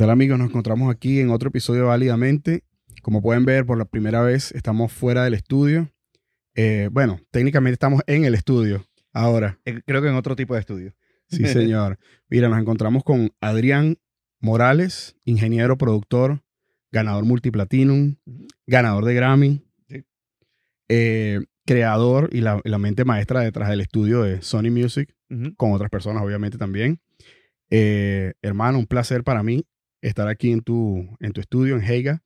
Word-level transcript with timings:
tal 0.00 0.08
amigos? 0.08 0.38
Nos 0.38 0.48
encontramos 0.48 0.90
aquí 0.90 1.20
en 1.20 1.28
otro 1.28 1.50
episodio 1.50 1.82
de 1.82 1.88
Válidamente. 1.88 2.64
Como 3.02 3.20
pueden 3.20 3.44
ver, 3.44 3.66
por 3.66 3.76
la 3.76 3.84
primera 3.84 4.22
vez 4.22 4.50
estamos 4.52 4.90
fuera 4.90 5.24
del 5.24 5.34
estudio. 5.34 5.92
Eh, 6.54 6.88
bueno, 6.90 7.20
técnicamente 7.30 7.74
estamos 7.74 8.00
en 8.06 8.24
el 8.24 8.34
estudio 8.34 8.86
ahora. 9.12 9.58
Eh, 9.66 9.82
Creo 9.84 10.00
que 10.00 10.08
en 10.08 10.14
otro 10.14 10.36
tipo 10.36 10.54
de 10.54 10.60
estudio. 10.60 10.94
Sí, 11.28 11.44
señor. 11.46 11.98
Mira, 12.30 12.48
nos 12.48 12.58
encontramos 12.58 13.04
con 13.04 13.30
Adrián 13.42 13.98
Morales, 14.40 15.16
ingeniero, 15.26 15.76
productor, 15.76 16.40
ganador 16.90 17.26
multiplatinum, 17.26 18.16
ganador 18.66 19.04
de 19.04 19.12
Grammy, 19.14 19.66
Sí. 19.86 20.02
eh, 20.88 21.40
creador 21.66 22.30
y 22.32 22.40
la, 22.40 22.58
la 22.64 22.78
mente 22.78 23.04
maestra 23.04 23.40
detrás 23.40 23.68
del 23.68 23.82
estudio 23.82 24.22
de 24.22 24.40
Sony 24.40 24.70
Music, 24.70 25.14
con 25.58 25.72
otras 25.72 25.90
personas 25.90 26.22
obviamente 26.22 26.56
también. 26.56 27.00
Eh, 27.68 28.32
hermano, 28.40 28.78
un 28.78 28.86
placer 28.86 29.24
para 29.24 29.42
mí 29.42 29.66
estar 30.00 30.28
aquí 30.28 30.52
en 30.52 30.60
tu, 30.62 31.16
en 31.20 31.32
tu 31.32 31.40
estudio 31.40 31.76
en 31.76 31.82
Heiga 31.82 32.22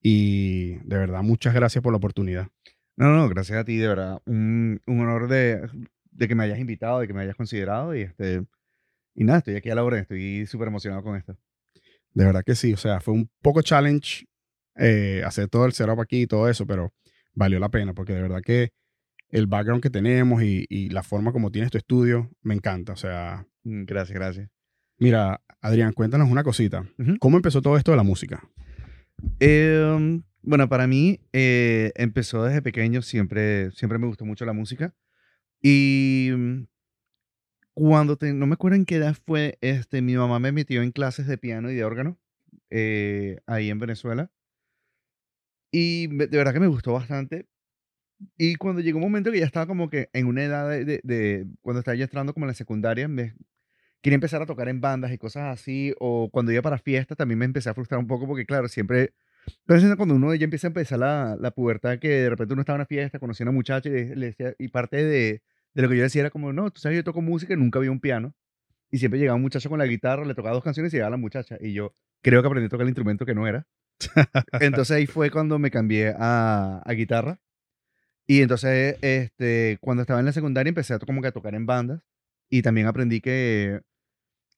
y 0.00 0.74
de 0.86 0.98
verdad 0.98 1.22
muchas 1.22 1.54
gracias 1.54 1.82
por 1.82 1.92
la 1.92 1.96
oportunidad. 1.98 2.48
No, 2.96 3.14
no, 3.16 3.28
gracias 3.28 3.58
a 3.58 3.64
ti, 3.64 3.76
de 3.76 3.88
verdad. 3.88 4.20
Un, 4.26 4.80
un 4.86 5.00
honor 5.00 5.28
de, 5.28 5.68
de 6.10 6.28
que 6.28 6.34
me 6.34 6.44
hayas 6.44 6.58
invitado, 6.58 7.00
de 7.00 7.06
que 7.06 7.14
me 7.14 7.22
hayas 7.22 7.36
considerado 7.36 7.94
y 7.94 8.02
este 8.02 8.44
y 9.14 9.24
nada, 9.24 9.38
estoy 9.38 9.56
aquí 9.56 9.70
a 9.70 9.74
la 9.74 9.84
hora, 9.84 9.98
estoy 9.98 10.46
súper 10.46 10.68
emocionado 10.68 11.02
con 11.02 11.16
esto. 11.16 11.36
De 12.12 12.24
verdad 12.24 12.42
que 12.44 12.54
sí, 12.54 12.72
o 12.72 12.76
sea, 12.76 13.00
fue 13.00 13.14
un 13.14 13.30
poco 13.42 13.62
challenge 13.62 14.26
eh, 14.76 15.22
hacer 15.24 15.48
todo 15.48 15.66
el 15.66 15.72
setup 15.72 16.00
aquí 16.00 16.22
y 16.22 16.26
todo 16.26 16.48
eso, 16.48 16.66
pero 16.66 16.92
valió 17.32 17.58
la 17.58 17.68
pena 17.68 17.94
porque 17.94 18.12
de 18.12 18.22
verdad 18.22 18.42
que 18.42 18.70
el 19.30 19.46
background 19.46 19.82
que 19.82 19.90
tenemos 19.90 20.42
y, 20.42 20.66
y 20.68 20.90
la 20.90 21.02
forma 21.02 21.32
como 21.32 21.50
tienes 21.50 21.70
tu 21.70 21.78
estudio 21.78 22.30
me 22.42 22.54
encanta. 22.54 22.92
O 22.92 22.96
sea, 22.96 23.46
Mm, 23.64 23.84
Gracias, 23.84 24.14
gracias. 24.14 24.50
Mira, 24.98 25.40
Adrián, 25.60 25.92
cuéntanos 25.92 26.30
una 26.30 26.44
cosita. 26.44 26.84
¿Cómo 27.20 27.36
empezó 27.36 27.62
todo 27.62 27.76
esto 27.76 27.90
de 27.90 27.96
la 27.96 28.02
música? 28.02 28.48
Em, 29.40 30.22
bueno, 30.42 30.68
para 30.68 30.86
mí 30.86 31.20
eh, 31.32 31.92
empezó 31.96 32.44
desde 32.44 32.62
pequeño, 32.62 33.02
siempre, 33.02 33.70
siempre 33.72 33.98
me 33.98 34.06
gustó 34.06 34.24
mucho 34.24 34.44
la 34.44 34.52
música. 34.52 34.94
Y 35.62 36.30
mm, 36.36 36.66
cuando, 37.74 38.16
te- 38.16 38.32
no 38.34 38.46
me 38.46 38.54
acuerdo 38.54 38.76
en 38.76 38.84
qué 38.84 38.96
edad 38.96 39.16
fue, 39.26 39.58
este, 39.60 40.02
mi 40.02 40.14
mamá 40.16 40.38
me 40.38 40.52
metió 40.52 40.82
en 40.82 40.92
clases 40.92 41.26
de 41.26 41.38
piano 41.38 41.70
y 41.70 41.74
de 41.74 41.84
órgano 41.84 42.18
eh, 42.70 43.38
ahí 43.46 43.70
en 43.70 43.78
Venezuela. 43.78 44.30
Y 45.72 46.06
de 46.06 46.26
verdad 46.28 46.52
que 46.52 46.60
me 46.60 46.66
gustó 46.68 46.92
bastante. 46.92 47.46
Y 48.38 48.54
cuando 48.56 48.80
llegó 48.80 48.98
un 48.98 49.04
momento 49.04 49.32
que 49.32 49.40
ya 49.40 49.46
estaba 49.46 49.66
como 49.66 49.90
que 49.90 50.08
en 50.12 50.26
una 50.26 50.44
edad 50.44 50.70
de, 50.70 50.84
de- 50.84 51.00
de- 51.02 51.46
cuando 51.62 51.80
estaba 51.80 51.96
ya 51.96 52.04
entrando 52.04 52.32
como 52.32 52.46
en 52.46 52.48
la 52.48 52.54
secundaria, 52.54 53.08
me 53.08 53.34
quería 54.04 54.16
empezar 54.16 54.42
a 54.42 54.46
tocar 54.46 54.68
en 54.68 54.80
bandas 54.80 55.10
y 55.12 55.18
cosas 55.18 55.52
así, 55.58 55.94
o 55.98 56.28
cuando 56.30 56.52
iba 56.52 56.62
para 56.62 56.78
fiestas 56.78 57.16
también 57.18 57.38
me 57.40 57.46
empecé 57.46 57.70
a 57.70 57.74
frustrar 57.74 57.98
un 57.98 58.06
poco 58.06 58.28
porque 58.28 58.46
claro, 58.46 58.68
siempre, 58.68 59.14
pero 59.66 59.80
es 59.80 59.96
cuando 59.96 60.14
uno 60.14 60.34
ya 60.34 60.44
empieza 60.44 60.66
a 60.66 60.70
empezar 60.70 60.98
la, 60.98 61.36
la 61.40 61.50
pubertad, 61.52 61.98
que 61.98 62.08
de 62.10 62.30
repente 62.30 62.52
uno 62.52 62.60
estaba 62.62 62.76
en 62.76 62.80
una 62.82 62.86
fiesta, 62.86 63.18
conocía 63.18 63.44
a 63.46 63.48
una 63.50 63.56
muchacha 63.56 63.88
y, 63.88 63.92
le- 63.92 64.16
le 64.16 64.26
decía, 64.26 64.54
y 64.58 64.68
parte 64.68 65.02
de, 65.02 65.42
de 65.74 65.82
lo 65.82 65.88
que 65.88 65.96
yo 65.96 66.02
decía 66.04 66.20
era 66.20 66.30
como, 66.30 66.52
no, 66.52 66.70
tú 66.70 66.80
sabes, 66.80 66.96
yo 66.96 67.04
toco 67.04 67.22
música 67.22 67.54
y 67.54 67.56
nunca 67.56 67.78
había 67.80 67.90
un 67.90 68.00
piano. 68.00 68.34
Y 68.90 68.98
siempre 68.98 69.18
llegaba 69.20 69.36
un 69.36 69.42
muchacho 69.42 69.68
con 69.70 69.78
la 69.80 69.86
guitarra, 69.86 70.24
le 70.24 70.34
tocaba 70.34 70.54
dos 70.54 70.64
canciones 70.64 70.92
y 70.92 70.96
llegaba 70.96 71.10
la 71.12 71.16
muchacha. 71.16 71.56
Y 71.60 71.72
yo 71.72 71.94
creo 72.22 72.42
que 72.42 72.48
aprendí 72.48 72.66
a 72.66 72.70
tocar 72.70 72.84
el 72.84 72.90
instrumento 72.90 73.26
que 73.26 73.34
no 73.34 73.48
era. 73.48 73.66
Entonces 74.60 74.96
ahí 74.96 75.06
fue 75.06 75.30
cuando 75.30 75.58
me 75.58 75.70
cambié 75.70 76.14
a, 76.18 76.82
a 76.84 76.92
guitarra. 76.92 77.40
Y 78.26 78.42
entonces, 78.42 78.96
este, 79.02 79.78
cuando 79.80 80.02
estaba 80.02 80.20
en 80.20 80.26
la 80.26 80.32
secundaria, 80.32 80.68
empecé 80.68 80.94
a 80.94 80.98
como 80.98 81.20
que 81.22 81.28
a 81.28 81.32
tocar 81.32 81.54
en 81.54 81.66
bandas. 81.66 82.02
Y 82.48 82.62
también 82.62 82.86
aprendí 82.86 83.20
que 83.20 83.80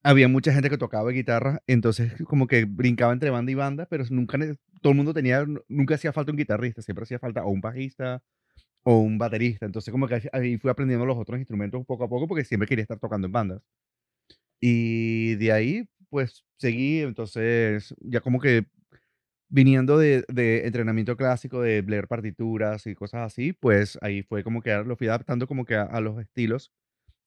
había 0.06 0.28
mucha 0.28 0.52
gente 0.52 0.70
que 0.70 0.78
tocaba 0.78 1.10
guitarra. 1.10 1.62
Entonces, 1.66 2.12
como 2.28 2.46
que 2.46 2.64
brincaba 2.64 3.12
entre 3.12 3.30
banda 3.30 3.50
y 3.52 3.54
banda, 3.56 3.86
pero 3.90 4.04
nunca, 4.10 4.38
todo 4.80 4.92
el 4.92 4.96
mundo 4.96 5.12
tenía, 5.12 5.44
nunca 5.68 5.96
hacía 5.96 6.12
falta 6.12 6.30
un 6.30 6.38
guitarrista, 6.38 6.80
siempre 6.82 7.02
hacía 7.04 7.18
falta 7.18 7.44
o 7.44 7.50
un 7.50 7.60
bajista 7.60 8.22
o 8.84 9.00
un 9.00 9.18
baterista. 9.18 9.66
Entonces, 9.66 9.92
como 9.92 10.08
que 10.08 10.28
ahí 10.32 10.58
fui 10.58 10.70
aprendiendo 10.70 11.06
los 11.06 11.18
otros 11.18 11.38
instrumentos 11.38 11.84
poco 11.86 12.04
a 12.04 12.08
poco 12.08 12.28
porque 12.28 12.44
siempre 12.44 12.68
quería 12.68 12.82
estar 12.82 12.98
tocando 13.00 13.26
en 13.26 13.32
bandas. 13.32 13.62
Y 14.60 15.34
de 15.36 15.52
ahí, 15.52 15.88
pues, 16.10 16.44
seguí. 16.58 17.00
Entonces, 17.00 17.94
ya 18.00 18.20
como 18.20 18.40
que 18.40 18.66
viniendo 19.48 19.98
de, 19.98 20.24
de 20.28 20.66
entrenamiento 20.66 21.16
clásico, 21.16 21.60
de 21.62 21.82
leer 21.82 22.08
partituras 22.08 22.86
y 22.86 22.94
cosas 22.94 23.22
así, 23.26 23.52
pues 23.52 23.98
ahí 24.02 24.22
fue 24.22 24.44
como 24.44 24.62
que 24.62 24.74
lo 24.84 24.96
fui 24.96 25.08
adaptando 25.08 25.46
como 25.46 25.64
que 25.64 25.76
a, 25.76 25.82
a 25.84 26.00
los 26.00 26.20
estilos 26.20 26.72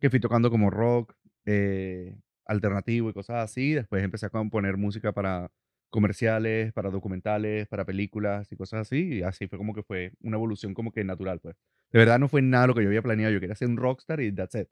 que 0.02 0.10
fui 0.10 0.20
tocando 0.20 0.52
como 0.52 0.70
rock, 0.72 1.16
eh, 1.46 2.18
alternativo 2.50 3.10
y 3.10 3.14
cosas 3.14 3.38
así. 3.44 3.74
Después 3.74 4.04
empecé 4.04 4.26
a 4.26 4.30
componer 4.30 4.78
música 4.78 5.12
para 5.14 5.52
comerciales, 5.90 6.72
para 6.74 6.90
documentales, 6.92 7.68
para 7.68 7.86
películas 7.86 8.52
y 8.52 8.56
cosas 8.56 8.82
así. 8.82 9.16
Y 9.20 9.24
así 9.24 9.48
fue 9.48 9.58
como 9.58 9.74
que 9.74 9.84
fue 9.84 10.12
una 10.22 10.38
evolución 10.38 10.74
como 10.74 10.92
que 10.92 11.04
natural, 11.04 11.40
pues. 11.40 11.56
De 11.92 12.00
verdad 12.00 12.20
no 12.20 12.28
fue 12.28 12.42
nada 12.42 12.68
lo 12.68 12.76
que 12.76 12.82
yo 12.84 12.90
había 12.90 13.02
planeado. 13.02 13.34
Yo 13.34 13.40
quería 13.40 13.56
ser 13.56 13.70
un 13.70 13.78
rockstar 13.78 14.20
y 14.22 14.32
that's 14.32 14.56
it. 14.56 14.68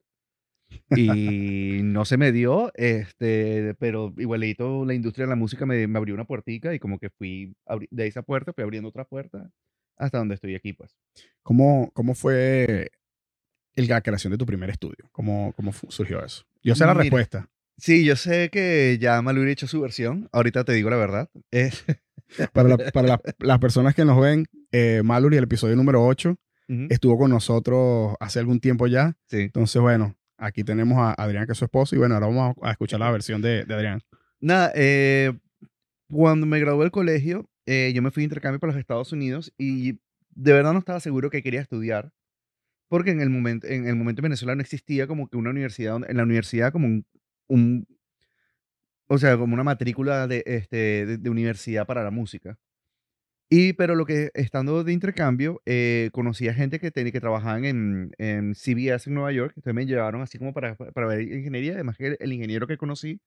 Y 0.95 1.79
no 1.83 2.03
se 2.05 2.17
me 2.17 2.31
dio, 2.31 2.71
este, 2.75 3.73
pero 3.79 4.13
igualito 4.17 4.85
la 4.85 4.93
industria 4.93 5.25
de 5.25 5.29
la 5.29 5.35
música 5.35 5.65
me, 5.65 5.87
me 5.87 5.97
abrió 5.97 6.13
una 6.13 6.25
puertica 6.25 6.73
y 6.73 6.79
como 6.79 6.99
que 6.99 7.09
fui 7.09 7.55
de 7.89 8.07
esa 8.07 8.21
puerta, 8.21 8.53
fui 8.53 8.63
abriendo 8.63 8.89
otra 8.89 9.05
puerta 9.05 9.49
hasta 9.97 10.17
donde 10.17 10.35
estoy 10.35 10.55
aquí, 10.55 10.73
pues. 10.73 10.95
¿Cómo, 11.41 11.89
cómo 11.93 12.15
fue 12.15 12.89
el- 13.75 13.87
la 13.87 14.01
creación 14.01 14.31
de 14.31 14.37
tu 14.37 14.45
primer 14.45 14.69
estudio? 14.69 15.09
¿Cómo, 15.11 15.53
cómo 15.55 15.71
surgió 15.73 16.23
eso? 16.23 16.43
Yo 16.63 16.75
sé 16.75 16.85
la 16.85 16.93
respuesta. 16.93 17.49
Sí, 17.77 18.03
yo 18.03 18.15
sé 18.15 18.49
que 18.49 18.97
ya 18.99 19.21
Maluri 19.21 19.49
ha 19.49 19.53
hecho 19.53 19.67
su 19.67 19.79
versión, 19.81 20.29
ahorita 20.31 20.63
te 20.63 20.73
digo 20.73 20.89
la 20.89 20.97
verdad. 20.97 21.29
Eh, 21.51 21.71
Para, 22.53 22.67
la- 22.69 22.77
para 22.91 23.07
la- 23.07 23.21
las 23.39 23.59
personas 23.59 23.95
que 23.95 24.03
nos 24.03 24.19
ven, 24.19 24.45
eh, 24.73 25.01
Mallory, 25.03 25.37
el 25.37 25.45
episodio 25.45 25.75
número 25.77 26.05
8, 26.05 26.35
ujú, 26.67 26.87
estuvo 26.89 27.17
con 27.17 27.29
nosotros 27.31 28.15
hace 28.19 28.39
algún 28.39 28.59
tiempo 28.59 28.85
ya. 28.87 29.15
sí. 29.27 29.43
Entonces, 29.43 29.81
bueno, 29.81 30.13
aquí 30.37 30.63
tenemos 30.65 30.97
a 30.97 31.13
Adrián, 31.13 31.45
que 31.45 31.53
es 31.53 31.57
su 31.57 31.63
esposo, 31.65 31.95
y 31.95 31.99
bueno, 31.99 32.15
ahora 32.15 32.27
vamos 32.27 32.55
a, 32.61 32.71
escuchar 32.71 32.99
la 32.99 33.11
versión 33.11 33.41
de, 33.41 33.63
de 33.63 33.73
Adrián. 33.73 34.01
Nada, 34.41 34.71
eh, 34.75 35.31
cuando 36.09 36.45
me 36.45 36.59
gradué 36.59 36.81
del 36.83 36.91
colegio, 36.91 37.49
eh, 37.65 37.91
yo 37.95 38.01
me 38.01 38.11
fui 38.11 38.21
de 38.21 38.25
intercambio 38.25 38.59
para 38.59 38.73
los 38.73 38.79
Estados 38.79 39.11
Unidos 39.13 39.53
y 39.57 39.93
de 40.31 40.53
verdad 40.53 40.73
no 40.73 40.79
estaba 40.79 40.99
seguro 40.99 41.29
que 41.29 41.41
quería 41.41 41.61
estudiar, 41.61 42.11
porque 42.89 43.11
en 43.11 43.21
el 43.21 43.29
momento, 43.29 43.67
en 43.67 43.87
el 43.87 43.95
momento 43.95 44.19
en 44.19 44.23
Venezuela 44.23 44.53
no 44.55 44.61
existía 44.61 45.07
como 45.07 45.29
que 45.29 45.37
una 45.37 45.49
universidad, 45.49 45.97
en 46.07 46.17
la 46.17 46.23
universidad 46.23 46.71
como 46.73 46.87
un, 46.87 47.05
un- 47.47 47.87
o 49.07 49.17
sea, 49.17 49.37
como 49.37 49.53
una 49.53 49.63
matrícula 49.63 50.27
de, 50.27 50.43
este, 50.45 51.17
de, 51.17 51.29
universidad 51.29 51.85
para 51.87 52.03
la 52.03 52.11
música. 52.11 52.57
Y, 53.49 53.73
pero 53.73 53.95
lo 53.95 54.05
que, 54.05 54.31
estando 54.33 54.83
de 54.83 54.93
intercambio, 54.93 55.61
eh, 55.65 56.09
conocí 56.13 56.49
a 56.49 56.53
gente 56.53 56.79
que, 56.79 56.91
tenía 56.91 57.13
que 57.13 57.21
trabajaban 57.21 57.65
en, 57.65 58.11
en 58.17 58.55
CBS 58.55 59.09
en 59.09 59.15
Nueva 59.15 59.31
York, 59.31 59.53
entonces 59.57 59.75
me 59.75 59.85
llevaron 59.85 60.21
así 60.21 60.37
como 60.37 60.53
para, 60.53 60.75
para 60.75 61.07
ver 61.07 61.21
ingeniería, 61.21 61.73
además 61.75 61.97
que 61.97 62.07
el, 62.07 62.17
el 62.19 62.33
ingeniero 62.33 62.67
que 62.67 62.77
conocí 62.77 63.21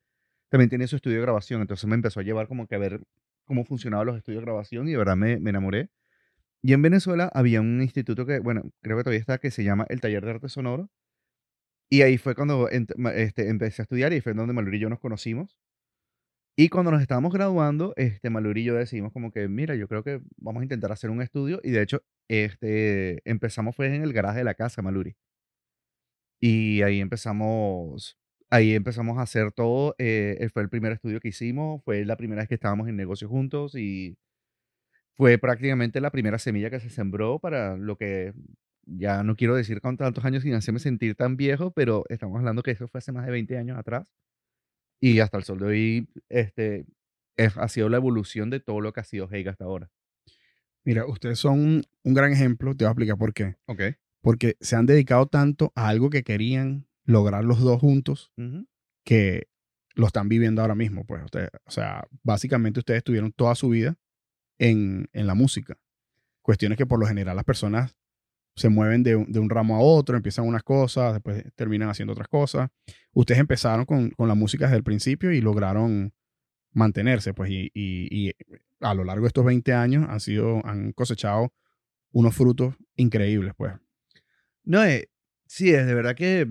también 0.50 0.70
tiene 0.70 0.86
su 0.88 0.96
estudio 0.96 1.16
de 1.18 1.22
grabación, 1.22 1.62
entonces 1.62 1.86
me 1.88 1.96
empezó 1.96 2.20
a 2.20 2.24
llevar 2.24 2.48
como 2.48 2.66
que 2.66 2.76
a 2.76 2.78
ver 2.78 3.00
cómo 3.46 3.64
funcionaban 3.64 4.06
los 4.06 4.16
estudios 4.18 4.42
de 4.42 4.46
grabación 4.46 4.88
y 4.88 4.92
de 4.92 4.98
verdad 4.98 5.16
me, 5.16 5.40
me 5.40 5.50
enamoré. 5.50 5.90
Y 6.62 6.74
en 6.74 6.82
Venezuela 6.82 7.30
había 7.34 7.60
un 7.60 7.80
instituto 7.82 8.26
que, 8.26 8.40
bueno, 8.40 8.62
creo 8.82 8.96
que 8.98 9.04
todavía 9.04 9.20
está, 9.20 9.38
que 9.38 9.50
se 9.50 9.64
llama 9.64 9.86
el 9.88 10.00
Taller 10.00 10.24
de 10.24 10.32
Arte 10.32 10.48
Sonoro. 10.48 10.90
Y 11.92 12.02
ahí 12.02 12.18
fue 12.18 12.34
cuando 12.36 12.68
este, 12.68 13.48
empecé 13.48 13.82
a 13.82 13.84
estudiar 13.84 14.12
y 14.12 14.20
fue 14.20 14.32
donde 14.32 14.52
Maluri 14.54 14.76
y 14.78 14.80
yo 14.80 14.88
nos 14.88 15.00
conocimos. 15.00 15.56
Y 16.56 16.68
cuando 16.68 16.90
nos 16.90 17.00
estábamos 17.02 17.32
graduando, 17.32 17.94
este, 17.96 18.30
Maluri 18.30 18.60
y 18.62 18.64
yo 18.64 18.74
decidimos 18.74 19.12
como 19.12 19.32
que, 19.32 19.48
mira, 19.48 19.74
yo 19.74 19.88
creo 19.88 20.04
que 20.04 20.20
vamos 20.36 20.60
a 20.60 20.64
intentar 20.64 20.92
hacer 20.92 21.10
un 21.10 21.22
estudio. 21.22 21.60
Y 21.64 21.70
de 21.70 21.82
hecho, 21.82 22.02
este, 22.28 23.28
empezamos 23.28 23.74
fue 23.76 23.86
en 23.94 24.02
el 24.02 24.12
garaje 24.12 24.38
de 24.38 24.44
la 24.44 24.54
casa, 24.54 24.82
Maluri. 24.82 25.16
Y 26.40 26.82
ahí 26.82 27.00
empezamos, 27.00 28.18
ahí 28.50 28.74
empezamos 28.74 29.18
a 29.18 29.22
hacer 29.22 29.52
todo. 29.52 29.94
eh, 29.98 30.48
fue 30.52 30.62
el 30.62 30.70
primer 30.70 30.92
estudio 30.92 31.20
que 31.20 31.28
hicimos, 31.28 31.82
fue 31.84 32.04
la 32.04 32.16
primera 32.16 32.42
vez 32.42 32.48
que 32.48 32.54
estábamos 32.54 32.88
en 32.88 32.96
negocio 32.96 33.28
juntos 33.28 33.74
y 33.74 34.16
fue 35.16 35.38
prácticamente 35.38 36.00
la 36.00 36.10
primera 36.10 36.38
semilla 36.38 36.70
que 36.70 36.80
se 36.80 36.90
sembró 36.90 37.38
para 37.38 37.76
lo 37.76 37.96
que 37.96 38.32
ya 38.86 39.22
no 39.22 39.36
quiero 39.36 39.54
decir 39.54 39.80
con 39.80 39.96
tantos 39.96 40.24
años 40.24 40.42
sin 40.42 40.54
hacerme 40.54 40.80
sentir 40.80 41.14
tan 41.14 41.36
viejo, 41.36 41.70
pero 41.72 42.04
estamos 42.08 42.38
hablando 42.38 42.62
que 42.62 42.72
eso 42.72 42.88
fue 42.88 42.98
hace 42.98 43.12
más 43.12 43.24
de 43.26 43.32
20 43.32 43.56
años 43.58 43.78
atrás. 43.78 44.06
Y 45.00 45.20
hasta 45.20 45.38
el 45.38 45.44
sol 45.44 45.58
de 45.58 45.64
hoy, 45.66 46.08
este, 46.28 46.86
es- 47.36 47.56
ha 47.56 47.68
sido 47.68 47.88
la 47.88 47.96
evolución 47.96 48.50
de 48.50 48.60
todo 48.60 48.80
lo 48.80 48.92
que 48.92 49.00
ha 49.00 49.04
sido 49.04 49.28
Heiga 49.30 49.52
hasta 49.52 49.64
ahora. 49.64 49.90
Mira, 50.84 51.06
ustedes 51.06 51.38
son 51.38 51.58
un, 51.60 51.82
un 52.04 52.14
gran 52.14 52.32
ejemplo, 52.32 52.74
te 52.74 52.84
voy 52.84 52.88
a 52.88 52.92
explicar 52.92 53.18
por 53.18 53.34
qué. 53.34 53.56
Ok. 53.66 53.82
Porque 54.22 54.56
se 54.60 54.76
han 54.76 54.86
dedicado 54.86 55.26
tanto 55.26 55.72
a 55.74 55.88
algo 55.88 56.10
que 56.10 56.22
querían 56.22 56.86
lograr 57.04 57.44
los 57.44 57.60
dos 57.60 57.80
juntos 57.80 58.32
que 59.04 59.48
lo 59.94 60.06
están 60.06 60.28
viviendo 60.28 60.62
ahora 60.62 60.74
mismo. 60.74 61.04
Pues, 61.04 61.22
ustedes, 61.24 61.50
o 61.64 61.70
sea, 61.70 62.06
básicamente 62.22 62.80
ustedes 62.80 63.02
tuvieron 63.02 63.32
toda 63.32 63.54
su 63.54 63.68
vida 63.70 63.96
en, 64.58 65.08
en 65.12 65.26
la 65.26 65.34
música. 65.34 65.78
Cuestiones 66.42 66.76
que 66.78 66.86
por 66.86 66.98
lo 67.00 67.06
general 67.06 67.36
las 67.36 67.44
personas 67.44 67.94
se 68.56 68.68
mueven 68.68 69.02
de, 69.02 69.24
de 69.28 69.38
un 69.38 69.50
ramo 69.50 69.76
a 69.76 69.80
otro, 69.80 70.16
empiezan 70.16 70.46
unas 70.46 70.62
cosas, 70.62 71.14
después 71.14 71.44
terminan 71.54 71.88
haciendo 71.88 72.12
otras 72.12 72.28
cosas. 72.28 72.70
Ustedes 73.12 73.40
empezaron 73.40 73.84
con, 73.84 74.10
con 74.10 74.28
la 74.28 74.34
música 74.34 74.66
desde 74.66 74.76
el 74.76 74.84
principio 74.84 75.32
y 75.32 75.40
lograron 75.40 76.12
mantenerse, 76.72 77.34
pues, 77.34 77.50
y, 77.50 77.70
y, 77.74 78.32
a 78.80 78.94
lo 78.94 79.04
largo 79.04 79.22
de 79.22 79.28
estos 79.28 79.44
20 79.44 79.72
años 79.72 80.06
han 80.08 80.20
sido, 80.20 80.64
han 80.64 80.92
cosechado 80.92 81.52
unos 82.12 82.34
frutos 82.34 82.74
increíbles, 82.96 83.54
pues. 83.56 83.74
No, 84.64 84.84
eh, 84.84 85.10
sí, 85.46 85.70
es 85.70 85.86
de 85.86 85.94
verdad 85.94 86.14
que 86.14 86.46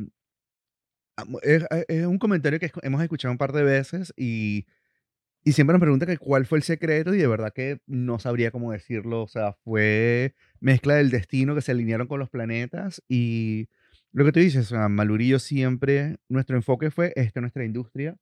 es, 1.42 1.66
es, 1.88 2.06
un 2.06 2.18
comentario 2.18 2.60
que 2.60 2.72
hemos 2.81 3.01
escuchado 3.01 3.31
un 3.31 3.38
par 3.38 3.51
de 3.51 3.63
veces 3.63 4.13
y 4.16 4.66
y 5.44 5.53
siempre 5.53 5.74
nos 5.74 5.81
preguntan 5.81 6.09
que 6.09 6.18
cuál 6.18 6.45
fue 6.45 6.57
el 6.57 6.63
secreto 6.63 7.13
y 7.13 7.18
de 7.18 7.27
verdad 7.27 7.53
que 7.53 7.80
no 7.88 8.19
sabría 8.19 8.51
cómo 8.51 8.71
decirlo. 8.71 9.24
O 9.24 9.27
sea, 9.27 9.53
fue 9.63 10.36
mezcla 10.59 10.95
del 10.95 11.09
destino 11.12 11.56
que 11.56 11.62
se 11.62 11.71
alinearon 11.71 12.07
con 12.07 12.19
los 12.19 12.30
planetas 12.30 13.01
y 13.07 13.69
lo 14.12 14.25
que 14.25 14.31
tú 14.31 14.39
dices, 14.39 14.71
o 14.71 14.75
sea, 14.75 14.89
Malurillo 14.89 15.39
siempre, 15.39 16.18
nuestro 16.27 16.56
enfoque 16.57 16.91
fue 16.91 17.13
esta 17.15 17.41
nuestra 17.41 17.63
industria. 17.65 18.18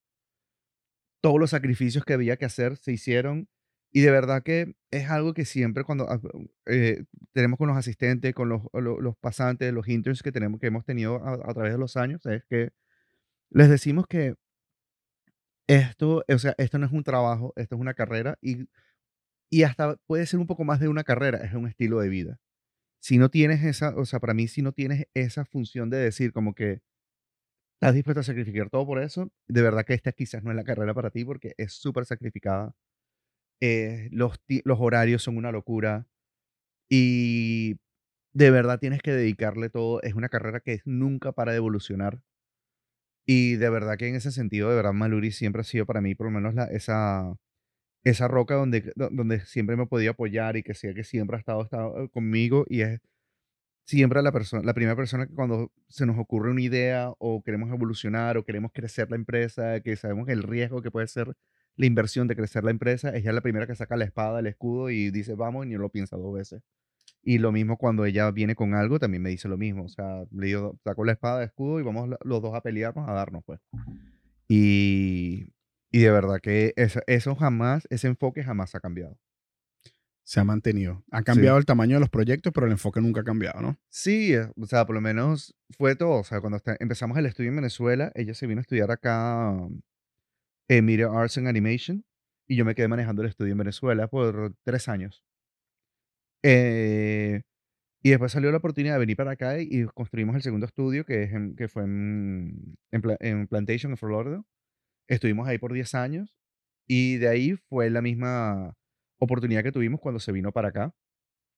Todos 1.21 1.39
los 1.39 1.49
sacrificios 1.51 2.05
que 2.05 2.13
había 2.13 2.37
que 2.37 2.45
hacer 2.45 2.77
se 2.77 2.91
hicieron 2.93 3.47
y 3.91 4.01
de 4.01 4.11
verdad 4.11 4.43
que 4.43 4.75
es 4.91 5.09
algo 5.09 5.33
que 5.33 5.45
siempre 5.45 5.83
cuando 5.83 6.09
ah, 6.09 6.19
eh, 6.67 7.05
tenemos 7.33 7.57
con 7.57 7.67
los 7.69 7.77
asistentes, 7.77 8.33
con 8.35 8.49
los, 8.49 8.61
los, 8.73 9.17
pasantes, 9.17 9.73
los 9.73 9.87
interns 9.87 10.21
que, 10.21 10.31
tenemos, 10.31 10.59
que 10.59 10.67
hemos 10.67 10.85
tenido 10.85 11.15
a 11.25 11.53
través 11.53 11.71
de 11.73 11.79
los 11.79 11.97
años, 11.97 12.25
es 12.25 12.43
que 12.49 12.71
les 13.49 13.69
decimos 13.69 14.07
que 14.07 14.35
esto, 15.67 16.23
o 16.27 16.39
sea, 16.39 16.55
esto 16.57 16.77
no 16.79 16.85
es 16.85 16.91
un 16.91 17.03
trabajo, 17.03 17.53
esto 17.57 17.75
es 17.75 17.81
una 17.81 17.93
carrera 17.93 18.37
y, 18.41 18.67
y 19.51 19.63
hasta 19.63 19.97
puede 20.07 20.25
ser 20.27 20.39
un 20.39 20.47
poco 20.47 20.63
más 20.65 20.79
de 20.79 20.89
una 20.89 21.03
carrera, 21.03 21.39
es 21.39 21.53
un 21.53 21.67
estilo 21.67 21.99
de 21.99 22.09
vida. 22.09 22.39
Si 23.01 23.17
no 23.19 23.29
tienes 23.29 23.63
esa, 23.63 23.95
o 23.97 24.05
sea, 24.05 24.19
para 24.19 24.33
mí, 24.35 24.47
si 24.47 24.61
no 24.63 24.73
tienes 24.73 25.07
esa 25.15 25.45
función 25.45 25.89
de 25.89 25.97
decir 25.97 26.33
como 26.33 26.55
que 26.55 26.81
estás 27.75 27.93
dispuesto 27.95 28.21
a 28.21 28.23
sacrificar 28.23 28.69
todo 28.69 28.85
por 28.85 29.01
eso, 29.01 29.31
de 29.47 29.61
verdad 29.61 29.85
que 29.85 29.93
esta 29.93 30.11
quizás 30.11 30.43
no 30.43 30.51
es 30.51 30.57
la 30.57 30.63
carrera 30.63 30.93
para 30.93 31.11
ti 31.11 31.25
porque 31.25 31.53
es 31.57 31.73
súper 31.73 32.05
sacrificada. 32.05 32.73
Eh, 33.61 34.09
los, 34.11 34.39
los 34.65 34.79
horarios 34.81 35.23
son 35.23 35.37
una 35.37 35.51
locura 35.51 36.07
y 36.89 37.77
de 38.33 38.51
verdad 38.51 38.79
tienes 38.79 39.01
que 39.01 39.13
dedicarle 39.13 39.69
todo. 39.69 40.01
Es 40.03 40.15
una 40.15 40.29
carrera 40.29 40.61
que 40.61 40.81
nunca 40.85 41.33
para 41.33 41.51
de 41.53 41.57
evolucionar. 41.59 42.21
Y 43.29 43.57
de 43.57 43.69
verdad 43.69 43.97
que 43.97 44.07
en 44.07 44.15
ese 44.15 44.31
sentido, 44.31 44.69
de 44.69 44.77
verdad, 44.77 44.93
Maluri 44.93 45.31
siempre 45.31 45.61
ha 45.61 45.65
sido 45.65 45.85
para 45.85 45.99
mí, 46.01 46.15
por 46.15 46.27
lo 46.27 46.31
menos, 46.31 46.55
la, 46.55 46.65
esa, 46.65 47.35
esa 48.05 48.27
roca 48.29 48.55
donde, 48.55 48.93
donde 48.95 49.41
siempre 49.41 49.75
me 49.77 49.87
podía 49.87 50.11
apoyar 50.11 50.57
y 50.57 50.63
que 50.63 50.73
sea 50.73 50.93
que 50.93 51.03
siempre 51.03 51.37
ha 51.37 51.39
estado, 51.39 51.63
estado 51.63 52.05
eh, 52.05 52.09
conmigo 52.09 52.65
y 52.69 52.81
es 52.81 53.01
siempre 53.85 54.21
la, 54.21 54.31
persona, 54.31 54.63
la 54.63 54.73
primera 54.73 54.95
persona 54.95 55.27
que 55.27 55.35
cuando 55.35 55.71
se 55.89 56.05
nos 56.05 56.17
ocurre 56.19 56.51
una 56.51 56.61
idea 56.61 57.11
o 57.19 57.43
queremos 57.43 57.71
evolucionar 57.71 58.37
o 58.37 58.45
queremos 58.45 58.71
crecer 58.73 59.09
la 59.11 59.17
empresa, 59.17 59.81
que 59.81 59.95
sabemos 59.97 60.29
el 60.29 60.43
riesgo 60.43 60.81
que 60.81 60.91
puede 60.91 61.07
ser 61.07 61.35
la 61.77 61.85
inversión 61.85 62.27
de 62.27 62.35
crecer 62.35 62.63
la 62.63 62.71
empresa, 62.71 63.09
ella 63.15 63.31
es 63.31 63.35
la 63.35 63.41
primera 63.41 63.67
que 63.67 63.75
saca 63.75 63.97
la 63.97 64.05
espada, 64.05 64.39
el 64.39 64.47
escudo 64.47 64.89
y 64.89 65.11
dice 65.11 65.35
vamos 65.35 65.65
y 65.67 65.69
no 65.71 65.79
lo 65.79 65.89
piensa 65.89 66.17
dos 66.17 66.33
veces. 66.35 66.61
Y 67.29 67.39
lo 67.39 67.51
mismo 67.51 67.75
cuando 67.75 68.05
ella 68.05 68.31
viene 68.31 68.55
con 68.55 68.73
algo, 68.73 68.99
también 68.99 69.21
me 69.21 69.29
dice 69.29 69.49
lo 69.49 69.57
mismo. 69.57 69.83
O 69.83 69.89
sea, 69.89 70.23
le 70.31 70.47
digo, 70.47 70.79
saco 70.85 71.03
la 71.03 71.11
espada 71.11 71.39
de 71.39 71.47
escudo 71.47 71.77
y 71.77 71.83
vamos 71.83 72.09
los 72.23 72.41
dos 72.41 72.55
a 72.55 72.61
pelearnos, 72.61 73.05
a 73.05 73.11
darnos, 73.11 73.43
pues. 73.43 73.59
Y, 74.47 75.53
y 75.91 75.99
de 75.99 76.09
verdad 76.09 76.39
que 76.41 76.71
eso, 76.77 77.01
eso 77.05 77.35
jamás, 77.35 77.85
ese 77.89 78.07
enfoque 78.07 78.45
jamás 78.45 78.75
ha 78.75 78.79
cambiado. 78.79 79.19
Se 80.23 80.39
ha 80.39 80.45
mantenido. 80.45 81.03
Ha 81.11 81.21
cambiado 81.23 81.57
el 81.57 81.65
tamaño 81.65 81.97
de 81.97 81.99
los 81.99 82.09
proyectos, 82.09 82.53
pero 82.53 82.65
el 82.65 82.71
enfoque 82.71 83.01
nunca 83.01 83.19
ha 83.19 83.25
cambiado, 83.25 83.59
¿no? 83.59 83.77
Sí, 83.89 84.33
eh, 84.33 84.49
o 84.55 84.65
sea, 84.65 84.85
por 84.85 84.95
lo 84.95 85.01
menos 85.01 85.53
fue 85.71 85.97
todo. 85.97 86.21
O 86.21 86.23
sea, 86.23 86.39
cuando 86.39 86.61
empezamos 86.79 87.17
el 87.17 87.25
estudio 87.25 87.49
en 87.49 87.57
Venezuela, 87.57 88.09
ella 88.15 88.33
se 88.35 88.47
vino 88.47 88.59
a 88.59 88.61
estudiar 88.61 88.89
acá 88.89 89.53
en 90.69 90.85
Media 90.85 91.09
Arts 91.11 91.37
and 91.39 91.49
Animation 91.49 92.05
y 92.47 92.55
yo 92.55 92.63
me 92.63 92.73
quedé 92.73 92.87
manejando 92.87 93.21
el 93.21 93.27
estudio 93.27 93.51
en 93.51 93.57
Venezuela 93.57 94.07
por 94.07 94.53
tres 94.63 94.87
años. 94.87 95.26
Eh, 96.49 97.41
y 98.01 98.09
después 98.09 98.31
salió 98.31 98.51
la 98.51 98.59
oportunidad 98.59 98.93
de 98.93 98.99
venir 98.99 99.17
para 99.17 99.31
acá 99.31 99.59
y 99.59 99.83
construimos 99.93 100.33
el 100.33 100.41
segundo 100.41 100.65
estudio, 100.65 101.03
que, 101.03 101.23
es 101.23 101.31
que 101.57 101.67
fue 101.67 101.83
en, 101.83 102.77
en, 102.89 103.47
Plantation, 103.47 103.91
en 103.91 103.97
Florida. 103.97 104.41
Estuvimos 105.09 105.45
ahí 105.45 105.57
por 105.57 105.73
10 105.73 105.93
años 105.95 106.37
y 106.87 107.17
de 107.17 107.27
ahí 107.27 107.55
fue 107.67 107.89
la 107.89 108.01
misma 108.01 108.77
oportunidad 109.19 109.61
que 109.61 109.73
tuvimos 109.73 109.99
cuando 109.99 110.21
se 110.21 110.31
vino 110.31 110.53
para 110.53 110.69
acá. 110.69 110.93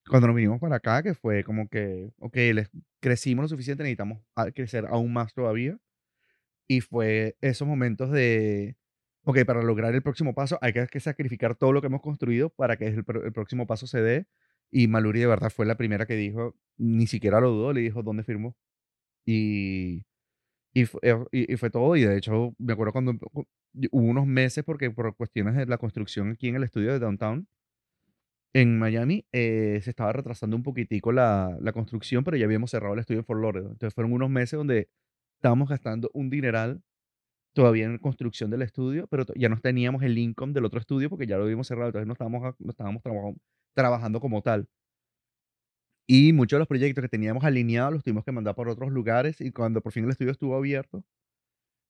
Cuando 0.08 0.26
nos 0.26 0.34
vinimos 0.34 0.58
para 0.58 0.76
acá, 0.76 1.04
que 1.04 1.14
fue 1.14 1.44
como 1.44 1.68
que, 1.68 2.10
ok, 2.18 2.36
les, 2.54 2.68
crecimos 2.98 3.44
lo 3.44 3.48
suficiente, 3.48 3.84
necesitamos 3.84 4.20
crecer 4.56 4.86
aún 4.88 5.12
más 5.12 5.32
todavía. 5.34 5.78
Y 6.66 6.80
fue 6.80 7.36
esos 7.40 7.68
momentos 7.68 8.10
de, 8.10 8.76
ok, 9.22 9.44
para 9.44 9.62
lograr 9.62 9.94
el 9.94 10.02
próximo 10.02 10.34
paso 10.34 10.58
hay 10.62 10.72
que, 10.72 11.00
sacrificar 11.00 11.54
todo 11.54 11.72
lo 11.72 11.80
que 11.80 11.86
hemos 11.86 12.02
construido 12.02 12.50
para 12.50 12.76
que 12.76 12.86
el 12.88 13.04
próximo 13.04 13.68
paso 13.68 13.86
se 13.86 14.02
dé 14.02 14.26
y 14.70 14.88
Maluri 14.88 15.20
de 15.20 15.26
verdad 15.26 15.50
fue 15.50 15.66
la 15.66 15.76
primera 15.76 16.06
que 16.06 16.14
dijo, 16.14 16.54
ni 16.78 17.06
siquiera 17.06 17.40
lo 17.40 17.50
dudó, 17.50 17.72
le 17.72 17.80
dijo 17.82 18.02
dónde 18.02 18.24
firmó. 18.24 18.56
Y, 19.26 20.04
y, 20.74 20.84
eh, 21.02 21.24
y, 21.32 21.56
fue 21.56 21.70
todo. 21.70 21.96
Y 21.96 22.02
de 22.04 22.16
hecho, 22.18 22.54
me 22.58 22.72
acuerdo 22.72 22.92
cuando 22.92 23.12
hubo 23.12 24.04
unos 24.04 24.26
meses, 24.26 24.64
porque 24.64 24.90
por 24.90 25.14
cuestiones 25.16 25.56
de 25.56 25.66
la 25.66 25.78
construcción 25.78 26.32
aquí 26.32 26.48
en 26.48 26.56
el 26.56 26.64
estudio 26.64 26.92
de 26.92 26.98
Downtown, 27.00 27.48
en 28.52 28.78
Miami, 28.78 29.26
eh, 29.32 29.80
se 29.82 29.90
estaba 29.90 30.12
retrasando 30.12 30.56
un 30.56 30.62
poquitico 30.62 31.12
la, 31.12 31.56
la, 31.60 31.72
construcción, 31.72 32.24
pero 32.24 32.36
ya 32.36 32.46
habíamos 32.46 32.70
cerrado 32.72 32.94
el 32.94 33.00
estudio 33.00 33.20
en 33.20 33.26
Fort 33.26 33.40
Lauderdale. 33.40 33.72
Entonces 33.72 33.94
fueron 33.94 34.12
unos 34.12 34.30
meses 34.30 34.56
donde 34.58 34.88
estábamos 35.36 35.68
gastando 35.68 36.10
un 36.14 36.30
dineral 36.30 36.82
todavía 37.52 37.86
en 37.86 37.98
construcción 37.98 38.50
del 38.50 38.62
estudio, 38.62 39.06
pero 39.08 39.24
ya 39.36 39.48
no 39.48 39.58
teníamos 39.60 40.02
el 40.02 40.18
income 40.18 40.52
del 40.52 40.64
otro 40.64 40.80
estudio 40.80 41.10
porque 41.10 41.26
ya 41.26 41.36
lo 41.36 41.44
habíamos 41.44 41.66
cerrado, 41.68 41.88
entonces 41.88 42.06
no 42.06 42.12
estábamos, 42.14 42.54
no 42.58 42.70
estábamos 42.70 43.02
trabajando, 43.02 43.40
trabajando 43.74 44.20
como 44.20 44.42
tal. 44.42 44.68
Y 46.08 46.32
muchos 46.32 46.56
de 46.56 46.60
los 46.60 46.68
proyectos 46.68 47.02
que 47.02 47.08
teníamos 47.08 47.44
alineados 47.44 47.92
los 47.92 48.02
tuvimos 48.02 48.24
que 48.24 48.32
mandar 48.32 48.54
por 48.56 48.68
otros 48.68 48.90
lugares 48.90 49.40
y 49.40 49.52
cuando 49.52 49.80
por 49.80 49.92
fin 49.92 50.04
el 50.04 50.10
estudio 50.10 50.32
estuvo 50.32 50.56
abierto, 50.56 51.04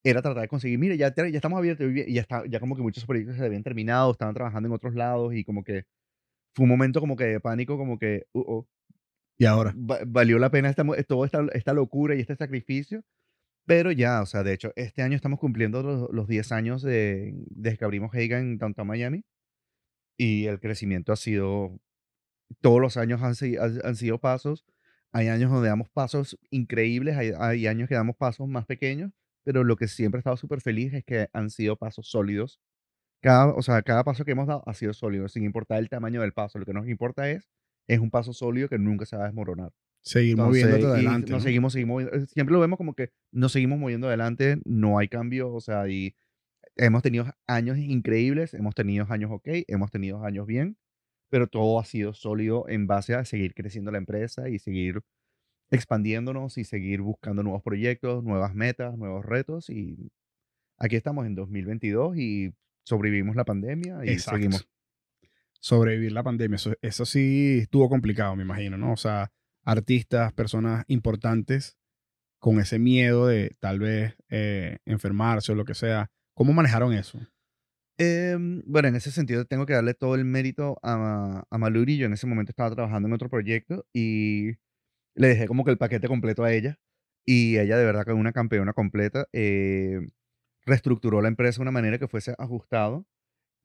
era 0.03 0.21
tratar 0.21 0.41
de 0.43 0.47
conseguir, 0.47 0.79
mire, 0.79 0.97
ya, 0.97 1.13
ya 1.15 1.25
estamos 1.25 1.57
abiertos 1.57 1.87
y 1.91 2.13
ya, 2.13 2.21
está, 2.21 2.43
ya 2.47 2.59
como 2.59 2.75
que 2.75 2.81
muchos 2.81 3.05
proyectos 3.05 3.37
se 3.37 3.45
habían 3.45 3.63
terminado, 3.63 4.11
estaban 4.11 4.33
trabajando 4.35 4.67
en 4.67 4.73
otros 4.73 4.95
lados 4.95 5.33
y 5.35 5.43
como 5.43 5.63
que 5.63 5.85
fue 6.55 6.65
un 6.65 6.69
momento 6.69 6.99
como 6.99 7.15
que 7.15 7.25
de 7.25 7.39
pánico, 7.39 7.77
como 7.77 7.97
que, 7.99 8.25
uh 8.33 8.43
-oh, 8.43 8.67
y 9.39 9.45
ahora 9.45 9.73
valió 9.75 10.37
la 10.39 10.51
pena 10.51 10.69
esta, 10.69 10.85
toda 11.07 11.25
esta, 11.25 11.45
esta, 11.53 11.73
locura 11.73 12.15
y 12.15 12.21
este 12.21 12.35
sacrificio. 12.35 13.03
Pero 13.65 13.91
ya, 13.91 14.21
o 14.21 14.25
sea, 14.27 14.43
de 14.43 14.53
hecho, 14.53 14.71
este 14.75 15.01
año 15.03 15.15
estamos 15.15 15.39
cumpliendo 15.39 15.83
los, 15.83 16.09
los 16.11 16.27
10 16.27 16.51
años 16.51 16.81
de, 16.83 17.33
desde 17.49 17.77
que 17.77 17.85
abrimos 17.85 18.13
Heiga 18.15 18.39
en 18.39 18.57
Downtown 18.59 18.87
Miami 18.87 19.23
y 20.21 20.45
el 20.45 20.59
crecimiento 20.59 21.11
ha 21.11 21.15
sido, 21.15 21.79
todos 22.59 22.79
los 22.79 22.95
años 22.95 23.23
han, 23.23 23.33
han 23.83 23.95
sido 23.95 24.19
pasos. 24.19 24.67
Hay 25.11 25.29
años 25.29 25.49
donde 25.49 25.67
damos 25.67 25.89
pasos 25.89 26.37
increíbles, 26.51 27.17
hay, 27.17 27.31
hay 27.39 27.65
años 27.65 27.89
que 27.89 27.95
damos 27.95 28.15
pasos 28.15 28.47
más 28.47 28.67
pequeños, 28.67 29.11
pero 29.43 29.63
lo 29.63 29.77
que 29.77 29.87
siempre 29.87 30.19
he 30.19 30.21
estado 30.21 30.37
súper 30.37 30.61
feliz 30.61 30.93
es 30.93 31.03
que 31.03 31.27
han 31.33 31.49
sido 31.49 31.75
pasos 31.75 32.07
sólidos. 32.07 32.61
Cada, 33.19 33.47
o 33.47 33.63
sea, 33.63 33.81
cada 33.81 34.03
paso 34.03 34.23
que 34.23 34.33
hemos 34.33 34.45
dado 34.45 34.61
ha 34.67 34.75
sido 34.75 34.93
sólido, 34.93 35.27
sin 35.27 35.43
importar 35.43 35.79
el 35.79 35.89
tamaño 35.89 36.21
del 36.21 36.33
paso. 36.33 36.59
Lo 36.59 36.65
que 36.65 36.73
nos 36.73 36.87
importa 36.87 37.27
es, 37.27 37.49
es 37.87 37.99
un 37.99 38.11
paso 38.11 38.31
sólido 38.31 38.69
que 38.69 38.77
nunca 38.77 39.07
se 39.07 39.17
va 39.17 39.23
a 39.23 39.25
desmoronar. 39.25 39.71
Seguir 40.03 40.37
moviéndote 40.37 40.85
adelante. 40.85 41.31
Nos 41.31 41.41
seguimos, 41.41 41.73
seguimos, 41.73 42.03
eh, 42.03 42.27
siempre 42.27 42.53
lo 42.53 42.59
vemos 42.59 42.77
como 42.77 42.93
que 42.93 43.09
nos 43.31 43.53
seguimos 43.53 43.79
moviendo 43.79 44.07
adelante, 44.07 44.61
no 44.65 44.99
hay 44.99 45.07
cambio, 45.07 45.51
o 45.51 45.61
sea, 45.61 45.87
y 45.89 46.15
hemos 46.75 47.03
tenido 47.03 47.25
años 47.47 47.77
increíbles, 47.77 48.53
hemos 48.53 48.75
tenido 48.75 49.05
años 49.09 49.31
ok, 49.31 49.47
hemos 49.67 49.91
tenido 49.91 50.23
años 50.23 50.45
bien, 50.47 50.77
pero 51.29 51.47
todo 51.47 51.79
ha 51.79 51.85
sido 51.85 52.13
sólido 52.13 52.65
en 52.67 52.87
base 52.87 53.15
a 53.15 53.25
seguir 53.25 53.53
creciendo 53.53 53.91
la 53.91 53.97
empresa 53.97 54.49
y 54.49 54.59
seguir 54.59 55.01
expandiéndonos 55.69 56.57
y 56.57 56.65
seguir 56.65 57.01
buscando 57.01 57.43
nuevos 57.43 57.63
proyectos, 57.63 58.23
nuevas 58.23 58.53
metas, 58.53 58.97
nuevos 58.97 59.25
retos. 59.25 59.69
Y 59.69 60.11
aquí 60.77 60.97
estamos 60.97 61.25
en 61.25 61.35
2022 61.35 62.17
y 62.17 62.53
sobrevivimos 62.83 63.35
la 63.35 63.45
pandemia 63.45 64.05
y 64.05 64.19
seguimos. 64.19 64.67
Sobrevivir 65.63 66.11
la 66.11 66.23
pandemia, 66.23 66.55
eso, 66.55 66.73
eso 66.81 67.05
sí 67.05 67.59
estuvo 67.61 67.87
complicado, 67.87 68.35
me 68.35 68.41
imagino, 68.41 68.77
¿no? 68.77 68.93
O 68.93 68.97
sea, 68.97 69.31
artistas, 69.63 70.33
personas 70.33 70.83
importantes 70.87 71.77
con 72.39 72.59
ese 72.59 72.79
miedo 72.79 73.27
de 73.27 73.55
tal 73.59 73.77
vez 73.77 74.15
eh, 74.29 74.79
enfermarse 74.85 75.51
o 75.51 75.55
lo 75.55 75.63
que 75.63 75.75
sea 75.75 76.09
¿Cómo 76.33 76.53
manejaron 76.53 76.93
eso? 76.93 77.19
Em, 77.97 78.63
bueno, 78.65 78.87
en 78.87 78.95
ese 78.95 79.11
sentido 79.11 79.45
tengo 79.45 79.65
que 79.65 79.73
darle 79.73 79.93
todo 79.93 80.15
el 80.15 80.25
mérito 80.25 80.79
a, 80.81 81.43
a 81.49 81.57
Maluri. 81.57 81.97
Yo 81.97 82.07
en 82.07 82.13
ese 82.13 82.27
momento 82.27 82.51
estaba 82.51 82.73
trabajando 82.73 83.07
en 83.07 83.13
otro 83.13 83.29
proyecto 83.29 83.85
y 83.93 84.53
le 85.15 85.27
dejé 85.27 85.47
como 85.47 85.63
que 85.63 85.71
el 85.71 85.77
paquete 85.77 86.07
completo 86.07 86.43
a 86.43 86.53
ella. 86.53 86.79
Y 87.25 87.57
ella 87.57 87.77
de 87.77 87.85
verdad 87.85 88.05
que 88.05 88.13
una 88.13 88.33
campeona 88.33 88.73
completa. 88.73 89.27
Eh, 89.33 89.99
reestructuró 90.65 91.21
la 91.21 91.27
empresa 91.27 91.57
de 91.57 91.63
una 91.63 91.71
manera 91.71 91.97
que 91.99 92.07
fuese 92.07 92.35
ajustado. 92.37 93.05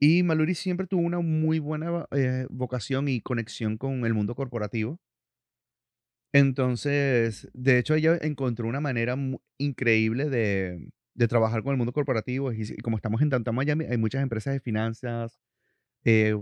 Y 0.01 0.23
Maluri 0.23 0.55
siempre 0.55 0.87
tuvo 0.87 1.03
una 1.03 1.21
muy 1.21 1.59
buena 1.59 2.07
eh, 2.13 2.47
vocación 2.51 3.09
y 3.09 3.23
conexión 3.23 3.79
con 3.79 4.05
el 4.05 4.15
mundo 4.15 4.35
corporativo. 4.35 5.01
Entonces, 6.33 7.49
de 7.55 7.79
hecho, 7.79 7.95
ella 7.95 8.19
encontró 8.21 8.69
una 8.69 8.81
manera 8.81 9.17
increíble 9.59 10.29
de, 10.29 10.91
de 11.17 11.29
trabajar 11.29 11.63
con 11.63 11.73
el 11.73 11.79
mundo 11.79 11.93
corporativo. 11.93 12.53
Y, 12.53 12.63
y 12.63 12.77
como 12.79 12.97
estamos 12.97 13.23
en 13.23 13.31
Tanta 13.31 13.53
Miami, 13.53 13.87
hay 13.87 13.99
muchas 13.99 14.23
empresas 14.23 14.55
de 14.55 14.61
finanzas, 14.61 15.39
eh, 16.05 16.35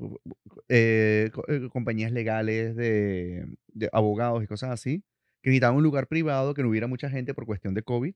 eh, 0.68 1.30
eh, 1.48 1.68
compañías 1.72 2.12
legales 2.12 2.76
de, 2.76 3.46
de 3.68 3.88
abogados 3.92 4.44
y 4.44 4.46
cosas 4.46 4.70
así, 4.70 5.04
que 5.42 5.50
necesitaban 5.50 5.76
un 5.76 5.84
lugar 5.84 6.08
privado, 6.08 6.54
que 6.54 6.62
no 6.62 6.68
hubiera 6.70 6.86
mucha 6.88 7.10
gente 7.10 7.34
por 7.34 7.46
cuestión 7.46 7.74
de 7.74 7.82
COVID. 7.82 8.14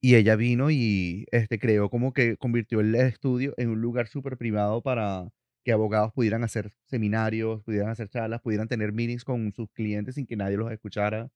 Y 0.00 0.16
ella 0.16 0.36
vino 0.36 0.70
y 0.70 1.26
este, 1.32 1.58
creó 1.58 1.88
como 1.90 2.12
que 2.12 2.36
convirtió 2.36 2.80
el 2.80 2.94
estudio 2.94 3.54
en 3.56 3.70
un 3.70 3.80
lugar 3.80 4.06
súper 4.08 4.36
privado 4.36 4.82
para 4.82 5.28
que 5.64 5.72
abogados 5.72 6.12
pudieran 6.12 6.44
hacer 6.44 6.72
seminarios, 6.84 7.62
pudieran 7.64 7.88
hacer 7.88 8.08
charlas, 8.10 8.42
pudieran 8.42 8.68
tener 8.68 8.92
meetings 8.92 9.24
con 9.24 9.52
sus 9.52 9.70
clientes 9.72 10.16
sin 10.16 10.26
que 10.26 10.36
nadie 10.36 10.58
los 10.58 10.70
escuchara 10.70 11.30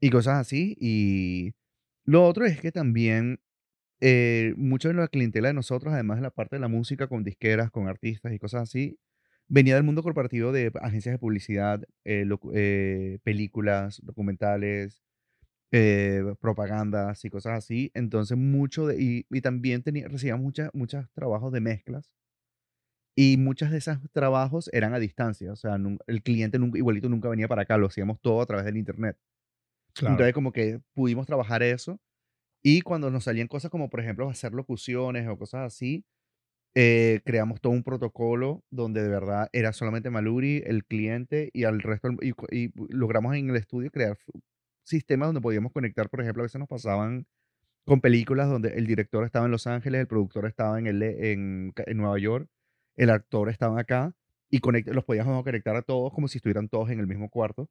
y 0.00 0.10
cosas 0.10 0.38
así. 0.38 0.76
Y 0.80 1.54
lo 2.04 2.24
otro 2.26 2.44
es 2.46 2.60
que 2.60 2.72
también 2.72 3.40
eh, 4.00 4.54
mucho 4.56 4.88
de 4.88 4.94
la 4.94 5.08
clientela 5.08 5.48
de 5.48 5.54
nosotros, 5.54 5.94
además 5.94 6.18
de 6.18 6.22
la 6.24 6.30
parte 6.30 6.56
de 6.56 6.60
la 6.60 6.68
música, 6.68 7.08
con 7.08 7.24
disqueras, 7.24 7.70
con 7.70 7.88
artistas 7.88 8.32
y 8.32 8.38
cosas 8.38 8.62
así, 8.64 8.98
venía 9.48 9.76
del 9.76 9.84
mundo 9.84 10.02
corporativo 10.02 10.52
de 10.52 10.72
agencias 10.82 11.14
de 11.14 11.18
publicidad, 11.18 11.82
eh, 12.04 12.26
eh, 12.54 13.18
películas, 13.24 14.00
documentales, 14.04 15.02
propagandas 16.40 17.24
y 17.24 17.30
cosas 17.30 17.54
así. 17.58 17.90
Entonces, 17.94 18.36
mucho 18.38 18.86
de, 18.86 19.02
y, 19.02 19.26
y 19.30 19.40
también 19.40 19.82
recibíamos 19.84 20.42
muchas, 20.44 20.70
muchos 20.74 21.06
trabajos 21.14 21.52
de 21.52 21.60
mezclas. 21.60 22.10
Y 23.14 23.36
muchos 23.36 23.70
de 23.70 23.78
esos 23.78 23.98
trabajos 24.12 24.70
eran 24.72 24.94
a 24.94 24.98
distancia, 24.98 25.52
o 25.52 25.56
sea, 25.56 25.76
el 26.06 26.22
cliente 26.22 26.58
nunca, 26.58 26.78
igualito 26.78 27.08
nunca 27.10 27.28
venía 27.28 27.46
para 27.48 27.62
acá, 27.62 27.76
lo 27.76 27.86
hacíamos 27.86 28.20
todo 28.20 28.40
a 28.40 28.46
través 28.46 28.64
del 28.64 28.78
internet. 28.78 29.18
Entonces, 30.00 30.32
como 30.32 30.52
que 30.52 30.80
pudimos 30.94 31.26
trabajar 31.26 31.62
eso. 31.62 32.00
Y 32.62 32.82
cuando 32.82 33.10
nos 33.10 33.24
salían 33.24 33.48
cosas 33.48 33.70
como, 33.70 33.90
por 33.90 34.00
ejemplo, 34.00 34.28
hacer 34.28 34.52
locuciones 34.52 35.28
o 35.28 35.36
cosas 35.36 35.62
así, 35.66 36.04
eh, 36.74 37.20
creamos 37.24 37.60
todo 37.60 37.72
un 37.72 37.82
protocolo 37.82 38.64
donde 38.70 39.02
de 39.02 39.08
verdad 39.08 39.48
era 39.52 39.72
solamente 39.72 40.10
Maluri, 40.10 40.62
el 40.64 40.84
cliente 40.84 41.50
y 41.52 41.64
al 41.64 41.80
resto, 41.80 42.08
y, 42.22 42.32
y 42.50 42.72
logramos 42.88 43.34
en 43.36 43.50
el 43.50 43.56
estudio 43.56 43.90
crear 43.90 44.16
sistemas 44.84 45.28
donde 45.28 45.40
podíamos 45.40 45.72
conectar, 45.72 46.08
por 46.08 46.20
ejemplo, 46.20 46.42
a 46.42 46.44
veces 46.44 46.58
nos 46.58 46.68
pasaban 46.68 47.26
con 47.84 48.00
películas 48.00 48.48
donde 48.48 48.70
el 48.70 48.86
director 48.86 49.24
estaba 49.24 49.46
en 49.46 49.52
Los 49.52 49.66
Ángeles, 49.66 50.00
el 50.00 50.06
productor 50.06 50.46
estaba 50.46 50.78
en, 50.78 50.86
el, 50.86 51.02
en, 51.02 51.72
en 51.76 51.96
Nueva 51.96 52.18
York, 52.18 52.48
el 52.96 53.10
actor 53.10 53.48
estaba 53.48 53.80
acá 53.80 54.14
y 54.48 54.60
los 54.92 55.04
podíamos 55.04 55.42
conectar 55.42 55.76
a 55.76 55.82
todos 55.82 56.12
como 56.12 56.28
si 56.28 56.38
estuvieran 56.38 56.68
todos 56.68 56.90
en 56.90 57.00
el 57.00 57.06
mismo 57.06 57.28
cuarto 57.28 57.68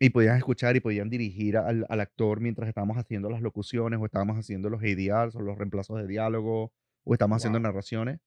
y 0.00 0.10
podían 0.10 0.36
escuchar 0.36 0.76
y 0.76 0.80
podían 0.80 1.08
dirigir 1.10 1.56
al, 1.56 1.86
al 1.88 2.00
actor 2.00 2.40
mientras 2.40 2.68
estábamos 2.68 2.96
haciendo 2.98 3.30
las 3.30 3.40
locuciones 3.40 4.00
o 4.00 4.04
estábamos 4.04 4.36
haciendo 4.38 4.68
los 4.70 4.82
ADRs 4.82 5.36
o 5.36 5.40
los 5.40 5.56
reemplazos 5.56 5.98
de 5.98 6.06
diálogo 6.06 6.72
o 7.04 7.14
estábamos 7.14 7.38
haciendo 7.38 7.60
narraciones 7.60 8.20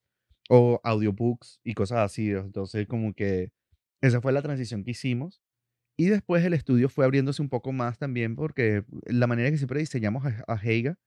o 0.50 0.80
audiobooks 0.84 1.60
y 1.64 1.74
cosas 1.74 2.00
así. 2.00 2.32
Entonces, 2.32 2.88
como 2.88 3.14
que 3.14 3.52
esa 4.02 4.22
fue 4.22 4.32
la 4.32 4.42
transición 4.42 4.84
que 4.84 4.92
hicimos. 4.92 5.42
Y 5.98 6.08
después 6.08 6.46
el 6.46 6.54
estudio 6.54 6.90
fue 6.90 7.06
abriéndose 7.06 7.42
un 7.42 7.50
poco 7.50 7.72
más 7.72 7.98
también 7.98 8.36
porque 8.36 8.84
la 9.06 9.28
manera 9.28 9.50
que 9.50 9.58
siempre 9.58 9.80
diseñamos 9.80 10.26
a, 10.26 10.44
a 10.48 10.56
Heiga 10.56 10.98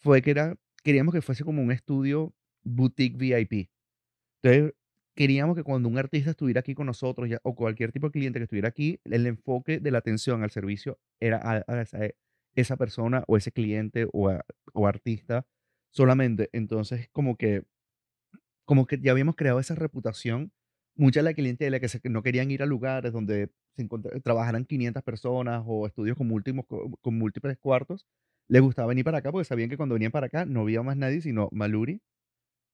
fue 0.00 0.22
que 0.22 0.32
era, 0.32 0.56
queríamos 0.82 1.14
que 1.14 1.22
fuese 1.22 1.44
como 1.44 1.62
un 1.62 1.72
estudio 1.72 2.34
boutique 2.64 3.16
VIP. 3.16 3.70
Entonces, 4.42 4.74
queríamos 5.14 5.56
que 5.56 5.62
cuando 5.62 5.88
un 5.88 5.98
artista 5.98 6.30
estuviera 6.30 6.60
aquí 6.60 6.74
con 6.74 6.86
nosotros 6.86 7.28
ya, 7.28 7.38
o 7.42 7.54
cualquier 7.54 7.92
tipo 7.92 8.08
de 8.08 8.12
cliente 8.12 8.38
que 8.38 8.44
estuviera 8.44 8.68
aquí, 8.68 9.00
el 9.04 9.26
enfoque 9.26 9.80
de 9.80 9.90
la 9.90 9.98
atención 9.98 10.42
al 10.42 10.50
servicio 10.50 10.98
era 11.20 11.40
a, 11.42 11.64
esa, 12.54 12.76
persona 12.76 13.24
o 13.26 13.36
ese 13.36 13.52
cliente 13.52 14.06
o, 14.12 14.30
o, 14.72 14.86
artista 14.86 15.46
solamente. 15.90 16.50
Entonces, 16.52 17.08
como 17.12 17.36
que, 17.36 17.62
como 18.64 18.86
que 18.86 18.98
ya 19.00 19.12
habíamos 19.12 19.36
creado 19.36 19.60
esa 19.60 19.74
reputación. 19.74 20.52
Mucha 20.96 21.20
de 21.20 21.24
la 21.24 21.34
clientela 21.34 21.80
que 21.80 21.88
no 22.08 22.22
querían 22.22 22.52
ir 22.52 22.62
a 22.62 22.66
lugares 22.66 23.12
donde 23.12 23.50
se 23.76 23.88
trabajaran 24.22 24.64
500 24.64 25.02
personas 25.02 25.62
o 25.66 25.86
estudios 25.86 26.16
con, 26.16 26.28
múltiples, 26.28 26.64
con 27.00 27.18
múltiples 27.18 27.58
cuartos, 27.58 28.06
les 28.48 28.62
gustaba 28.62 28.88
venir 28.88 29.04
para 29.04 29.18
acá 29.18 29.32
porque 29.32 29.44
sabían 29.44 29.70
que 29.70 29.76
cuando 29.76 29.94
venían 29.94 30.12
para 30.12 30.26
acá 30.26 30.44
no 30.44 30.60
había 30.60 30.82
más 30.82 30.96
nadie 30.96 31.20
sino 31.20 31.48
Maluri, 31.50 32.00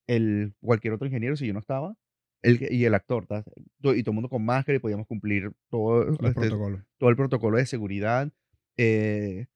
el, 0.06 0.54
cualquier 0.60 0.94
otro 0.94 1.06
ingeniero 1.06 1.36
si 1.36 1.46
yo 1.46 1.54
no 1.54 1.60
estaba, 1.60 1.96
el, 2.42 2.72
y 2.72 2.84
el 2.84 2.94
actor, 2.94 3.24
y 3.24 4.02
todo 4.02 4.12
el 4.12 4.14
mundo 4.14 4.28
con 4.28 4.44
máscara 4.44 4.76
y 4.76 4.80
podíamos 4.80 5.06
cumplir 5.06 5.52
todo, 5.68 6.02
el 6.02 6.14
este, 6.14 6.32
protocolo. 6.32 6.84
todo 6.98 7.10
el 7.10 7.16
protocolo 7.16 7.58
de 7.58 7.66
seguridad. 7.66 8.32
Eh, 8.76 9.46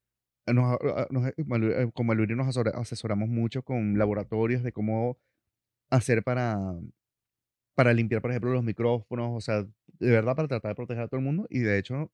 nos, 0.47 0.79
nos, 1.11 1.29
eh, 1.29 1.35
eh, 1.37 1.91
con 1.95 2.07
Maluri 2.07 2.35
nos 2.37 2.57
asesoramos 2.57 3.29
mucho 3.29 3.62
con 3.62 3.97
laboratorios 3.97 4.62
de 4.62 4.73
cómo 4.73 5.19
hacer 5.91 6.23
para, 6.23 6.59
para 7.75 7.93
limpiar, 7.95 8.21
por 8.21 8.31
ejemplo, 8.31 8.53
los 8.53 8.64
micrófonos, 8.64 9.31
o 9.35 9.41
sea, 9.41 9.62
de 9.62 10.11
verdad 10.11 10.37
para 10.37 10.49
tratar 10.49 10.73
de 10.73 10.76
proteger 10.76 11.05
a 11.05 11.09
todo 11.09 11.19
el 11.19 11.25
mundo. 11.25 11.47
Y 11.49 11.61
de 11.61 11.79
hecho, 11.79 12.12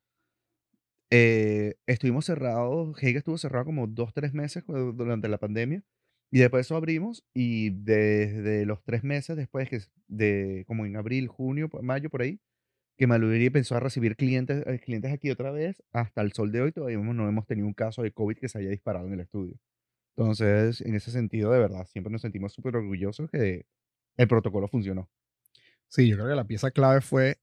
estuvimos 1.11 2.27
cerrados, 2.27 2.97
Heiga 3.03 3.19
estuvo 3.19 3.39
cerrado 3.39 3.65
como 3.65 3.89
dos, 3.89 4.13
tres 4.15 4.33
meses 4.33 4.65
durante 4.67 5.29
la 5.29 5.39
pandemia. 5.39 5.83
Y 6.31 6.39
después 6.39 6.67
eso 6.67 6.77
abrimos 6.77 7.25
y 7.35 7.71
desde 7.71 8.65
los 8.65 8.83
tres 8.85 9.03
meses 9.03 9.37
después, 9.37 9.69
que 9.69 9.81
de 10.07 10.65
como 10.67 10.87
en 10.87 10.97
abril, 10.97 11.27
junio, 11.29 11.69
mayo, 11.83 12.09
por 12.09 12.23
ahí, 12.23 12.41
que 12.97 13.07
Maluri 13.07 13.51
pensó 13.51 13.77
a 13.77 13.81
recibir 13.81 14.15
clientes, 14.15 14.63
eh, 14.67 14.79
clientes 14.79 15.13
aquí 15.13 15.31
otra 15.31 15.51
vez, 15.51 15.83
hasta 15.93 16.21
el 16.21 16.33
sol 16.33 16.53
de 16.53 16.61
hoy 16.61 16.73
todavía 16.73 16.99
no 16.99 17.29
hemos 17.29 17.47
tenido 17.47 17.67
un 17.67 17.75
caso 17.75 18.03
de 18.03 18.13
COVID 18.13 18.37
que 18.37 18.49
se 18.49 18.59
haya 18.59 18.71
disparado 18.71 19.07
en 19.07 19.15
el 19.15 19.21
estudio. 19.21 19.59
Entonces, 20.17 20.83
en 20.83 20.95
ese 20.95 21.11
sentido, 21.11 21.51
de 21.51 21.59
verdad, 21.59 21.87
siempre 21.87 22.13
nos 22.13 22.23
sentimos 22.23 22.53
súper 22.53 22.77
orgullosos 22.77 23.31
que 23.31 23.65
el 24.17 24.29
protocolo 24.29 24.69
funcionó. 24.69 25.09
Sí, 25.89 26.09
yo 26.09 26.17
creo 26.17 26.29
que 26.29 26.35
la 26.35 26.47
pieza 26.47 26.71
clave 26.71 27.01
fue 27.01 27.39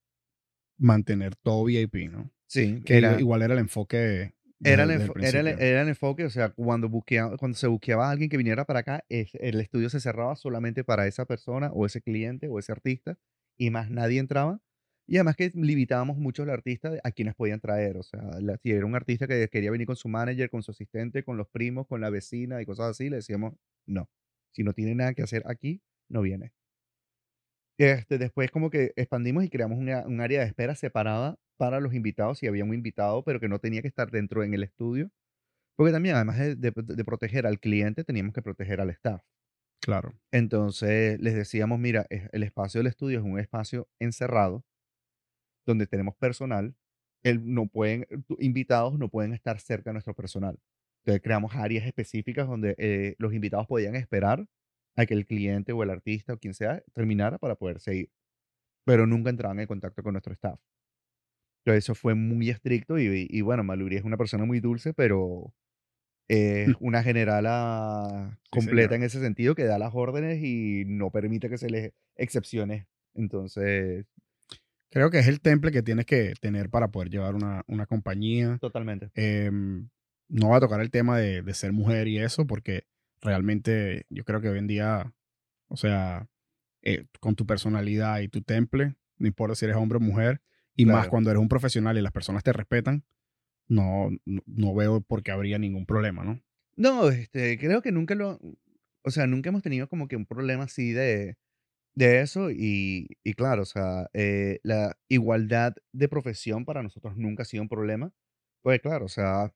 mantener 0.77 1.35
todo 1.35 1.65
VIP, 1.65 2.09
¿no? 2.09 2.31
Sí, 2.45 2.81
que 2.85 2.97
era, 2.97 3.19
igual 3.19 3.41
era 3.41 3.55
el 3.55 3.59
enfoque 3.59 4.36
era 4.63 4.83
el, 4.83 4.91
era, 4.91 5.81
el, 5.81 5.87
enfoque, 5.87 6.25
o 6.25 6.29
sea, 6.29 6.49
cuando, 6.49 6.89
cuando 6.89 7.57
se 7.57 7.67
buscaba 7.67 8.07
a 8.07 8.11
alguien 8.11 8.29
que 8.29 8.37
viniera 8.37 8.65
para 8.65 8.79
acá, 8.79 9.05
el 9.09 9.61
estudio 9.61 9.89
se 9.89 9.99
cerraba 9.99 10.35
solamente 10.35 10.83
para 10.83 11.05
esa 11.05 11.25
persona 11.25 11.71
o 11.73 11.85
ese 11.85 12.01
cliente 12.01 12.47
o 12.47 12.57
ese 12.57 12.71
artista 12.71 13.17
y 13.57 13.69
más 13.69 13.89
nadie 13.91 14.19
entraba. 14.19 14.59
Y 15.09 15.17
además 15.17 15.37
que 15.37 15.51
limitábamos 15.53 16.17
mucho 16.17 16.43
al 16.43 16.49
artista 16.49 16.91
a 17.03 17.11
quienes 17.11 17.33
podían 17.35 17.61
traer. 17.61 17.97
O 17.97 18.03
sea, 18.03 18.19
si 18.61 18.71
era 18.71 18.85
un 18.85 18.95
artista 18.95 19.25
que 19.27 19.47
quería 19.47 19.71
venir 19.71 19.87
con 19.87 19.95
su 19.95 20.09
manager, 20.09 20.49
con 20.49 20.63
su 20.63 20.71
asistente, 20.71 21.23
con 21.23 21.37
los 21.37 21.47
primos, 21.47 21.87
con 21.87 22.01
la 22.01 22.09
vecina 22.09 22.61
y 22.61 22.65
cosas 22.65 22.87
así, 22.87 23.09
le 23.09 23.17
decíamos, 23.17 23.53
no, 23.85 24.09
si 24.51 24.63
no 24.63 24.73
tiene 24.73 24.95
nada 24.95 25.13
que 25.13 25.21
hacer 25.21 25.43
aquí, 25.45 25.81
no 26.09 26.21
viene. 26.21 26.51
Este, 27.77 28.17
después 28.17 28.49
como 28.51 28.69
que 28.69 28.91
expandimos 28.95 29.43
y 29.45 29.49
creamos 29.49 29.77
un 29.77 30.21
área 30.21 30.41
de 30.41 30.47
espera 30.47 30.73
separada 30.75 31.37
para 31.57 31.79
los 31.79 31.93
invitados, 31.93 32.39
si 32.39 32.47
había 32.47 32.63
un 32.63 32.73
invitado, 32.73 33.23
pero 33.23 33.39
que 33.39 33.49
no 33.49 33.59
tenía 33.59 33.81
que 33.81 33.87
estar 33.87 34.11
dentro 34.11 34.43
en 34.43 34.53
el 34.53 34.63
estudio. 34.63 35.11
Porque 35.75 35.91
también, 35.91 36.15
además 36.15 36.37
de, 36.37 36.71
proteger 36.71 37.45
al 37.45 37.59
cliente, 37.59 38.03
teníamos 38.03 38.33
que 38.33 38.41
proteger 38.41 38.81
al 38.81 38.89
staff. 38.89 39.21
Claro. 39.81 40.13
Entonces 40.31 41.19
les 41.19 41.35
decíamos, 41.35 41.79
mira, 41.79 42.07
el 42.09 42.43
espacio 42.43 42.79
del 42.79 42.87
estudio 42.87 43.19
es 43.19 43.25
un 43.25 43.39
espacio 43.39 43.87
encerrado, 43.99 44.65
donde 45.65 45.85
tenemos 45.85 46.15
personal, 46.15 46.75
el, 47.23 47.53
no 47.53 47.67
pueden, 47.67 48.07
invitados 48.39 48.97
no 48.97 49.09
pueden 49.09 49.33
estar 49.33 49.59
cerca 49.59 49.91
de 49.91 49.93
nuestro 49.93 50.15
personal. 50.15 50.59
Entonces 51.03 51.21
creamos 51.21 51.55
áreas 51.55 51.85
específicas 51.85 52.47
donde 52.47 52.75
eh, 52.77 53.15
los 53.17 53.33
invitados 53.33 53.67
podían 53.67 53.95
esperar 53.95 54.47
a 54.95 55.05
que 55.05 55.13
el 55.13 55.25
cliente 55.25 55.71
o 55.73 55.83
el 55.83 55.91
artista 55.91 56.33
o 56.33 56.37
quien 56.37 56.53
sea 56.53 56.83
terminara 56.93 57.37
para 57.37 57.55
poder 57.55 57.79
seguir. 57.79 58.09
Pero 58.83 59.05
nunca 59.05 59.29
entraban 59.29 59.59
en 59.59 59.67
contacto 59.67 60.03
con 60.03 60.13
nuestro 60.13 60.33
staff. 60.33 60.59
Entonces 61.67 61.83
eso 61.83 61.95
fue 61.95 62.15
muy 62.15 62.49
estricto 62.49 62.97
y, 62.97 63.27
y 63.29 63.41
bueno, 63.41 63.61
Maluri 63.61 63.97
es 63.97 64.05
una 64.05 64.15
persona 64.15 64.45
muy 64.45 64.61
dulce, 64.61 64.93
pero 64.93 65.53
es 66.29 66.69
una 66.79 67.03
generala 67.03 68.39
completa 68.49 68.95
en 68.95 69.03
ese 69.03 69.19
sentido 69.19 69.53
que 69.53 69.65
da 69.65 69.77
las 69.77 69.93
órdenes 69.93 70.41
y 70.41 70.85
no 70.87 71.11
permite 71.11 71.49
que 71.49 71.57
se 71.57 71.69
les 71.69 71.91
excepciones. 72.15 72.85
Entonces... 73.15 74.05
Creo 74.91 75.11
que 75.11 75.19
es 75.19 75.27
el 75.27 75.41
temple 75.41 75.73
que 75.73 75.83
tienes 75.83 76.05
que 76.05 76.35
tener 76.39 76.69
para 76.69 76.87
poder 76.87 77.09
llevar 77.09 77.35
una, 77.35 77.65
una 77.67 77.85
compañía. 77.85 78.57
Totalmente. 78.61 79.11
Em, 79.15 79.89
no 80.29 80.51
va 80.51 80.57
a 80.57 80.61
tocar 80.61 80.79
el 80.79 80.89
tema 80.89 81.17
de, 81.17 81.41
de, 81.41 81.53
ser 81.53 81.73
mujer 81.73 82.07
y 82.07 82.19
eso, 82.19 82.47
porque 82.47 82.85
realmente 83.19 84.05
yo 84.09 84.23
creo 84.23 84.39
que 84.39 84.47
hoy 84.47 84.59
en 84.59 84.67
día, 84.67 85.13
o 85.67 85.75
sea, 85.75 86.29
eh, 86.81 87.07
con 87.19 87.35
tu 87.35 87.45
personalidad 87.45 88.21
y 88.21 88.29
tu 88.29 88.41
temple, 88.41 88.95
no 89.17 89.27
importa 89.27 89.53
si 89.53 89.65
eres 89.65 89.75
hombre 89.75 89.97
o 89.97 89.99
mujer, 89.99 90.41
y 90.77 90.85
más 90.85 91.07
cuando 91.09 91.31
eres 91.31 91.41
un 91.41 91.49
profesional 91.49 91.97
y 91.97 92.01
las 92.01 92.13
personas 92.13 92.43
te 92.43 92.53
respetan, 92.53 93.03
no, 93.69 94.09
no, 94.25 94.75
veo 94.75 95.01
por 95.01 95.23
qué 95.23 95.31
habría 95.31 95.59
ningún 95.59 95.85
problema, 95.85 96.23
¿no? 96.23 96.41
No, 96.77 97.09
este, 97.09 97.57
creo 97.57 97.81
que 97.81 97.91
nunca 97.91 98.15
lo, 98.15 98.39
o 99.03 99.11
sea, 99.11 99.27
nunca 99.27 99.49
hemos 99.49 99.63
tenido 99.63 99.89
como 99.89 100.07
que 100.07 100.15
un 100.15 100.25
problema 100.25 100.65
así 100.65 100.91
de, 100.93 101.37
de 101.95 102.21
eso 102.21 102.51
y, 102.51 103.09
y 103.23 103.33
claro, 103.35 103.63
o 103.63 103.65
sea, 103.65 104.09
eh, 104.13 104.59
la 104.63 104.97
igualdad 105.09 105.75
de 105.93 106.09
profesión 106.09 106.65
para 106.65 106.83
nosotros 106.83 107.17
nunca 107.17 107.43
ha 107.43 107.45
sido 107.47 107.63
un 107.63 107.69
problema. 107.69 108.13
Pues 108.63 108.81
claro, 108.81 109.05
o 109.05 109.09
sea, 109.09 109.53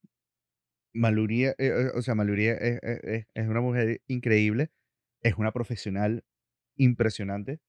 Maluri, 0.94 1.46
eh, 1.46 1.56
eh, 1.58 1.92
o 1.96 2.02
sea, 2.02 2.16
Maluri 2.16 2.48
es, 2.48 2.62
es- 2.62 2.80
es- 3.04 3.26
es 3.34 3.48
una 3.48 3.62
mujer 3.62 4.02
increíble, 4.08 4.72
es 5.22 5.36
una 5.38 5.52
profesional 5.54 6.24
impresionante 6.78 7.60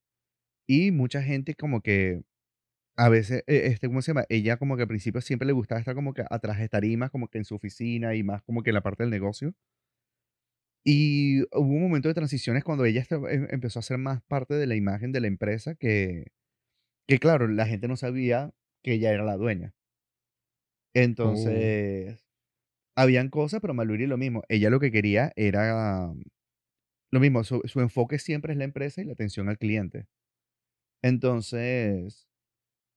y 0.67 0.91
mucha 0.91 1.23
gente 1.23 1.55
como 1.55 1.81
que 1.81 2.23
a 2.95 3.09
veces, 3.09 3.43
eh, 3.47 3.63
este, 3.67 3.87
¿cómo 3.87 4.01
se 4.01 4.11
llama? 4.11 4.25
Ella 4.29 4.57
como 4.57 4.75
que 4.75 4.83
al 4.83 4.87
principio 4.87 5.21
siempre 5.21 5.45
le 5.47 5.53
gustaba 5.53 5.79
estar 5.79 5.95
como 5.95 6.13
que 6.13 6.23
atrás 6.29 6.59
de 6.59 6.69
tarimas, 6.69 7.11
como 7.11 7.27
que 7.27 7.37
en 7.39 7.45
su 7.45 7.55
oficina 7.55 8.15
y 8.15 8.23
más 8.23 8.43
como 8.43 8.63
que 8.63 8.69
en 8.71 8.75
la 8.75 8.81
parte 8.83 9.03
del 9.03 9.09
negocio. 9.11 9.53
Y 10.85 11.43
hubo 11.43 11.61
un 11.61 11.81
momento 11.81 12.07
de 12.09 12.13
transiciones 12.13 12.63
cuando 12.63 12.85
ella 12.85 13.05
em- 13.09 13.47
empezó 13.51 13.79
a 13.79 13.81
ser 13.83 13.97
más 13.97 14.21
parte 14.23 14.53
de 14.55 14.67
la 14.67 14.75
imagen 14.75 15.11
de 15.11 15.21
la 15.21 15.27
empresa 15.27 15.75
que, 15.75 16.31
que 17.07 17.19
claro, 17.19 17.47
la 17.49 17.67
gente 17.67 17.87
no 17.89 17.97
sabía 17.97 18.53
que 18.83 18.93
ella 18.93 19.11
era 19.13 19.23
la 19.25 19.37
dueña. 19.37 19.75
Oh, 21.23 21.73
Entonces, 21.73 22.25
habían 22.95 23.29
cosas, 23.29 23.61
pero 23.61 23.75
Maluri 23.75 24.07
lo 24.07 24.17
mismo. 24.17 24.43
Ella 24.49 24.69
lo 24.69 24.79
que 24.81 24.91
quería 24.91 25.33
era 25.35 26.13
lo 27.11 27.19
mismo, 27.19 27.43
su, 27.43 27.61
su 27.65 27.79
enfoque 27.81 28.19
siempre 28.19 28.53
es 28.53 28.57
la 28.57 28.65
empresa 28.65 29.01
y 29.01 29.05
la 29.05 29.13
atención 29.13 29.49
al 29.49 29.57
cliente. 29.57 30.07
Entonces, 31.03 32.27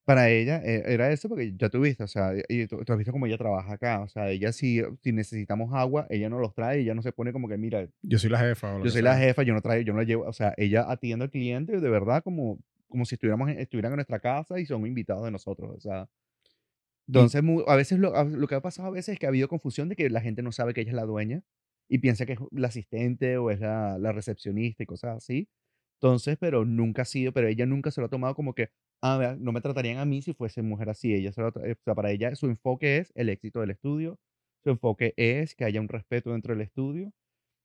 para 0.07 0.29
ella 0.31 0.61
e- 0.63 0.83
era 0.93 1.11
eso 1.11 1.29
porque 1.29 1.53
ya 1.57 1.69
tú 1.69 1.81
viste, 1.81 2.03
o 2.03 2.07
sea, 2.07 2.31
y 2.49 2.67
tú, 2.67 2.83
tú 2.85 2.93
has 2.93 2.97
visto 2.99 3.11
cómo 3.11 3.27
ella 3.27 3.37
trabaja 3.37 3.73
acá, 3.73 4.01
o 4.01 4.07
sea, 4.09 4.29
ella 4.31 4.53
si, 4.53 4.81
si 5.03 5.11
necesitamos 5.11 5.73
agua, 5.73 6.07
ella 6.09 6.29
no 6.29 6.39
los 6.39 6.53
trae, 6.55 6.79
ella 6.81 6.95
no 6.95 7.01
se 7.03 7.11
pone 7.13 7.33
como 7.33 7.49
que, 7.49 7.57
mira, 7.57 7.89
yo 8.01 8.17
soy 8.19 8.29
la 8.29 8.39
jefa 8.39 8.75
o 8.75 8.79
yo 8.83 8.91
soy 8.91 9.01
la 9.03 9.17
sea. 9.17 9.19
jefa, 9.19 9.43
yo 9.43 9.53
no 9.53 9.61
traigo, 9.61 9.83
yo 9.85 9.93
no 9.93 9.99
la 9.99 10.05
llevo, 10.05 10.25
o 10.27 10.33
sea, 10.33 10.53
ella 10.57 10.85
atiende 10.89 11.25
al 11.25 11.31
cliente 11.31 11.79
de 11.81 11.89
verdad 11.89 12.23
como, 12.23 12.59
como 12.89 13.05
si 13.05 13.15
estuviéramos 13.15 13.49
estuvieran 13.51 13.93
en 13.93 13.97
nuestra 13.97 14.19
casa 14.19 14.59
y 14.59 14.65
son 14.65 14.87
invitados 14.87 15.25
de 15.25 15.31
nosotros, 15.31 15.71
o 15.75 15.79
sea, 15.81 16.09
entonces 17.07 17.41
a 17.67 17.75
veces 17.75 17.99
lo, 17.99 18.23
lo 18.25 18.47
que 18.47 18.55
ha 18.55 18.61
pasado 18.61 18.89
a 18.89 18.91
veces 18.91 19.13
es 19.13 19.19
que 19.19 19.25
ha 19.25 19.29
habido 19.29 19.47
confusión 19.47 19.89
de 19.89 19.95
que 19.95 20.09
la 20.09 20.21
gente 20.21 20.41
no 20.41 20.51
sabe 20.51 20.73
que 20.73 20.81
ella 20.81 20.91
es 20.91 20.95
la 20.95 21.05
dueña 21.05 21.43
y 21.89 21.99
piensa 21.99 22.25
que 22.25 22.33
es 22.33 22.39
la 22.51 22.67
asistente 22.67 23.37
o 23.37 23.49
es 23.51 23.59
la, 23.61 23.97
la 23.97 24.11
recepcionista 24.11 24.83
y 24.83 24.85
cosas 24.85 25.17
así. 25.17 25.47
Entonces, 26.01 26.37
pero 26.39 26.65
nunca 26.65 27.03
ha 27.03 27.05
sido, 27.05 27.33
pero 27.33 27.47
ella 27.47 27.65
nunca 27.65 27.91
se 27.91 28.01
lo 28.01 28.07
ha 28.07 28.09
tomado 28.09 28.35
como 28.35 28.53
que, 28.53 28.69
ah, 29.01 29.35
no 29.39 29.51
me 29.51 29.61
tratarían 29.61 29.97
a 29.97 30.05
mí 30.05 30.21
si 30.21 30.33
fuese 30.33 30.61
mujer 30.61 30.89
así. 30.89 31.13
Ella 31.13 31.31
se 31.31 31.41
lo 31.41 31.49
eh, 31.63 31.73
o 31.73 31.83
sea, 31.83 31.95
para 31.95 32.11
ella 32.11 32.35
su 32.35 32.47
enfoque 32.47 32.97
es 32.97 33.11
el 33.15 33.29
éxito 33.29 33.61
del 33.61 33.71
estudio, 33.71 34.19
su 34.63 34.69
enfoque 34.71 35.13
es 35.17 35.55
que 35.55 35.65
haya 35.65 35.81
un 35.81 35.87
respeto 35.89 36.31
dentro 36.31 36.53
del 36.53 36.61
estudio 36.61 37.11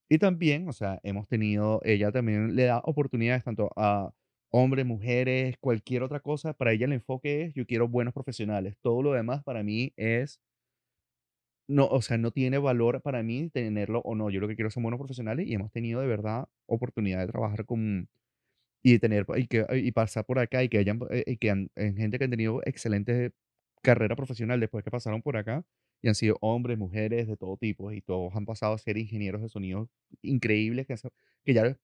y 0.08 0.18
también, 0.18 0.68
o 0.68 0.72
sea, 0.72 1.00
hemos 1.02 1.26
tenido, 1.28 1.80
ella 1.84 2.12
también 2.12 2.54
le 2.54 2.64
da 2.64 2.80
oportunidades 2.84 3.44
tanto 3.44 3.70
a 3.76 4.12
hombres, 4.50 4.84
mujeres, 4.86 5.56
cualquier 5.58 6.02
otra 6.02 6.20
cosa. 6.20 6.52
Para 6.52 6.72
ella 6.72 6.84
el 6.86 6.92
enfoque 6.92 7.44
es, 7.44 7.54
yo 7.54 7.66
quiero 7.66 7.88
buenos 7.88 8.12
profesionales. 8.14 8.76
Todo 8.82 9.02
lo 9.02 9.12
demás 9.14 9.42
para 9.42 9.62
mí 9.62 9.92
es, 9.96 10.40
no, 11.68 11.86
o 11.86 12.02
sea, 12.02 12.18
no 12.18 12.30
tiene 12.32 12.58
valor 12.58 13.00
para 13.02 13.22
mí 13.22 13.48
tenerlo 13.50 14.00
o 14.04 14.14
no. 14.14 14.30
Yo 14.30 14.40
lo 14.40 14.48
que 14.48 14.56
quiero 14.56 14.70
son 14.70 14.82
buenos 14.82 14.98
profesionales 14.98 15.46
y 15.48 15.54
hemos 15.54 15.70
tenido 15.72 16.00
de 16.00 16.06
verdad 16.06 16.48
oportunidad 16.66 17.20
de 17.20 17.28
trabajar 17.28 17.64
con 17.64 18.08
y 18.82 18.98
tener 18.98 19.26
y 19.36 19.46
que 19.46 19.66
y 19.72 19.92
pasar 19.92 20.24
por 20.24 20.38
acá 20.38 20.62
y 20.64 20.68
que 20.68 20.78
hayan 20.78 21.00
eh, 21.10 21.24
y 21.26 21.36
que 21.36 21.50
han 21.50 21.70
en 21.76 21.96
gente 21.96 22.18
que 22.18 22.24
han 22.24 22.30
tenido 22.30 22.60
excelente 22.64 23.32
carrera 23.82 24.16
profesional 24.16 24.60
después 24.60 24.84
que 24.84 24.90
pasaron 24.90 25.22
por 25.22 25.36
acá 25.36 25.64
y 26.02 26.08
han 26.08 26.14
sido 26.14 26.36
hombres, 26.40 26.78
mujeres 26.78 27.28
de 27.28 27.36
todo 27.36 27.56
tipo 27.56 27.92
y 27.92 28.00
todos 28.02 28.34
han 28.34 28.44
pasado 28.44 28.74
a 28.74 28.78
ser 28.78 28.98
ingenieros 28.98 29.42
de 29.42 29.48
sonido 29.48 29.88
increíbles 30.22 30.86
que, 30.86 30.96
que 31.44 31.54
ya 31.54 31.76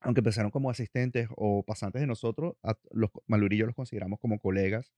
aunque 0.00 0.20
empezaron 0.20 0.50
como 0.50 0.70
asistentes 0.70 1.28
o 1.36 1.64
pasantes 1.64 2.00
de 2.00 2.06
nosotros, 2.06 2.56
a 2.62 2.76
los 2.90 3.10
Maluri 3.26 3.56
y 3.56 3.58
yo 3.60 3.66
los 3.66 3.74
consideramos 3.74 4.18
como 4.18 4.38
colegas. 4.40 4.92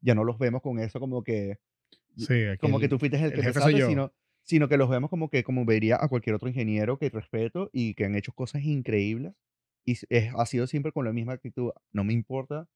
Ya 0.00 0.14
no 0.14 0.24
los 0.24 0.38
vemos 0.38 0.62
con 0.62 0.78
eso 0.78 1.00
como 1.00 1.22
que 1.22 1.58
sí, 2.16 2.44
como 2.60 2.78
que 2.78 2.86
el, 2.86 2.90
tú 2.90 2.98
fuiste 2.98 3.16
el 3.16 3.32
que 3.32 3.40
el 3.40 3.46
empezaste, 3.46 3.86
sino 3.86 4.12
sino 4.42 4.68
que 4.68 4.76
los 4.76 4.88
vemos 4.88 5.10
como 5.10 5.28
que 5.28 5.44
como 5.44 5.64
vería 5.64 5.96
a 6.00 6.08
cualquier 6.08 6.34
otro 6.34 6.48
ingeniero 6.48 6.98
que 6.98 7.10
respeto 7.10 7.70
y 7.72 7.94
que 7.94 8.04
han 8.04 8.14
hecho 8.14 8.32
cosas 8.32 8.62
increíbles. 8.62 9.34
Y 9.88 9.96
es 10.10 10.34
ha 10.36 10.44
sido 10.44 10.66
siempre 10.66 10.92
con 10.92 11.06
la 11.06 11.14
misma 11.14 11.32
actitud, 11.32 11.70
no 11.92 12.04
me 12.04 12.12
importa 12.12 12.68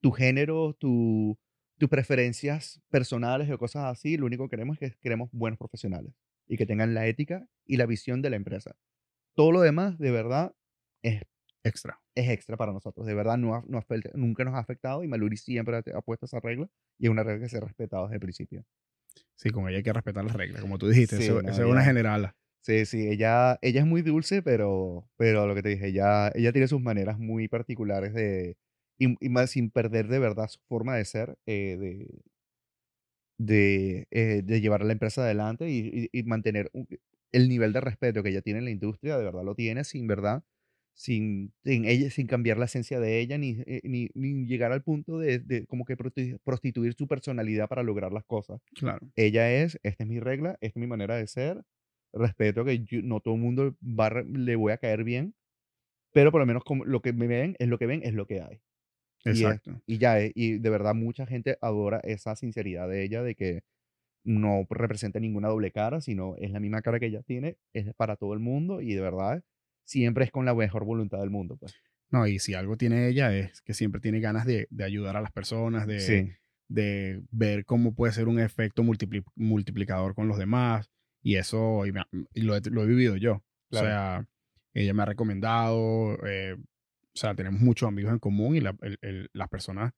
tu 0.00 0.10
género, 0.10 0.74
tu 0.74 1.38
tus 1.78 1.88
preferencias 1.88 2.80
personales 2.90 3.50
o 3.50 3.58
cosas 3.58 3.84
así, 3.84 4.16
lo 4.16 4.26
único 4.26 4.44
que 4.44 4.50
queremos 4.50 4.80
es 4.80 4.92
que 4.92 4.98
queremos 5.00 5.30
buenos 5.32 5.58
profesionales 5.58 6.12
y 6.48 6.56
que 6.56 6.66
tengan 6.66 6.94
la 6.94 7.06
ética 7.06 7.46
y 7.64 7.76
la 7.76 7.86
visión 7.86 8.22
de 8.22 8.30
la 8.30 8.36
empresa. 8.36 8.76
Todo 9.34 9.52
lo 9.52 9.60
demás, 9.60 9.98
de 9.98 10.10
verdad, 10.10 10.54
es 11.02 11.22
Extra. 11.64 12.00
es 12.16 12.28
extra 12.28 12.56
para 12.56 12.72
nosotros. 12.72 13.06
De 13.06 13.14
verdad, 13.14 13.38
no 13.38 13.64
no 13.68 13.80
nunca 14.14 14.44
nos 14.44 14.54
ha 14.54 14.58
afectado 14.58 15.04
y 15.04 15.08
Maluri 15.08 15.36
siempre 15.36 15.76
ha, 15.76 15.82
ha 15.96 16.02
puesto 16.02 16.26
esa 16.26 16.40
regla 16.40 16.68
y 16.98 17.06
es 17.06 17.10
una 17.10 17.22
regla 17.22 17.44
que 17.44 17.48
se 17.48 17.58
ha 17.58 17.60
respetado 17.60 18.04
desde 18.04 18.16
el 18.16 18.20
principio. 18.20 18.64
Sí, 19.36 19.50
con 19.50 19.68
ella 19.68 19.78
hay 19.78 19.82
que 19.82 19.92
respetar 19.92 20.24
las 20.24 20.34
reglas, 20.34 20.60
como 20.60 20.78
tú 20.78 20.88
dijiste. 20.88 21.16
Sí, 21.16 21.24
Eso, 21.24 21.42
no, 21.42 21.50
eso 21.50 21.62
es 21.62 21.68
una 21.68 21.84
ya. 21.84 21.86
Sí, 22.64 22.86
sí, 22.86 23.08
ella, 23.08 23.58
ella 23.60 23.80
es 23.80 23.86
muy 23.86 24.02
dulce, 24.02 24.40
pero, 24.40 25.08
pero 25.16 25.46
lo 25.48 25.54
que 25.54 25.62
te 25.62 25.70
dije, 25.70 25.88
ella, 25.88 26.30
ella 26.34 26.52
tiene 26.52 26.68
sus 26.68 26.80
maneras 26.80 27.18
muy 27.18 27.48
particulares 27.48 28.14
de, 28.14 28.56
y, 28.98 29.16
y 29.24 29.28
más 29.30 29.50
sin 29.50 29.70
perder 29.70 30.06
de 30.06 30.20
verdad 30.20 30.46
su 30.48 30.60
forma 30.68 30.94
de 30.96 31.04
ser, 31.04 31.36
eh, 31.46 31.76
de, 31.76 32.22
de, 33.38 34.06
eh, 34.10 34.42
de 34.44 34.60
llevar 34.60 34.82
a 34.82 34.84
la 34.84 34.92
empresa 34.92 35.22
adelante 35.24 35.68
y, 35.70 36.08
y- 36.12 36.18
y 36.20 36.22
mantener 36.24 36.70
un- 36.72 36.86
el 37.32 37.48
nivel 37.48 37.72
de 37.72 37.80
respeto 37.80 38.22
que 38.22 38.28
ella 38.30 38.42
tiene 38.42 38.58
en 38.60 38.66
la 38.66 38.70
industria, 38.70 39.16
de 39.18 39.24
verdad 39.24 39.42
lo 39.44 39.54
tiene, 39.54 39.84
sin 39.84 40.06
verdad, 40.06 40.44
sin, 40.94 41.52
sin, 41.64 41.84
ella, 41.86 42.10
sin 42.10 42.26
cambiar 42.26 42.58
la 42.58 42.66
esencia 42.66 43.00
de 43.00 43.20
ella, 43.20 43.38
ni, 43.38 43.56
eh, 43.66 43.80
ni, 43.84 44.10
ni 44.14 44.46
llegar 44.46 44.70
al 44.72 44.82
punto 44.82 45.18
de, 45.18 45.38
de 45.40 45.66
como 45.66 45.84
que 45.86 45.96
prosti- 45.96 46.38
prostituir 46.44 46.94
su 46.94 47.08
personalidad 47.08 47.68
para 47.68 47.82
lograr 47.82 48.12
las 48.12 48.24
cosas. 48.24 48.60
Claro. 48.74 49.12
Ella 49.16 49.52
es, 49.52 49.78
esta 49.82 50.04
es 50.04 50.10
mi 50.10 50.20
regla, 50.20 50.52
esta 50.60 50.78
es 50.78 50.82
mi 50.82 50.86
manera 50.86 51.16
de 51.16 51.26
ser, 51.26 51.62
respeto 52.12 52.64
que 52.64 52.80
yo- 52.84 53.02
no 53.02 53.20
todo 53.20 53.34
el 53.34 53.40
mundo 53.40 53.76
va 53.82 54.10
le 54.10 54.56
voy 54.56 54.72
a 54.72 54.78
caer 54.78 55.04
bien, 55.04 55.34
pero 56.12 56.30
por 56.32 56.40
lo 56.40 56.46
menos 56.46 56.64
como 56.64 56.84
lo 56.84 57.00
que 57.02 57.12
me 57.12 57.26
ven 57.26 57.56
es 57.58 57.68
lo 57.68 57.78
que 57.78 57.86
ven, 57.86 58.02
es 58.04 58.14
lo 58.14 58.26
que 58.26 58.40
hay. 58.42 58.60
Y, 59.24 59.30
es, 59.30 59.40
Exacto. 59.42 59.82
y 59.86 59.98
ya, 59.98 60.18
es- 60.20 60.32
y 60.34 60.58
de 60.58 60.70
verdad 60.70 60.94
mucha 60.94 61.26
gente 61.26 61.56
adora 61.60 62.00
esa 62.04 62.36
sinceridad 62.36 62.88
de 62.88 63.04
ella, 63.04 63.22
de 63.22 63.34
que 63.34 63.62
no 64.24 64.66
representa 64.70 65.18
ninguna 65.20 65.48
doble 65.48 65.72
cara, 65.72 66.00
sino 66.00 66.36
es 66.36 66.50
la 66.50 66.60
misma 66.60 66.82
cara 66.82 67.00
que 67.00 67.06
ella 67.06 67.22
tiene, 67.22 67.56
es 67.72 67.92
para 67.94 68.16
todo 68.16 68.34
el 68.34 68.40
mundo 68.40 68.80
y 68.80 68.94
de 68.94 69.00
verdad 69.00 69.42
siempre 69.84 70.24
es 70.24 70.30
con 70.30 70.44
la 70.44 70.54
mejor 70.54 70.84
voluntad 70.84 71.18
del 71.18 71.30
mundo, 71.30 71.56
pues. 71.56 71.74
No, 72.10 72.26
y 72.26 72.38
si 72.38 72.54
algo 72.54 72.76
tiene 72.76 73.08
ella 73.08 73.34
es 73.36 73.62
que 73.62 73.74
siempre 73.74 74.00
tiene 74.00 74.20
ganas 74.20 74.44
de, 74.44 74.68
de 74.70 74.84
ayudar 74.84 75.16
a 75.16 75.20
las 75.22 75.32
personas, 75.32 75.86
de, 75.86 75.98
Sí, 75.98 76.32
de 76.68 77.22
ver 77.30 77.64
cómo 77.64 77.94
puede 77.94 78.12
ser 78.12 78.28
un 78.28 78.38
efecto 78.38 78.82
multipli- 78.82 79.24
multiplicador 79.34 80.14
con 80.14 80.28
los 80.28 80.38
demás. 80.38 80.90
Y 81.22 81.36
eso 81.36 81.86
y 81.86 81.92
me 81.92 82.02
y 82.34 82.42
lo, 82.42 82.56
he, 82.56 82.60
lo 82.70 82.82
he 82.82 82.86
vivido 82.86 83.16
yo. 83.16 83.34
O 83.34 83.42
claro, 83.70 83.86
sea, 83.86 84.28
ella 84.74 84.94
me 84.94 85.02
ha 85.02 85.06
recomendado, 85.06 86.18
eh, 86.26 86.56
o 86.58 87.16
sea, 87.16 87.34
tenemos 87.34 87.60
muchos 87.60 87.86
amigos 87.88 88.12
en 88.12 88.18
común 88.18 88.56
y 88.56 88.60
la- 88.60 88.76
el- 88.82 88.98
el- 89.02 89.30
las 89.32 89.48
personas 89.48 89.92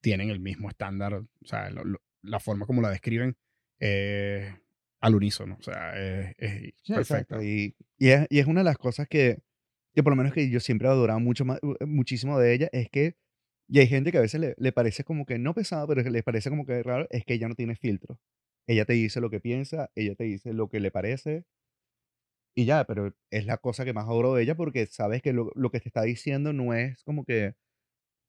tienen 0.00 0.30
el 0.30 0.40
mismo 0.40 0.68
estándar, 0.68 1.14
o 1.14 1.26
sea, 1.44 1.70
lo- 1.70 1.84
lo- 1.84 2.02
la 2.22 2.40
forma 2.40 2.66
como 2.66 2.82
la 2.82 2.90
describen 2.90 3.36
eh, 3.80 4.54
al 5.00 5.14
unísono, 5.14 5.56
o 5.58 5.62
sea, 5.62 5.96
es, 5.96 6.34
es 6.38 6.72
sí, 6.82 6.92
perfecta. 6.94 7.42
Y, 7.44 7.76
y, 7.96 8.08
es, 8.08 8.26
y 8.28 8.40
es 8.40 8.46
una 8.46 8.60
de 8.60 8.64
las 8.64 8.76
cosas 8.78 9.06
que, 9.08 9.38
que 9.94 10.02
por 10.02 10.12
lo 10.12 10.16
menos 10.16 10.32
que 10.32 10.50
yo 10.50 10.58
siempre 10.60 10.88
he 10.88 10.90
adorado 10.90 11.20
mucho 11.20 11.44
más, 11.44 11.60
u- 11.62 11.76
muchísimo 11.86 12.38
de 12.38 12.54
ella, 12.54 12.68
es 12.72 12.90
que, 12.90 13.14
y 13.68 13.78
hay 13.78 13.86
gente 13.86 14.10
que 14.10 14.18
a 14.18 14.22
veces 14.22 14.40
le, 14.40 14.54
le 14.58 14.72
parece 14.72 15.04
como 15.04 15.24
que 15.26 15.38
no 15.38 15.54
pesado, 15.54 15.86
pero 15.86 16.02
que 16.02 16.10
le 16.10 16.22
parece 16.24 16.50
como 16.50 16.64
que 16.66 16.82
raro, 16.82 17.06
es 17.10 17.24
que 17.24 17.34
ella 17.34 17.48
no 17.48 17.54
tiene 17.54 17.76
filtro. 17.76 18.18
Ella 18.68 18.84
te 18.84 18.92
dice 18.92 19.20
lo 19.20 19.30
que 19.30 19.40
piensa, 19.40 19.90
ella 19.96 20.14
te 20.14 20.24
dice 20.24 20.52
lo 20.52 20.68
que 20.68 20.78
le 20.80 20.92
parece 20.92 21.44
y 22.54 22.64
ya, 22.64 22.84
pero 22.84 23.14
es 23.30 23.46
la 23.46 23.58
cosa 23.58 23.84
que 23.84 23.92
más 23.92 24.06
adoro 24.06 24.34
de 24.34 24.42
ella 24.42 24.56
porque 24.56 24.86
sabes 24.86 25.22
que 25.22 25.32
lo, 25.32 25.52
lo 25.54 25.70
que 25.70 25.80
te 25.80 25.88
está 25.88 26.02
diciendo 26.02 26.52
no 26.52 26.74
es 26.74 27.04
como 27.04 27.24
que 27.24 27.54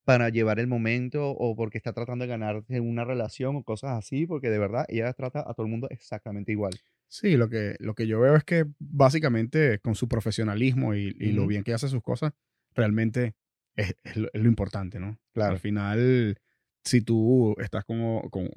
para 0.05 0.29
llevar 0.29 0.59
el 0.59 0.67
momento 0.67 1.31
o 1.31 1.55
porque 1.55 1.77
está 1.77 1.93
tratando 1.93 2.23
de 2.23 2.29
ganarse 2.29 2.79
una 2.79 3.05
relación 3.05 3.55
o 3.57 3.63
cosas 3.63 3.91
así, 3.97 4.27
porque 4.27 4.49
de 4.49 4.59
verdad 4.59 4.85
ella 4.89 5.13
trata 5.13 5.41
a 5.41 5.53
todo 5.53 5.65
el 5.65 5.71
mundo 5.71 5.87
exactamente 5.89 6.51
igual. 6.51 6.73
Sí, 7.07 7.37
lo 7.37 7.49
que, 7.49 7.75
lo 7.79 7.95
que 7.95 8.07
yo 8.07 8.19
veo 8.19 8.35
es 8.35 8.43
que 8.43 8.65
básicamente 8.79 9.79
con 9.79 9.95
su 9.95 10.07
profesionalismo 10.07 10.93
y, 10.93 11.15
y 11.19 11.31
lo 11.31 11.47
bien 11.47 11.63
que 11.63 11.73
hace 11.73 11.87
sus 11.87 12.03
cosas, 12.03 12.33
realmente 12.75 13.35
es, 13.75 13.95
es 14.03 14.15
lo, 14.17 14.29
es 14.31 14.41
lo 14.41 14.47
importante, 14.47 14.99
¿no? 14.99 15.07
Al 15.07 15.23
claro, 15.33 15.57
final, 15.57 16.37
si 16.83 17.01
tú 17.01 17.55
estás 17.59 17.83
como, 17.85 18.29
como 18.29 18.49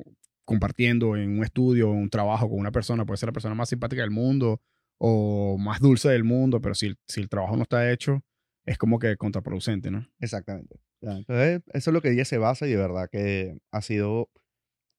compartiendo 0.52 1.16
en 1.16 1.38
un 1.38 1.44
estudio 1.44 1.90
un 1.90 2.10
trabajo 2.10 2.46
con 2.46 2.58
una 2.58 2.70
persona, 2.70 3.06
puede 3.06 3.16
ser 3.16 3.28
la 3.28 3.32
persona 3.32 3.54
más 3.54 3.70
simpática 3.70 4.02
del 4.02 4.10
mundo 4.10 4.60
o 4.98 5.56
más 5.56 5.80
dulce 5.80 6.10
del 6.10 6.24
mundo, 6.24 6.60
pero 6.60 6.74
si, 6.74 6.94
si 7.08 7.22
el 7.22 7.30
trabajo 7.30 7.56
no 7.56 7.62
está 7.62 7.90
hecho, 7.90 8.22
es 8.66 8.76
como 8.76 8.98
que 8.98 9.16
contraproducente, 9.16 9.90
¿no? 9.90 10.06
exactamente. 10.20 10.76
Entonces, 11.00 11.62
eso 11.72 11.90
es 11.90 11.94
lo 11.94 12.02
que 12.02 12.10
ella 12.12 12.26
se 12.26 12.36
basa 12.36 12.66
y 12.66 12.70
de 12.72 12.76
verdad 12.76 13.08
que 13.10 13.56
ha 13.70 13.80
sido 13.80 14.28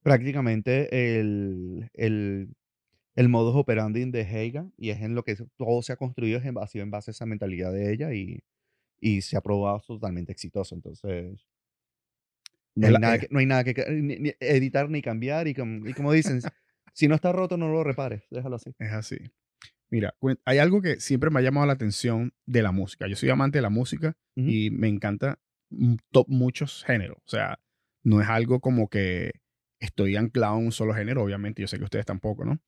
prácticamente 0.01 1.19
el, 1.19 1.91
el, 1.93 2.49
el 3.15 3.29
modus 3.29 3.55
operandi 3.55 4.03
de 4.09 4.21
Heiga 4.21 4.67
y 4.75 4.89
es 4.89 5.01
en 5.01 5.13
lo 5.13 5.23
que 5.23 5.37
todo 5.55 5.83
se 5.83 5.93
ha 5.93 5.97
construido, 5.97 6.39
es 6.39 6.45
en, 6.45 6.57
ha 6.57 6.65
sido 6.65 6.83
en 6.83 6.89
base 6.89 7.11
a 7.11 7.13
esa 7.13 7.27
mentalidad 7.27 7.71
de 7.71 7.93
ella 7.93 8.11
y, 8.11 8.39
y 8.99 9.21
se 9.21 9.37
ha 9.37 9.41
probado 9.41 9.81
totalmente 9.85 10.31
exitoso. 10.31 10.73
Entonces, 10.73 11.45
no 12.75 12.87
hay 12.87 12.93
nada 13.01 13.19
que, 13.19 13.27
no 13.31 13.39
hay 13.39 13.45
nada 13.45 13.63
que 13.63 13.73
ca- 13.73 13.85
ni- 13.89 14.17
ni 14.19 14.31
editar 14.39 14.89
ni 14.89 15.01
cambiar 15.01 15.47
y, 15.47 15.53
com- 15.53 15.87
y 15.87 15.93
como 15.93 16.11
dicen, 16.11 16.41
Si 16.95 17.07
no 17.07 17.15
está 17.15 17.31
roto, 17.31 17.57
no 17.57 17.69
lo 17.69 17.83
repares. 17.83 18.23
Déjalo 18.29 18.55
así. 18.57 18.71
Es 18.77 18.91
así. 18.91 19.17
Mira, 19.89 20.15
hay 20.45 20.57
algo 20.59 20.81
que 20.81 20.99
siempre 20.99 21.29
me 21.31 21.39
ha 21.39 21.43
llamado 21.43 21.65
la 21.67 21.73
atención 21.73 22.33
de 22.45 22.61
la 22.61 22.71
música. 22.71 23.07
Yo 23.07 23.15
soy 23.15 23.29
amante 23.29 23.57
de 23.59 23.61
la 23.63 23.69
música 23.69 24.15
y 24.49 24.69
me 24.71 24.87
encanta 24.89 25.39
muchos 26.27 26.83
géneros. 26.85 27.17
O 27.25 27.29
sea, 27.29 27.59
no 28.03 28.21
es 28.21 28.27
algo 28.29 28.59
como 28.59 28.89
que 28.89 29.31
estoy 29.79 30.15
anclado 30.15 30.57
en 30.59 30.65
un 30.65 30.71
solo 30.71 30.93
género, 30.93 31.23
obviamente. 31.23 31.61
Yo 31.61 31.67
sé 31.67 31.77
que 31.77 31.83
ustedes 31.83 32.05
tampoco, 32.05 32.45
¿no? 32.45 32.59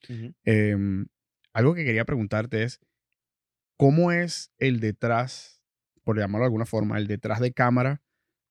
Em, 0.43 1.05
algo 1.53 1.73
que 1.75 1.85
quería 1.85 2.05
preguntarte 2.05 2.63
es, 2.63 2.79
¿cómo 3.77 4.11
es 4.11 4.51
el 4.57 4.79
detrás, 4.79 5.61
por 6.03 6.17
llamarlo 6.17 6.43
de 6.43 6.47
alguna 6.47 6.65
forma, 6.65 6.97
el 6.97 7.07
detrás 7.07 7.39
de 7.39 7.51
cámara 7.51 8.01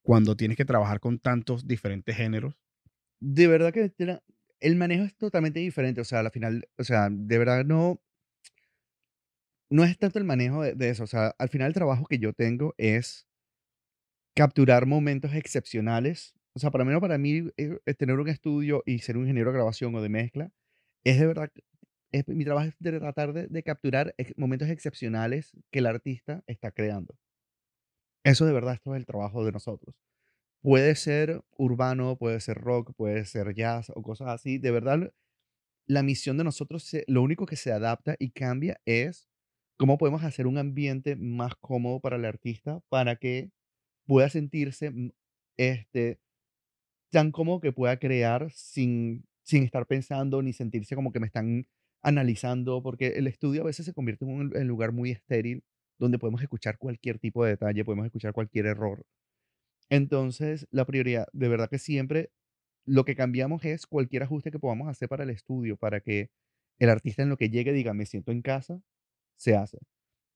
cuando 0.04 0.36
tienes 0.36 0.56
que 0.56 0.64
trabajar 0.64 1.00
con 1.00 1.18
tantos 1.18 1.66
diferentes 1.66 2.14
géneros? 2.14 2.54
De 3.20 3.48
verdad 3.48 3.72
que 3.72 3.92
el 4.60 4.76
manejo 4.76 5.04
es 5.04 5.16
totalmente 5.16 5.60
diferente. 5.60 6.00
O 6.00 6.04
sea, 6.04 6.20
al 6.20 6.30
final, 6.30 6.68
o 6.78 6.84
sea, 6.84 7.08
de 7.10 7.38
verdad 7.38 7.64
no, 7.64 8.00
no 9.70 9.82
es 9.82 9.98
tanto 9.98 10.18
el 10.18 10.24
manejo 10.24 10.62
de, 10.62 10.90
eso. 10.90 11.04
O 11.04 11.06
sea, 11.06 11.34
al 11.38 11.48
final 11.48 11.68
el 11.68 11.74
trabajo 11.74 12.04
que 12.04 12.18
yo 12.18 12.32
tengo 12.34 12.74
es 12.76 13.26
capturar 14.36 14.86
momentos 14.86 15.34
excepcionales. 15.34 16.34
O 16.54 16.60
sea, 16.60 16.70
para 16.70 16.84
mí, 16.84 17.00
para 17.00 17.18
mí, 17.18 17.50
eh, 17.56 17.94
tener 17.94 18.18
un 18.18 18.28
estudio 18.28 18.82
y 18.86 18.98
ser 18.98 19.16
un 19.16 19.24
ingeniero 19.24 19.50
de 19.50 19.56
grabación 19.56 19.94
o 19.94 20.02
de 20.02 20.10
mezcla, 20.10 20.52
es 21.02 21.18
de 21.18 21.26
verdad, 21.26 21.50
es, 22.12 22.28
mi 22.28 22.44
trabajo 22.44 22.68
es 22.68 22.74
de 22.78 23.00
tratar 23.00 23.32
de, 23.32 23.62
capturar 23.62 24.14
momentos 24.36 24.68
excepcionales 24.68 25.52
que 25.72 25.78
el 25.80 25.86
artista 25.86 26.44
está 26.46 26.70
creando. 26.70 27.16
Eso 28.24 28.46
de 28.46 28.52
verdad, 28.52 28.74
esto 28.74 28.94
es 28.94 29.00
el 29.00 29.06
trabajo 29.06 29.44
de 29.44 29.52
nosotros. 29.52 29.94
Puede 30.62 30.94
ser 30.96 31.42
urbano, 31.56 32.16
puede 32.18 32.40
ser 32.40 32.58
rock, 32.58 32.94
puede 32.96 33.24
ser 33.26 33.54
jazz 33.54 33.90
o 33.94 34.02
cosas 34.02 34.28
así. 34.28 34.58
De 34.58 34.70
verdad, 34.70 35.12
la 35.86 36.02
misión 36.02 36.38
de 36.38 36.44
nosotros, 36.44 36.90
lo 37.08 37.22
único 37.22 37.46
que 37.46 37.56
se 37.56 37.72
adapta 37.72 38.16
y 38.18 38.30
cambia 38.32 38.80
es 38.86 39.28
cómo 39.78 39.98
podemos 39.98 40.24
hacer 40.24 40.46
un 40.46 40.58
ambiente 40.58 41.16
más 41.16 41.54
cómodo 41.56 42.00
para 42.00 42.16
el 42.16 42.24
artista 42.26 42.80
para 42.90 43.16
que 43.16 43.50
pueda 44.06 44.30
sentirse 44.30 44.90
mm, 44.90 45.10
este, 45.58 46.20
tan 47.10 47.32
cómodo 47.32 47.60
que 47.60 47.72
pueda 47.72 47.98
crear 47.98 48.50
sin, 48.52 49.24
sin 49.42 49.62
estar 49.64 49.86
pensando 49.86 50.42
ni 50.42 50.52
sentirse 50.52 50.94
como 50.96 51.12
que 51.12 51.20
me 51.20 51.26
están 51.26 51.66
analizando, 52.02 52.82
porque 52.82 53.08
el 53.16 53.26
estudio 53.26 53.62
a 53.62 53.66
veces 53.66 53.86
se 53.86 53.94
convierte 53.94 54.24
en 54.24 54.30
un 54.32 54.68
lugar 54.68 54.92
muy 54.92 55.10
estéril 55.10 55.64
donde 55.98 56.18
podemos 56.18 56.42
escuchar 56.42 56.78
cualquier 56.78 57.18
tipo 57.18 57.44
de 57.44 57.50
detalle, 57.52 57.84
podemos 57.84 58.06
escuchar 58.06 58.32
cualquier 58.32 58.66
error. 58.66 59.04
Entonces, 59.90 60.66
la 60.70 60.84
prioridad, 60.86 61.26
de 61.32 61.48
verdad 61.48 61.68
que 61.68 61.78
siempre 61.78 62.30
lo 62.86 63.04
que 63.04 63.16
cambiamos 63.16 63.64
es 63.64 63.86
cualquier 63.86 64.24
ajuste 64.24 64.50
que 64.50 64.58
podamos 64.58 64.88
hacer 64.88 65.08
para 65.08 65.24
el 65.24 65.30
estudio, 65.30 65.76
para 65.76 66.00
que 66.00 66.30
el 66.78 66.90
artista 66.90 67.22
en 67.22 67.28
lo 67.30 67.36
que 67.36 67.50
llegue 67.50 67.72
diga, 67.72 67.94
me 67.94 68.06
siento 68.06 68.32
en 68.32 68.42
casa, 68.42 68.80
se 69.36 69.56
hace. 69.56 69.78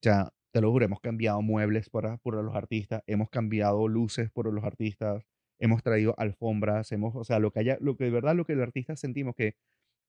Ya, 0.02 0.30
te 0.52 0.60
lo 0.60 0.70
juro, 0.70 0.84
hemos 0.84 1.00
cambiado 1.00 1.42
muebles 1.42 1.90
por, 1.90 2.18
por 2.20 2.42
los 2.42 2.54
artistas, 2.54 3.02
hemos 3.06 3.30
cambiado 3.30 3.88
luces 3.88 4.30
por 4.30 4.52
los 4.52 4.64
artistas, 4.64 5.24
hemos 5.58 5.82
traído 5.82 6.14
alfombras, 6.18 6.92
hemos, 6.92 7.14
o 7.16 7.24
sea, 7.24 7.38
lo 7.38 7.50
que 7.52 7.60
haya, 7.60 7.78
lo 7.80 7.96
que 7.96 8.04
de 8.04 8.10
verdad, 8.10 8.34
lo 8.36 8.44
que 8.44 8.54
el 8.54 8.62
artista 8.62 8.96
sentimos 8.96 9.34
que 9.34 9.56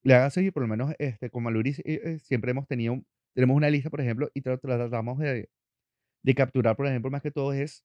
le 0.02 0.14
haga 0.14 0.30
seguir, 0.30 0.52
por 0.52 0.62
lo 0.62 0.68
menos 0.68 0.94
este, 0.98 1.30
con 1.30 1.42
Maluri 1.42 1.70
eh, 1.84 2.00
eh, 2.04 2.18
siempre 2.20 2.52
hemos 2.52 2.66
tenido, 2.66 3.02
tenemos 3.34 3.56
una 3.56 3.70
lista, 3.70 3.90
por 3.90 4.00
ejemplo, 4.00 4.30
y 4.34 4.42
tratamos 4.42 5.18
de, 5.18 5.48
de 6.24 6.34
capturar, 6.34 6.76
por 6.76 6.86
ejemplo, 6.86 7.10
más 7.10 7.22
que 7.22 7.30
todo 7.30 7.52
es 7.52 7.84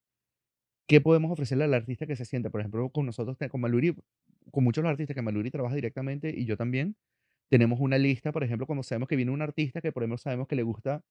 qué 0.88 1.02
podemos 1.02 1.32
ofrecerle 1.32 1.66
al 1.66 1.74
artista 1.74 2.06
que 2.08 2.16
se 2.16 2.26
siente. 2.26 2.50
Por 2.50 2.62
ejemplo, 2.62 2.90
con 2.90 3.06
nosotros, 3.06 3.38
con 3.50 3.62
Maluri, 3.62 3.96
con 4.52 4.64
muchos 4.64 4.82
de 4.82 4.86
los 4.86 4.92
artistas 4.92 5.16
que 5.16 5.22
Maluri 5.22 5.52
trabaja 5.52 5.76
directamente 5.76 6.34
y 6.36 6.46
yo 6.46 6.58
también, 6.58 6.96
tenemos 7.50 7.80
una 7.80 7.98
lista, 7.98 8.32
por 8.32 8.44
ejemplo, 8.44 8.68
cuando 8.68 8.84
sabemos 8.84 9.10
que 9.10 9.16
viene 9.16 9.32
un 9.32 9.42
artista 9.42 9.82
que 9.82 9.92
por 9.92 10.04
ejemplo 10.04 10.18
sabemos 10.18 10.48
que 10.48 10.56
le 10.56 10.64
gusta 10.64 11.04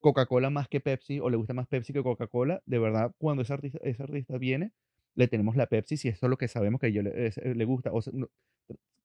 Coca-Cola 0.00 0.50
más 0.50 0.68
que 0.68 0.80
Pepsi 0.80 1.20
o 1.20 1.30
le 1.30 1.36
gusta 1.36 1.54
más 1.54 1.68
Pepsi 1.68 1.92
que 1.92 2.02
Coca-Cola, 2.02 2.62
de 2.66 2.78
verdad, 2.78 3.12
cuando 3.18 3.42
ese 3.42 3.52
artista, 3.54 3.78
ese 3.82 4.02
artista 4.02 4.38
viene, 4.38 4.72
le 5.16 5.28
tenemos 5.28 5.56
la 5.56 5.66
Pepsi 5.66 5.96
si 5.96 6.08
eso 6.08 6.26
es 6.26 6.30
lo 6.30 6.38
que 6.38 6.48
sabemos 6.48 6.80
que 6.80 6.86
a 6.86 6.90
ellos 6.90 7.04
le, 7.04 7.54
le 7.54 7.64
gusta. 7.64 7.90
O 7.92 8.00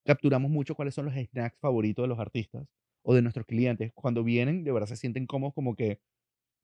capturamos 0.06 0.50
mucho 0.50 0.76
cuáles 0.76 0.94
son 0.96 1.06
los 1.06 1.14
snacks 1.16 1.60
favoritos 1.60 2.04
de 2.04 2.08
los 2.08 2.20
artistas 2.20 2.66
o 3.08 3.16
de 3.16 3.22
nuestros 3.22 3.46
clientes. 3.46 3.94
Cuando 3.96 4.24
vienen, 4.24 4.66
de 4.66 4.72
verdad 4.74 4.88
se 4.88 4.98
sienten 4.98 5.28
cómodos 5.28 5.54
como 5.54 5.76
que 5.76 6.02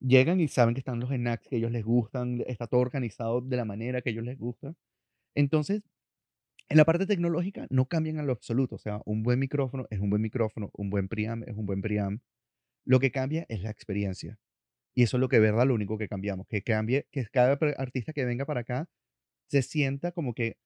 llegan 0.00 0.40
y 0.40 0.48
saben 0.48 0.74
que 0.74 0.80
están 0.80 1.00
los 1.00 1.10
snacks 1.10 1.48
que 1.48 1.56
a 1.56 1.58
ellos 1.58 1.72
les 1.72 1.84
gustan, 1.84 2.42
está 2.46 2.66
todo 2.66 2.80
organizado 2.80 3.40
de 3.40 3.56
la 3.56 3.64
manera 3.64 4.02
que 4.02 4.10
a 4.10 4.12
ellos 4.12 4.24
les 4.24 4.38
gusta. 4.38 4.74
Entonces, 5.34 5.82
en 6.68 6.76
la 6.76 6.84
parte 6.84 7.06
tecnológica 7.06 7.66
no 7.70 7.86
cambian 7.86 8.18
en 8.18 8.26
lo 8.26 8.32
absoluto. 8.32 8.74
O 8.76 8.78
sea, 8.78 9.00
un 9.06 9.22
buen 9.22 9.38
micrófono 9.38 9.86
es 9.90 10.00
un 10.00 10.10
buen 10.10 10.20
micrófono, 10.20 10.70
un 10.74 10.90
buen 10.90 11.08
preamp 11.08 11.48
es 11.48 11.56
un 11.56 11.64
buen 11.64 11.80
preamp. 11.80 12.22
Lo 12.84 13.00
que 13.00 13.10
cambia 13.10 13.46
es 13.48 13.62
la 13.62 13.70
experiencia. 13.70 14.38
Y 14.94 15.04
eso 15.04 15.16
es 15.16 15.22
lo 15.22 15.28
que, 15.30 15.40
verdad, 15.40 15.66
lo 15.66 15.74
único 15.74 15.96
que 15.96 16.08
cambiamos. 16.08 16.46
Que 16.48 16.62
cambie, 16.62 17.06
que 17.10 17.26
cada 17.26 17.58
artista 17.78 18.12
que 18.12 18.26
venga 18.26 18.44
para 18.44 18.60
acá 18.60 18.90
se 19.48 19.62
sienta 19.62 20.12
como 20.12 20.34
que 20.34 20.58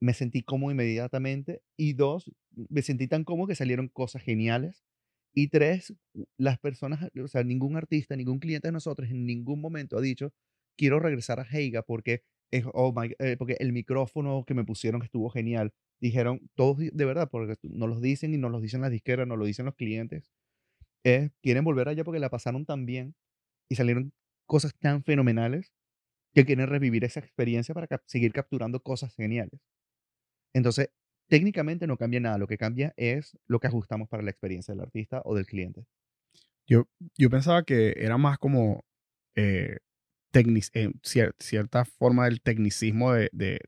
me 0.00 0.14
sentí 0.14 0.42
cómodo 0.42 0.72
inmediatamente. 0.72 1.62
Y 1.78 1.94
dos, 1.94 2.30
me 2.52 2.82
sentí 2.82 3.08
tan 3.08 3.24
cómodo 3.24 3.48
que 3.48 3.54
salieron 3.54 3.88
cosas 3.88 4.22
geniales. 4.22 4.84
Y 5.34 5.48
tres, 5.48 5.94
las 6.36 6.58
personas, 6.58 7.10
o 7.22 7.28
sea, 7.28 7.44
ningún 7.44 7.76
artista, 7.76 8.16
ningún 8.16 8.38
cliente 8.40 8.68
de 8.68 8.72
nosotros 8.72 9.10
en 9.10 9.24
ningún 9.26 9.60
momento 9.60 9.98
ha 9.98 10.00
dicho, 10.00 10.32
quiero 10.76 11.00
regresar 11.00 11.40
a 11.40 11.46
Heiga 11.50 11.82
porque 11.82 12.22
oh 12.72 12.94
eh, 13.18 13.36
porque 13.38 13.56
el 13.60 13.72
micrófono 13.72 14.44
que 14.46 14.54
me 14.54 14.64
pusieron 14.64 15.02
estuvo 15.02 15.28
genial. 15.30 15.72
Dijeron, 16.00 16.40
todos 16.54 16.78
de 16.78 17.04
verdad, 17.04 17.28
porque 17.30 17.56
nos 17.62 17.88
los 17.88 18.00
dicen 18.00 18.34
y 18.34 18.38
nos 18.38 18.50
los 18.50 18.62
dicen 18.62 18.80
las 18.80 18.90
disqueras, 18.90 19.26
nos 19.26 19.38
lo 19.38 19.44
dicen 19.44 19.66
los 19.66 19.74
clientes. 19.74 20.30
quieren 21.42 21.64
volver 21.64 21.88
allá 21.88 22.04
porque 22.04 22.20
la 22.20 22.30
pasaron 22.30 22.64
tan 22.66 22.86
bien 22.86 23.14
y 23.70 23.76
salieron 23.76 24.12
cosas 24.46 24.74
tan 24.78 25.04
fenomenales 25.04 25.72
que 26.34 26.44
quieren 26.46 26.68
revivir 26.68 27.04
esa 27.04 27.20
experiencia 27.20 27.74
para 27.74 27.88
seguir 28.06 28.32
capturando 28.32 28.82
cosas 28.82 29.14
geniales. 29.14 29.60
Entonces, 30.54 30.90
técnicamente 31.28 31.86
no 31.86 31.96
cambia 31.96 32.20
nada, 32.20 32.38
lo 32.38 32.46
que 32.46 32.58
cambia 32.58 32.92
es 32.96 33.38
lo 33.46 33.60
que 33.60 33.66
ajustamos 33.66 34.08
para 34.08 34.22
la 34.22 34.30
experiencia 34.30 34.72
del 34.74 34.82
artista 34.82 35.20
o 35.24 35.34
del 35.34 35.46
cliente. 35.46 35.84
Yo, 36.66 36.88
yo 37.16 37.30
pensaba 37.30 37.62
que 37.62 37.94
era 37.96 38.18
más 38.18 38.38
como 38.38 38.84
eh, 39.34 39.78
eh, 40.34 40.92
cierta 41.38 41.84
forma 41.84 42.24
del 42.24 42.40
tecnicismo 42.40 43.12
de, 43.12 43.30
de, 43.32 43.60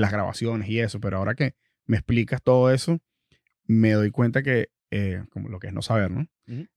las 0.00 0.10
grabaciones 0.10 0.68
y 0.68 0.80
eso, 0.80 1.00
pero 1.00 1.18
ahora 1.18 1.34
que 1.34 1.54
me 1.86 1.96
explicas 1.96 2.42
todo 2.42 2.72
eso, 2.72 3.00
me 3.66 3.92
doy 3.92 4.10
cuenta 4.10 4.42
que, 4.42 4.70
eh, 4.90 5.22
como 5.30 5.48
lo 5.48 5.60
que 5.60 5.68
es 5.68 5.72
no 5.72 5.82
saber, 5.82 6.10
¿no? 6.10 6.26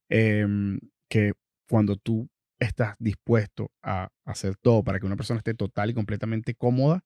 Em, 0.10 0.80
que 1.10 1.34
cuando 1.68 1.96
tú 1.96 2.30
estás 2.60 2.96
dispuesto 3.00 3.72
a 3.82 4.10
hacer 4.26 4.56
todo 4.56 4.84
para 4.84 5.00
que 5.00 5.06
una 5.06 5.16
persona 5.16 5.40
esté 5.40 5.54
total 5.54 5.90
y 5.90 5.94
completamente 5.94 6.54
cómoda 6.54 7.04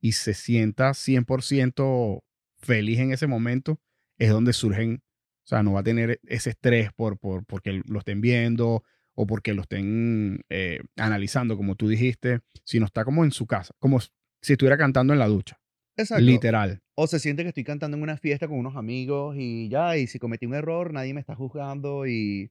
y 0.00 0.12
se 0.12 0.34
sienta 0.34 0.94
100% 0.94 2.22
feliz 2.60 2.98
en 2.98 3.12
ese 3.12 3.26
momento, 3.26 3.80
es 4.18 4.30
donde 4.30 4.52
surgen, 4.52 5.02
o 5.44 5.46
sea, 5.46 5.62
no 5.62 5.72
va 5.72 5.80
a 5.80 5.84
tener 5.84 6.20
ese 6.26 6.50
estrés 6.50 6.92
por, 6.92 7.18
por 7.18 7.44
porque 7.44 7.80
lo 7.86 7.98
estén 7.98 8.20
viendo, 8.20 8.82
o 9.14 9.26
porque 9.26 9.52
lo 9.52 9.62
estén 9.62 10.40
eh, 10.48 10.80
analizando, 10.96 11.56
como 11.56 11.74
tú 11.74 11.88
dijiste, 11.88 12.40
sino 12.64 12.86
está 12.86 13.04
como 13.04 13.24
en 13.24 13.32
su 13.32 13.46
casa, 13.46 13.74
como 13.78 14.00
si 14.00 14.52
estuviera 14.52 14.78
cantando 14.78 15.12
en 15.12 15.18
la 15.18 15.28
ducha. 15.28 15.60
Exacto. 15.96 16.24
Literal. 16.24 16.80
O 16.94 17.06
se 17.06 17.18
siente 17.18 17.42
que 17.42 17.48
estoy 17.48 17.64
cantando 17.64 17.96
en 17.96 18.02
una 18.02 18.16
fiesta 18.16 18.48
con 18.48 18.58
unos 18.58 18.76
amigos 18.76 19.36
y 19.38 19.68
ya, 19.68 19.96
y 19.98 20.06
si 20.06 20.18
cometí 20.18 20.46
un 20.46 20.54
error, 20.54 20.92
nadie 20.94 21.12
me 21.12 21.20
está 21.20 21.34
juzgando 21.34 22.06
y, 22.06 22.50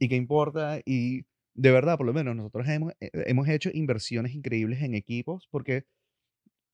y 0.00 0.08
qué 0.08 0.16
importa. 0.16 0.80
Y 0.84 1.22
de 1.54 1.70
verdad, 1.70 1.96
por 1.96 2.06
lo 2.06 2.12
menos 2.12 2.34
nosotros 2.34 2.68
hemos, 2.68 2.92
eh, 3.00 3.10
hemos 3.26 3.48
hecho 3.48 3.70
inversiones 3.72 4.34
increíbles 4.34 4.82
en 4.82 4.94
equipos 4.94 5.46
porque 5.50 5.84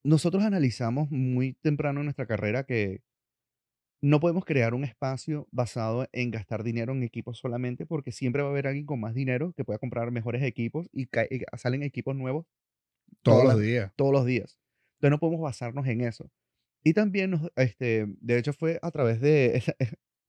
nosotros 0.07 0.45
analizamos 0.45 1.11
muy 1.11 1.55
temprano 1.55 2.01
en 2.01 2.07
nuestra 2.07 2.27
carrera 2.27 2.65
que 2.65 3.03
no 4.01 4.21
podemos 4.21 4.45
crear 4.45 4.73
un 4.73 4.85
espacio 4.85 5.49
basado 5.51 6.07
en 6.13 6.31
gastar 6.31 6.63
dinero 6.63 6.93
en 6.93 7.03
equipos 7.03 7.39
solamente 7.39 7.87
porque 7.87 8.13
siempre 8.13 8.43
va 8.43 8.49
a 8.49 8.51
haber 8.53 8.69
alguien 8.69 8.87
con 8.87 9.01
más 9.01 9.15
dinero 9.15 9.53
que 9.57 9.65
pueda 9.65 9.81
comprar 9.81 10.13
mejores 10.13 10.45
equipos 10.45 10.89
y, 10.93 11.09
salen 11.57 11.83
equipos 11.83 12.15
nuevos 12.15 12.47
todos 13.23 13.45
los 13.45 13.61
días. 13.61 13.93
Todos 13.97 14.13
los 14.13 14.25
días. 14.25 14.59
Entonces 14.95 15.11
no 15.11 15.19
podemos 15.19 15.41
basarnos 15.41 15.87
en 15.89 16.03
eso. 16.03 16.31
Y 16.85 16.95
también, 16.95 17.41
este, 17.57 18.07
de 18.21 18.39
hecho 18.39 18.53
fue 18.53 18.79
a 18.83 18.93
través 18.93 19.21
de, 19.21 19.57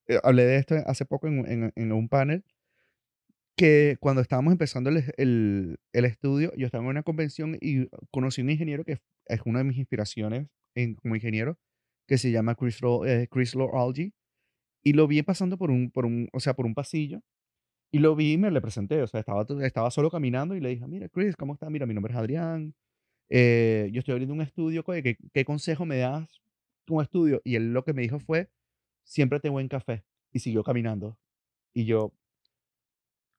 eh, 0.08 0.18
hablé 0.24 0.44
de 0.44 0.56
esto 0.56 0.74
hace 0.86 1.04
poco 1.04 1.28
en, 1.28 1.72
en, 1.76 1.92
un 1.92 2.08
panel, 2.08 2.44
que 3.56 3.96
cuando 4.00 4.22
estábamos 4.22 4.50
empezando 4.52 4.90
el, 4.90 5.04
el, 5.16 5.78
el, 5.92 6.04
estudio, 6.04 6.52
yo 6.56 6.66
estaba 6.66 6.82
en 6.82 6.90
una 6.90 7.02
convención 7.04 7.56
y 7.60 7.88
conocí 8.10 8.40
a 8.40 8.44
un 8.44 8.50
ingeniero 8.50 8.84
que 8.84 8.98
es 9.28 9.40
una 9.44 9.60
de 9.60 9.64
mis 9.64 9.78
inspiraciones 9.78 10.48
en, 10.74 10.94
como 10.96 11.14
ingeniero, 11.14 11.58
que 12.06 12.18
se 12.18 12.30
llama 12.30 12.54
Chris, 12.54 12.80
eh, 13.06 13.28
Algi. 13.72 14.14
Y 14.82 14.92
lo 14.94 15.06
vi 15.06 15.22
pasando 15.22 15.58
por 15.58 15.70
un, 15.70 15.90
por 15.90 16.06
un, 16.06 16.28
o 16.32 16.40
sea, 16.40 16.54
por 16.54 16.66
un 16.66 16.74
pasillo. 16.74 17.20
Y 17.90 17.98
lo 18.00 18.16
vi 18.16 18.34
y 18.34 18.38
me 18.38 18.50
le 18.50 18.60
presenté. 18.60 19.02
O 19.02 19.06
sea, 19.06 19.20
estaba, 19.20 19.46
estaba 19.62 19.90
solo 19.90 20.10
caminando 20.10 20.54
y 20.54 20.60
le 20.60 20.70
dije, 20.70 20.86
mira, 20.86 21.08
Chris, 21.08 21.36
¿cómo 21.36 21.54
estás? 21.54 21.70
Mira, 21.70 21.86
mi 21.86 21.94
nombre 21.94 22.12
es 22.12 22.18
Adrián. 22.18 22.74
Eh, 23.30 23.90
yo 23.92 24.00
estoy 24.00 24.12
abriendo 24.12 24.34
un 24.34 24.42
estudio. 24.42 24.84
¿Qué, 24.84 25.16
¿Qué, 25.32 25.44
consejo 25.44 25.84
me 25.84 25.98
das 25.98 26.40
como 26.86 27.02
estudio? 27.02 27.40
Y 27.44 27.56
él 27.56 27.72
lo 27.72 27.84
que 27.84 27.92
me 27.92 28.02
dijo 28.02 28.18
fue, 28.20 28.50
siempre 29.04 29.40
tengo 29.40 29.54
buen 29.54 29.68
café. 29.68 30.04
Y 30.32 30.40
siguió 30.40 30.62
caminando. 30.62 31.18
Y 31.74 31.84
yo 31.84 32.12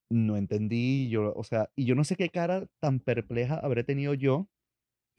no 0.09 0.37
entendí, 0.37 1.09
yo, 1.09 1.33
o 1.35 1.43
sea, 1.43 1.69
y 1.75 1.85
yo 1.85 1.95
no 1.95 2.03
sé 2.03 2.15
qué 2.15 2.29
cara 2.29 2.67
tan 2.79 2.99
perpleja 2.99 3.55
habré 3.59 3.83
tenido 3.83 4.13
yo, 4.15 4.49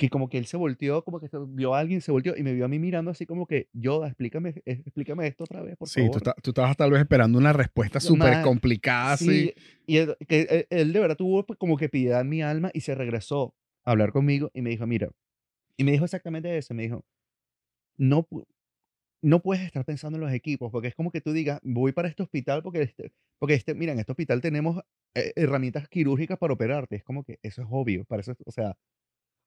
que 0.01 0.09
como 0.09 0.31
que 0.31 0.39
él 0.39 0.47
se 0.47 0.57
volteó, 0.57 1.05
como 1.05 1.21
que 1.21 1.29
se- 1.29 1.37
vio 1.47 1.75
a 1.75 1.79
alguien, 1.79 2.01
se 2.01 2.11
volteó 2.11 2.35
y 2.35 2.43
me 2.43 2.55
vio 2.55 2.65
a 2.65 2.69
mí 2.69 2.79
mirando 2.79 3.11
así 3.11 3.27
como 3.27 3.47
que, 3.47 3.69
yo, 3.75 4.07
explícame, 4.07 4.55
explícame 4.65 5.27
esto 5.27 5.45
otra 5.45 5.61
vez, 5.61 5.77
por 5.77 5.89
Sí, 5.89 6.01
tú, 6.01 6.07
favor. 6.07 6.23
ta- 6.23 6.35
tú 6.43 6.51
estabas 6.51 6.75
tal 6.77 6.91
vez 6.91 7.01
esperando 7.03 7.37
una 7.39 7.53
respuesta 7.53 8.01
súper 8.01 8.33
"Ma, 8.33 8.43
complicada, 8.43 9.13
así. 9.13 9.27
Sí, 9.27 9.55
y 9.87 9.99
él, 9.99 10.17
que 10.27 10.41
él, 10.41 10.67
él 10.71 10.93
de 10.95 11.01
verdad 11.01 11.17
tuvo 11.19 11.45
pues, 11.45 11.59
como 11.59 11.77
que 11.77 11.91
piedad 11.91 12.23
en 12.23 12.31
mi 12.31 12.41
alma 12.41 12.71
y 12.73 12.81
se 12.81 12.95
regresó 12.95 13.55
a 13.85 13.91
hablar 13.91 14.11
conmigo 14.11 14.51
y 14.55 14.63
me 14.63 14.71
dijo, 14.71 14.87
mira, 14.87 15.11
y 15.77 15.85
me 15.85 15.93
dijo 15.93 16.07
exactamente 16.07 16.57
eso, 16.57 16.73
me 16.73 16.85
dijo, 16.85 17.05
no, 17.99 18.27
no 19.23 19.43
puedes 19.43 19.65
estar 19.67 19.85
pensando 19.85 20.17
en 20.17 20.23
los 20.25 20.33
equipos, 20.33 20.71
porque 20.73 20.89
es 20.89 20.95
como 20.95 21.11
que 21.11 21.21
tú 21.21 21.33
digas, 21.33 21.61
voy 21.63 21.93
para 21.93 22.09
este 22.09 22.23
hospital 22.23 22.63
porque, 22.63 22.81
este, 22.83 23.13
porque 23.39 23.55
este, 23.55 23.75
mira, 23.75 23.93
en 23.93 23.99
este 23.99 24.13
hospital 24.13 24.41
tenemos 24.41 24.83
eh, 25.15 25.33
herramientas 25.37 25.89
quirúrgicas 25.89 26.39
para 26.39 26.55
operarte. 26.55 26.97
Es 26.97 27.05
como 27.05 27.23
que 27.23 27.39
eso 27.43 27.61
es 27.63 27.69
obvio, 27.71 28.05
para 28.07 28.21
eso, 28.21 28.35
o 28.47 28.51
sea, 28.51 28.77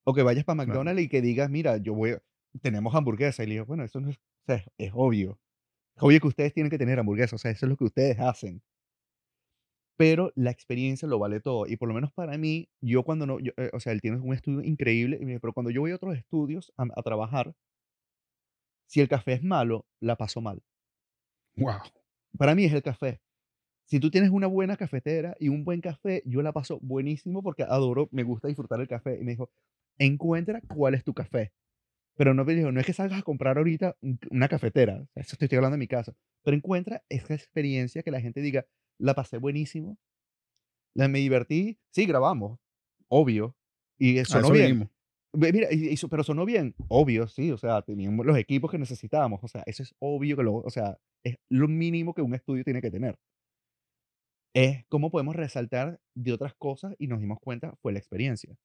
o 0.04 0.14
que 0.14 0.24
vayas 0.24 0.46
para. 0.46 0.58
McDonald's 0.58 1.02
y 1.02 1.10
que 1.10 1.22
digas, 1.22 1.50
mira, 1.50 1.78
yo 1.78 1.94
voy, 1.94 2.18
tenemos 2.62 2.94
hamburguesa. 2.96 3.44
Y 3.44 3.48
le 3.48 3.54
digo, 3.54 3.66
bueno, 3.66 3.84
eso 3.84 4.00
no 4.00 4.10
es, 4.10 4.18
o 4.18 4.46
sea, 4.46 4.56
es, 4.56 4.66
es 4.78 4.92
obvio. 4.94 5.40
Es 5.96 6.04
obvio 6.04 6.20
que 6.20 6.28
ustedes 6.28 6.54
tienen 6.54 6.70
que 6.70 6.78
tener 6.78 7.00
hamburguesa, 7.00 7.36
o 7.36 7.40
sea, 7.40 7.52
eso 7.52 7.66
es 7.66 7.70
lo 7.70 7.78
que 7.78 7.86
ustedes 7.86 8.20
hacen. 8.20 8.62
Pero 9.96 10.32
la 10.36 10.50
experiencia 10.50 11.08
lo 11.08 11.20
vale 11.20 11.40
todo. 11.40 11.68
Y 11.68 11.78
por 11.78 11.88
lo 11.88 11.94
menos 11.94 12.12
para 12.12 12.38
mí, 12.38 12.68
yo 12.82 13.04
cuando 13.04 13.28
no, 13.28 13.40
yo, 13.40 13.52
eh, 13.58 13.70
o 13.74 13.80
sea, 13.80 13.94
él 13.94 14.02
tiene 14.02 14.18
un 14.18 14.34
estudio 14.34 14.62
increíble, 14.64 15.20
pero 15.40 15.54
cuando 15.54 15.70
yo 15.70 15.82
voy 15.82 15.92
a 15.92 15.96
otros 15.96 16.18
estudios 16.18 16.74
a, 16.78 16.86
a 16.96 17.04
trabajar, 17.04 17.56
si 18.88 19.02
el 19.02 19.08
café 19.08 19.34
es 19.34 19.44
malo, 19.44 19.86
la 20.00 20.16
paso 20.16 20.42
mal. 20.42 20.64
Wow. 21.56 21.80
Para 22.38 22.56
mí 22.56 22.66
es 22.66 22.74
el 22.74 22.82
café. 22.82 23.22
Si 23.86 24.00
tú 24.00 24.10
tienes 24.10 24.32
una 24.32 24.48
buena 24.48 24.78
cafetera 24.78 25.36
y 25.40 25.50
un 25.50 25.64
buen 25.64 25.82
café, 25.82 26.24
yo 26.26 26.42
la 26.42 26.52
paso 26.52 26.80
buenísimo 26.82 27.44
porque 27.44 27.64
adoro, 27.64 28.08
me 28.12 28.24
gusta 28.24 28.48
disfrutar 28.48 28.80
el 28.80 28.88
café. 28.88 29.20
Y 29.20 29.24
me 29.24 29.32
dijo, 29.32 29.52
encuentra 29.98 30.62
cuál 30.62 30.96
es 30.96 31.04
tu 31.04 31.14
café. 31.14 31.52
Pero 32.16 32.34
no 32.34 32.44
no 32.46 32.80
es 32.80 32.86
que 32.86 32.94
salgas 32.94 33.20
a 33.20 33.24
comprar 33.24 33.58
ahorita 33.58 33.98
un- 34.02 34.20
una 34.30 34.48
cafetera. 34.48 35.06
Eso 35.16 35.36
estoy 35.40 35.56
hablando 35.56 35.76
en 35.76 35.80
mi 35.80 35.88
casa. 35.88 36.14
Pero 36.44 36.56
encuentra 36.58 37.04
esa 37.10 37.34
experiencia 37.34 38.04
que 38.04 38.12
la 38.12 38.22
gente 38.22 38.42
diga, 38.42 38.66
la 39.00 39.16
pasé 39.16 39.38
buenísimo, 39.38 39.98
la, 40.96 41.08
me 41.08 41.20
divertí. 41.20 41.80
Sí, 41.92 42.06
grabamos, 42.06 42.60
obvio. 43.08 43.56
Y 43.98 44.24
sonó 44.26 44.42
eso 44.48 44.54
bien. 44.54 44.68
venimos. 44.68 44.90
Ve, 45.36 45.52
Mira, 45.52 45.68
pero 46.12 46.24
sonó 46.24 46.46
bien, 46.46 46.76
obvio, 46.90 47.28
sí, 47.28 47.52
o 47.52 47.58
sea, 47.58 47.82
teníamos 47.82 48.24
los 48.24 48.38
equipos 48.38 48.70
que 48.70 48.78
necesitábamos, 48.78 49.40
o 49.44 49.48
sea, 49.48 49.64
eso 49.66 49.82
es 49.82 49.96
obvio 49.98 50.38
que 50.38 50.44
lo, 50.44 50.58
o 50.58 50.70
sea, 50.70 51.00
es 51.24 51.38
lo 51.50 51.68
mínimo 51.68 52.14
que 52.14 52.22
un 52.22 52.36
estudio 52.36 52.64
tiene 52.64 52.82
que 52.82 52.92
tener. 52.92 53.18
Es 54.56 54.86
cómo 54.90 55.10
podemos 55.10 55.36
resaltar 55.36 56.00
de 56.16 56.34
otras 56.34 56.54
cosas 56.54 56.94
y 57.00 57.08
nos 57.08 57.20
dimos 57.20 57.40
cuenta 57.40 57.76
fue 57.82 57.94
la 57.94 58.00
experiencia. 58.00 58.56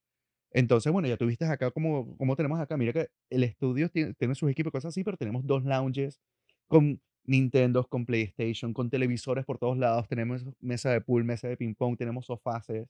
Entonces, 0.51 0.93
bueno, 0.93 1.09
ya 1.09 1.17
tuviste 1.17 1.45
acá 1.45 1.71
como, 1.71 2.17
como 2.17 2.37
tenemos 2.37 2.59
acá, 2.59 2.77
mira 2.77 2.93
que 2.93 3.09
el 3.31 3.45
estudio 3.45 3.89
tiene, 3.91 4.15
tiene 4.15 4.35
sus 4.35 4.51
equipos 4.51 4.71
y 4.71 4.73
cosas 4.73 4.91
así, 4.91 5.05
pero 5.05 5.17
tenemos 5.17 5.47
dos 5.47 5.65
lounges 5.65 6.21
con 6.69 7.01
Nintendo, 7.25 7.87
con 7.87 8.07
PlayStation, 8.07 8.73
con 8.73 8.89
televisores 8.89 9.45
por 9.45 9.59
todos 9.59 9.77
lados, 9.77 10.09
tenemos 10.09 10.45
mesa 10.61 10.91
de 10.91 11.01
pool, 11.03 11.25
mesa 11.25 11.49
de 11.49 11.57
ping 11.59 11.75
pong, 11.75 11.97
tenemos 11.99 12.27
sofaces, 12.27 12.89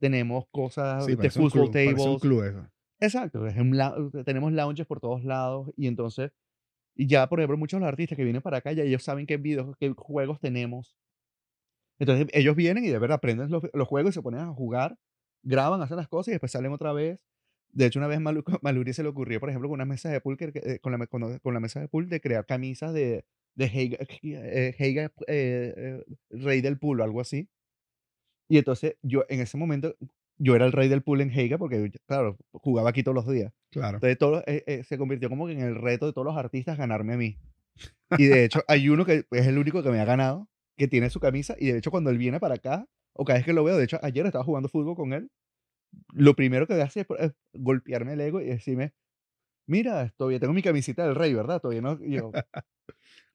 tenemos 0.00 0.44
cosas 0.50 1.06
Sí, 1.06 1.12
de 1.14 1.28
club. 1.28 1.50
Parece 1.50 2.08
un 2.08 2.18
tables. 2.18 2.20
club 2.20 2.42
eso. 2.42 2.66
Exacto, 2.98 3.46
es 3.46 3.56
un 3.56 3.72
tenemos 4.24 4.52
lounges 4.52 4.86
por 4.86 5.00
todos 5.00 5.22
lados 5.24 5.70
y 5.76 5.86
entonces, 5.86 6.32
y 6.96 7.06
ya 7.06 7.28
por 7.28 7.40
ejemplo 7.40 7.58
muchos 7.58 7.78
de 7.78 7.82
los 7.82 7.88
artistas 7.88 8.16
que 8.16 8.24
vienen 8.24 8.42
para 8.42 8.58
acá 8.58 8.72
ya 8.72 8.82
ellos 8.84 9.02
saben 9.04 9.26
qué 9.26 9.36
videos, 9.36 9.76
qué 9.78 9.92
juegos 9.96 10.40
tenemos. 10.40 10.96
Entonces 11.98 12.26
ellos 12.32 12.56
vienen 12.56 12.84
y 12.84 12.88
de 12.88 12.98
verdad 12.98 13.16
aprenden 13.16 13.50
los, 13.50 13.62
los 13.72 13.88
juegos 13.88 14.10
y 14.10 14.14
se 14.14 14.22
ponen 14.22 14.40
a 14.40 14.52
jugar, 14.52 14.98
graban, 15.42 15.80
hacen 15.82 15.96
las 15.96 16.08
cosas 16.08 16.28
y 16.28 16.32
después 16.32 16.52
salen 16.52 16.72
otra 16.72 16.92
vez. 16.92 17.18
De 17.72 17.86
hecho, 17.86 17.98
una 17.98 18.08
vez 18.08 18.20
Malu, 18.20 18.42
Maluri 18.62 18.92
se 18.92 19.02
le 19.02 19.08
ocurrió, 19.10 19.40
por 19.40 19.48
ejemplo, 19.50 19.68
con 19.68 19.74
una 19.76 19.84
mesa 19.84 20.08
de 20.10 20.20
pool, 20.20 20.36
que, 20.36 20.50
eh, 20.54 20.78
con, 20.80 20.92
la, 20.92 21.06
con, 21.06 21.20
la- 21.22 21.38
con 21.40 21.54
la 21.54 21.60
mesa 21.60 21.80
de 21.80 21.88
pool, 21.88 22.08
de 22.08 22.20
crear 22.20 22.46
camisas 22.46 22.92
de, 22.92 23.24
de 23.54 23.64
Heiga, 23.66 23.98
eh, 24.22 24.74
Heiga, 24.78 25.12
eh, 25.26 26.02
rey 26.30 26.60
del 26.60 26.78
pool 26.78 27.00
o 27.00 27.04
algo 27.04 27.20
así. 27.20 27.48
Y 28.48 28.58
entonces 28.58 28.96
yo 29.02 29.24
en 29.28 29.40
ese 29.40 29.56
momento, 29.58 29.96
yo 30.38 30.54
era 30.54 30.66
el 30.66 30.72
rey 30.72 30.88
del 30.88 31.02
pool 31.02 31.20
en 31.20 31.30
Heiga 31.30 31.58
porque, 31.58 31.90
claro, 32.06 32.38
jugaba 32.52 32.90
aquí 32.90 33.02
todos 33.02 33.14
los 33.14 33.28
días. 33.28 33.52
Claro. 33.70 33.96
Entonces 33.96 34.18
todo, 34.18 34.42
se 34.84 34.98
convirtió 34.98 35.28
como 35.28 35.46
que 35.46 35.52
en 35.52 35.60
el 35.60 35.74
reto 35.74 36.06
de 36.06 36.12
todos 36.12 36.26
los 36.26 36.36
artistas 36.36 36.78
ganarme 36.78 37.14
a 37.14 37.16
mí. 37.16 37.38
Y 38.16 38.26
de 38.26 38.44
hecho 38.44 38.60
hay 38.68 38.88
uno 38.88 39.04
que 39.04 39.24
es 39.30 39.46
el 39.46 39.58
único 39.58 39.82
que 39.82 39.90
me 39.90 40.00
ha 40.00 40.04
ganado, 40.04 40.48
que 40.76 40.86
tiene 40.88 41.10
su 41.10 41.20
camisa 41.20 41.56
y 41.58 41.66
de 41.72 41.78
hecho 41.78 41.90
cuando 41.90 42.10
él 42.10 42.18
viene 42.18 42.38
para 42.38 42.54
acá, 42.54 42.86
o 43.16 43.24
cada 43.24 43.38
vez 43.38 43.46
que 43.46 43.52
lo 43.52 43.64
veo, 43.64 43.76
de 43.76 43.84
hecho 43.84 43.98
ayer 44.02 44.26
estaba 44.26 44.44
jugando 44.44 44.68
fútbol 44.68 44.94
con 44.96 45.12
él, 45.12 45.30
lo 46.12 46.34
primero 46.34 46.66
que 46.66 46.74
hace 46.80 47.00
es, 47.00 47.06
es 47.18 47.32
golpearme 47.54 48.12
el 48.14 48.20
ego 48.20 48.40
y 48.40 48.46
decirme, 48.46 48.92
mira, 49.66 50.12
todavía 50.16 50.38
tengo 50.40 50.52
mi 50.52 50.62
camisita 50.62 51.04
del 51.04 51.14
rey, 51.14 51.32
¿verdad? 51.34 51.60
Todavía 51.60 51.82
no. 51.82 51.98
Yo, 52.04 52.30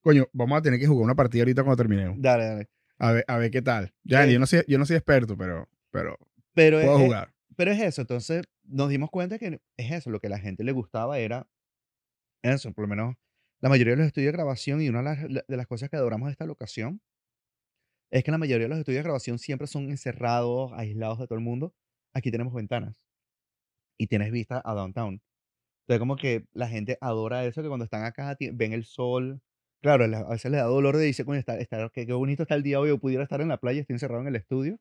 Coño, 0.01 0.27
vamos 0.33 0.57
a 0.57 0.61
tener 0.61 0.79
que 0.79 0.87
jugar 0.87 1.05
una 1.05 1.15
partida 1.15 1.41
ahorita 1.43 1.63
cuando 1.63 1.77
terminemos. 1.77 2.17
dale, 2.19 2.45
dale. 2.45 2.69
A 2.97 3.11
ver, 3.13 3.25
a 3.27 3.37
ver 3.37 3.51
qué 3.51 3.61
tal. 3.61 3.93
Ya, 4.03 4.25
Sí. 4.25 4.33
yo 4.33 4.39
no 4.39 4.45
soy, 4.45 4.63
yo 4.67 4.77
no 4.77 4.85
soy 4.85 4.95
experto, 4.97 5.35
pero, 5.37 5.67
pero 5.91 6.17
Pero 6.53 6.79
puedo 6.79 6.97
es- 6.97 7.03
jugar. 7.05 7.33
pero 7.55 7.71
es 7.71 7.79
eso, 7.81 8.01
entonces 8.01 8.43
nos 8.63 8.89
dimos 8.89 9.09
cuenta 9.09 9.37
que 9.39 9.59
es 9.77 9.91
eso, 9.91 10.09
lo 10.11 10.19
que 10.19 10.27
a 10.27 10.31
la 10.31 10.39
gente 10.39 10.63
le 10.63 10.71
gustaba 10.71 11.17
era 11.19 11.47
eso, 12.43 12.71
por 12.73 12.83
lo 12.83 12.87
menos 12.87 13.15
la 13.59 13.69
mayoría 13.69 13.93
de 13.93 13.97
los 13.97 14.07
estudios 14.07 14.31
de 14.31 14.37
grabación 14.37 14.81
y 14.81 14.89
una 14.89 14.99
de 14.99 15.29
las, 15.29 15.47
de 15.47 15.57
las 15.57 15.67
cosas 15.67 15.89
que 15.89 15.95
adoramos 15.97 16.27
de 16.27 16.31
esta 16.31 16.45
locación 16.45 17.01
es 18.11 18.23
que 18.23 18.31
la 18.31 18.37
mayoría 18.37 18.65
de 18.65 18.69
los 18.69 18.79
estudios 18.79 18.99
de 18.99 19.03
grabación 19.03 19.39
siempre 19.39 19.67
son 19.67 19.89
encerrados, 19.89 20.71
aislados 20.73 21.19
de 21.19 21.25
todo 21.27 21.37
el 21.37 21.43
mundo. 21.43 21.73
Aquí 22.13 22.29
tenemos 22.31 22.53
ventanas 22.53 22.95
y 23.97 24.07
tienes 24.07 24.31
vista 24.31 24.61
a 24.63 24.73
downtown. 24.73 25.21
Entonces 25.83 25.99
como 25.99 26.15
que 26.15 26.45
la 26.53 26.67
gente 26.67 26.97
adora 27.01 27.45
eso, 27.45 27.61
que 27.61 27.67
cuando 27.67 27.85
están 27.85 28.03
acá 28.03 28.37
ven 28.53 28.73
el 28.73 28.85
sol. 28.85 29.41
Claro, 29.81 30.03
a 30.05 30.29
veces 30.29 30.51
les 30.51 30.59
da 30.61 30.67
dolor 30.67 30.95
de 30.95 31.05
decir, 31.05 31.25
coño, 31.25 31.39
está, 31.39 31.57
está, 31.57 31.89
qué, 31.89 32.05
qué 32.05 32.13
bonito 32.13 32.43
está 32.43 32.55
el 32.55 32.63
día 32.63 32.79
hoy, 32.79 32.89
yo 32.89 32.99
pudiera 32.99 33.23
estar 33.23 33.41
en 33.41 33.47
la 33.47 33.57
playa, 33.59 33.81
estoy 33.81 33.95
encerrado 33.95 34.21
en 34.21 34.27
el 34.27 34.35
estudio. 34.35 34.79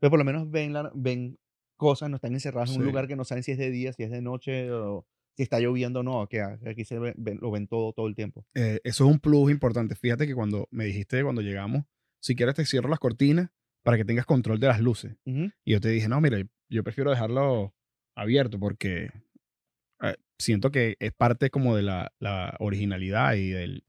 Pero 0.00 0.10
por 0.10 0.18
lo 0.18 0.24
menos 0.24 0.50
ven, 0.50 0.72
la- 0.72 0.90
ven 0.94 1.38
cosas, 1.76 2.08
no 2.08 2.16
están 2.16 2.32
encerrados 2.32 2.70
en 2.70 2.76
un 2.76 2.82
lugar 2.86 3.08
que 3.08 3.16
no 3.16 3.24
saben 3.24 3.42
si 3.44 3.52
es 3.52 3.58
de 3.58 3.70
día, 3.70 3.92
si 3.92 4.04
es 4.04 4.10
de 4.10 4.22
noche, 4.22 4.70
o 4.72 5.06
si 5.36 5.42
está 5.42 5.60
lloviendo 5.60 6.00
o 6.00 6.02
no, 6.02 6.26
que 6.28 6.40
aquí 6.40 6.84
se 6.84 6.98
ve- 6.98 7.14
lo 7.16 7.50
ven 7.50 7.68
todo, 7.68 7.92
todo 7.92 8.06
el 8.06 8.14
tiempo. 8.14 8.44
Eh, 8.54 8.80
eso 8.84 9.04
es 9.04 9.10
un 9.12 9.18
plus 9.20 9.50
importante. 9.50 9.94
Fíjate 9.94 10.26
que 10.26 10.34
cuando 10.34 10.66
me 10.70 10.84
dijiste 10.86 11.22
cuando 11.22 11.42
llegamos, 11.42 11.84
si 12.20 12.34
quieres 12.36 12.54
te 12.54 12.64
cierro 12.64 12.88
las 12.88 12.98
cortinas 12.98 13.50
para 13.82 13.96
que 13.96 14.04
tengas 14.04 14.26
control 14.26 14.60
de 14.60 14.66
las 14.68 14.80
luces. 14.80 15.16
Ujú. 15.24 15.50
Y 15.64 15.72
yo 15.72 15.80
te 15.80 15.88
dije, 15.88 16.08
no, 16.08 16.20
mira, 16.20 16.38
yo 16.68 16.82
prefiero 16.84 17.10
dejarlo 17.10 17.74
abierto 18.14 18.58
porque 18.58 19.10
eh, 20.02 20.16
siento 20.38 20.70
que 20.70 20.96
es 21.00 21.12
parte 21.12 21.50
como 21.50 21.74
de 21.76 21.82
la, 21.82 22.12
la 22.18 22.54
originalidad 22.60 23.34
y 23.34 23.50
del, 23.50 23.70
del 23.72 23.82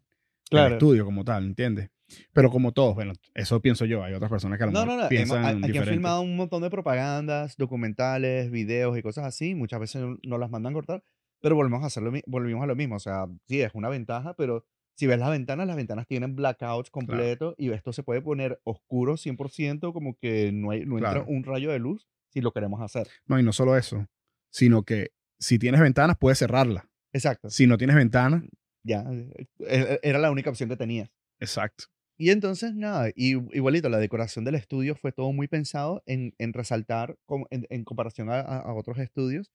Claro. 0.50 0.76
estudio 0.76 1.06
como 1.06 1.24
tal, 1.24 1.46
¿entiendes? 1.46 1.89
Pero 2.34 2.50
como 2.50 2.72
todos, 2.72 2.96
bueno, 2.96 3.13
eso 3.36 3.62
pienso 3.62 3.86
yo. 3.86 4.04
Hay 4.04 4.13
otras 4.15 4.32
personas 4.32 4.58
que 4.58 4.63
a 4.63 4.68
lo 4.68 4.72
No, 4.72 4.80
mejor 4.80 4.88
no, 4.88 4.96
no. 4.96 5.00
hemos- 5.02 5.10
piensan 5.10 5.46
a- 5.46 5.68
aquí 5.68 5.78
han 5.78 5.86
filmado 5.86 6.22
un 6.22 6.36
montón 6.36 6.63
de 6.63 6.70
propagandas, 6.72 7.56
documentales, 7.58 8.50
videos 8.50 8.98
y 8.98 9.04
cosas 9.04 9.26
así. 9.26 9.54
Muchas 9.54 9.80
veces 9.80 10.04
no- 10.24 10.38
las 10.39 10.50
mandan 10.50 10.74
cortar, 10.74 11.04
pero 11.39 11.56
volvemos 11.56 11.84
a 11.84 11.88
hacer 11.88 12.02
lo, 12.02 12.12
volvimos 12.26 12.63
a 12.63 12.68
lo 12.68 12.76
mismo. 12.76 12.96
O 12.96 13.00
sea, 13.00 13.26
sí, 13.46 13.62
es 13.62 13.72
una 13.76 13.89
ventaja, 13.89 14.34
pero 14.36 14.65
si 15.00 15.08
ves 15.08 15.18
las 15.18 15.30
ventanas, 15.30 15.66
las 15.66 15.78
ventanas 15.78 16.06
tienen 16.08 16.36
blackouts 16.36 16.90
completos 16.92 17.56
y 17.58 17.72
esto 17.72 17.94
se 17.94 18.04
puede 18.04 18.22
poner 18.22 18.60
oscuro 18.66 19.14
100%, 19.16 19.94
como 19.94 20.18
que 20.18 20.52
no, 20.52 20.72
hay, 20.72 20.86
no 20.86 20.98
entra 20.98 21.24
un 21.26 21.44
rayo 21.46 21.72
de 21.72 21.80
luz 21.80 22.06
si 22.28 22.42
lo 22.42 22.52
queremos 22.52 22.82
hacer. 22.82 23.08
No, 23.26 23.40
y 23.40 23.44
no 23.44 23.54
solo 23.54 23.78
eso, 23.78 24.06
sino 24.52 24.84
que 24.84 25.12
si 25.40 25.58
tienes 25.58 25.80
ventanas, 25.80 26.18
puedes 26.20 26.38
cerrarlas. 26.40 26.84
Exacto. 27.14 27.50
Si 27.50 27.66
no 27.66 27.78
tienes 27.78 27.96
ventanas, 27.96 28.44
Ya, 28.84 29.06
eh, 29.10 29.48
eh, 29.68 30.00
era 30.04 30.20
la 30.20 30.32
única 30.32 30.50
opción 30.50 30.70
que 30.70 30.76
tenías. 30.76 31.10
exacto. 31.40 31.86
Y 32.22 32.32
entonces, 32.32 32.76
nada, 32.76 33.10
y, 33.16 33.38
igualito, 33.56 33.88
la 33.88 33.98
decoración 34.00 34.44
del 34.44 34.56
estudio 34.56 34.94
fue 34.96 35.14
todo 35.14 35.32
muy 35.32 35.48
pensado 35.48 36.04
en, 36.06 36.34
en 36.38 36.52
resaltar 36.52 37.16
com- 37.26 37.46
en, 37.50 37.66
en 37.70 37.86
comparación 37.86 38.30
a 38.30 38.74
otros 38.74 38.98
estudios. 39.00 39.50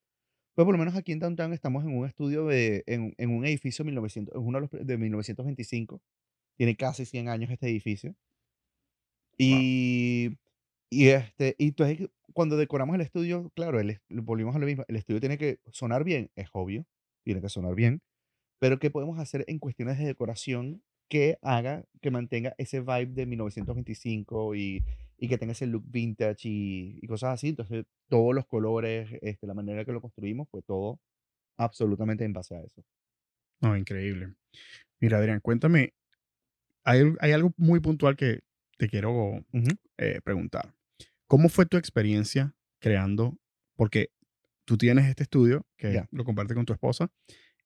Pues 0.55 0.65
por 0.65 0.73
lo 0.73 0.79
menos 0.79 0.95
aquí 0.95 1.13
en 1.13 1.19
Downtown 1.19 1.53
estamos 1.53 1.85
en 1.85 1.97
un 1.97 2.07
estudio 2.07 2.47
de, 2.47 2.85
en, 2.87 3.15
en 3.19 3.31
un 3.31 3.45
edificio 3.45 3.85
1900, 3.85 4.35
es 4.35 4.41
uno 4.41 4.61
de, 4.61 4.69
los 4.71 4.87
de 4.87 4.99
1925. 4.99 6.01
Tiene 6.57 6.77
casi 6.77 7.05
100 7.05 7.29
años 7.29 7.51
este 7.51 7.69
edificio. 7.69 8.15
Y, 9.37 10.39
y, 10.91 11.09
este, 11.09 11.57
y 11.59 11.69
entonces 11.69 12.09
cuando 12.33 12.57
decoramos 12.57 12.95
el 12.95 13.01
estudio, 13.01 13.51
claro, 13.57 13.81
el, 13.81 14.01
volvimos 14.09 14.55
a 14.55 14.61
lo 14.61 14.67
mismo, 14.67 14.85
el 14.87 14.97
estudio 14.97 15.19
tiene 15.19 15.39
que 15.39 15.59
sonar 15.73 16.05
bien, 16.05 16.31
es 16.37 16.49
obvio, 16.53 16.87
tiene 17.25 17.41
que 17.41 17.49
sonar 17.49 17.75
bien, 17.75 18.01
pero 18.61 18.79
¿qué 18.79 18.91
podemos 18.91 19.19
hacer 19.19 19.45
en 19.49 19.59
cuestiones 19.59 19.99
de 19.99 20.05
decoración 20.05 20.83
que 21.09 21.39
haga, 21.43 21.85
que 22.01 22.11
mantenga 22.11 22.55
ese 22.59 22.81
vibe 22.81 23.07
de 23.07 23.27
1925 23.27 24.55
y, 24.55 24.85
y 25.19 25.29
que 25.29 25.39
tenga 25.39 25.53
ese 25.53 25.67
look 25.67 25.85
vintage 25.87 26.49
y, 26.49 26.99
y 27.01 27.07
cosas 27.07 27.35
así? 27.35 27.49
Entonces, 27.49 27.85
todos 28.09 28.35
los 28.35 28.47
colores, 28.47 29.11
este, 29.23 29.47
la 29.47 29.55
manera 29.55 29.85
que 29.85 29.93
lo 29.93 30.01
construimos, 30.01 30.49
fue 30.51 30.63
todo 30.63 31.01
absolutamente 31.57 32.25
en 32.25 32.33
base 32.33 32.57
a 32.57 32.61
eso. 32.61 32.85
No, 33.61 33.77
increíble. 33.77 34.35
Mira, 35.01 35.19
Adrián, 35.19 35.41
cuéntame, 35.41 35.95
hay, 36.85 37.03
hay 37.21 37.33
algo 37.33 37.53
muy 37.57 37.81
puntual 37.81 38.17
que 38.17 38.41
te 38.77 38.89
quiero 38.89 39.45
eh, 39.99 40.21
preguntar. 40.25 40.75
¿Cómo 41.27 41.49
fue 41.49 41.67
tu 41.67 41.77
experiencia 41.77 42.55
creando? 42.81 43.37
Porque 43.77 44.11
tú 44.65 44.77
tienes 44.77 45.07
este 45.07 45.23
estudio 45.23 45.67
que 45.77 46.05
lo 46.11 46.25
compartes 46.25 46.55
con 46.55 46.67
tu 46.67 46.73
esposa 46.73 47.11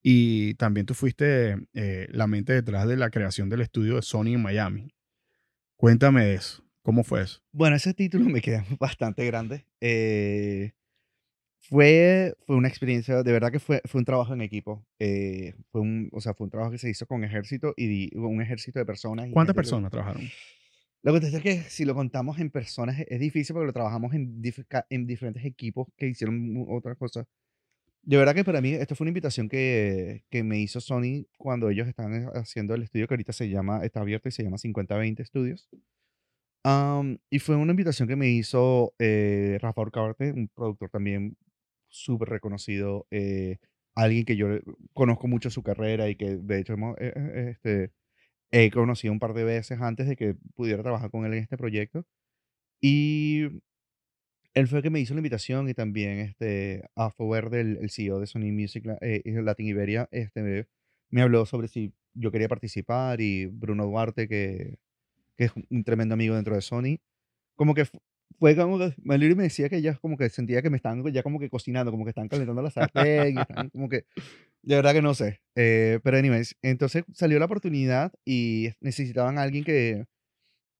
y 0.03 0.55
también 0.55 0.87
tú 0.87 0.95
fuiste 0.95 1.57
eh, 1.75 2.07
la 2.11 2.27
mente 2.27 2.53
detrás 2.53 2.87
de 2.87 2.97
la 2.97 3.11
creación 3.11 3.49
del 3.49 3.63
estudio 3.63 3.97
de 3.97 4.03
Sony 4.03 4.35
en 4.35 4.43
Miami. 4.43 4.95
Cuéntame 5.77 6.25
de 6.25 6.35
eso. 6.35 6.65
¿Cómo 6.89 7.05
fue 7.05 7.21
eso? 7.21 7.43
Bueno, 7.53 7.77
ese 7.77 7.93
título 7.93 8.25
me 8.31 8.41
queda 8.41 8.65
bastante 8.81 9.23
grande. 9.27 9.67
Eh, 9.79 10.73
fue, 11.59 12.35
fue 12.47 12.57
una 12.57 12.69
experiencia, 12.69 13.23
de 13.23 13.31
verdad 13.31 13.53
que 13.53 13.59
fue, 13.59 13.83
fue 13.85 13.99
un 13.99 14.07
trabajo 14.07 14.33
en 14.33 14.41
equipo. 14.41 14.87
Eh, 14.99 15.53
fue 15.71 15.83
un, 15.83 16.09
o 16.15 16.23
sea, 16.23 16.33
fue 16.33 16.47
un 16.47 16.51
trabajo 16.51 16.71
que 16.71 16.79
se 16.79 16.89
hizo 16.89 17.05
con 17.05 17.25
ejército 17.25 17.75
y 17.77 18.17
un 18.17 18.41
ejército 18.41 18.79
de 18.79 18.87
personas. 18.87 19.29
¿Cuántas 19.35 19.55
personas 19.55 19.91
trabajaron? 19.91 20.23
Lo 21.03 21.13
que 21.13 21.27
es 21.27 21.43
que 21.43 21.61
si 21.65 21.85
lo 21.85 21.95
contamos 21.95 22.39
en 22.39 22.49
personas 22.49 22.99
es 23.07 23.21
difícil 23.21 23.53
porque 23.53 23.67
lo 23.67 23.73
trabajamos 23.75 24.15
en, 24.15 24.41
en 24.89 25.07
diferentes 25.07 25.45
equipos 25.45 25.89
que 25.95 26.07
hicieron 26.07 26.65
otras 26.71 26.97
cosas. 26.97 27.27
De 28.01 28.17
verdad 28.17 28.35
que 28.35 28.45
para 28.45 28.63
mí 28.63 28.73
esto 28.73 28.95
fue 28.95 29.05
una 29.05 29.11
invitación 29.11 29.51
que, 29.51 30.25
que 30.31 30.43
me 30.43 30.59
hizo 30.59 30.81
Sony 30.81 31.27
cuando 31.37 31.69
ellos 31.69 31.87
están 31.87 32.31
haciendo 32.33 32.75
el 32.75 32.85
estudio 32.85 33.07
que 33.07 33.13
ahorita 33.13 33.35
se 33.35 33.51
llama, 33.51 33.85
está 33.85 34.01
abierto 34.01 34.31
y 34.31 34.33
se 34.33 34.43
llama 34.43 34.57
5020 34.57 35.23
Studios 35.27 35.69
y 37.31 37.39
fue 37.39 37.57
una 37.57 37.73
invitación 37.73 38.09
que 38.09 38.17
me 38.17 38.29
hizo 38.29 38.95
eh, 38.99 39.59
Rafa 39.61 39.83
un 39.83 40.51
productor 40.55 40.91
también 40.91 41.37
súper 41.89 42.29
reconocido, 42.29 43.07
eh, 43.11 43.59
alguien 43.95 44.25
que 44.25 44.37
yo 44.37 44.49
conozco 44.95 45.29
mucho 45.29 45.51
su 45.51 45.63
carrera 45.63 46.09
y 46.09 46.17
que 46.17 46.37
de 46.37 46.61
hecho 46.61 46.75
hemos, 46.75 46.97
eh, 46.99 47.13
eh, 47.17 47.49
este, 47.51 47.93
he 48.53 48.71
conocido 48.71 49.13
un 49.13 49.21
par 49.21 49.35
de 49.35 49.45
veces 49.45 49.81
antes 49.81 50.09
de 50.09 50.17
que 50.17 50.37
pudiera 50.55 50.83
trabajar 50.83 51.11
con 51.11 51.27
él 51.27 51.35
en 51.35 51.41
este 51.43 51.57
proyecto. 51.59 52.07
Y 52.81 53.45
él 54.55 54.67
fue 54.69 54.79
el 54.79 54.83
que 54.83 54.91
me 54.91 55.01
hizo 55.01 55.15
la 55.15 55.21
invitación 55.21 55.69
y 55.69 55.75
también 55.75 56.19
este, 56.19 56.89
a 56.97 57.13
Verde, 57.19 57.61
el, 57.61 57.79
el 57.79 57.91
CEO 57.91 58.21
de 58.21 58.27
Sony 58.27 58.53
Music 58.53 58.85
Latin 58.87 59.67
Iberia, 59.67 60.09
este, 60.11 60.69
me 61.11 61.23
habló 61.23 61.47
sobre 61.47 61.69
si 61.69 61.93
yo 62.15 62.33
quería 62.33 62.49
participar 62.49 63.21
y 63.21 63.47
Bruno 63.47 63.87
Duarte, 63.87 64.29
que 64.29 64.79
que 65.39 65.45
es 65.45 65.53
un 65.71 65.85
tremendo 65.85 66.15
amigo 66.15 66.35
dentro 66.35 66.55
de 66.57 66.61
Sony, 66.61 66.99
como 67.57 67.73
que 67.73 67.87
fue 68.39 68.55
como 68.57 68.79
que 68.79 68.95
me 69.05 69.19
decía 69.19 69.69
que 69.69 69.81
ya 69.81 69.95
como 69.95 70.17
que 70.17 70.29
sentía 70.29 70.63
que 70.63 70.71
me 70.71 70.77
estaban 70.77 71.03
ya 71.13 71.23
como 71.23 71.39
que 71.39 71.49
cocinando, 71.49 71.91
como 71.91 72.05
que 72.05 72.11
están 72.11 72.29
calentando 72.29 72.61
la 72.61 72.71
sartén, 72.71 73.37
como 73.73 73.89
que, 73.89 74.05
de 74.63 74.77
verdad 74.77 74.93
que 74.93 75.03
no 75.03 75.15
sé. 75.15 75.41
Eh, 75.55 76.01
pero 76.03 76.19
anyways, 76.19 76.57
entonces 76.63 77.05
salió 77.13 77.39
la 77.39 77.47
oportunidad 77.47 78.13
y 78.25 78.71
necesitaban 78.81 79.39
a 79.39 79.43
alguien 79.43 79.65
que, 79.65 80.07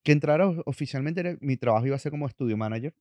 que 0.05 0.13
entrara 0.13 0.49
oficialmente. 0.67 1.39
Mi 1.41 1.57
trabajo 1.57 1.87
iba 1.87 1.97
a 1.97 2.01
ser 2.01 2.13
como 2.13 2.27
estudio 2.27 2.57
manager 2.57 2.95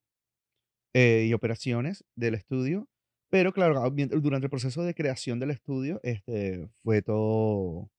eh, 0.94 1.26
y 1.28 1.34
operaciones 1.34 2.06
del 2.16 2.36
estudio. 2.36 2.88
Pero 3.30 3.52
claro, 3.52 3.90
durante 3.90 4.46
el 4.46 4.50
proceso 4.50 4.84
de 4.84 4.96
creación 4.96 5.40
del 5.40 5.52
estudio, 5.52 6.00
este, 6.04 6.70
fue 6.84 7.02
todo 7.02 7.92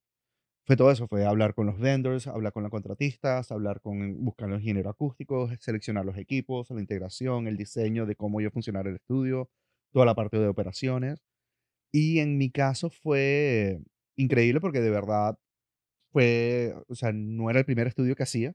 fue 0.69 0.77
todo 0.77 0.91
eso, 0.91 1.09
fue 1.09 1.25
hablar 1.25 1.55
con 1.55 1.65
los 1.65 1.79
vendors, 1.79 2.27
hablar 2.27 2.53
con 2.53 2.63
los 2.63 2.71
contratistas, 2.71 3.51
hablar 3.53 3.81
con, 3.81 4.23
buscar 4.23 4.51
los 4.51 4.61
ingenieros 4.61 4.91
acústicos, 4.91 5.51
seleccionar 5.61 6.05
los 6.05 6.19
equipos, 6.19 6.69
la 6.71 6.81
integración, 6.81 7.47
el 7.49 7.57
diseño 7.57 8.05
de 8.05 8.17
cómo 8.17 8.39
iba 8.43 8.49
a 8.49 8.53
funcionar 8.53 8.87
el 8.87 8.97
estudio, 8.97 9.49
toda 9.93 10.05
la 10.05 10.15
parte 10.15 10.39
de 10.39 10.47
operaciones. 10.47 11.23
Y 11.93 12.19
en 12.21 12.37
mi 12.39 12.51
caso 12.51 12.91
fue 12.91 13.81
increíble 14.17 14.61
porque 14.61 14.83
de 14.83 14.91
verdad 14.91 15.39
fue, 16.13 16.75
o 16.89 16.95
sea, 16.95 17.13
no 17.13 17.51
era 17.51 17.61
el 17.61 17.65
primer 17.65 17.87
estudio 17.87 18.15
que 18.15 18.25
hacía. 18.25 18.55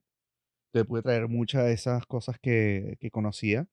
Entonces 0.68 0.88
pude 0.88 1.02
traer 1.04 1.28
muchas 1.30 1.66
de 1.66 1.74
esas 1.74 2.06
cosas 2.06 2.38
que, 2.40 2.98
que 3.00 3.12
conocía. 3.12 3.68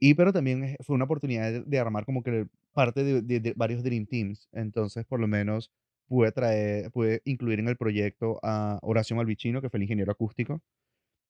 Y 0.00 0.14
pero 0.14 0.32
también 0.32 0.76
fue 0.80 0.94
una 0.94 1.06
oportunidad 1.06 1.64
de, 1.64 1.78
armar 1.80 2.04
como 2.04 2.22
que 2.22 2.46
parte 2.72 3.04
de, 3.04 3.22
de 3.40 3.54
varios 3.56 3.82
Dream 3.82 4.06
Teams. 4.06 4.48
Entonces, 4.52 5.04
por 5.06 5.20
lo 5.20 5.28
menos 5.28 5.72
pude, 6.08 6.32
traer, 6.32 6.90
pude 6.90 7.22
incluir 7.24 7.60
en 7.60 7.68
el 7.68 7.76
proyecto 7.76 8.38
a 8.42 8.78
Horacio 8.82 9.16
Malvicino, 9.16 9.60
que 9.62 9.70
fue 9.70 9.78
el 9.78 9.84
ingeniero 9.84 10.12
acústico, 10.12 10.62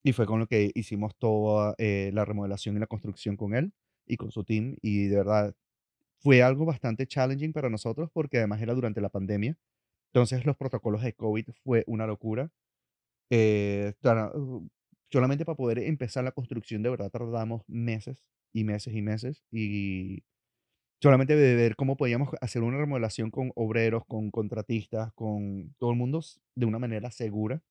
y 0.02 0.12
fue 0.12 0.26
con 0.26 0.40
lo 0.40 0.46
que 0.46 0.70
hicimos 0.74 1.14
toda 1.18 1.74
eh, 1.78 2.10
la 2.14 2.24
remodelación 2.24 2.76
y 2.76 2.80
la 2.80 2.86
construcción 2.86 3.36
con 3.36 3.54
él 3.54 3.72
y 4.06 4.16
con 4.16 4.30
su 4.30 4.44
team, 4.44 4.76
y 4.82 5.06
de 5.06 5.16
verdad 5.16 5.54
fue 6.20 6.42
algo 6.42 6.64
bastante 6.66 7.06
challenging 7.06 7.52
para 7.52 7.70
nosotros 7.70 8.10
porque 8.12 8.38
además 8.38 8.62
era 8.62 8.74
durante 8.74 9.00
la 9.00 9.10
pandemia, 9.10 9.56
entonces 10.12 10.46
los 10.46 10.56
protocolos 10.56 11.02
de 11.02 11.14
COVID 11.14 11.46
fue 11.64 11.84
una 11.86 12.06
locura. 12.06 12.50
Eh, 13.30 13.94
uh, 14.34 14.68
solamente 15.10 15.44
para 15.44 15.56
poder 15.56 15.78
empezar 15.78 16.24
la 16.24 16.32
construcción 16.32 16.82
de 16.82 16.90
verdad 16.90 17.10
tardamos 17.10 17.62
meses 17.66 18.18
y 18.52 18.64
meses 18.64 18.94
y 18.94 19.02
meses 19.02 19.44
y 19.50 20.24
solamente 21.00 21.36
de 21.36 21.54
ver 21.54 21.76
cómo 21.76 21.96
podíamos 21.96 22.30
hacer 22.40 22.62
una 22.62 22.78
remodelación 22.78 23.30
con 23.30 23.52
obreros, 23.54 24.04
con 24.06 24.30
contratistas, 24.30 25.12
con 25.14 25.74
todo 25.78 25.90
el 25.90 25.96
mundo 25.96 26.20
de 26.56 26.66
una 26.66 26.78
manera 26.78 27.10
segura 27.10 27.62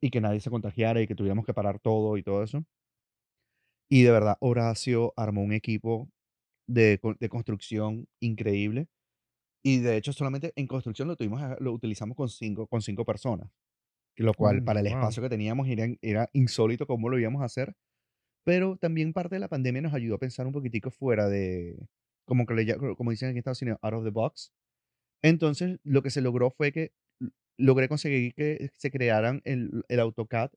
y 0.00 0.10
que 0.10 0.20
nadie 0.20 0.40
se 0.40 0.50
contagiara 0.50 1.00
y 1.00 1.06
que 1.06 1.14
tuviéramos 1.14 1.44
que 1.44 1.54
parar 1.54 1.78
todo 1.78 2.16
y 2.16 2.22
todo 2.22 2.42
eso. 2.42 2.64
Y 3.90 4.02
de 4.02 4.12
verdad, 4.12 4.36
Horacio 4.40 5.12
armó 5.16 5.42
un 5.42 5.52
equipo 5.52 6.08
de, 6.68 7.00
de 7.18 7.28
construcción 7.28 8.06
increíble. 8.20 8.88
Y 9.64 9.80
de 9.80 9.96
hecho, 9.96 10.12
solamente 10.12 10.52
en 10.56 10.66
construcción 10.66 11.08
lo, 11.08 11.16
tuvimos, 11.16 11.42
lo 11.60 11.72
utilizamos 11.72 12.16
con 12.16 12.28
cinco, 12.28 12.66
con 12.66 12.82
cinco 12.82 13.04
personas. 13.04 13.50
Lo 14.16 14.34
cual, 14.34 14.62
mm, 14.62 14.64
para 14.64 14.80
el 14.80 14.86
espacio 14.86 15.22
que 15.22 15.28
teníamos, 15.28 15.68
era, 15.68 15.86
era 16.02 16.28
insólito 16.32 16.86
cómo 16.86 17.08
lo 17.08 17.18
íbamos 17.18 17.42
a 17.42 17.46
hacer. 17.46 17.74
Pero 18.44 18.76
también 18.76 19.12
parte 19.12 19.36
de 19.36 19.40
la 19.40 19.48
pandemia 19.48 19.82
nos 19.82 19.94
ayudó 19.94 20.16
a 20.16 20.18
pensar 20.18 20.46
un 20.46 20.52
poquitico 20.52 20.90
fuera 20.90 21.28
de, 21.28 21.76
como, 22.30 22.46
que 22.46 22.54
le, 22.54 22.76
como 22.96 23.10
dicen 23.10 23.28
aquí 23.28 23.34
en 23.34 23.38
Estados 23.38 23.60
Unidos, 23.60 23.80
out 23.82 23.94
of 23.94 24.04
the 24.04 24.10
box. 24.10 24.52
Entonces, 25.22 25.80
lo 25.82 26.02
que 26.02 26.10
se 26.10 26.22
logró 26.22 26.50
fue 26.50 26.72
que 26.72 26.92
logré 27.58 27.88
conseguir 27.88 28.32
que 28.34 28.70
se 28.74 28.92
crearan 28.92 29.42
el, 29.44 29.84
el 29.88 30.00
AutoCAD 30.00 30.52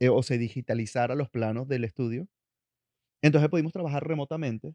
eh, 0.00 0.08
o 0.08 0.22
se 0.22 0.38
digitalizara 0.38 1.14
los 1.14 1.28
planos 1.28 1.68
del 1.68 1.84
estudio. 1.84 2.26
Entonces 3.22 3.50
pudimos 3.50 3.72
trabajar 3.74 4.08
remotamente 4.08 4.74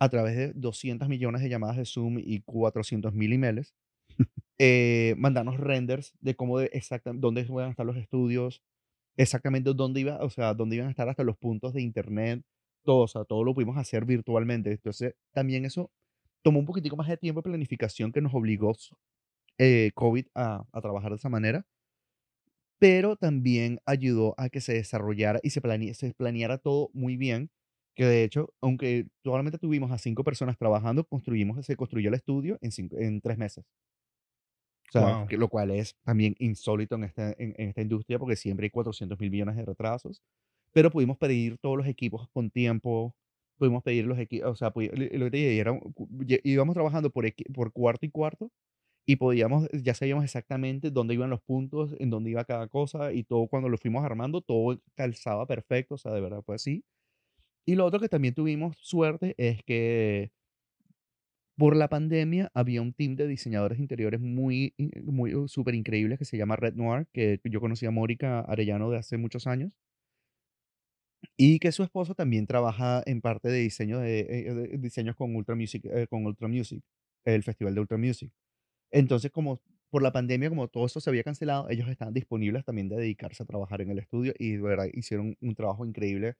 a 0.00 0.08
través 0.08 0.36
de 0.36 0.52
200 0.54 1.08
millones 1.08 1.42
de 1.42 1.48
llamadas 1.48 1.76
de 1.76 1.84
Zoom 1.84 2.18
y 2.18 2.42
400 2.42 3.12
mil 3.12 3.32
emails, 3.32 3.74
eh, 4.60 5.14
mandarnos 5.18 5.58
renders 5.58 6.14
de 6.20 6.36
cómo 6.36 6.58
de 6.58 6.70
exactamente 6.72 7.20
dónde 7.20 7.42
iban 7.42 7.66
a 7.66 7.70
estar 7.70 7.86
los 7.86 7.96
estudios, 7.96 8.62
exactamente 9.16 9.74
dónde 9.74 10.00
iba, 10.00 10.18
o 10.22 10.30
sea, 10.30 10.54
dónde 10.54 10.76
iban 10.76 10.88
a 10.88 10.90
estar 10.90 11.08
hasta 11.08 11.24
los 11.24 11.36
puntos 11.36 11.72
de 11.74 11.82
internet, 11.82 12.42
todo, 12.86 13.00
o 13.00 13.08
sea, 13.08 13.26
todo 13.26 13.44
lo 13.44 13.52
pudimos 13.54 13.76
hacer 13.76 14.06
virtualmente. 14.06 14.72
Entonces, 14.72 15.14
también 15.32 15.66
eso 15.66 15.90
tomó 16.42 16.60
un 16.60 16.66
poquitico 16.66 16.96
más 16.96 17.08
de 17.08 17.18
tiempo 17.18 17.40
de 17.40 17.50
planificación 17.50 18.12
que 18.12 18.22
nos 18.22 18.34
obligó 18.34 18.72
eh, 19.58 19.90
COVID 19.94 20.26
a, 20.34 20.64
a, 20.72 20.80
trabajar 20.80 21.10
de 21.10 21.16
esa 21.16 21.28
manera, 21.28 21.66
pero 22.78 23.16
también 23.16 23.80
ayudó 23.86 24.34
a 24.38 24.48
que 24.48 24.60
se 24.60 24.74
desarrollara 24.74 25.40
y 25.42 25.50
se, 25.50 25.60
se 25.94 26.14
planeara 26.14 26.58
todo 26.58 26.90
muy 26.92 27.16
bien, 27.16 27.50
que 27.94 28.04
de 28.04 28.24
hecho, 28.24 28.54
aunque 28.60 29.08
solamente 29.24 29.58
tuvimos 29.58 29.90
a 29.90 29.98
cinco 29.98 30.24
personas 30.24 30.58
trabajando, 30.58 31.04
construimos, 31.04 31.64
se 31.64 31.76
construyó 31.76 32.08
el 32.08 32.14
estudio 32.14 32.58
en, 32.60 32.70
en 32.92 33.20
tres 33.20 33.38
meses. 33.38 33.64
O 34.88 34.92
sea, 34.92 35.26
que, 35.28 35.36
lo 35.36 35.48
cual 35.48 35.72
es 35.72 35.96
también 36.04 36.36
insólito 36.38 36.94
en 36.94 37.04
esta, 37.04 37.30
en, 37.38 37.54
en 37.58 37.68
esta 37.70 37.82
industria 37.82 38.18
porque 38.18 38.36
siempre 38.36 38.66
hay 38.66 38.70
400 38.70 39.18
mil 39.18 39.30
millones 39.30 39.56
de 39.56 39.64
retrasos 39.64 40.22
pero 40.76 40.90
pudimos 40.90 41.16
pedir 41.16 41.56
todos 41.56 41.78
los 41.78 41.86
equipos 41.86 42.28
con 42.34 42.50
tiempo, 42.50 43.16
pudimos 43.56 43.82
pedir 43.82 44.04
los 44.04 44.18
equipos, 44.18 44.50
o 44.50 44.56
sea, 44.56 44.70
lo 44.76 45.30
que 45.30 46.40
íbamos 46.44 46.74
trabajando 46.74 47.08
por, 47.08 47.24
por 47.54 47.72
cuarto 47.72 48.04
y 48.04 48.10
cuarto 48.10 48.52
y 49.06 49.16
podíamos, 49.16 49.70
ya 49.72 49.94
sabíamos 49.94 50.22
exactamente 50.24 50.90
dónde 50.90 51.14
iban 51.14 51.30
los 51.30 51.40
puntos, 51.40 51.96
en 51.98 52.10
dónde 52.10 52.28
iba 52.28 52.44
cada 52.44 52.68
cosa 52.68 53.14
y 53.14 53.24
todo 53.24 53.46
cuando 53.46 53.70
lo 53.70 53.78
fuimos 53.78 54.04
armando, 54.04 54.42
todo 54.42 54.78
calzaba 54.94 55.46
perfecto, 55.46 55.94
o 55.94 55.98
sea, 55.98 56.12
de 56.12 56.20
verdad 56.20 56.42
fue 56.44 56.56
así. 56.56 56.84
Y 57.64 57.76
lo 57.76 57.86
otro 57.86 57.98
que 57.98 58.10
también 58.10 58.34
tuvimos 58.34 58.76
suerte 58.78 59.34
es 59.38 59.62
que 59.62 60.30
por 61.56 61.74
la 61.74 61.88
pandemia 61.88 62.50
había 62.52 62.82
un 62.82 62.92
team 62.92 63.16
de 63.16 63.26
diseñadores 63.26 63.78
interiores 63.78 64.20
muy, 64.20 64.74
muy 65.04 65.34
uh, 65.34 65.48
súper 65.48 65.74
increíbles 65.74 66.18
que 66.18 66.26
se 66.26 66.36
llama 66.36 66.56
Red 66.56 66.74
Noir, 66.74 67.06
que 67.14 67.40
yo 67.44 67.60
conocí 67.60 67.86
a 67.86 67.90
Mórica 67.90 68.40
Arellano 68.40 68.90
de 68.90 68.98
hace 68.98 69.16
muchos 69.16 69.46
años. 69.46 69.72
Y 71.36 71.58
que 71.58 71.72
su 71.72 71.82
esposo 71.82 72.14
también 72.14 72.46
trabaja 72.46 73.02
en 73.06 73.20
parte 73.20 73.48
de 73.48 73.58
diseño 73.58 73.98
de, 74.00 74.20
eh, 74.20 74.78
diseños 74.78 75.16
con 75.16 75.34
Ultra 75.34 75.54
Music, 75.54 75.84
eh, 75.86 76.06
con 76.08 76.24
Ultra 76.26 76.48
Music, 76.48 76.82
el 77.24 77.42
festival 77.42 77.74
de 77.74 77.80
Ultra 77.80 77.98
Music. 77.98 78.30
Entonces, 78.90 79.30
como 79.30 79.60
por 79.90 80.02
la 80.02 80.12
pandemia, 80.12 80.48
como 80.48 80.68
todo 80.68 80.86
eso 80.86 81.00
se 81.00 81.10
había 81.10 81.24
cancelado, 81.24 81.68
ellos 81.70 81.88
estaban 81.88 82.14
disponibles 82.14 82.64
también 82.64 82.88
de 82.88 82.96
dedicarse 82.96 83.42
a 83.42 83.46
trabajar 83.46 83.80
en 83.80 83.90
el 83.90 83.98
estudio 83.98 84.34
y 84.38 84.52
de 84.52 84.62
verdad 84.62 84.86
hicieron 84.92 85.36
un 85.40 85.54
trabajo 85.54 85.86
increíble 85.86 86.34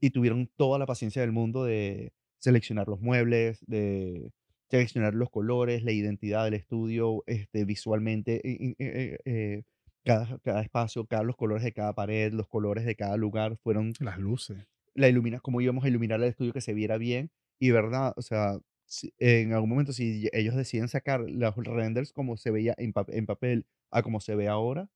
y 0.00 0.10
tuvieron 0.10 0.50
toda 0.56 0.78
la 0.78 0.86
paciencia 0.86 1.22
del 1.22 1.32
mundo 1.32 1.64
de 1.64 2.12
seleccionar 2.38 2.88
los 2.88 3.00
muebles, 3.00 3.60
de 3.66 4.30
seleccionar 4.70 5.14
los 5.14 5.30
colores, 5.30 5.82
la 5.82 5.92
identidad 5.92 6.44
del 6.44 6.54
estudio, 6.54 7.24
este, 7.26 7.64
visualmente, 7.64 8.40
eh, 8.44 9.64
cada, 10.08 10.38
cada 10.40 10.62
espacio, 10.62 11.06
cada, 11.06 11.22
los 11.24 11.36
colores 11.36 11.64
de 11.64 11.72
cada 11.72 11.94
pared, 11.94 12.32
los 12.32 12.48
colores 12.48 12.84
de 12.86 12.96
cada 12.96 13.16
lugar 13.16 13.56
fueron 13.58 13.96
Las 14.00 14.18
luces. 14.18 14.66
la 14.94 15.08
ilumina, 15.08 15.40
cómo 15.40 15.60
íbamos 15.60 15.84
a 15.84 15.88
iluminar 15.88 16.20
el 16.20 16.28
estudio 16.28 16.52
que 16.52 16.60
se 16.60 16.74
viera 16.74 16.98
bien. 16.98 17.30
Y 17.60 17.70
verdad, 17.70 18.12
o 18.16 18.22
sea, 18.22 18.58
si- 18.86 19.12
en 19.18 19.52
algún 19.52 19.70
momento 19.70 19.92
si 19.92 20.28
ellos 20.32 20.54
deciden 20.56 20.88
sacar 20.88 21.20
los 21.20 21.56
renders 21.56 22.12
como 22.12 22.36
se 22.36 22.50
veía 22.50 22.74
en, 22.78 22.92
pa- 22.92 23.06
en 23.08 23.26
papel 23.26 23.66
a 23.90 24.02
como 24.02 24.20
se 24.20 24.34
ve 24.36 24.48
ahora, 24.48 24.90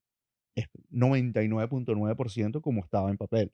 es 0.56 0.66
99.9% 0.90 2.62
como 2.62 2.82
estaba 2.84 3.10
en 3.10 3.18
papel. 3.18 3.52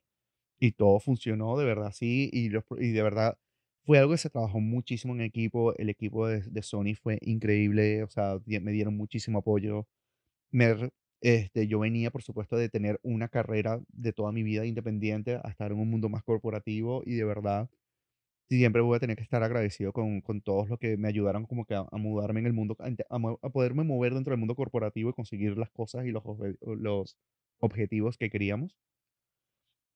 Y 0.61 0.73
todo 0.73 1.01
funcionó 1.01 1.59
de 1.59 1.65
verdad 1.67 1.89
así 1.89 2.31
y, 2.33 2.51
los 2.51 2.65
y 2.79 2.93
de 2.93 3.03
verdad 3.03 3.39
fue 3.85 3.99
algo 3.99 4.13
que 4.13 4.19
se 4.19 4.31
trabajó 4.31 4.61
muchísimo 4.61 5.15
en 5.15 5.23
equipo. 5.23 5.75
El 5.77 5.91
equipo 5.91 6.27
de, 6.29 6.43
de 6.43 6.63
Sony 6.63 6.95
fue 7.01 7.19
increíble, 7.23 8.05
o 8.05 8.11
sea, 8.11 8.39
me 8.47 8.73
dieron 8.73 8.97
muchísimo 8.97 9.39
apoyo. 9.41 9.89
Me, 10.53 10.91
este, 11.21 11.67
yo 11.69 11.81
venía, 11.81 12.11
por 12.11 12.23
supuesto, 12.23 12.57
de 12.57 12.69
tener 12.69 13.01
una 13.03 13.29
carrera 13.29 13.81
de 13.89 14.13
toda 14.13 14.33
mi 14.33 14.43
vida 14.43 14.67
independiente 14.67 15.41
a 15.43 15.49
estar 15.51 15.73
en 15.73 15.79
un 15.79 15.91
mundo 15.91 16.09
más 16.09 16.23
corporativo 16.25 17.03
y 17.07 17.15
de 17.15 17.25
verdad 17.25 17.71
siempre 18.51 18.83
voy 18.83 18.97
a 18.97 19.01
tener 19.01 19.17
que 19.17 19.23
estar 19.23 19.43
agradecido 19.43 19.93
con, 19.93 20.21
con 20.23 20.41
todos 20.43 20.69
los 20.69 20.79
que 20.79 20.97
me 20.97 21.09
ayudaron 21.09 21.47
como 21.47 21.65
que 21.67 21.75
a, 21.75 21.87
a 21.91 21.97
mudarme 21.99 22.41
en 22.41 22.47
el 22.47 22.53
mundo, 22.55 22.77
a, 23.11 23.51
poderme 23.51 23.85
mover 23.85 24.15
dentro 24.15 24.33
del 24.33 24.39
mundo 24.41 24.55
corporativo 24.57 25.11
y 25.11 25.15
conseguir 25.15 25.59
las 25.59 25.71
cosas 25.71 26.07
y 26.07 26.11
los, 26.13 26.25
los 26.63 27.17
objetivos 27.61 28.17
que 28.19 28.31
queríamos. 28.31 28.77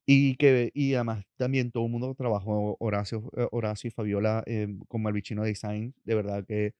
Y 0.07 0.35
que 0.37 0.71
y 0.75 0.95
además 0.95 1.25
también 1.37 1.71
todo 1.71 1.85
el 1.87 1.91
mundo 1.93 2.15
trabajó, 2.17 2.77
Horacio, 2.81 3.31
eh, 3.37 3.47
Horacio 3.53 3.89
y 3.89 3.91
Fabiola, 3.93 4.43
em, 4.47 4.81
con 4.89 5.03
Malvicino 5.03 5.45
Design, 5.45 5.95
de 6.05 6.15
verdad 6.17 6.45
que 6.47 6.75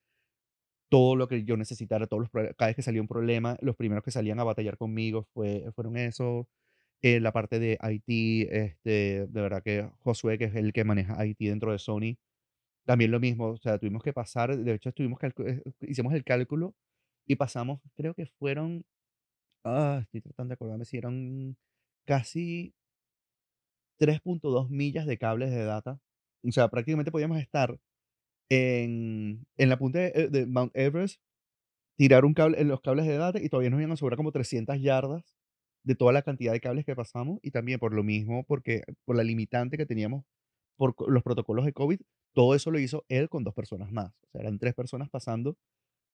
todo 0.93 1.15
lo 1.15 1.27
que 1.27 1.43
yo 1.43 1.57
necesitara, 1.57 2.05
todos 2.07 2.23
los 2.23 2.31
cada 2.55 2.67
vez 2.69 2.75
que 2.75 2.83
salía 2.83 3.01
un 3.01 3.07
problema, 3.07 3.57
los 3.61 3.75
primeros 3.75 4.03
que 4.03 4.11
salían 4.11 4.39
a 4.39 4.43
batallar 4.43 4.77
conmigo 4.77 5.23
fue, 5.33 5.65
fueron 5.75 5.97
eso. 5.97 6.47
eh, 7.03 7.21
la 7.21 7.31
parte 7.33 7.59
de 7.59 7.79
IT, 7.83 8.49
este, 8.51 9.27
de 9.27 9.41
verdad 9.41 9.63
que 9.63 9.89
Josué, 10.01 10.37
que 10.39 10.45
es 10.45 10.55
el 10.55 10.73
que 10.73 10.83
maneja 10.85 11.25
IT 11.25 11.39
dentro 11.49 11.71
de 11.73 11.79
Sony, 11.79 12.17
también 12.85 13.11
lo 13.11 13.19
mismo, 13.19 13.47
o 13.51 13.57
sea, 13.57 13.79
tuvimos 13.79 14.03
que 14.03 14.13
pasar, 14.13 14.57
de 14.57 14.73
hecho, 14.75 14.89
estuvimos 14.89 15.19
eh, 15.23 15.63
hicimos 15.81 16.13
el 16.13 16.23
cálculo 16.25 16.75
y 17.27 17.35
pasamos, 17.37 17.81
creo 17.95 18.13
que 18.15 18.27
fueron, 18.39 18.85
ah, 19.65 19.99
estoy 20.03 20.21
tratando 20.21 20.49
de 20.51 20.55
acordarme 20.55 20.85
si 20.85 20.97
eran 20.97 21.57
casi 22.05 22.73
3.2 23.97 24.69
millas 24.69 25.05
de 25.05 25.17
cables 25.17 25.51
de 25.51 25.63
data. 25.65 25.99
O 26.47 26.51
sea, 26.51 26.69
prácticamente 26.69 27.11
podíamos 27.11 27.39
estar 27.39 27.77
en, 28.49 29.45
en 29.57 29.69
la 29.69 29.77
punta 29.77 29.99
de, 29.99 30.11
eh, 30.15 30.27
de 30.29 30.45
Mount 30.45 30.75
Everest, 30.75 31.21
tirar 31.97 32.25
un 32.25 32.33
cable 32.33 32.59
en 32.59 32.67
los 32.67 32.81
cables 32.81 33.05
de 33.07 33.17
data 33.17 33.39
y 33.41 33.49
todavía 33.49 33.69
nos 33.69 33.79
iban 33.79 33.91
a 33.91 33.97
sobrar 33.97 34.17
como 34.17 34.31
300 34.31 34.79
yardas 34.81 35.35
de 35.83 35.95
toda 35.95 36.13
la 36.13 36.21
cantidad 36.21 36.53
de 36.53 36.61
cables 36.61 36.85
que 36.85 36.95
pasamos 36.95 37.39
y 37.43 37.51
también 37.51 37.79
por 37.79 37.93
lo 37.93 38.03
mismo, 38.03 38.43
porque 38.45 38.83
por 39.05 39.15
la 39.15 39.23
limitante 39.23 39.77
que 39.77 39.85
teníamos 39.85 40.25
por 40.77 40.95
los 41.09 41.23
protocolos 41.23 41.65
de 41.65 41.73
COVID, 41.73 41.99
todo 42.33 42.55
eso 42.55 42.71
lo 42.71 42.79
hizo 42.79 43.05
él 43.09 43.29
con 43.29 43.43
dos 43.43 43.53
personas 43.53 43.91
más. 43.91 44.11
O 44.23 44.29
sea, 44.31 44.41
eran 44.41 44.59
tres 44.59 44.73
personas 44.73 45.09
pasando 45.09 45.57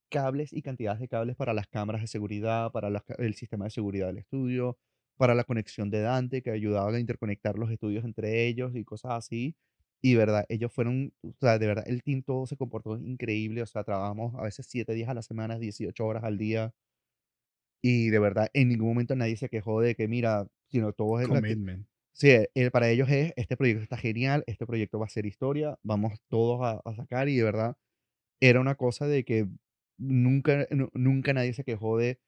cables 0.09 0.53
y 0.53 0.61
cantidades 0.61 0.99
de 0.99 1.07
cables 1.07 1.35
para 1.35 1.53
las 1.53 1.67
cámaras 1.67 2.01
de 2.01 2.07
seguridad, 2.07 2.71
para 2.71 2.89
el 3.19 3.33
sistema 3.35 3.65
de 3.65 3.71
seguridad 3.71 4.07
del 4.07 4.17
estudio, 4.17 4.77
para 5.17 5.35
la 5.35 5.43
conexión 5.43 5.89
de 5.89 6.01
Dante, 6.01 6.41
que 6.41 6.51
ayudaba 6.51 6.91
a 6.91 6.99
interconectar 6.99 7.57
los 7.57 7.71
estudios 7.71 8.05
entre 8.05 8.47
ellos 8.47 8.75
y 8.75 8.83
cosas 8.83 9.11
así. 9.13 9.55
Y 10.01 10.15
verdad, 10.15 10.45
ellos 10.49 10.71
fueron, 10.73 11.13
o 11.23 11.33
sea, 11.41 11.59
de 11.59 11.67
verdad, 11.67 11.83
el 11.87 12.03
team 12.03 12.23
todo 12.23 12.45
se 12.47 12.57
comportó 12.57 12.97
increíble. 12.97 13.61
O 13.61 13.65
sea, 13.65 13.83
trabajamos 13.83 14.35
a 14.35 14.43
veces 14.43 14.67
7 14.69 14.93
días 14.93 15.09
a 15.09 15.13
la 15.13 15.21
semana, 15.23 15.59
18 15.59 16.05
horas 16.05 16.23
al 16.23 16.37
día. 16.37 16.73
Y 17.81 18.09
de 18.09 18.19
verdad, 18.19 18.49
en 18.53 18.69
ningún 18.69 18.89
momento 18.89 19.15
nadie 19.15 19.37
se 19.37 19.49
quejó 19.49 19.81
de 19.81 19.95
que, 19.95 20.07
mira, 20.07 20.47
sino 20.69 20.93
todo 20.93 21.19
es 21.19 21.29
Commitment. 21.29 21.87
Sí, 22.13 22.29
eh, 22.31 22.71
para 22.71 22.89
ellos 22.89 23.09
es, 23.09 23.33
este 23.37 23.57
proyecto 23.57 23.83
está 23.83 23.97
genial, 23.97 24.43
este 24.47 24.65
proyecto 24.67 24.99
va 24.99 25.05
a 25.05 25.09
ser 25.09 25.25
historia, 25.25 25.79
vamos 25.83 26.19
todos 26.29 26.61
a, 26.61 26.81
a 26.89 26.95
sacar 26.95 27.29
y 27.29 27.37
de 27.37 27.43
verdad 27.43 27.77
era 28.41 28.61
una 28.61 28.75
cosa 28.75 29.07
de 29.07 29.25
que 29.25 29.47
nunca, 29.97 30.67
nu- 30.71 30.91
nunca 30.93 31.33
nadie 31.33 31.53
se 31.53 31.63
quejó 31.65 31.97
de, 31.97 32.19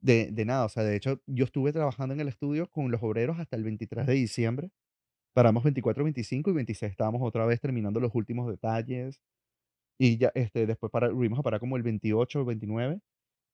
de, 0.00 0.30
de 0.32 0.44
nada. 0.44 0.64
O 0.64 0.68
sea, 0.68 0.82
de 0.84 0.96
hecho, 0.96 1.22
yo 1.26 1.44
estuve 1.44 1.72
trabajando 1.72 2.14
en 2.14 2.20
el 2.20 2.28
estudio 2.28 2.68
con 2.70 2.90
los 2.90 3.02
obreros 3.02 3.38
hasta 3.38 3.56
el 3.56 3.64
23 3.64 4.06
de 4.06 4.14
diciembre. 4.14 4.70
Paramos 5.34 5.64
24, 5.64 6.04
25 6.04 6.50
y 6.50 6.54
26 6.54 6.90
estábamos 6.92 7.22
otra 7.22 7.46
vez 7.46 7.60
terminando 7.60 8.00
los 8.00 8.14
últimos 8.14 8.48
detalles. 8.50 9.20
Y 9.98 10.18
ya 10.18 10.32
este, 10.34 10.66
después 10.66 10.92
para, 10.92 11.10
volvimos 11.10 11.38
a 11.40 11.42
parar 11.42 11.60
como 11.60 11.76
el 11.76 11.82
28 11.84 12.42
o 12.42 12.44
29. 12.44 13.00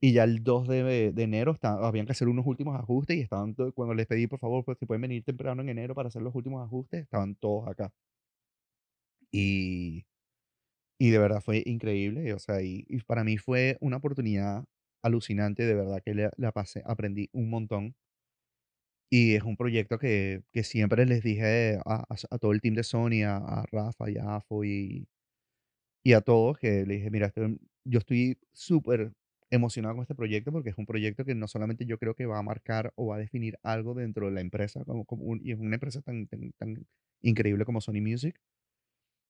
Y 0.03 0.13
ya 0.15 0.25
el 0.25 0.45
2 0.45 0.69
de, 0.69 1.13
de 1.13 1.25
enero 1.25 1.53
está- 1.53 1.75
habían 1.87 2.07
que 2.07 2.13
hacer 2.13 2.29
unos 2.29 2.47
últimos 2.47 2.77
ajustes 2.79 3.17
y 3.19 3.23
estaban 3.23 3.55
to- 3.57 3.73
cuando 3.75 3.95
les 3.95 4.07
pedí, 4.09 4.27
por 4.29 4.41
favor, 4.41 4.65
pues 4.65 4.79
si 4.79 4.87
pueden 4.87 5.03
venir 5.03 5.25
temprano 5.25 5.63
en 5.63 5.71
enero 5.71 5.95
para 5.95 6.09
hacer 6.09 6.23
los 6.23 6.35
últimos 6.37 6.65
ajustes, 6.67 7.03
estaban 7.05 7.37
todos 7.37 7.69
acá. 7.69 7.93
Y, 9.31 10.07
y 10.99 11.11
de 11.11 11.19
verdad 11.19 11.43
fue 11.43 11.63
increíble. 11.67 12.35
O 12.35 12.39
sea, 12.39 12.63
y, 12.63 12.85
y 12.89 13.01
para 13.03 13.25
mí 13.25 13.39
fue 13.39 13.79
una 13.81 13.99
oportunidad 13.99 14.65
alucinante, 15.03 15.65
de 15.67 15.75
verdad 15.75 16.03
que 16.05 16.15
la 16.39 16.53
pasé, 16.53 16.83
aprendí 16.87 17.29
un 17.33 17.51
montón. 17.51 17.97
Y 19.11 19.35
es 19.35 19.43
un 19.43 19.57
proyecto 19.57 19.99
que, 19.99 20.43
que 20.53 20.65
siempre 20.65 21.07
les 21.07 21.23
dije 21.23 21.79
a, 21.87 22.05
a- 22.31 22.39
todo 22.39 22.53
el 22.53 22.61
team 22.61 22.75
de 22.75 22.85
Sony, 22.85 23.23
a, 23.27 23.37
a 23.39 23.65
Rafa 23.73 24.11
y 24.11 24.19
a 24.19 24.37
Afo 24.37 24.65
y, 24.65 25.09
y 26.05 26.13
a 26.15 26.21
todos, 26.23 26.59
que 26.59 26.85
le 26.87 26.95
dije, 26.97 27.11
mira, 27.11 27.27
estoy- 27.29 27.59
yo 27.85 27.99
estoy 28.01 28.39
súper 28.53 29.13
emocionado 29.51 29.95
con 29.97 30.03
este 30.03 30.15
proyecto 30.15 30.53
porque 30.53 30.71
es 30.71 30.79
un 30.79 30.87
proyecto 30.87 31.25
que 31.25 31.35
no 31.35 31.49
solamente 31.49 31.87
yo 31.87 31.99
creo 31.99 32.15
que 32.15 32.27
va 32.27 32.39
a 32.39 32.43
marcar 32.43 32.93
o 32.97 33.07
va 33.09 33.17
a 33.17 33.19
definir 33.19 33.59
algo 33.63 33.95
dentro 33.95 34.27
de 34.27 34.33
la 34.33 34.41
empresa, 34.43 34.85
como, 34.85 35.05
como 35.07 35.25
un- 35.25 35.41
y 35.45 35.53
es 35.53 35.59
una 35.59 35.77
empresa 35.77 36.03
tan, 36.03 36.27
tan, 36.29 36.53
tan 36.59 36.87
increíble 37.23 37.65
como 37.65 37.81
Sony 37.81 38.01
Music, 38.03 38.39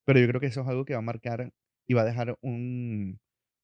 pero 0.04 0.20
yo 0.20 0.28
creo 0.28 0.40
que 0.40 0.46
eso 0.48 0.62
es 0.62 0.68
algo 0.68 0.84
que 0.84 0.94
va 0.94 1.00
a 1.00 1.02
marcar 1.02 1.52
y 1.86 1.94
va 1.94 2.02
a 2.02 2.04
dejar 2.04 2.36
un, 2.42 3.20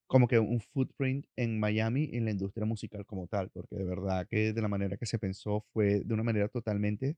como 0.07 0.29
que 0.29 0.39
un 0.39 0.61
footprint 0.61 1.27
en 1.37 1.59
Miami 1.59 2.11
en 2.13 2.25
la 2.27 2.31
industria 2.33 2.67
musical 2.67 3.05
como 3.07 3.27
tal, 3.27 3.51
porque 3.51 3.77
de 3.77 3.85
verdad 3.85 4.27
que 4.29 4.53
de 4.53 4.63
la 4.63 4.69
manera 4.69 4.97
que 4.97 5.07
se 5.07 5.19
pensó 5.19 5.65
fue 5.73 6.01
de 6.05 6.15
una 6.15 6.23
manera 6.23 6.49
totalmente 6.49 7.17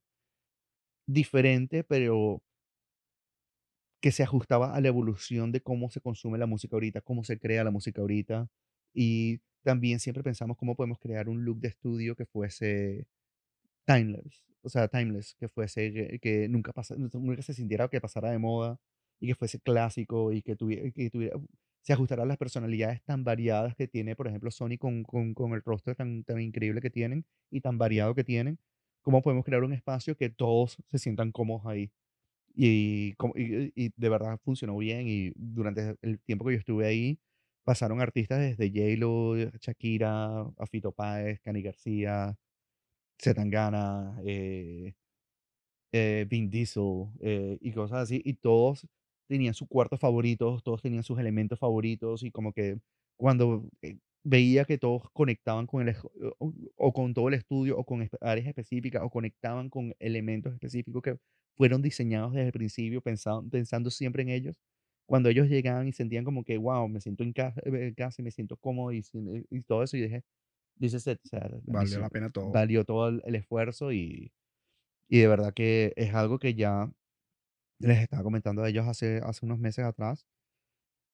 diferente, 1.07 1.85
pero 1.85 2.43
que 4.01 4.13
se 4.13 4.23
ajustaba 4.23 4.75
a 4.75 4.81
la 4.81 4.89
evolución 4.89 5.53
de 5.53 5.61
cómo 5.63 5.91
se 5.91 6.01
consume 6.01 6.39
la 6.39 6.47
música 6.47 6.77
ahorita, 6.77 7.01
cómo 7.01 7.25
se 7.25 7.39
crea 7.39 7.65
la 7.65 7.71
música 7.71 8.01
ahorita. 8.01 8.49
Y 8.95 9.41
también 9.63 10.01
siempre 10.01 10.23
pensamos 10.23 10.57
cómo 10.57 10.77
podemos 10.77 10.99
crear 10.99 11.29
un 11.29 11.45
look 11.45 11.59
de 11.61 11.69
estudio 11.69 12.15
que 12.17 12.27
fuese 12.27 13.07
timeless, 13.87 14.45
o 14.63 14.69
sea, 14.69 14.89
timeless, 14.89 15.35
que 15.37 15.49
fuese 15.49 16.19
que, 16.21 16.49
nunca 16.49 16.73
pasa, 16.73 16.97
nunca 16.97 17.43
se 17.43 17.55
sintiera 17.55 17.89
que 17.89 18.01
pasara 18.01 18.31
de 18.31 18.39
moda 18.39 18.79
y 19.21 19.29
que 19.29 19.35
fuese 19.35 19.61
clásico 19.61 20.33
y 20.33 20.43
que 20.43 20.57
tuviera, 20.57 20.91
que 20.93 21.11
tuviera 21.11 21.39
se 21.87 21.93
ajustara 21.93 22.25
a 22.25 22.27
las 22.27 22.37
personalidades 22.37 23.01
tan 23.05 23.23
variadas 23.23 23.77
que 23.77 23.87
tiene, 23.87 24.17
por 24.17 24.27
ejemplo, 24.27 24.51
Sony 24.51 24.77
con, 24.77 25.05
con, 25.05 25.53
el 25.53 25.63
rostro 25.63 25.95
tan, 25.95 26.25
tan 26.25 26.41
increíble 26.41 26.81
que 26.81 26.91
tienen 26.91 27.25
y 27.49 27.61
tan 27.61 27.79
variado 27.79 28.13
que 28.17 28.25
tienen. 28.25 28.59
¿Cómo 29.03 29.23
podemos 29.23 29.45
crear 29.45 29.63
un 29.63 29.73
espacio 29.73 30.17
que 30.17 30.29
todos 30.29 30.79
se 30.89 30.99
sientan 30.99 31.31
cómodos 31.31 31.65
ahí? 31.67 31.93
Y, 32.57 33.15
y, 33.37 33.73
y 33.77 33.93
de 33.97 34.09
verdad 34.09 34.41
funcionó 34.45 34.77
bien 34.79 35.07
y 35.07 35.33
durante 35.37 35.97
el 36.03 36.19
tiempo 36.21 36.47
que 36.47 36.55
yo 36.55 36.59
estuve 36.59 36.87
ahí 36.87 37.21
pasaron 37.65 38.01
artistas 38.01 38.41
desde 38.41 38.69
J-Lo, 38.71 39.37
Shakira, 39.61 40.41
a 40.41 40.67
Fito 40.69 40.91
Páez, 40.93 41.41
Cani 41.41 41.63
García, 41.63 42.37
Zetangana, 43.21 44.21
eh, 44.27 44.95
eh, 45.93 46.27
Vin 46.29 46.51
Diesel 46.51 47.07
eh, 47.21 47.59
y 47.61 47.73
cosas 47.73 48.05
así, 48.05 48.23
y 48.25 48.35
todos 48.35 48.87
tenían 49.29 49.55
sus 49.55 49.69
cuartos 49.69 50.01
favoritos, 50.01 50.63
todos 50.63 50.83
tenían 50.83 51.03
sus 51.05 51.19
elementos 51.19 51.59
favoritos, 51.59 52.23
y 52.23 52.31
como 52.31 52.53
que 52.53 52.79
cuando 53.17 53.69
eh, 53.83 53.99
veía 54.25 54.65
que 54.65 54.79
todos 54.79 55.11
conectaban 55.13 55.67
con 55.67 55.89
el, 55.89 55.97
o, 56.39 56.53
o 56.77 56.93
con 56.93 57.15
todo 57.15 57.29
el 57.29 57.35
estudio, 57.35 57.79
o 57.79 57.85
con 57.85 58.09
áreas 58.21 58.47
específicas, 58.49 59.03
o 59.05 59.11
conectaban 59.11 59.71
con 59.71 59.95
elementos 59.99 60.53
específicos 60.55 61.03
que 61.03 61.19
fueron 61.57 61.83
diseñados 61.83 62.33
desde 62.35 62.47
el 62.49 62.53
principio, 62.53 63.01
pensando, 63.03 63.49
pensando 63.51 63.91
siempre 63.91 64.23
en 64.23 64.29
ellos, 64.31 64.61
cuando 65.07 65.29
ellos 65.29 65.49
llegaban 65.49 65.87
y 65.89 65.93
sentían 65.93 66.25
como 66.25 66.45
que, 66.45 66.59
wow, 66.59 66.89
me 66.89 67.01
siento 67.01 67.23
en 67.25 67.33
casa, 67.33 67.61
en 67.65 67.95
casa 67.95 68.23
y 68.23 68.25
me 68.25 68.31
siento 68.33 68.57
cómodo 68.57 68.93
y, 68.93 69.03
sin- 69.03 69.47
y 69.51 69.61
todo 69.63 69.83
eso, 69.83 69.97
y 69.97 70.03
dije, 70.03 70.23
dice, 70.77 70.97
o 70.99 71.01
sea, 71.01 71.51
Valió 71.69 72.01
la 72.01 72.11
pena 72.11 72.31
todo. 72.31 72.67
valió 72.71 72.85
todo 72.85 73.09
el, 73.09 73.23
el 73.27 73.35
esfuerzo 73.37 73.93
y, 73.93 74.33
y 75.09 75.21
de 75.21 75.29
verdad 75.29 75.55
que 75.55 75.93
es 75.97 76.15
algo 76.15 76.39
que 76.39 76.55
ya 76.55 76.91
les 77.79 77.99
estaba 78.01 78.23
comentando 78.23 78.63
a 78.63 78.69
ellos 78.69 78.87
hace, 78.87 79.21
hace 79.25 79.47
unos 79.47 79.59
meses 79.59 79.85
atrás. 79.85 80.27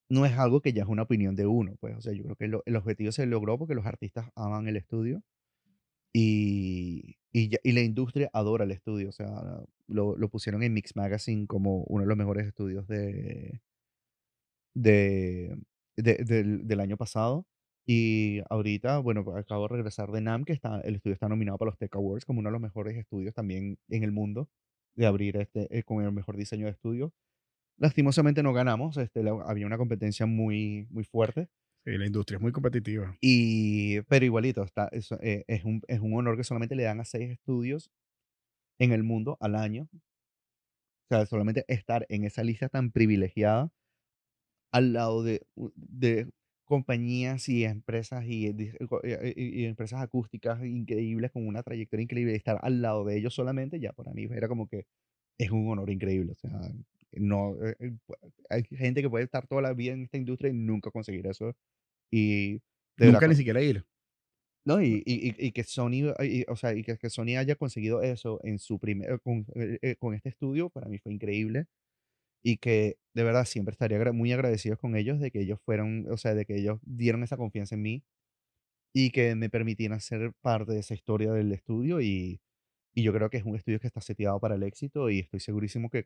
No 0.08 0.26
es 0.26 0.32
algo 0.38 0.60
que 0.60 0.72
ya 0.72 0.82
es 0.82 0.88
una 0.88 1.02
opinión 1.02 1.34
de 1.36 1.46
uno, 1.46 1.76
pues, 1.80 1.96
o 1.96 2.00
sea, 2.02 2.12
yo 2.12 2.22
creo 2.24 2.36
que 2.36 2.44
el 2.66 2.76
objetivo 2.76 3.12
se 3.12 3.26
logró 3.26 3.58
porque 3.58 3.74
los 3.74 3.86
artistas 3.86 4.28
aman 4.36 4.68
el 4.68 4.76
estudio 4.76 5.22
y, 6.12 7.16
y, 7.32 7.50
la 7.72 7.80
industria 7.82 8.30
adora 8.32 8.64
el 8.64 8.72
estudio, 8.72 9.08
o 9.10 9.12
sea, 9.12 9.28
lo, 9.88 10.16
lo 10.16 10.28
pusieron 10.30 10.62
en 10.62 10.74
Mix 10.74 10.96
Magazine 10.96 11.46
como 11.46 11.84
uno 11.84 12.02
de 12.04 12.08
los 12.08 12.18
mejores 12.18 12.46
estudios 12.46 12.86
de, 12.88 13.60
de, 14.74 15.56
de- 15.96 16.60
del, 16.64 16.80
año 16.80 16.96
pasado 16.96 17.46
Y 17.86 18.40
ahorita, 18.50 18.98
bueno, 18.98 19.24
pues, 19.24 19.36
acabo 19.38 19.62
de 19.68 19.74
regresar 19.76 20.10
de 20.12 20.20
NAMM, 20.20 20.44
que 20.44 20.52
está, 20.52 20.80
el 20.80 20.96
estudio 20.96 21.14
está 21.14 21.28
nominado 21.28 21.58
para 21.58 21.70
los 21.70 21.78
Tech 21.78 21.94
Awards 21.96 22.24
como 22.24 22.40
uno 22.40 22.48
de 22.48 22.52
los 22.52 22.60
mejores 22.62 22.96
estudios 22.96 23.34
también 23.34 23.78
en 23.88 24.02
el 24.04 24.12
mundo 24.12 24.48
de 24.96 25.06
abrir 25.06 25.36
este, 25.36 25.66
eh, 25.76 25.82
con 25.84 26.04
el 26.04 26.12
mejor 26.12 26.36
diseño 26.36 26.66
de 26.66 26.72
estudio. 26.72 27.12
Lastimosamente 27.78 28.42
no 28.42 28.52
ganamos, 28.54 28.96
este, 28.98 29.22
la- 29.24 29.32
había 29.46 29.66
una 29.66 29.78
competencia 29.78 30.26
muy, 30.26 30.86
muy 30.90 31.04
fuerte, 31.04 31.48
Sí, 31.84 31.96
la 31.98 32.06
industria 32.06 32.36
es 32.38 32.42
muy 32.42 32.50
competitiva. 32.52 33.16
y, 33.20 34.00
pero 34.02 34.24
igualito, 34.24 34.62
está, 34.64 34.88
eso, 34.92 35.16
eh, 35.22 35.44
es, 35.46 35.64
un, 35.64 35.82
es 35.88 36.00
un 36.00 36.14
honor 36.14 36.36
que 36.36 36.44
solamente 36.44 36.74
le 36.74 36.82
dan 36.84 37.00
a 37.00 37.04
seis 37.04 37.30
estudios 37.30 37.90
en 38.80 38.92
el 38.92 39.04
mundo 39.04 39.38
al 39.40 39.56
año. 39.56 39.88
O 39.92 41.14
sea, 41.14 41.26
solamente 41.26 41.64
estar 41.68 42.06
en 42.08 42.24
esa 42.24 42.42
lista 42.42 42.68
tan 42.68 42.90
privilegiada 42.90 43.70
al 44.72 44.92
lado 44.92 45.22
de 45.22 45.46
compañías 46.64 47.48
y 47.48 47.64
empresas 47.64 48.24
y, 48.26 48.52
dis- 48.54 48.76
co- 48.88 49.02
eh, 49.04 49.34
y- 49.36 49.62
y 49.62 49.64
empresas 49.66 50.00
acústicas 50.02 50.64
increíbles 50.64 51.30
con 51.32 51.46
una 51.46 51.62
trayectoria 51.62 52.04
increíble 52.04 52.34
estar 52.36 52.58
al 52.62 52.82
lado 52.82 53.04
de 53.04 53.18
ellos 53.18 53.34
solamente, 53.34 53.80
ya 53.80 53.92
para 53.92 54.12
mí 54.12 54.24
era 54.30 54.48
como 54.48 54.68
que 54.68 54.86
es 55.38 55.50
un 55.52 55.68
honor 55.70 55.90
increíble. 55.90 56.32
O 56.32 56.36
sea, 56.36 56.60
no, 57.12 57.56
eh, 57.64 57.76
eh, 57.80 57.92
hay 58.50 58.64
gente 58.64 59.02
que 59.02 59.10
puede 59.10 59.24
estar 59.24 59.46
toda 59.48 59.62
la 59.62 59.74
vida 59.74 59.92
en 59.94 60.02
esta 60.04 60.18
industria 60.18 60.50
y 60.50 60.54
nunca 60.54 60.90
conseguir 60.92 61.26
eso. 61.28 61.54
Y 62.12 62.60
de 62.98 63.06
Nunca 63.06 63.28
ni 63.28 63.34
siquiera 63.34 63.60
ir. 63.60 63.84
no, 64.64 64.80
y, 64.80 65.02
y, 65.04 65.34
y- 65.46 65.52
que 65.52 65.64
Sony, 65.64 66.12
eh, 66.20 66.26
y- 66.26 66.44
o 66.48 66.54
sea, 66.56 66.72
y 66.74 66.82
que, 66.84 66.96
que 66.96 67.10
Sony 67.10 67.36
haya 67.38 67.56
conseguido 67.56 68.00
eso 68.02 68.38
en 68.44 68.58
su 68.60 68.78
primer, 68.78 69.20
con, 69.20 69.44
eh, 69.56 69.78
eh, 69.82 69.96
con 69.96 70.14
este 70.14 70.28
estudio, 70.28 70.70
para 70.70 70.88
mí 70.88 70.98
fue 70.98 71.12
increíble 71.12 71.66
y 72.42 72.56
que 72.58 72.96
de 73.14 73.24
verdad 73.24 73.44
siempre 73.44 73.72
estaría 73.72 74.12
muy 74.12 74.32
agradecido 74.32 74.76
con 74.76 74.96
ellos 74.96 75.20
de 75.20 75.30
que 75.30 75.40
ellos 75.40 75.60
fueron, 75.64 76.06
o 76.10 76.16
sea, 76.16 76.34
de 76.34 76.44
que 76.46 76.56
ellos 76.56 76.78
dieron 76.82 77.22
esa 77.22 77.36
confianza 77.36 77.74
en 77.74 77.82
mí 77.82 78.04
y 78.94 79.10
que 79.10 79.34
me 79.34 79.50
permitieran 79.50 80.00
ser 80.00 80.32
parte 80.40 80.72
de 80.72 80.80
esa 80.80 80.94
historia 80.94 81.32
del 81.32 81.52
estudio 81.52 82.00
y, 82.00 82.40
y 82.94 83.02
yo 83.02 83.12
creo 83.12 83.30
que 83.30 83.38
es 83.38 83.44
un 83.44 83.56
estudio 83.56 83.80
que 83.80 83.86
está 83.86 84.00
seteado 84.00 84.40
para 84.40 84.54
el 84.56 84.62
éxito 84.62 85.10
y 85.10 85.20
estoy 85.20 85.40
segurísimo 85.40 85.88
que 85.90 86.04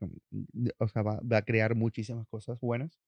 o 0.78 0.88
sea, 0.88 1.02
va, 1.02 1.20
va 1.20 1.38
a 1.38 1.42
crear 1.42 1.74
muchísimas 1.74 2.26
cosas 2.28 2.60
buenas 2.60 2.98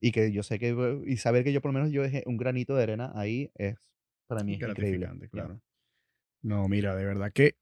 y 0.00 0.12
que 0.12 0.32
yo 0.32 0.42
sé 0.42 0.58
que, 0.58 0.74
y 1.06 1.16
saber 1.18 1.44
que 1.44 1.52
yo 1.52 1.60
por 1.60 1.70
lo 1.72 1.78
menos 1.78 1.92
yo 1.92 2.02
dejé 2.02 2.22
un 2.26 2.36
granito 2.38 2.74
de 2.76 2.82
arena 2.84 3.12
ahí 3.14 3.50
es, 3.54 3.76
para 4.26 4.42
mí 4.44 4.54
es 4.54 4.60
increíble. 4.60 5.06
Gratificante, 5.06 5.26
Ya. 5.26 5.30
claro. 5.30 5.60
No, 6.42 6.68
mira, 6.68 6.96
de 6.96 7.04
verdad 7.04 7.32
que 7.32 7.56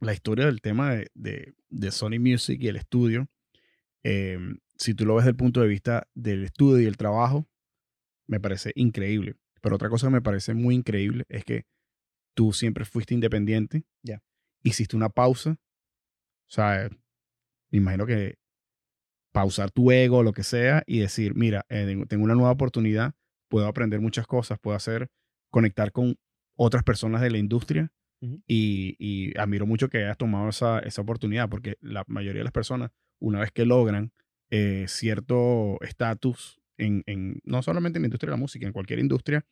la 0.00 0.12
historia 0.12 0.46
del 0.46 0.60
tema 0.60 0.94
de, 0.94 1.08
de- 1.14 1.54
de 1.70 1.90
Sony 1.90 2.18
Music 2.18 2.60
y 2.60 2.68
el 2.68 2.76
estudio, 2.76 3.28
em, 4.04 4.58
si 4.76 4.94
tú 4.94 5.04
lo 5.06 5.14
ves 5.16 5.24
desde 5.24 5.30
el 5.30 5.36
punto 5.36 5.60
de 5.60 5.68
vista 5.68 6.06
del 6.14 6.44
estudio 6.44 6.80
y 6.82 6.86
el 6.86 6.96
trabajo, 6.96 7.48
me 8.28 8.38
parece 8.40 8.72
increíble. 8.76 9.34
Pero 9.60 9.76
otra 9.76 9.88
cosa 9.88 10.06
que 10.06 10.12
me 10.12 10.22
parece 10.22 10.54
muy 10.54 10.74
increíble 10.74 11.24
es 11.28 11.44
que 11.44 11.64
tú 12.34 12.52
siempre 12.52 12.84
fuiste 12.84 13.14
independiente, 13.14 13.84
Ya. 14.02 14.22
hiciste 14.62 14.96
una 14.96 15.08
pausa, 15.08 15.52
o 15.52 16.50
sea, 16.50 16.88
me 17.70 17.78
imagino 17.78 18.06
que 18.06 18.36
pausar 19.32 19.70
tu 19.70 19.90
ego, 19.90 20.22
lo 20.22 20.32
que 20.32 20.42
sea, 20.44 20.82
y 20.86 20.98
decir, 21.00 21.34
mira, 21.34 21.64
eh, 21.68 22.04
tengo- 22.08 22.24
una 22.24 22.34
nueva 22.34 22.52
oportunidad, 22.52 23.14
puedo 23.48 23.66
aprender 23.66 24.00
muchas 24.00 24.26
cosas, 24.26 24.58
puedo 24.60 24.76
hacer, 24.76 25.08
conectar 25.50 25.92
con 25.92 26.16
otras 26.56 26.84
personas 26.84 27.20
de 27.20 27.30
la 27.30 27.38
industria 27.38 27.90
y, 28.46 28.96
y 28.98 29.36
admiro 29.38 29.66
mucho 29.66 29.88
que 29.88 29.98
hayas 29.98 30.16
tomado 30.16 30.48
esa, 30.48 30.78
esa 30.78 31.02
oportunidad, 31.02 31.48
porque 31.50 31.76
la 31.80 32.04
mayoría 32.06 32.40
de 32.40 32.44
las 32.44 32.52
personas, 32.52 32.90
una 33.26 33.40
vez 33.40 33.50
que 33.52 33.64
logran 33.64 34.12
eh, 34.50 34.84
cierto 34.88 35.78
estatus, 35.82 36.60
en, 36.76 37.02
en- 37.06 37.40
no 37.44 37.62
solamente 37.62 37.98
en 37.98 38.02
la 38.02 38.06
industria 38.08 38.28
de 38.30 38.36
la 38.36 38.40
música, 38.40 38.66
en 38.66 38.72
cualquier 38.72 38.98
industria, 38.98 39.44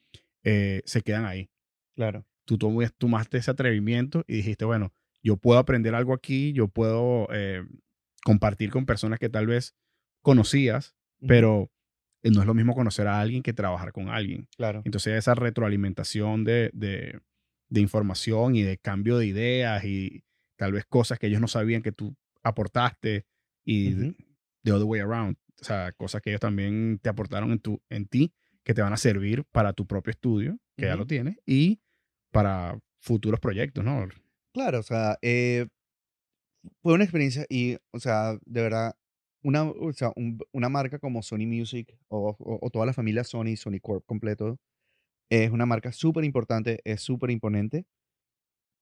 eh, 0.44 0.82
se 0.84 1.02
quedan 1.02 1.24
ahí. 1.24 1.48
Claro. 1.96 2.26
Tú 2.44 2.58
tomaste 2.58 3.38
ese 3.38 3.50
atrevimiento 3.50 4.24
y 4.26 4.36
dijiste, 4.36 4.64
bueno, 4.64 4.92
yo 5.22 5.36
puedo 5.36 5.58
aprender 5.60 5.94
algo 5.94 6.12
aquí, 6.14 6.52
yo 6.52 6.68
puedo 6.68 7.28
eh, 7.32 7.64
compartir 8.24 8.70
con 8.70 8.84
personas 8.86 9.18
que 9.18 9.28
tal 9.28 9.46
vez 9.46 9.74
conocías, 10.22 10.94
Ujú. 11.20 11.28
pero 11.28 11.70
eh, 12.22 12.30
no 12.30 12.40
es 12.40 12.46
lo 12.46 12.54
mismo 12.54 12.74
conocer 12.74 13.06
a 13.06 13.20
alguien 13.20 13.42
que 13.42 13.52
trabajar 13.52 13.92
con 13.92 14.08
alguien. 14.08 14.48
Claro. 14.56 14.82
Entonces 14.84 15.14
esa 15.14 15.34
retroalimentación 15.34 16.44
de, 16.44 16.70
de- 16.74 17.20
de 17.68 17.80
información 17.80 18.54
y 18.56 18.62
de 18.62 18.76
cambio 18.78 19.16
de 19.16 19.26
ideas 19.26 19.82
y 19.84 20.24
tal 20.56 20.72
vez 20.72 20.84
cosas 20.84 21.18
que 21.18 21.28
ellos 21.28 21.40
no 21.40 21.48
sabían 21.48 21.80
que 21.82 21.90
tú 21.92 22.14
aportaste 22.42 23.24
y 23.64 23.92
Ujú. 23.94 24.14
the 24.64 24.72
other 24.72 24.86
way 24.86 25.00
around. 25.00 25.36
O 25.60 25.64
sea, 25.64 25.92
cosas 25.92 26.20
que 26.22 26.30
ellos 26.30 26.40
también 26.40 26.98
te 27.02 27.08
aportaron 27.08 27.52
en, 27.52 27.58
tu, 27.60 27.80
en 27.88 28.06
ti 28.06 28.32
que 28.64 28.74
te 28.74 28.82
van 28.82 28.92
a 28.92 28.96
servir 28.96 29.44
para 29.52 29.72
tu 29.72 29.86
propio 29.86 30.10
estudio, 30.10 30.58
que 30.76 30.86
ya 30.86 30.92
Ujú. 30.92 30.98
lo 31.00 31.06
tienes, 31.06 31.36
y 31.46 31.80
para 32.30 32.78
futuros 33.00 33.40
proyectos, 33.40 33.84
¿no? 33.84 34.06
Claro, 34.52 34.80
o 34.80 34.82
sea, 34.82 35.18
eh, 35.22 35.66
fue 36.82 36.94
una 36.94 37.04
experiencia 37.04 37.44
y, 37.48 37.76
o 37.92 37.98
sea, 37.98 38.38
de 38.44 38.62
verdad, 38.62 38.94
una, 39.42 39.64
o 39.64 39.92
sea, 39.92 40.12
un- 40.16 40.38
una 40.52 40.68
marca 40.68 40.98
como 40.98 41.22
Sony 41.22 41.46
Music 41.46 41.96
o, 42.08 42.36
o- 42.38 42.58
o 42.64 42.70
toda 42.70 42.86
la 42.86 42.92
familia 42.92 43.24
Sony, 43.24 43.56
Sony 43.56 43.80
Corp 43.80 44.04
completo, 44.06 44.58
es 45.30 45.50
una 45.50 45.66
marca 45.66 45.92
súper 45.92 46.24
importante, 46.24 46.80
es 46.84 47.00
súper 47.00 47.30
imponente, 47.30 47.86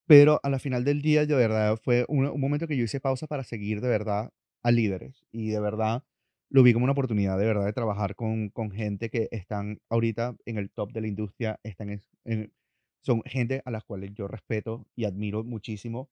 pero 0.07 0.39
a 0.43 0.49
la 0.49 0.59
final 0.59 0.83
del 0.83 1.01
día, 1.01 1.25
de 1.25 1.35
verdad, 1.35 1.79
fue 1.81 2.05
un, 2.07 2.25
un 2.27 2.41
momento 2.41 2.67
que 2.67 2.77
yo 2.77 2.83
hice 2.83 2.99
pausa 2.99 3.27
para 3.27 3.43
seguir 3.43 3.81
de 3.81 3.87
verdad 3.87 4.29
a 4.63 4.71
líderes 4.71 5.25
y 5.31 5.49
de 5.49 5.59
verdad 5.59 6.03
lo 6.49 6.63
vi 6.63 6.73
como 6.73 6.83
una 6.83 6.93
oportunidad 6.93 7.37
de 7.39 7.45
verdad 7.45 7.65
de 7.65 7.73
trabajar 7.73 8.15
con, 8.15 8.49
con 8.49 8.71
gente 8.71 9.09
que 9.09 9.29
están 9.31 9.79
ahorita 9.89 10.35
en 10.45 10.57
el 10.57 10.69
top 10.71 10.91
de 10.91 11.01
la 11.01 11.07
industria, 11.07 11.59
están 11.63 12.01
son 13.03 13.21
gente 13.25 13.61
a 13.65 13.71
las 13.71 13.83
cuales 13.83 14.11
yo 14.13 14.27
respeto 14.27 14.85
y 14.95 15.05
admiro 15.05 15.43
muchísimo 15.43 16.09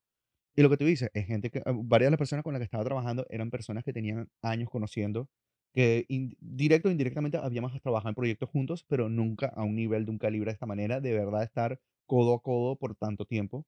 y 0.56 0.62
lo 0.64 0.70
que 0.70 0.78
tú 0.78 0.86
dices, 0.86 1.10
es 1.14 1.26
gente 1.28 1.52
que, 1.52 1.62
ah, 1.66 1.74
varias 1.76 2.08
de 2.08 2.12
las 2.12 2.18
personas 2.20 2.44
con 2.44 2.54
las 2.54 2.60
que 2.60 2.66
estaba 2.66 2.84
trabajando 2.84 3.26
eran 3.30 3.50
personas 3.52 3.84
que 3.84 3.94
tenían 3.94 4.30
años 4.42 4.70
conociendo, 4.70 5.30
que 5.74 6.06
directo 6.40 6.90
o 6.90 6.92
indirectamente 6.92 7.38
habíamos 7.38 7.80
trabajado 7.82 8.10
en 8.10 8.16
proyectos 8.16 8.50
juntos, 8.50 8.84
pero 8.88 9.10
nunca 9.10 9.48
a 9.56 9.64
un 9.64 9.76
nivel 9.76 10.06
de 10.06 10.12
un 10.12 10.18
calibre 10.20 10.52
de 10.52 10.54
esta 10.54 10.66
manera, 10.66 11.00
de 11.02 11.14
verdad 11.14 11.44
estar 11.44 11.80
codo 12.08 12.36
a 12.36 12.42
codo 12.44 12.76
por 12.78 12.96
tanto 12.96 13.26
tiempo. 13.26 13.66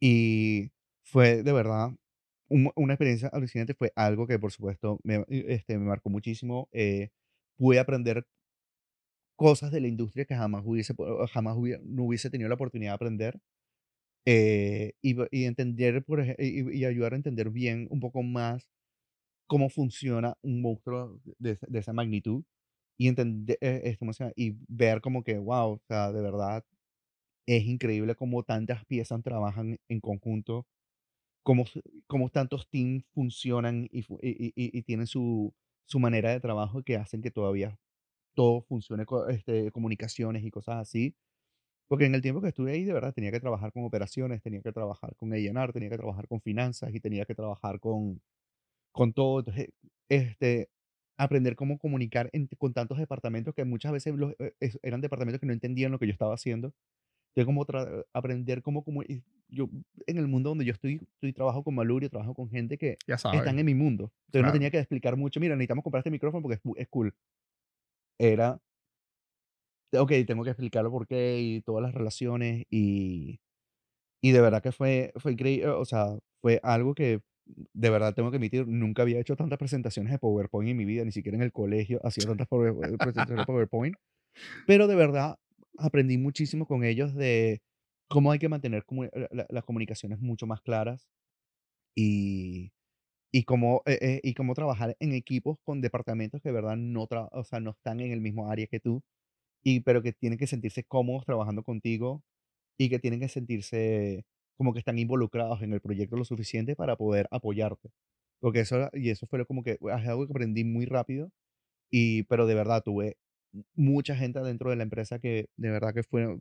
Y 0.00 0.70
fue 1.04 1.42
de 1.42 1.52
verdad 1.52 1.92
un- 2.52 2.72
una 2.76 2.94
experiencia 2.94 3.28
alucinante, 3.28 3.74
fue 3.74 3.92
algo 3.96 4.26
que 4.26 4.38
por 4.38 4.52
supuesto 4.52 5.00
me, 5.04 5.24
este, 5.28 5.78
me 5.78 5.86
marcó 5.86 6.10
muchísimo. 6.10 6.68
eh, 6.72 7.10
pude 7.58 7.78
aprender 7.80 8.26
cosas 9.36 9.70
de 9.72 9.80
la 9.80 9.88
industria 9.88 10.24
que 10.24 10.34
jamás 10.36 10.62
hubiese, 10.64 10.94
jamás 11.32 11.56
hubiera- 11.56 11.80
no 11.84 12.04
hubiese 12.04 12.30
tenido 12.30 12.48
la 12.48 12.54
oportunidad 12.54 12.92
de 12.92 12.94
aprender 12.94 13.40
eh, 14.26 14.94
y, 15.02 15.44
entender, 15.46 16.04
por 16.04 16.20
y, 16.38 16.84
ayudar 16.86 17.14
a 17.14 17.16
entender 17.16 17.50
bien 17.50 17.88
un 17.90 18.00
poco 18.00 18.22
más 18.22 18.68
cómo 19.48 19.70
funciona 19.70 20.36
un 20.42 20.62
monstruo 20.62 21.20
de, 21.38 21.58
de 21.68 21.78
esa 21.80 21.92
magnitud 21.94 22.44
y 22.98 23.08
entender, 23.08 23.58
eh, 23.62 23.96
y 24.36 24.56
ver 24.68 25.00
como 25.02 25.24
que, 25.24 25.38
wow, 25.38 25.74
o 25.74 25.82
sea, 25.88 26.12
de 26.12 26.22
verdad 26.22 26.64
es 27.46 27.64
increíble 27.64 28.14
cómo 28.14 28.42
tantas 28.44 28.84
piezas 28.86 29.22
trabajan 29.22 29.78
en 29.88 30.00
conjunto, 30.00 30.66
cómo, 31.42 31.64
cómo 32.06 32.30
tantos 32.30 32.68
teams 32.70 33.04
funcionan 33.14 33.88
y, 33.92 34.00
y, 34.00 34.52
y- 34.56 34.78
y- 34.78 34.82
tienen 34.82 35.06
su, 35.06 35.54
su 35.86 35.98
manera 36.00 36.30
de 36.30 36.40
trabajo 36.40 36.82
que 36.82 36.96
hacen 36.96 37.22
que 37.22 37.30
todavía 37.30 37.78
todo 38.34 38.62
funcione, 38.62 39.06
este, 39.30 39.70
comunicaciones 39.72 40.44
y 40.44 40.50
cosas 40.52 40.76
así 40.78 41.16
porque 41.88 42.06
en 42.06 42.14
el 42.14 42.22
tiempo 42.22 42.40
que 42.40 42.48
estuve 42.48 42.72
ahí, 42.72 42.84
de 42.84 42.92
verdad, 42.92 43.12
tenía 43.14 43.30
que 43.32 43.40
trabajar 43.40 43.72
con 43.72 43.84
operaciones, 43.84 44.42
tenía 44.42 44.62
que 44.62 44.72
trabajar 44.72 45.14
con 45.16 45.32
A&R, 45.32 45.72
tenía 45.72 45.90
que 45.90 45.98
trabajar 45.98 46.26
con 46.28 46.40
finanzas 46.40 46.94
y 46.94 47.00
tenía 47.00 47.24
que 47.26 47.34
trabajar 47.34 47.80
con, 47.80 48.22
con 48.92 49.12
todo. 49.12 49.40
Entonces, 49.40 49.68
este, 50.08 50.70
aprender 51.18 51.56
cómo 51.56 51.78
comunicar 51.78 52.30
entre- 52.32 52.56
con 52.58 52.72
tantos 52.74 52.98
departamentos 52.98 53.54
que 53.54 53.64
muchas 53.64 53.92
veces 53.92 54.14
los, 54.16 54.34
eh, 54.40 54.54
eran 54.82 55.00
departamentos 55.00 55.40
que 55.40 55.46
no 55.46 55.52
entendían 55.54 55.92
lo 55.92 55.98
que 55.98 56.06
yo 56.06 56.12
estaba 56.12 56.34
haciendo. 56.34 56.74
Como 57.44 57.64
tra- 57.66 58.04
aprender 58.12 58.62
cómo, 58.62 58.84
cómo 58.84 59.02
yo, 59.48 59.68
en 60.06 60.18
el 60.18 60.28
mundo 60.28 60.50
donde 60.50 60.64
yo 60.64 60.72
estoy, 60.72 61.00
estoy 61.14 61.32
trabajo 61.32 61.62
con 61.64 61.74
Malurio, 61.74 62.10
trabajo 62.10 62.34
con 62.34 62.48
gente 62.50 62.76
que 62.78 62.98
Ya 63.06 63.14
están 63.14 63.58
en 63.58 63.66
mi 63.66 63.74
mundo. 63.74 64.12
Entonces, 64.26 64.32
no 64.32 64.40
Claro. 64.40 64.52
tenía 64.52 64.70
que 64.70 64.78
explicar 64.78 65.16
mucho, 65.16 65.40
mira, 65.40 65.54
necesitamos 65.56 65.82
comprar 65.82 66.00
este 66.00 66.10
micrófono 66.10 66.42
porque 66.42 66.56
es, 66.56 66.62
es 66.76 66.88
cool. 66.88 67.14
Era 68.18 68.58
ok, 69.94 70.12
tengo 70.26 70.44
que 70.44 70.50
explicarlo 70.50 70.90
por 70.90 71.06
qué 71.06 71.38
y 71.40 71.60
todas 71.62 71.82
las 71.82 71.94
relaciones 71.94 72.64
y, 72.70 73.40
y 74.22 74.32
de 74.32 74.40
verdad 74.40 74.62
que 74.62 74.72
fue, 74.72 75.12
fue 75.16 75.32
increíble, 75.32 75.68
o 75.68 75.84
sea, 75.84 76.18
fue 76.42 76.60
algo 76.62 76.94
que 76.94 77.20
de 77.46 77.90
verdad 77.90 78.14
tengo 78.14 78.30
que 78.30 78.38
admitir, 78.38 78.66
nunca 78.68 79.02
había 79.02 79.20
hecho 79.20 79.36
tantas 79.36 79.58
presentaciones 79.58 80.12
de 80.12 80.18
PowerPoint 80.18 80.70
en 80.70 80.76
mi 80.76 80.84
vida, 80.86 81.04
ni 81.04 81.12
siquiera 81.12 81.36
en 81.36 81.42
el 81.42 81.52
colegio 81.52 82.00
hacía 82.04 82.26
tantas 82.26 82.48
eh, 82.52 82.98
presentaciones 83.00 83.38
de 83.42 83.44
PowerPoint, 83.44 83.96
pero 84.66 84.86
de 84.88 84.96
verdad 84.96 85.36
aprendí 85.78 86.18
muchísimo 86.18 86.66
con 86.66 86.84
ellos 86.84 87.14
de 87.14 87.62
cómo 88.08 88.32
hay 88.32 88.38
que 88.38 88.48
mantener 88.48 88.84
comu- 88.84 89.10
la- 89.14 89.28
la- 89.32 89.46
las 89.50 89.64
comunicaciones 89.64 90.20
mucho 90.20 90.46
más 90.46 90.60
claras 90.62 91.08
y, 91.94 92.72
y 93.32 93.44
cómo, 93.44 93.82
eh, 93.86 93.98
eh, 94.02 94.20
y 94.24 94.34
cómo 94.34 94.54
trabajar 94.54 94.96
en 95.00 95.12
equipos 95.14 95.58
con 95.64 95.80
departamentos 95.82 96.42
que 96.42 96.50
de 96.50 96.54
verdad 96.54 96.76
no, 96.78 97.08
o 97.32 97.44
sea, 97.44 97.60
no 97.60 97.72
están 97.72 98.00
en 98.00 98.12
el 98.12 98.20
mismo 98.22 98.50
área 98.50 98.66
que 98.68 98.80
tú 98.80 99.02
y, 99.62 99.80
pero 99.80 100.02
que 100.02 100.12
tienen 100.12 100.38
que 100.38 100.46
sentirse 100.46 100.84
cómodos 100.84 101.24
trabajando 101.26 101.62
contigo 101.64 102.22
y 102.78 102.90
que 102.90 102.98
tienen 103.00 103.20
que 103.20 103.28
sentirse 103.28 104.24
como 104.56 104.72
que 104.72 104.80
están 104.80 104.98
involucrados 104.98 105.62
en 105.62 105.72
el 105.72 105.80
proyecto 105.80 106.16
lo 106.16 106.24
suficiente 106.24 106.76
para 106.76 106.96
poder 106.96 107.28
apoyarte. 107.30 107.90
Porque 108.40 108.60
eso, 108.60 108.90
y 108.94 109.10
eso 109.10 109.26
fue 109.28 109.46
como 109.46 109.62
que 109.64 109.72
es 109.80 110.08
algo 110.08 110.26
que 110.26 110.32
aprendí 110.32 110.64
muy 110.64 110.86
rápido, 110.86 111.30
y, 111.90 112.24
pero 112.24 112.46
de 112.46 112.54
verdad 112.54 112.82
tuve 112.84 113.16
mucha 113.74 114.16
gente 114.16 114.40
dentro 114.40 114.70
de 114.70 114.76
la 114.76 114.82
empresa 114.84 115.18
que 115.18 115.48
de 115.56 115.70
verdad 115.70 115.94
que 115.94 116.02
fue, 116.02 116.38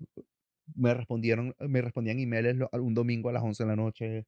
me 0.75 0.93
respondieron, 0.93 1.55
me 1.59 1.81
respondían 1.81 2.19
emails 2.19 2.59
un 2.73 2.93
domingo 2.93 3.29
a 3.29 3.33
las 3.33 3.43
11 3.43 3.63
de 3.63 3.69
la 3.69 3.75
noche 3.75 4.25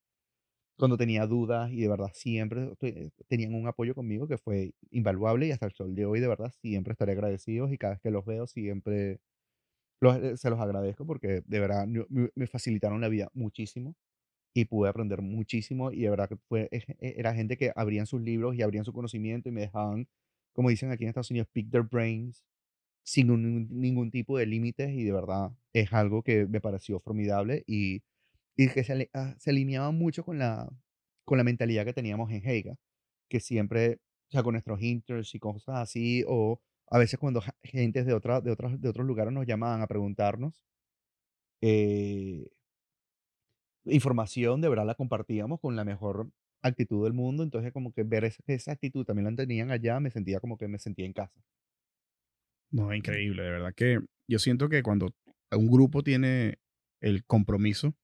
cuando 0.78 0.98
tenía 0.98 1.28
dudas 1.28 1.72
y 1.72 1.82
de 1.82 1.88
verdad 1.90 2.10
siempre 2.14 2.76
te- 2.80 3.12
tenían 3.30 3.54
un 3.56 3.68
apoyo 3.68 3.96
conmigo 3.96 4.28
que 4.28 4.38
fue 4.38 4.74
invaluable 4.92 5.48
y 5.48 5.52
hasta 5.52 5.68
el 5.68 5.74
sol 5.74 5.96
de 5.96 6.06
hoy 6.06 6.20
de 6.20 6.28
verdad 6.28 6.52
siempre 6.62 6.94
estaré 6.94 7.14
agradecidos 7.14 7.72
y 7.72 7.78
cada 7.78 7.94
vez 7.96 8.02
que 8.02 8.12
los 8.12 8.26
veo 8.26 8.48
siempre 8.48 9.20
los, 10.02 10.18
eh, 10.18 10.38
se 10.38 10.50
los 10.50 10.60
agradezco 10.60 11.06
porque 11.06 11.42
de 11.46 11.60
verdad 11.60 11.88
me, 11.88 12.06
me 12.36 12.48
facilitaron 12.48 13.02
la 13.02 13.10
vida 13.10 13.30
muchísimo 13.34 13.96
y 14.56 14.66
pude 14.66 14.90
aprender 14.90 15.22
muchísimo 15.22 15.92
y 15.92 16.02
de 16.02 16.12
verdad 16.12 16.30
que 16.30 16.38
fue, 16.50 16.70
e- 16.72 17.16
era 17.18 17.36
gente 17.36 17.58
que 17.58 17.72
abrían 17.76 18.08
sus 18.08 18.22
libros 18.22 18.56
y 18.56 18.64
abrían 18.64 18.86
su 18.86 18.94
conocimiento 18.94 19.50
y 19.50 19.54
me 19.54 19.62
dejaban, 19.62 20.08
como 20.54 20.70
dicen 20.70 20.92
aquí 20.92 21.04
en 21.06 21.10
Estados 21.10 21.32
Unidos, 21.32 21.48
pick 21.54 21.72
their 21.72 21.84
brains 21.84 22.44
sin 23.04 23.28
ningún 23.70 24.12
tipo 24.12 24.38
de 24.38 24.45
límites 24.45 24.91
y 24.91 25.04
de 25.04 25.12
verdad 25.12 25.51
es 25.74 25.91
algo 25.93 26.24
que 26.24 26.45
me 26.47 26.62
pareció 26.62 26.99
formidable 26.99 27.64
y, 27.68 28.04
y 28.58 28.70
que 28.70 28.84
se, 28.84 29.10
ah, 29.14 29.36
se 29.39 29.51
alineaba 29.51 29.91
mucho 29.91 30.24
con 30.26 30.39
la, 30.39 30.70
con 31.26 31.38
la 31.38 31.43
mentalidad 31.43 31.86
que 31.86 31.93
teníamos 31.93 32.32
en 32.32 32.47
Heiga, 32.47 32.76
que 33.30 33.39
siempre, 33.39 33.99
o 34.30 34.32
sea, 34.32 34.43
con 34.43 34.54
nuestros 34.54 34.82
inters 34.82 35.36
y 35.36 35.39
cosas 35.39 35.78
así, 35.78 36.24
o 36.28 36.62
a 36.89 36.99
veces 36.99 37.20
cuando 37.20 37.41
gentes 37.64 38.06
de, 38.06 38.14
otra, 38.14 38.41
de, 38.41 38.51
otras, 38.51 38.80
de 38.82 38.89
otros 38.89 39.06
lugares 39.08 39.34
nos 39.34 39.45
llamaban 39.47 39.82
a 39.82 39.88
preguntarnos, 39.88 40.66
eh, 41.62 42.45
información, 43.86 44.60
de 44.62 44.68
verdad 44.70 44.86
la 44.86 44.95
compartíamos 44.95 45.60
con 45.62 45.76
la 45.78 45.84
mejor 45.86 46.30
actitud 46.62 47.04
del 47.04 47.14
mundo, 47.14 47.43
entonces 47.43 47.72
como 47.74 47.91
que 47.93 48.04
ver 48.04 48.24
esa, 48.26 48.41
esa 48.47 48.72
actitud 48.74 49.06
también 49.06 49.26
la 49.30 49.36
tenían 49.36 49.72
allá, 49.72 49.99
me 49.99 50.12
sentía 50.12 50.39
como 50.39 50.58
que 50.58 50.68
me 50.68 50.80
sentía 50.80 51.06
en 51.06 51.14
casa. 51.14 51.41
No, 52.74 52.92
es 52.92 52.98
increíble, 52.98 53.44
de 53.44 53.52
verdad 53.52 53.74
que 53.76 54.00
yo 54.28 54.40
siento 54.40 54.68
que 54.68 54.82
cuando 54.82 55.14
un 55.52 55.68
grupo 55.68 56.02
tiene 56.02 56.58
el 57.02 57.24
compromiso 57.24 57.96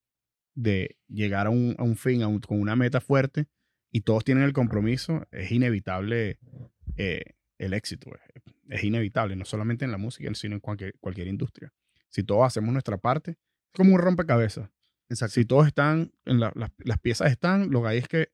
de 0.54 0.96
llegar 1.08 1.48
a 1.48 1.50
un, 1.50 1.74
a 1.76 1.82
un 1.82 1.96
fin, 1.96 2.22
a 2.22 2.28
un- 2.28 2.38
con 2.40 2.60
una 2.60 2.76
meta 2.76 3.00
fuerte, 3.00 3.46
y 3.92 4.02
todos 4.02 4.22
tienen 4.24 4.44
el 4.44 4.52
compromiso, 4.52 5.26
es 5.32 5.50
inevitable 5.50 6.38
eh, 6.96 7.22
el 7.58 7.74
éxito. 7.74 8.10
Es, 8.14 8.42
es 8.68 8.84
inevitable, 8.84 9.34
no 9.34 9.44
solamente 9.44 9.84
en 9.84 9.90
la 9.90 9.98
música, 9.98 10.32
sino 10.34 10.54
en 10.54 10.60
cualquier, 10.60 10.94
cualquier 11.00 11.26
industria. 11.26 11.72
Si 12.08 12.22
todos 12.22 12.46
hacemos 12.46 12.72
nuestra 12.72 12.98
parte, 12.98 13.32
es 13.32 13.76
como 13.76 13.94
un 13.94 14.00
rompecabezas. 14.00 14.70
Exacto. 15.08 15.34
Si 15.34 15.44
todos 15.44 15.66
están, 15.66 16.12
en 16.24 16.38
la- 16.38 16.52
las, 16.54 16.70
las 16.78 16.98
piezas 17.00 17.32
están, 17.32 17.70
lo 17.72 17.82
que 17.82 17.88
hay 17.88 17.98
es 17.98 18.06
que 18.06 18.28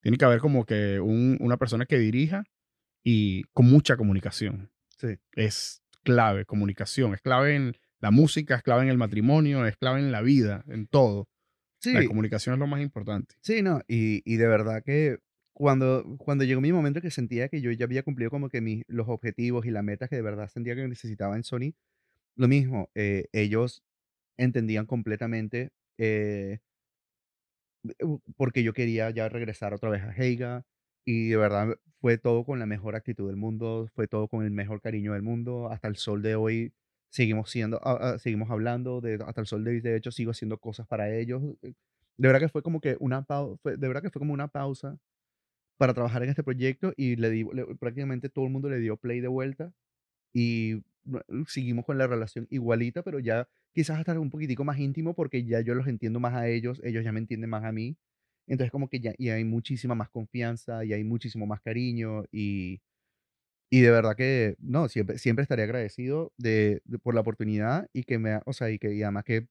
tiene 0.00 0.16
que 0.16 0.24
haber 0.24 0.38
como 0.38 0.64
que 0.64 1.00
un- 1.00 1.36
una 1.40 1.56
persona 1.56 1.86
que 1.86 1.98
dirija 1.98 2.44
y 3.02 3.42
con 3.52 3.66
mucha 3.66 3.96
comunicación 3.96 4.70
Sí. 5.00 5.18
es 5.32 5.82
clave, 6.02 6.44
comunicación, 6.44 7.14
es 7.14 7.22
clave 7.22 7.54
en 7.54 7.76
la 8.00 8.10
música, 8.10 8.56
es 8.56 8.62
clave 8.62 8.82
en 8.82 8.88
el 8.88 8.98
matrimonio, 8.98 9.66
es 9.66 9.76
clave 9.76 10.00
en 10.00 10.12
la 10.12 10.20
vida, 10.20 10.64
en 10.68 10.86
todo. 10.86 11.28
Sí, 11.78 11.94
La 11.94 12.04
comunicación 12.04 12.54
es 12.54 12.58
lo 12.58 12.66
más 12.66 12.82
importante. 12.82 13.34
Sí, 13.40 13.62
no, 13.62 13.80
y, 13.88 14.22
y 14.30 14.36
de 14.36 14.46
verdad 14.46 14.82
que 14.84 15.18
cuando, 15.54 16.04
cuando 16.18 16.44
llegó 16.44 16.60
mi 16.60 16.72
momento 16.72 17.00
que 17.00 17.10
sentía 17.10 17.48
que 17.48 17.62
yo 17.62 17.70
ya 17.72 17.86
había 17.86 18.02
cumplido 18.02 18.30
como 18.30 18.48
que 18.48 18.60
mis, 18.60 18.84
los 18.86 19.08
objetivos 19.08 19.64
y 19.64 19.70
las 19.70 19.84
metas 19.84 20.10
que 20.10 20.16
de 20.16 20.22
verdad 20.22 20.48
sentía 20.48 20.74
que 20.74 20.86
necesitaba 20.86 21.36
en 21.36 21.44
Sony, 21.44 21.74
lo 22.36 22.48
mismo, 22.48 22.90
eh, 22.94 23.26
ellos 23.32 23.82
entendían 24.36 24.86
completamente 24.86 25.70
eh, 25.98 26.58
porque 28.36 28.62
yo 28.62 28.72
quería 28.72 29.10
ya 29.10 29.28
regresar 29.28 29.74
otra 29.74 29.90
vez 29.90 30.02
a 30.02 30.14
Heiga 30.14 30.64
y 31.04 31.28
de 31.30 31.36
verdad 31.36 31.76
fue 32.00 32.18
todo 32.18 32.44
con 32.44 32.58
la 32.58 32.66
mejor 32.66 32.96
actitud 32.96 33.26
del 33.28 33.36
mundo, 33.36 33.88
fue 33.94 34.08
todo 34.08 34.28
con 34.28 34.44
el 34.44 34.50
mejor 34.50 34.80
cariño 34.80 35.12
del 35.14 35.22
mundo, 35.22 35.70
hasta 35.70 35.88
el 35.88 35.96
sol 35.96 36.22
de 36.22 36.34
hoy 36.36 36.72
seguimos 37.10 37.50
siendo, 37.50 37.80
ah, 37.84 37.98
ah, 38.14 38.18
seguimos 38.18 38.50
hablando, 38.50 39.00
de, 39.00 39.18
hasta 39.26 39.40
el 39.40 39.46
sol 39.46 39.64
de 39.64 39.72
hoy 39.72 39.80
de 39.80 39.96
hecho 39.96 40.10
sigo 40.12 40.30
haciendo 40.32 40.58
cosas 40.58 40.86
para 40.86 41.10
ellos. 41.14 41.42
eh, 41.62 41.74
De 42.16 42.28
verdad 42.28 42.40
que 42.40 42.48
fue 42.48 42.62
como 42.62 42.80
que 42.80 42.96
una 43.00 43.22
pausa, 43.24 43.58
de 43.64 43.76
verdad 43.88 44.02
que 44.02 44.10
fue 44.10 44.20
como 44.20 44.32
una 44.34 44.48
pausa 44.48 44.98
para 45.78 45.94
trabajar 45.94 46.22
en 46.22 46.30
este 46.30 46.42
proyecto 46.44 46.92
y 46.96 47.16
le 47.16 47.30
di, 47.30 47.44
le- 47.52 47.74
prácticamente 47.76 48.28
todo 48.28 48.44
el 48.46 48.52
mundo 48.52 48.68
le 48.70 48.78
dio 48.78 48.96
play 48.96 49.20
de 49.20 49.28
vuelta 49.28 49.72
y 50.34 50.82
seguimos 51.48 51.84
con 51.86 51.98
la 51.98 52.06
relación 52.08 52.46
igualita, 52.50 53.02
pero 53.02 53.20
ya 53.20 53.48
quizás 53.74 53.98
hasta 53.98 54.18
un 54.20 54.30
poquitico 54.30 54.64
más 54.64 54.78
íntimo 54.78 55.14
porque 55.14 55.44
ya 55.44 55.60
yo 55.62 55.74
los 55.74 55.86
entiendo 55.88 56.20
más 56.20 56.34
a 56.34 56.48
ellos, 56.48 56.80
ellos 56.84 57.04
ya 57.04 57.12
me 57.12 57.20
entienden 57.20 57.50
más 57.50 57.64
a 57.64 57.72
mí. 57.72 57.96
Entonces 58.50 58.72
como 58.72 58.88
que 58.90 59.00
ya 59.00 59.14
y 59.18 59.30
hay 59.30 59.44
muchísima 59.44 59.96
más 59.96 60.10
confianza 60.10 60.84
y 60.84 60.92
hay 60.94 61.04
muchísimo 61.04 61.46
más 61.46 61.62
cariño 61.62 62.24
y, 62.32 62.80
y 63.70 63.80
de 63.82 63.90
verdad 63.90 64.16
que 64.16 64.56
no, 64.60 64.88
siempre, 64.88 65.18
siempre 65.18 65.42
estaré 65.44 65.64
agradecido 65.64 66.32
de, 66.38 66.82
de- 66.86 66.98
por 67.00 67.14
la 67.14 67.22
oportunidad 67.22 67.88
y 67.94 68.04
que 68.04 68.18
me, 68.18 68.40
o 68.46 68.52
sea, 68.54 68.70
y 68.70 68.78
que 68.80 68.94
y 68.94 69.02
además 69.02 69.24
que 69.24 69.48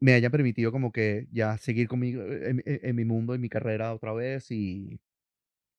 me 0.00 0.12
hayan 0.14 0.30
permitido 0.32 0.72
como 0.72 0.92
que 0.92 1.26
ya 1.32 1.56
seguir 1.58 1.88
conmigo 1.88 2.22
en, 2.22 2.62
en- 2.66 2.80
en 2.82 2.96
mi 2.96 3.04
mundo, 3.04 3.34
en 3.34 3.40
mi 3.40 3.48
carrera 3.48 3.94
otra 3.94 4.12
vez 4.12 4.50
y, 4.50 5.00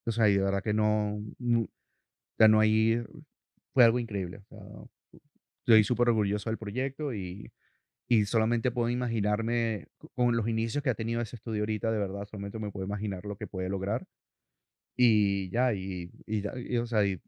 o 0.07 0.11
sea, 0.11 0.29
y 0.29 0.35
de 0.37 0.43
verdad 0.43 0.63
que 0.63 0.73
no, 0.73 1.21
no, 1.39 1.67
ya 2.39 2.47
no 2.49 2.59
hay, 2.61 3.03
fue 3.73 3.85
algo 3.85 3.99
increíble. 3.99 4.39
O 4.39 4.43
sea, 4.49 4.59
estoy 5.61 5.83
súper 5.83 6.09
orgulloso 6.09 6.49
del 6.49 6.57
proyecto 6.59 7.13
y, 7.13 7.51
y 8.07 8.25
solamente 8.25 8.71
puedo 8.71 8.89
imaginarme 8.89 9.87
co- 9.97 10.09
con 10.15 10.35
los 10.35 10.47
inicios 10.47 10.83
que 10.83 10.89
ha 10.89 10.95
tenido 10.95 11.21
ese 11.21 11.35
estudio 11.35 11.61
ahorita, 11.63 11.91
de 11.91 11.99
verdad, 11.99 12.25
solamente 12.29 12.59
me 12.59 12.71
puedo 12.71 12.85
imaginar 12.85 13.25
lo 13.25 13.35
que 13.37 13.47
puede 13.47 13.69
lograr. 13.69 14.07
Y 14.95 15.49
ya, 15.49 15.73
y, 15.73 16.09
y, 16.25 16.43
y, 16.73 16.77
o 16.77 16.87
sea, 16.87 17.05
y 17.05 17.21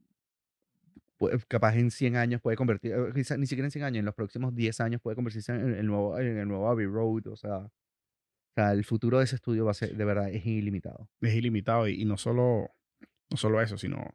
capaz 1.47 1.75
en 1.75 1.91
100 1.91 2.15
años 2.15 2.41
puede 2.41 2.55
convertir, 2.55 2.93
eh, 2.93 3.11
quizá 3.13 3.37
ni 3.37 3.45
siquiera 3.45 3.67
en 3.67 3.71
100 3.71 3.83
años, 3.85 3.99
en 3.99 4.05
los 4.05 4.15
próximos 4.15 4.55
10 4.55 4.79
años 4.79 5.01
puede 5.01 5.15
convertirse 5.15 5.51
en 5.53 5.75
el 5.75 5.85
nuevo, 5.85 6.17
en 6.17 6.37
el 6.37 6.47
nuevo 6.47 6.69
Abbey 6.69 6.85
Road, 6.85 7.27
o 7.27 7.35
sea, 7.35 7.57
o 7.57 7.71
sea, 8.55 8.71
el 8.71 8.83
futuro 8.85 9.19
de 9.19 9.25
ese 9.25 9.35
estudio 9.35 9.65
va 9.65 9.71
a 9.71 9.75
ser, 9.75 9.95
de 9.95 10.05
verdad, 10.05 10.29
es 10.29 10.45
ilimitado. 10.45 11.09
Es 11.21 11.35
ilimitado 11.35 11.87
y, 11.87 12.05
no, 12.05 12.17
solo, 12.17 12.71
no 13.29 13.37
solo 13.37 13.61
eso, 13.61 13.77
sino 13.77 14.09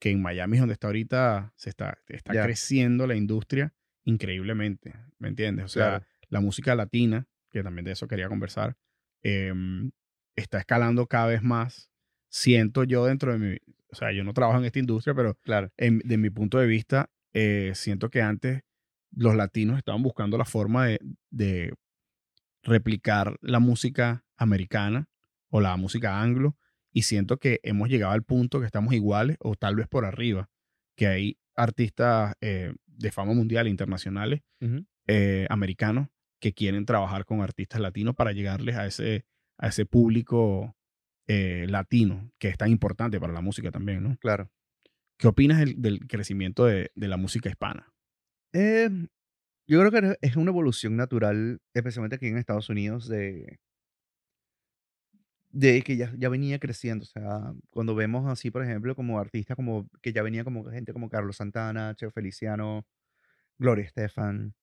que 0.00 0.10
en 0.10 0.20
Miami 0.20 0.56
es 0.56 0.60
donde 0.60 0.74
está 0.74 0.88
ahorita, 0.88 1.52
se 1.56 1.70
está, 1.70 1.98
está 2.08 2.32
creciendo 2.44 3.06
la 3.06 3.14
industria 3.14 3.72
increíblemente, 4.04 4.94
¿me 5.18 5.28
entiendes? 5.28 5.64
O 5.66 5.68
sea, 5.68 5.84
claro, 5.98 6.04
la 6.28 6.40
música 6.40 6.74
latina, 6.74 7.26
que 7.50 7.62
también 7.62 7.84
de 7.84 7.92
eso 7.92 8.08
quería 8.08 8.28
conversar, 8.28 8.76
em, 9.22 9.90
está 10.36 10.58
escalando 10.58 11.06
cada 11.06 11.26
vez 11.26 11.42
más. 11.42 11.90
Siento 12.28 12.84
yo 12.84 13.06
dentro 13.06 13.32
de 13.32 13.38
mi, 13.38 13.56
o 13.88 13.94
sea, 13.94 14.12
yo 14.12 14.24
no 14.24 14.34
trabajo 14.34 14.58
en 14.58 14.64
esta 14.64 14.78
industria, 14.80 15.14
pero 15.14 15.34
claro, 15.42 15.70
en- 15.76 16.00
de 16.00 16.18
mi 16.18 16.30
punto 16.30 16.58
de 16.58 16.66
vista, 16.66 17.10
eh, 17.32 17.72
siento 17.74 18.10
que 18.10 18.22
antes 18.22 18.62
los 19.12 19.34
latinos 19.36 19.78
estaban 19.78 20.02
buscando 20.02 20.36
la 20.36 20.44
forma 20.44 20.86
de, 20.86 20.98
de 21.30 21.72
replicar 22.62 23.36
la 23.40 23.58
música 23.60 24.24
americana 24.36 25.08
o 25.48 25.60
la 25.60 25.76
música 25.76 26.20
anglo 26.20 26.56
y 26.92 27.02
siento 27.02 27.38
que 27.38 27.60
hemos 27.62 27.88
llegado 27.88 28.12
al 28.12 28.22
punto 28.24 28.60
que 28.60 28.66
estamos 28.66 28.94
iguales 28.94 29.36
o 29.40 29.54
tal 29.56 29.76
vez 29.76 29.86
por 29.88 30.04
arriba, 30.04 30.48
que 30.96 31.06
hay 31.06 31.38
artistas 31.56 32.34
eh, 32.40 32.74
de 32.96 33.12
fama 33.12 33.34
mundial 33.34 33.68
internacionales 33.68 34.40
eh, 35.06 35.46
americanos 35.50 36.08
que 36.40 36.52
quieren 36.52 36.86
trabajar 36.86 37.24
con 37.24 37.40
artistas 37.40 37.80
latinos 37.80 38.14
para 38.14 38.32
llegarles 38.32 38.76
a 38.76 38.86
ese, 38.86 39.24
a 39.58 39.68
ese 39.68 39.86
público 39.86 40.76
eh, 41.26 41.66
latino 41.68 42.30
que 42.38 42.48
es 42.48 42.58
tan 42.58 42.70
importante 42.70 43.18
para 43.20 43.32
la 43.32 43.40
música 43.40 43.70
también, 43.70 44.02
¿no? 44.02 44.16
claro. 44.18 44.50
¿Qué 45.16 45.28
opinas 45.28 45.60
del, 45.60 45.80
del 45.80 46.08
crecimiento 46.08 46.66
de, 46.66 46.90
de 46.96 47.08
la 47.08 47.16
música 47.16 47.48
hispana? 47.48 47.94
Eh, 48.52 48.90
yo 49.66 49.80
creo 49.80 49.90
que 49.90 50.18
es 50.20 50.36
una 50.36 50.50
evolución 50.50 50.96
natural, 50.96 51.60
especialmente 51.72 52.16
aquí 52.16 52.26
en 52.26 52.36
Estados 52.36 52.68
Unidos, 52.68 53.08
de, 53.08 53.60
de 55.54 55.82
que 55.82 55.96
ya, 55.96 56.12
ya 56.18 56.28
venía 56.28 56.58
creciendo. 56.58 57.04
O 57.04 57.06
sea, 57.06 57.54
cuando 57.70 57.94
vemos 57.94 58.26
así, 58.30 58.50
por 58.50 58.64
ejemplo, 58.64 58.94
como 58.96 59.20
artistas 59.20 59.56
como 59.56 59.88
que 60.02 60.12
ya 60.12 60.22
venía 60.22 60.44
como 60.44 60.64
gente 60.64 60.92
como 60.92 61.08
Carlos 61.08 61.36
Santana, 61.36 61.94
Cheo 61.94 62.10
Feliciano, 62.10 62.84
Gloria 63.58 63.84
Estefan, 63.86 64.54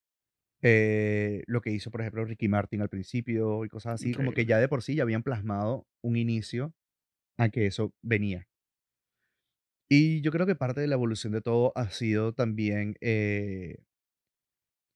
eh, 0.62 1.44
lo 1.48 1.62
que 1.62 1.72
hizo, 1.72 1.92
por 1.92 2.02
ejemplo, 2.02 2.26
Ricky 2.26 2.50
Martin 2.50 2.82
al 2.82 2.89
principio 2.89 3.64
y 3.66 3.70
cosas 3.70 3.94
así, 3.96 4.14
como 4.14 4.34
que 4.34 4.46
ya 4.46 4.60
de 4.60 4.68
por 4.68 4.84
sí 4.84 4.96
ya 4.96 5.04
habían 5.04 5.24
plasmado 5.24 5.88
un 6.02 6.18
inicio 6.18 6.74
a 7.38 7.50
que 7.50 7.68
eso 7.68 7.94
venía. 8.02 8.48
Y 9.89 10.22
yo 10.22 10.32
creo 10.32 10.46
que 10.46 10.56
parte 10.56 10.82
de 10.82 10.88
la 10.88 10.96
evolución 10.96 11.34
de 11.34 11.42
todo 11.42 11.72
ha 11.76 11.89
sido 11.89 12.34
también 12.34 12.96
eh, 13.02 13.78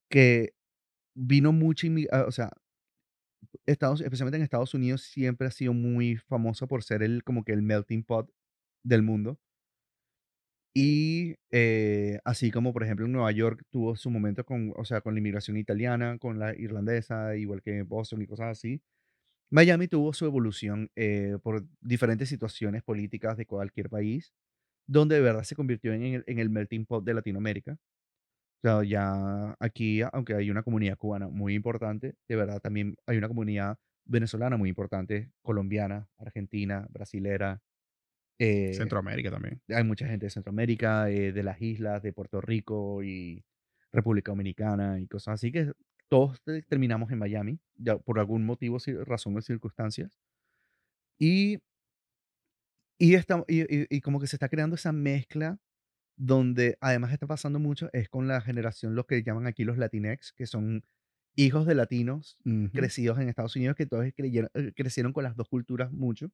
que 0.10 0.54
vino 1.16 1.54
mucha, 1.54 1.88
ah, 2.12 2.26
o 2.28 2.32
sea, 2.32 2.52
Estados, 3.66 4.02
especialmente 4.02 4.38
en 4.38 4.44
Estados 4.44 4.74
Unidos, 4.74 5.04
siempre 5.04 5.48
ha 5.48 5.52
sido 5.52 5.74
muy 5.74 6.18
famoso 6.18 6.68
por 6.68 6.84
ser 6.84 7.04
el, 7.04 7.24
como 7.24 7.44
que 7.44 7.54
el 7.54 7.62
melting 7.62 8.04
pot 8.04 8.32
del 8.84 9.04
mundo. 9.04 9.40
Y 10.78 11.36
eh, 11.52 12.20
así 12.26 12.52
como, 12.52 12.74
por 12.74 12.84
ejemplo, 12.84 13.06
en 13.06 13.14
Nueva 13.14 13.32
York 13.32 13.64
tuvo 13.70 13.96
su 13.96 14.10
momento 14.10 14.44
con, 14.46 14.74
o 14.76 14.84
sea, 14.84 15.00
con 15.02 15.14
la 15.14 15.20
inmigración 15.20 15.56
italiana, 15.58 16.18
con 16.20 16.38
la 16.38 16.54
irlandesa, 16.54 17.36
igual 17.38 17.62
que 17.62 17.84
Boston 17.84 18.22
y 18.22 18.28
cosas 18.28 18.48
así. 18.58 18.82
Miami 19.52 19.88
tuvo 19.88 20.14
su 20.14 20.26
evolución 20.26 20.92
eh, 20.96 21.38
por 21.44 21.66
diferentes 21.82 22.30
situaciones 22.30 22.84
políticas 22.84 23.38
de 23.38 23.46
cualquier 23.46 23.90
país, 23.90 24.34
donde 24.88 25.16
de 25.16 25.22
verdad 25.22 25.44
se 25.44 25.56
convirtió 25.56 25.94
en 25.94 26.04
el, 26.04 26.24
en 26.28 26.40
el 26.40 26.50
melting 26.50 26.86
pot 26.86 27.06
de 27.06 27.16
Latinoamérica. 27.16 27.78
O 28.64 28.68
sea, 28.68 28.84
ya 28.84 29.56
aquí, 29.60 30.02
aunque 30.02 30.34
hay 30.36 30.50
una 30.50 30.64
comunidad 30.64 30.98
cubana 30.98 31.28
muy 31.30 31.54
importante, 31.54 32.16
de 32.28 32.36
verdad 32.36 32.60
también 32.62 32.96
hay 33.06 33.18
una 33.18 33.28
comunidad 33.28 33.78
venezolana 34.06 34.58
muy 34.58 34.70
importante, 34.70 35.32
colombiana, 35.44 36.10
argentina, 36.18 36.88
brasilera. 36.90 37.62
eh, 38.40 38.74
Centroamérica 38.74 39.32
también. 39.32 39.62
hay 39.70 39.84
mucha 39.84 40.08
gente 40.08 40.28
de 40.28 40.30
Centroamérica, 40.32 41.10
eh, 41.10 41.32
de 41.34 41.44
las 41.44 41.62
islas, 41.62 42.02
de 42.04 42.14
Puerto 42.14 42.42
Rico 42.42 43.04
y 43.04 43.46
República 43.92 44.32
Dominicana 44.32 45.00
y 45.00 45.08
cosas 45.08 45.36
así 45.36 45.52
que 45.52 45.72
todos 46.10 46.42
te- 46.44 46.62
terminamos 46.64 47.12
en 47.12 47.20
Miami, 47.20 47.60
ya 47.76 47.98
por 47.98 48.20
algún 48.20 48.46
motivo, 48.46 48.78
razón 49.06 49.38
o 49.38 49.42
circunstancias. 49.42 50.20
Y, 51.20 51.58
y, 52.98 53.16
esta- 53.16 53.44
y, 53.48 53.62
y- 53.62 53.88
y 53.90 54.02
como 54.02 54.20
que 54.20 54.28
se 54.28 54.36
está 54.36 54.50
creando 54.50 54.76
esa 54.76 54.92
mezcla 54.92 55.60
donde 56.18 56.78
además 56.82 57.12
está 57.14 57.28
pasando 57.28 57.60
mucho 57.60 57.90
es 57.94 58.10
con 58.10 58.28
la 58.28 58.42
generación, 58.42 58.96
lo 58.96 59.06
que 59.06 59.24
llaman 59.24 59.48
aquí 59.48 59.64
los 59.64 59.78
Latinex, 59.78 60.34
que 60.34 60.48
son 60.48 60.84
hijos 61.36 61.66
de 61.66 61.76
latinos 61.76 62.38
Ujú. 62.46 62.72
crecidos 62.74 63.20
en 63.20 63.30
Estados 63.30 63.56
Unidos, 63.56 63.76
que 63.76 63.86
todos 63.86 64.06
creyeron- 64.16 64.50
eh, 64.54 64.72
crecieron 64.76 65.14
con 65.14 65.24
las 65.24 65.36
dos 65.36 65.50
culturas 65.50 65.92
mucho. 65.92 66.32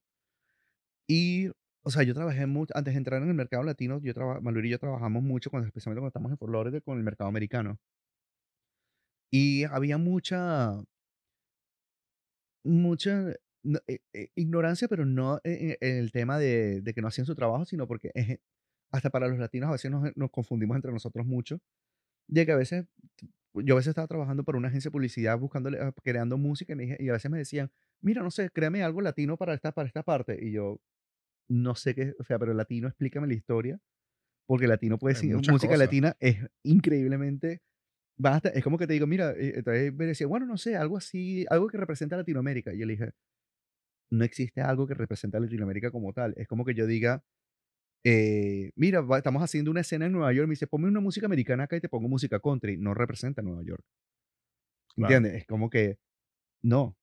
Y, 1.08 1.48
o 1.82 1.90
sea, 1.90 2.02
yo 2.02 2.14
trabajé 2.14 2.46
mucho, 2.46 2.72
antes 2.76 2.94
de 2.94 2.98
entrar 2.98 3.22
en 3.22 3.28
el 3.28 3.34
mercado 3.34 3.62
latino, 3.62 4.00
yo 4.02 4.14
traba, 4.14 4.40
y 4.64 4.68
yo 4.70 4.78
trabajamos 4.78 5.22
mucho, 5.22 5.50
cuando, 5.50 5.66
especialmente 5.66 6.00
cuando 6.00 6.08
estamos 6.08 6.30
en 6.32 6.38
Fort 6.38 6.52
Lauderdale, 6.52 6.82
con 6.82 6.98
el 6.98 7.04
mercado 7.04 7.28
americano. 7.28 7.78
Y 9.30 9.64
había 9.64 9.98
mucha, 9.98 10.82
mucha 12.64 13.34
no, 13.62 13.78
eh, 13.86 14.00
eh, 14.12 14.28
ignorancia, 14.34 14.88
pero 14.88 15.04
no 15.04 15.40
en, 15.44 15.76
en 15.80 15.96
el 15.98 16.12
tema 16.12 16.38
de, 16.38 16.80
de 16.82 16.94
que 16.94 17.00
no 17.02 17.08
hacían 17.08 17.26
su 17.26 17.34
trabajo, 17.34 17.64
sino 17.64 17.86
porque 17.86 18.10
es- 18.14 18.38
hasta 18.92 19.10
para 19.10 19.28
los 19.28 19.38
latinos 19.38 19.68
a 19.68 19.72
veces 19.72 19.90
nos, 19.90 20.16
nos 20.16 20.30
confundimos 20.30 20.76
entre 20.76 20.92
nosotros 20.92 21.26
mucho, 21.26 21.60
de 22.28 22.46
que 22.46 22.52
a 22.52 22.56
veces, 22.56 22.86
yo 23.54 23.74
a 23.74 23.78
veces 23.78 23.90
estaba 23.90 24.08
trabajando 24.08 24.44
para 24.44 24.58
una 24.58 24.68
agencia 24.68 24.88
de 24.88 24.92
publicidad, 24.92 25.38
buscando, 25.38 25.70
creando 26.02 26.38
música, 26.38 26.72
y, 26.72 26.76
me 26.76 26.84
dije- 26.84 26.96
y 27.00 27.08
a 27.08 27.12
veces 27.14 27.30
me 27.30 27.38
decían, 27.38 27.70
mira, 28.00 28.22
no 28.22 28.30
sé, 28.30 28.50
créame 28.50 28.82
algo 28.82 29.00
latino 29.02 29.36
para 29.36 29.54
esta, 29.54 29.72
para 29.72 29.86
esta 29.88 30.02
parte. 30.02 30.38
Y 30.40 30.52
yo, 30.52 30.80
no 31.48 31.74
sé 31.74 31.94
qué, 31.94 32.14
o 32.18 32.24
sea, 32.24 32.38
pero 32.38 32.54
latino, 32.54 32.88
explícame 32.88 33.26
la 33.28 33.34
historia, 33.34 33.80
porque 34.46 34.66
latino 34.68 34.98
puede 34.98 35.14
muchas 35.24 35.54
música 35.54 35.72
cosas. 35.72 35.78
latina 35.78 36.16
es 36.20 36.38
increíblemente 36.64 37.62
basta, 38.18 38.50
es 38.50 38.64
como 38.64 38.78
que 38.78 38.86
te 38.86 38.94
digo, 38.94 39.06
mira, 39.06 39.32
eh, 39.32 39.54
entonces 39.56 39.94
me 39.94 40.06
decía, 40.06 40.26
bueno, 40.28 40.46
no 40.46 40.56
sé, 40.58 40.76
algo 40.76 40.98
así, 40.98 41.46
algo 41.50 41.68
que 41.68 41.78
representa 41.78 42.16
a 42.16 42.20
Latinoamérica. 42.20 42.72
Y 42.74 42.78
yo 42.80 42.86
le 42.86 42.92
dije, 42.94 43.12
no 44.10 44.24
existe 44.24 44.60
algo 44.60 44.86
que 44.86 44.94
represente 44.94 45.36
a 45.36 45.40
Latinoamérica 45.40 45.90
como 45.90 46.12
tal. 46.12 46.34
Es 46.36 46.46
como 46.48 46.64
que 46.64 46.74
yo 46.74 46.86
diga, 46.86 47.24
eh, 48.04 48.72
mira, 48.76 49.04
estamos 49.16 49.42
haciendo 49.42 49.70
una 49.70 49.80
escena 49.80 50.06
en 50.06 50.12
Nueva 50.12 50.32
York, 50.32 50.48
me 50.48 50.52
dice, 50.52 50.66
ponme 50.66 50.88
una 50.88 51.00
música 51.00 51.26
americana 51.26 51.64
acá 51.64 51.76
y 51.76 51.80
te 51.80 51.88
pongo 51.88 52.08
música 52.08 52.40
country. 52.40 52.76
No 52.76 52.94
representa 52.94 53.42
Nueva 53.42 53.62
York. 53.62 53.84
¿Entiendes? 54.96 55.34
Es 55.34 55.46
como 55.46 55.70
que, 55.70 55.98
no. 56.62 56.96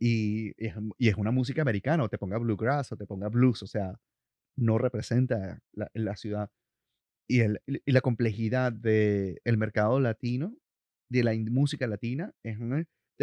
Y, 0.00 0.48
y 0.62 0.66
es, 0.66 0.74
y 0.98 1.08
es 1.08 1.16
una 1.16 1.30
música 1.30 1.62
americana, 1.62 2.04
o 2.04 2.08
te 2.08 2.18
ponga 2.18 2.38
bluegrass, 2.38 2.92
o 2.92 2.96
te 2.96 3.06
ponga 3.06 3.28
blues, 3.28 3.62
o 3.62 3.66
sea, 3.66 3.98
no 4.56 4.78
representa 4.78 5.60
la, 5.72 5.90
la 5.94 6.16
ciudad. 6.16 6.50
Y, 7.28 7.40
el, 7.40 7.60
y 7.66 7.92
la 7.92 8.00
complejidad 8.00 8.72
del 8.72 9.56
mercado 9.56 10.00
latino, 10.00 10.56
de 11.08 11.24
la 11.24 11.32
música 11.50 11.86
latina, 11.86 12.34
es 12.42 12.58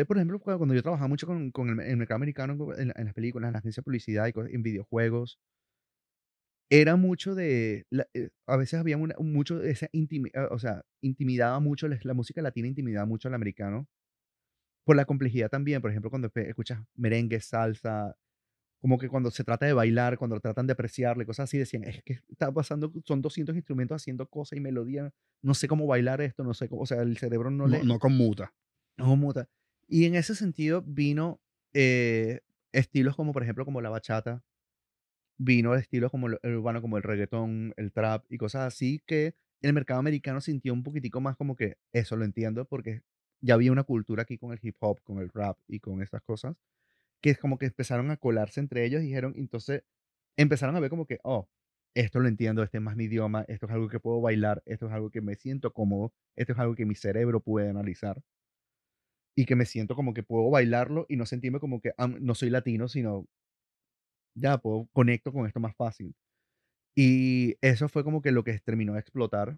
por 0.08 0.18
ejemplo, 0.18 0.40
cuando 0.40 0.74
yo 0.74 0.82
trabajaba 0.82 1.10
mucho 1.10 1.28
con, 1.28 1.52
con 1.52 1.70
el, 1.70 1.80
el 1.82 1.98
mercado 1.98 2.16
americano, 2.16 2.74
en, 2.78 2.94
en 2.96 3.06
las 3.06 3.14
películas, 3.14 3.50
en 3.50 3.54
las 3.54 3.60
agencias 3.60 3.84
de 3.84 3.86
publicidad 3.86 4.28
y 4.28 4.56
en 4.56 4.64
videojuegos, 4.64 5.40
era 6.70 6.96
mucho 6.96 7.36
de... 7.36 7.86
la- 7.90 8.08
eh, 8.14 8.30
a 8.48 8.58
veces 8.58 8.80
había 8.80 8.98
una- 8.98 9.16
mucho 9.20 9.58
de 9.60 9.72
esa 9.72 9.88
intimidad, 9.92 10.52
o 10.52 10.60
sea, 10.60 10.84
intimidaba 11.02 11.60
mucho, 11.60 11.88
la, 11.88 12.00
la 12.04 12.14
música 12.14 12.42
latina 12.42 12.68
intimidaba 12.68 13.06
mucho 13.06 13.28
al 13.28 13.34
americano, 13.34 13.88
por 14.86 14.96
la 14.96 15.06
complejidad 15.06 15.50
también. 15.50 15.82
Por 15.82 15.92
ejemplo, 15.92 16.10
cuando 16.10 16.32
escuchas 16.34 16.80
merengue, 16.96 17.40
salsa, 17.42 18.16
como 18.82 18.98
que 18.98 19.10
cuando 19.10 19.30
se 19.32 19.44
trata 19.44 19.66
de 19.66 19.74
bailar, 19.74 20.18
cuando 20.18 20.40
tratan 20.40 20.68
de 20.68 20.74
apreciarle, 20.74 21.26
cosas 21.26 21.46
así, 21.46 21.58
decían, 21.58 21.84
es 21.84 22.02
que 22.04 22.20
está 22.30 22.52
pasando, 22.52 22.92
son 23.06 23.22
200 23.22 23.56
instrumentos 23.56 24.02
haciendo 24.02 24.28
cosas 24.28 24.58
y 24.58 24.62
melodías, 24.62 25.12
no 25.44 25.54
sé 25.54 25.68
cómo 25.68 25.86
bailar 25.88 26.22
esto, 26.22 26.44
no 26.44 26.54
sé 26.54 26.70
cómo, 26.70 26.82
o 26.84 26.86
sea, 26.86 27.02
el 27.02 27.18
cerebro 27.18 27.52
no, 27.52 27.68
No, 27.68 27.78
le... 27.78 27.84
no 27.84 28.00
conmuta. 28.00 28.54
no 28.98 29.16
muta. 29.16 29.50
Y 29.88 30.06
en 30.06 30.16
ese 30.16 30.34
sentido 30.36 30.82
vino 30.86 31.42
eh, 31.74 32.42
estilos 32.72 33.16
como, 33.16 33.34
por 33.34 33.44
ejemplo, 33.44 33.66
como 33.66 33.82
la 33.82 33.90
bachata, 33.90 34.44
vino 35.40 35.76
estilos 35.76 36.12
como 36.12 36.28
el 36.30 36.40
el 36.44 36.56
urbano, 36.58 36.82
como 36.82 36.98
el 36.98 37.04
reggaetón, 37.04 37.74
el 37.78 37.94
trap 37.94 38.26
y 38.32 38.38
cosas 38.40 38.64
así, 38.68 39.02
que 39.08 39.36
el 39.62 39.74
mercado 39.74 40.02
americano 40.02 40.42
sintió 40.42 40.74
un 40.74 40.84
poquitico 40.84 41.22
más 41.22 41.38
como 41.38 41.56
que 41.58 41.78
eso 41.94 42.18
lo 42.18 42.26
entiendo, 42.26 42.66
porque 42.66 43.04
ya 43.42 43.56
había 43.56 43.72
una 43.74 43.84
cultura 43.86 44.24
aquí 44.24 44.38
con 44.38 44.54
el 44.54 44.60
hip 44.64 44.78
hop, 44.82 45.02
con 45.04 45.20
el 45.20 45.30
rap 45.30 45.60
y 45.68 45.80
con 45.82 46.04
estas 46.04 46.22
cosas, 46.24 46.58
que 47.22 47.32
es 47.32 47.40
como 47.40 47.58
que 47.58 47.68
empezaron 47.68 48.12
a 48.12 48.18
colarse 48.18 48.60
entre 48.60 48.86
ellos 48.86 49.02
y 49.04 49.08
dijeron, 49.08 49.34
entonces 49.38 49.84
empezaron 50.38 50.76
a 50.76 50.80
ver 50.82 50.90
como 50.92 51.06
que, 51.08 51.20
oh, 51.24 51.50
esto 51.96 52.20
lo 52.20 52.28
entiendo, 52.30 52.64
este 52.64 52.78
es 52.80 52.84
más 52.84 52.96
mi 52.98 53.06
idioma, 53.06 53.46
esto 53.50 53.66
es 53.68 53.74
algo 53.74 53.90
que 53.90 54.00
puedo 54.02 54.22
bailar, 54.22 54.64
esto 54.66 54.88
es 54.88 54.94
algo 54.94 55.12
que 55.12 55.22
me 55.22 55.36
siento 55.36 55.74
cómodo, 55.74 56.14
esto 56.38 56.54
es 56.54 56.60
algo 56.60 56.76
que 56.76 56.86
mi 56.86 56.96
cerebro 56.96 57.42
puede 57.42 57.70
analizar 57.70 58.22
y 59.36 59.46
que 59.46 59.56
me 59.56 59.66
siento 59.66 59.96
como 59.96 60.14
que 60.14 60.24
puedo 60.24 60.50
bailarlo 60.50 61.06
y 61.10 61.16
no 61.18 61.26
sentirme 61.26 61.60
como 61.60 61.82
que 61.82 61.94
ah, 61.98 62.08
no 62.08 62.36
soy 62.36 62.50
latino, 62.50 62.88
sino 62.88 63.28
ya 64.36 64.58
puedo 64.58 64.88
conecto 64.94 65.32
con 65.34 65.46
esto 65.48 65.60
más 65.60 65.76
fácil. 65.76 66.16
Y 66.96 67.56
eso 67.62 67.90
fue 67.90 68.04
como 68.04 68.22
que 68.22 68.32
lo 68.32 68.44
que 68.44 68.60
terminó 68.60 68.94
de 68.94 69.00
explotar 69.00 69.58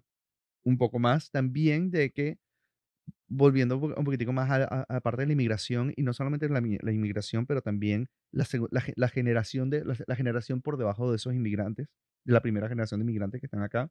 un 0.64 0.78
poco 0.78 0.98
más 1.00 1.30
también 1.30 1.90
de 1.90 2.12
que 2.12 2.38
volviendo 3.28 3.76
un 3.76 3.80
po- 3.92 3.98
un 3.98 4.04
poquitico 4.04 4.32
más 4.32 4.50
a, 4.50 4.84
a- 4.88 5.00
parte 5.00 5.22
de 5.22 5.26
la 5.26 5.32
inmigración 5.32 5.92
y 5.96 6.02
no 6.02 6.12
solamente 6.12 6.48
la, 6.48 6.60
mi- 6.60 6.78
la 6.80 6.92
inmigración, 6.92 7.46
pero 7.46 7.62
también 7.62 8.08
la, 8.32 8.46
la, 8.70 8.80
ge- 8.80 8.92
la 8.96 9.08
generación 9.08 9.70
de 9.70 9.84
la, 9.84 10.16
generación 10.16 10.62
por 10.62 10.76
debajo 10.76 11.10
de 11.10 11.16
esos 11.16 11.34
inmigrantes, 11.34 11.88
de 12.26 12.32
la 12.32 12.42
primera 12.42 12.68
generación 12.68 13.00
de 13.00 13.04
inmigrantes 13.04 13.40
que 13.40 13.46
están 13.46 13.62
acá, 13.62 13.88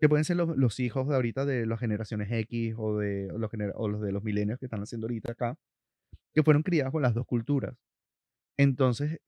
que 0.00 0.08
pueden 0.08 0.24
ser 0.24 0.36
los, 0.36 0.56
los 0.56 0.80
hijos 0.80 1.08
de 1.08 1.14
ahorita 1.16 1.44
de 1.46 1.66
las 1.66 1.80
generaciones 1.80 2.30
X 2.32 2.74
o 2.78 2.98
de 2.98 3.28
los, 3.36 3.50
gener- 3.52 3.72
o 3.76 3.88
los 3.88 4.00
de 4.02 4.12
los 4.12 4.24
milenios 4.24 4.58
que 4.58 4.66
están 4.66 4.82
haciendo 4.82 5.06
ahorita 5.06 5.32
acá, 5.32 5.56
que 6.34 6.42
fueron 6.42 6.62
criados 6.62 6.92
con 6.92 7.02
las 7.02 7.14
dos 7.14 7.26
culturas. 7.26 7.76
Entonces, 8.56 9.18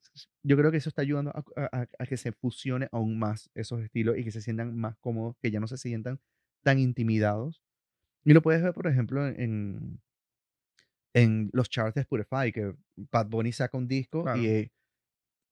yo 0.45 0.57
creo 0.57 0.71
que 0.71 0.77
eso 0.77 0.89
está 0.89 1.03
ayudando 1.03 1.31
a, 1.31 1.45
a- 1.57 1.81
a- 1.83 1.89
a 1.99 2.07
que 2.07 2.17
se 2.17 2.33
fusione 2.33 2.89
aún 2.93 3.19
más 3.19 3.51
esos 3.55 3.83
estilos 3.83 4.17
y 4.19 4.25
que 4.25 4.31
se 4.31 4.41
sientan 4.41 4.77
más 4.77 4.97
cómodos, 4.99 5.37
que 5.43 5.51
ya 5.51 5.61
no 5.61 5.67
se 5.67 5.77
sientan 5.79 6.21
tan 6.63 6.79
intimidados. 6.79 7.63
Y 8.25 8.33
lo 8.33 8.43
puedes 8.43 8.63
ver, 8.63 8.73
por 8.73 8.87
ejemplo, 8.87 9.27
en, 9.27 10.01
en 11.15 11.51
los 11.53 11.71
charts 11.71 11.95
de 11.95 12.03
Spotify, 12.03 12.53
que 12.53 12.75
Bad 13.13 13.29
Bunny 13.29 13.53
saca 13.53 13.77
un 13.79 13.89
disco 13.89 14.23
Claro. 14.23 14.41
y 14.43 14.47
eh, 14.47 14.73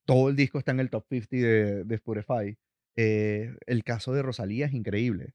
todo 0.06 0.28
el 0.28 0.36
disco 0.36 0.58
está 0.58 0.72
en 0.72 0.80
el 0.80 0.90
top 0.90 1.06
50 1.08 1.36
de, 1.36 1.84
de 1.84 1.94
Spotify. 1.94 2.56
Eh, 2.96 3.56
el 3.66 3.82
caso 3.84 4.12
de 4.12 4.22
Rosalía 4.22 4.66
es 4.66 4.72
increíble. 4.74 5.34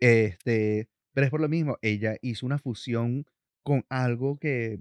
Este, 0.00 0.88
pero 1.12 1.24
es 1.26 1.30
por 1.30 1.40
lo 1.40 1.48
mismo, 1.48 1.76
ella 1.82 2.16
hizo 2.22 2.46
una 2.46 2.58
fusión 2.58 3.26
con 3.62 3.84
algo 3.90 4.38
que, 4.38 4.80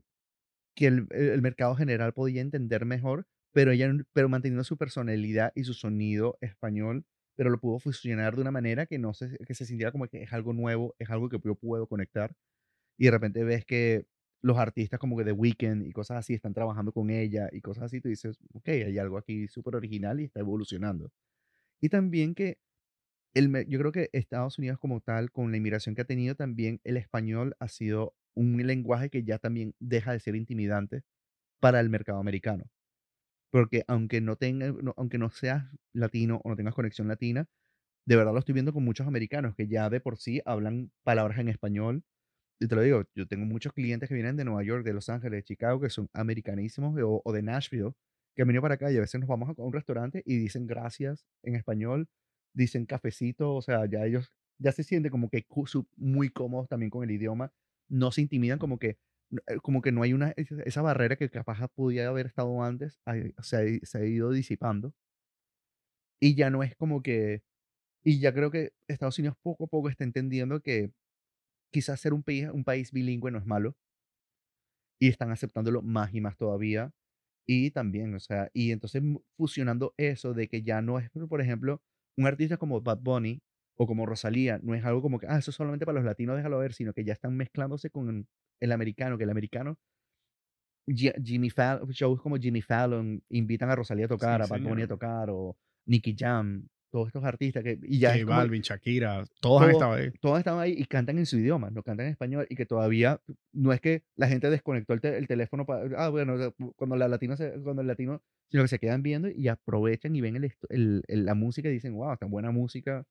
que 0.77 0.87
el, 0.87 1.07
el- 1.11 1.43
mercado 1.43 1.75
general 1.75 2.13
podía 2.13 2.41
entender 2.41 2.85
mejor, 2.85 3.27
pero 3.53 3.73
ella 3.73 3.91
pero 4.13 4.29
manteniendo 4.29 4.65
su 4.65 4.77
personalidad 4.77 5.53
y 5.55 5.65
su 5.65 5.75
sonido 5.75 6.39
español, 6.41 7.05
pero 7.37 7.51
lo 7.51 7.59
pudo 7.61 7.79
fusionar 7.79 8.35
de 8.37 8.43
una 8.43 8.51
manera 8.51 8.87
que 8.87 8.99
no 8.99 9.13
se, 9.15 9.37
que 9.47 9.55
se 9.55 9.65
sintiera 9.67 9.91
como 9.93 10.07
que 10.09 10.23
es 10.23 10.33
algo 10.33 10.53
nuevo, 10.53 10.95
es 10.99 11.11
algo 11.11 11.29
que 11.29 11.39
yo 11.45 11.55
puedo 11.55 11.87
conectar. 11.89 12.35
Y 12.97 13.05
de 13.05 13.11
repente 13.11 13.43
ves 13.43 13.65
que 13.65 14.05
los 14.41 14.57
artistas 14.57 14.99
como 14.99 15.17
que 15.17 15.23
The 15.25 15.31
Weeknd 15.33 15.85
y 15.87 15.91
cosas 15.93 16.17
así 16.19 16.33
están 16.33 16.53
trabajando 16.53 16.91
con 16.93 17.09
ella 17.09 17.49
y 17.51 17.61
cosas 17.61 17.85
así, 17.85 18.01
tú 18.01 18.09
dices, 18.09 18.37
ok, 18.53 18.69
hay 18.69 18.97
algo 18.99 19.17
aquí 19.17 19.47
súper 19.47 19.75
original 19.75 20.19
y 20.19 20.25
está 20.25 20.39
evolucionando. 20.41 21.11
Y 21.81 21.89
también 21.89 22.35
que 22.35 22.59
el, 23.33 23.51
yo 23.67 23.79
creo 23.79 23.91
que 23.91 24.09
Estados 24.13 24.57
Unidos 24.59 24.79
como 24.79 25.01
tal, 25.01 25.31
con 25.31 25.51
la 25.51 25.57
inmigración 25.57 25.95
que 25.95 26.01
ha 26.01 26.05
tenido 26.05 26.35
también, 26.35 26.81
el 26.83 26.97
español 26.97 27.55
ha 27.59 27.67
sido 27.67 28.15
un 28.37 28.65
lenguaje 28.65 29.09
que 29.09 29.23
ya 29.23 29.39
también 29.39 29.73
deja 29.79 30.11
de 30.13 30.19
ser 30.19 30.35
intimidante 30.35 31.03
para 31.59 31.79
el 31.79 31.89
mercado 31.89 32.19
americano. 32.19 32.65
Porque 33.51 33.83
aunque 33.87 34.21
no, 34.21 34.35
tenga, 34.35 34.73
aunque 34.97 35.17
no 35.17 35.29
seas 35.29 35.65
latino 35.93 36.41
o 36.43 36.49
no 36.49 36.55
tengas 36.55 36.75
conexión 36.75 37.07
latina, 37.07 37.47
de 38.05 38.15
verdad 38.15 38.33
lo 38.33 38.39
estoy 38.39 38.53
viendo 38.53 38.73
con 38.73 38.83
muchos 38.83 39.07
americanos 39.07 39.55
que 39.55 39.67
ya 39.67 39.89
de 39.89 39.99
por 40.01 40.17
sí 40.17 40.41
hablan 40.45 40.91
palabras 41.03 41.39
en 41.39 41.49
español. 41.49 42.03
Y 42.59 42.67
te 42.67 42.75
lo 42.75 42.81
digo, 42.81 43.03
yo 43.15 43.27
tengo 43.27 43.45
muchos 43.45 43.73
clientes 43.73 44.09
que 44.09 44.15
vienen 44.15 44.37
de 44.37 44.45
Nueva 44.45 44.63
York, 44.63 44.85
de 44.85 44.93
Los 44.93 45.09
Ángeles, 45.09 45.39
de 45.39 45.43
Chicago, 45.43 45.79
que 45.81 45.89
son 45.89 46.09
americanísimos 46.13 46.95
o, 47.03 47.33
de 47.33 47.43
Nashville, 47.43 47.91
que 48.35 48.43
han 48.43 48.47
venido 48.47 48.61
para 48.61 48.75
acá 48.75 48.91
y 48.91 48.97
a 48.97 49.01
veces 49.01 49.19
nos 49.19 49.29
vamos 49.29 49.49
a 49.49 49.61
un 49.61 49.73
restaurante 49.73 50.23
y 50.25 50.37
dicen 50.37 50.67
gracias 50.67 51.25
en 51.43 51.55
español 51.55 52.07
dicen 52.57 52.85
cafecito, 52.85 53.53
o 53.55 53.61
sea, 53.61 53.85
ya 53.85 54.05
ellos 54.05 54.31
ya 54.59 54.71
se 54.71 54.83
sienten 54.83 55.11
como 55.11 55.29
que 55.29 55.45
muy 55.95 56.29
cómodos 56.29 56.67
también 56.67 56.89
con 56.89 57.03
el 57.03 57.11
idioma, 57.11 57.53
no 57.89 58.11
se 58.11 58.21
intimidan 58.21 58.59
como 58.59 58.79
que 58.79 58.97
eh, 59.47 59.57
como 59.63 59.81
que 59.81 59.91
no 59.91 60.03
hay 60.03 60.13
una 60.13 60.33
esa 60.37 60.81
barrera 60.81 61.15
que 61.17 61.29
capaz 61.29 61.67
podía 61.75 62.07
haber 62.07 62.27
estado 62.27 62.63
antes, 62.63 62.99
se 63.41 63.57
ha 63.57 63.85
se 63.85 63.97
ha 63.99 64.05
ido 64.05 64.31
disipando 64.31 64.93
y 66.19 66.35
ya 66.35 66.49
no 66.49 66.63
es 66.63 66.75
como 66.75 67.01
que 67.01 67.43
y 68.05 68.19
ya 68.21 68.33
creo 68.33 68.51
que 68.51 68.73
Estados 68.87 69.19
Unidos 69.19 69.37
poco 69.43 69.65
a 69.65 69.67
poco 69.67 69.89
está 69.89 70.03
entendiendo 70.05 70.61
que 70.61 70.91
quizás 71.73 71.99
ser 72.01 72.13
un 72.13 72.23
país 72.23 72.49
un 72.53 72.65
país 72.65 72.91
bilingüe 72.91 73.31
no 73.31 73.39
es 73.39 73.47
malo 73.47 73.77
y 74.99 75.09
están 75.09 75.31
aceptándolo 75.31 75.81
más 75.81 76.13
y 76.13 76.21
más 76.21 76.37
todavía. 76.37 76.91
Y 77.47 77.71
también, 77.71 78.15
o 78.15 78.19
sea, 78.19 78.49
y 78.53 78.71
entonces 78.71 79.03
fusionando 79.37 79.93
eso 79.97 80.33
de 80.33 80.47
que 80.49 80.63
ya 80.63 80.81
no 80.81 80.99
es, 80.99 81.09
por 81.29 81.41
ejemplo, 81.41 81.81
un 82.17 82.27
artista 82.27 82.57
como 82.57 82.81
Bad 82.81 82.99
Bunny 83.01 83.41
o 83.77 83.87
como 83.87 84.05
Rosalía, 84.05 84.59
no 84.63 84.73
es 84.75 84.83
algo 84.83 85.01
como 85.01 85.19
que, 85.19 85.27
ah, 85.27 85.37
eso 85.37 85.51
es 85.51 85.55
solamente 85.57 85.85
para 85.85 85.97
los 85.97 86.05
latinos, 86.05 86.35
déjalo 86.35 86.57
ver, 86.59 86.73
sino 86.73 86.93
que 86.93 87.03
ya 87.05 87.13
están 87.13 87.35
mezclándose 87.37 87.89
con 87.89 88.27
el 88.59 88.71
americano, 88.71 89.17
que 89.17 89.23
el 89.23 89.29
americano, 89.29 89.77
Ji- 90.87 91.13
Jimmy 91.23 91.49
Fallon, 91.49 91.89
shows 91.91 92.21
como 92.21 92.37
Jimmy 92.37 92.61
Fallon 92.61 93.21
invitan 93.29 93.69
a 93.69 93.75
Rosalía 93.75 94.05
a 94.05 94.07
tocar, 94.09 94.39
Sí, 94.41 94.43
a 94.45 94.47
Bad 94.57 94.61
Bunny 94.69 94.83
a 94.83 94.87
tocar, 94.87 95.29
o 95.29 95.57
Nicky 95.85 96.15
Jam, 96.17 96.67
todos 96.91 97.07
estos 97.07 97.23
artistas 97.25 97.63
que, 97.63 97.77
y 97.83 97.99
ya 97.99 98.13
J 98.13 98.25
como, 98.25 98.37
Balvin, 98.37 98.61
Shakira, 98.61 99.25
todos 99.41 99.61
han 99.61 99.71
estado 99.71 99.93
ahí. 99.93 100.11
todos 100.21 100.39
estaban 100.39 100.61
ahí 100.61 100.73
y 100.77 100.85
cantan 100.85 101.17
en 101.17 101.25
su 101.25 101.37
idioma, 101.37 101.69
no 101.71 101.83
cantan 101.83 102.05
en 102.05 102.13
español 102.13 102.47
y 102.49 102.55
que 102.55 102.65
todavía 102.65 103.19
no 103.51 103.73
es 103.73 103.81
que 103.81 104.03
la 104.15 104.27
gente 104.29 104.49
desconectó 104.49 104.93
el, 104.93 105.01
te- 105.01 105.17
el 105.17 105.27
teléfono 105.27 105.65
para, 105.65 105.83
ah, 106.03 106.09
bueno, 106.09 106.53
cuando 106.77 106.95
la 106.95 107.09
latina 107.09 107.35
se- 107.35 107.51
cuando 107.61 107.81
el 107.81 107.87
latino, 107.87 108.21
sino 108.49 108.63
que 108.63 108.69
se 108.69 108.79
quedan 108.79 109.03
viendo 109.03 109.27
y 109.29 109.49
aprovechan 109.49 110.15
y 110.15 110.21
ven 110.21 110.37
el, 110.37 110.53
el- 110.69 111.03
la 111.25 111.35
música 111.35 111.67
y 111.67 111.73
dicen, 111.73 111.93
wow, 111.95 112.13
está 112.13 112.25
buena 112.27 112.51
música, 112.51 113.03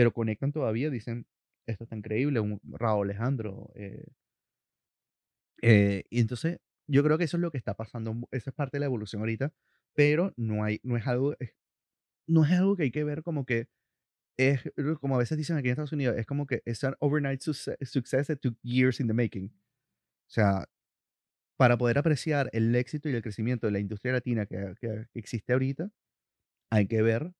pero 0.00 0.14
conectan 0.14 0.50
todavía, 0.50 0.88
dicen, 0.88 1.26
esto 1.66 1.84
está 1.84 1.94
increíble, 1.94 2.40
un 2.40 2.58
Raúl 2.64 3.04
Alejandro. 3.10 3.70
eh, 3.74 4.06
eh, 5.62 6.04
y 6.10 6.20
entonces 6.20 6.58
yo 6.88 7.02
creo 7.04 7.18
que 7.18 7.24
eso 7.24 7.36
es 7.36 7.40
lo 7.42 7.50
que 7.50 7.58
está 7.58 7.74
pasando, 7.74 8.14
esa 8.32 8.50
es 8.50 8.56
parte 8.56 8.76
de 8.76 8.80
la 8.80 8.86
evolución 8.86 9.20
ahorita, 9.22 9.52
pero 9.94 10.32
no 10.36 10.64
hay, 10.64 10.80
no 10.82 10.96
es 10.96 11.06
algo, 11.06 11.34
no 12.28 12.44
es 12.44 12.52
algo 12.52 12.76
que 12.76 12.84
hay 12.84 12.90
que 12.92 13.04
ver 13.04 13.22
como 13.22 13.46
que 13.46 13.68
es 14.38 14.62
como 15.00 15.16
a 15.16 15.18
veces 15.18 15.38
dicen 15.38 15.56
aquí 15.56 15.68
en 15.68 15.72
Estados 15.72 15.92
Unidos, 15.92 16.16
es 16.18 16.26
como 16.26 16.46
que 16.46 16.62
es 16.66 16.84
an 16.84 16.96
overnight 17.00 17.40
suce- 17.42 17.76
success 17.84 18.28
that 18.28 18.38
took 18.38 18.56
years 18.62 19.00
in 19.00 19.06
the 19.08 19.14
making. 19.14 19.46
O 19.48 20.30
sea, 20.32 20.66
para 21.58 21.78
poder 21.78 21.98
apreciar 21.98 22.50
el 22.52 22.74
éxito 22.74 23.08
y 23.08 23.14
el 23.14 23.22
crecimiento 23.22 23.66
de 23.66 23.72
la 23.72 23.80
industria 23.80 24.14
latina 24.14 24.46
que- 24.46 24.74
que 24.80 25.06
existe 25.14 25.52
ahorita, 25.52 25.90
hay 26.70 26.86
que 26.88 27.02
ver, 27.02 27.32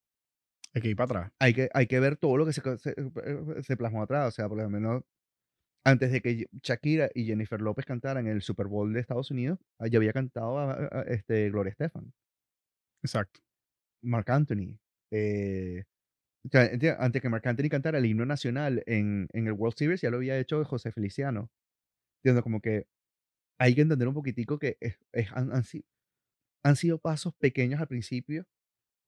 Hay 0.74 0.82
que 0.82 0.88
ir 0.88 0.96
para 0.96 1.04
atrás. 1.20 1.32
hay 1.40 1.52
que, 1.54 1.68
hay 1.74 1.86
que 1.86 1.98
ver 2.00 2.16
todo 2.16 2.36
lo 2.36 2.46
que 2.46 2.52
se, 2.52 2.62
se, 2.78 2.90
eh, 2.90 3.62
se 3.62 3.76
plasmó 3.76 4.02
atrás. 4.02 4.28
O 4.28 4.30
sea, 4.30 4.48
por 4.48 4.58
lo 4.58 4.68
menos 4.70 5.02
antes 5.84 6.12
de 6.12 6.20
que 6.20 6.46
Shakira 6.62 7.10
y 7.14 7.24
Jennifer 7.24 7.60
López 7.60 7.86
cantaran 7.86 8.26
en 8.26 8.34
el 8.34 8.42
Super 8.42 8.66
Bowl 8.66 8.92
de 8.92 9.00
Estados 9.00 9.30
Unidos, 9.30 9.58
ah, 9.78 9.86
ya 9.88 9.98
había 9.98 10.12
cantado 10.12 10.58
a- 10.58 10.72
a- 10.74 11.00
a, 11.00 11.02
este, 11.02 11.50
Gloria 11.50 11.70
Estefan, 11.70 12.12
Exacto. 13.02 13.40
Marc 14.02 14.28
Anthony. 14.30 14.78
eh, 15.12 15.84
O 16.46 16.48
sea, 16.50 16.70
enti- 16.72 16.96
antes 16.98 17.20
que 17.20 17.28
Marc 17.28 17.46
Anthony 17.46 17.68
cantara 17.70 17.98
el 17.98 18.06
himno 18.06 18.24
nacional 18.26 18.82
en, 18.86 19.28
en 19.32 19.46
el 19.46 19.52
World 19.52 19.76
Series, 19.76 20.00
ya 20.00 20.10
lo 20.10 20.18
había 20.18 20.38
hecho 20.38 20.64
José 20.64 20.90
Feliciano. 20.92 21.50
Entiendo, 22.22 22.42
como 22.42 22.60
que 22.60 22.86
hay 23.58 23.74
que 23.74 23.82
entender 23.82 24.08
un 24.08 24.14
poquitico 24.14 24.58
que 24.58 24.76
es- 24.80 24.98
es- 25.12 25.32
han, 25.32 25.50
han 26.64 26.76
sido 26.76 26.98
pasos 26.98 27.34
pequeños 27.34 27.80
al 27.80 27.88
principio, 27.88 28.46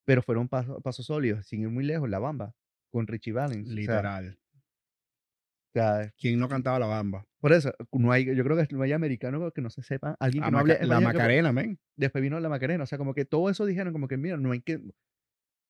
pero 0.04 0.22
fueron 0.22 0.48
pasos, 0.48 0.82
pasos 0.82 1.06
sólidos, 1.06 1.46
sin 1.46 1.60
ir 1.62 1.68
muy 1.68 1.84
lejos. 1.84 2.08
La 2.08 2.18
Bamba, 2.18 2.54
con 2.90 3.06
Richie 3.06 3.32
Valens. 3.32 3.66
o 3.68 3.72
sea, 3.72 3.74
Literal. 3.76 4.38
o 4.54 5.72
sea, 5.72 6.12
¿Quién 6.18 6.38
no 6.38 6.48
cantaba 6.48 6.78
la 6.78 6.86
bamba? 6.86 7.26
por 7.40 7.52
eso, 7.52 7.72
no 7.92 8.12
hay, 8.12 8.24
yo 8.36 8.44
creo 8.44 8.56
que 8.56 8.74
no 8.74 8.82
hay 8.82 8.92
americano 8.92 9.50
que 9.50 9.60
no 9.62 9.70
se 9.70 9.82
sepa, 9.82 10.16
alguien 10.20 10.44
que 10.44 10.50
no 10.50 10.58
hable 10.58 10.78
la 10.86 11.00
Macarena, 11.00 11.52
men. 11.52 11.78
después 11.96 12.22
vino 12.22 12.38
la 12.38 12.48
Macarena, 12.48 12.84
o 12.84 12.86
sea, 12.86 12.98
como 12.98 13.14
que 13.14 13.24
todo 13.24 13.48
eso 13.50 13.64
dijeron, 13.66 13.92
como 13.92 14.06
que 14.06 14.16
mira, 14.16 14.36
no 14.36 14.52
hay 14.52 14.60
que... 14.60 14.80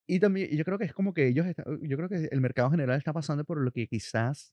Y 0.08 0.18
también, 0.18 0.50
yo 0.50 0.64
creo 0.64 0.78
que 0.78 0.84
es 0.84 0.92
como 0.92 1.14
que 1.14 1.28
ellos, 1.28 1.46
está- 1.46 1.64
yo 1.80 1.96
creo 1.96 2.08
que 2.08 2.28
el 2.30 2.40
mercado 2.40 2.70
general 2.70 2.98
está 2.98 3.12
pasando 3.12 3.44
por 3.44 3.58
lo 3.58 3.70
que 3.70 3.86
quizás 3.86 4.52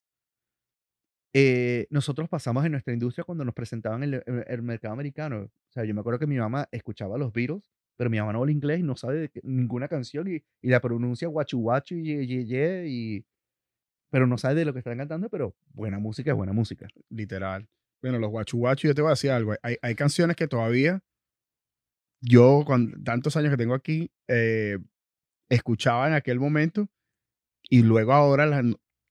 eh, 1.34 1.88
nosotros 1.90 2.30
pasamos 2.30 2.66
en 2.66 2.72
nuestra 2.72 2.94
industria 2.94 3.24
cuando 3.24 3.44
nos 3.46 3.54
presentaban 3.54 4.04
el, 4.04 4.14
el- 4.26 4.46
el 4.48 4.62
mercado 4.62 4.94
americano. 4.94 5.42
O 5.44 5.72
sea, 5.72 5.84
yo 5.84 5.94
me 5.94 6.02
acuerdo 6.02 6.20
que 6.20 6.28
mi 6.28 6.38
mamá 6.38 6.68
escuchaba 6.72 7.18
los 7.18 7.34
Beatles, 7.34 7.64
pero 8.00 8.10
mi 8.10 8.18
mamá 8.18 8.32
no 8.32 8.40
habla 8.40 8.54
inglés 8.54 8.80
y 8.80 8.84
no 8.84 8.96
sabe 8.96 9.20
de 9.20 9.32
ninguna 9.44 9.90
canción 9.90 10.26
y, 10.30 10.42
y 10.62 10.70
la 10.70 10.80
pronuncia 10.80 11.28
guachu 11.28 11.60
guachu 11.60 11.96
y, 11.96 12.06
ye, 12.06 12.26
ye, 12.26 12.46
ye, 12.46 12.88
y 12.88 13.26
pero 14.10 14.26
no 14.26 14.38
sabe 14.38 14.56
de 14.56 14.64
lo 14.64 14.72
que 14.72 14.80
están 14.80 14.98
cantando, 14.98 15.28
pero 15.30 15.54
buena 15.74 16.00
música 16.00 16.32
es 16.32 16.38
buena 16.38 16.54
música. 16.54 16.88
Literal. 17.10 17.68
Bueno, 18.02 18.18
los 18.18 18.30
guachu 18.30 18.58
guachu, 18.58 18.88
yo 18.88 18.96
te 18.96 19.02
voy 19.02 19.10
a 19.10 19.12
decir 19.12 19.32
algo. 19.32 19.54
Hay, 19.62 19.76
hay 19.82 19.96
canciones 19.96 20.38
que 20.38 20.48
todavía 20.48 21.04
yo, 22.22 22.64
con 22.66 23.04
tantos 23.04 23.36
años 23.36 23.52
que 23.52 23.58
tengo 23.58 23.74
aquí, 23.74 24.10
eh, 24.30 24.78
escuchaba 25.50 26.08
en 26.08 26.14
aquel 26.14 26.40
momento 26.40 26.88
y 27.70 27.84
luego 27.84 28.14
ahora 28.14 28.46
las, 28.46 28.64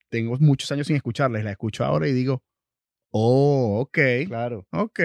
tengo 0.08 0.34
muchos 0.40 0.72
años 0.72 0.86
sin 0.86 0.96
escucharlas. 0.96 1.44
Las 1.44 1.52
escucho 1.52 1.84
ahora 1.84 2.08
y 2.08 2.14
digo, 2.14 2.42
oh, 3.10 3.80
ok, 3.80 3.98
Claro, 4.28 4.66
ok. 4.72 5.00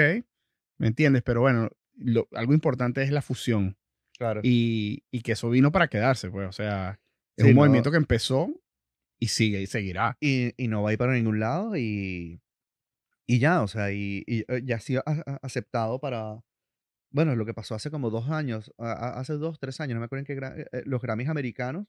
¿Me 0.78 0.88
entiendes? 0.88 1.22
Pero 1.22 1.42
bueno, 1.42 1.70
lo- 2.04 2.28
algo 2.34 2.54
importante 2.54 3.02
es 3.04 3.12
la 3.12 3.22
fusión 3.22 3.78
claro. 4.18 4.42
y, 4.44 5.04
y 5.12 5.22
que 5.22 5.34
eso 5.34 5.50
vino 5.50 5.72
para 5.72 5.88
quedarse, 5.88 6.30
pues. 6.30 6.48
O 6.48 6.52
sea, 6.52 7.00
es 7.38 7.44
Sí, 7.46 7.50
un 7.50 7.56
no. 7.56 7.62
movimiento 7.62 7.92
que 7.92 7.98
empezó 7.98 8.48
y 9.20 9.28
sigue 9.28 9.62
y 9.62 9.68
seguirá. 9.68 10.18
y, 10.20 10.54
y 10.62 10.68
no 10.68 10.84
va 10.84 10.90
a 10.90 10.94
ir 10.94 11.00
para 11.00 11.14
ningún 11.14 11.40
lado 11.40 11.76
y, 11.78 12.42
y 13.26 13.40
ya, 13.40 13.62
o 13.62 13.68
sea, 13.68 13.92
y, 13.92 14.24
y, 14.28 14.42
eh, 14.52 14.62
ya 14.66 14.76
ha 14.78 14.80
sido 14.80 15.02
aceptado 15.42 16.00
para, 16.00 16.42
bueno, 17.12 17.36
lo 17.36 17.46
que 17.46 17.54
pasó 17.54 17.76
hace 17.76 17.90
como 17.90 18.10
dos 18.10 18.30
años, 18.30 18.74
hace 18.78 19.34
dos, 19.34 19.60
tres 19.60 19.80
años, 19.80 19.96
no 19.96 20.00
me 20.02 20.06
acuerdo 20.06 20.26
en 20.26 20.26
qué, 20.26 20.46
eh, 20.62 20.66
eh, 20.72 20.84
los 20.86 21.02
Grammys 21.02 21.30
americanos, 21.30 21.88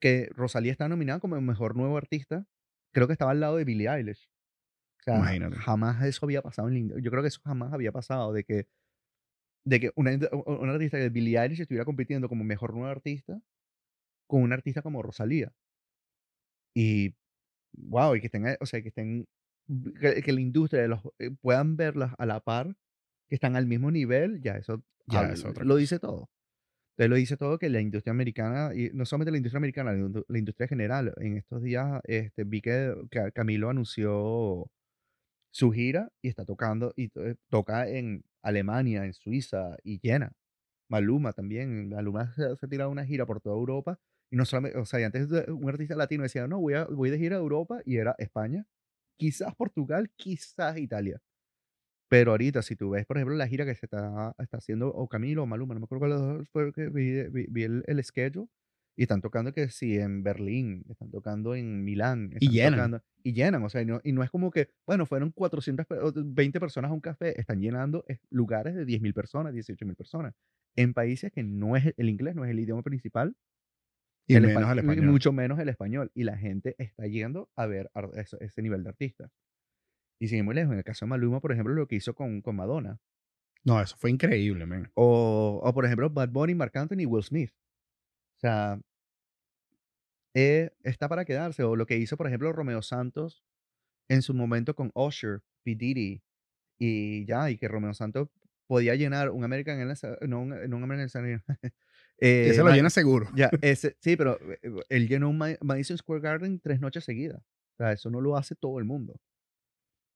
que 0.00 0.28
Rosalía 0.34 0.72
está 0.72 0.88
nominada 0.88 1.20
como 1.20 1.36
el 1.36 1.42
mejor 1.42 1.76
nuevo 1.76 1.96
artista, 1.96 2.46
creo 2.92 3.06
que 3.06 3.12
estaba 3.12 3.30
al 3.32 3.40
lado 3.40 3.56
de 3.56 3.64
Billie 3.64 3.88
Eilish. 3.88 4.28
O 5.00 5.02
sea, 5.04 5.16
Imagínate. 5.16 5.56
jamás 5.56 6.02
eso 6.04 6.24
había 6.26 6.42
pasado 6.42 6.68
en 6.68 6.88
Yo 7.02 7.10
creo 7.10 7.22
que 7.22 7.28
eso 7.28 7.40
jamás 7.44 7.72
había 7.72 7.92
pasado, 7.92 8.32
de 8.32 8.44
que, 8.44 8.66
de 9.64 9.80
que 9.80 9.92
una, 9.96 10.12
una 10.46 10.72
artista 10.72 10.96
de 10.98 11.10
Billie 11.10 11.38
Eilish 11.40 11.60
estuviera 11.62 11.84
compitiendo 11.84 12.28
como 12.28 12.44
mejor 12.44 12.72
nuevo 12.74 12.88
artista 12.88 13.40
con 14.28 14.42
un 14.42 14.52
artista 14.52 14.82
como 14.82 15.02
Rosalía. 15.02 15.52
Y 16.74 17.14
wow, 17.74 18.16
y 18.16 18.20
que 18.20 18.26
estén, 18.26 18.46
eh, 18.46 18.56
o 18.60 18.66
sea, 18.66 18.82
que 18.82 18.88
estén, 18.88 19.26
que, 20.00 20.22
que 20.22 20.32
la 20.32 20.40
industria 20.40 20.82
de 20.82 20.88
los, 20.88 21.00
eh, 21.18 21.30
puedan 21.40 21.76
verlas 21.76 22.14
a 22.18 22.26
la 22.26 22.40
par, 22.40 22.76
que 23.28 23.36
están 23.36 23.56
al 23.56 23.66
mismo 23.66 23.90
nivel, 23.90 24.40
ya 24.42 24.56
eso 24.56 24.84
Ya 25.06 25.20
habla- 25.20 25.34
es 25.34 25.44
otra 25.44 25.64
lo 25.64 25.76
dice 25.76 25.98
todo. 25.98 26.30
Entonces 26.96 27.10
lo 27.10 27.16
dice 27.16 27.36
todo 27.38 27.58
que 27.58 27.70
la 27.70 27.80
industria 27.80 28.12
americana, 28.12 28.72
y 28.74 28.90
no 28.94 29.06
solamente 29.06 29.32
la 29.32 29.38
industria 29.38 29.58
americana, 29.58 29.92
la, 29.94 29.98
indu- 30.00 30.24
la 30.28 30.38
industria 30.38 30.68
general, 30.68 31.14
en 31.18 31.38
estos 31.38 31.62
días 31.62 32.00
este, 32.04 32.44
vi 32.44 32.60
que, 32.62 32.94
Ca- 33.10 33.30
Camilo 33.32 33.70
anunció 33.70 34.70
su 35.52 35.70
gira 35.72 36.10
y 36.22 36.28
está 36.28 36.44
tocando, 36.44 36.92
y 36.96 37.08
to- 37.08 37.22
toca 37.50 37.88
en 37.88 38.24
Alemania, 38.42 39.04
en 39.06 39.14
Suiza, 39.14 39.76
y 39.84 40.00
llena. 40.00 40.32
Maluma 40.90 41.32
también, 41.32 41.88
Maluma 41.90 42.32
se, 42.34 42.56
se 42.56 42.66
ha 42.66 42.68
tirado 42.68 42.90
una 42.90 43.04
gira 43.06 43.26
por 43.26 43.40
toda 43.40 43.56
Europa, 43.56 43.98
y 44.30 44.36
no 44.36 44.44
solamente, 44.44 44.78
o 44.78 44.84
sea, 44.86 45.00
y 45.00 45.04
antes 45.04 45.28
un 45.48 45.68
artista 45.68 45.96
latino 45.96 46.22
decía, 46.24 46.46
no, 46.48 46.60
voy, 46.60 46.74
a, 46.74 46.84
voy 46.86 47.10
de 47.10 47.18
gira 47.18 47.36
a 47.36 47.40
Europa, 47.40 47.80
y 47.84 47.96
era 47.98 48.14
España, 48.18 48.66
quizás 49.18 49.54
Portugal, 49.56 50.10
quizás 50.16 50.78
Italia. 50.78 51.20
Pero 52.08 52.32
ahorita, 52.32 52.62
si 52.62 52.76
tú 52.76 52.90
ves, 52.90 53.06
por 53.06 53.16
ejemplo, 53.16 53.34
la 53.36 53.48
gira 53.48 53.64
que 53.64 53.74
se 53.74 53.86
está, 53.86 54.34
haciendo 54.52 54.88
o 54.88 55.08
Camilo 55.08 55.42
o 55.44 55.46
Maluma, 55.46 55.74
no 55.74 55.80
me 55.80 55.84
acuerdo 55.84 56.00
cuál 56.00 56.46
fue 56.52 56.72
que 56.72 56.88
vi, 56.90 57.24
vi- 57.30 57.46
vi 57.50 57.62
el, 57.64 57.84
el 57.86 58.04
schedule, 58.04 58.48
y 58.96 59.02
están 59.02 59.20
tocando 59.22 59.52
que 59.52 59.68
sí 59.70 59.98
en 59.98 60.22
Berlín, 60.22 60.84
están 60.90 61.10
tocando 61.10 61.54
en 61.54 61.84
Milán, 61.84 62.30
Y 62.38 62.46
están 62.46 62.52
llenan. 62.54 62.72
tocando, 62.74 63.02
y 63.24 63.32
llenan, 63.32 63.62
o 63.64 63.68
sea, 63.70 63.82
y 63.82 63.86
no, 63.86 64.00
y 64.04 64.12
no 64.12 64.22
es 64.22 64.30
como 64.30 64.50
que, 64.50 64.68
bueno, 64.86 65.06
fueron 65.06 65.30
420 65.32 66.60
personas 66.60 66.90
a 66.90 66.94
un 66.94 67.00
café, 67.00 67.38
están 67.40 67.60
llenando 67.60 68.04
lugares 68.30 68.74
de 68.74 68.84
10.000 68.84 69.14
personas, 69.14 69.52
18.000 69.54 69.96
personas, 69.96 70.34
en 70.76 70.94
países 70.94 71.32
que 71.32 71.42
no 71.42 71.76
es, 71.76 71.94
el 71.96 72.08
inglés 72.08 72.34
no 72.34 72.44
es 72.44 72.50
el 72.50 72.60
idioma 72.60 72.82
principal, 72.82 73.34
Y 74.26 74.34
el 74.36 74.42
menos 74.42 74.62
y 74.76 74.78
español. 74.78 75.06
mucho 75.06 75.32
menos 75.32 75.58
el 75.58 75.68
español, 75.68 76.10
y 76.14 76.24
la 76.24 76.36
gente 76.38 76.74
está 76.78 77.06
yendo 77.06 77.50
a 77.56 77.66
ver 77.66 77.90
eso- 78.14 78.38
ese 78.40 78.62
nivel 78.62 78.82
de 78.84 78.90
artista. 78.90 79.30
Y 80.20 80.28
sin 80.28 80.44
muy 80.44 80.54
lejos, 80.54 80.72
en 80.72 80.78
el 80.78 80.84
caso 80.84 81.04
de 81.04 81.10
Maluma, 81.10 81.40
por 81.40 81.52
ejemplo, 81.52 81.74
lo 81.74 81.88
que 81.88 81.96
hizo 81.96 82.14
con, 82.14 82.42
con 82.42 82.56
Madonna. 82.56 82.98
No, 83.64 83.80
eso 83.80 83.96
fue 83.96 84.10
increíble, 84.10 84.66
man. 84.66 84.90
O, 84.94 85.60
o, 85.62 85.74
por 85.74 85.84
ejemplo, 85.84 86.10
Bad 86.10 86.30
Bunny, 86.30 86.54
Marc 86.54 86.76
Anthony 86.76 87.00
y 87.02 87.06
Will 87.06 87.22
Smith. 87.24 87.52
O 88.42 88.46
sea, 88.48 88.80
eh, 90.34 90.70
está 90.82 91.08
para 91.08 91.24
quedarse. 91.24 91.62
O 91.62 91.76
lo 91.76 91.86
que 91.86 91.98
hizo, 91.98 92.16
por 92.16 92.26
ejemplo, 92.26 92.52
Romeo 92.52 92.82
Santos 92.82 93.44
en 94.08 94.22
su 94.22 94.34
momento 94.34 94.74
con 94.74 94.90
Usher, 94.94 95.42
P. 95.64 95.74
Diddy, 95.76 96.22
y 96.78 97.24
ya, 97.26 97.50
y 97.50 97.58
que 97.58 97.68
Romeo 97.68 97.94
Santos 97.94 98.28
podía 98.68 98.94
llenar 98.94 99.30
un 99.30 99.44
American 99.44 99.78
Airlines, 99.78 100.02
no 100.28 100.42
un, 100.42 100.50
no 100.70 100.76
un 100.76 100.82
American 100.84 101.24
Airlines. 101.24 101.42
eh, 102.18 102.48
Ese 102.50 102.62
lo 102.62 102.70
llena 102.70 102.90
seguro. 102.90 103.28
Ya, 103.36 103.50
ese, 103.62 103.96
sí, 104.00 104.16
pero 104.16 104.38
eh, 104.40 104.60
él 104.88 105.08
llenó 105.08 105.30
un 105.30 105.38
Ma- 105.38 105.56
Madison 105.62 105.98
Square 105.98 106.22
Garden 106.22 106.60
tres 106.60 106.80
noches 106.80 107.04
seguidas. 107.04 107.40
O 107.40 107.76
sea, 107.78 107.92
eso 107.92 108.10
no 108.10 108.20
lo 108.20 108.36
hace 108.36 108.54
todo 108.54 108.78
el 108.78 108.84
mundo. 108.84 109.20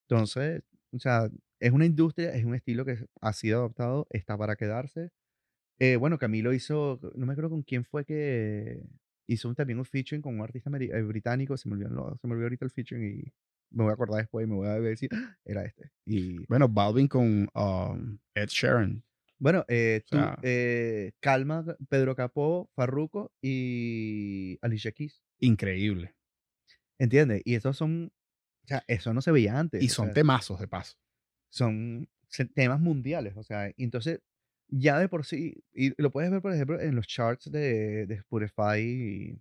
Entonces, 0.08 0.62
o 0.92 0.98
sea, 0.98 1.28
es 1.60 1.72
una 1.72 1.86
industria, 1.86 2.30
es 2.34 2.44
un 2.44 2.54
estilo 2.54 2.84
que 2.84 2.98
ha 3.20 3.32
sido 3.32 3.58
adoptado, 3.60 4.06
está 4.10 4.36
para 4.36 4.56
quedarse. 4.56 5.10
Eh, 5.78 5.96
bueno, 5.96 6.18
Camilo 6.18 6.52
hizo, 6.54 6.98
no 7.14 7.26
me 7.26 7.32
acuerdo 7.32 7.50
con 7.50 7.62
quién 7.62 7.84
fue 7.84 8.04
que 8.04 8.82
hizo 9.26 9.48
un- 9.48 9.54
también 9.54 9.78
un 9.78 9.84
featuring 9.84 10.22
con 10.22 10.34
un 10.34 10.40
artista 10.42 10.70
eh, 10.78 11.02
británico, 11.02 11.56
se 11.56 11.68
me, 11.68 11.74
olvidó, 11.74 11.90
lo- 11.90 12.16
se 12.20 12.26
me 12.26 12.32
olvidó 12.32 12.46
ahorita 12.46 12.64
el 12.64 12.70
featuring 12.70 13.04
y 13.20 13.32
me 13.70 13.82
voy 13.84 13.90
a 13.90 13.94
acordar 13.94 14.20
después 14.20 14.46
y 14.46 14.48
me 14.48 14.54
voy 14.56 14.68
a 14.68 14.80
decir, 14.80 15.10
"Ah, 15.12 15.36
era 15.44 15.64
este. 15.64 15.90
Y 16.06 16.46
Bueno, 16.46 16.68
Balvin 16.68 17.08
con 17.08 17.48
um, 17.54 18.18
Ed 18.34 18.48
Sheeran. 18.48 19.02
bueno, 19.38 19.64
eh, 19.68 20.02
O 20.04 20.08
tú, 20.08 20.16
sea- 20.16 20.38
eh, 20.42 21.12
Calma, 21.20 21.64
Pedro 21.88 22.14
Capó, 22.16 22.70
Farruko 22.74 23.32
y 23.42 24.58
Alicia 24.62 24.92
Keys. 24.92 25.22
Increíble. 25.40 26.14
¿Entiendes? 26.98 27.42
Y 27.44 27.54
esos 27.54 27.76
son, 27.76 28.12
o 28.64 28.68
sea, 28.68 28.82
eso 28.86 29.12
no 29.12 29.20
se 29.20 29.32
veía 29.32 29.58
antes. 29.58 29.82
Y 29.82 29.88
son 29.88 30.06
sea, 30.06 30.14
temazos 30.14 30.58
de 30.60 30.68
paso. 30.68 30.96
son 31.50 32.08
temas 32.54 32.80
mundiales, 32.80 33.36
o 33.36 33.42
sea, 33.42 33.70
entonces 33.76 34.20
ya 34.68 34.98
de 34.98 35.08
por 35.08 35.24
sí, 35.26 35.64
y 35.72 36.00
lo 36.00 36.10
puedes 36.12 36.30
ver, 36.30 36.42
por 36.42 36.52
ejemplo, 36.52 36.80
en 36.80 36.94
los 36.96 37.06
charts 37.06 37.50
de, 37.50 38.06
de 38.06 38.14
Spotify 38.16 39.40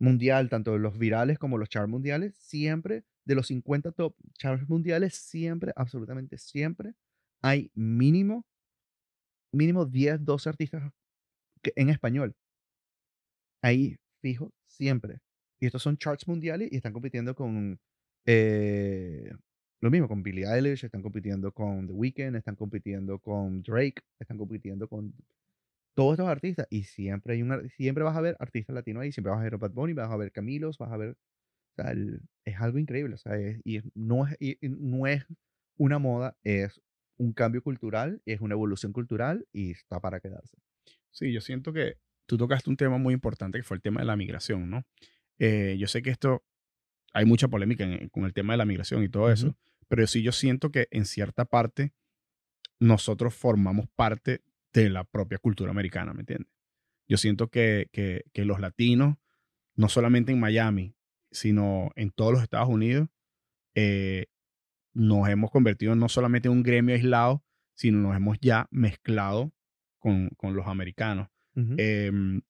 mundial, 0.00 0.48
tanto 0.48 0.78
los 0.78 0.98
virales 0.98 1.38
como 1.38 1.58
los 1.58 1.68
charts 1.68 1.88
mundiales, 1.88 2.34
siempre, 2.36 3.04
de 3.24 3.34
los 3.34 3.46
50 3.48 3.92
top 3.92 4.14
charts 4.38 4.68
mundiales, 4.68 5.14
siempre, 5.14 5.72
absolutamente 5.76 6.38
siempre, 6.38 6.94
hay 7.42 7.70
mínimo, 7.74 8.44
mínimo 9.52 9.86
10, 9.86 10.24
12 10.24 10.48
artistas 10.48 10.92
en 11.76 11.90
español. 11.90 12.34
Ahí, 13.62 13.96
fijo, 14.22 14.52
siempre. 14.66 15.18
Y 15.60 15.66
estos 15.66 15.82
son 15.82 15.96
charts 15.98 16.26
mundiales 16.26 16.68
y 16.72 16.76
están 16.76 16.92
compitiendo 16.92 17.34
con 17.34 17.78
eh, 18.26 19.32
lo 19.80 19.90
mismo, 19.90 20.08
con 20.08 20.22
Billie 20.22 20.46
Eilish, 20.46 20.84
están 20.84 21.02
compitiendo 21.02 21.52
con 21.52 21.86
The 21.86 21.92
Weeknd, 21.92 22.36
están 22.36 22.56
compitiendo 22.56 23.18
con 23.18 23.62
Drake, 23.62 24.02
están 24.18 24.36
compitiendo 24.38 24.88
con 24.88 25.14
todos 25.94 26.12
estos 26.14 26.28
artistas. 26.28 26.66
Y 26.70 26.84
siempre 26.84 27.34
hay 27.34 27.42
un, 27.42 27.68
siempre 27.70 28.04
vas 28.04 28.16
a 28.16 28.20
ver 28.20 28.36
artistas 28.40 28.74
latinos 28.74 29.02
ahí, 29.02 29.12
siempre 29.12 29.30
vas 29.30 29.40
a 29.40 29.44
ver 29.44 29.54
a 29.54 29.58
Bad 29.58 29.72
Bunny, 29.72 29.92
vas 29.94 30.10
a 30.10 30.16
ver 30.16 30.32
Camilos, 30.32 30.78
vas 30.78 30.92
a 30.92 30.96
ver. 30.96 31.10
O 31.12 31.82
sea, 31.82 31.92
el- 31.92 32.20
es 32.44 32.56
algo 32.60 32.78
increíble. 32.78 33.14
O 33.14 33.18
sea, 33.18 33.36
es- 33.36 33.60
y 33.64 33.80
no, 33.94 34.26
es, 34.26 34.36
y- 34.40 34.58
no 34.62 35.06
es 35.06 35.24
una 35.78 35.98
moda, 35.98 36.36
es 36.44 36.80
un 37.18 37.32
cambio 37.32 37.62
cultural, 37.62 38.22
es 38.26 38.40
una 38.40 38.54
evolución 38.54 38.92
cultural 38.92 39.46
y 39.52 39.72
está 39.72 40.00
para 40.00 40.20
quedarse. 40.20 40.56
Sí, 41.10 41.32
yo 41.32 41.40
siento 41.40 41.72
que 41.72 41.96
tú 42.26 42.36
tocaste 42.36 42.70
un 42.70 42.76
tema 42.76 42.98
muy 42.98 43.14
importante 43.14 43.58
que 43.58 43.62
fue 43.64 43.76
el 43.76 43.82
tema 43.82 44.00
de 44.00 44.06
la 44.06 44.16
migración, 44.16 44.70
¿no? 44.70 44.84
Eh, 45.38 45.76
yo 45.78 45.86
sé 45.88 46.02
que 46.02 46.10
esto, 46.10 46.44
hay 47.12 47.24
mucha 47.24 47.48
polémica 47.48 47.84
en- 47.84 48.08
con 48.10 48.24
el 48.24 48.32
tema 48.34 48.52
de 48.54 48.58
la 48.58 48.64
migración 48.66 49.02
y 49.02 49.08
todo 49.08 49.30
eso. 49.32 49.56
Pero 49.90 50.06
sí 50.06 50.22
yo 50.22 50.30
siento 50.32 50.70
que 50.70 50.86
en 50.92 51.04
cierta 51.04 51.44
parte 51.44 51.92
nosotros 52.78 53.34
formamos 53.34 53.86
parte 53.96 54.42
de 54.72 54.88
la 54.88 55.04
propia 55.04 55.38
cultura 55.38 55.70
americana, 55.72 56.14
¿me 56.14 56.20
entiendes? 56.20 56.50
Yo 57.08 57.16
siento 57.16 57.48
que, 57.48 57.88
que, 57.92 58.22
que 58.32 58.44
los 58.44 58.60
latinos, 58.60 59.16
no 59.74 59.88
solamente 59.88 60.30
en 60.32 60.38
Miami, 60.40 60.94
sino 61.32 61.90
en 61.96 62.10
todos 62.12 62.32
los 62.32 62.42
Estados 62.42 62.68
Unidos, 62.68 63.08
eh, 63.74 64.26
nos 64.94 65.28
hemos 65.28 65.50
convertido 65.50 65.94
no 65.96 66.08
solamente 66.08 66.48
en 66.48 66.52
un 66.52 66.62
gremio 66.62 66.94
aislado, 66.94 67.44
sino 67.74 67.98
nos 67.98 68.16
hemos 68.16 68.38
ya 68.40 68.68
mezclado 68.70 69.52
con, 69.98 70.28
con 70.36 70.54
los 70.54 70.66
americanos. 70.68 71.28
Em, 71.78 72.42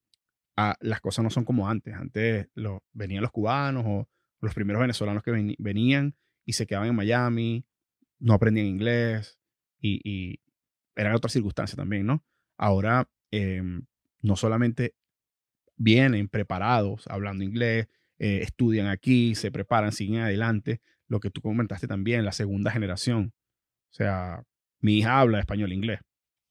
ah, 0.57 0.77
las 0.81 1.01
cosas 1.01 1.23
no 1.23 1.31
son 1.31 1.45
como 1.45 1.69
antes. 1.69 1.95
Antes 1.95 2.49
lo- 2.55 2.85
venían 2.93 3.23
los 3.23 3.31
cubanos 3.33 3.85
o 3.87 4.09
los 4.41 4.55
primeros 4.55 4.81
venezolanos 4.81 5.23
que 5.23 5.31
venían 5.59 6.15
y 6.51 6.53
se 6.53 6.67
quedaban 6.67 6.89
en 6.89 6.97
Miami, 6.97 7.65
no 8.19 8.35
aprendían 8.35 8.67
inglés 8.67 9.39
y, 9.81 10.01
y 10.05 10.41
eran 10.97 11.15
otras 11.15 11.33
circunstancias 11.33 11.77
también, 11.77 12.07
¿no? 12.07 12.25
Ahora 12.59 13.09
em, 13.31 13.87
no 14.21 14.37
solamente 14.37 14.95
vienen 15.77 16.29
preparados 16.29 17.07
hablando 17.09 17.45
inglés, 17.45 17.89
eh, 18.19 18.41
estudian 18.43 18.89
aquí, 18.89 19.35
se 19.35 19.51
preparan, 19.51 19.93
siguen 19.93 20.21
adelante. 20.21 20.81
Lo 21.07 21.21
que 21.21 21.31
tú 21.31 21.41
comentaste 21.41 21.87
también, 21.87 22.25
la 22.25 22.33
segunda 22.33 22.71
generación. 22.71 23.33
O 23.91 23.95
sea, 23.95 24.43
mi 24.81 24.99
hija 24.99 25.21
habla 25.21 25.39
español 25.39 25.73
e 25.73 25.75
inglés 25.75 26.01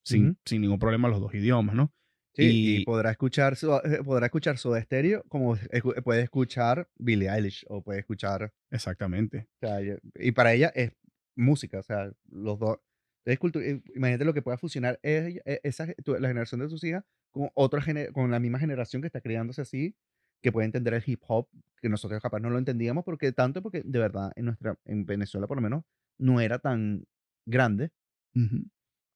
sin, 0.03 0.39
sin 0.45 0.61
ningún 0.61 0.79
problema 0.79 1.09
los 1.09 1.21
dos 1.21 1.33
idiomas, 1.33 1.75
¿no? 1.75 1.93
Sí, 2.39 2.77
y, 2.77 2.81
y- 2.81 2.85
podrá 2.85 3.11
escuchar 3.11 3.55
su- 3.55 3.73
eh, 3.73 4.01
podrá 4.03 4.27
escuchar 4.27 4.57
Soda 4.57 4.81
Stereo 4.81 5.23
como 5.27 5.55
escu- 5.55 6.01
puede 6.03 6.21
escuchar 6.21 6.87
Billie 6.97 7.29
Eilish 7.29 7.65
o 7.67 7.81
puede 7.83 7.99
escuchar 7.99 8.53
Exactamente. 8.71 9.47
o 9.61 9.67
sea, 9.67 9.81
ella- 9.81 9.99
y 10.15 10.31
para 10.31 10.53
ella 10.53 10.71
es 10.75 10.91
música 11.35 11.79
o 11.79 11.83
sea 11.83 12.11
los 12.29 12.59
dos 12.59 12.77
eh, 13.25 13.81
imagínate 13.95 14.25
lo 14.25 14.33
que 14.33 14.41
pueda 14.41 14.57
fusionar 14.57 14.99
ella- 15.03 15.41
eh, 15.45 15.59
esa 15.63 15.85
la 16.05 16.27
generación 16.27 16.61
de 16.61 16.69
sus 16.69 16.83
hijas 16.83 17.03
con 17.31 17.49
otra 17.53 17.83
con 18.13 18.31
la 18.31 18.39
misma 18.39 18.59
generación 18.59 19.01
que 19.01 19.07
está 19.07 19.21
criándose 19.21 19.61
así 19.61 19.95
que 20.41 20.51
puede 20.51 20.65
entender 20.65 20.93
el 20.93 21.03
hip 21.05 21.21
hop 21.27 21.47
que 21.81 21.89
nosotros 21.89 22.21
capaz 22.21 22.39
no 22.39 22.49
lo 22.49 22.57
entendíamos 22.57 23.03
porque 23.03 23.31
tanto 23.31 23.61
porque 23.61 23.81
de 23.85 23.99
verdad 23.99 24.31
en 24.35 24.45
nuestra 24.45 24.77
en 24.85 25.05
Venezuela 25.05 25.47
por 25.47 25.57
lo 25.57 25.61
menos 25.61 25.83
no 26.17 26.41
era 26.41 26.59
tan 26.59 27.05
grande 27.45 27.91
Ujú. 28.35 28.65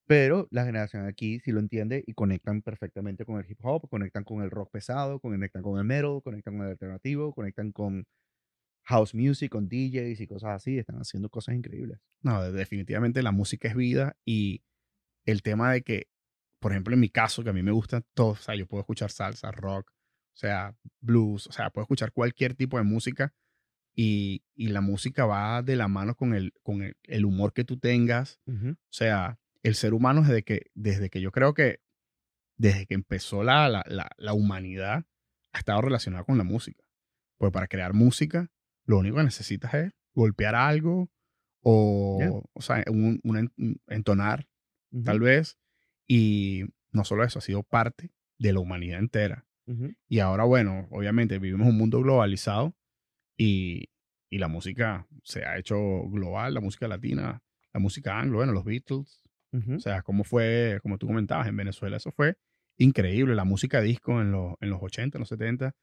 Pero 0.06 0.47
la 0.51 0.66
generación 0.66 1.06
aquí 1.06 1.39
sí 1.39 1.51
lo 1.51 1.60
entiende 1.60 2.04
y 2.06 2.14
conectan 2.14 2.62
perfectamente 2.62 3.26
con 3.26 3.39
el 3.39 3.49
hip 3.49 3.60
hop, 3.64 3.89
conectan 3.89 4.24
con 4.24 4.41
el 4.43 4.51
rock 4.51 4.72
pesado, 4.72 5.20
conectan 5.20 5.62
con 5.64 5.78
el 5.80 5.86
metal, 5.86 6.22
conectan 6.24 6.56
con 6.58 6.66
el 6.66 6.72
alternativo, 6.72 7.34
conectan 7.34 7.72
con 7.72 8.06
house 8.86 9.16
music, 9.16 9.51
con 9.51 9.70
DJs 9.70 10.20
y 10.22 10.28
cosas 10.28 10.51
así. 10.51 10.78
Están 10.78 10.97
haciendo 10.97 11.30
cosas 11.30 11.56
increíbles. 11.56 11.99
No, 12.22 12.43
de- 12.43 12.51
definitivamente 12.51 13.24
la 13.24 13.32
música 13.32 13.68
es 13.70 13.76
vida 13.76 14.18
y 14.26 14.64
el 15.26 15.41
tema 15.41 15.72
de 15.72 15.84
que, 15.84 16.08
por 16.60 16.72
ejemplo, 16.72 16.93
en 16.93 16.99
mi 16.99 17.10
caso, 17.10 17.43
que 17.43 17.49
a 17.49 17.54
mí 17.54 17.64
me 17.64 17.72
gusta 17.72 18.01
todo, 18.14 18.30
o 18.32 18.36
sea, 18.36 18.56
yo 18.56 18.68
puedo 18.68 18.82
escuchar 18.82 19.12
salsa, 19.12 19.51
rock, 19.51 19.91
o 19.91 20.38
sea, 20.38 20.76
blues, 21.01 21.47
o 21.47 21.51
sea, 21.51 21.70
puedo 21.70 21.84
escuchar 21.84 22.12
cualquier 22.12 22.56
tipo 22.56 22.78
de 22.78 22.84
música 22.84 23.34
y, 23.95 24.43
y 24.56 24.68
la 24.70 24.82
música 24.82 25.26
va 25.26 25.62
de 25.62 25.76
la 25.76 25.88
mano 25.88 26.16
con 26.16 26.34
el, 26.34 26.54
con 26.64 26.82
el, 26.82 26.97
el 27.04 27.26
humor 27.26 27.54
que 27.54 27.64
tú 27.64 27.78
tengas. 27.78 28.39
O 28.74 28.76
sea, 28.89 29.39
el 29.64 29.76
ser 29.76 29.93
humano 29.93 30.22
desde 30.22 30.43
que, 30.43 30.68
desde 30.76 31.09
que 31.09 31.22
yo 31.22 31.32
creo 31.32 31.53
que, 31.53 31.80
desde 32.57 32.86
que 32.86 32.93
empezó 32.93 33.43
la, 33.43 33.68
la, 33.70 33.84
la, 33.88 34.09
la 34.18 34.34
humanidad, 34.34 35.05
ha 35.53 35.57
estado 35.59 35.82
relacionado 35.82 36.26
con 36.26 36.38
la 36.38 36.43
música. 36.43 36.84
Pues 37.38 37.51
para 37.51 37.68
crear 37.68 37.93
música, 37.93 38.51
lo 38.86 38.99
único 38.99 39.18
que 39.18 39.24
necesitas 39.24 39.74
es 39.74 39.91
golpear 40.14 40.55
algo 40.55 41.09
o, 41.61 42.49
o 42.53 42.61
sea, 42.61 42.84
un, 42.89 43.20
un 43.24 43.38
en- 43.38 43.53
un 43.57 43.82
entonar, 43.88 44.47
tal 45.03 45.20
vez. 45.20 45.57
Y 46.07 46.66
no 46.91 47.05
solo 47.05 47.24
eso, 47.24 47.39
ha 47.39 47.41
sido 47.41 47.64
parte 47.64 48.11
de 48.38 48.53
la 48.53 48.59
humanidad 48.59 48.99
entera. 48.99 49.45
Y 50.09 50.20
ahora, 50.20 50.43
bueno, 50.43 50.88
obviamente 50.91 51.39
vivimos 51.39 51.68
un 51.68 51.78
mundo 51.78 52.01
globalizado 52.01 52.76
y, 53.38 53.89
y 54.30 54.38
la 54.39 54.47
música 54.49 55.07
se 55.24 55.45
ha 55.45 55.57
hecho 55.57 55.78
global, 56.09 56.53
la 56.53 56.59
música 56.59 56.88
latina, 56.88 57.41
la 57.74 57.80
música 57.80 58.20
anglo, 58.20 58.38
bueno, 58.39 58.51
los 58.51 58.66
Beatles. 58.66 59.22
O 59.76 59.80
sea, 59.80 60.01
como 60.01 60.24
fue, 60.24 60.80
como 60.82 60.97
tú 60.97 61.08
comentabas, 61.08 61.47
en 61.47 61.56
Venezuela 61.58 61.97
eso 61.97 62.12
fue 62.12 62.36
increíble. 62.78 63.36
La 63.36 63.43
música 63.43 63.82
disco 63.82 64.20
en 64.22 64.32
los, 64.32 64.56
en 64.62 64.70
los 64.70 64.82
80, 64.82 65.18
en 65.18 65.20
los 65.22 65.30
70. 65.30 65.76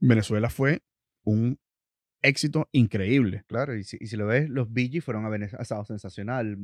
Venezuela 0.00 0.50
fue 0.50 0.82
un 1.24 1.58
éxito 2.22 2.68
increíble. 2.72 3.44
Claro, 3.46 3.74
y 3.74 3.84
si, 3.84 3.96
y 4.00 4.06
si 4.06 4.16
lo 4.16 4.26
ves, 4.26 4.48
los 4.50 4.70
Bee 4.72 5.00
fueron 5.00 5.24
a 5.24 5.30
Venezuela, 5.30 5.64
sensacional. 5.84 6.58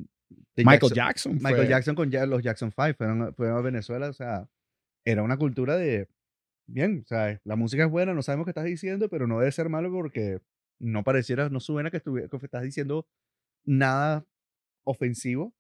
The 0.54 0.64
Michael 0.64 0.92
Jackson, 0.92 1.34
Michael 1.36 1.56
fue- 1.56 1.68
Jackson 1.68 1.94
con 1.94 2.10
ya- 2.10 2.26
los 2.26 2.42
Jackson 2.42 2.70
5 2.70 2.94
fueron, 2.98 3.22
a- 3.22 3.32
fueron 3.32 3.56
a 3.56 3.60
Venezuela, 3.62 4.08
o 4.08 4.12
sea, 4.12 4.48
era 5.06 5.22
una 5.22 5.36
cultura 5.38 5.76
de, 5.76 6.08
bien, 6.68 7.00
o 7.04 7.06
sea, 7.06 7.40
la 7.44 7.56
música 7.56 7.84
es 7.84 7.90
buena, 7.90 8.12
no 8.12 8.22
sabemos 8.22 8.44
qué 8.44 8.50
estás 8.50 8.64
diciendo, 8.64 9.08
pero 9.08 9.26
no 9.26 9.38
debe 9.38 9.52
ser 9.52 9.68
malo 9.70 9.90
porque 9.90 10.40
no 10.80 11.04
pareciera, 11.04 11.48
no 11.48 11.60
suena 11.60 11.90
que, 11.90 12.00
que 12.02 12.28
estás 12.42 12.62
diciendo 12.62 13.06
nada 13.64 14.26
ofensivo, 14.84 15.54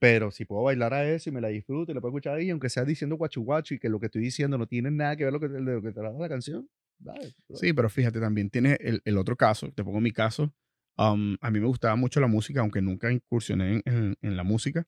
pero 0.00 0.32
si 0.32 0.44
puedo 0.44 0.64
bailar 0.64 0.92
a 0.94 1.08
eso 1.08 1.28
y 1.28 1.32
me 1.32 1.40
la 1.40 1.48
disfruto 1.48 1.92
y 1.92 1.94
la 1.94 2.00
puedo 2.00 2.10
escuchar 2.12 2.34
ahí, 2.38 2.50
aunque 2.50 2.68
sea 2.68 2.84
diciendo 2.84 3.14
guachu 3.16 3.42
guachu 3.44 3.74
y 3.74 3.78
que 3.78 3.88
lo 3.88 4.00
que 4.00 4.06
estoy 4.06 4.22
diciendo 4.22 4.58
no 4.58 4.66
tiene 4.66 4.90
nada 4.90 5.14
que 5.14 5.24
ver 5.24 5.32
lo 5.32 5.38
que, 5.38 5.48
de 5.48 5.60
lo 5.60 5.80
que 5.82 5.92
trata 5.92 6.18
la 6.18 6.28
canción, 6.28 6.68
dale. 6.98 7.32
Sí, 7.54 7.72
pero 7.72 7.88
fíjate, 7.88 8.18
también 8.18 8.50
tiene 8.50 8.76
el, 8.80 9.00
el 9.04 9.16
otro 9.18 9.36
caso, 9.36 9.70
te 9.72 9.84
pongo 9.84 10.00
mi 10.00 10.10
caso. 10.10 10.52
um, 10.98 11.36
a 11.40 11.50
mí 11.52 11.60
me 11.60 11.66
gustaba 11.66 11.94
mucho 11.96 12.18
la 12.20 12.26
música, 12.26 12.60
aunque 12.60 12.82
nunca 12.82 13.12
incursioné 13.12 13.74
en, 13.74 13.82
en- 13.84 14.16
en 14.22 14.36
la 14.36 14.42
música. 14.42 14.86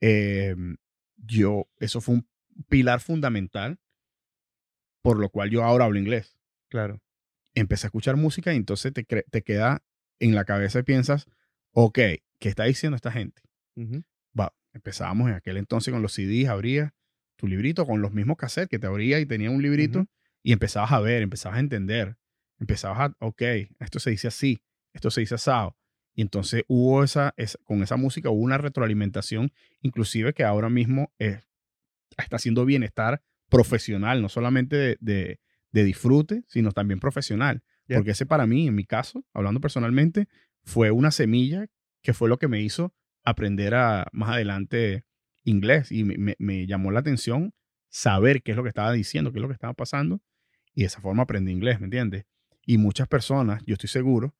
Eh, 0.00 0.54
yo, 1.16 1.68
eso 1.78 2.00
fue 2.00 2.14
un 2.16 2.28
pilar 2.68 3.00
fundamental 3.00 3.78
por 5.02 5.18
lo 5.18 5.30
cual 5.30 5.50
yo 5.50 5.64
ahora 5.64 5.86
hablo 5.86 5.98
inglés. 5.98 6.36
Claro. 6.68 7.00
Empecé 7.54 7.86
a 7.86 7.88
escuchar 7.88 8.16
música 8.16 8.52
y 8.52 8.56
entonces 8.56 8.92
te, 8.92 9.04
te 9.04 9.42
queda 9.42 9.82
en 10.18 10.34
la 10.34 10.44
cabeza 10.44 10.80
y 10.80 10.82
piensas, 10.82 11.26
ok, 11.72 11.94
¿qué 12.38 12.48
está 12.48 12.64
diciendo 12.64 12.96
esta 12.96 13.10
gente? 13.10 13.42
Ujú. 13.76 13.96
Va, 13.98 14.09
empezábamos 14.72 15.28
en 15.28 15.34
aquel 15.34 15.56
entonces 15.56 15.92
con 15.92 16.02
los 16.02 16.12
CDs, 16.12 16.48
abrías 16.48 16.92
tu 17.36 17.46
librito 17.46 17.86
con 17.86 18.02
los 18.02 18.12
mismos 18.12 18.36
cassettes 18.36 18.68
que 18.68 18.78
te 18.78 18.86
abría 18.86 19.18
y 19.18 19.26
tenía 19.26 19.50
un 19.50 19.62
librito 19.62 20.06
y 20.42 20.52
empezabas 20.52 20.92
a 20.92 21.00
ver, 21.00 21.22
empezabas 21.22 21.56
a 21.56 21.60
entender, 21.60 22.16
empezabas 22.58 23.00
a, 23.00 23.16
ok, 23.18 23.42
esto 23.78 23.98
se 23.98 24.10
dice 24.10 24.28
así, 24.28 24.62
esto 24.92 25.10
se 25.10 25.22
dice 25.22 25.36
asado. 25.36 25.76
Y 26.14 26.22
entonces 26.22 26.64
hubo 26.68 27.02
esa, 27.02 27.34
con 27.64 27.82
esa 27.82 27.96
música 27.96 28.30
hubo 28.30 28.42
una 28.42 28.58
retroalimentación, 28.58 29.52
inclusive 29.80 30.34
que 30.34 30.44
ahora 30.44 30.68
mismo 30.68 31.12
está 31.18 32.36
haciendo 32.36 32.64
bienestar 32.64 33.22
profesional, 33.48 34.20
no 34.20 34.28
solamente 34.28 34.98
de, 35.00 35.38
disfrute, 35.72 36.44
sino 36.46 36.72
también 36.72 37.00
profesional. 37.00 37.62
Porque 37.88 38.12
ese 38.12 38.26
para 38.26 38.46
mí, 38.46 38.68
en 38.68 38.74
mi 38.74 38.84
caso, 38.84 39.24
hablando 39.32 39.60
personalmente, 39.60 40.28
fue 40.62 40.90
una 40.90 41.10
semilla 41.10 41.66
que 42.02 42.12
fue 42.12 42.28
lo 42.28 42.38
que 42.38 42.48
me 42.48 42.60
hizo 42.60 42.94
aprender 43.24 43.74
a, 43.74 44.08
más 44.12 44.30
adelante 44.30 45.04
inglés 45.44 45.90
y 45.90 46.04
me, 46.04 46.66
llamó 46.66 46.90
la 46.90 47.00
atención 47.00 47.52
saber 47.88 48.42
qué 48.42 48.52
es 48.52 48.56
lo 48.56 48.62
que 48.62 48.68
estaba 48.68 48.92
diciendo, 48.92 49.32
qué 49.32 49.38
es 49.38 49.42
lo 49.42 49.48
que 49.48 49.54
estaba 49.54 49.74
pasando 49.74 50.20
y 50.74 50.82
de 50.82 50.86
esa 50.86 51.00
forma 51.00 51.24
aprendí 51.24 51.52
inglés, 51.52 51.80
¿me 51.80 51.86
entiendes? 51.86 52.24
Y 52.64 52.78
muchas 52.78 53.08
personas, 53.08 53.62
yo 53.66 53.74
estoy 53.74 53.88
seguro, 53.88 54.34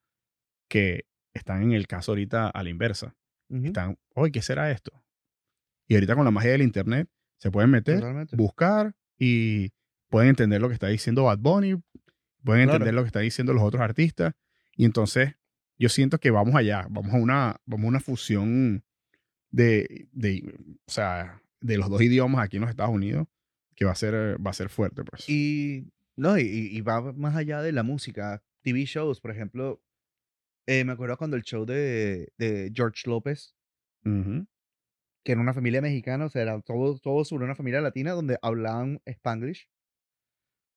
que 0.68 1.06
están 1.34 1.62
en 1.62 1.72
el 1.72 1.86
caso 1.86 2.12
ahorita 2.12 2.48
a 2.48 2.62
la 2.62 2.70
inversa. 2.70 3.16
Están, 3.48 3.98
oye, 4.14 4.30
¿qué 4.30 4.42
será 4.42 4.70
esto? 4.70 4.92
Y 5.88 5.94
ahorita 5.94 6.14
con 6.14 6.24
la 6.24 6.30
magia 6.30 6.52
del 6.52 6.62
internet 6.62 7.08
se 7.38 7.50
pueden 7.50 7.70
meter, 7.70 8.04
buscar 8.32 8.94
y 9.18 9.72
pueden 10.08 10.30
entender 10.30 10.60
lo 10.60 10.68
que 10.68 10.74
está 10.74 10.86
diciendo 10.86 11.24
Bad 11.24 11.38
Bunny, 11.38 11.74
pueden 12.44 12.62
entender 12.62 12.94
lo 12.94 13.02
que 13.02 13.08
están 13.08 13.22
diciendo 13.22 13.52
los 13.52 13.64
otros 13.64 13.82
artistas. 13.82 14.34
Y 14.76 14.84
entonces 14.84 15.34
yo 15.80 15.88
siento 15.88 16.18
que 16.18 16.30
vamos 16.30 16.54
allá, 16.54 16.86
vamos 16.90 17.14
a 17.14 17.16
una, 17.16 17.60
vamos 17.64 17.86
a 17.86 17.88
una 17.88 18.00
fusión 18.00 18.84
de, 19.50 20.08
de, 20.12 20.54
o 20.86 20.90
sea, 20.90 21.42
de 21.62 21.78
los 21.78 21.88
dos 21.88 22.02
idiomas 22.02 22.44
aquí 22.44 22.58
en 22.58 22.60
los 22.60 22.70
Estados 22.70 22.94
Unidos 22.94 23.26
que 23.74 23.86
va 23.86 23.92
a 23.92 23.96
ser, 23.96 24.36
va 24.46 24.50
a 24.50 24.54
ser 24.54 24.68
fuerte. 24.68 25.02
Pues. 25.04 25.26
Y, 25.26 25.90
no, 26.14 26.38
y, 26.38 26.78
va 26.82 27.12
más 27.14 27.34
allá 27.34 27.62
de 27.62 27.72
la 27.72 27.82
música. 27.82 28.42
TV 28.60 28.84
shows, 28.84 29.22
por 29.22 29.30
ejemplo, 29.30 29.82
eh, 30.66 30.84
me 30.84 30.92
acuerdo 30.92 31.16
cuando 31.16 31.38
el 31.38 31.44
show 31.44 31.64
de, 31.64 32.30
de 32.36 32.70
George 32.74 33.08
López, 33.08 33.56
que 34.04 35.32
era 35.32 35.40
una 35.40 35.54
familia 35.54 35.80
mexicana, 35.80 36.26
o 36.26 36.28
sea, 36.28 36.42
era 36.42 36.60
todo, 36.60 36.98
todo 36.98 37.24
sobre 37.24 37.46
una 37.46 37.54
familia 37.54 37.80
latina 37.80 38.12
donde 38.12 38.38
hablaban 38.42 39.00
spanglish. 39.06 39.70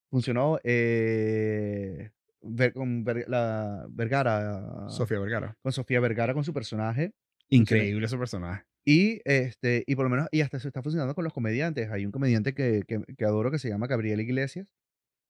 Funcionó 0.09 0.59
eh, 0.63 2.11
ver, 2.43 2.73
con 2.73 3.03
la 3.27 3.85
Vergara. 3.89 4.89
Sofía 4.89 5.19
Vergara. 5.19 5.57
Con 5.61 5.71
Sofía 5.71 5.99
Vergara, 5.99 6.33
con 6.33 6.43
su 6.43 6.53
personaje. 6.53 7.13
Increíble 7.49 8.07
su 8.07 8.17
personaje. 8.17 8.63
Y, 8.85 9.21
este, 9.25 9.83
y 9.87 9.95
por 9.95 10.05
lo 10.05 10.09
menos, 10.09 10.27
y 10.31 10.41
hasta 10.41 10.59
se 10.59 10.67
está 10.67 10.81
funcionando 10.81 11.15
con 11.15 11.23
los 11.23 11.33
comediantes. 11.33 11.89
Hay 11.91 12.05
un 12.05 12.11
comediante 12.11 12.53
que, 12.53 12.83
que, 12.87 13.01
que 13.17 13.25
adoro 13.25 13.51
que 13.51 13.59
se 13.59 13.69
llama 13.69 13.87
Gabriel 13.87 14.19
Iglesias, 14.19 14.67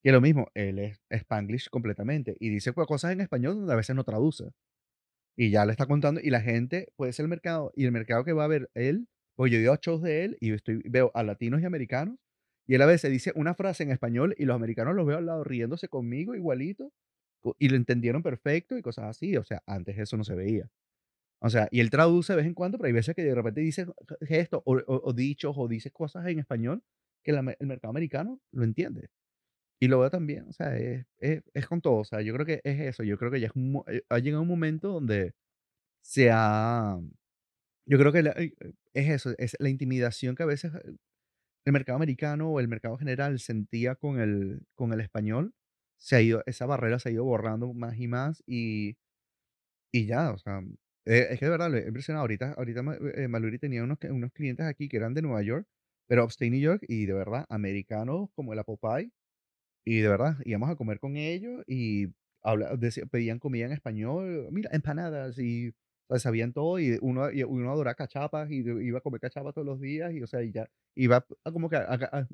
que 0.02 0.12
lo 0.12 0.20
mismo, 0.20 0.48
él 0.54 0.78
es 0.78 1.00
spanglish 1.08 1.70
completamente 1.70 2.36
y 2.38 2.50
dice 2.50 2.74
cosas 2.74 3.12
en 3.12 3.22
español 3.22 3.54
donde 3.56 3.72
a 3.72 3.76
veces 3.76 3.96
no 3.96 4.04
traduce. 4.04 4.50
Y 5.36 5.50
ya 5.50 5.64
le 5.64 5.72
está 5.72 5.86
contando, 5.86 6.20
y 6.22 6.30
la 6.30 6.40
gente, 6.40 6.88
puede 6.96 7.12
ser 7.12 7.24
el 7.24 7.30
mercado, 7.30 7.72
y 7.74 7.86
el 7.86 7.92
mercado 7.92 8.22
que 8.24 8.32
va 8.32 8.44
a 8.44 8.48
ver 8.48 8.70
él, 8.74 9.08
pues 9.36 9.50
yo 9.50 9.58
veo 9.58 9.76
shows 9.80 10.02
de 10.02 10.24
él 10.24 10.36
y 10.40 10.52
estoy, 10.52 10.82
veo 10.84 11.10
a 11.14 11.22
latinos 11.22 11.60
y 11.60 11.64
americanos, 11.64 12.18
y 12.66 12.74
él 12.74 12.82
a 12.82 12.86
veces 12.86 13.10
dice 13.10 13.32
una 13.34 13.54
frase 13.54 13.82
en 13.82 13.90
español 13.90 14.34
y 14.38 14.44
los 14.44 14.56
americanos 14.56 14.94
los 14.94 15.06
veo 15.06 15.18
al 15.18 15.26
lado 15.26 15.44
riéndose 15.44 15.88
conmigo 15.88 16.34
igualito, 16.34 16.92
y 17.58 17.68
lo 17.68 17.76
entendieron 17.76 18.22
perfecto 18.22 18.78
y 18.78 18.82
cosas 18.82 19.06
así. 19.06 19.36
O 19.36 19.44
sea, 19.44 19.62
antes 19.66 19.98
eso 19.98 20.16
no 20.16 20.24
se 20.24 20.34
veía. 20.34 20.70
O 21.40 21.50
sea, 21.50 21.68
y 21.70 21.80
él 21.80 21.90
traduce 21.90 22.32
de 22.32 22.38
vez 22.38 22.46
en 22.46 22.54
cuando, 22.54 22.78
pero 22.78 22.86
hay 22.86 22.92
veces 22.94 23.14
que 23.14 23.22
de 23.22 23.34
repente 23.34 23.60
dice 23.60 23.86
gestos 24.22 24.62
o, 24.64 24.80
o, 24.86 25.12
dichos 25.12 25.54
o 25.58 25.68
dice 25.68 25.90
cosas 25.90 26.26
en 26.26 26.38
español 26.38 26.82
que 27.22 27.32
el 27.32 27.42
mercado 27.66 27.90
americano 27.90 28.40
lo 28.52 28.64
entiende. 28.64 29.10
Y 29.80 29.88
lo 29.88 30.00
veo 30.00 30.10
también, 30.10 30.48
o 30.48 30.52
sea, 30.52 30.76
es, 30.78 31.04
es, 31.18 31.42
es, 31.52 31.66
con 31.66 31.82
todo. 31.82 31.96
O 31.96 32.04
sea, 32.04 32.22
yo 32.22 32.32
creo 32.32 32.46
que 32.46 32.60
es 32.64 32.80
eso. 32.80 33.02
Yo 33.02 33.18
creo 33.18 33.30
que 33.30 33.40
ya 33.40 33.48
es 33.48 33.52
eh, 33.88 34.02
ha 34.08 34.18
llegado 34.18 34.42
un 34.42 34.48
momento 34.48 34.88
donde 34.88 35.34
se 36.02 36.30
ha. 36.32 36.98
Yo 37.86 37.98
creo 37.98 38.12
que 38.12 38.20
eh, 38.20 38.54
es 38.94 39.10
eso, 39.10 39.34
es 39.38 39.56
la 39.58 39.68
intimidación 39.68 40.36
que 40.36 40.44
a 40.44 40.46
veces 40.46 40.72
eh, 40.74 40.96
el 41.64 41.72
mercado 41.72 41.96
americano 41.96 42.50
o 42.50 42.60
el 42.60 42.68
mercado 42.68 42.96
general 42.98 43.38
sentía 43.40 43.94
con 43.96 44.20
el, 44.20 44.62
con 44.74 44.92
el 44.92 45.00
español 45.00 45.52
se 45.98 46.16
ha 46.16 46.20
ido, 46.22 46.42
esa 46.46 46.66
barrera 46.66 46.98
se 46.98 47.08
ha 47.10 47.12
ido 47.12 47.24
borrando 47.24 47.72
más 47.74 47.98
y 47.98 48.08
más 48.08 48.42
y, 48.46 48.96
y 49.92 50.06
ya, 50.06 50.32
o 50.32 50.38
sea, 50.38 50.60
eh, 51.06 51.28
es 51.30 51.38
que 51.38 51.46
de 51.46 51.50
verdad 51.50 51.70
lo 51.70 51.76
he 51.78 51.86
impresionado. 51.86 52.22
Ahorita, 52.22 52.52
ahorita 52.54 52.82
eh, 53.16 53.28
Maluri 53.28 53.58
tenía 53.58 53.84
unos, 53.84 53.98
unos 54.10 54.32
clientes 54.32 54.66
aquí 54.66 54.88
que 54.88 54.96
eran 54.96 55.14
de 55.14 55.22
Nueva 55.22 55.42
York, 55.42 55.66
pero 56.06 56.24
upstate 56.24 56.50
New 56.50 56.60
York 56.60 56.82
y 56.88 57.06
de 57.06 57.12
verdad, 57.14 57.46
americanos 57.48 58.28
como 58.34 58.52
el 58.52 58.58
Apple 58.60 58.78
Pie. 58.80 59.10
Y 59.84 60.00
de 60.00 60.08
verdad, 60.08 60.36
íbamos 60.44 60.70
a 60.70 60.76
comer 60.76 60.98
con 61.00 61.16
ellos 61.16 61.62
y 61.66 62.08
habla, 62.42 62.78
pedían 63.10 63.38
comida 63.38 63.66
en 63.66 63.72
español, 63.72 64.48
mira, 64.52 64.70
empanadas 64.72 65.38
y 65.38 65.72
sabían 66.16 66.52
todo 66.52 66.78
y 66.78 66.98
uno, 67.00 67.30
y 67.30 67.42
uno 67.42 67.70
adoraba 67.72 67.94
cachapas 67.94 68.50
y 68.50 68.56
iba 68.56 68.98
a 68.98 69.00
comer 69.00 69.20
cachapas 69.20 69.54
todos 69.54 69.66
los 69.66 69.80
días 69.80 70.12
y 70.12 70.22
o 70.22 70.26
sea, 70.26 70.42
y 70.42 70.52
ya 70.52 70.68
iba 70.94 71.24
a, 71.44 71.52
como 71.52 71.68
que 71.68 71.76
a, 71.76 72.28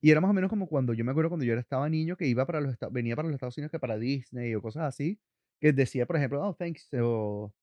y 0.00 0.10
era 0.10 0.20
más 0.20 0.30
o 0.30 0.34
menos 0.34 0.50
como 0.50 0.66
cuando 0.66 0.92
yo 0.94 1.04
me 1.04 1.12
acuerdo 1.12 1.30
cuando 1.30 1.46
yo 1.46 1.54
estaba 1.54 1.88
niño 1.88 2.16
que 2.16 2.26
iba 2.26 2.44
para 2.44 2.60
los 2.60 2.76
venía 2.90 3.14
para 3.14 3.28
los 3.28 3.34
Estados 3.36 3.56
Unidos 3.56 3.70
que 3.70 3.78
para 3.78 3.98
Disney 3.98 4.54
o 4.54 4.60
cosas 4.60 4.82
así, 4.82 5.18
que 5.60 5.72
decía, 5.72 6.06
por 6.06 6.16
ejemplo, 6.16 6.42
oh, 6.42 6.54
thanks, 6.54 6.88
o, 6.94 7.54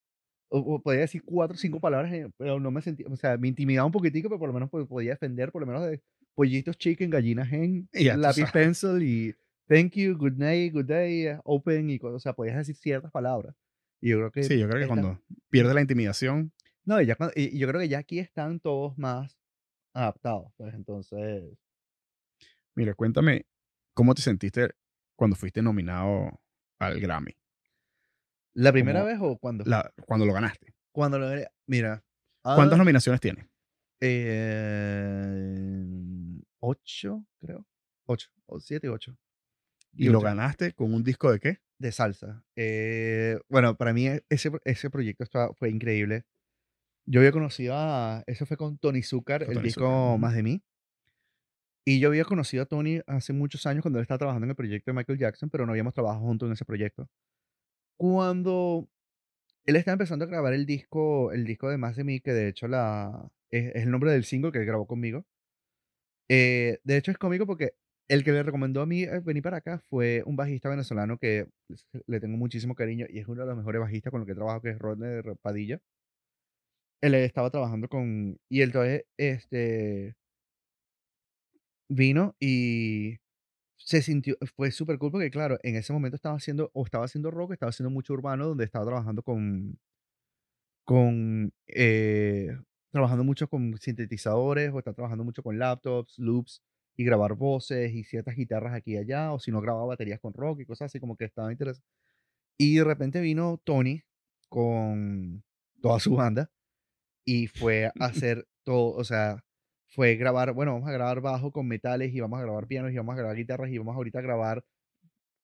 o, 0.47 0.81
podía 0.81 1.01
decir 1.01 1.21
cuatro 1.23 1.55
o 1.55 1.57
cinco 1.57 1.81
palabras, 1.81 2.13
eh, 2.13 2.29
pero 2.37 2.57
no 2.59 2.71
me 2.71 2.81
sentía, 2.81 3.07
o 3.09 3.15
sea, 3.17 3.37
me 3.37 3.49
intimidaba 3.49 3.85
un 3.85 3.91
poquitico, 3.91 4.29
pero 4.29 4.39
por 4.39 4.47
lo 4.47 4.53
menos 4.53 4.69
podía 4.69 5.11
defender, 5.11 5.51
por 5.51 5.61
lo 5.61 5.67
menos 5.67 5.83
de 5.85 6.01
pollitos 6.33 6.77
chicken, 6.77 7.09
gallinas 7.09 7.51
en, 7.51 7.89
lápiz 7.91 8.49
pencil 8.53 9.03
y 9.03 9.35
thank 9.67 9.91
you, 9.95 10.15
good 10.17 10.37
night, 10.37 10.73
good 10.73 10.85
day, 10.85 11.37
open 11.43 11.89
y 11.89 11.99
cosas, 11.99 12.15
o 12.15 12.19
sea, 12.19 12.33
podías 12.33 12.55
decir 12.55 12.75
ciertas 12.77 13.11
palabras. 13.11 13.53
Y 14.01 14.09
yo 14.09 14.17
creo 14.17 14.31
que... 14.31 14.43
Sí, 14.43 14.57
yo 14.57 14.67
creo 14.69 14.81
que 14.81 14.87
cuando 14.87 15.21
pierde 15.49 15.73
la 15.73 15.81
intimidación... 15.81 16.53
No, 16.85 17.01
ya, 17.01 17.17
y 17.35 17.57
yo 17.57 17.67
creo 17.67 17.81
que 17.81 17.89
ya 17.89 17.99
aquí 17.99 18.19
están 18.19 18.59
todos 18.59 18.97
más 18.97 19.37
adaptados, 19.93 20.51
pues 20.57 20.73
entonces 20.73 21.57
Mira, 22.79 22.93
cuéntame, 22.93 23.45
¿cómo 23.93 24.15
te 24.15 24.21
sentiste 24.21 24.73
cuando 25.17 25.35
fuiste 25.35 25.61
nominado 25.61 26.41
al 26.79 26.97
Grammy? 27.01 27.35
¿La 28.53 28.71
primera 28.71 29.03
vez 29.03 29.17
o 29.21 29.37
cuando? 29.37 29.65
cuando 30.05 30.25
lo 30.25 30.31
ganaste. 30.31 30.73
Cuando 30.93 31.19
lo 31.19 31.27
Mira. 31.67 32.03
¿Cuántas 32.41 32.77
nominaciones 32.77 33.19
tienes? 33.19 33.45
Eh, 33.99 35.85
ocho, 36.61 37.25
creo. 37.39 37.67
Ocho. 38.05 38.29
O 38.45 38.61
siete, 38.61 38.87
ocho. 38.87 39.17
¿Y, 39.91 40.07
lo 40.07 40.21
ganaste 40.21 40.71
con 40.71 40.93
un 40.93 41.03
disco 41.03 41.31
de 41.33 41.39
qué? 41.41 41.59
De 41.79 41.91
salsa. 41.91 42.43
Eh, 42.55 43.39
bueno, 43.47 43.77
para 43.77 43.93
mí 43.93 44.07
e, 44.07 44.23
ese, 44.29 44.51
ese 44.65 44.89
proyecto 44.89 45.25
fue 45.57 45.69
increíble. 45.69 46.25
Yo 47.05 47.21
había 47.21 47.31
conocido 47.31 47.73
a. 47.75 48.23
Eso 48.27 48.45
fue 48.45 48.57
con 48.57 48.77
Tony 48.77 49.01
Zucker, 49.01 49.43
el 49.43 49.61
disco 49.63 50.17
Más 50.17 50.35
de 50.35 50.43
mí. 50.43 50.63
Y 51.85 51.99
yo 51.99 52.09
había 52.09 52.25
conocido 52.25 52.63
a 52.63 52.65
Tony 52.67 53.01
hace 53.07 53.33
muchos 53.33 53.65
años 53.65 53.81
cuando 53.81 53.97
él 53.97 54.03
estaba 54.03 54.19
trabajando 54.19 54.45
en 54.45 54.51
el 54.51 54.55
proyecto 54.55 54.91
de 54.91 54.95
Michael 54.95 55.17
Jackson, 55.17 55.49
pero 55.49 55.65
no 55.65 55.71
habíamos 55.71 55.93
trabajado 55.93 56.23
juntos 56.23 56.47
en 56.47 56.53
ese 56.53 56.65
proyecto. 56.65 57.09
Cuando 57.97 58.87
él 59.65 59.75
estaba 59.75 59.93
empezando 59.93 60.25
a 60.25 60.27
grabar 60.27 60.53
el 60.53 60.65
disco, 60.65 61.31
el 61.31 61.45
disco 61.45 61.69
de 61.69 61.77
Más 61.77 61.95
de 61.95 62.03
mí, 62.03 62.19
que 62.19 62.33
de 62.33 62.49
hecho 62.49 62.67
la, 62.67 63.31
es, 63.49 63.75
el 63.75 63.89
nombre 63.89 64.11
del 64.11 64.23
single 64.23 64.51
que 64.51 64.59
él 64.59 64.65
grabó 64.65 64.85
conmigo. 64.85 65.25
Eh, 66.27 66.79
de 66.83 66.97
hecho 66.97 67.09
es 67.11 67.17
cómico 67.17 67.47
porque 67.47 67.73
el 68.09 68.23
que 68.23 68.31
le 68.31 68.43
recomendó 68.43 68.81
a 68.81 68.85
mí 68.85 69.03
eh, 69.03 69.19
venir 69.23 69.43
para 69.43 69.57
acá 69.57 69.79
fue 69.89 70.23
un 70.25 70.35
bajista 70.35 70.67
venezolano 70.69 71.17
que 71.17 71.47
le 72.07 72.19
tengo 72.19 72.37
muchísimo 72.37 72.75
cariño 72.75 73.05
y 73.09 73.19
es 73.19 73.27
uno 73.27 73.41
de 73.41 73.47
los 73.47 73.57
mejores 73.57 73.81
bajistas 73.81 74.11
con 74.11 74.21
los 74.21 74.27
que 74.27 74.35
trabajo, 74.35 74.61
que 74.61 74.71
es 74.71 74.79
Rodney 74.79 75.21
Padilla. 75.41 75.79
Él 77.01 77.13
estaba 77.15 77.49
trabajando 77.49 77.87
con... 77.87 78.37
Y 78.49 78.61
entonces, 78.61 79.03
este 79.17 80.15
vino 81.89 82.35
y 82.39 83.17
se 83.77 84.01
sintió, 84.01 84.37
fue 84.55 84.71
súper 84.71 84.97
cool 84.99 85.11
porque 85.11 85.31
claro, 85.31 85.57
en 85.63 85.75
ese 85.75 85.93
momento 85.93 86.15
estaba 86.15 86.35
haciendo, 86.35 86.71
o 86.73 86.85
estaba 86.85 87.05
haciendo 87.05 87.31
rock, 87.31 87.53
estaba 87.53 87.71
haciendo 87.71 87.91
mucho 87.91 88.13
urbano, 88.13 88.47
donde 88.47 88.65
estaba 88.65 88.85
trabajando 88.85 89.23
con, 89.23 89.79
con, 90.85 91.53
eh, 91.67 92.57
trabajando 92.91 93.23
mucho 93.23 93.47
con 93.47 93.77
sintetizadores, 93.77 94.71
o 94.73 94.79
estaba 94.79 94.95
trabajando 94.95 95.23
mucho 95.23 95.43
con 95.43 95.59
laptops, 95.59 96.17
loops, 96.19 96.61
y 96.99 97.05
grabar 97.05 97.33
voces 97.35 97.93
y 97.93 98.03
ciertas 98.03 98.35
guitarras 98.35 98.73
aquí 98.73 98.91
y 98.91 98.97
allá, 98.97 99.31
o 99.31 99.39
si 99.39 99.51
no 99.51 99.61
grababa 99.61 99.85
baterías 99.85 100.19
con 100.19 100.33
rock 100.33 100.59
y 100.59 100.65
cosas 100.65 100.87
así, 100.87 100.99
como 100.99 101.15
que 101.15 101.23
estaba 101.23 101.49
interesante. 101.49 101.87
Y 102.57 102.75
de 102.75 102.83
repente 102.83 103.21
vino 103.21 103.57
Tony 103.63 104.01
con 104.49 105.41
toda 105.81 106.01
su 106.01 106.15
banda 106.17 106.51
y 107.25 107.47
fue 107.47 107.85
a 107.85 107.93
hacer 108.01 108.49
todo, 108.65 108.97
o 108.97 109.05
sea, 109.05 109.45
fue 109.87 110.17
grabar, 110.17 110.51
bueno, 110.51 110.73
vamos 110.73 110.89
a 110.89 110.91
grabar 110.91 111.21
bajo 111.21 111.53
con 111.53 111.69
metales 111.69 112.13
y 112.13 112.19
vamos 112.19 112.37
a 112.37 112.43
grabar 112.43 112.67
pianos 112.67 112.91
y 112.91 112.97
vamos 112.97 113.13
a 113.13 113.19
grabar 113.19 113.37
guitarras 113.37 113.71
y 113.71 113.77
vamos 113.77 113.95
ahorita 113.95 114.19
a 114.19 114.23
grabar 114.23 114.65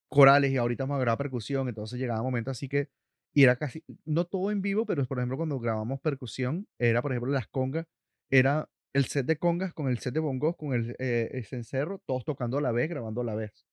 corales 0.09 0.51
y 0.51 0.57
ahorita 0.57 0.83
vamos 0.83 0.97
a 0.97 1.01
grabar 1.01 1.19
percusión. 1.19 1.69
Entonces 1.69 1.97
llegaba 1.97 2.19
un 2.19 2.27
momento 2.27 2.51
así 2.51 2.67
que, 2.67 2.89
y 3.33 3.43
era 3.43 3.55
casi, 3.55 3.81
no 4.03 4.25
todo 4.25 4.51
en 4.51 4.61
vivo, 4.61 4.85
pero 4.85 5.05
por 5.05 5.19
ejemplo 5.19 5.37
cuando 5.37 5.57
grabamos 5.61 6.01
percusión, 6.01 6.67
era 6.79 7.01
por 7.01 7.13
ejemplo 7.13 7.31
las 7.31 7.47
congas, 7.47 7.85
era 8.29 8.69
el 8.95 9.05
set 9.05 9.25
de 9.27 9.37
congas 9.37 9.73
con 9.75 9.89
el 9.89 9.99
set 9.99 10.13
de 10.15 10.21
bongos, 10.21 10.55
con 10.57 10.73
el, 10.73 10.95
eh, 10.99 11.29
el 11.33 11.45
cencerro, 11.45 12.01
todos 12.07 12.25
tocando 12.25 12.57
a 12.59 12.61
la 12.61 12.71
vez, 12.71 12.89
grabando 12.89 13.21
a 13.21 13.25
la 13.25 13.35
vez. 13.35 13.65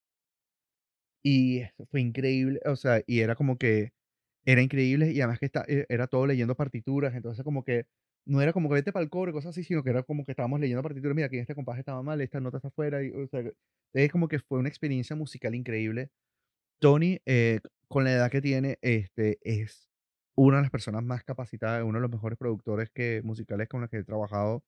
Y 1.24 1.62
fue 1.90 2.00
increíble, 2.00 2.60
o 2.66 2.74
sea, 2.76 3.02
y 3.06 3.20
era 3.20 3.36
como 3.36 3.56
que 3.58 3.92
era 4.46 4.62
increíble 4.62 5.12
y 5.12 5.20
además 5.20 5.38
que 5.40 5.46
está, 5.46 5.64
e- 5.68 5.86
era 5.88 6.06
todo 6.08 6.26
leyendo 6.26 6.56
partituras, 6.56 7.14
entonces 7.16 7.44
como 7.44 7.64
que 7.64 7.86
no 8.26 8.40
era 8.42 8.52
como 8.52 8.68
que 8.68 8.76
vete 8.76 8.92
para 8.92 9.04
el 9.04 9.10
cobre, 9.10 9.32
cosas 9.32 9.50
así, 9.50 9.64
sino 9.64 9.82
que 9.84 9.90
era 9.90 10.02
como 10.04 10.24
que 10.24 10.32
estábamos 10.32 10.60
leyendo 10.60 10.82
partituras, 10.82 11.16
mira, 11.16 11.26
aquí 11.28 11.38
este 11.38 11.54
compás 11.56 11.78
estaba 11.80 12.02
mal, 12.04 12.20
esta 12.20 12.40
nota 12.40 12.58
está 12.58 12.68
afuera, 12.68 13.02
y, 13.04 13.10
o 13.12 13.26
sea, 13.28 13.42
es 13.94 14.12
como 14.12 14.28
que 14.28 14.40
fue 14.40 14.58
una 14.60 14.68
experiencia 14.68 15.16
musical 15.16 15.54
increíble. 15.56 16.10
Tony, 16.80 17.20
eh, 17.26 17.60
con 17.88 18.04
la 18.04 18.12
edad 18.12 18.30
que 18.30 18.42
tiene, 18.42 18.78
este, 18.82 19.38
es 19.42 19.88
una 20.36 20.56
de 20.58 20.62
las 20.64 20.70
personas 20.72 21.04
más 21.04 21.24
capacitadas, 21.24 21.84
uno 21.84 21.98
de 21.98 22.02
los 22.02 22.10
mejores 22.10 22.38
productores 22.38 22.90
que, 22.90 23.22
musicales 23.24 23.68
con 23.68 23.80
los 23.82 23.90
que 23.90 23.98
he 23.98 24.04
trabajado. 24.04 24.64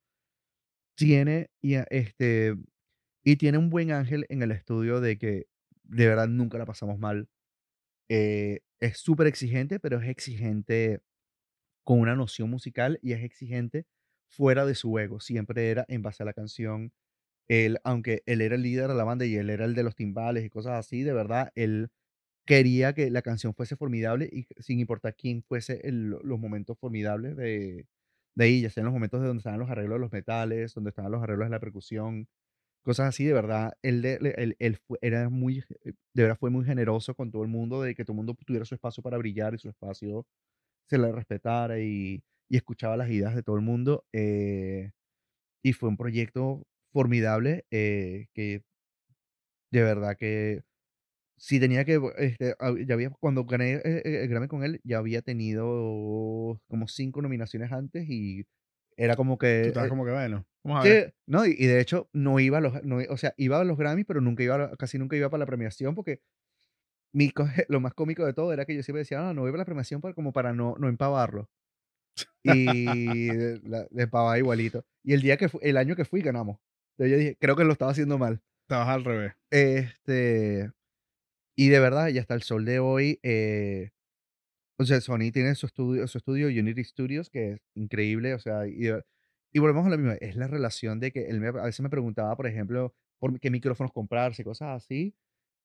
Tiene, 0.97 1.51
y, 1.61 1.75
este, 1.91 2.55
y 3.25 3.37
tiene 3.37 3.59
un 3.59 3.71
buen 3.71 3.93
ángel 3.93 4.27
en 4.31 4.43
el 4.43 4.53
estudio 4.53 5.01
de 5.01 5.19
que 5.19 5.47
de 5.85 6.09
verdad 6.09 6.29
nunca 6.29 6.59
la 6.59 6.67
pasamos 6.67 6.99
mal. 6.99 7.29
Eh, 8.09 8.61
es 8.81 8.99
súper 8.99 9.27
exigente, 9.29 9.81
pero 9.81 10.01
es 10.01 10.09
exigente 10.09 11.01
con 11.85 12.01
una 12.01 12.17
noción 12.17 12.51
musical 12.51 12.99
y 13.03 13.13
es 13.13 13.25
exigente 13.25 13.87
fuera 14.29 14.67
de 14.67 14.75
su 14.77 14.99
ego. 14.99 15.21
Siempre 15.21 15.71
era 15.71 15.85
en 15.89 16.03
base 16.03 16.23
a 16.25 16.27
la 16.27 16.35
canción. 16.35 16.93
Él, 17.49 17.79
aunque 17.85 18.23
él 18.27 18.41
era 18.43 18.57
el 18.57 18.63
líder 18.63 18.89
de 18.89 18.95
la 18.97 19.05
banda 19.05 19.27
y 19.27 19.37
él 19.37 19.51
era 19.51 19.65
el 19.67 19.75
de 19.75 19.85
los 19.85 19.97
timbales 19.97 20.45
y 20.45 20.51
cosas 20.51 20.75
así, 20.75 21.03
de 21.05 21.13
verdad, 21.15 21.53
él 21.57 21.91
quería 22.47 22.95
que 22.95 23.11
la 23.11 23.23
canción 23.23 23.55
fuese 23.55 23.77
formidable 23.77 24.29
y 24.33 24.47
sin 24.63 24.81
importar 24.81 25.17
quién 25.17 25.43
fuese 25.45 25.81
el- 25.89 26.11
los 26.11 26.41
momentos 26.41 26.79
formidables 26.79 27.37
de, 27.37 27.87
de 28.35 28.49
ella, 28.49 28.71
sean 28.71 28.87
los 28.87 28.95
momentos 28.95 29.21
de 29.21 29.29
donde 29.29 29.41
estaban 29.41 29.61
los 29.61 29.71
arreglos 29.71 29.97
de 29.97 30.01
los 30.01 30.13
metales, 30.13 30.75
donde 30.75 30.91
estaban 30.91 31.13
los 31.13 31.23
arreglos 31.23 31.47
de 31.47 31.51
la 31.51 31.61
percusión, 31.61 32.29
cosas 32.85 33.09
así, 33.09 33.25
de 33.25 33.33
verdad, 33.35 33.75
él, 33.83 34.05
él, 34.05 34.57
él 34.59 34.79
fue- 34.87 34.99
era 35.03 35.29
muy, 35.31 35.61
eh, 35.85 35.95
de 36.15 36.23
verdad 36.25 36.39
fue 36.39 36.51
muy 36.51 36.65
generoso 36.67 37.15
con 37.15 37.31
todo 37.33 37.43
el 37.43 37.49
mundo, 37.49 37.83
de 37.83 37.95
que 37.95 38.05
todo 38.05 38.15
el 38.15 38.19
mundo 38.19 38.35
tuviera 38.47 38.65
su 38.67 38.75
espacio 38.77 39.03
para 39.03 39.19
brillar 39.19 39.55
y 39.55 39.59
su 39.59 39.69
espacio 39.71 40.27
se 40.89 40.99
le 40.99 41.13
respetara 41.13 41.81
y, 41.81 42.23
y 42.49 42.57
escuchaba 42.57 42.97
las 42.97 43.11
ideas 43.11 43.35
de 43.35 43.43
todo 43.43 43.57
el 43.57 43.63
mundo. 43.63 44.05
eh, 44.13 44.93
y 45.63 45.73
fue 45.73 45.89
un 45.89 45.97
proyecto 45.97 46.67
formidable 46.93 47.67
eh, 47.71 48.27
que 48.35 48.63
de 49.71 49.83
verdad 49.83 50.17
que 50.19 50.63
si 51.37 51.61
tenía 51.61 51.85
que, 51.85 52.01
este, 52.19 52.55
ya 52.87 52.95
había, 52.95 53.11
cuando 53.11 53.45
gané 53.45 53.75
eh, 53.75 53.81
eh, 53.85 54.23
el 54.25 54.29
Grammy 54.29 54.49
con 54.49 54.65
él, 54.65 54.81
ya 54.85 54.99
había 54.99 55.23
tenido 55.23 56.61
como 56.69 56.89
cinco 56.89 57.23
nominaciones 57.23 57.73
antes 57.73 58.07
y 58.09 58.45
era 58.97 59.17
como 59.17 59.39
Tú 59.61 59.69
que, 59.69 59.69
estabas 59.71 59.89
eh, 59.89 59.89
como 59.89 60.05
que, 60.05 60.13
bueno, 60.13 60.47
vamos 60.63 60.81
a 60.81 60.85
sí, 60.85 60.89
ver. 60.89 61.01
no, 61.27 61.47
y, 61.47 61.53
y 61.59 61.67
de 61.67 61.81
hecho 61.81 62.09
no 62.13 62.41
iba 62.41 62.59
a 62.59 62.61
los, 62.63 62.85
no, 62.85 62.99
o 63.11 63.17
sea, 63.17 63.35
iba 63.39 63.61
a 63.61 63.65
los 63.65 63.79
Grammys, 63.79 64.07
pero 64.07 64.21
nunca 64.21 64.43
iba, 64.45 64.57
a 64.57 64.59
la- 64.59 64.77
casi 64.77 64.99
nunca 64.99 65.17
iba 65.17 65.31
para 65.31 65.41
la 65.41 65.47
premiación 65.47 65.95
porque 65.95 66.21
mi, 67.13 67.33
lo 67.69 67.81
más 67.81 67.95
cómico 67.95 68.25
de 68.27 68.35
todo 68.35 68.53
era 68.53 68.65
que 68.67 68.75
yo 68.77 68.83
siempre 68.83 69.01
decía, 69.01 69.21
no, 69.21 69.35
no 69.35 69.43
voy 69.43 69.51
para 69.53 69.63
la 69.63 69.67
premiación 69.67 70.01
para, 70.01 70.15
como 70.15 70.33
para 70.33 70.53
no, 70.53 70.77
no 70.79 70.89
empavarlo. 70.89 71.51
Y 72.43 73.31
la, 73.69 73.87
le 73.91 74.03
empavaba 74.05 74.39
igualito. 74.39 74.85
Y 75.03 75.15
el 75.15 75.23
día 75.23 75.37
que 75.37 75.49
el 75.63 75.77
año 75.77 75.97
que 75.97 76.05
fui 76.05 76.23
ganamos. 76.23 76.59
Entonces 76.93 77.13
yo 77.13 77.19
dije, 77.19 77.37
creo 77.41 77.57
que 77.57 77.65
lo 77.65 77.73
estaba 77.73 77.93
haciendo 77.93 78.19
mal. 78.19 78.43
Estabas 78.65 78.89
al 78.89 79.05
revés. 79.05 79.33
Este, 79.51 80.71
y 81.57 81.69
de 81.69 81.81
verdad, 81.81 82.09
y 82.09 82.19
hasta 82.19 82.35
el 82.35 82.43
sol 82.43 82.65
de 82.65 82.79
hoy, 82.81 83.21
eh, 83.23 83.91
o 84.79 84.85
sea, 84.85 85.01
Sony 85.01 85.31
tiene 85.33 85.55
su 85.55 85.67
estudio, 85.67 86.07
su 86.09 86.19
estudio 86.19 86.49
Unity 86.49 86.85
Studios, 86.85 87.31
que 87.31 87.53
es 87.55 87.61
increíble, 87.75 88.35
o 88.35 88.39
sea, 88.41 88.67
y, 88.67 88.75
de- 88.85 89.05
y 89.53 89.59
volvemos 89.61 89.87
a 89.87 89.91
lo 89.91 89.99
mismo, 89.99 90.15
es 90.21 90.37
la 90.37 90.49
relación 90.49 91.01
de 91.01 91.13
que 91.13 91.27
él 91.29 91.41
me- 91.41 91.49
a 91.49 91.53
veces 91.53 91.81
me 91.81 91.91
preguntaba, 91.91 92.37
por 92.37 92.47
ejemplo, 92.47 92.95
por 93.21 93.39
qué 93.41 93.51
micrófonos 93.51 93.93
comprarse, 93.93 94.45
cosas 94.45 94.83
así, 94.85 95.15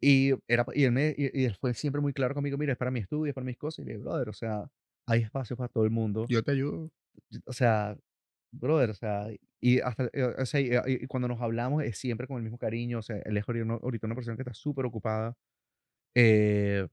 y, 0.02 0.34
era, 0.48 0.66
y, 0.74 0.84
él 0.86 0.91
me, 0.91 1.16
y, 1.18 1.41
y 1.41 1.45
él 1.45 1.56
fue 1.60 1.74
siempre 1.74 2.02
muy 2.02 2.14
claro 2.14 2.36
conmigo, 2.36 2.57
mira, 2.57 2.74
es 2.74 2.78
para 2.80 2.91
mi 2.91 2.99
estudio, 3.02 3.30
es 3.32 3.36
para 3.36 3.45
mis 3.45 3.57
cosas, 3.57 3.80
y 3.86 3.88
le 3.90 3.94
dije, 3.95 4.03
brother, 4.03 4.30
o 4.30 4.34
sea, 4.34 4.70
hay 5.07 5.22
espacio 5.24 5.57
para 5.57 5.70
todo 5.70 5.84
el 5.86 5.91
mundo, 5.91 6.26
Yo 6.30 6.44
te 6.44 6.52
ayudo. 6.52 6.91
o 7.45 7.53
sea, 7.53 7.98
brother, 8.52 8.90
o 8.91 8.94
sea, 8.94 9.28
y 9.61 9.80
hasta, 9.82 10.10
eh, 10.14 10.24
o 10.38 10.45
sea, 10.45 10.60
y, 10.61 10.72
y- 11.03 11.07
cuando 11.07 11.28
nos 11.28 11.41
hablamos 11.41 11.84
es 11.84 11.98
siempre 11.98 12.28
con 12.28 12.38
el 12.38 12.44
mismo 12.44 12.57
cariño, 12.57 12.99
o 12.99 13.02
sea, 13.02 13.18
él 13.26 13.38
es 13.38 13.44
ahorita 13.48 14.07
una 14.07 14.16
persona 14.16 14.36
que 14.38 14.44
está 14.44 14.53
súper 14.53 14.86
ocupada, 14.86 15.36
eh, 16.15 16.88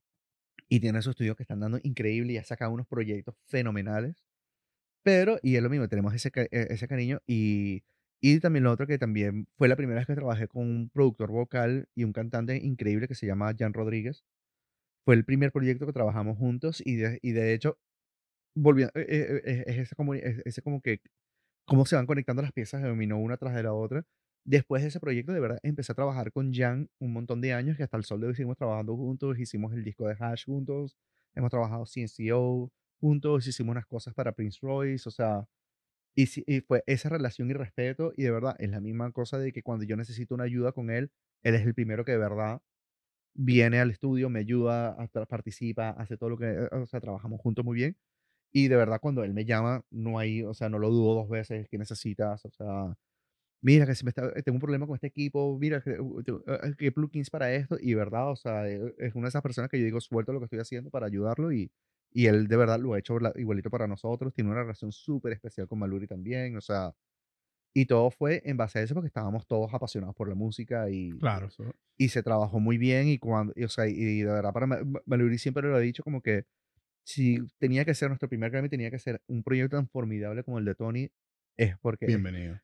y 0.68 0.80
tiene 0.80 0.98
esos 1.01 1.12
estudios 1.12 1.36
que 1.36 1.44
están 1.44 1.60
dando 1.60 1.78
increíble 1.82 2.34
y 2.34 2.38
ha 2.38 2.44
sacado 2.44 2.72
unos 2.72 2.86
proyectos 2.88 3.36
fenomenales. 3.47 4.24
Pero, 5.05 5.38
y 5.43 5.56
es 5.56 5.62
lo 5.62 5.70
mismo, 5.70 5.88
tenemos 5.88 6.14
ese, 6.14 6.30
e- 6.34 6.48
ese 6.70 6.88
cariño 6.88 7.20
y, 7.26 7.84
y 8.20 8.40
también 8.40 8.64
lo 8.64 8.72
otro 8.72 8.86
que 8.86 8.98
también 8.98 9.47
fue 9.56 9.68
la 9.68 9.76
primera 9.76 10.01
vez 10.01 10.06
que 10.06 10.14
trabajé 10.16 10.48
con 10.48 10.62
un 10.68 10.90
productor 10.90 11.30
vocal 11.30 11.88
y 11.94 12.05
un 12.05 12.12
cantante 12.12 12.56
increíble 12.59 13.09
que 13.09 13.14
se 13.14 13.26
llama 13.26 13.55
Jan 13.59 13.72
Rodríguez. 13.74 14.24
Fue 15.05 15.14
el 15.14 15.24
primer 15.24 15.52
proyecto 15.52 15.86
que 15.86 15.93
trabajamos 15.93 16.36
juntos 16.38 16.82
y 16.84 16.97
de, 16.97 17.18
y 17.22 17.32
de 17.32 17.55
hecho, 17.55 17.78
volviendo, 18.56 18.93
es 18.97 19.66
ese 19.78 19.97
como, 19.97 20.14
es- 20.14 20.43
ese 20.47 20.62
como 20.62 20.80
que 20.82 21.01
cómo 21.66 21.86
se 21.86 21.97
van 21.97 22.06
conectando 22.06 22.43
las 22.43 22.52
piezas 22.52 22.82
dominó 22.82 23.18
una 23.18 23.36
tras 23.38 23.55
de 23.55 23.62
la 23.64 23.74
otra. 23.74 24.05
Después 24.48 24.82
de 24.82 24.89
ese 24.89 25.01
proyecto, 25.01 25.32
de 25.32 25.40
verdad, 25.40 25.59
empecé 25.64 25.90
a 25.93 25.94
trabajar 25.97 26.31
con 26.32 26.52
Jan 26.55 26.89
un 27.01 27.12
montón 27.12 27.40
de 27.40 27.52
años, 27.52 27.77
que 27.77 27.82
hasta 27.82 27.97
el 27.97 28.05
sol 28.05 28.20
de 28.20 28.28
hoy 28.28 28.35
seguimos 28.36 28.56
trabajando 28.56 28.97
juntos, 28.97 29.39
hicimos 29.40 29.73
el 29.74 29.82
disco 29.85 30.06
de 30.06 30.16
Hash 30.20 30.44
juntos, 30.44 30.97
hemos 31.35 31.51
trabajado 31.51 31.85
CNCO 31.86 32.70
juntos, 33.01 33.47
hicimos 33.48 33.73
unas 33.73 33.86
cosas 33.86 34.14
para 34.14 34.32
Prince 34.32 34.59
Royce, 34.62 35.09
o 35.09 35.12
sea, 35.12 35.47
y, 36.16 36.27
y 36.47 36.60
fue 36.62 36.82
esa 36.86 37.09
relación 37.10 37.51
y 37.51 37.55
respeto, 37.55 38.12
y 38.16 38.24
de 38.24 38.32
verdad, 38.32 38.56
es 38.60 38.70
la 38.70 38.81
misma 38.81 39.12
cosa 39.12 39.39
de 39.39 39.52
que 39.52 39.62
cuando 39.62 39.85
yo 39.86 39.97
necesito 39.97 40.35
una 40.35 40.44
ayuda 40.44 40.73
con 40.73 40.90
él, 40.90 41.10
él 41.44 41.55
es 41.56 41.62
el 41.66 41.74
primero 41.74 42.05
que 42.05 42.12
de 42.12 42.18
verdad 42.18 42.60
viene 43.35 43.81
al 43.81 43.90
estudio, 43.90 44.31
me 44.31 44.40
ayuda, 44.40 44.97
participa, 45.28 45.90
hace 45.90 46.16
todo 46.16 46.31
lo 46.31 46.39
que, 46.39 46.47
eh, 46.51 46.68
o 46.73 46.86
sea, 46.86 47.01
trabajamos 47.01 47.40
juntos 47.40 47.64
muy 47.64 47.77
bien. 47.77 47.97
Y 48.52 48.68
de 48.68 48.77
verdad, 48.77 49.01
cuando 49.02 49.24
él 49.24 49.35
me 49.35 49.44
llama, 49.47 49.85
no 49.90 50.18
hay, 50.18 50.43
o 50.44 50.55
sea, 50.55 50.68
no 50.70 50.78
lo 50.78 50.90
dudo 50.90 51.14
dos 51.16 51.28
veces, 51.28 51.68
¿qué 51.70 51.78
necesitas? 51.78 52.44
O 52.47 52.51
sea, 52.52 52.97
mira 53.62 53.86
que 53.86 53.94
si 53.94 54.04
me 54.04 54.10
está, 54.10 54.26
eh, 54.36 54.42
tengo 54.42 54.56
un 54.56 54.60
problema 54.60 54.86
con 54.86 54.94
este 54.96 55.08
equipo, 55.08 55.58
mira 55.58 55.80
que, 55.82 56.00
uh, 56.00 56.18
uh, 56.20 56.20
uh, 56.20 56.74
qué 56.78 56.92
plugins 56.92 57.30
para 57.30 57.52
esto, 57.54 57.76
y 57.80 57.94
verdad, 57.94 58.30
o 58.30 58.36
sea, 58.36 58.68
eh, 58.68 58.94
es 58.98 59.14
una 59.14 59.26
de 59.26 59.28
esas 59.30 59.42
personas 59.42 59.70
que 59.70 59.78
yo 59.78 59.84
digo, 59.84 60.00
suelto 60.00 60.32
lo 60.32 60.40
que 60.40 60.44
estoy 60.46 60.60
haciendo 60.60 60.90
para 60.90 61.06
ayudarlo, 61.06 61.52
y, 61.52 61.70
y 62.12 62.26
él 62.26 62.48
de 62.48 62.56
verdad 62.56 62.78
lo 62.80 62.94
ha 62.94 62.98
hecho 62.98 63.18
igualito 63.36 63.70
para 63.70 63.86
nosotros, 63.88 64.32
tiene 64.34 64.50
una 64.50 64.60
relación 64.62 64.92
súper 64.92 65.32
especial 65.32 65.68
con 65.68 65.78
Maluri 65.78 66.06
también, 66.06 66.56
o 66.56 66.60
sea, 66.60 66.92
y 67.74 67.86
todo 67.86 68.10
fue 68.10 68.42
en 68.44 68.56
base 68.56 68.78
a 68.78 68.82
eso 68.82 68.94
porque 68.94 69.08
estábamos 69.08 69.46
todos 69.46 69.72
apasionados 69.74 70.16
por 70.16 70.28
la 70.28 70.34
música 70.34 70.90
y, 70.90 71.10
Claro, 71.18 71.46
eso. 71.48 71.64
y 71.98 72.08
se 72.10 72.22
trabajó 72.22 72.60
muy 72.60 72.78
bien, 72.78 73.08
y 73.08 73.18
cuando, 73.18 73.52
y, 73.56 73.64
o 73.64 73.68
sea, 73.68 73.88
y 73.88 74.22
de 74.22 74.26
verdad 74.32 74.52
para 74.52 74.66
Ma- 74.66 74.84
Ma- 74.84 75.02
Maluri 75.06 75.38
siempre 75.38 75.68
lo 75.68 75.76
ha 75.76 75.80
dicho 75.80 76.02
como 76.04 76.22
que 76.22 76.44
si 77.04 77.40
tenía 77.58 77.84
que 77.86 77.94
ser 77.94 78.08
nuestro 78.10 78.28
primer 78.28 78.50
Grammy, 78.52 78.68
tenía 78.70 78.90
que 78.90 78.98
ser 79.00 79.22
un 79.28 79.42
proyecto 79.44 79.76
tan 79.76 79.88
formidable 79.88 80.44
como 80.44 80.58
el 80.60 80.64
de 80.66 80.74
Tony, 80.76 81.10
es 81.58 81.78
porque 81.80 82.16
Bienvenido. 82.16 82.60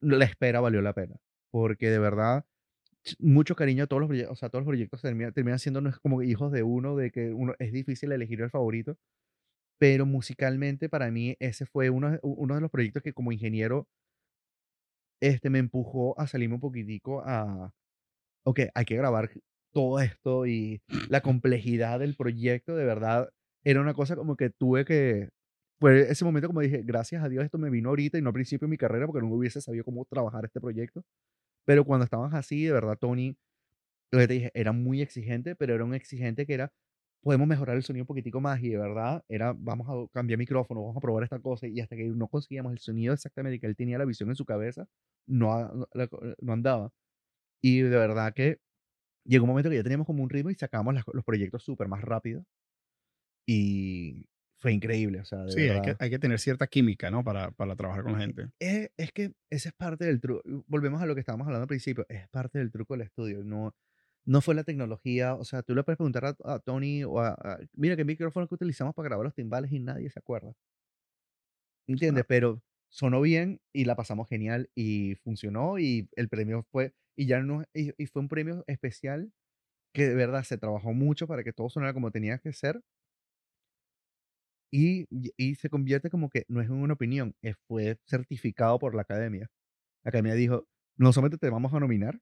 La 0.00 0.24
espera 0.24 0.60
valió 0.60 0.82
la 0.82 0.92
pena. 0.94 1.16
Porque 1.50 1.90
de 1.90 1.98
verdad, 1.98 2.44
ch- 3.04 3.16
mucho 3.20 3.56
cariño 3.56 3.84
a 3.84 3.88
todos 3.88 4.00
los 4.02 4.08
proyectos, 4.08 4.32
o 4.34 4.36
sea, 4.36 4.50
todos 4.50 4.62
los 4.64 4.68
proyectos 4.70 5.02
terminan, 5.02 5.32
terminan 5.34 5.58
siendo 5.60 5.82
como 6.02 6.22
hijos 6.22 6.52
de 6.52 6.62
uno, 6.64 6.96
de 6.96 7.10
que 7.12 7.32
uno 7.34 7.54
es 7.60 7.72
difícil 7.72 8.12
elegir 8.12 8.42
el 8.42 8.50
favorito, 8.50 8.96
pero 9.78 10.06
musicalmente 10.06 10.88
para 10.90 11.10
mí 11.10 11.36
ese 11.40 11.66
fue 11.66 11.90
uno, 11.90 12.18
uno 12.22 12.54
de 12.56 12.60
los 12.62 12.70
proyectos 12.70 13.02
que 13.02 13.12
como 13.14 13.32
ingeniero 13.32 13.88
este, 15.20 15.50
me 15.50 15.58
empujó 15.58 16.18
a 16.20 16.26
salirme 16.26 16.56
un 16.56 16.60
poquitico 16.60 17.22
a, 17.24 17.72
ok, 18.44 18.60
hay 18.74 18.84
que 18.84 18.96
grabar 18.96 19.30
todo 19.72 20.00
esto 20.00 20.46
y 20.46 20.82
la 21.10 21.22
complejidad 21.22 22.00
del 22.00 22.16
proyecto, 22.16 22.76
de 22.76 22.84
verdad, 22.86 23.30
era 23.64 23.80
una 23.82 23.94
cosa 23.94 24.16
como 24.16 24.36
que 24.36 24.50
tuve 24.50 24.84
que, 24.86 25.30
fue 25.80 26.10
ese 26.10 26.24
momento 26.24 26.48
como 26.48 26.60
dije, 26.60 26.82
gracias 26.84 27.22
a 27.22 27.28
Dios 27.28 27.44
esto 27.44 27.58
me 27.58 27.70
vino 27.70 27.90
ahorita 27.90 28.18
y 28.18 28.22
no 28.22 28.28
al 28.30 28.34
principio 28.34 28.66
de 28.66 28.70
mi 28.70 28.76
carrera 28.78 29.06
porque 29.06 29.26
no 29.26 29.34
hubiese 29.34 29.60
sabido 29.60 29.84
cómo 29.84 30.04
trabajar 30.06 30.44
este 30.44 30.60
proyecto. 30.60 31.04
Pero 31.66 31.84
cuando 31.84 32.04
estabas 32.04 32.34
así, 32.34 32.64
de 32.64 32.72
verdad, 32.72 32.98
Tony, 32.98 33.36
lo 34.12 34.20
que 34.20 34.28
te 34.28 34.34
dije, 34.34 34.50
era 34.54 34.72
muy 34.72 35.02
exigente, 35.02 35.56
pero 35.56 35.74
era 35.74 35.84
un 35.84 35.94
exigente 35.94 36.46
que 36.46 36.54
era, 36.54 36.72
podemos 37.22 37.48
mejorar 37.48 37.76
el 37.76 37.82
sonido 37.82 38.04
un 38.04 38.08
poquitico 38.08 38.40
más 38.40 38.62
y 38.62 38.70
de 38.70 38.78
verdad 38.78 39.24
era, 39.28 39.54
vamos 39.56 39.88
a 39.90 40.12
cambiar 40.12 40.38
micrófono, 40.38 40.82
vamos 40.82 40.96
a 40.96 41.00
probar 41.00 41.24
esta 41.24 41.40
cosa 41.40 41.66
y 41.68 41.80
hasta 41.80 41.96
que 41.96 42.04
no 42.04 42.28
conseguíamos 42.28 42.72
el 42.72 42.78
sonido 42.78 43.14
exactamente 43.14 43.60
que 43.60 43.66
él 43.66 43.76
tenía 43.76 43.98
la 43.98 44.04
visión 44.06 44.30
en 44.30 44.36
su 44.36 44.44
cabeza, 44.44 44.86
no, 45.26 45.86
no, 46.42 46.52
andaba. 46.52 46.90
Y 47.62 47.80
de 47.82 47.90
verdad 47.90 48.34
que 48.34 48.58
llegó 49.26 49.44
un 49.44 49.50
momento 49.50 49.70
que 49.70 49.76
ya 49.76 49.82
teníamos 49.82 50.06
como 50.06 50.22
un 50.22 50.30
ritmo 50.30 50.50
y 50.50 50.54
sacábamos 50.56 50.96
los 51.12 51.24
proyectos 51.24 51.64
súper 51.64 51.88
más 51.88 52.02
rápido 52.02 52.44
y 53.46 54.26
fue 54.64 54.72
increíble, 54.72 55.20
o 55.20 55.24
sea, 55.26 55.44
de 55.44 55.52
Sí, 55.52 55.60
hay 55.68 55.80
que, 55.82 55.94
hay 55.98 56.10
que 56.10 56.18
tener 56.18 56.38
cierta 56.40 56.66
química, 56.66 57.10
¿no? 57.10 57.22
Para, 57.22 57.50
para 57.50 57.76
trabajar 57.76 58.02
con 58.02 58.12
la 58.14 58.20
gente. 58.20 58.48
Es, 58.58 58.90
es 58.96 59.12
que 59.12 59.34
ese 59.50 59.68
es 59.68 59.74
parte 59.74 60.06
del 60.06 60.20
truco. 60.20 60.42
Volvemos 60.66 61.02
a 61.02 61.06
lo 61.06 61.14
que 61.14 61.20
estábamos 61.20 61.46
hablando 61.46 61.64
al 61.64 61.68
principio. 61.68 62.06
Es 62.08 62.26
parte 62.28 62.58
del 62.58 62.70
truco 62.72 62.94
del 62.94 63.02
estudio. 63.02 63.44
No, 63.44 63.74
no 64.24 64.40
fue 64.40 64.54
la 64.54 64.64
tecnología. 64.64 65.34
O 65.34 65.44
sea, 65.44 65.62
tú 65.62 65.74
le 65.74 65.82
puedes 65.84 65.98
preguntar 65.98 66.24
a, 66.24 66.36
a 66.44 66.58
Tony 66.60 67.04
o 67.04 67.20
a, 67.20 67.30
a- 67.32 67.58
Mira, 67.74 67.96
¿qué 67.96 68.04
micrófono 68.04 68.48
que 68.48 68.54
utilizamos 68.54 68.94
para 68.94 69.08
grabar 69.08 69.24
los 69.24 69.34
timbales? 69.34 69.70
Y 69.72 69.80
nadie 69.80 70.08
se 70.10 70.18
acuerda. 70.18 70.54
¿Entiendes? 71.86 72.24
Claro. 72.24 72.28
Pero 72.28 72.62
sonó 72.88 73.20
bien 73.20 73.60
y 73.72 73.84
la 73.84 73.96
pasamos 73.96 74.28
genial 74.28 74.70
y 74.74 75.16
funcionó 75.16 75.78
y 75.78 76.08
el 76.16 76.28
premio 76.28 76.62
fue, 76.70 76.94
y 77.16 77.26
ya 77.26 77.40
no, 77.40 77.64
y, 77.74 77.92
y 78.02 78.06
fue 78.06 78.22
un 78.22 78.28
premio 78.28 78.64
especial 78.66 79.32
que 79.94 80.08
de 80.08 80.14
verdad 80.14 80.44
se 80.44 80.58
trabajó 80.58 80.92
mucho 80.94 81.26
para 81.28 81.44
que 81.44 81.52
todo 81.52 81.70
sonara 81.70 81.94
como 81.94 82.10
tenía 82.12 82.38
que 82.38 82.52
ser 82.52 82.82
y, 84.70 85.06
y 85.36 85.54
se 85.56 85.70
convierte 85.70 86.10
como 86.10 86.30
que 86.30 86.44
no 86.48 86.60
es 86.60 86.68
una 86.68 86.94
opinión, 86.94 87.34
eh, 87.42 87.54
fue 87.68 87.98
certificado 88.06 88.78
por 88.78 88.94
la 88.94 89.02
academia. 89.02 89.48
La 90.04 90.10
academia 90.10 90.34
dijo, 90.34 90.66
no 90.96 91.12
solamente 91.12 91.38
te 91.38 91.50
vamos 91.50 91.74
a 91.74 91.80
nominar, 91.80 92.20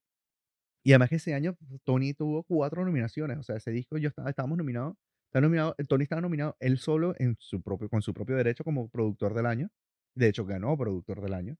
y 0.84 0.92
además 0.92 1.10
que 1.10 1.16
ese 1.16 1.34
año 1.34 1.56
Tony 1.84 2.14
tuvo 2.14 2.42
cuatro 2.44 2.84
nominaciones, 2.84 3.38
o 3.38 3.42
sea, 3.42 3.56
ese 3.56 3.70
disco 3.70 3.98
yo 3.98 4.08
estaba, 4.08 4.30
estábamos 4.30 4.58
nominados, 4.58 4.96
está 5.26 5.40
nominado, 5.40 5.74
Tony 5.88 6.04
estaba 6.04 6.20
nominado 6.20 6.56
él 6.60 6.78
solo 6.78 7.14
en 7.18 7.36
su 7.38 7.62
propio, 7.62 7.88
con 7.88 8.02
su 8.02 8.12
propio 8.14 8.36
derecho 8.36 8.64
como 8.64 8.88
productor 8.88 9.34
del 9.34 9.46
año, 9.46 9.70
de 10.16 10.28
hecho 10.28 10.44
ganó 10.44 10.76
productor 10.76 11.20
del 11.20 11.34
año, 11.34 11.56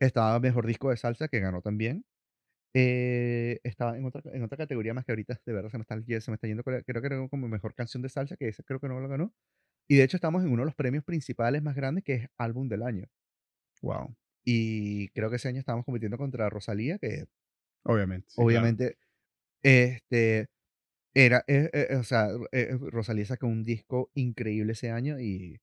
estaba 0.00 0.38
mejor 0.40 0.66
disco 0.66 0.90
de 0.90 0.96
salsa 0.96 1.28
que 1.28 1.40
ganó 1.40 1.60
también, 1.62 2.04
eh, 2.74 3.60
estaba 3.64 3.96
en 3.98 4.04
otra, 4.06 4.22
en 4.32 4.42
otra 4.44 4.58
categoría 4.58 4.94
más 4.94 5.04
que 5.04 5.12
ahorita 5.12 5.40
de 5.46 5.52
verdad 5.52 5.70
se 5.70 5.78
me 5.78 5.82
está, 5.82 5.96
se 6.20 6.30
me 6.30 6.34
está 6.36 6.48
yendo, 6.48 6.64
creo 6.64 6.82
que 6.84 7.06
era 7.06 7.28
como 7.28 7.48
mejor 7.48 7.74
canción 7.74 8.02
de 8.02 8.08
salsa, 8.08 8.36
que 8.36 8.48
ese 8.48 8.64
creo 8.64 8.80
que 8.80 8.88
no 8.88 9.00
lo 9.00 9.08
ganó, 9.08 9.32
y 9.88 9.96
de 9.96 10.04
hecho 10.04 10.16
estamos 10.16 10.42
en 10.42 10.50
uno 10.50 10.62
de 10.62 10.66
los 10.66 10.74
premios 10.74 11.04
principales 11.04 11.62
más 11.62 11.74
grandes 11.74 12.04
que 12.04 12.14
es 12.14 12.28
álbum 12.38 12.68
del 12.68 12.82
año. 12.82 13.08
Wow. 13.82 14.16
Y 14.44 15.08
creo 15.10 15.30
que 15.30 15.36
ese 15.36 15.48
año 15.48 15.58
estábamos 15.58 15.84
compitiendo 15.84 16.18
contra 16.18 16.48
Rosalía, 16.50 16.98
que 16.98 17.26
Obviamente. 17.84 18.28
obviamente 18.36 18.96
este 19.62 20.48
era, 21.14 21.44
eh, 21.46 21.70
eh, 21.72 21.96
o 21.96 22.02
sea, 22.02 22.28
eh, 22.52 22.76
Rosalía 22.90 23.24
sacó 23.24 23.46
un 23.46 23.62
disco 23.64 24.10
increíble 24.14 24.72
ese 24.72 24.90
año 24.90 25.20
y 25.20 25.60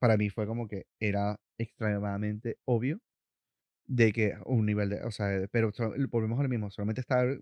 para 0.00 0.16
mí 0.16 0.28
fue 0.30 0.46
como 0.46 0.66
que 0.66 0.86
era 0.98 1.40
extremadamente 1.58 2.58
obvio 2.64 3.00
de 3.86 4.12
que 4.12 4.34
un 4.44 4.66
nivel 4.66 4.90
de, 4.90 5.02
o 5.02 5.10
sea, 5.10 5.46
pero 5.52 5.72
volvemos 6.10 6.40
a 6.40 6.42
lo 6.42 6.48
mismo, 6.48 6.70
solamente 6.70 7.00
estar, 7.00 7.40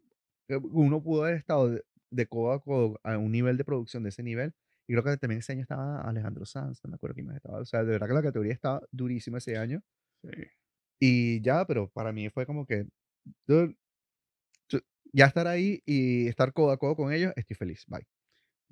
uno 0.49 1.03
pudo 1.03 1.25
haber 1.25 1.37
estado 1.37 1.71
de, 1.71 1.85
de 2.11 2.27
codo 2.27 2.53
a 2.53 2.63
codo 2.63 3.01
a 3.05 3.17
un 3.17 3.33
nivel 3.33 3.57
de 3.57 3.65
producción 3.65 4.03
de 4.03 4.11
ese 4.11 4.23
nivel 4.23 4.55
y 4.91 4.93
creo 4.93 5.05
que 5.05 5.17
también 5.19 5.39
ese 5.39 5.53
año 5.53 5.63
estaba 5.63 6.01
Alejandro 6.03 6.45
Sanz, 6.45 6.81
no 6.83 6.91
me 6.91 6.97
acuerdo 6.97 7.15
quién 7.15 7.27
más 7.27 7.37
estaba, 7.37 7.59
o 7.61 7.65
sea, 7.65 7.85
de 7.85 7.93
verdad 7.93 8.09
que 8.09 8.15
la 8.15 8.23
categoría 8.23 8.53
estaba 8.53 8.83
durísima 8.91 9.39
ese 9.39 9.57
año 9.57 9.83
Sí. 10.25 10.31
y 11.01 11.41
ya, 11.43 11.65
pero 11.67 11.89
para 11.91 12.13
mí 12.13 12.29
fue 12.31 12.45
como 12.47 12.67
que 12.67 12.87
dude, 13.47 13.77
tu- 14.69 14.83
ya 15.13 15.27
estar 15.27 15.47
ahí 15.47 15.83
y 15.87 16.27
estar 16.29 16.53
codo 16.53 16.73
a 16.73 16.79
codo 16.79 16.97
con 16.97 17.13
ellos, 17.13 17.33
estoy 17.37 17.55
feliz, 17.57 17.85
bye. 17.87 18.05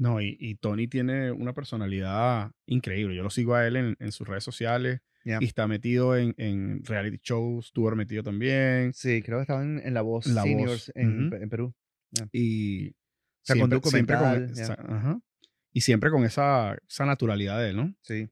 No, 0.01 0.21
y, 0.21 0.37
y 0.41 0.55
Tony 0.57 0.87
tiene 0.89 1.33
una 1.33 1.53
personalidad 1.55 2.53
increíble. 2.67 3.17
Yo 3.17 3.23
lo 3.25 3.31
sigo 3.31 3.55
a 3.57 3.67
él 3.67 3.75
en, 3.77 3.97
en 3.99 4.13
sus 4.13 4.29
redes 4.29 4.45
sociales 4.45 5.01
Ya. 5.25 5.39
y 5.41 5.45
está 5.47 5.67
metido 5.67 6.17
en, 6.17 6.35
en 6.39 6.85
reality 6.85 7.19
shows, 7.23 7.67
estuvo 7.67 7.91
metido 7.97 8.23
también. 8.23 8.93
Sí, 8.93 9.23
creo 9.23 9.39
que 9.39 9.43
estaban 9.43 9.81
en 9.85 9.95
La 9.95 10.03
Voz 10.03 10.27
La 10.27 10.43
Voz, 10.43 10.51
Seniors 10.51 10.93
en, 10.95 11.21
ujú. 11.23 11.31
Pe- 11.31 11.43
en 11.43 11.49
Perú. 11.49 11.75
Y 12.33 12.95
Sacó 13.43 13.65
un 13.65 13.71
siempre, 13.71 13.91
siempre 13.91 14.17
con, 14.17 14.25
documental, 14.25 14.55
ya. 14.55 14.63
esa- 14.63 14.75
ajá. 14.75 15.21
Y 15.73 15.83
siempre 15.83 16.11
con 16.11 16.25
esa, 16.25 16.77
esa 16.89 17.07
naturalidad 17.07 17.59
de 17.61 17.71
él, 17.71 17.77
¿no? 17.77 17.95
Sí. 18.03 18.29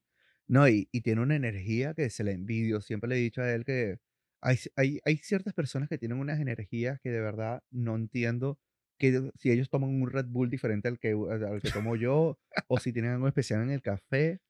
No, 0.49 0.69
y, 0.69 0.89
y 0.93 1.01
tiene 1.01 1.23
una 1.23 1.37
energía 1.37 1.95
que 1.95 2.09
se 2.11 2.25
le 2.25 2.33
envidio. 2.33 2.81
Siempre 2.81 3.09
le 3.09 3.17
he 3.17 3.21
dicho 3.21 3.43
a 3.43 3.53
él 3.53 3.65
que 3.65 3.99
hay, 4.41 5.01
hay, 5.05 5.17
ciertas 5.19 5.55
personas 5.55 5.89
que 5.89 5.99
tienen 5.99 6.19
unas 6.19 6.39
energías 6.41 7.01
que 7.01 7.11
de 7.11 7.21
verdad 7.21 7.63
no 7.71 7.97
entiendo 7.97 8.59
que 8.99 9.31
si 9.39 9.51
ellos 9.51 9.69
toman 9.69 9.91
un 9.91 10.11
Red 10.11 10.27
Bull 10.27 10.49
diferente 10.49 10.89
al 10.89 10.99
que, 10.99 11.11
al 11.11 11.61
que 11.61 11.71
tomo 11.71 11.97
yo 11.97 12.39
o 12.69 12.79
si 12.79 12.93
tienen 12.93 13.13
algo 13.13 13.29
especial 13.29 13.63
en 13.63 13.71
el 13.71 13.83
café. 13.83 14.41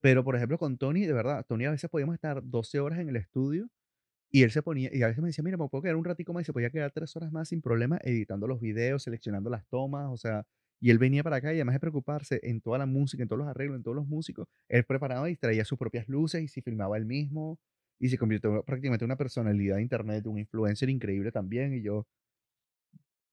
Pero, 0.00 0.24
por 0.24 0.36
ejemplo, 0.36 0.58
con 0.58 0.78
Tony, 0.78 1.06
de 1.06 1.12
verdad, 1.12 1.44
Tony 1.46 1.66
a 1.66 1.70
veces 1.70 1.90
podíamos 1.90 2.14
estar 2.14 2.40
12 2.44 2.80
horas 2.80 2.98
en 3.00 3.08
el 3.08 3.16
estudio 3.16 3.68
y 4.30 4.42
él 4.42 4.50
se 4.50 4.62
ponía, 4.62 4.90
y 4.92 5.02
a 5.02 5.08
veces 5.08 5.22
me 5.22 5.28
decía, 5.28 5.42
mira, 5.42 5.56
me 5.56 5.68
puedo 5.68 5.82
quedar 5.82 5.96
un 5.96 6.04
ratico 6.04 6.32
más 6.32 6.42
y 6.42 6.44
se 6.44 6.52
podía 6.52 6.70
quedar 6.70 6.92
tres 6.92 7.16
horas 7.16 7.32
más 7.32 7.48
sin 7.48 7.62
problema 7.62 7.98
editando 8.02 8.46
los 8.46 8.60
videos, 8.60 9.02
seleccionando 9.02 9.50
las 9.50 9.66
tomas, 9.68 10.08
o 10.10 10.16
sea, 10.16 10.46
y 10.80 10.90
él 10.90 10.98
venía 10.98 11.22
para 11.24 11.36
acá 11.36 11.52
y 11.52 11.56
además 11.56 11.74
de 11.74 11.80
preocuparse 11.80 12.40
en 12.42 12.60
toda 12.60 12.78
la 12.78 12.86
música, 12.86 13.22
en 13.22 13.28
todos 13.28 13.40
los 13.40 13.48
arreglos, 13.48 13.76
en 13.76 13.82
todos 13.82 13.96
los 13.96 14.06
músicos, 14.06 14.46
él 14.68 14.84
preparaba 14.84 15.28
y 15.30 15.36
traía 15.36 15.64
sus 15.64 15.78
propias 15.78 16.08
luces 16.08 16.42
y 16.42 16.48
se 16.48 16.62
filmaba 16.62 16.96
él 16.98 17.06
mismo 17.06 17.58
y 17.98 18.08
se 18.10 18.18
convirtió 18.18 18.62
prácticamente 18.64 19.04
en 19.04 19.08
una 19.10 19.16
personalidad 19.16 19.76
de 19.76 19.82
internet, 19.82 20.26
un 20.26 20.38
influencer 20.38 20.88
increíble 20.90 21.32
también 21.32 21.74
y 21.74 21.82
yo, 21.82 22.06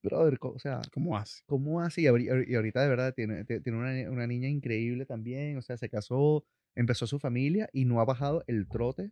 brother, 0.03 0.38
o 0.41 0.59
sea, 0.59 0.81
¿Cómo 0.93 1.17
hace? 1.17 1.41
¿Cómo 1.45 1.81
hace? 1.81 2.01
Y, 2.01 2.05
ahori- 2.05 2.45
y 2.47 2.55
ahorita 2.55 2.81
de 2.81 2.89
verdad 2.89 3.13
tiene, 3.13 3.43
ti- 3.45 3.59
tiene 3.61 3.80
una, 3.80 4.11
una 4.11 4.27
niña 4.27 4.47
increíble 4.49 5.05
también. 5.05 5.57
O 5.57 5.61
sea, 5.61 5.77
se 5.77 5.89
casó, 5.89 6.45
empezó 6.76 7.07
su 7.07 7.19
familia 7.19 7.69
y 7.73 7.85
no 7.85 7.99
ha 8.01 8.05
bajado 8.05 8.43
el 8.47 8.67
trote, 8.69 9.11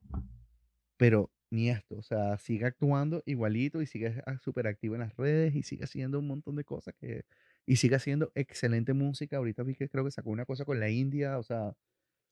pero 0.97 1.31
ni 1.51 1.69
esto. 1.69 1.97
O 1.97 2.03
sea, 2.03 2.37
sigue 2.37 2.65
actuando 2.65 3.23
igualito 3.25 3.81
y 3.81 3.87
sigue 3.87 4.21
a- 4.25 4.37
súper 4.39 4.67
activo 4.67 4.95
en 4.95 5.01
las 5.01 5.15
redes 5.17 5.55
y 5.55 5.63
sigue 5.63 5.83
haciendo 5.85 6.19
un 6.19 6.27
montón 6.27 6.55
de 6.55 6.63
cosas 6.65 6.95
que. 6.99 7.23
Y 7.65 7.77
sigue 7.77 7.95
haciendo 7.95 8.31
excelente 8.35 8.93
música. 8.93 9.37
Ahorita 9.37 9.63
vi 9.63 9.75
que 9.75 9.87
creo 9.89 10.03
que 10.03 10.11
sacó 10.11 10.29
una 10.31 10.45
cosa 10.45 10.65
con 10.65 10.79
la 10.79 10.89
India. 10.89 11.37
O 11.39 11.43
sea, 11.43 11.75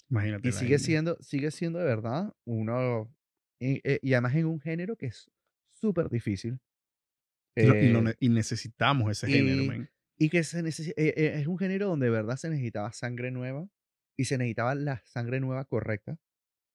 Imagínate. 0.09 0.47
y 0.49 0.51
sigue 0.51 0.65
India. 0.73 0.79
siendo, 0.79 1.17
sigue 1.21 1.51
siendo 1.51 1.79
de 1.79 1.85
verdad 1.85 2.33
uno. 2.45 3.09
Y, 3.59 3.79
eh, 3.87 3.99
y 4.01 4.13
además 4.13 4.35
en 4.35 4.45
un 4.47 4.59
género 4.59 4.95
que 4.97 5.07
es 5.07 5.29
súper 5.71 6.09
difícil. 6.09 6.59
Y, 7.55 7.63
lo- 7.65 7.77
y 7.77 7.89
lo 7.91 8.09
Eh, 8.09 8.15
y 8.19 8.29
necesitamos 8.29 9.11
ese 9.11 9.27
género, 9.27 9.63
men. 9.65 9.89
y 10.17 10.29
que 10.29 10.43
se 10.43 10.59
eh, 10.59 10.93
eh, 10.97 11.33
es 11.35 11.47
un 11.47 11.57
género 11.57 11.87
donde 11.87 12.05
de 12.07 12.11
verdad 12.11 12.37
se 12.37 12.49
necesitaba 12.49 12.91
sangre 12.93 13.29
nueva 13.31 13.67
y 14.17 14.25
se 14.25 14.37
necesitaba 14.37 14.73
la 14.75 15.01
sangre 15.05 15.39
nueva 15.39 15.65
correcta. 15.65 16.17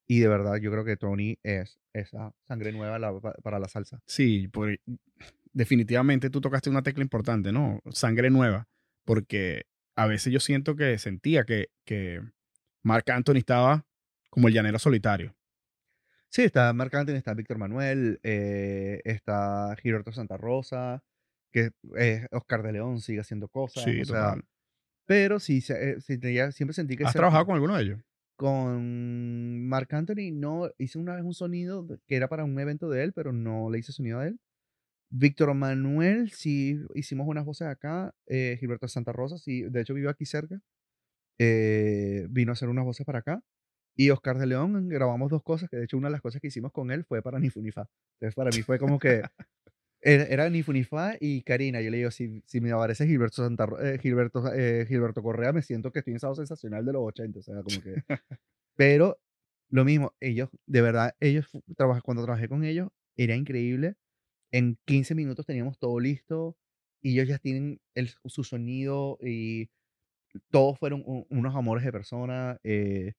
Y 0.09 0.21
de 0.21 0.29
verdad 0.29 0.57
yo 0.57 0.71
creo 0.71 0.85
que 0.85 0.97
Tony 0.97 1.39
es 1.43 1.81
esa 1.93 2.33
sangre 2.47 2.73
nueva 2.73 2.99
la- 2.99 3.19
pa- 3.21 3.35
para 3.43 3.59
la 3.59 3.69
salsa. 3.69 4.01
Sí, 4.07 4.49
por- 4.49 4.79
definitivamente 5.57 6.29
tú 6.31 6.41
tocaste 6.41 6.69
una 6.71 6.83
tecla 6.83 7.03
importante, 7.03 7.51
¿no? 7.51 7.81
Sangre 7.91 8.31
nueva. 8.31 8.69
Porque 9.05 9.65
a 9.97 10.07
veces 10.07 10.33
yo 10.33 10.41
siento 10.41 10.77
que 10.77 10.99
sentía 10.99 11.45
que, 11.45 11.69
que 11.85 12.21
Marc 12.83 13.09
Anthony 13.11 13.37
estaba 13.39 13.87
como 14.31 14.49
el 14.49 14.55
llanero 14.55 14.79
solitario. 14.79 15.35
Sí, 16.29 16.43
está 16.43 16.73
Marc 16.75 16.95
Anthony, 16.95 17.15
está 17.15 17.33
Víctor 17.33 17.57
Manuel, 17.57 18.21
eh, 18.23 19.01
está 19.05 19.75
Gilberto 19.81 20.13
Santa 20.13 20.37
Rosa, 20.37 21.03
que 21.53 21.71
eh, 21.97 22.27
Oscar 22.33 22.63
de 22.63 22.73
León 22.73 23.01
sigue 23.01 23.21
haciendo 23.21 23.49
cosas. 23.49 23.85
Sí, 23.85 24.01
o 24.03 24.05
sea, 24.05 24.25
total. 24.35 24.45
pero 25.07 25.41
sí, 25.41 25.61
se- 25.63 25.93
eh, 25.93 26.19
tenía- 26.19 26.53
siempre 26.53 26.75
sentí 26.75 26.97
que 26.97 27.05
¿Has 27.05 27.13
trabajado 27.15 27.47
con 27.47 27.55
alguno 27.55 27.77
de 27.77 27.83
ellos? 27.83 28.01
con 28.37 29.67
Marc 29.67 29.95
Anthony 29.95 30.31
no 30.33 30.71
hice 30.77 30.99
una 30.99 31.15
vez 31.15 31.25
un 31.25 31.33
sonido 31.33 31.87
que 32.07 32.17
era 32.17 32.29
para 32.29 32.45
un 32.45 32.59
evento 32.61 32.91
de 32.91 33.03
él, 33.03 33.13
pero 33.15 33.33
no 33.33 33.71
le 33.71 33.79
hice 33.79 33.93
sonido 33.93 34.19
a 34.21 34.27
él. 34.27 34.39
Víctor 35.11 35.55
Manuel, 35.55 36.31
sí 36.33 36.79
hicimos 36.95 37.27
unas 37.29 37.45
voces 37.45 37.69
acá. 37.69 38.15
eh, 38.27 38.57
Gilberto 38.61 38.89
Santa 38.89 39.13
Rosa, 39.13 39.39
sí, 39.39 39.63
de 39.63 39.81
hecho 39.81 39.95
vive 39.95 40.09
aquí 40.11 40.27
cerca. 40.27 40.61
eh, 41.39 42.27
vino 42.31 42.53
a 42.53 42.55
hacer 42.55 42.69
unas 42.69 42.85
voces 42.85 43.07
para 43.07 43.21
acá. 43.21 43.43
Y 43.97 44.11
Oscar 44.11 44.39
de 44.39 44.47
León, 44.47 44.89
grabamos 44.89 45.31
dos 45.31 45.43
cosas, 45.43 45.71
que 45.71 45.77
de 45.79 45.85
hecho 45.85 45.97
una 45.99 46.09
de 46.09 46.13
las 46.13 46.21
cosas 46.23 46.41
que 46.41 46.49
hicimos 46.49 46.73
con 46.73 46.91
él 46.91 47.05
fue 47.05 47.23
para 47.23 47.39
Ni 47.39 47.51
Fu 47.51 47.63
Ni 47.63 47.71
Fa. 47.73 47.89
Entonces 48.21 48.35
para 48.35 48.51
mí 48.51 48.63
fue 48.63 48.79
como 48.79 48.99
que 48.99 49.23
era, 50.03 50.25
era 50.25 50.51
Ni 50.51 50.63
Fu 50.63 50.73
Ni 50.73 50.85
Fa 50.85 51.17
y 51.21 51.43
Karina. 51.43 51.81
Yo 51.81 51.91
le 51.91 51.99
digo, 51.99 52.11
si, 52.11 52.43
si 52.47 52.61
me 52.61 52.73
aparece 52.73 53.07
Gilberto, 53.07 53.37
Santa, 53.45 53.67
eh, 53.83 53.99
Gilberto, 54.01 54.53
eh, 54.55 54.87
Gilberto 54.89 55.23
Correa, 55.23 55.53
me 55.53 55.63
siento 55.63 55.93
que 55.93 56.01
estoy 56.01 56.15
en 56.15 56.21
sábado 56.21 56.37
sensacional 56.37 56.85
de 56.85 56.93
los 56.93 57.03
80. 57.05 57.39
O 57.41 57.43
sea, 57.43 57.63
como 57.63 57.81
que... 57.83 58.03
Pero 58.77 59.19
lo 59.71 59.85
mismo, 59.85 60.15
ellos, 60.21 60.51
de 60.67 60.83
verdad, 60.83 61.15
ellos, 61.21 61.47
cuando 62.05 62.25
trabajé 62.25 62.49
con 62.49 62.65
ellos, 62.65 62.89
era 63.17 63.35
increíble. 63.35 63.97
En 64.53 64.79
15 64.87 65.15
minutos 65.15 65.47
teníamos 65.47 65.79
todo 65.79 65.99
listo 66.01 66.57
y 67.03 67.13
ellos 67.15 67.29
ya 67.29 67.39
tienen 67.39 67.81
el, 67.95 68.09
su 68.25 68.45
sonido 68.45 69.19
y 69.23 69.69
todos 70.51 70.79
fueron 70.79 71.03
un- 71.07 71.27
unos 71.31 71.55
amores 71.57 71.85
de 71.85 71.93
persona. 71.93 72.59
eh, 72.65 73.15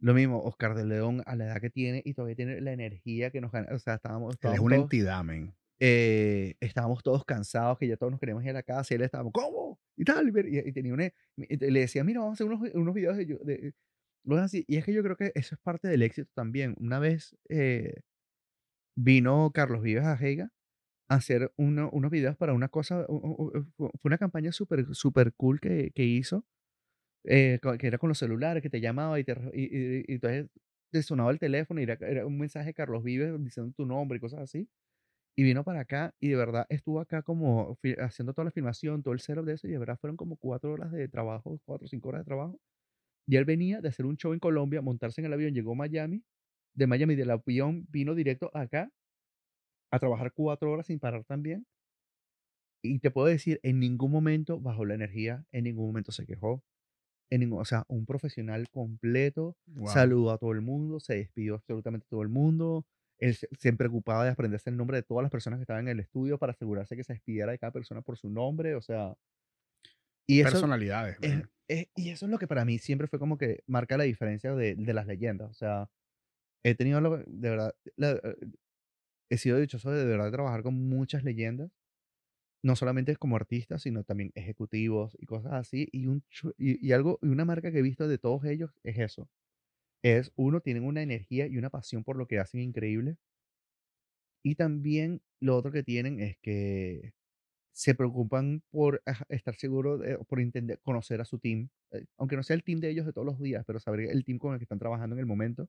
lo 0.00 0.14
mismo, 0.14 0.42
Oscar 0.44 0.74
de 0.76 0.86
León 0.86 1.22
a 1.26 1.36
la 1.36 1.46
edad 1.46 1.60
que 1.60 1.70
tiene 1.70 2.02
y 2.04 2.14
todavía 2.14 2.36
tiene 2.36 2.60
la 2.60 2.72
energía 2.72 3.30
que 3.30 3.40
nos 3.40 3.52
gana. 3.52 3.68
O 3.74 3.78
sea, 3.80 3.94
estábamos, 3.96 4.34
es 4.42 4.58
estábamos 4.58 4.60
una 4.60 4.76
todos, 4.76 4.84
entidad, 4.84 5.24
men. 5.24 5.54
eh, 5.80 6.54
estábamos 6.60 7.02
todos 7.02 7.24
cansados, 7.24 7.78
que 7.78 7.88
ya 7.88 7.96
todos 7.96 8.10
nos 8.12 8.20
queríamos 8.20 8.44
ir 8.44 8.50
a 8.50 8.54
la 8.54 8.62
casa 8.64 8.94
y 8.94 8.96
él 8.96 9.02
estaba, 9.02 9.30
¿cómo? 9.32 9.80
Y 9.96 10.04
tal, 10.04 10.28
y, 10.48 10.58
y- 10.68 10.72
tenía 10.72 10.94
una, 10.94 11.06
y 11.36 11.56
le 11.70 11.80
decía, 11.80 12.04
mira, 12.04 12.20
vamos 12.20 12.34
a 12.40 12.44
hacer 12.44 12.46
unos, 12.52 12.70
unos 12.74 12.94
videos 12.94 13.16
de, 13.16 13.26
de, 13.26 13.74
así. 14.40 14.64
Y 14.68 14.76
es 14.78 14.84
que 14.84 14.92
yo 14.92 15.02
creo 15.02 15.16
que 15.16 15.32
eso 15.34 15.54
es 15.54 15.60
parte 15.62 15.88
del 15.88 16.02
éxito 16.02 16.30
también. 16.34 16.74
Una 16.80 16.98
vez 16.98 17.36
eh, 17.48 17.94
vino 18.96 19.50
Carlos 19.54 19.82
Vives 19.82 20.04
a 20.04 20.14
Heiga 20.14 20.50
hacer 21.08 21.52
uno- 21.56 21.90
unos 21.92 22.10
videos 22.10 22.36
para 22.36 22.52
una 22.54 22.68
cosa, 22.68 23.06
fue 23.76 23.90
una 24.04 24.18
campaña 24.18 24.52
súper 24.52 24.86
super 24.94 25.32
cool 25.34 25.60
que, 25.60 25.90
que 25.94 26.04
hizo, 26.04 26.44
eh, 27.24 27.60
que 27.80 27.86
era 27.86 27.98
con 27.98 28.08
los 28.08 28.18
celulares, 28.18 28.62
que 28.62 28.70
te 28.70 28.80
llamaba 28.80 29.20
y, 29.20 29.24
te, 29.24 29.34
y, 29.54 29.64
y- 30.02 30.04
entonces 30.14 30.48
te 30.92 31.02
sonaba 31.02 31.30
el 31.32 31.38
teléfono 31.38 31.80
y 31.80 31.84
era, 31.84 31.94
era 32.00 32.26
un 32.26 32.38
mensaje 32.38 32.68
de 32.68 32.74
Carlos 32.74 33.04
Vives 33.04 33.32
diciendo 33.44 33.72
tu 33.76 33.86
nombre 33.86 34.18
y 34.18 34.20
cosas 34.20 34.40
así. 34.40 34.68
Y 35.36 35.44
vino 35.44 35.64
para 35.64 35.80
acá 35.80 36.14
y 36.20 36.28
de 36.30 36.36
verdad 36.36 36.66
estuvo 36.68 37.00
acá 37.00 37.22
como 37.22 37.78
haciendo 38.00 38.34
toda 38.34 38.46
la 38.46 38.50
filmación, 38.52 39.02
todo 39.02 39.14
el 39.14 39.20
setup 39.20 39.44
de 39.46 39.54
eso 39.54 39.68
y 39.68 39.72
de 39.72 39.78
verdad 39.78 39.98
fueron 40.00 40.16
como 40.16 40.36
cuatro 40.36 40.72
horas 40.72 40.92
de 40.92 41.08
trabajo, 41.08 41.60
cuatro 41.64 41.86
o 41.86 41.88
cinco 41.88 42.10
horas 42.10 42.22
de 42.22 42.26
trabajo. 42.26 42.60
Y 43.26 43.36
él 43.36 43.44
venía 43.44 43.80
de 43.80 43.88
hacer 43.88 44.06
un 44.06 44.16
show 44.16 44.32
en 44.32 44.38
Colombia, 44.40 44.82
montarse 44.82 45.20
en 45.20 45.26
el 45.26 45.32
avión, 45.34 45.54
llegó 45.54 45.72
a 45.72 45.76
Miami 45.76 46.24
de 46.74 46.86
Miami 46.86 47.16
del 47.16 47.30
avión, 47.30 47.86
vino 47.90 48.14
directo 48.14 48.50
acá 48.54 48.90
a 49.90 49.98
trabajar 49.98 50.32
cuatro 50.32 50.70
horas 50.72 50.86
sin 50.86 50.98
parar 50.98 51.24
también. 51.24 51.66
Y 52.82 53.00
te 53.00 53.10
puedo 53.10 53.26
decir, 53.26 53.60
en 53.62 53.80
ningún 53.80 54.10
momento 54.10 54.60
bajó 54.60 54.84
la 54.84 54.94
energía, 54.94 55.44
en 55.52 55.64
ningún 55.64 55.86
momento 55.86 56.12
se 56.12 56.26
quejó. 56.26 56.62
En 57.30 57.40
ningún, 57.40 57.60
o 57.60 57.64
sea, 57.64 57.84
un 57.88 58.06
profesional 58.06 58.70
completo, 58.70 59.56
saludó 59.86 60.30
a 60.30 60.38
todo 60.38 60.52
el 60.52 60.60
mundo, 60.60 61.00
se 61.00 61.16
despidió 61.16 61.56
absolutamente 61.56 62.06
todo 62.08 62.22
el 62.22 62.28
mundo. 62.28 62.86
Él 63.18 63.34
se, 63.34 63.72
preocupaba 63.72 64.24
de 64.24 64.30
aprenderse 64.30 64.70
el 64.70 64.76
nombre 64.76 64.96
de 64.96 65.02
todas 65.02 65.22
las 65.22 65.32
personas 65.32 65.58
que 65.58 65.62
estaban 65.62 65.88
en 65.88 65.92
el 65.92 66.00
estudio 66.00 66.38
para 66.38 66.52
asegurarse 66.52 66.96
que 66.96 67.02
se 67.02 67.14
despidiera 67.14 67.50
de 67.50 67.58
cada 67.58 67.72
persona 67.72 68.00
por 68.00 68.16
su 68.16 68.30
nombre. 68.30 68.76
O 68.76 68.80
sea, 68.80 69.16
y 70.26 70.42
personalidades. 70.42 71.18
y 71.96 72.10
eso 72.10 72.26
es 72.26 72.30
lo 72.30 72.38
que 72.38 72.46
para 72.46 72.64
mí 72.64 72.78
siempre 72.78 73.08
fue 73.08 73.18
como 73.18 73.36
que 73.36 73.64
marca 73.66 73.96
la 73.96 74.04
diferencia 74.04 74.54
de, 74.54 74.76
de 74.76 74.94
las 74.94 75.06
leyendas. 75.06 75.50
O 75.50 75.54
sea, 75.54 75.90
he 76.62 76.74
tenido, 76.74 77.00
de 77.26 77.50
verdad, 77.50 77.74
he 79.30 79.38
sido 79.38 79.58
dichoso 79.58 79.90
de, 79.90 80.00
de 80.00 80.06
verdad 80.06 80.32
trabajar 80.32 80.62
con 80.62 80.74
muchas 80.88 81.24
leyendas 81.24 81.70
no 82.62 82.76
solamente 82.76 83.16
como 83.16 83.36
artistas, 83.36 83.82
sino 83.82 84.04
también 84.04 84.32
ejecutivos 84.34 85.16
y 85.20 85.26
cosas 85.26 85.52
así. 85.52 85.88
Y, 85.92 86.06
un, 86.06 86.24
y, 86.58 86.92
algo, 86.92 87.18
y 87.22 87.28
una 87.28 87.44
marca 87.44 87.70
que 87.72 87.78
he 87.78 87.82
visto 87.82 88.08
de 88.08 88.18
todos 88.18 88.44
ellos 88.44 88.70
es 88.84 88.98
eso. 88.98 89.28
Es, 90.02 90.32
uno, 90.36 90.60
tienen 90.60 90.84
una 90.84 91.02
energía 91.02 91.46
y 91.48 91.58
una 91.58 91.70
pasión 91.70 92.04
por 92.04 92.16
lo 92.16 92.26
que 92.28 92.38
hacen 92.40 92.60
increíble. 92.62 93.16
Y 94.44 94.54
también 94.54 95.20
lo 95.40 95.56
otro 95.56 95.72
que 95.72 95.82
tienen 95.82 96.20
es 96.20 96.36
que 96.38 97.12
se 97.72 97.94
preocupan 97.94 98.62
por 98.70 99.02
estar 99.28 99.56
seguros, 99.56 100.02
por 100.28 100.40
entender, 100.40 100.80
conocer 100.82 101.20
a 101.20 101.24
su 101.24 101.38
team, 101.38 101.70
eh, 101.92 102.06
aunque 102.18 102.36
no 102.36 102.42
sea 102.42 102.56
el 102.56 102.64
team 102.64 102.80
de 102.80 102.90
ellos 102.90 103.06
de 103.06 103.12
todos 103.12 103.26
los 103.26 103.40
días, 103.40 103.64
pero 103.66 103.80
saber 103.80 104.02
el 104.10 104.24
team 104.24 104.38
con 104.38 104.52
el 104.54 104.58
que 104.58 104.64
están 104.64 104.78
trabajando 104.80 105.14
en 105.16 105.20
el 105.20 105.26
momento. 105.26 105.68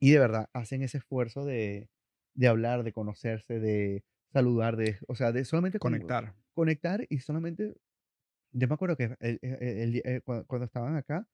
Y 0.00 0.12
de 0.12 0.18
verdad 0.18 0.48
hacen 0.52 0.82
ese 0.82 0.98
esfuerzo 0.98 1.44
de, 1.44 1.88
de 2.34 2.48
hablar, 2.48 2.82
de 2.82 2.92
conocerse, 2.92 3.58
de, 3.60 4.04
saludar, 4.32 4.76
de, 4.76 4.98
o 5.06 5.14
sea, 5.14 5.32
de 5.32 5.44
solamente 5.44 5.78
conectar. 5.78 6.34
conectar 6.52 7.06
y 7.08 7.18
solamente, 7.20 7.74
yo 8.52 8.68
me 8.68 8.74
acuerdo 8.74 8.96
que 8.96 9.16
el, 9.20 9.38
eh, 10.04 10.20
cuando, 10.24 10.64
estaban 10.64 10.96
acá, 10.96 11.26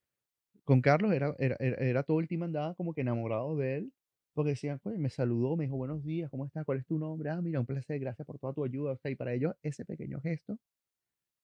con 0.64 0.82
Carlos 0.82 1.12
era, 1.12 1.34
era, 1.38 1.56
era, 1.56 2.02
todo 2.02 2.20
el 2.20 2.28
team 2.28 2.42
andaba 2.44 2.74
como 2.74 2.92
que 2.92 3.00
enamorado 3.00 3.56
de 3.56 3.76
él, 3.76 3.92
porque 4.34 4.50
decían, 4.50 4.80
me 4.84 5.10
saludó, 5.10 5.56
me 5.56 5.64
dijo 5.64 5.76
buenos 5.76 6.04
días, 6.04 6.30
¿cómo 6.30 6.46
estás? 6.46 6.64
¿Cuál 6.64 6.78
es 6.78 6.86
tu 6.86 6.98
nombre? 6.98 7.30
Ah, 7.30 7.40
mira, 7.42 7.58
un 7.58 7.66
placer, 7.66 7.98
gracias 7.98 8.24
por 8.24 8.38
toda 8.38 8.52
tu 8.52 8.64
ayuda. 8.64 8.92
O 8.92 8.96
sea, 8.96 9.10
y 9.10 9.16
para 9.16 9.34
ellos 9.34 9.54
ese 9.62 9.84
pequeño 9.84 10.20
gesto 10.20 10.58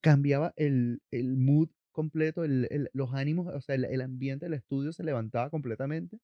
cambiaba 0.00 0.52
el, 0.56 1.02
el 1.10 1.36
mood 1.36 1.68
completo, 1.90 2.44
el, 2.44 2.90
los 2.92 3.12
ánimos, 3.14 3.48
o 3.48 3.60
sea, 3.60 3.74
el, 3.74 4.00
ambiente 4.00 4.46
del 4.46 4.54
estudio 4.54 4.92
se 4.92 5.02
levantaba 5.02 5.50
completamente. 5.50 6.18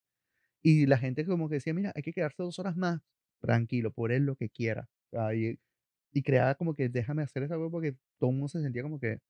Y 0.62 0.86
la 0.86 0.98
gente 0.98 1.26
como 1.26 1.48
que 1.48 1.56
decía, 1.56 1.74
mira, 1.74 1.92
hay 1.96 2.02
que 2.02 2.12
quedarse 2.12 2.42
dos 2.42 2.59
horas 2.59 2.76
más, 2.76 3.00
tranquilo, 3.43 3.93
por 3.93 4.12
él 4.12 4.24
lo 4.24 4.36
que 4.36 4.48
quiera 4.48 4.89
y, 5.35 5.59
y 6.12 6.23
creaba 6.23 6.55
como 6.55 6.74
que 6.74 6.89
déjame 6.89 7.23
hacer 7.23 7.43
esa 7.43 7.56
cosa 7.56 7.70
porque 7.70 7.94
todo 8.19 8.31
el 8.31 8.36
mundo 8.36 8.48
se 8.48 8.62
sentía 8.62 8.82
como 8.82 8.98
que, 8.98 9.20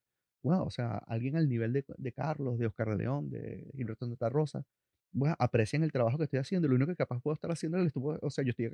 wow, 0.43 0.65
o 0.65 0.71
sea, 0.71 0.99
alguien 1.07 1.37
al 1.37 1.49
nivel 1.49 1.73
de, 1.73 1.85
de 1.97 2.13
Carlos, 2.13 2.59
de 2.59 2.67
Oscar 2.67 2.91
de 2.91 2.97
León, 2.97 3.31
de 3.31 3.71
Gilberto 3.75 4.07
Santa 4.07 4.29
Rosa, 4.29 4.65
bueno, 5.13 5.37
aprecian 5.39 5.83
el 5.83 5.93
trabajo 5.93 6.19
que 6.19 6.25
estoy 6.25 6.39
haciendo. 6.41 6.69
Lo 6.69 6.77
único 6.77 6.91
que 6.91 6.97
capaz 6.97 7.21
puedo 7.21 7.35
estar 7.35 7.51
haciendo 7.51 7.79
es, 7.79 7.93
o 7.97 8.31
sea, 8.31 8.45
yo 8.45 8.51
estoy 8.51 8.71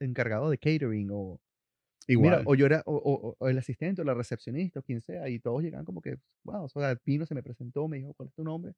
encargado 0.00 0.50
de 0.50 0.58
catering 0.58 1.10
o, 1.12 1.40
Igual. 2.06 2.42
o 2.46 2.54
yo 2.54 2.66
era, 2.66 2.82
o, 2.86 3.36
o, 3.38 3.48
el 3.48 3.58
asistente, 3.58 4.02
o 4.02 4.04
la 4.04 4.14
recepcionista, 4.14 4.80
o 4.80 4.82
quien 4.82 5.00
sea, 5.00 5.28
y 5.28 5.38
todos 5.40 5.62
llegaban 5.62 5.84
como 5.84 6.00
que, 6.00 6.18
wow, 6.44 6.64
o 6.64 6.68
sea, 6.68 6.94
Pino 6.96 7.26
se 7.26 7.34
me 7.34 7.42
presentó, 7.42 7.88
me 7.88 7.98
dijo, 7.98 8.14
¿cuál 8.14 8.28
es 8.28 8.34
tu 8.34 8.44
nombre? 8.44 8.74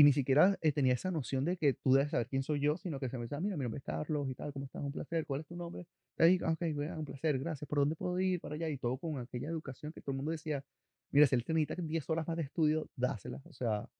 Y 0.00 0.02
ni 0.02 0.14
siquiera 0.14 0.58
eh, 0.62 0.72
tenía 0.72 0.94
esa 0.94 1.10
noción 1.10 1.44
de 1.44 1.58
que 1.58 1.74
tú 1.74 1.92
debes 1.92 2.10
saber 2.10 2.26
quién 2.26 2.42
soy 2.42 2.58
yo, 2.58 2.78
sino 2.78 2.98
que 2.98 3.10
se 3.10 3.18
me 3.18 3.24
decía, 3.24 3.38
mira, 3.38 3.58
mi 3.58 3.64
nombre 3.64 3.80
es 3.80 3.84
Carlos 3.84 4.30
y 4.30 4.34
tal, 4.34 4.50
¿cómo 4.50 4.64
estás? 4.64 4.82
Un 4.82 4.92
placer, 4.92 5.26
¿cuál 5.26 5.42
es 5.42 5.46
tu 5.46 5.56
nombre? 5.56 5.86
Ahí, 6.16 6.38
ok, 6.42 6.62
un 6.96 7.04
placer, 7.04 7.38
gracias, 7.38 7.68
¿por 7.68 7.80
dónde 7.80 7.96
puedo 7.96 8.18
ir 8.18 8.40
para 8.40 8.54
allá? 8.54 8.70
Y 8.70 8.78
todo 8.78 8.96
con 8.96 9.18
aquella 9.18 9.50
educación 9.50 9.92
que 9.92 10.00
todo 10.00 10.12
el 10.12 10.16
mundo 10.16 10.30
decía, 10.30 10.64
mira, 11.10 11.26
si 11.26 11.34
él 11.34 11.44
te 11.44 11.52
necesita 11.52 11.74
10 11.82 12.08
horas 12.08 12.26
más 12.26 12.38
de 12.38 12.44
estudio, 12.44 12.88
dáselas, 12.96 13.44
o 13.44 13.52
sea, 13.52 13.90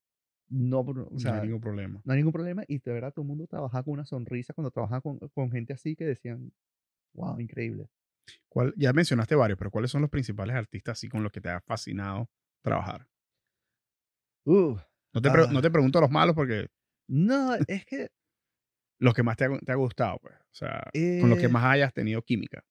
no, 0.49 0.81
o 0.81 1.19
sea, 1.19 1.33
no 1.33 1.37
hay 1.37 1.47
ningún 1.49 1.61
problema. 1.61 2.01
No 2.03 2.13
hay 2.15 2.17
ningún 2.17 2.33
problema 2.33 2.65
y 2.67 2.79
de 2.79 2.93
verdad 2.95 3.13
todo 3.13 3.25
el 3.25 3.29
mundo 3.29 3.47
trabajaba 3.47 3.85
con 3.85 3.93
una 3.93 4.07
sonrisa 4.07 4.55
cuando 4.55 4.71
trabajaba 4.71 5.03
con, 5.03 5.19
con 5.19 5.51
gente 5.51 5.75
así 5.75 5.97
que 5.97 6.07
decían, 6.07 6.51
wow, 7.13 7.39
increíble. 7.39 7.91
¿Cuál, 8.49 8.73
ya 8.75 8.95
mencionaste 8.95 9.35
varios, 9.35 9.59
pero 9.59 9.71
¿cuáles 9.71 9.91
son 9.91 10.01
los 10.01 10.09
principales 10.09 10.57
artistas 10.57 10.97
así 10.97 11.11
con 11.11 11.23
los 11.23 11.31
que 11.31 11.43
te 11.43 11.51
ha 11.51 11.61
fascinado 11.61 12.31
trabajar? 12.63 13.07
Uh, 14.47 14.79
no 15.13 15.21
te, 15.21 15.31
no 15.31 15.61
te 15.61 15.69
ah. 15.69 15.73
pregunto 15.73 15.99
a 15.99 16.03
los 16.03 16.11
malos 16.11 16.35
porque. 16.35 16.67
No, 17.09 17.55
es 17.67 17.85
que. 17.85 18.09
Los 18.99 19.15
que 19.15 19.23
más 19.23 19.37
te 19.37 19.47
ha, 19.47 19.59
te 19.59 19.73
ha 19.73 19.77
gustado, 19.77 20.19
pues. 20.21 20.35
O 20.35 20.55
sea, 20.55 20.91
con 21.21 21.31
los 21.31 21.39
que 21.39 21.47
eh 21.47 21.49
más 21.49 21.65
hayas 21.65 21.93
tenido 21.93 22.23
química. 22.23 22.63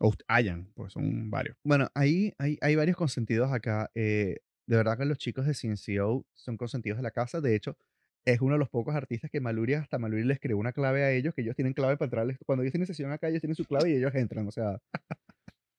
O 0.00 0.14
hayan, 0.28 0.72
pues 0.74 0.92
son 0.94 1.30
varios. 1.30 1.56
Bueno, 1.62 1.88
ahí 1.94 2.32
hay, 2.38 2.58
hay 2.60 2.74
varios 2.74 2.96
consentidos 2.96 3.52
acá. 3.52 3.90
Eh, 3.94 4.36
de 4.66 4.76
verdad 4.76 4.96
que 4.96 5.04
los 5.04 5.18
chicos 5.18 5.46
de 5.46 5.54
CNCO 5.54 6.24
son 6.34 6.56
consentidos 6.56 6.98
de 6.98 7.02
la 7.02 7.10
casa. 7.10 7.40
De 7.40 7.54
hecho, 7.54 7.76
es 8.24 8.40
uno 8.40 8.54
de 8.54 8.58
los 8.58 8.68
pocos 8.68 8.94
artistas 8.94 9.30
que 9.30 9.40
Maluri, 9.40 9.74
hasta 9.74 9.98
Maluri 9.98 10.24
les 10.24 10.40
creó 10.40 10.58
una 10.58 10.72
clave 10.72 11.04
a 11.04 11.10
ellos, 11.12 11.34
que 11.34 11.42
ellos 11.42 11.56
tienen 11.56 11.74
clave 11.74 11.96
para 11.96 12.06
entrarles. 12.06 12.38
Cuando 12.46 12.62
ellos 12.62 12.72
tienen 12.72 12.86
sesión 12.86 13.12
acá, 13.12 13.28
ellos 13.28 13.40
tienen 13.40 13.56
su 13.56 13.64
clave 13.64 13.90
y 13.90 13.94
ellos 13.94 14.14
entran. 14.14 14.46
O 14.48 14.50
sea, 14.50 14.78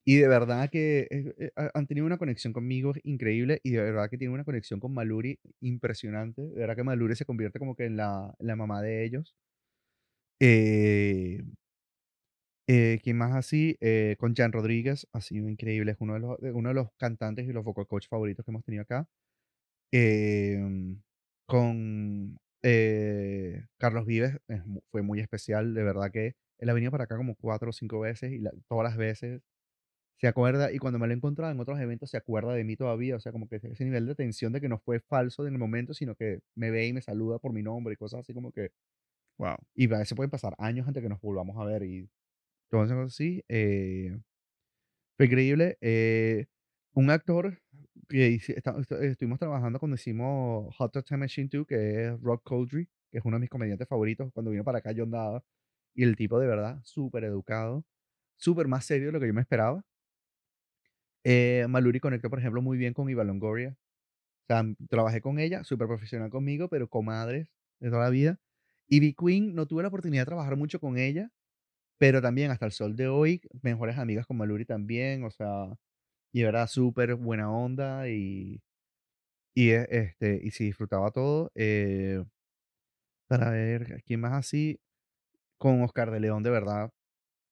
y 0.06 0.18
de 0.18 0.28
verdad 0.28 0.70
que 0.72 1.08
eh, 1.12 1.34
eh, 1.38 1.52
han 1.74 1.88
tenido 1.88 2.06
una 2.08 2.18
conexión 2.18 2.54
conmigo 2.54 2.94
increíble 3.04 3.60
y 3.64 3.72
de 3.72 3.82
verdad 3.84 4.10
que 4.10 4.18
tienen 4.18 4.34
una 4.34 4.44
conexión 4.46 4.80
con 4.80 4.94
Maluri 4.94 5.40
impresionante. 5.62 6.42
De 6.42 6.56
verdad 6.60 6.76
que 6.76 6.84
Maluri 6.84 7.16
se 7.16 7.26
convierte 7.26 7.60
como 7.60 7.76
que 7.76 7.86
en 7.86 7.98
la, 7.98 8.34
la 8.40 8.56
mamá 8.56 8.82
de 8.82 9.06
ellos. 9.06 9.36
Eh, 10.40 11.42
eh, 12.68 13.00
¿Quién 13.04 13.18
más 13.18 13.34
así? 13.36 13.78
Eh, 13.82 14.16
con 14.20 14.36
Jan 14.36 14.52
Rodríguez, 14.52 15.08
ha 15.14 15.22
sido 15.22 15.50
increíble. 15.50 15.92
Es 15.94 15.98
uno 16.00 16.14
de 16.16 16.20
los, 16.22 16.38
uno 16.54 16.70
de 16.70 16.76
los 16.76 16.88
cantantes 16.98 17.48
y 17.48 17.52
los 17.54 17.64
vocal 17.64 17.88
coach 17.88 18.08
favoritos 18.10 18.46
que 18.46 18.52
hemos 18.52 18.64
tenido 18.64 18.84
acá. 18.84 19.08
Em, 19.92 21.02
con 21.48 22.38
Carlos 23.78 24.06
Vives 24.06 24.38
fue 24.92 25.02
muy 25.02 25.20
especial. 25.20 25.74
De 25.74 25.84
verdad 25.84 26.12
que 26.12 26.36
él 26.60 26.70
ha 26.70 26.74
venido 26.74 26.92
para 26.92 27.06
acá 27.06 27.18
como 27.18 27.36
cuatro 27.36 27.70
o 27.70 27.74
cinco 27.74 28.00
veces 28.02 28.32
y 28.34 28.42
todas 28.70 28.84
las 28.86 28.98
veces 28.98 29.42
se 30.22 30.28
acuerda, 30.28 30.72
y 30.72 30.78
cuando 30.78 31.00
me 31.00 31.08
lo 31.08 31.14
he 31.14 31.18
encontrado 31.18 31.52
en 31.52 31.60
otros 31.60 31.80
eventos, 31.80 32.12
se 32.12 32.18
acuerda 32.18 32.54
de 32.54 32.64
mí 32.64 32.76
todavía, 32.78 33.16
o 33.16 33.20
sea, 33.20 33.32
como 33.32 33.50
que 33.50 33.58
ese 33.58 33.84
nivel 33.86 34.06
de 34.06 34.16
tensión 34.16 34.54
de 34.54 34.62
que 34.62 34.70
no 34.70 34.80
fue 34.80 35.00
falso 35.00 35.48
en 35.48 35.54
el 35.54 35.60
momento, 35.60 35.94
sino 35.96 36.16
que 36.16 36.42
me 36.56 36.72
ve 36.72 36.88
y 36.88 36.94
me 36.94 37.02
saluda 37.02 37.40
por 37.40 37.54
mi 37.54 37.64
nombre 37.64 37.94
y 37.96 37.98
cosas 37.98 38.22
así 38.22 38.34
como 38.34 38.52
que, 38.52 38.72
wow. 39.40 39.58
Y 39.76 39.94
a 39.94 40.00
veces 40.00 40.16
pueden 40.16 40.32
pasar 40.32 40.56
años 40.60 40.88
antes 40.88 41.04
que 41.04 41.10
nos 41.10 41.22
volvamos 41.22 41.58
a 41.60 41.66
ver 41.66 41.84
y 41.84 42.10
entonces 42.72 42.98
así. 42.98 43.44
Eh, 43.50 44.18
fue 45.18 45.26
increíble. 45.28 45.78
Eh, 45.82 46.48
un 46.94 47.10
actor 47.10 47.60
que 48.10 48.36
estuvimos 48.36 49.40
trabajando 49.40 49.80
cuando 49.80 49.96
hicimos 49.96 50.76
Hot 50.78 51.06
Time 51.06 51.20
Machine 51.20 51.50
2, 51.52 51.68
que 51.68 52.08
es 52.08 52.22
Rock 52.22 52.44
Coldry, 52.44 52.88
que 53.12 53.20
es 53.20 53.26
uno 53.26 53.38
de 53.38 53.42
mis 53.42 53.50
comediantes 53.50 53.88
favoritos. 53.88 54.32
Cuando 54.34 54.52
vino 54.52 54.64
para 54.64 54.80
acá, 54.80 54.92
yo 54.92 55.04
andaba. 55.04 55.44
Y 55.96 56.04
el 56.04 56.16
tipo 56.16 56.40
de 56.40 56.48
verdad, 56.48 56.80
súper 56.84 57.26
educado, 57.26 57.86
súper 58.38 58.68
más 58.68 58.86
serio 58.86 59.08
de 59.08 59.14
lo 59.14 59.20
que 59.20 59.28
yo 59.28 59.34
me 59.34 59.42
esperaba. 59.42 59.84
Eh, 61.24 61.66
Maluri 61.70 62.00
conectó, 62.00 62.30
por 62.30 62.40
ejemplo, 62.40 62.62
muy 62.62 62.78
bien 62.78 62.94
con 62.94 63.10
Iva 63.10 63.24
Longoria. 63.24 63.78
O 64.44 64.54
sea, 64.54 64.64
trabajé 64.90 65.22
con 65.22 65.40
ella, 65.40 65.64
súper 65.64 65.88
profesional 65.88 66.30
conmigo, 66.30 66.70
pero 66.70 66.90
comadres 66.90 67.50
de 67.80 67.90
toda 67.90 68.04
la 68.06 68.10
vida. 68.10 68.40
Ivy 68.90 69.16
Queen, 69.16 69.56
no 69.56 69.68
tuve 69.68 69.84
la 69.84 69.90
oportunidad 69.90 70.24
de 70.24 70.28
trabajar 70.28 70.58
mucho 70.58 70.80
con 70.80 70.98
ella, 70.98 71.32
pero 72.00 72.22
también 72.22 72.52
hasta 72.52 72.66
el 72.68 72.72
sol 72.74 72.96
de 72.98 73.08
hoy, 73.10 73.42
mejores 73.64 73.98
amigas 73.98 74.28
con 74.28 74.38
Maluri 74.38 74.66
también, 74.66 75.24
o 75.26 75.32
sea, 75.32 75.68
y 76.34 76.44
era 76.44 76.68
súper 76.68 77.16
buena 77.16 77.52
onda 77.52 78.10
y, 78.10 78.62
y, 79.56 79.72
e, 79.72 79.88
este, 79.92 80.40
y 80.44 80.52
sí 80.52 80.66
disfrutaba 80.66 81.12
todo. 81.12 81.52
Eh, 81.56 82.24
para 83.28 83.50
ver, 83.52 84.04
¿quién 84.06 84.20
más 84.22 84.34
así? 84.34 84.80
Con 85.60 85.82
Oscar 85.84 86.12
de 86.12 86.20
León, 86.22 86.44
de 86.44 86.52
verdad, 86.52 86.92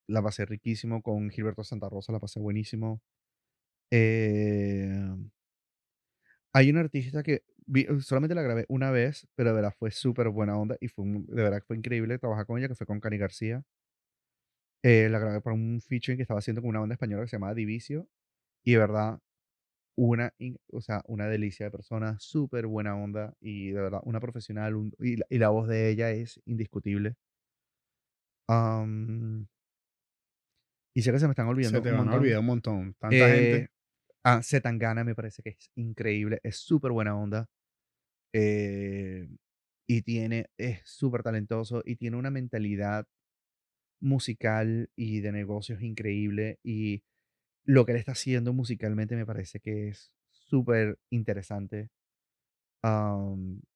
la 0.08 0.22
pasé 0.22 0.46
riquísimo. 0.46 1.02
Con 1.02 1.30
Gilberto 1.30 1.64
Santa 1.64 1.88
Rosa 1.90 2.12
la 2.12 2.20
pasé 2.20 2.40
buenísimo. 2.40 3.02
Eh, 3.90 5.10
hay 6.52 6.70
una 6.70 6.80
artista 6.80 7.22
que 7.22 7.42
solamente 8.00 8.34
la 8.34 8.42
grabé 8.42 8.66
una 8.68 8.90
vez, 8.90 9.28
pero 9.34 9.50
de 9.50 9.56
verdad 9.56 9.74
fue 9.78 9.90
súper 9.90 10.28
buena 10.28 10.58
onda 10.58 10.76
y 10.80 10.88
fue 10.88 11.04
de 11.06 11.42
verdad 11.42 11.62
fue 11.66 11.76
increíble 11.76 12.18
trabajar 12.18 12.46
con 12.46 12.58
ella, 12.58 12.68
que 12.68 12.74
fue 12.74 12.86
con 12.86 13.00
Cani 13.00 13.18
García. 13.18 13.62
Eh, 14.82 15.08
la 15.10 15.18
grabé 15.18 15.40
para 15.42 15.54
un 15.54 15.80
featuring 15.82 16.16
que 16.16 16.22
estaba 16.22 16.38
haciendo 16.38 16.62
con 16.62 16.70
una 16.70 16.80
banda 16.80 16.94
española 16.94 17.22
que 17.22 17.28
se 17.28 17.36
llamaba 17.36 17.54
Divicio 17.54 18.08
y 18.64 18.72
de 18.72 18.78
verdad 18.78 19.18
una, 19.96 20.32
o 20.72 20.80
sea, 20.80 21.02
una 21.06 21.26
delicia 21.28 21.66
de 21.66 21.70
persona, 21.70 22.16
súper 22.18 22.66
buena 22.66 22.96
onda 22.96 23.34
y 23.40 23.70
de 23.70 23.80
verdad 23.80 24.00
una 24.04 24.20
profesional 24.20 24.74
y, 24.98 25.38
la, 25.38 25.50
voz 25.50 25.68
de 25.68 25.90
ella 25.90 26.10
es 26.10 26.40
indiscutible. 26.46 27.16
y 30.94 31.02
sé 31.02 31.12
que 31.12 31.18
se 31.18 31.26
me 31.26 31.32
están 31.32 31.46
olvidando. 31.48 31.78
Se 31.78 31.82
te 31.82 31.92
van 31.92 32.08
a 32.08 32.14
olvidar 32.14 32.40
un 32.40 32.46
montón. 32.46 32.94
Tanta 32.98 33.28
gente. 33.28 33.70
Ah, 34.24 34.42
Zetangana 34.42 35.02
me 35.04 35.14
parece 35.14 35.42
que 35.42 35.50
es 35.50 35.70
increíble, 35.76 36.40
es 36.42 36.56
súper 36.56 36.92
buena 36.92 37.16
onda. 37.16 37.48
Eh, 38.32 39.28
y 39.88 40.02
tiene, 40.02 40.46
es 40.58 40.80
súper 40.84 41.22
talentoso 41.22 41.82
y 41.84 41.96
tiene 41.96 42.16
una 42.16 42.30
mentalidad 42.30 43.06
musical 44.00 44.90
y 44.96 45.20
de 45.20 45.32
negocios 45.32 45.82
increíble 45.82 46.58
y 46.62 47.02
lo 47.64 47.86
que 47.86 47.92
él 47.92 47.98
está 47.98 48.12
haciendo 48.12 48.52
musicalmente 48.52 49.16
me 49.16 49.26
parece 49.26 49.60
que 49.60 49.88
es 49.88 50.12
súper 50.30 50.98
interesante. 51.10 51.90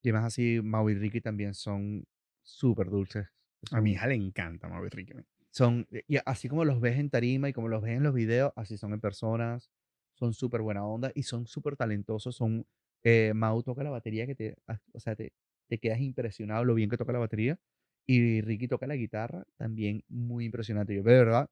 y 0.03 0.13
más 0.13 0.25
así, 0.25 0.61
Mau 0.63 0.89
y 0.91 0.95
Ricky 0.95 1.21
también 1.21 1.55
son 1.55 2.05
súper 2.43 2.91
dulces. 2.91 3.27
A 3.73 3.81
mi 3.81 3.93
hija 3.93 4.07
le 4.07 4.15
encanta 4.15 4.69
Mau 4.69 4.85
y 4.85 4.89
Ricky. 4.89 5.15
Son, 5.51 5.87
y 5.91 6.19
así 6.25 6.49
como 6.49 6.65
los 6.65 6.81
ves 6.81 6.99
en 6.99 7.11
tarima 7.11 7.49
y 7.49 7.53
como 7.53 7.69
los 7.69 7.83
ves 7.83 7.97
en 7.97 8.03
los 8.03 8.15
videos, 8.15 8.53
así 8.57 8.77
son 8.77 8.93
en 8.93 9.01
personas. 9.01 9.71
Son 10.15 10.35
súper 10.35 10.63
buena 10.63 10.87
onda 10.87 11.13
y 11.15 11.25
son 11.25 11.47
súper 11.47 11.77
talentosos. 11.77 12.37
Son, 12.37 12.67
eh, 13.05 13.33
Mau 13.35 13.63
toca 13.63 13.83
la 13.85 13.91
batería 13.91 14.27
que 14.27 14.35
te, 14.35 14.57
o 14.93 15.01
sea, 15.01 15.17
te, 15.17 15.33
te 15.69 15.79
quedas 15.79 16.01
impresionado 16.01 16.65
lo 16.65 16.75
bien 16.75 16.91
que 16.91 16.97
toca 16.97 17.13
la 17.13 17.19
batería. 17.21 17.59
Y 18.07 18.43
Ricky 18.43 18.69
toca 18.69 18.87
la 18.87 18.97
guitarra, 18.97 19.45
también 19.57 20.05
muy 20.09 20.45
impresionante. 20.47 20.95
Yo, 20.95 21.03
de 21.03 21.15
verdad, 21.15 21.49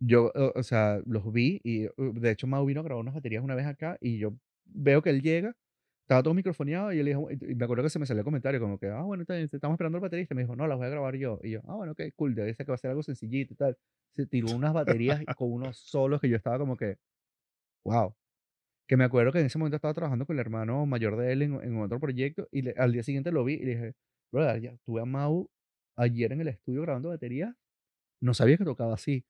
yo, 0.00 0.32
o 0.54 0.62
sea, 0.62 1.00
los 1.06 1.30
vi 1.32 1.60
y 1.62 1.86
de 1.98 2.30
hecho 2.30 2.46
Mau 2.46 2.64
vino 2.66 2.80
a 2.80 2.84
grabar 2.84 3.02
unas 3.02 3.14
baterías 3.14 3.44
una 3.44 3.54
vez 3.54 3.66
acá 3.66 3.98
y 4.00 4.18
yo 4.18 4.32
veo 4.64 5.02
que 5.02 5.10
él 5.10 5.20
llega, 5.22 5.54
estaba 6.02 6.22
todo 6.22 6.34
microfoneado 6.34 6.92
y 6.92 6.98
él 7.00 7.06
dijo, 7.06 7.30
y 7.30 7.54
me 7.54 7.64
acuerdo 7.64 7.84
que 7.84 7.90
se 7.90 7.98
me 7.98 8.06
salió 8.06 8.20
el 8.20 8.24
comentario 8.24 8.60
como 8.60 8.78
que, 8.78 8.88
ah, 8.88 9.02
bueno, 9.02 9.24
estamos 9.28 9.74
esperando 9.74 9.98
el 9.98 10.02
baterista. 10.02 10.34
Me 10.34 10.42
dijo, 10.42 10.56
no, 10.56 10.66
las 10.66 10.78
voy 10.78 10.86
a 10.86 10.90
grabar 10.90 11.16
yo. 11.16 11.38
Y 11.42 11.52
yo, 11.52 11.60
ah, 11.68 11.74
bueno, 11.76 11.92
ok, 11.92 12.02
cool, 12.16 12.34
debe 12.34 12.54
ser 12.54 12.66
que 12.66 12.72
va 12.72 12.76
a 12.76 12.78
ser 12.78 12.90
algo 12.90 13.02
sencillito 13.02 13.54
y 13.54 13.56
tal. 13.56 13.78
Se 14.14 14.26
tiró 14.26 14.50
unas 14.50 14.72
baterías 14.74 15.22
con 15.36 15.52
unos 15.52 15.78
solos 15.78 16.20
que 16.20 16.28
yo 16.28 16.36
estaba 16.36 16.58
como 16.58 16.76
que, 16.76 16.96
wow. 17.84 18.14
Que 18.88 18.96
me 18.96 19.04
acuerdo 19.04 19.32
que 19.32 19.40
en 19.40 19.46
ese 19.46 19.58
momento 19.58 19.76
estaba 19.76 19.94
trabajando 19.94 20.26
con 20.26 20.36
el 20.36 20.40
hermano 20.40 20.86
mayor 20.86 21.16
de 21.16 21.32
él 21.32 21.42
en, 21.42 21.54
en 21.62 21.80
otro 21.80 22.00
proyecto 22.00 22.48
y 22.52 22.68
al 22.78 22.92
día 22.92 23.02
siguiente 23.04 23.32
lo 23.32 23.44
vi 23.44 23.54
y 23.54 23.64
le 23.64 23.70
dije, 23.76 23.94
brother, 24.32 24.60
ya 24.60 24.76
tuve 24.84 25.02
a 25.02 25.04
Mau 25.06 25.50
ayer 25.96 26.32
en 26.32 26.40
el 26.42 26.48
estudio 26.48 26.82
grabando 26.82 27.10
batería, 27.10 27.56
no 28.22 28.34
sabía 28.34 28.58
que 28.58 28.64
tocaba 28.64 28.94
así. 28.94 29.24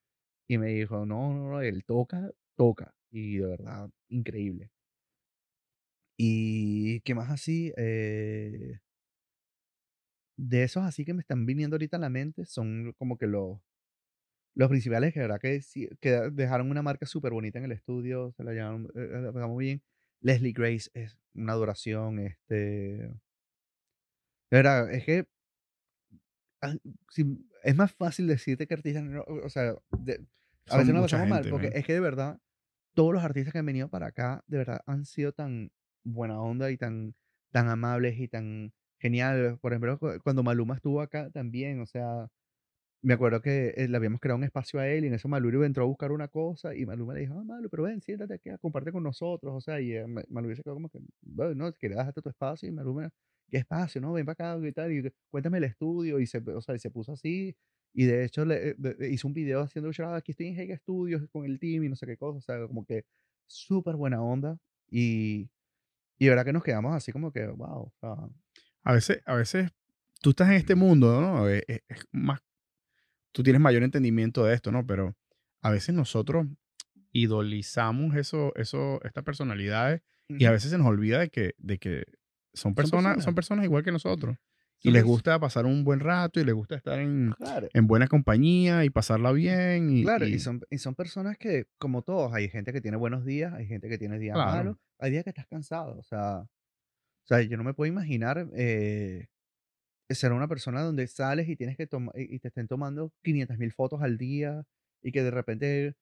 Y 0.49 0.57
me 0.57 0.69
dijo, 0.69 1.05
no, 1.05 1.33
no, 1.33 1.49
no, 1.51 1.61
él 1.61 1.85
toca, 1.85 2.31
toca. 2.57 2.93
Y 3.11 3.37
de 3.37 3.47
verdad, 3.47 3.89
increíble. 4.09 4.71
Y 6.17 7.01
qué 7.01 7.15
más 7.15 7.29
así, 7.31 7.73
eh, 7.77 8.79
de 10.37 10.63
esos 10.63 10.83
así 10.83 11.05
que 11.05 11.13
me 11.13 11.21
están 11.21 11.45
viniendo 11.45 11.75
ahorita 11.75 11.97
a 11.97 11.99
la 11.99 12.09
mente, 12.09 12.45
son 12.45 12.93
como 12.97 13.17
que 13.17 13.27
los, 13.27 13.59
los 14.53 14.69
principales, 14.69 15.13
que 15.13 15.19
verdad 15.19 15.39
que, 15.39 15.61
que 15.99 16.09
dejaron 16.31 16.69
una 16.69 16.81
marca 16.81 17.05
súper 17.05 17.31
bonita 17.31 17.59
en 17.59 17.65
el 17.65 17.71
estudio, 17.71 18.31
se 18.35 18.43
la 18.43 18.51
llevaron 18.51 18.85
eh, 18.95 19.31
eh, 19.35 19.47
muy 19.47 19.65
bien. 19.65 19.81
Leslie 20.21 20.53
Grace 20.53 20.89
es 20.93 21.17
una 21.33 21.53
adoración, 21.53 22.19
este... 22.19 22.57
De 24.51 24.57
verdad, 24.57 24.91
es 24.91 25.05
que 25.05 25.27
ah, 26.61 26.75
es 27.63 27.75
más 27.75 27.93
fácil 27.93 28.27
decirte 28.27 28.67
que 28.67 28.73
artistas, 28.73 29.03
o 29.25 29.49
sea, 29.49 29.69
a 29.69 30.77
veces 30.77 30.93
no 30.93 30.95
lo 30.95 31.01
pasamos 31.03 31.29
mal, 31.29 31.47
porque 31.49 31.71
es 31.73 31.85
que 31.85 31.93
de 31.93 32.01
verdad, 32.01 32.37
todos 32.93 33.13
los 33.13 33.23
artistas 33.23 33.53
que 33.53 33.59
han 33.59 33.65
venido 33.65 33.89
para 33.89 34.07
acá, 34.07 34.43
de 34.47 34.57
verdad, 34.57 34.81
han 34.85 35.05
sido 35.05 35.31
tan 35.31 35.71
buena 36.03 36.41
onda 36.41 36.69
y 36.69 36.77
tan, 36.77 37.15
tan 37.51 37.69
amables 37.69 38.19
y 38.19 38.27
tan 38.27 38.73
geniales. 38.99 39.57
Por 39.59 39.71
ejemplo, 39.71 39.97
cuando 40.21 40.43
Maluma 40.43 40.75
estuvo 40.75 41.01
acá 41.01 41.29
también, 41.29 41.79
o 41.79 41.85
sea, 41.85 42.29
me 43.03 43.13
acuerdo 43.15 43.41
que 43.41 43.73
eh, 43.75 43.87
le 43.87 43.97
habíamos 43.97 44.19
creado 44.19 44.37
un 44.37 44.43
espacio 44.43 44.79
a 44.79 44.87
él 44.87 45.05
y 45.05 45.07
en 45.07 45.15
eso 45.15 45.27
Maluma 45.27 45.65
entró 45.65 45.83
a 45.83 45.87
buscar 45.87 46.11
una 46.11 46.27
cosa 46.27 46.75
y 46.75 46.85
Maluma 46.85 47.13
le 47.15 47.21
dijo, 47.21 47.33
ah, 47.39 47.43
Malu, 47.43 47.69
pero 47.69 47.83
ven, 47.83 48.01
siéntate 48.01 48.35
aquí, 48.35 48.49
comparte 48.61 48.91
con 48.91 49.03
nosotros. 49.03 49.53
O 49.55 49.61
sea, 49.61 49.81
y 49.81 49.93
eh, 49.93 50.05
Maluma 50.29 50.55
se 50.55 50.63
quedó 50.63 50.75
como 50.75 50.89
que, 50.89 50.99
bueno, 51.21 51.55
no, 51.55 51.73
quería 51.73 51.97
dejarte 51.97 52.21
tu 52.21 52.29
espacio 52.29 52.69
y 52.69 52.71
Maluma, 52.71 53.09
¿qué 53.49 53.57
espacio? 53.57 54.01
No, 54.01 54.13
ven 54.13 54.25
para 54.25 54.53
acá 54.53 54.67
y 54.67 54.71
tal, 54.71 54.91
y 54.91 55.11
cuéntame 55.31 55.57
el 55.57 55.63
estudio. 55.65 56.19
Y 56.19 56.27
se, 56.27 56.37
o 56.39 56.61
sea, 56.61 56.75
y 56.75 56.79
se 56.79 56.91
puso 56.91 57.13
así. 57.13 57.55
Y 57.93 58.05
de 58.05 58.23
hecho 58.23 58.45
le, 58.45 58.69
eh, 58.69 58.75
hizo 59.09 59.27
un 59.27 59.33
video 59.33 59.61
haciendo, 59.61 59.91
ah, 60.05 60.17
aquí 60.17 60.31
estoy 60.31 60.47
en 60.47 60.59
Hega 60.59 60.77
Studios 60.77 61.23
con 61.31 61.45
el 61.45 61.59
team 61.59 61.83
y 61.83 61.89
no 61.89 61.95
sé 61.95 62.05
qué 62.05 62.17
cosa. 62.17 62.37
O 62.37 62.41
sea, 62.41 62.67
como 62.67 62.85
que 62.85 63.05
súper 63.47 63.95
buena 63.95 64.21
onda. 64.21 64.57
Y, 64.89 65.49
y 66.19 66.27
verdad 66.27 66.45
que 66.45 66.53
nos 66.53 66.63
quedamos 66.63 66.95
así 66.95 67.11
como 67.11 67.31
que, 67.31 67.47
wow. 67.47 67.91
a 68.83 68.93
veces, 68.93 69.21
a 69.25 69.35
veces 69.35 69.71
tú 70.21 70.31
estás 70.31 70.49
en 70.49 70.55
este 70.55 70.75
mundo, 70.75 71.19
¿no? 71.19 71.49
es 71.49 71.81
más 72.11 72.41
tú 73.31 73.43
tienes 73.43 73.61
mayor 73.61 73.83
entendimiento 73.83 74.45
de 74.45 74.53
esto, 74.53 74.71
¿no? 74.71 74.85
Pero 74.85 75.15
a 75.61 75.71
veces 75.71 75.95
nosotros 75.95 76.47
idolizamos 77.11 78.15
eso, 78.15 78.53
eso, 78.55 78.99
estas 79.03 79.23
personalidades 79.23 80.01
y 80.29 80.45
a 80.45 80.51
veces 80.51 80.71
se 80.71 80.77
nos 80.77 80.87
olvida 80.87 81.19
de 81.19 81.29
que, 81.29 81.55
de 81.57 81.77
que 81.77 82.05
son 82.53 82.73
personas, 82.73 83.23
son 83.23 83.35
personas, 83.35 83.65
igual 83.65 83.83
que 83.83 83.91
nosotros. 83.91 84.37
Y 84.83 84.89
les 84.89 85.03
gusta 85.03 85.39
pasar 85.39 85.67
un 85.67 85.83
buen 85.83 85.99
rato 85.99 86.39
y 86.39 86.43
les 86.43 86.55
gusta 86.55 86.75
estar 86.75 86.99
en, 86.99 87.35
en 87.73 87.87
buena 87.87 88.07
compañía 88.07 88.83
y 88.83 88.89
pasarla 88.89 89.31
bien. 89.31 89.95
Y, 89.95 90.03
claro, 90.03 90.25
y, 90.25 90.39
son, 90.39 90.61
y 90.71 90.79
son 90.79 90.95
personas 90.95 91.37
que, 91.37 91.67
como 91.77 92.01
todos, 92.01 92.33
hay 92.33 92.49
gente 92.49 92.73
que 92.73 92.81
tiene 92.81 92.97
buenos 92.97 93.23
días, 93.23 93.53
hay 93.53 93.67
gente 93.67 93.89
que 93.89 93.99
tiene 93.99 94.17
días 94.17 94.35
malos, 94.35 94.77
hay 94.97 95.11
días 95.11 95.23
que 95.23 95.29
estás 95.29 95.45
cansado. 95.45 95.99
O 95.99 96.03
sea, 96.03 96.39
o 96.39 96.47
sea 97.25 97.41
yo 97.43 97.57
no 97.57 97.63
me 97.63 97.75
puedo 97.75 97.91
imaginar 97.91 98.47
eh, 98.55 99.27
ser 100.09 100.33
una 100.33 100.47
persona 100.47 100.81
donde 100.81 101.07
sales 101.07 101.47
y 101.47 101.55
tienes 101.55 101.77
que 101.77 101.87
tomar 101.87 102.13
y 102.19 102.39
te 102.39 102.49
estén 102.49 102.67
tomando 102.67 103.13
500 103.23 103.57
mil 103.57 103.71
fotos 103.71 104.01
al 104.01 104.17
día 104.17 104.65
y 105.01 105.11
que 105.11 105.23
de 105.23 105.31
repente, 105.31 105.95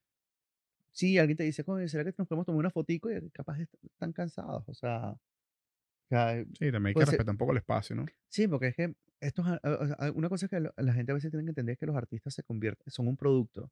sí, 0.91 1.17
alguien 1.17 1.37
te 1.37 1.43
dice, 1.43 1.63
¿será 1.87 2.03
que 2.03 2.15
nos 2.17 2.27
podemos 2.27 2.45
tomar 2.45 2.59
una 2.59 2.71
fotico? 2.71 3.11
Y 3.11 3.29
capaz 3.29 3.59
están 3.59 4.11
cansados, 4.13 4.67
o 4.67 4.73
sea... 4.73 5.15
sí, 6.09 6.71
también 6.71 6.87
hay 6.87 6.93
que 6.95 7.05
respetar 7.05 7.29
un 7.29 7.37
poco 7.37 7.51
el 7.51 7.59
espacio, 7.59 7.95
¿no? 7.95 8.05
Sí, 8.27 8.47
porque 8.47 8.67
es 8.67 8.75
que 8.75 8.95
esto 9.21 9.43
una 10.15 10.29
cosa 10.29 10.47
que 10.47 10.59
la 10.59 10.93
gente 10.93 11.11
a 11.11 11.15
veces 11.15 11.29
tiene 11.29 11.43
que 11.43 11.51
entender 11.51 11.73
es 11.73 11.79
que 11.79 11.85
los 11.85 11.95
artistas 11.95 12.33
se 12.33 12.43
convierten, 12.43 12.89
son 12.91 13.07
un 13.07 13.17
producto. 13.17 13.71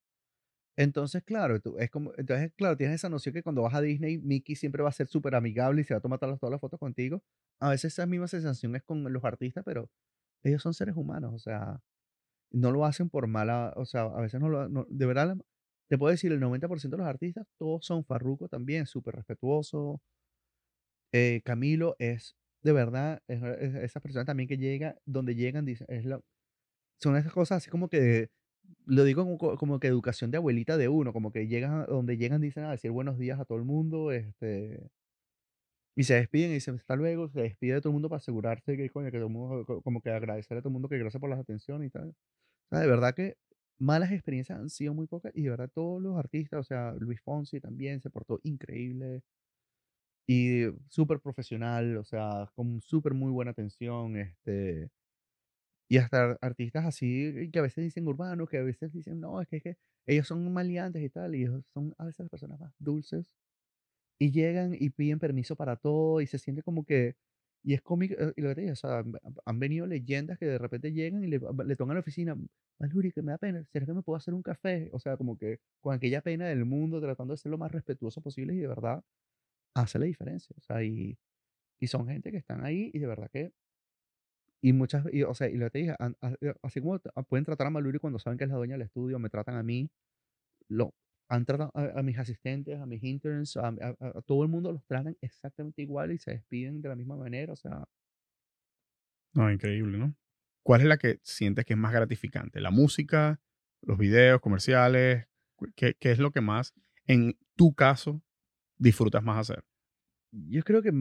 Entonces, 0.79 1.23
claro, 1.23 1.59
tú, 1.59 1.75
es 1.79 1.89
como, 1.89 2.13
entonces, 2.17 2.51
claro, 2.55 2.77
tienes 2.77 2.97
esa 2.97 3.09
noción 3.09 3.33
que 3.33 3.41
cuando 3.41 3.63
vas 3.63 3.73
a 3.73 3.81
Disney, 3.81 4.19
Mickey 4.19 4.55
siempre 4.55 4.83
va 4.83 4.89
a 4.89 4.91
ser 4.91 5.07
súper 5.07 5.33
amigable 5.33 5.81
y 5.81 5.83
se 5.83 5.95
va 5.95 5.97
a 5.97 6.01
tomar 6.01 6.19
todas 6.19 6.39
las 6.39 6.61
fotos 6.61 6.79
contigo. 6.79 7.23
A 7.59 7.71
veces 7.71 7.93
esa 7.93 8.05
misma 8.05 8.27
sensación 8.27 8.75
es 8.75 8.83
con 8.83 9.11
los 9.11 9.23
artistas, 9.25 9.63
pero 9.65 9.89
ellos 10.43 10.61
son 10.61 10.73
seres 10.73 10.95
humanos, 10.95 11.33
o 11.33 11.39
sea, 11.39 11.79
no 12.51 12.71
lo 12.71 12.85
hacen 12.85 13.09
por 13.09 13.27
mala, 13.27 13.73
o 13.75 13.85
sea, 13.85 14.03
a 14.03 14.21
veces 14.21 14.39
no 14.39 14.49
lo, 14.49 14.85
de 14.89 15.05
verdad, 15.05 15.37
te 15.89 15.97
puedo 15.97 16.11
decir, 16.11 16.31
el 16.31 16.39
90% 16.39 16.89
de 16.89 16.97
los 16.97 17.07
artistas, 17.07 17.47
todos 17.57 17.85
son 17.85 18.05
Farruko 18.05 18.49
también, 18.49 18.85
súper 18.87 19.15
respetuoso. 19.15 20.01
Eh, 21.13 21.41
Camilo 21.45 21.95
es, 21.99 22.35
de 22.63 22.73
verdad, 22.73 23.21
es, 23.27 23.41
esa 23.43 23.99
persona 24.01 24.25
también 24.25 24.47
que 24.49 24.57
llega, 24.57 24.95
donde 25.05 25.35
llegan, 25.35 25.65
dice, 25.65 25.85
es 25.87 26.05
la, 26.05 26.19
son 27.01 27.17
esas 27.17 27.33
cosas 27.33 27.57
así 27.59 27.69
como 27.69 27.89
que, 27.89 28.29
lo 28.85 29.03
digo 29.03 29.23
como, 29.23 29.57
como 29.57 29.79
que 29.79 29.87
educación 29.87 30.31
de 30.31 30.37
abuelita 30.37 30.77
de 30.77 30.89
uno, 30.89 31.13
como 31.13 31.31
que 31.31 31.47
llegan, 31.47 31.85
donde 31.87 32.17
llegan, 32.17 32.41
dicen 32.41 32.65
a 32.65 32.71
decir 32.71 32.91
buenos 32.91 33.17
días 33.17 33.39
a 33.39 33.45
todo 33.45 33.57
el 33.57 33.65
mundo, 33.65 34.11
este, 34.11 34.89
y 35.97 36.03
se 36.03 36.13
despiden 36.13 36.51
y 36.51 36.55
dicen 36.55 36.75
hasta 36.75 36.95
luego, 36.95 37.27
se 37.27 37.41
despide 37.41 37.73
de 37.73 37.81
todo 37.81 37.89
el 37.89 37.95
mundo 37.95 38.07
para 38.07 38.19
asegurarse 38.19 38.77
que, 38.77 38.87
coño, 38.91 39.07
que 39.11 39.17
todo 39.17 39.27
el 39.27 39.33
mundo, 39.33 39.81
como 39.83 39.99
que 39.99 40.11
agradecer 40.11 40.55
a 40.57 40.61
todo 40.61 40.69
el 40.69 40.73
mundo 40.73 40.89
que 40.89 40.99
gracias 40.99 41.19
por 41.19 41.29
las 41.29 41.39
atenciones 41.39 41.87
y 41.87 41.91
tal. 41.91 42.09
O 42.09 42.69
sea, 42.69 42.79
de 42.81 42.87
verdad 42.87 43.15
que 43.15 43.37
malas 43.79 44.11
experiencias 44.11 44.59
han 44.59 44.69
sido 44.69 44.93
muy 44.93 45.07
pocas 45.07 45.31
y 45.35 45.43
de 45.43 45.49
verdad 45.51 45.71
todos 45.73 46.01
los 46.01 46.17
artistas, 46.17 46.59
o 46.61 46.63
sea, 46.63 46.93
Luis 46.99 47.19
Fonsi 47.21 47.59
también 47.59 47.99
se 48.01 48.11
portó 48.11 48.39
increíble 48.43 49.23
y 50.27 50.65
súper 50.89 51.19
profesional, 51.19 51.97
o 51.97 52.03
sea, 52.03 52.49
con 52.55 52.81
súper 52.81 53.13
muy 53.13 53.31
buena 53.31 53.51
atención, 53.51 54.17
este, 54.17 54.89
y 55.89 55.97
hasta 55.97 56.37
artistas 56.41 56.85
así 56.85 57.49
que 57.51 57.59
a 57.59 57.61
veces 57.61 57.83
dicen 57.83 58.07
urbanos, 58.07 58.49
que 58.49 58.57
a 58.57 58.63
veces 58.63 58.93
dicen, 58.93 59.19
no, 59.19 59.41
es 59.41 59.47
que, 59.47 59.57
es 59.57 59.63
que 59.63 59.77
ellos 60.05 60.27
son 60.27 60.51
maleantes 60.53 61.03
y 61.03 61.09
tal, 61.09 61.35
y 61.35 61.43
ellos 61.43 61.63
son 61.73 61.93
a 61.97 62.05
veces 62.05 62.19
las 62.21 62.29
personas 62.29 62.59
más 62.59 62.73
dulces 62.79 63.33
y 64.19 64.31
llegan 64.31 64.75
y 64.79 64.89
piden 64.91 65.19
permiso 65.19 65.55
para 65.55 65.75
todo 65.77 66.21
y 66.21 66.27
se 66.27 66.39
siente 66.39 66.63
como 66.63 66.85
que, 66.85 67.15
y 67.63 67.73
es 67.73 67.81
cómico, 67.81 68.15
eh, 68.17 68.33
y 68.35 68.41
lo 68.41 68.49
que 68.49 68.55
te 68.55 68.71
o 68.71 68.75
sea, 68.75 69.03
han 69.45 69.59
venido 69.59 69.85
leyendas 69.87 70.37
que 70.39 70.45
de 70.45 70.57
repente 70.57 70.91
llegan 70.93 71.23
y 71.23 71.27
le, 71.27 71.39
le 71.39 71.75
tocan 71.75 71.91
a 71.91 71.93
la 71.95 71.99
oficina, 72.01 72.35
Maluri, 72.79 73.11
que 73.11 73.21
me 73.21 73.31
da 73.31 73.37
pena, 73.37 73.63
¿será 73.71 73.85
que 73.85 73.93
me 73.93 74.03
puedo 74.03 74.17
hacer 74.17 74.33
un 74.33 74.43
café? 74.43 74.89
O 74.93 74.99
sea, 74.99 75.17
como 75.17 75.37
que 75.37 75.59
con 75.81 75.93
aquella 75.95 76.21
pena 76.21 76.47
del 76.47 76.65
mundo, 76.65 77.01
tratando 77.01 77.33
de 77.33 77.37
ser 77.37 77.51
lo 77.51 77.57
más 77.57 77.71
respetuoso 77.71 78.21
posible 78.21 78.53
y 78.53 78.59
de 78.59 78.67
verdad 78.67 79.03
hace 79.75 79.99
la 79.99 80.05
diferencia. 80.05 80.55
O 80.57 80.61
sea, 80.61 80.83
y, 80.83 81.17
y 81.79 81.87
son 81.87 82.07
gente 82.07 82.31
que 82.31 82.37
están 82.37 82.65
ahí 82.65 82.91
y 82.93 82.99
de 82.99 83.07
verdad 83.07 83.29
que, 83.31 83.53
y 84.61 84.73
muchas, 84.73 85.05
y, 85.13 85.23
o 85.23 85.33
sea, 85.33 85.49
y 85.49 85.55
lo 85.55 85.67
que 85.67 85.71
te 85.71 85.79
dije, 85.79 85.95
eh, 86.41 86.53
así 86.63 86.81
como 86.81 86.99
pueden 87.29 87.45
tratar 87.45 87.67
a 87.67 87.69
Maluri 87.69 87.99
cuando 87.99 88.19
saben 88.19 88.37
que 88.37 88.45
es 88.45 88.49
la 88.49 88.57
dueña 88.57 88.73
del 88.73 88.83
estudio, 88.83 89.19
me 89.19 89.29
tratan 89.29 89.55
a 89.55 89.63
mí, 89.63 89.89
lo, 90.69 90.93
han 91.29 91.45
tratado 91.45 91.71
a, 91.73 92.01
mis 92.03 92.17
asistentes, 92.17 92.79
a 92.79 92.85
mis 92.85 93.03
interns, 93.03 93.57
a, 93.57 93.73
todo 94.25 94.43
el 94.43 94.49
mundo 94.49 94.71
los 94.71 94.85
tratan 94.85 95.17
exactamente 95.21 95.81
igual 95.81 96.11
y 96.11 96.17
se 96.17 96.31
despiden 96.31 96.81
de 96.81 96.89
la 96.89 96.95
misma 96.95 97.17
manera, 97.17 97.53
o 97.53 97.55
sea. 97.55 97.83
No, 99.33 99.51
increíble, 99.51 99.97
¿no? 99.97 100.15
¿Cuál 100.63 100.81
es 100.81 100.87
la 100.87 100.97
que 100.97 101.19
sientes 101.23 101.65
que 101.65 101.73
es 101.73 101.79
más 101.79 101.93
gratificante? 101.93 102.61
¿La 102.61 102.71
música, 102.71 103.39
los 103.81 103.97
videos, 103.97 104.41
comerciales? 104.41 105.27
¿Qué, 105.75 105.95
qué 105.99 106.11
es 106.11 106.19
lo 106.19 106.31
que 106.31 106.41
más, 106.41 106.73
en 107.05 107.37
tu 107.55 107.73
caso, 107.73 108.21
disfrutas 108.77 109.23
más 109.23 109.49
hacer? 109.49 109.63
Yo 110.31 110.63
creo 110.63 110.81
que 110.81 110.91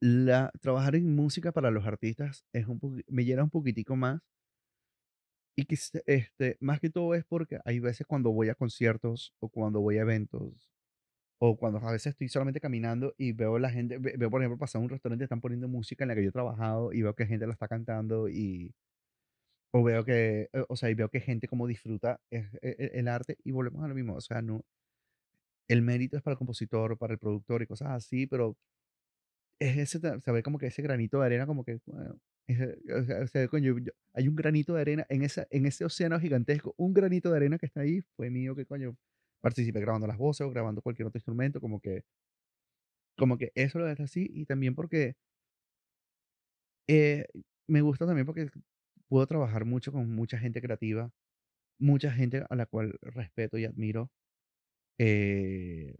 la, 0.00 0.50
trabajar 0.60 0.96
en 0.96 1.14
música 1.14 1.52
para 1.52 1.70
los 1.70 1.86
artistas 1.86 2.44
es 2.52 2.66
un 2.66 3.02
me 3.08 3.24
llena 3.24 3.44
un 3.44 3.50
poquitico 3.50 3.96
más. 3.96 4.20
Y 5.56 5.66
este, 6.06 6.58
más 6.60 6.80
que 6.80 6.90
todo 6.90 7.14
es 7.14 7.24
porque 7.24 7.58
hay 7.64 7.80
veces 7.80 8.06
cuando 8.06 8.30
voy 8.30 8.50
a 8.50 8.54
conciertos 8.54 9.34
o 9.40 9.48
cuando 9.48 9.80
voy 9.80 9.96
a 9.98 10.02
eventos 10.02 10.70
o 11.38 11.56
cuando 11.56 11.78
a 11.80 11.92
veces 11.92 12.12
estoy 12.12 12.28
solamente 12.28 12.60
caminando 12.60 13.14
y 13.18 13.32
veo 13.32 13.58
la 13.58 13.70
gente, 13.70 13.98
veo 13.98 14.30
por 14.30 14.42
ejemplo 14.42 14.58
pasar 14.58 14.82
un 14.82 14.88
restaurante, 14.90 15.24
están 15.24 15.40
poniendo 15.40 15.68
música 15.68 16.04
en 16.04 16.08
la 16.08 16.14
que 16.14 16.22
yo 16.22 16.28
he 16.30 16.32
trabajado 16.32 16.92
y 16.92 17.02
veo 17.02 17.14
que 17.14 17.26
gente 17.26 17.46
la 17.46 17.52
está 17.52 17.68
cantando 17.68 18.28
y 18.28 18.74
o 19.72 19.82
veo 19.82 20.04
que, 20.04 20.48
o 20.68 20.76
sea, 20.76 20.90
y 20.90 20.94
veo 20.94 21.10
que 21.10 21.20
gente 21.20 21.48
como 21.48 21.66
disfruta 21.66 22.20
e, 22.30 22.48
e, 22.62 22.90
el 22.94 23.08
arte 23.08 23.36
y 23.44 23.52
volvemos 23.52 23.84
a 23.84 23.88
lo 23.88 23.94
mismo, 23.94 24.14
o 24.14 24.20
sea, 24.20 24.42
no, 24.42 24.64
el 25.68 25.82
mérito 25.82 26.16
es 26.16 26.22
para 26.22 26.32
el 26.32 26.38
compositor, 26.38 26.96
para 26.98 27.12
el 27.14 27.18
productor 27.18 27.62
y 27.62 27.66
cosas 27.66 27.88
así, 27.90 28.26
pero 28.26 28.56
es 29.58 29.76
ese, 29.94 30.20
se 30.20 30.32
ve 30.32 30.42
como 30.42 30.58
que 30.58 30.66
ese 30.66 30.82
granito 30.82 31.20
de 31.20 31.26
arena, 31.26 31.46
como 31.46 31.64
que, 31.64 31.80
bueno, 31.86 32.18
o 32.48 33.26
sea, 33.26 33.48
coño, 33.48 33.74
hay 34.14 34.28
un 34.28 34.36
granito 34.36 34.74
de 34.74 34.80
arena 34.80 35.06
en, 35.08 35.22
esa, 35.22 35.46
en 35.50 35.66
ese 35.66 35.84
océano 35.84 36.20
gigantesco, 36.20 36.74
un 36.76 36.94
granito 36.94 37.30
de 37.30 37.36
arena 37.36 37.58
que 37.58 37.66
está 37.66 37.80
ahí 37.80 38.00
fue 38.16 38.30
mío, 38.30 38.54
que 38.54 38.66
coño, 38.66 38.96
participé 39.40 39.80
grabando 39.80 40.06
las 40.06 40.18
voces 40.18 40.46
o 40.46 40.50
grabando 40.50 40.82
cualquier 40.82 41.08
otro 41.08 41.18
instrumento, 41.18 41.60
como 41.60 41.80
que, 41.80 42.04
como 43.16 43.38
que 43.38 43.52
eso 43.54 43.78
lo 43.78 43.88
es 43.88 44.00
así 44.00 44.28
y 44.32 44.46
también 44.46 44.74
porque 44.74 45.16
eh, 46.88 47.26
me 47.68 47.80
gusta 47.82 48.06
también 48.06 48.26
porque 48.26 48.48
puedo 49.08 49.26
trabajar 49.26 49.64
mucho 49.64 49.92
con 49.92 50.10
mucha 50.14 50.38
gente 50.38 50.60
creativa, 50.62 51.10
mucha 51.80 52.12
gente 52.12 52.44
a 52.48 52.56
la 52.56 52.66
cual 52.66 52.98
respeto 53.02 53.58
y 53.58 53.64
admiro. 53.66 54.10
Eh, 54.98 55.96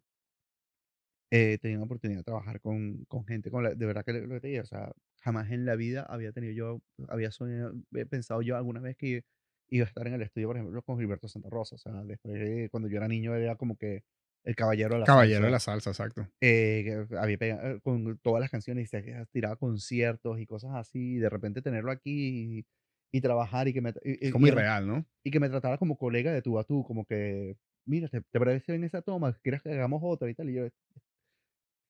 he 1.30 1.58
tenido 1.58 1.80
la 1.80 1.86
oportunidad 1.86 2.20
de 2.20 2.24
trabajar 2.24 2.60
con, 2.60 3.04
con 3.06 3.24
gente, 3.26 3.50
con 3.50 3.64
de 3.64 3.86
verdad 3.86 4.04
que 4.04 4.12
lo 4.12 4.28
que 4.34 4.40
te 4.40 4.48
digo, 4.48 4.62
o 4.62 4.66
sea, 4.66 4.92
jamás 5.26 5.50
en 5.50 5.66
la 5.66 5.74
vida 5.74 6.06
había 6.08 6.30
tenido 6.30 6.52
yo, 6.52 6.82
había 7.08 7.32
soñado, 7.32 7.74
he 7.96 8.06
pensado 8.06 8.42
yo 8.42 8.56
alguna 8.56 8.78
vez 8.80 8.96
que 8.96 9.24
iba 9.68 9.84
a 9.84 9.88
estar 9.88 10.06
en 10.06 10.14
el 10.14 10.22
estudio, 10.22 10.46
por 10.46 10.56
ejemplo, 10.56 10.80
con 10.82 11.00
Gilberto 11.00 11.26
Santa 11.26 11.50
Rosa, 11.50 11.74
o 11.74 11.78
sea, 11.78 11.92
después 12.04 12.70
cuando 12.70 12.88
yo 12.88 12.98
era 12.98 13.08
niño 13.08 13.34
era 13.34 13.56
como 13.56 13.76
que 13.76 14.04
el 14.44 14.54
caballero 14.54 14.94
de 14.94 15.00
la 15.00 15.06
caballero 15.06 15.46
de 15.46 15.50
la 15.50 15.58
salsa, 15.58 15.90
exacto. 15.90 16.28
Eh, 16.40 17.08
había 17.18 17.38
pegado, 17.38 17.70
eh, 17.72 17.80
con 17.80 18.16
todas 18.18 18.40
las 18.40 18.50
canciones 18.50 18.84
y 18.84 18.86
se 18.86 19.26
tiraba 19.32 19.56
conciertos 19.56 20.38
y 20.38 20.46
cosas 20.46 20.70
así, 20.76 21.14
y 21.14 21.18
de 21.18 21.28
repente 21.28 21.60
tenerlo 21.60 21.90
aquí 21.90 22.64
y, 23.12 23.20
trabajar 23.20 23.66
y 23.66 23.72
que 23.72 23.80
me... 23.80 23.94
es 24.02 24.30
como 24.30 24.46
irreal, 24.46 24.86
¿no? 24.86 25.06
Y 25.24 25.30
que 25.30 25.40
me 25.40 25.48
tratara 25.48 25.78
como 25.78 25.96
colega 25.96 26.32
de 26.32 26.42
tú 26.42 26.58
a 26.58 26.64
tú, 26.64 26.84
como 26.84 27.06
que, 27.06 27.56
mira, 27.86 28.08
¿te, 28.08 28.20
te 28.20 28.38
parece 28.38 28.72
bien 28.72 28.84
esa 28.84 29.00
toma? 29.00 29.32
¿Quieres 29.42 29.62
que 29.62 29.70
hagamos 29.70 30.02
otra 30.04 30.28
y 30.28 30.34
tal? 30.34 30.50
Y 30.50 30.54
yo, 30.54 30.68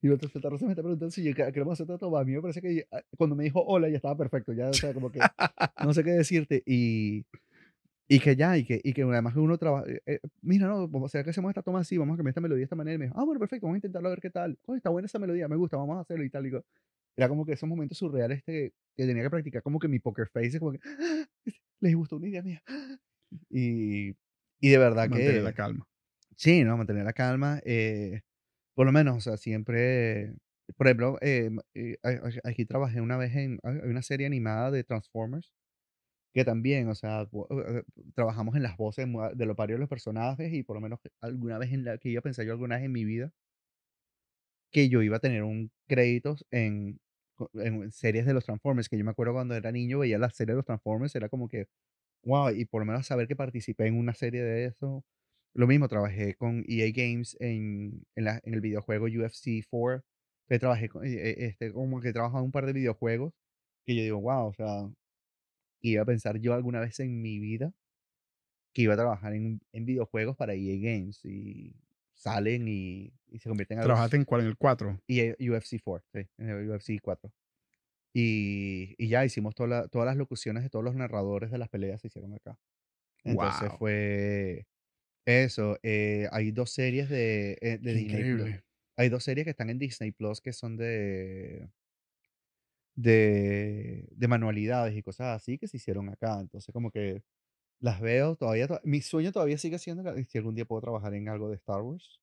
y 0.06 0.24
el 0.24 0.30
Santa 0.30 0.48
Rosa 0.48 0.64
me 0.64 0.72
está 0.72 0.82
preguntando 0.82 1.10
si 1.10 1.34
queremos 1.34 1.72
hacer 1.72 1.84
otra 1.84 1.98
toma. 1.98 2.20
A 2.20 2.24
mí 2.24 2.32
me 2.32 2.40
parece 2.40 2.60
que 2.60 2.86
ah, 2.90 3.02
cuando 3.16 3.36
me 3.36 3.44
dijo 3.44 3.62
hola 3.64 3.88
ya 3.88 3.96
estaba 3.96 4.16
perfecto, 4.16 4.52
ya, 4.52 4.70
o 4.70 4.72
sea, 4.72 4.94
como 4.94 5.10
que 5.10 5.20
no 5.82 5.94
sé 5.94 6.04
qué 6.04 6.10
decirte. 6.10 6.62
Y, 6.66 7.24
y 8.08 8.20
que 8.20 8.36
ya, 8.36 8.56
y 8.56 8.64
que, 8.64 8.80
y 8.82 8.92
que 8.92 9.02
además 9.02 9.34
que 9.34 9.40
uno 9.40 9.58
trabaja, 9.58 9.90
eh, 9.90 10.00
eh, 10.06 10.20
mira, 10.42 10.68
no, 10.68 10.88
hacer 11.04 11.24
que 11.24 11.30
hacemos 11.30 11.50
esta 11.50 11.62
toma 11.62 11.80
así, 11.80 11.96
vamos 11.98 12.14
a 12.14 12.16
cambiar 12.16 12.30
esta 12.30 12.40
melodía 12.40 12.60
de 12.60 12.64
esta 12.64 12.76
manera. 12.76 12.94
Y 12.94 12.98
me 12.98 13.04
dijo, 13.06 13.18
ah, 13.18 13.24
bueno, 13.24 13.40
perfecto, 13.40 13.66
vamos 13.66 13.76
a 13.76 13.78
intentarlo 13.78 14.08
a 14.08 14.10
ver 14.10 14.20
qué 14.20 14.30
tal. 14.30 14.58
Oh, 14.66 14.76
está 14.76 14.90
buena 14.90 15.06
esa 15.06 15.18
melodía, 15.18 15.48
me 15.48 15.56
gusta, 15.56 15.76
vamos 15.76 15.96
a 15.96 16.00
hacerlo 16.00 16.24
y 16.24 16.30
tal. 16.30 16.44
Y 16.46 16.50
digo, 16.50 16.64
era 17.16 17.28
como 17.28 17.44
que 17.44 17.52
esos 17.52 17.68
momentos 17.68 17.98
surreales 17.98 18.42
que, 18.44 18.72
que 18.96 19.06
tenía 19.06 19.22
que 19.22 19.30
practicar, 19.30 19.62
como 19.62 19.78
que 19.78 19.88
mi 19.88 19.98
poker 19.98 20.28
face, 20.28 20.58
como 20.58 20.72
que, 20.72 20.80
¡Ah! 20.84 21.26
les 21.80 21.94
gustó 21.94 22.16
una 22.16 22.28
idea 22.28 22.42
mía. 22.42 22.62
Y, 23.50 24.10
y 24.60 24.68
de 24.68 24.78
verdad 24.78 25.04
que... 25.04 25.10
Mantener 25.10 25.42
la 25.42 25.52
calma. 25.52 25.86
Sí, 26.36 26.64
no, 26.64 26.76
mantener 26.76 27.04
la 27.04 27.12
calma. 27.12 27.60
Eh, 27.64 28.20
por 28.76 28.86
lo 28.86 28.92
menos, 28.92 29.18
o 29.18 29.22
sea, 29.22 29.38
siempre, 29.38 30.34
por 30.76 30.86
ejemplo, 30.88 31.18
eh, 31.22 31.50
eh, 31.74 31.98
aquí 32.44 32.66
trabajé 32.66 33.00
una 33.02 33.18
vez 33.18 33.36
en 33.36 33.60
una 33.64 34.02
serie 34.02 34.26
animada 34.28 34.70
de 34.70 34.84
Transformers, 34.84 35.52
que 36.34 36.44
también, 36.44 36.88
o 36.88 36.94
sea, 36.96 37.22
eh, 37.50 37.84
trabajamos 38.14 38.56
en 38.56 38.62
las 38.64 38.76
voces 38.76 39.06
de 39.34 39.46
los 39.46 39.56
varios 39.56 39.78
de 39.78 39.80
los 39.82 39.88
personajes 39.90 40.52
y 40.54 40.62
por 40.64 40.76
lo 40.76 40.82
menos 40.82 41.00
alguna 41.20 41.58
vez 41.58 41.72
en 41.72 41.84
la 41.84 41.98
que 41.98 42.16
a 42.18 42.22
pensar 42.22 42.46
yo 42.46 42.52
alguna 42.52 42.76
vez 42.76 42.84
en 42.86 42.92
mi 42.92 43.04
vida 43.04 43.32
que 44.72 44.88
yo 44.88 45.02
iba 45.02 45.16
a 45.16 45.20
tener 45.20 45.42
un 45.42 45.70
crédito 45.88 46.36
en, 46.50 47.00
en 47.54 47.92
series 47.92 48.26
de 48.26 48.34
los 48.34 48.44
Transformers, 48.44 48.88
que 48.88 48.98
yo 48.98 49.04
me 49.04 49.10
acuerdo 49.10 49.34
cuando 49.34 49.54
era 49.54 49.72
niño 49.72 49.98
veía 50.00 50.18
la 50.18 50.30
serie 50.30 50.52
de 50.52 50.56
los 50.56 50.64
Transformers, 50.66 51.14
era 51.14 51.28
como 51.28 51.48
que, 51.48 51.68
wow, 52.24 52.50
y 52.50 52.64
por 52.66 52.82
lo 52.82 52.86
menos 52.86 53.06
saber 53.06 53.28
que 53.28 53.36
participé 53.36 53.86
en 53.88 53.98
una 53.98 54.14
serie 54.14 54.42
de 54.44 54.66
eso, 54.66 55.04
lo 55.56 55.66
mismo, 55.66 55.88
trabajé 55.88 56.34
con 56.34 56.64
EA 56.68 56.90
Games 56.94 57.36
en, 57.40 58.06
en, 58.14 58.24
la, 58.24 58.40
en 58.44 58.52
el 58.52 58.60
videojuego 58.60 59.06
UFC 59.06 59.64
4. 59.68 60.04
Que 60.48 60.58
trabajé 60.58 60.88
con, 60.88 61.04
eh, 61.04 61.46
este, 61.46 61.72
como 61.72 62.00
que 62.00 62.10
he 62.10 62.12
trabajado 62.12 62.40
en 62.40 62.46
un 62.46 62.52
par 62.52 62.66
de 62.66 62.72
videojuegos 62.72 63.32
que 63.84 63.96
yo 63.96 64.02
digo, 64.02 64.20
wow, 64.20 64.48
o 64.48 64.52
sea, 64.52 64.88
iba 65.80 66.02
a 66.02 66.04
pensar 66.04 66.38
yo 66.38 66.54
alguna 66.54 66.80
vez 66.80 67.00
en 67.00 67.22
mi 67.22 67.38
vida 67.38 67.72
que 68.72 68.82
iba 68.82 68.94
a 68.94 68.96
trabajar 68.96 69.32
en, 69.32 69.60
en 69.72 69.86
videojuegos 69.86 70.36
para 70.36 70.54
EA 70.54 70.76
Games 70.76 71.24
y 71.24 71.74
salen 72.14 72.68
y, 72.68 73.12
y 73.28 73.38
se 73.38 73.48
convierten 73.48 73.78
en. 73.78 73.84
¿Trabajaste 73.84 74.16
en 74.16 74.24
cuál? 74.24 74.42
¿En 74.42 74.48
el 74.48 74.56
4? 74.56 75.00
EA, 75.08 75.34
UFC 75.40 75.80
4, 75.82 76.06
sí, 76.12 76.28
en 76.38 76.50
el 76.50 76.70
UFC 76.70 77.00
4. 77.00 77.32
Y, 78.12 78.94
y 78.98 79.08
ya 79.08 79.24
hicimos 79.24 79.54
todas 79.54 79.88
las 79.92 80.16
locuciones 80.16 80.62
de 80.62 80.70
todos 80.70 80.84
los 80.84 80.94
narradores 80.94 81.50
de 81.50 81.58
las 81.58 81.68
peleas 81.68 82.00
se 82.00 82.08
hicieron 82.08 82.34
acá. 82.34 82.58
Entonces 83.24 83.72
fue 83.78 84.66
eso, 85.26 85.78
eh, 85.82 86.28
hay 86.30 86.52
dos 86.52 86.70
series 86.70 87.08
de, 87.08 87.58
eh, 87.60 87.78
de 87.78 87.94
Disney 87.94 88.34
Plus. 88.34 88.64
Hay 88.96 89.08
dos 89.08 89.24
series 89.24 89.44
que 89.44 89.50
están 89.50 89.68
en 89.68 89.78
Disney 89.78 90.12
Plus 90.12 90.40
que 90.40 90.52
son 90.52 90.76
de, 90.76 91.68
de, 92.94 94.08
de 94.10 94.28
manualidades 94.28 94.96
y 94.96 95.02
cosas 95.02 95.36
así 95.36 95.58
que 95.58 95.68
se 95.68 95.76
hicieron 95.76 96.08
acá. 96.08 96.38
Entonces, 96.40 96.72
como 96.72 96.90
que 96.90 97.22
las 97.80 98.00
veo 98.00 98.36
todavía. 98.36 98.68
mi 98.84 99.00
sueño 99.02 99.32
todavía 99.32 99.58
sigue 99.58 99.78
siendo 99.78 100.02
si 100.24 100.38
algún 100.38 100.54
día 100.54 100.64
puedo 100.64 100.80
trabajar 100.80 101.12
en 101.14 101.28
algo 101.28 101.48
de 101.50 101.56
Star 101.56 101.82
Wars. 101.82 102.20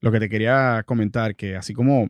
Lo 0.00 0.10
que 0.10 0.20
te 0.20 0.28
quería 0.28 0.82
comentar, 0.84 1.36
que 1.36 1.56
así 1.56 1.72
como 1.74 2.08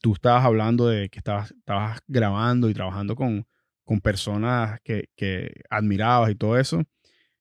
tú 0.00 0.14
estabas 0.14 0.44
hablando 0.44 0.86
de 0.86 1.08
que 1.08 1.18
estabas, 1.18 1.50
estabas 1.50 2.00
grabando 2.06 2.70
y 2.70 2.74
trabajando 2.74 3.16
con, 3.16 3.46
con 3.84 4.00
personas 4.00 4.80
que, 4.82 5.08
que 5.16 5.62
admirabas 5.68 6.30
y 6.30 6.36
todo 6.36 6.58
eso, 6.58 6.84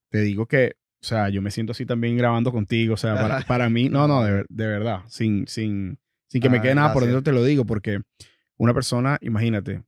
te 0.09 0.21
digo 0.21 0.47
que 0.47 0.78
o 1.01 1.05
sea, 1.05 1.29
yo 1.29 1.41
me 1.41 1.51
siento 1.51 1.71
así 1.71 1.85
también 1.85 2.17
grabando 2.17 2.51
contigo. 2.51 2.93
O 2.95 2.97
sea, 2.97 3.15
para, 3.15 3.41
para 3.47 3.69
mí, 3.69 3.89
no, 3.89 4.07
no, 4.07 4.23
de, 4.23 4.45
de, 4.49 4.67
verdad, 4.67 5.03
sin, 5.07 5.47
sin, 5.47 5.97
sin 6.27 6.41
que 6.41 6.49
me 6.49 6.61
quede 6.61 6.75
nada 6.75 6.93
por 6.93 7.03
dentro 7.03 7.23
te 7.23 7.31
lo 7.31 7.43
digo, 7.43 7.65
porque 7.65 8.01
una 8.57 8.73
persona, 8.73 9.17
imagínate, 9.21 9.83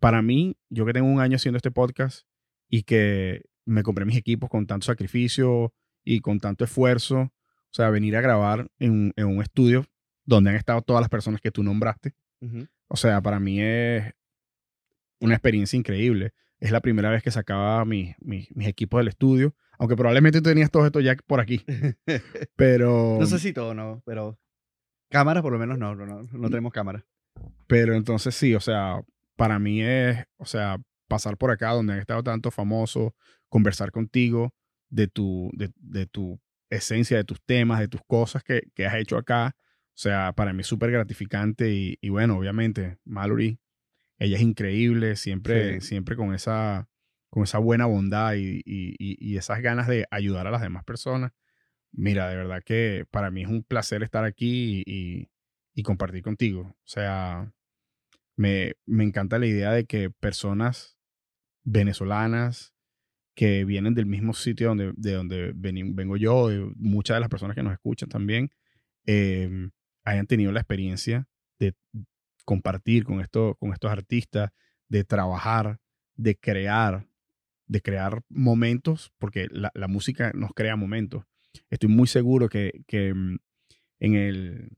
para 0.00 0.22
mí, 0.22 0.56
yo 0.70 0.86
que 0.86 0.94
tengo 0.94 1.08
un 1.08 1.20
año 1.20 1.36
haciendo 1.36 1.58
este 1.58 1.70
podcast 1.70 2.26
y 2.68 2.84
que 2.84 3.42
me 3.66 3.82
compré 3.82 4.06
mis 4.06 4.16
equipos 4.16 4.48
con 4.48 4.66
tanto 4.66 4.86
sacrificio 4.86 5.74
y 6.02 6.20
con 6.20 6.40
tanto 6.40 6.64
esfuerzo, 6.64 7.20
o 7.20 7.72
sea, 7.72 7.90
venir 7.90 8.16
a 8.16 8.22
grabar 8.22 8.68
en, 8.78 9.12
en 9.16 9.26
un 9.26 9.42
estudio 9.42 9.86
donde 10.24 10.50
han 10.50 10.56
estado 10.56 10.80
todas 10.80 11.02
las 11.02 11.10
personas 11.10 11.40
que 11.40 11.50
tú 11.50 11.62
nombraste, 11.62 12.14
o 12.88 12.96
sea, 12.96 13.20
para 13.20 13.38
mí 13.38 13.60
es 13.60 14.14
una 15.20 15.34
experiencia 15.34 15.76
increíble. 15.76 16.32
Es 16.58 16.70
la 16.70 16.80
primera 16.80 17.10
vez 17.10 17.22
que 17.22 17.30
sacaba 17.30 17.84
mis, 17.84 18.16
mis 18.20 18.48
equipos 18.66 19.00
del 19.00 19.08
estudio 19.08 19.54
aunque 19.80 19.96
probablemente 19.96 20.42
tú 20.42 20.50
tenías 20.50 20.70
todo 20.70 20.84
esto 20.84 21.00
ya 21.00 21.16
por 21.26 21.40
aquí. 21.40 21.64
Pero. 22.56 23.16
no 23.18 23.26
sé 23.26 23.38
si 23.38 23.54
todo, 23.54 23.72
no, 23.72 24.02
pero. 24.04 24.38
Cámaras, 25.08 25.42
por 25.42 25.52
lo 25.52 25.58
menos, 25.58 25.78
no, 25.78 25.96
no, 25.96 26.04
no, 26.04 26.28
no 26.30 26.48
tenemos 26.50 26.70
cámara. 26.70 27.04
Pero 27.66 27.94
entonces 27.94 28.34
sí, 28.34 28.54
o 28.54 28.60
sea, 28.60 29.00
para 29.36 29.58
mí 29.58 29.82
es, 29.82 30.22
o 30.36 30.44
sea, 30.44 30.76
pasar 31.08 31.38
por 31.38 31.50
acá 31.50 31.70
donde 31.70 31.94
han 31.94 31.98
estado 31.98 32.22
tanto 32.22 32.50
famosos, 32.50 33.12
conversar 33.48 33.90
contigo 33.90 34.54
de 34.90 35.08
tu, 35.08 35.50
de, 35.54 35.72
de 35.76 36.06
tu 36.06 36.38
esencia, 36.68 37.16
de 37.16 37.24
tus 37.24 37.42
temas, 37.42 37.80
de 37.80 37.88
tus 37.88 38.02
cosas 38.06 38.44
que, 38.44 38.68
que 38.74 38.84
has 38.86 38.94
hecho 38.96 39.16
acá. 39.16 39.56
O 39.56 39.98
sea, 39.98 40.34
para 40.34 40.52
mí 40.52 40.60
es 40.60 40.66
súper 40.66 40.90
gratificante 40.90 41.72
y, 41.72 41.98
y, 42.02 42.10
bueno, 42.10 42.36
obviamente, 42.36 42.98
Mallory, 43.04 43.58
ella 44.18 44.36
es 44.36 44.42
increíble, 44.42 45.16
siempre, 45.16 45.80
siempre 45.80 46.16
con 46.16 46.34
esa, 46.34 46.89
con 47.30 47.44
esa 47.44 47.58
buena 47.58 47.86
bondad 47.86 48.34
y, 48.36 49.36
esas 49.36 49.62
ganas 49.62 49.86
de 49.88 50.06
ayudar 50.10 50.46
a 50.46 50.50
las 50.50 50.60
demás 50.62 50.84
personas. 50.84 51.32
Mira, 51.92 52.28
de 52.28 52.36
verdad 52.36 52.62
que 52.64 53.06
para 53.10 53.30
mí 53.30 53.42
es 53.42 53.48
un 53.48 53.62
placer 53.64 54.02
estar 54.02 54.24
aquí 54.24 54.82
y, 54.86 55.28
compartir 55.82 56.22
contigo. 56.22 56.62
O 56.62 56.76
sea, 56.84 57.50
me, 58.36 58.74
encanta 58.86 59.38
la 59.38 59.46
idea 59.46 59.72
de 59.72 59.86
que 59.86 60.10
personas 60.10 60.98
venezolanas 61.64 62.74
que 63.34 63.64
vienen 63.64 63.94
del 63.94 64.04
mismo 64.06 64.34
sitio 64.34 64.68
donde, 64.68 64.92
de 64.96 65.12
donde 65.14 65.52
vengo 65.54 66.18
yo, 66.18 66.52
y 66.52 66.72
muchas 66.76 67.16
de 67.16 67.20
las 67.20 67.30
personas 67.30 67.54
que 67.54 67.62
nos 67.62 67.72
escuchan 67.72 68.10
también, 68.10 68.50
em, 69.06 69.70
hayan 70.04 70.26
tenido 70.26 70.52
la 70.52 70.60
experiencia 70.60 71.26
de 71.58 71.74
compartir 72.44 73.04
con, 73.04 73.20
esto, 73.20 73.56
con 73.58 73.72
estos 73.72 73.90
artistas, 73.90 74.50
de 74.88 75.04
trabajar, 75.04 75.78
de 76.16 76.36
crear, 76.36 77.09
de 77.70 77.80
crear 77.80 78.22
momentos, 78.28 79.12
porque 79.18 79.46
la, 79.52 79.70
música 79.86 80.32
nos 80.34 80.50
crea 80.54 80.74
momentos. 80.74 81.24
Estoy 81.70 81.88
muy 81.88 82.08
seguro 82.08 82.48
que, 82.48 82.82
que 82.88 83.14
mm, 83.14 83.38
en, 84.00 84.14
el, 84.14 84.70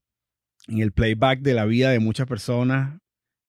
en 0.68 0.80
el 0.80 0.92
playback 0.92 1.40
de 1.40 1.54
la 1.54 1.64
vida 1.64 1.90
de 1.90 2.00
muchas 2.00 2.26
personas 2.26 3.00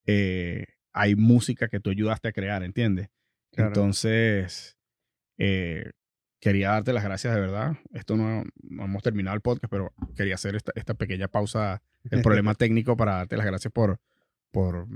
eh, 0.06 0.65
hay 0.94 1.15
música 1.15 1.68
que 1.68 1.82
tú 1.82 1.90
ayudaste 1.90 2.30
a 2.30 2.32
crear, 2.32 2.64
¿entiendes? 2.64 3.10
Claro. 3.52 3.72
Entonces, 3.72 4.78
eh, 5.38 5.91
quería 6.40 6.70
darte 6.70 6.94
las 6.94 7.03
gracias 7.03 7.36
de 7.36 7.41
verdad. 7.41 7.74
Esto 7.91 8.15
no, 8.15 8.45
no 8.61 8.86
hemos 8.86 9.03
terminado 9.03 9.36
el 9.36 9.41
podcast, 9.41 9.70
pero 9.70 9.94
quería 10.15 10.36
hacer 10.36 10.56
esta, 10.56 10.72
esta 10.76 10.94
pequeña 10.94 11.28
pausa 11.28 11.82
del 12.03 12.22
problema 12.22 12.56
técnico 12.56 12.95
para 12.95 13.15
darte 13.15 13.36
las 13.36 13.45
gracias 13.45 13.74
por, 13.74 13.99
por 14.52 14.88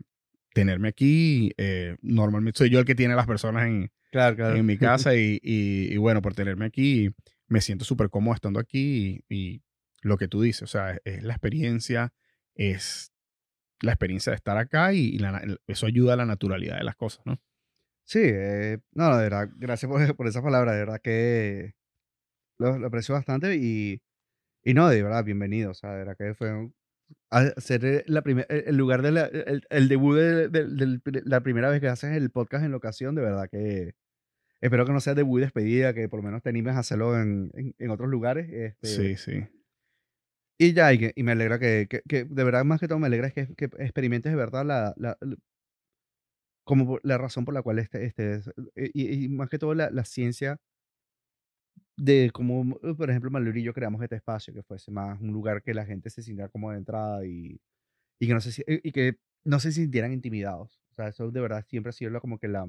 tenerme 0.61 0.87
aquí. 0.89 1.51
Eh, 1.57 1.95
normalmente 2.01 2.57
soy 2.57 2.69
yo 2.69 2.79
el 2.79 2.85
que 2.85 2.95
tiene 2.95 3.15
las 3.15 3.27
personas 3.27 3.67
en, 3.67 3.91
Claro, 4.11 4.35
claro. 4.35 4.55
en 4.55 4.65
mi 4.65 4.77
casa 4.77 5.15
y, 5.15 5.39
y- 5.41 5.93
y 5.93 5.97
bueno, 5.97 6.21
por 6.21 6.33
tenerme 6.33 6.65
aquí, 6.65 7.09
me 7.47 7.61
siento 7.61 7.85
súper 7.85 8.09
cómodo 8.09 8.35
estando 8.35 8.59
aquí 8.59 9.23
y, 9.29 9.35
y 9.35 9.61
lo 10.01 10.17
que 10.17 10.27
tú 10.27 10.41
dices, 10.41 10.63
o 10.63 10.67
sea, 10.67 10.91
es, 10.91 11.01
es 11.05 11.23
la 11.23 11.33
experiencia, 11.33 12.13
es 12.55 13.11
la 13.81 13.91
experiencia 13.91 14.31
de 14.31 14.35
estar 14.37 14.57
acá 14.57 14.93
y, 14.93 15.17
la 15.19 15.41
eso 15.67 15.85
ayuda 15.85 16.13
a 16.13 16.17
la 16.17 16.25
naturalidad 16.25 16.77
de 16.77 16.83
las 16.83 16.95
cosas, 16.95 17.25
¿no? 17.25 17.39
Sí, 18.05 18.19
eh, 18.23 18.79
no, 18.93 19.15
de 19.17 19.23
verdad, 19.23 19.49
gracias 19.55 19.89
por, 19.91 19.99
por 20.17 20.27
esa 20.27 20.41
palabra, 20.41 20.73
de 20.73 20.79
verdad 20.79 21.01
que 21.03 21.75
lo, 22.57 22.77
lo 22.79 22.87
aprecio 22.87 23.13
bastante 23.15 23.55
y, 23.55 24.01
y 24.63 24.73
no, 24.73 24.89
de 24.89 25.03
verdad, 25.03 25.23
bienvenido, 25.23 25.71
o 25.71 25.73
sea, 25.73 25.91
de 25.91 25.97
verdad 25.99 26.15
que 26.17 26.33
fue 26.33 26.53
un- 26.53 26.75
ser 27.57 27.85
eh, 27.85 28.03
la 28.07 28.21
primer, 28.21 28.45
el 28.49 28.63
el 28.67 28.77
lugar 28.77 29.01
de 29.01 29.11
la, 29.11 29.25
el, 29.25 29.61
el 29.69 29.87
debut 29.89 30.15
de, 30.15 30.47
de- 30.49 30.65
del 30.67 31.01
pri- 31.01 31.21
la 31.25 31.41
primera 31.41 31.69
vez 31.69 31.79
que 31.81 31.87
haces 31.87 32.15
el 32.15 32.29
podcast 32.29 32.63
en 32.65 32.71
locación, 32.71 33.15
de 33.15 33.21
verdad 33.21 33.49
que 33.49 33.93
espero 34.61 34.85
que 34.85 34.93
no 34.93 34.99
sea 35.01 35.13
debut 35.15 35.39
y 35.39 35.41
despedida, 35.43 35.93
que 35.93 36.09
por 36.09 36.19
lo 36.19 36.23
menos 36.23 36.41
te 36.41 36.49
animes 36.49 36.75
a 36.75 36.79
hacerlo 36.79 37.19
en, 37.19 37.51
en, 37.55 37.75
en 37.77 37.89
otros 37.91 38.09
lugares. 38.09 38.49
Este, 38.51 38.87
Sí, 38.87 39.15
sí. 39.17 39.45
Y 40.59 40.73
ya, 40.73 40.91
y, 40.93 40.97
que- 40.97 41.13
y 41.15 41.23
me 41.23 41.33
alegra 41.33 41.59
que, 41.59 41.87
que, 41.89 42.01
que 42.07 42.25
de 42.25 42.43
verdad, 42.43 42.65
más 42.65 42.79
que 42.79 42.87
todo, 42.87 42.97
me 42.99 43.07
alegra 43.07 43.27
es 43.27 43.33
que, 43.33 43.47
que 43.55 43.65
experimentes 43.79 44.31
de 44.31 44.37
verdad 44.37 44.65
la, 44.65 44.93
la, 44.97 45.17
la- 45.21 45.35
como 46.65 46.99
la 47.03 47.17
razón 47.17 47.45
por 47.45 47.53
la 47.53 47.61
cual 47.61 47.79
este, 47.79 48.05
este 48.05 48.41
y, 48.75 49.25
y 49.25 49.29
más 49.29 49.49
que 49.49 49.57
todo 49.57 49.73
la, 49.73 49.89
la 49.89 50.03
ciencia 50.03 50.57
de 51.97 52.31
cómo, 52.33 52.79
eh, 52.83 52.93
por 52.95 53.09
ejemplo, 53.09 53.31
Maluri 53.31 53.61
y 53.61 53.63
yo 53.63 53.73
creamos 53.73 54.01
este 54.03 54.15
espacio, 54.17 54.53
que 54.53 54.63
fuese 54.63 54.91
más 54.91 55.19
un 55.21 55.31
lugar 55.33 55.63
que 55.63 55.73
la 55.73 55.85
gente 55.85 56.09
se 56.09 56.21
sintiera 56.23 56.49
como 56.49 56.71
de 56.71 56.77
entrada 56.77 57.25
y, 57.25 57.59
y 58.19 58.27
que 58.27 58.33
no 58.33 58.41
se, 58.41 58.51
si- 58.53 58.63
y 58.67 58.91
que 58.93 59.19
no 59.45 59.59
se 59.59 59.71
sintieran 59.73 60.13
intimidados. 60.13 60.81
O 60.91 60.95
sea, 60.95 61.09
eso 61.09 61.31
de 61.31 61.41
verdad 61.41 61.65
siempre 61.67 61.91
ha 61.91 61.93
sido 61.93 62.11
la- 62.11 62.21
como 62.21 62.39
que 62.39 62.47
la, 62.49 62.67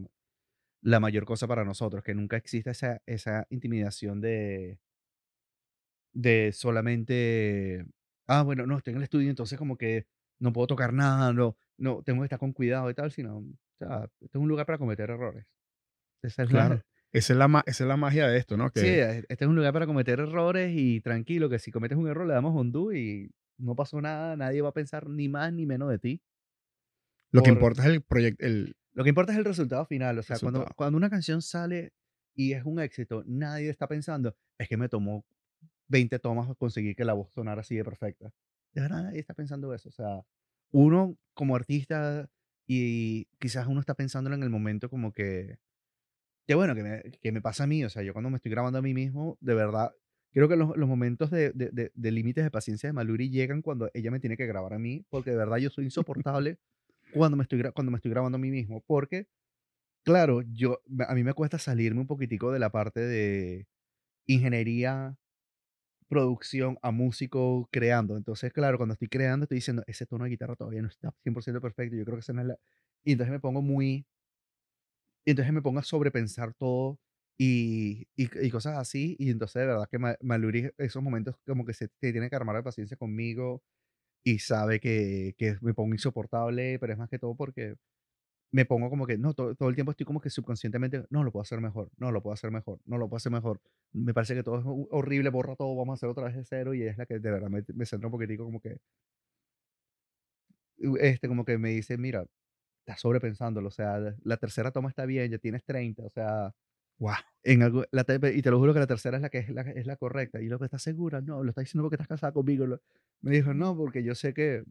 la 0.82 1.00
mayor 1.00 1.24
cosa 1.26 1.48
para 1.48 1.64
nosotros, 1.64 2.04
que 2.04 2.14
nunca 2.14 2.36
exista 2.38 2.70
esa, 2.72 3.02
esa 3.06 3.46
intimidación 3.50 4.20
de, 4.20 4.80
de 6.12 6.52
solamente, 6.52 7.84
ah, 8.26 8.42
bueno, 8.42 8.66
no, 8.66 8.78
estoy 8.78 8.92
en 8.92 8.98
el 8.98 9.02
estudio, 9.04 9.30
entonces 9.30 9.58
como 9.58 9.76
que 9.76 10.06
no 10.40 10.52
puedo 10.52 10.66
tocar 10.66 10.92
nada, 10.92 11.32
no, 11.32 11.56
no, 11.78 12.02
tengo 12.02 12.20
que 12.22 12.26
estar 12.26 12.38
con 12.38 12.52
cuidado 12.52 12.90
y 12.90 12.94
tal, 12.94 13.12
sino, 13.12 13.38
o 13.38 13.44
sea, 13.78 14.04
este 14.20 14.38
es 14.38 14.42
un 14.42 14.48
lugar 14.48 14.66
para 14.66 14.78
cometer 14.78 15.10
errores. 15.10 15.46
Esa 16.22 16.44
es 16.44 16.52
la-. 16.52 16.82
Esa 17.12 17.32
es 17.32 17.38
la, 17.38 17.48
ma- 17.48 17.64
esa 17.66 17.84
es 17.84 17.88
la 17.88 17.96
magia 17.96 18.26
de 18.28 18.38
esto, 18.38 18.56
¿no? 18.56 18.70
Que, 18.70 18.80
sí, 18.80 18.86
este 19.28 19.44
es 19.44 19.48
un 19.48 19.56
lugar 19.56 19.72
para 19.72 19.86
cometer 19.86 20.20
errores 20.20 20.72
y 20.74 21.00
tranquilo, 21.00 21.48
que 21.48 21.58
si 21.58 21.70
cometes 21.70 21.96
un 21.96 22.08
error 22.08 22.26
le 22.26 22.34
damos 22.34 22.54
un 22.54 22.70
do 22.70 22.92
y 22.92 23.30
no 23.58 23.74
pasó 23.74 24.00
nada, 24.00 24.36
nadie 24.36 24.60
va 24.60 24.68
a 24.70 24.72
pensar 24.74 25.08
ni 25.08 25.28
más 25.28 25.52
ni 25.52 25.66
menos 25.66 25.88
de 25.90 25.98
ti. 25.98 26.22
lo 27.32 27.42
que 27.42 27.50
por- 27.50 27.56
importa 27.58 27.82
es 27.82 27.88
el 27.88 28.02
proyecto, 28.02 28.44
el, 28.46 28.76
Lo 28.92 29.04
que 29.04 29.10
importa 29.10 29.32
es 29.32 29.38
el 29.38 29.44
resultado 29.44 29.84
final. 29.86 30.18
O 30.18 30.22
sea, 30.22 30.38
cuando, 30.38 30.66
cuando 30.76 30.96
una 30.96 31.10
canción 31.10 31.42
sale 31.42 31.92
y 32.34 32.52
es 32.52 32.64
un 32.64 32.80
éxito, 32.80 33.22
nadie 33.26 33.70
está 33.70 33.86
pensando, 33.86 34.36
es 34.58 34.68
que 34.68 34.76
me 34.76 34.88
tomó 34.88 35.24
20 35.88 36.18
tomas 36.18 36.54
conseguir 36.56 36.94
que 36.96 37.04
la 37.04 37.14
voz 37.14 37.32
sonara 37.32 37.60
así 37.62 37.76
de 37.76 37.84
perfecta. 37.84 38.30
De 38.72 38.82
verdad, 38.82 39.04
nadie 39.04 39.20
está 39.20 39.34
pensando 39.34 39.72
eso. 39.74 39.88
O 39.88 39.92
sea, 39.92 40.20
uno 40.72 41.16
como 41.34 41.56
artista 41.56 42.28
y 42.66 43.26
quizás 43.40 43.66
uno 43.66 43.80
está 43.80 43.94
pensándolo 43.94 44.36
en 44.36 44.42
el 44.42 44.50
momento 44.50 44.90
como 44.90 45.12
que, 45.12 45.58
que 46.48 46.56
bueno, 46.56 46.74
que 46.76 46.84
me, 46.84 47.02
que 47.22 47.32
me 47.32 47.42
pasa 47.42 47.64
a 47.64 47.68
mí. 47.68 47.84
O 47.84 47.90
sea, 47.90 48.02
yo 48.04 48.14
cuando 48.14 48.30
me 48.30 48.38
estoy 48.38 48.52
grabando 48.52 48.80
a 48.80 48.82
mí 48.82 48.94
mismo, 48.94 49.38
de 49.42 49.54
verdad, 49.54 49.92
creo 50.32 50.48
que 50.48 50.56
los, 50.56 50.76
los 50.78 50.88
momentos 50.88 51.30
de, 51.30 51.52
de, 51.52 51.70
de- 51.72 51.92
de 51.94 52.12
límites 52.12 52.44
de 52.44 52.50
paciencia 52.52 52.88
de 52.90 52.94
Maluri 52.94 53.30
llegan 53.30 53.62
cuando 53.62 53.90
ella 53.94 54.10
me 54.12 54.20
tiene 54.20 54.36
que 54.38 54.46
grabar 54.46 54.74
a 54.74 54.80
mí, 54.80 55.06
porque 55.10 55.32
de 55.32 55.38
verdad 55.38 55.58
yo 55.58 55.70
soy 55.70 55.86
insoportable 55.86 56.58
cuando 57.12 57.36
me 57.38 57.44
estoy, 57.44 57.62
cuando 57.74 57.92
me 57.92 57.96
estoy 57.98 58.10
grabando 58.12 58.36
a 58.36 58.40
mí 58.40 58.50
mismo, 58.50 58.82
porque, 58.86 59.28
claro, 60.04 60.42
yo, 60.42 60.80
a 61.08 61.14
mí 61.14 61.24
me 61.24 61.34
cuesta 61.34 61.58
salirme 61.58 62.00
un 62.02 62.08
poquitico 62.08 62.52
de 62.52 62.60
la 62.60 62.70
parte 62.70 63.00
de 63.00 63.68
ingeniería, 64.26 65.16
producción 66.08 66.78
a 66.82 66.90
músico 66.90 67.68
creando. 67.70 68.16
Entonces, 68.16 68.52
claro, 68.52 68.78
cuando 68.78 68.94
estoy 68.94 69.08
creando, 69.08 69.44
estoy 69.44 69.56
diciendo, 69.56 69.82
ese 69.86 70.06
tono 70.06 70.24
de 70.24 70.30
guitarra 70.30 70.56
todavía 70.56 70.82
no 70.82 70.88
está 70.88 71.12
100% 71.22 71.60
perfecto, 71.60 71.96
yo 71.96 72.04
creo 72.04 72.16
que 72.16 72.20
esa 72.20 72.32
no 72.32 72.40
es 72.42 72.46
la... 72.48 72.56
Y 73.04 73.12
entonces 73.12 73.32
me 73.32 73.40
pongo 73.40 73.62
muy... 73.62 74.06
Y 75.24 75.30
entonces 75.32 75.52
me 75.54 75.62
pongo 75.62 75.80
a 75.80 75.82
sobrepensar 75.84 76.54
todo 76.54 76.98
y, 77.38 78.06
y, 78.16 78.28
y 78.46 78.50
cosas 78.50 78.78
así. 78.78 79.16
Y 79.18 79.30
entonces, 79.30 79.60
de 79.62 79.66
verdad 79.66 79.88
que 79.90 79.98
Ma- 79.98 80.16
Maluri, 80.22 80.70
esos 80.78 81.02
momentos 81.02 81.36
como 81.46 81.64
que 81.64 81.74
se, 81.74 81.88
se 82.00 82.12
tiene 82.12 82.30
que 82.30 82.36
armar 82.36 82.56
de 82.56 82.62
paciencia 82.62 82.96
conmigo 82.96 83.62
y 84.24 84.38
sabe 84.40 84.80
que, 84.80 85.34
que 85.38 85.56
me 85.62 85.74
pongo 85.74 85.94
insoportable, 85.94 86.78
pero 86.80 86.92
es 86.94 86.98
más 86.98 87.10
que 87.10 87.18
todo 87.18 87.34
porque 87.36 87.76
me 88.52 88.64
pongo 88.64 88.88
como 88.90 89.06
que, 89.06 89.18
no, 89.18 89.34
todo, 89.34 89.54
todo 89.54 89.68
el 89.68 89.74
tiempo 89.74 89.90
estoy 89.92 90.06
como 90.06 90.20
que 90.20 90.30
subconscientemente, 90.30 91.04
no, 91.10 91.22
lo 91.24 91.32
puedo 91.32 91.42
hacer 91.42 91.60
mejor, 91.60 91.90
no, 91.98 92.10
lo 92.12 92.22
puedo 92.22 92.34
hacer 92.34 92.50
mejor, 92.50 92.80
no, 92.86 92.96
lo 92.98 93.08
puedo 93.08 93.18
hacer 93.18 93.32
mejor. 93.32 93.60
Me 93.92 94.14
parece 94.14 94.34
que 94.34 94.42
todo 94.42 94.58
es 94.60 94.64
ho- 94.66 94.88
horrible, 94.90 95.28
borra 95.30 95.54
todo, 95.56 95.74
vamos 95.76 95.94
a 95.94 95.96
hacer 95.96 96.08
otra 96.08 96.24
vez 96.24 96.36
de 96.36 96.44
cero 96.44 96.74
y 96.74 96.82
es 96.82 96.96
la 96.98 97.06
que 97.06 97.18
de 97.18 97.30
verdad 97.30 97.50
me, 97.50 97.62
me 97.74 97.86
centra 97.86 98.08
un 98.08 98.12
poquitico 98.12 98.44
como 98.44 98.60
que, 98.60 98.78
este, 101.00 101.28
como 101.28 101.44
que 101.44 101.58
me 101.58 101.70
dice, 101.70 101.98
mira, 101.98 102.24
estás 102.88 103.00
sobrepensándolo, 103.02 103.68
o 103.68 103.70
sea, 103.70 103.98
la 104.22 104.36
tercera 104.38 104.70
toma 104.70 104.88
está 104.88 105.04
bien, 105.04 105.30
ya 105.30 105.38
tienes 105.38 105.62
30, 105.64 106.04
o 106.04 106.10
sea, 106.10 106.54
wow. 106.98 107.12
en 107.42 107.62
algo, 107.62 107.84
la 107.90 108.06
y 108.34 108.40
te 108.42 108.50
lo 108.50 108.58
juro 108.58 108.72
que 108.72 108.80
la 108.80 108.86
tercera 108.86 109.16
es 109.18 109.22
la 109.22 109.28
que 109.28 109.38
es 109.38 109.50
la, 109.50 109.60
es 109.60 109.86
la 109.86 109.96
correcta. 109.96 110.40
Y 110.40 110.46
lo 110.48 110.58
que 110.58 110.64
estás 110.64 110.82
segura, 110.82 111.20
no, 111.20 111.42
lo 111.44 111.50
estás 111.50 111.64
diciendo 111.64 111.82
porque 111.84 111.96
estás 111.96 112.08
casada 112.08 112.32
conmigo. 112.32 112.66
lo- 112.66 112.80
me 113.20 113.32
dijo, 113.32 113.52
no, 113.52 113.76
porque 113.76 114.02
yo 114.02 114.14
sé 114.14 114.32
que. 114.32 114.64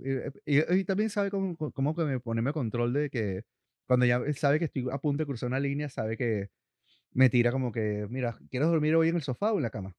Y, 0.45 0.57
y- 0.57 0.79
y 0.79 0.83
también 0.83 1.09
sabe 1.11 1.29
cómo, 1.29 1.55
cómo- 1.57 1.95
que 1.95 2.05
me 2.05 2.19
ponerme 2.19 2.53
control 2.53 2.91
de 2.93 3.09
que 3.11 3.43
cuando 3.85 4.05
ya 4.05 4.19
sabe 4.33 4.57
que 4.59 4.65
estoy 4.65 4.87
a 4.91 4.97
punto 4.97 5.21
de 5.23 5.27
cruzar 5.27 5.47
una 5.47 5.59
línea, 5.59 5.87
sabe 5.89 6.17
que 6.17 6.49
me 7.11 7.29
tira 7.29 7.51
como 7.51 7.71
que, 7.71 8.07
mira, 8.09 8.37
¿quieres 8.49 8.67
dormir 8.69 8.95
hoy 8.95 9.09
en 9.09 9.15
el 9.17 9.21
sofá 9.21 9.51
o 9.53 9.57
en 9.57 9.63
la 9.63 9.69
cama? 9.69 9.95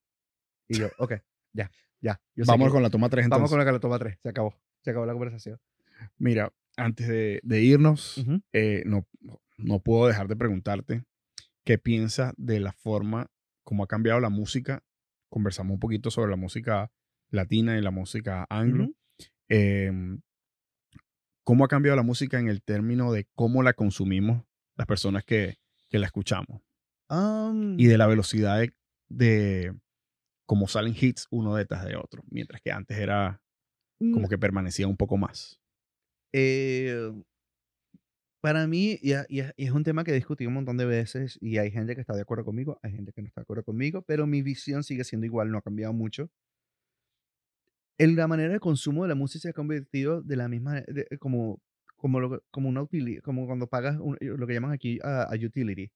Y 0.67 0.79
yo, 0.79 0.89
ok, 0.99 1.15
ya, 1.53 1.71
ya. 2.01 2.21
yo 2.35 2.45
Vamos 2.47 2.69
que- 2.69 2.73
con 2.73 2.83
la 2.83 2.91
toma 2.91 3.09
3 3.09 3.29
vamos 3.29 3.49
entonces. 3.51 3.65
con 3.65 3.65
la 3.67 3.73
la 3.73 3.81
toma 3.81 3.99
3, 3.99 4.19
se 4.23 4.29
acabó. 4.29 4.55
Se 4.83 4.91
acabó 4.91 5.07
la 5.07 5.13
conversación. 5.13 5.59
Mira, 6.19 6.53
antes 6.79 7.09
de, 7.09 7.41
de 7.43 7.63
irnos, 7.63 8.25
eh, 8.53 8.83
no, 8.87 9.07
no 9.59 9.81
puedo 9.81 10.07
dejar 10.07 10.29
de 10.29 10.37
preguntarte 10.37 11.05
qué 11.65 11.77
piensas 11.77 12.33
de 12.37 12.61
la 12.61 12.73
forma 12.73 13.31
como 13.65 13.85
ha 13.85 13.87
cambiado 13.87 14.21
la 14.21 14.31
música. 14.31 14.83
Conversamos 15.29 15.75
un 15.75 15.81
poquito 15.81 16.11
sobre 16.11 16.31
la 16.31 16.37
música 16.37 16.91
latina 17.31 17.77
y 17.77 17.83
la 17.83 17.91
música 17.91 18.47
anglo. 18.49 18.89
Em, 19.49 20.21
¿Cómo 21.45 21.65
ha 21.65 21.69
cambiado 21.69 21.97
la 21.97 22.03
música 22.03 22.39
en 22.39 22.49
el 22.49 22.63
término 22.63 23.13
de 23.13 23.27
cómo 23.35 23.63
la 23.63 23.73
consumimos 23.73 24.45
las 24.77 24.87
personas 24.87 25.25
que, 25.25 25.59
que 25.89 25.99
la 25.99 26.07
escuchamos? 26.07 26.63
Am, 27.09 27.79
Y 27.79 27.87
de 27.87 27.99
la 27.99 28.07
velocidad 28.07 28.59
de, 28.61 28.73
de 29.09 29.75
cómo 30.47 30.69
salen 30.69 30.95
hits 30.99 31.27
uno 31.31 31.55
detrás 31.55 31.85
de 31.85 31.97
otro. 31.97 32.23
Mientras 32.31 32.61
que 32.63 32.71
antes 32.71 32.99
era 32.99 33.43
como 33.99 34.27
mm, 34.27 34.29
que 34.29 34.39
permanecía 34.39 34.87
un 34.87 34.97
poco 34.97 35.17
más. 35.17 35.61
Eh, 36.33 37.13
para 38.41 38.67
mí, 38.67 38.99
y, 39.03 39.13
y 39.15 39.41
y 39.57 39.65
es 39.67 39.71
un 39.73 39.83
tema 39.85 40.05
que 40.05 40.13
he 40.13 40.15
discutido 40.15 40.49
un 40.49 40.55
montón 40.55 40.77
de 40.77 40.87
veces 40.87 41.39
y 41.41 41.59
hay 41.59 41.71
gente 41.71 41.95
que 41.95 42.01
está 42.01 42.15
de 42.15 42.23
acuerdo 42.23 42.45
conmigo, 42.45 42.79
hay 42.83 42.93
gente 42.93 43.13
que 43.13 43.21
no 43.23 43.29
está 43.29 43.41
de 43.41 43.43
acuerdo 43.45 43.65
conmigo, 43.65 44.03
pero 44.03 44.27
mi 44.27 44.43
visión 44.43 44.85
sigue 44.85 45.05
siendo 45.05 45.27
igual, 45.27 45.51
no 45.51 45.59
ha 45.59 45.63
cambiado 45.63 45.93
mucho. 45.93 46.31
En 47.99 48.15
la 48.17 48.29
manera 48.29 48.53
de 48.53 48.61
consumo 48.61 49.03
de 49.03 49.09
la 49.09 49.15
música 49.15 49.43
se 49.43 49.49
ha 49.51 49.53
convertido 49.53 50.23
de 50.23 50.37
la 50.37 50.49
misma, 50.49 50.83
de- 50.83 51.07
como, 51.19 51.61
como, 51.97 52.21
lo 52.21 52.43
como 52.51 52.69
una 52.69 52.83
utilidad, 52.83 53.23
como 53.23 53.47
cuando 53.47 53.67
pagas 53.69 53.97
un- 53.99 54.17
lo 54.21 54.47
que 54.47 54.55
llaman 54.55 54.73
aquí 54.73 54.99
a, 55.03 55.23
a 55.25 55.35
utility. 55.35 55.87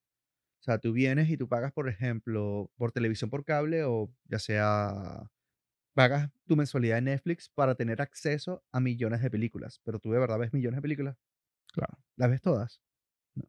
O 0.60 0.64
sea, 0.64 0.78
tú 0.78 0.92
vienes 0.92 1.30
y 1.30 1.36
tú 1.38 1.48
pagas, 1.48 1.72
por 1.72 1.88
ejemplo, 1.88 2.70
por 2.76 2.92
televisión 2.92 3.30
por 3.30 3.44
cable 3.44 3.84
o 3.84 4.12
ya 4.26 4.38
sea, 4.40 5.30
pagas 5.94 6.30
tu 6.46 6.56
mensualidad 6.56 6.96
de 6.96 7.02
Netflix 7.02 7.48
para 7.50 7.74
tener 7.74 8.02
acceso 8.02 8.64
a 8.72 8.80
millones 8.80 9.22
de 9.22 9.30
películas, 9.30 9.80
pero 9.84 9.98
tú 9.98 10.12
de 10.12 10.18
verdad 10.18 10.38
ves 10.38 10.52
millones 10.52 10.78
de 10.78 10.82
películas. 10.82 11.16
Claro. 11.72 11.98
¿Las 12.16 12.30
ves 12.30 12.42
todas? 12.42 12.80
No. 13.34 13.44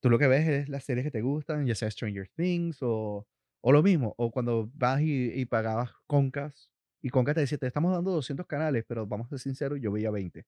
Tú 0.00 0.10
lo 0.10 0.18
que 0.18 0.26
ves 0.28 0.46
es 0.48 0.68
las 0.68 0.84
series 0.84 1.04
que 1.04 1.10
te 1.10 1.22
gustan, 1.22 1.66
ya 1.66 1.74
sea 1.74 1.90
Stranger 1.90 2.28
Things 2.36 2.78
o, 2.82 3.26
o 3.62 3.72
lo 3.72 3.82
mismo. 3.82 4.14
O 4.18 4.30
cuando 4.30 4.70
vas 4.74 5.00
y, 5.00 5.32
y 5.32 5.46
pagabas 5.46 5.92
Concas 6.06 6.70
y 7.02 7.10
Concas 7.10 7.34
te 7.34 7.40
decía, 7.42 7.58
te 7.58 7.66
estamos 7.66 7.92
dando 7.92 8.10
200 8.12 8.46
canales, 8.46 8.84
pero 8.88 9.06
vamos 9.06 9.26
a 9.26 9.30
ser 9.30 9.38
sinceros, 9.40 9.78
yo 9.80 9.92
veía 9.92 10.10
20. 10.10 10.46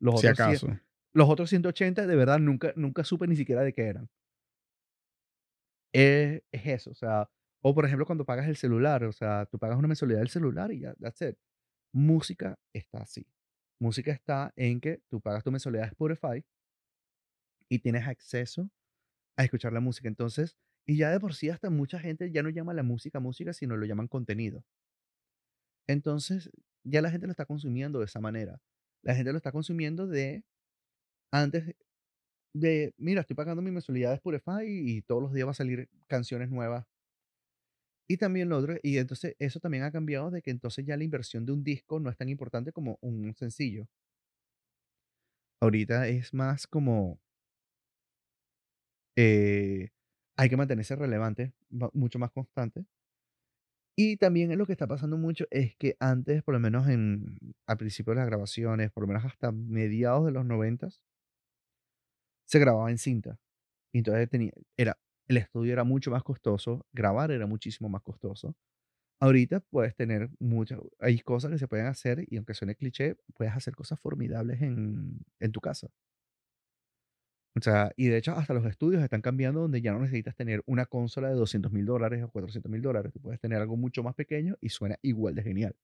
Los 0.00 0.20
Si 0.20 0.26
otros, 0.26 0.38
acaso. 0.40 0.78
los 1.14 1.28
otros 1.28 1.50
180 1.50 2.06
de 2.06 2.16
verdad 2.16 2.38
nunca, 2.38 2.72
nunca 2.76 3.04
supe 3.04 3.26
ni 3.26 3.36
siquiera 3.36 3.62
de 3.62 3.72
qué 3.74 3.82
eran. 3.88 4.08
Es, 5.92 6.42
es 6.52 6.66
eso, 6.66 6.90
o 6.90 6.94
sea, 6.94 7.28
o 7.62 7.74
por 7.74 7.84
ejemplo 7.84 8.06
cuando 8.06 8.24
pagas 8.24 8.48
el 8.48 8.56
celular, 8.56 9.04
o 9.04 9.12
sea, 9.12 9.46
tú 9.46 9.58
pagas 9.58 9.78
una 9.78 9.88
mensualidad 9.88 10.20
del 10.20 10.28
celular 10.28 10.72
y 10.72 10.80
ya, 10.80 10.94
that's 10.94 11.22
it. 11.22 11.36
Música 11.92 12.58
está 12.72 13.02
así. 13.02 13.26
Música 13.80 14.12
está 14.12 14.52
en 14.56 14.80
que 14.80 15.02
tú 15.08 15.20
pagas 15.20 15.44
tu 15.44 15.50
mensualidad 15.50 15.84
de 15.84 15.88
Spotify 15.88 16.44
y 17.68 17.78
tienes 17.80 18.06
acceso 18.06 18.70
a 19.36 19.44
escuchar 19.44 19.72
la 19.72 19.80
música. 19.80 20.08
Entonces, 20.08 20.56
y 20.86 20.96
ya 20.96 21.10
de 21.10 21.20
por 21.20 21.34
sí 21.34 21.50
hasta 21.50 21.70
mucha 21.70 21.98
gente 22.00 22.30
ya 22.30 22.42
no 22.42 22.50
llama 22.50 22.74
la 22.74 22.82
música 22.82 23.20
música, 23.20 23.52
sino 23.52 23.76
lo 23.76 23.86
llaman 23.86 24.08
contenido. 24.08 24.64
Entonces, 25.86 26.50
ya 26.84 27.02
la 27.02 27.10
gente 27.10 27.26
lo 27.26 27.30
está 27.32 27.46
consumiendo 27.46 27.98
de 27.98 28.06
esa 28.06 28.20
manera. 28.20 28.60
La 29.02 29.14
gente 29.14 29.32
lo 29.32 29.38
está 29.38 29.52
consumiendo 29.52 30.06
de 30.06 30.44
antes 31.32 31.74
de, 32.54 32.94
mira, 32.98 33.20
estoy 33.22 33.36
pagando 33.36 33.62
mi 33.62 33.70
mensualidad 33.70 34.10
de 34.10 34.16
Spotify 34.16 34.64
y 34.66 35.02
todos 35.02 35.22
los 35.22 35.32
días 35.32 35.46
va 35.46 35.52
a 35.52 35.54
salir 35.54 35.88
canciones 36.06 36.50
nuevas. 36.50 36.86
Y 38.10 38.16
también 38.16 38.48
lo 38.48 38.56
otro, 38.58 38.76
y 38.82 38.98
entonces 38.98 39.36
eso 39.38 39.60
también 39.60 39.84
ha 39.84 39.92
cambiado 39.92 40.30
de 40.30 40.42
que 40.42 40.50
entonces 40.50 40.84
ya 40.86 40.96
la 40.96 41.04
inversión 41.04 41.44
de 41.46 41.52
un 41.52 41.62
disco 41.62 42.00
no 42.00 42.10
es 42.10 42.16
tan 42.16 42.28
importante 42.30 42.72
como 42.72 42.98
un 43.02 43.34
sencillo. 43.36 43.86
Ahorita 45.60 46.08
es 46.08 46.34
más 46.34 46.66
como 46.66 47.20
eh, 49.16 49.88
hay 50.36 50.48
que 50.48 50.56
mantenerse 50.56 50.96
relevante, 50.96 51.52
mucho 51.92 52.18
más 52.18 52.30
constante. 52.30 52.84
Y 53.96 54.16
también 54.16 54.56
lo 54.56 54.64
que 54.64 54.72
está 54.72 54.86
pasando 54.86 55.16
mucho 55.18 55.46
es 55.50 55.74
que 55.76 55.96
antes, 56.00 56.42
por 56.44 56.54
lo 56.54 56.60
menos 56.60 56.88
en, 56.88 57.36
al 57.66 57.76
principio 57.78 58.12
de 58.12 58.20
las 58.20 58.26
grabaciones, 58.26 58.90
por 58.92 59.02
lo 59.02 59.08
menos 59.08 59.24
hasta 59.24 59.50
mediados 59.52 60.24
de 60.24 60.32
los 60.32 60.44
noventas, 60.46 61.02
se 62.46 62.58
grababa 62.58 62.90
en 62.90 62.98
cinta. 62.98 63.38
Y 63.92 63.98
entonces 63.98 64.28
tenía, 64.30 64.52
era, 64.76 64.98
el 65.28 65.36
estudio 65.38 65.72
era 65.72 65.84
mucho 65.84 66.10
más 66.10 66.22
costoso, 66.22 66.86
grabar 66.92 67.30
era 67.30 67.46
muchísimo 67.46 67.88
más 67.88 68.02
costoso. 68.02 68.56
Ahorita 69.20 69.60
puedes 69.60 69.96
tener 69.96 70.30
muchas, 70.40 70.80
hay 71.00 71.20
cosas 71.20 71.50
que 71.52 71.58
se 71.58 71.68
pueden 71.68 71.86
hacer 71.86 72.24
y 72.28 72.36
aunque 72.36 72.54
suene 72.54 72.76
cliché, 72.76 73.16
puedes 73.34 73.54
hacer 73.54 73.74
cosas 73.76 74.00
formidables 74.00 74.62
en, 74.62 75.20
en 75.40 75.52
tu 75.52 75.60
casa. 75.60 75.88
O 77.56 77.60
sea, 77.60 77.92
y 77.96 78.06
de 78.06 78.18
hecho 78.18 78.32
hasta 78.32 78.54
los 78.54 78.64
estudios 78.66 79.02
están 79.02 79.20
cambiando 79.20 79.60
donde 79.60 79.80
ya 79.80 79.92
no 79.92 79.98
necesitas 79.98 80.36
tener 80.36 80.62
una 80.66 80.86
consola 80.86 81.28
de 81.28 81.34
200 81.34 81.72
mil 81.72 81.86
dólares 81.86 82.22
o 82.22 82.30
400 82.30 82.70
mil 82.70 82.82
dólares. 82.82 83.12
Puedes 83.20 83.40
tener 83.40 83.60
algo 83.60 83.76
mucho 83.76 84.02
más 84.02 84.14
pequeño 84.14 84.56
y 84.60 84.68
suena 84.68 84.96
igual 85.02 85.34
de 85.34 85.42
genial. 85.42 85.76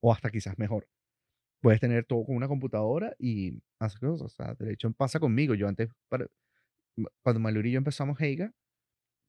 O 0.00 0.12
hasta 0.12 0.30
quizás 0.30 0.58
mejor. 0.58 0.88
Puedes 1.62 1.80
tener 1.80 2.04
todo 2.06 2.24
con 2.24 2.36
una 2.36 2.48
computadora 2.48 3.14
y 3.18 3.62
hacer 3.80 4.00
cosas. 4.00 4.26
O 4.26 4.28
sea, 4.28 4.54
de 4.54 4.72
hecho 4.72 4.92
pasa 4.92 5.20
conmigo. 5.20 5.54
Yo 5.54 5.68
antes, 5.68 5.90
cuando 7.22 7.40
Maluri 7.40 7.70
y 7.70 7.72
yo 7.72 7.78
empezamos 7.78 8.20
Heiga, 8.20 8.52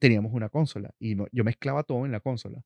teníamos 0.04 0.34
una 0.34 0.50
consola 0.50 0.94
y 1.00 1.16
yo 1.32 1.44
mezclaba 1.46 1.84
todo 1.84 2.06
en 2.06 2.12
la 2.12 2.20
consola. 2.20 2.62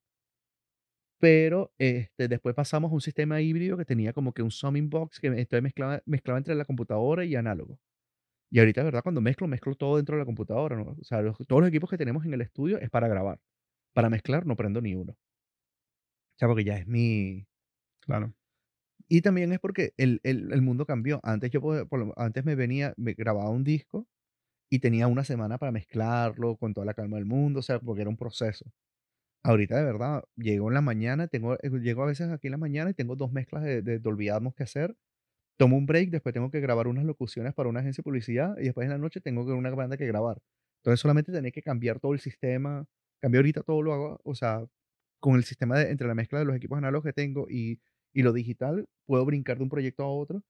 Pero 1.20 1.72
este, 1.78 2.28
después 2.28 2.56
pasamos 2.56 2.92
a 2.92 2.96
un 2.96 3.02
sistema 3.02 3.42
híbrido 3.42 3.78
que 3.78 3.86
tenía 3.86 4.12
como 4.14 4.34
que 4.34 4.42
un 4.42 4.50
summing 4.52 4.90
box 4.90 5.20
que 5.20 5.28
entonces 5.28 5.62
mezclaba, 5.62 6.02
mezclaba 6.06 6.40
entre 6.40 6.56
la 6.56 6.66
computadora 6.66 7.26
y 7.26 7.36
análogo. 7.36 7.80
Y 8.52 8.60
ahorita, 8.60 8.84
¿verdad? 8.84 9.04
Cuando 9.04 9.22
mezclo, 9.22 9.48
mezclo 9.48 9.76
todo 9.76 9.98
dentro 9.98 10.16
de 10.16 10.22
la 10.22 10.26
computadora, 10.26 10.76
¿no? 10.78 10.96
O 11.00 11.04
sea, 11.04 11.22
todos 11.48 11.62
los 11.62 11.70
equipos 11.70 11.90
que 11.90 11.98
tenemos 11.98 12.26
en 12.26 12.34
el 12.34 12.42
estudio 12.42 12.80
es 12.80 12.90
para 12.90 13.08
grabar. 13.08 13.40
Para 13.94 14.10
mezclar 14.10 14.46
no 14.48 14.56
prendo 14.56 14.82
ni 14.82 14.96
uno. 14.96 15.14
O 15.14 16.38
sea, 16.40 16.48
porque 16.48 16.64
ya 16.64 16.78
es 16.78 16.88
mi... 16.88 17.48
Claro. 18.02 18.34
Y 19.10 19.22
también 19.22 19.54
es 19.54 19.60
porque 19.60 19.94
el, 19.98 20.22
el, 20.24 20.54
el 20.54 20.62
mundo 20.62 20.86
cambió. 20.86 21.20
Antes 21.24 21.52
yo 21.52 21.62
por, 21.62 22.14
antes 22.18 22.46
me 22.46 22.56
venía, 22.56 22.94
me 22.98 23.14
grababa 23.14 23.50
un 23.52 23.64
disco 23.64 24.08
y 24.70 24.80
tenía 24.80 25.08
una 25.08 25.24
semana 25.24 25.58
para 25.58 25.72
mezclarlo 25.72 26.58
con 26.58 26.74
toda 26.74 26.86
la 26.86 26.94
calma 26.94 27.18
del 27.18 27.26
mundo, 27.26 27.60
o 27.60 27.64
sea, 27.64 27.80
porque 27.80 28.02
era 28.02 28.10
un 28.10 28.18
proceso. 28.18 28.66
Ahorita 29.44 29.78
de 29.78 29.84
verdad, 29.86 30.24
llego 30.36 30.70
en 30.70 30.76
la 30.76 30.82
mañana, 30.82 31.28
tengo, 31.28 31.56
eh, 31.56 31.72
llego 31.82 32.04
a 32.04 32.08
veces 32.08 32.30
aquí 32.32 32.48
en 32.48 32.52
la 32.52 32.58
mañana 32.58 32.92
y 32.92 32.94
tengo 32.94 33.16
dos 33.16 33.32
mezclas 33.32 33.64
de, 33.64 33.82
de 33.82 34.32
Atmos 34.32 34.56
que 34.56 34.64
hacer 34.64 34.96
tomo 35.58 35.78
un 35.78 35.86
break, 35.86 36.12
después 36.12 36.34
tengo 36.34 36.52
que 36.52 36.60
grabar 36.62 36.88
unas 36.88 37.06
locuciones 37.06 37.54
para 37.54 37.70
una 37.70 37.82
agencia 37.82 38.02
de 38.02 38.04
publicidad 38.04 38.56
y 38.60 38.66
después 38.66 38.86
en 38.86 38.92
la 38.92 38.98
noche 38.98 39.22
tengo 39.22 39.44
una 39.44 39.72
banda 39.72 39.98
que 39.98 40.06
grabar. 40.08 40.38
Entonces 40.78 41.00
solamente 41.02 41.32
tenía 41.32 41.52
que 41.52 41.64
cambiar 41.64 42.00
todo 42.00 42.14
el 42.14 42.20
sistema. 42.20 42.86
Cambié 43.20 43.40
ahorita 43.40 43.64
todo 43.64 43.82
lo 43.82 43.94
hago, 43.94 44.22
o 44.24 44.36
sea, 44.36 44.66
con 45.20 45.36
el 45.36 45.44
sistema 45.44 45.80
de, 45.80 45.92
entre 45.92 46.08
la 46.08 46.16
mezcla 46.16 46.40
de 46.40 46.46
los 46.46 46.56
equipos 46.56 46.78
análogos 46.78 47.06
que 47.06 47.14
tengo 47.14 47.48
y, 47.50 47.82
y 48.14 48.24
lo 48.24 48.34
digital, 48.34 48.88
puedo 49.06 49.26
brincar 49.26 49.58
de 49.58 49.64
un 49.64 49.70
proyecto 49.70 50.04
a 50.04 50.10
otro. 50.10 50.44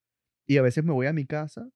Y 0.46 0.58
a 0.58 0.62
veces 0.62 0.84
me 0.84 0.92
voy 0.92 1.06
a 1.06 1.12
mi 1.12 1.26
casa 1.26 1.68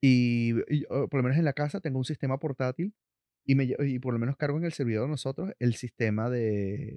y, 0.00 0.54
por 0.88 1.14
lo 1.16 1.22
menos 1.22 1.38
en 1.38 1.44
la 1.44 1.52
casa 1.52 1.80
tengo 1.80 1.98
un 1.98 2.04
sistema 2.04 2.38
portátil 2.38 2.94
y, 3.44 3.54
me, 3.54 3.64
y 3.64 3.98
por 3.98 4.12
lo 4.12 4.18
menos 4.20 4.36
cargo 4.36 4.58
en 4.58 4.64
el 4.64 4.72
servidor 4.72 5.04
de 5.04 5.10
nosotros 5.10 5.52
el 5.58 5.74
sistema 5.74 6.30
de... 6.30 6.96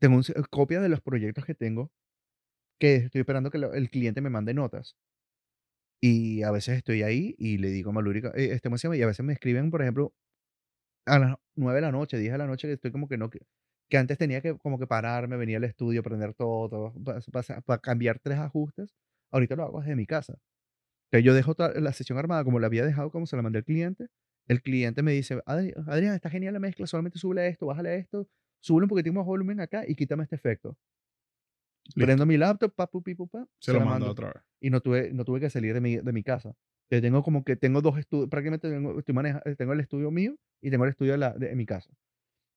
Tengo 0.00 0.16
una 0.16 0.46
copia 0.50 0.80
de 0.80 0.88
los 0.88 1.00
proyectos 1.00 1.44
que 1.44 1.54
tengo 1.54 1.90
que 2.78 2.96
estoy 2.96 3.20
esperando 3.20 3.50
que 3.50 3.58
el 3.58 3.90
cliente 3.90 4.20
me 4.20 4.30
mande 4.30 4.54
notas. 4.54 4.96
Y 6.00 6.42
a 6.42 6.50
veces 6.50 6.76
estoy 6.76 7.02
ahí 7.02 7.34
y 7.38 7.58
le 7.58 7.68
digo 7.68 7.90
a 7.90 7.92
Malúrica, 7.94 8.30
eh, 8.36 8.50
este 8.52 8.68
y 8.96 9.02
a 9.02 9.06
veces 9.06 9.24
me 9.24 9.32
escriben, 9.32 9.70
por 9.70 9.80
ejemplo, 9.82 10.12
a 11.06 11.18
las 11.18 11.36
9 11.56 11.76
de 11.76 11.80
la 11.82 11.92
noche, 11.92 12.18
10 12.18 12.32
de 12.32 12.38
la 12.38 12.46
noche, 12.46 12.68
que 12.68 12.74
estoy 12.74 12.92
como 12.92 13.08
que 13.08 13.16
no, 13.18 13.30
que, 13.30 13.40
que 13.88 13.98
antes 13.98 14.18
tenía 14.18 14.40
que 14.42 14.56
como 14.58 14.78
que 14.78 14.86
pararme, 14.86 15.36
venir 15.36 15.56
al 15.56 15.64
estudio, 15.64 16.00
aprender 16.00 16.34
todo, 16.34 16.94
para, 17.66 17.78
cambiar 17.78 18.18
tres 18.20 18.38
ajustes. 18.38 18.94
Ahorita 19.30 19.56
lo 19.56 19.64
hago 19.64 19.80
desde 19.80 19.96
mi 19.96 20.06
casa. 20.06 20.38
Entonces 21.14 21.26
yo 21.26 21.34
dejo 21.34 21.54
la 21.80 21.92
sesión 21.92 22.18
armada 22.18 22.42
como 22.42 22.58
la 22.58 22.66
había 22.66 22.84
dejado, 22.84 23.12
como 23.12 23.26
se 23.26 23.36
la 23.36 23.42
mandé 23.42 23.58
al 23.58 23.64
cliente. 23.64 24.08
El 24.48 24.62
cliente 24.62 25.00
me 25.04 25.12
dice, 25.12 25.40
Adrián, 25.46 26.12
está 26.12 26.28
genial 26.28 26.54
la 26.54 26.58
mezcla, 26.58 26.88
solamente 26.88 27.20
súbele 27.20 27.46
esto, 27.46 27.66
bájale 27.66 27.94
esto, 27.96 28.28
súbele 28.58 28.86
un 28.86 28.88
poquitín 28.88 29.14
más 29.14 29.24
volumen 29.24 29.60
acá 29.60 29.84
y 29.86 29.94
quítame 29.94 30.24
este 30.24 30.34
efecto. 30.34 30.76
Prendo 31.94 32.26
mi 32.26 32.36
laptop, 32.36 32.74
pa, 32.74 32.90
se, 33.60 33.72
lo 33.72 33.80
mando 33.82 34.10
otra 34.10 34.32
vez. 34.32 34.42
Y 34.58 34.70
no 34.70 34.80
tuve, 34.80 35.12
no 35.12 35.24
tuve 35.24 35.38
que 35.38 35.50
salir 35.50 35.72
de 35.72 35.80
mi, 35.80 35.98
de 35.98 36.12
mi 36.12 36.24
casa. 36.24 36.52
Yo 36.90 37.00
tengo 37.00 37.22
como 37.22 37.44
que 37.44 37.54
tengo 37.54 37.80
dos 37.80 37.96
estudios, 37.96 38.28
prácticamente 38.28 38.68
tengo, 38.68 38.98
estoy 38.98 39.14
maneja, 39.14 39.40
eh, 39.44 39.54
tengo 39.54 39.72
el 39.72 39.80
estudio 39.80 40.10
mío 40.10 40.34
y 40.60 40.70
tengo 40.70 40.82
el 40.82 40.90
estudio 40.90 41.12
de, 41.12 41.18
la, 41.18 41.32
de, 41.32 41.54
mi 41.54 41.64
casa. 41.64 41.90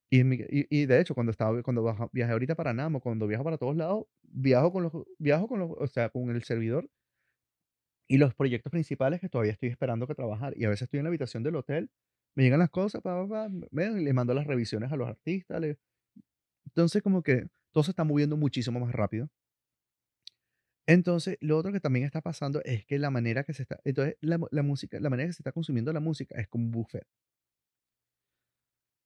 Y, 0.10 0.22
en 0.22 0.30
mi, 0.30 0.38
y, 0.38 0.66
y, 0.70 0.86
de 0.88 1.00
hecho, 1.00 1.14
cuando 1.14 1.30
estaba 1.30 1.62
cuando 1.62 2.10
viajé 2.12 2.32
ahorita 2.32 2.56
para 2.56 2.74
Namo, 2.74 3.02
cuando 3.02 3.28
viajo 3.28 3.44
para 3.44 3.60
todos 3.60 3.76
lados, 3.76 4.06
viajo 4.24 4.72
con 4.72 4.82
los, 4.82 4.94
viajo 5.20 5.48
con 5.48 5.60
los, 5.60 5.70
o 5.78 5.86
sea, 5.86 6.10
con 6.10 6.32
el 6.32 6.44
servidor 6.44 6.90
y 8.08 8.18
los 8.18 8.34
proyectos 8.36 8.72
principales 8.72 9.20
que 9.22 9.30
todavía 9.30 9.54
estoy 9.54 9.70
esperando 9.70 10.08
que 10.08 10.16
trabajar. 10.16 10.54
Y 10.58 10.66
a 10.66 10.70
veces 10.70 10.84
estoy 10.84 11.00
en 11.00 11.06
la 11.06 11.10
habitación 11.10 11.44
del 11.44 11.56
hotel, 11.56 11.90
me 12.36 12.44
llegan 12.44 12.60
las 12.60 12.70
cosas, 12.70 13.02
pa, 13.02 13.28
pa, 13.28 13.50
les 13.50 14.14
mando 14.14 14.34
las 14.34 14.48
revisiones 14.48 14.92
a 14.92 14.96
los 14.98 15.08
artistas. 15.08 15.62
entonces, 16.66 17.02
como 17.04 17.24
que 17.24 17.48
todo 17.72 17.84
se 17.84 17.92
está 17.92 18.04
moviendo 18.04 18.38
muchísimo 18.38 18.80
más 18.80 18.94
rápido. 18.94 19.30
Entonces, 20.88 21.38
lo 21.42 21.58
otro 21.58 21.72
que 21.74 21.80
también 21.82 22.06
está 22.06 22.22
pasando 22.22 22.62
es 22.64 22.86
que 22.86 22.98
la 22.98 23.10
manera 23.12 23.44
que 23.44 23.54
se 23.54 23.64
está, 23.64 23.80
entonces 23.84 24.16
la, 24.22 24.40
la 24.52 24.64
música, 24.64 25.00
la 25.00 25.10
manera 25.10 25.28
que 25.28 25.34
se 25.34 25.42
está 25.42 25.52
consumiendo 25.52 25.92
la 25.94 26.00
música 26.00 26.40
es 26.40 26.48
como 26.48 26.66
un 26.66 26.72
buffet. 26.72 27.06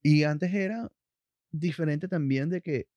Y 0.03 0.23
antes 0.23 0.53
era 0.53 0.91
diferente 1.51 2.07
también 2.07 2.49
de 2.49 2.61
que 2.61 2.87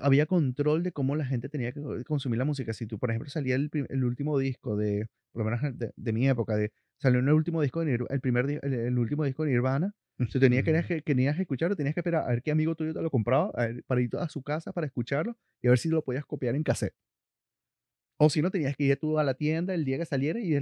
había 0.00 0.26
control 0.26 0.82
de 0.82 0.92
cómo 0.92 1.16
la 1.16 1.26
gente 1.26 1.48
tenía 1.48 1.72
que 1.72 1.82
consumir 2.06 2.38
la 2.38 2.44
música. 2.44 2.72
Si 2.72 2.86
tú, 2.86 2.98
por 2.98 3.10
ejemplo, 3.10 3.28
salía 3.30 3.56
el, 3.56 3.70
el 3.88 4.04
último 4.04 4.38
disco 4.38 4.76
de, 4.76 5.08
por 5.32 5.44
lo 5.44 5.50
menos 5.50 5.78
de, 5.78 5.92
de, 5.94 6.12
mi 6.12 6.28
época, 6.28 6.56
de, 6.56 6.72
salió 6.98 7.20
el 7.20 7.28
último 7.30 7.62
disco 7.62 7.84
de 7.84 7.98
el 8.08 8.20
primer 8.20 8.48
el, 8.62 8.74
el, 8.74 8.98
último 8.98 9.24
disco 9.24 9.44
de 9.44 9.50
Nirvana, 9.50 9.94
si 10.28 10.38
tenías 10.38 10.64
que, 10.64 11.02
tenías 11.02 11.36
que 11.36 11.42
escucharlo, 11.42 11.76
tenías 11.76 11.94
que 11.94 12.00
esperar 12.00 12.24
a 12.24 12.28
ver 12.28 12.42
qué 12.42 12.50
amigo 12.50 12.74
tuyo 12.74 12.92
te 12.92 13.02
lo 13.02 13.10
compraba 13.10 13.52
para 13.86 14.00
ir 14.00 14.10
a 14.18 14.28
su 14.28 14.42
casa 14.42 14.72
para 14.72 14.86
escucharlo 14.86 15.36
y 15.60 15.66
a 15.66 15.70
ver 15.70 15.78
si 15.78 15.88
lo 15.88 16.02
podías 16.04 16.24
copiar 16.24 16.54
en 16.54 16.62
cassette. 16.62 16.94
O 18.18 18.30
si 18.30 18.40
no, 18.40 18.50
tenías 18.52 18.76
que 18.76 18.84
ir 18.84 18.96
tú 18.98 19.18
a 19.18 19.24
la 19.24 19.34
tienda 19.34 19.74
el 19.74 19.84
día 19.84 19.98
que 19.98 20.06
saliera 20.06 20.38
y 20.38 20.56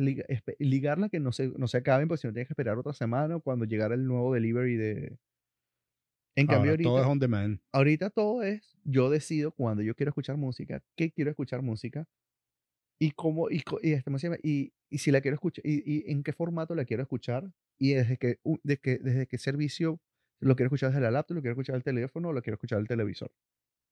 ligarla 0.58 1.10
que 1.10 1.20
no 1.20 1.30
se, 1.30 1.48
no 1.58 1.68
se 1.68 1.76
acaben, 1.76 2.08
porque 2.08 2.22
si 2.22 2.26
no 2.26 2.32
tienes 2.32 2.48
que 2.48 2.54
esperar 2.54 2.78
otra 2.78 2.94
semana 2.94 3.38
cuando 3.38 3.66
llegara 3.66 3.94
el 3.94 4.06
nuevo 4.06 4.32
delivery 4.32 4.76
de... 4.76 5.18
En 6.40 6.46
cambio, 6.46 6.72
ahorita, 6.72 6.88
todo 6.88 7.00
es 7.00 7.06
on 7.06 7.18
demand. 7.18 7.60
ahorita 7.72 8.10
todo 8.10 8.42
es, 8.42 8.76
yo 8.84 9.10
decido 9.10 9.52
cuando 9.52 9.82
yo 9.82 9.94
quiero 9.94 10.10
escuchar 10.10 10.36
música, 10.36 10.82
qué 10.96 11.10
quiero 11.10 11.30
escuchar 11.30 11.62
música 11.62 12.08
y 12.98 13.12
cómo, 13.12 13.50
y, 13.50 13.62
y, 13.82 13.92
este, 13.92 14.10
y, 14.42 14.72
y 14.90 14.98
si 14.98 15.10
la 15.10 15.20
quiero 15.20 15.34
escuchar, 15.34 15.66
y, 15.66 15.82
y 15.84 16.10
en 16.10 16.22
qué 16.22 16.32
formato 16.32 16.74
la 16.74 16.84
quiero 16.84 17.02
escuchar, 17.02 17.52
y 17.78 17.94
desde 17.94 18.16
que, 18.16 18.38
desde 18.62 18.80
que, 18.80 18.98
desde 18.98 19.26
qué 19.26 19.38
servicio 19.38 20.00
lo 20.40 20.56
quiero 20.56 20.68
escuchar 20.68 20.90
desde 20.90 21.02
la 21.02 21.10
laptop, 21.10 21.36
lo 21.36 21.42
quiero 21.42 21.52
escuchar 21.52 21.76
el 21.76 21.82
teléfono 21.82 22.28
o 22.28 22.32
lo 22.32 22.42
quiero 22.42 22.54
escuchar 22.54 22.78
el 22.80 22.88
televisor. 22.88 23.32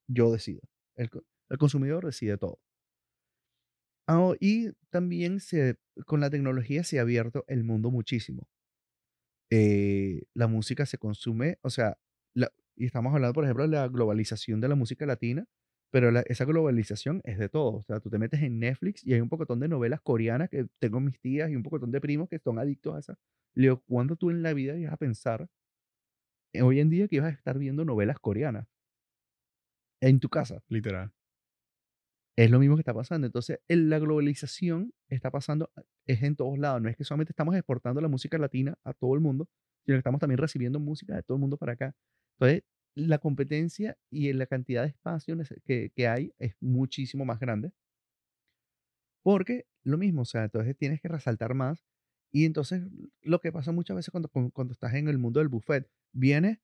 Yo 0.09 0.33
decido. 0.33 0.61
El, 0.97 1.11
el 1.51 1.59
consumidor 1.59 2.05
decide 2.05 2.37
todo. 2.39 2.59
Ah, 4.07 4.33
y 4.41 4.71
también 4.91 5.41
se, 5.41 5.77
con 6.07 6.21
la 6.21 6.31
tecnología 6.31 6.83
se 6.83 6.99
ha 6.99 7.03
abierto 7.03 7.45
el 7.47 7.65
mundo 7.65 7.91
muchísimo. 7.91 8.49
Eh, 9.51 10.23
la 10.35 10.47
música 10.47 10.87
se 10.87 10.99
consume, 10.99 11.59
o 11.63 11.71
sea, 11.71 11.99
y 12.79 12.87
estamos 12.87 13.13
hablando, 13.15 13.35
por 13.35 13.45
ejemplo, 13.45 13.65
de 13.65 13.71
la 13.71 13.89
globalización 13.89 14.61
de 14.61 14.69
la 14.69 14.75
música 14.77 15.05
latina, 15.05 15.45
pero 15.91 16.11
esa 16.27 16.45
globalización 16.45 17.21
es 17.25 17.39
de 17.39 17.49
todo. 17.49 17.79
O 17.79 17.83
sea, 17.83 18.01
tú 18.01 18.11
te 18.11 18.19
metes 18.19 18.43
en 18.43 18.59
Netflix 18.59 19.05
y 19.05 19.15
hay 19.15 19.21
un 19.21 19.29
pocotón 19.29 19.59
de 19.61 19.69
novelas 19.69 20.01
coreanas 20.01 20.49
que 20.51 20.67
tengo 20.79 21.01
mis 21.01 21.19
tías 21.21 21.51
y 21.51 21.57
un 21.57 21.63
pocotón 21.63 21.91
de 21.91 22.01
primos 22.01 22.29
que 22.29 22.39
son 22.39 22.59
adictos 22.59 22.95
a 22.95 22.99
esa. 23.01 23.19
Le 23.55 23.65
digo, 23.65 23.83
¿cuándo 23.87 24.17
tú 24.17 24.31
en 24.31 24.43
la 24.43 24.53
vida 24.53 24.77
ibas 24.77 24.93
a 24.93 24.97
pensar 24.97 25.49
eh, 26.53 26.63
hoy 26.63 26.81
en 26.81 26.91
día 26.91 27.09
que 27.09 27.17
ibas 27.17 27.29
a 27.33 27.35
estar 27.35 27.59
viendo 27.59 27.85
novelas 27.85 28.19
coreanas 28.19 28.69
en 30.01 30.21
tu 30.21 30.29
casa? 30.29 30.63
Literal. 30.69 31.13
Es 32.37 32.51
lo 32.51 32.61
mismo 32.61 32.77
que 32.77 32.83
está 32.83 32.95
pasando. 32.95 33.27
Entonces, 33.27 33.59
la 33.67 33.99
globalización 33.99 34.93
está 35.09 35.31
pasando, 35.31 35.73
es 36.07 36.23
en 36.23 36.37
todos 36.37 36.57
lados. 36.59 36.81
No 36.81 36.89
es 36.89 36.97
que 36.97 37.03
solamente 37.03 37.33
estamos 37.33 37.57
exportando 37.57 38.01
la 38.01 38.09
música 38.09 38.39
latina 38.39 38.79
a 38.85 38.93
todo 38.93 39.15
el 39.15 39.21
mundo, 39.21 39.49
sino 39.85 39.97
que 39.97 39.99
estamos 39.99 40.21
también 40.21 40.39
recibiendo 40.39 40.79
música 40.79 41.17
de 41.17 41.23
todo 41.25 41.37
el 41.37 41.41
mundo 41.41 41.57
para 41.57 41.73
acá. 41.73 41.97
Entonces, 42.39 42.65
la 42.95 43.19
competencia 43.19 43.97
y 44.11 44.33
la 44.33 44.47
cantidad 44.47 44.83
de 44.83 44.89
espacio 44.89 45.37
que, 45.65 45.91
que 45.95 46.09
hay 46.09 46.33
es 46.39 46.55
muchísimo 46.61 47.25
más 47.25 47.39
grande. 47.39 47.73
Porque 49.23 49.67
lo 49.83 49.99
mismo, 49.99 50.23
o 50.23 50.25
sea, 50.25 50.45
entonces 50.45 50.77
tienes 50.77 51.01
que 51.01 51.09
resaltar 51.09 51.55
más. 51.55 51.85
Y 52.31 52.45
entonces 52.45 52.83
lo 53.23 53.41
que 53.41 53.53
pasa 53.53 53.73
muchas 53.73 53.97
veces 53.97 54.11
cuando, 54.11 54.29
cuando 54.29 54.73
estás 54.73 54.95
en 54.95 55.09
el 55.09 55.19
mundo 55.19 55.41
del 55.41 55.49
buffet, 55.49 55.89
viene, 56.13 56.61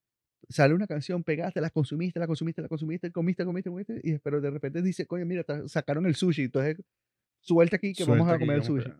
sale 0.49 0.73
una 0.73 0.87
canción, 0.87 1.23
pegaste, 1.23 1.59
la 1.59 1.69
consumiste, 1.69 2.19
la 2.19 2.27
consumiste, 2.27 2.61
la 2.61 2.67
consumiste, 2.67 3.11
comiste, 3.11 3.45
comiste, 3.45 3.69
comiste, 3.69 4.01
y 4.03 4.17
pero 4.19 4.41
de 4.41 4.51
repente 4.51 4.81
dice, 4.81 5.07
coño, 5.07 5.25
mira, 5.25 5.43
sacaron 5.67 6.05
el 6.05 6.15
sushi, 6.15 6.43
entonces 6.43 6.77
suelta 7.39 7.77
aquí 7.77 7.93
que 7.93 8.03
vamos 8.05 8.29
a 8.29 8.37
comer 8.37 8.57
el 8.57 8.63
sushi. 8.63 8.91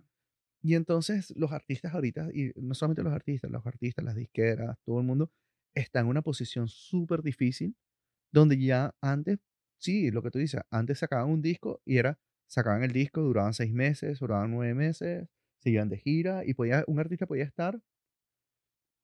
Y 0.63 0.73
entonces 0.73 1.31
los 1.35 1.51
artistas 1.51 1.93
ahorita, 1.93 2.29
y 2.33 2.51
no 2.55 2.73
solamente 2.73 3.03
los 3.03 3.13
artistas, 3.13 3.51
los 3.51 3.65
artistas, 3.67 4.03
las 4.03 4.15
disqueras, 4.15 4.79
todo 4.83 4.99
el 4.99 5.05
mundo, 5.05 5.31
está 5.75 5.99
en 5.99 6.07
una 6.07 6.21
posición 6.21 6.67
súper 6.67 7.21
difícil, 7.21 7.75
donde 8.31 8.57
ya 8.57 8.95
antes, 9.01 9.39
sí, 9.77 10.09
lo 10.11 10.23
que 10.23 10.31
tú 10.31 10.39
dices, 10.39 10.61
antes 10.71 10.99
sacaban 10.99 11.29
un 11.29 11.41
disco 11.41 11.81
y 11.85 11.97
era, 11.97 12.17
sacaban 12.47 12.83
el 12.83 12.91
disco, 12.91 13.21
duraban 13.21 13.53
seis 13.53 13.73
meses, 13.73 14.19
duraban 14.19 14.51
nueve 14.51 14.73
meses, 14.73 15.27
se 15.59 15.69
iban 15.69 15.89
de 15.89 15.97
gira 15.97 16.43
y 16.45 16.53
podía, 16.53 16.83
un 16.87 16.99
artista 16.99 17.27
podía 17.27 17.43
estar. 17.43 17.79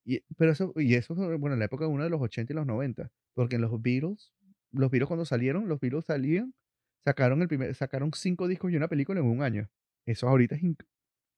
Y, 0.04 0.22
pero 0.38 0.52
eso, 0.52 0.74
y 0.78 0.96
eso, 0.96 1.14
bueno, 1.16 1.54
en 1.54 1.60
la 1.60 1.66
época 1.66 1.86
de 1.86 1.92
uno 1.92 2.04
de 2.04 2.10
los 2.10 2.22
80 2.22 2.54
y 2.54 2.56
los 2.56 2.66
90, 2.66 3.12
porque 3.36 3.58
en 3.58 3.62
los 3.62 3.82
Beatles, 3.82 4.34
los 4.72 4.90
Beatles 4.90 5.08
cuando 5.08 5.26
salieron, 5.26 5.68
los 5.68 5.80
Beatles 5.80 6.06
salían, 6.06 6.56
sacaron, 7.04 7.42
el 7.42 7.48
primer, 7.48 7.76
sacaron 7.76 8.12
cinco 8.16 8.48
discos 8.48 8.72
y 8.72 8.78
una 8.78 8.88
película 8.88 9.20
en 9.20 9.28
un 9.28 9.44
año. 9.44 9.70
Eso 10.06 10.28
ahorita 10.28 10.56
es 10.56 10.64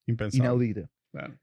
Impensable. 0.05 0.45
inaudito. 0.45 0.89
Claro 1.11 1.42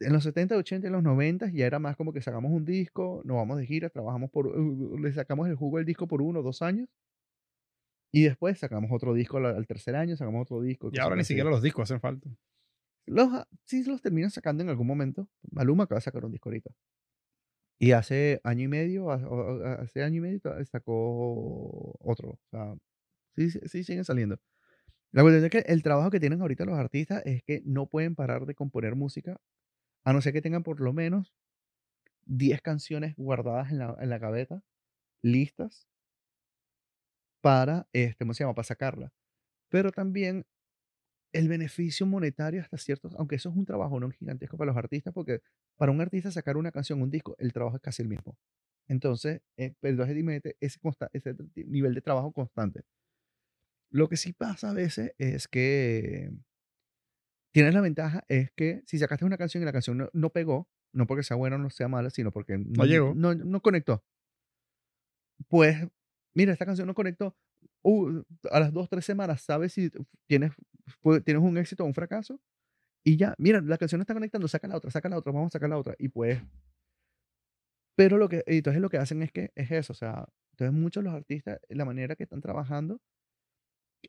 en 0.00 0.12
los 0.12 0.22
70, 0.22 0.56
80 0.56 0.86
y 0.86 0.90
los 0.90 1.02
90 1.02 1.50
ya 1.50 1.66
era 1.66 1.78
más 1.78 1.96
como 1.96 2.12
que 2.12 2.20
sacamos 2.20 2.52
un 2.52 2.64
disco, 2.64 3.22
nos 3.24 3.36
vamos 3.36 3.58
de 3.58 3.66
gira, 3.66 3.90
trabajamos 3.90 4.30
por, 4.30 4.56
le 5.00 5.12
sacamos 5.12 5.48
el 5.48 5.56
jugo 5.56 5.78
del 5.78 5.86
disco 5.86 6.06
por 6.06 6.22
uno 6.22 6.40
o 6.40 6.42
dos 6.42 6.62
años. 6.62 6.88
Y 8.10 8.24
después 8.24 8.58
sacamos 8.58 8.90
otro 8.92 9.12
disco 9.12 9.36
al, 9.38 9.66
tercer 9.66 9.94
año, 9.94 10.16
sacamos 10.16 10.42
otro 10.42 10.62
disco. 10.62 10.90
Y 10.92 10.98
ahora 10.98 11.16
ni 11.16 11.24
siquiera 11.24 11.50
los 11.50 11.62
discos 11.62 11.82
hacen 11.84 12.00
falta. 12.00 12.30
Los, 13.06 13.28
ah, 13.32 13.46
sí 13.64 13.84
los 13.84 14.00
terminan 14.00 14.30
sacando 14.30 14.62
en 14.62 14.70
algún 14.70 14.86
momento. 14.86 15.28
Maluma 15.50 15.84
acaba 15.84 15.98
de 15.98 16.02
sacar 16.02 16.24
un 16.24 16.32
disco 16.32 16.48
ahorita. 16.48 16.70
Y 17.78 17.92
hace 17.92 18.40
año 18.44 18.64
y 18.64 18.68
medio, 18.68 19.10
hace 19.10 20.02
año 20.02 20.16
y 20.16 20.20
medio 20.20 20.40
sacó 20.64 21.96
otro. 22.00 22.30
O 22.30 22.40
sea, 22.50 22.74
sí, 23.36 23.50
sí 23.50 23.84
siguen 23.84 24.04
saliendo. 24.04 24.38
La 25.12 25.22
cuestión 25.22 25.44
es 25.44 25.50
que 25.50 25.72
el 25.72 25.82
trabajo 25.82 26.10
que 26.10 26.20
tienen 26.20 26.40
ahorita 26.40 26.64
los 26.64 26.78
artistas 26.78 27.22
es 27.24 27.42
que 27.42 27.62
no 27.64 27.86
pueden 27.86 28.14
parar 28.14 28.46
de 28.46 28.54
componer 28.54 28.94
música 28.94 29.38
a 30.04 30.12
no 30.12 30.20
ser 30.20 30.32
que 30.32 30.42
tengan 30.42 30.62
por 30.62 30.80
lo 30.80 30.92
menos 30.92 31.34
10 32.26 32.60
canciones 32.62 33.14
guardadas 33.16 33.70
en 33.72 33.78
la, 33.78 33.96
en 34.00 34.10
la 34.10 34.18
gaveta, 34.18 34.62
listas, 35.22 35.88
para, 37.40 37.86
este, 37.92 38.24
¿cómo 38.24 38.34
se 38.34 38.44
llama? 38.44 38.54
Para 38.54 38.64
sacarla. 38.66 39.12
Pero 39.70 39.92
también 39.92 40.46
el 41.32 41.48
beneficio 41.48 42.06
monetario 42.06 42.62
hasta 42.62 42.78
ciertos, 42.78 43.14
aunque 43.16 43.36
eso 43.36 43.50
es 43.50 43.56
un 43.56 43.66
trabajo 43.66 44.00
no 44.00 44.10
gigantesco 44.10 44.56
para 44.56 44.70
los 44.72 44.78
artistas, 44.78 45.12
porque 45.14 45.40
para 45.76 45.92
un 45.92 46.00
artista 46.00 46.30
sacar 46.30 46.56
una 46.56 46.72
canción, 46.72 47.02
un 47.02 47.10
disco, 47.10 47.36
el 47.38 47.52
trabajo 47.52 47.76
es 47.76 47.82
casi 47.82 48.02
el 48.02 48.08
mismo. 48.08 48.36
Entonces, 48.88 49.42
eh, 49.58 49.74
dime 49.82 50.40
ese, 50.60 50.80
ese 51.12 51.36
nivel 51.56 51.94
de 51.94 52.00
trabajo 52.00 52.32
constante. 52.32 52.82
Lo 53.90 54.08
que 54.08 54.16
sí 54.16 54.32
pasa 54.32 54.70
a 54.70 54.74
veces 54.74 55.12
es 55.18 55.48
que 55.48 56.30
Tienes 57.52 57.74
la 57.74 57.80
ventaja 57.80 58.24
es 58.28 58.50
que 58.52 58.82
si 58.86 58.98
sacaste 58.98 59.24
una 59.24 59.38
canción 59.38 59.62
y 59.62 59.66
la 59.66 59.72
canción 59.72 60.08
no, 60.12 60.30
pegó, 60.30 60.68
no 60.92 61.06
porque 61.06 61.22
sea 61.22 61.36
buena 61.36 61.56
o 61.56 61.58
no 61.58 61.70
sea 61.70 61.88
mala, 61.88 62.10
sino 62.10 62.30
porque 62.30 62.58
no, 62.58 62.84
llegó. 62.84 63.14
No, 63.14 63.34
no, 63.34 63.60
conectó. 63.60 64.04
Pues, 65.48 65.76
mira, 66.34 66.52
esta 66.52 66.66
canción 66.66 66.86
no 66.86 66.94
conectó. 66.94 67.36
Uh, 67.82 68.22
a 68.50 68.60
las 68.60 68.72
dos, 68.72 68.88
tres 68.88 69.04
semanas 69.04 69.42
sabes 69.42 69.72
si 69.72 69.90
tienes, 70.26 70.52
tienes 71.24 71.42
un 71.42 71.56
éxito 71.56 71.84
o 71.84 71.86
un 71.86 71.94
fracaso. 71.94 72.40
Y 73.04 73.16
ya, 73.16 73.34
mira, 73.38 73.60
la 73.60 73.78
canción 73.78 73.98
no 73.98 74.02
está 74.02 74.14
conectando, 74.14 74.48
saca 74.48 74.68
la 74.68 74.76
otra, 74.76 74.90
saca 74.90 75.08
la 75.08 75.16
otra, 75.16 75.32
vamos 75.32 75.48
a 75.48 75.52
sacar 75.52 75.70
la 75.70 75.78
otra. 75.78 75.94
Y 75.98 76.08
pues, 76.08 76.42
pero 77.96 78.18
lo 78.18 78.28
que, 78.28 78.44
entonces 78.46 78.82
lo 78.82 78.90
que 78.90 78.98
hacen 78.98 79.22
es 79.22 79.32
que 79.32 79.50
es 79.54 79.70
eso, 79.70 79.92
o 79.92 79.96
sea, 79.96 80.28
entonces 80.52 80.78
muchos 80.78 81.02
de 81.02 81.10
los 81.10 81.16
artistas, 81.16 81.58
la 81.68 81.84
manera 81.84 82.16
que 82.16 82.24
están 82.24 82.40
trabajando 82.40 83.00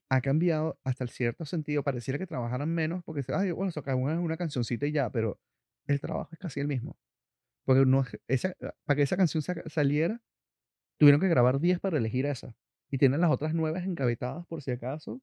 ha 0.10 0.22
cambiado 0.22 0.80
hasta 0.84 1.04
el 1.04 1.10
cierto 1.10 1.46
sentido. 1.46 1.84
Pareciera 1.84 2.18
que 2.18 2.28
trabajaran 2.28 2.70
menos 2.70 3.04
porque, 3.04 3.24
ay, 3.34 3.52
bueno, 3.52 3.70
eso 3.70 3.84
una, 3.96 4.20
una 4.20 4.38
cancioncita 4.38 4.86
y 4.86 4.92
ya, 4.92 5.10
pero 5.10 5.40
el 5.88 6.00
trabajo 6.00 6.30
es 6.32 6.40
casi 6.40 6.60
el 6.60 6.68
mismo. 6.68 6.98
Porque 7.66 7.86
no, 7.86 8.04
esa, 8.28 8.56
ah, 8.62 8.74
para 8.86 8.98
que 8.98 9.04
esa 9.04 9.18
canción 9.18 9.44
saliera, 9.68 10.22
tuvieron 10.98 11.22
que 11.22 11.28
grabar 11.28 11.60
10 11.60 11.80
para 11.80 11.98
elegir 11.98 12.26
esa. 12.26 12.56
Y 12.92 12.98
tienen 12.98 13.22
las 13.22 13.32
otras 13.32 13.54
9 13.54 13.80
encabetadas 13.86 14.46
por 14.48 14.62
si 14.62 14.72
acaso. 14.72 15.22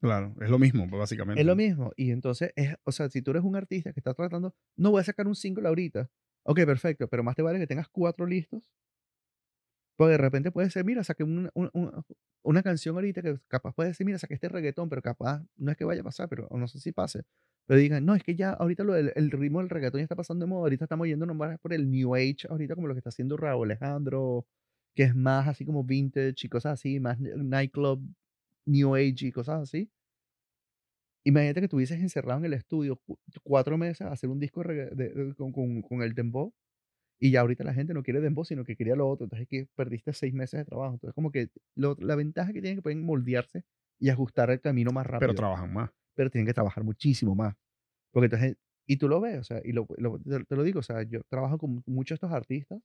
Claro, 0.00 0.34
es 0.40 0.50
lo 0.50 0.58
mismo, 0.58 0.86
básicamente. 0.88 1.40
Es 1.40 1.46
lo 1.46 1.54
mismo. 1.54 1.92
Y 1.96 2.10
entonces, 2.10 2.52
es, 2.56 2.74
o 2.84 2.92
sea, 2.92 3.08
si 3.08 3.22
tú 3.22 3.30
eres 3.30 3.44
un 3.44 3.54
artista 3.54 3.92
que 3.92 4.00
está 4.00 4.14
tratando, 4.14 4.54
no 4.76 4.90
voy 4.90 5.00
a 5.00 5.04
sacar 5.04 5.28
un 5.28 5.34
single 5.34 5.68
ahorita. 5.68 6.10
Ok, 6.44 6.64
perfecto, 6.64 7.06
pero 7.08 7.22
más 7.22 7.36
te 7.36 7.42
vale 7.42 7.60
que 7.60 7.68
tengas 7.68 7.88
cuatro 7.88 8.26
listos 8.26 8.72
porque 9.96 10.12
de 10.12 10.18
repente 10.18 10.50
puede 10.50 10.70
ser, 10.70 10.84
mira, 10.84 11.04
saqué 11.04 11.24
una, 11.24 11.50
una, 12.42 12.62
canción 12.62 12.94
ahorita 12.96 13.22
que 13.22 13.38
capaz 13.48 13.74
puede 13.74 13.90
decir, 13.90 14.06
mira, 14.06 14.18
saqué 14.18 14.34
este 14.34 14.48
reggaetón, 14.48 14.88
pero 14.88 15.02
capaz 15.02 15.44
no 15.56 15.70
es 15.70 15.76
que 15.76 15.84
vaya 15.84 16.00
a 16.00 16.04
pasar, 16.04 16.28
pero 16.28 16.48
no 16.50 16.66
sé 16.68 16.80
si 16.80 16.92
pase. 16.92 17.24
Pero 17.66 17.78
digan, 17.78 18.04
no, 18.04 18.14
es 18.14 18.22
que 18.24 18.34
ya 18.34 18.52
ahorita 18.52 18.84
lo, 18.84 18.96
el, 18.96 19.30
ritmo 19.30 19.60
del 19.60 19.68
reggaetón 19.68 20.00
ya 20.00 20.04
está 20.04 20.16
pasando 20.16 20.44
de 20.46 20.50
moda, 20.50 20.62
ahorita 20.62 20.84
estamos 20.86 21.06
yendo 21.06 21.26
nomás 21.26 21.58
por 21.60 21.72
el 21.72 21.90
New 21.90 22.14
Age, 22.14 22.46
ahorita 22.48 22.74
como 22.74 22.88
lo 22.88 22.94
que 22.94 22.98
está 22.98 23.10
haciendo 23.10 23.36
Raúl 23.36 23.70
Alejandro, 23.70 24.46
que 24.94 25.04
es 25.04 25.14
más 25.14 25.48
así 25.48 25.64
como 25.64 25.84
vintage 25.84 26.46
y 26.46 26.48
cosas 26.48 26.74
así, 26.74 26.98
más 27.00 27.18
nightclub, 27.20 28.02
New 28.66 28.94
Age 28.94 29.26
y 29.26 29.32
cosas 29.32 29.62
así. 29.62 29.90
Imagínate 31.24 31.60
que 31.60 31.66
estuvieses 31.66 32.00
encerrado 32.00 32.40
en 32.40 32.46
el 32.46 32.54
estudio 32.54 33.00
cuatro 33.44 33.78
meses 33.78 34.02
a 34.02 34.12
hacer 34.12 34.28
un 34.28 34.40
disco 34.40 34.62
de, 34.64 35.34
con, 35.36 35.52
con, 35.52 35.82
con 35.82 36.02
el 36.02 36.14
dembow 36.14 36.52
y 37.22 37.30
ya 37.30 37.40
ahorita 37.42 37.62
la 37.62 37.72
gente 37.72 37.94
no 37.94 38.02
quiere 38.02 38.20
dembow, 38.20 38.44
sino 38.44 38.64
que 38.64 38.74
quería 38.74 38.96
lo 38.96 39.08
otro. 39.08 39.26
Entonces 39.26 39.44
es 39.44 39.48
que 39.48 39.68
perdiste 39.76 40.12
seis 40.12 40.34
meses 40.34 40.58
de 40.58 40.64
trabajo. 40.64 40.94
Entonces 40.94 41.14
como 41.14 41.30
que 41.30 41.50
la 41.76 42.16
ventaja 42.16 42.52
que 42.52 42.60
tienen 42.60 42.78
que 42.78 42.82
pueden 42.82 43.04
moldearse 43.04 43.64
y 44.00 44.08
ajustar 44.08 44.50
el 44.50 44.60
camino 44.60 44.90
más 44.90 45.06
rápido. 45.06 45.28
Pero 45.28 45.34
trabajan 45.36 45.72
más. 45.72 45.90
Pero 46.16 46.30
tienen 46.30 46.48
que 46.48 46.52
trabajar 46.52 46.82
muchísimo 46.82 47.36
más. 47.36 47.54
Porque 48.10 48.24
entonces, 48.24 48.56
y 48.88 48.96
tú 48.96 49.08
lo 49.08 49.20
ves, 49.20 49.38
o 49.38 49.44
sea, 49.44 49.60
y 49.62 49.70
lo, 49.70 49.86
te, 49.86 50.56
lo 50.56 50.64
digo, 50.64 50.80
o 50.80 50.82
sea, 50.82 51.04
yo 51.04 51.20
trabajo 51.28 51.58
con 51.58 51.84
muchos 51.86 52.18
de 52.18 52.26
estos 52.26 52.32
artistas 52.32 52.82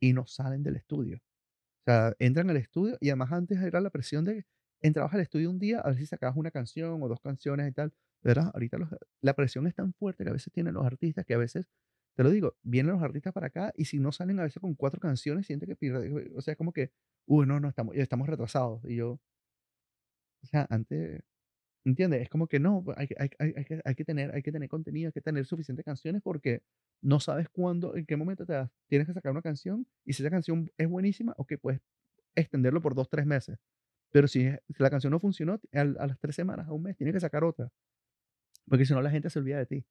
y 0.00 0.12
no 0.12 0.26
salen 0.26 0.64
del 0.64 0.74
estudio. 0.74 1.18
O 1.18 1.84
sea, 1.84 2.16
entran 2.18 2.50
al 2.50 2.56
estudio 2.56 2.98
y 3.00 3.10
además 3.10 3.30
antes 3.30 3.60
era 3.60 3.80
la 3.80 3.90
presión 3.90 4.24
de 4.24 4.44
entrabas 4.80 5.14
al 5.14 5.20
estudio 5.20 5.50
un 5.50 5.60
día 5.60 5.78
a 5.78 5.90
ver 5.90 5.98
si 5.98 6.06
sacabas 6.06 6.36
una 6.36 6.50
canción 6.50 7.00
o 7.00 7.06
dos 7.06 7.20
canciones 7.20 7.68
y 7.68 7.72
tal. 7.72 7.92
¿Verdad? 8.24 8.50
Ahorita 8.52 8.78
la 9.20 9.34
presión 9.34 9.68
es 9.68 9.76
tan 9.76 9.92
fuerte 9.92 10.24
que 10.24 10.30
a 10.30 10.32
veces 10.32 10.52
tienen 10.52 10.74
los 10.74 10.84
artistas 10.84 11.24
que 11.24 11.34
a 11.34 11.38
veces 11.38 11.68
te 12.18 12.24
lo 12.24 12.30
digo, 12.30 12.56
vienen 12.64 12.94
los 12.94 13.02
artistas 13.04 13.32
para 13.32 13.46
acá 13.46 13.72
y 13.76 13.84
si 13.84 14.00
no 14.00 14.10
salen 14.10 14.40
a 14.40 14.42
veces 14.42 14.60
con 14.60 14.74
cuatro 14.74 14.98
canciones, 14.98 15.46
siente 15.46 15.68
que 15.68 15.76
pierde. 15.76 16.32
O 16.34 16.40
sea, 16.40 16.56
como 16.56 16.72
que, 16.72 16.90
uy, 17.26 17.46
no, 17.46 17.60
no, 17.60 17.68
estamos, 17.68 17.94
estamos 17.94 18.26
retrasados. 18.26 18.84
Y 18.86 18.96
yo, 18.96 19.20
o 20.42 20.46
sea, 20.46 20.66
antes, 20.68 21.22
¿entiendes? 21.84 22.22
Es 22.22 22.28
como 22.28 22.48
que 22.48 22.58
no, 22.58 22.84
hay, 22.96 23.06
hay, 23.18 23.30
hay, 23.38 23.64
que, 23.64 23.80
hay, 23.84 23.94
que 23.94 24.04
tener, 24.04 24.34
hay 24.34 24.42
que 24.42 24.50
tener 24.50 24.68
contenido, 24.68 25.06
hay 25.06 25.12
que 25.12 25.20
tener 25.20 25.46
suficientes 25.46 25.84
canciones 25.84 26.20
porque 26.20 26.64
no 27.02 27.20
sabes 27.20 27.48
cuándo, 27.50 27.94
en 27.94 28.04
qué 28.04 28.16
momento 28.16 28.44
te 28.44 28.54
das. 28.54 28.68
Tienes 28.88 29.06
que 29.06 29.14
sacar 29.14 29.30
una 29.30 29.42
canción 29.42 29.86
y 30.04 30.14
si 30.14 30.24
esa 30.24 30.30
canción 30.30 30.72
es 30.76 30.88
buenísima, 30.88 31.34
ok, 31.36 31.52
puedes 31.60 31.80
extenderlo 32.34 32.82
por 32.82 32.96
dos, 32.96 33.08
tres 33.08 33.26
meses. 33.26 33.60
Pero 34.10 34.26
si, 34.26 34.50
la 34.78 34.90
canción 34.90 35.12
no 35.12 35.20
funcionó, 35.20 35.60
a, 35.72 35.80
a 35.82 35.84
las 35.84 36.18
tres 36.18 36.34
semanas, 36.34 36.66
a 36.66 36.72
un 36.72 36.82
mes, 36.82 36.96
tienes 36.96 37.14
que 37.14 37.20
sacar 37.20 37.44
otra. 37.44 37.70
Porque 38.66 38.84
si 38.84 38.92
no, 38.92 39.02
la 39.02 39.10
gente 39.10 39.30
se 39.30 39.38
olvida 39.38 39.58
de 39.58 39.66
ti. 39.66 39.86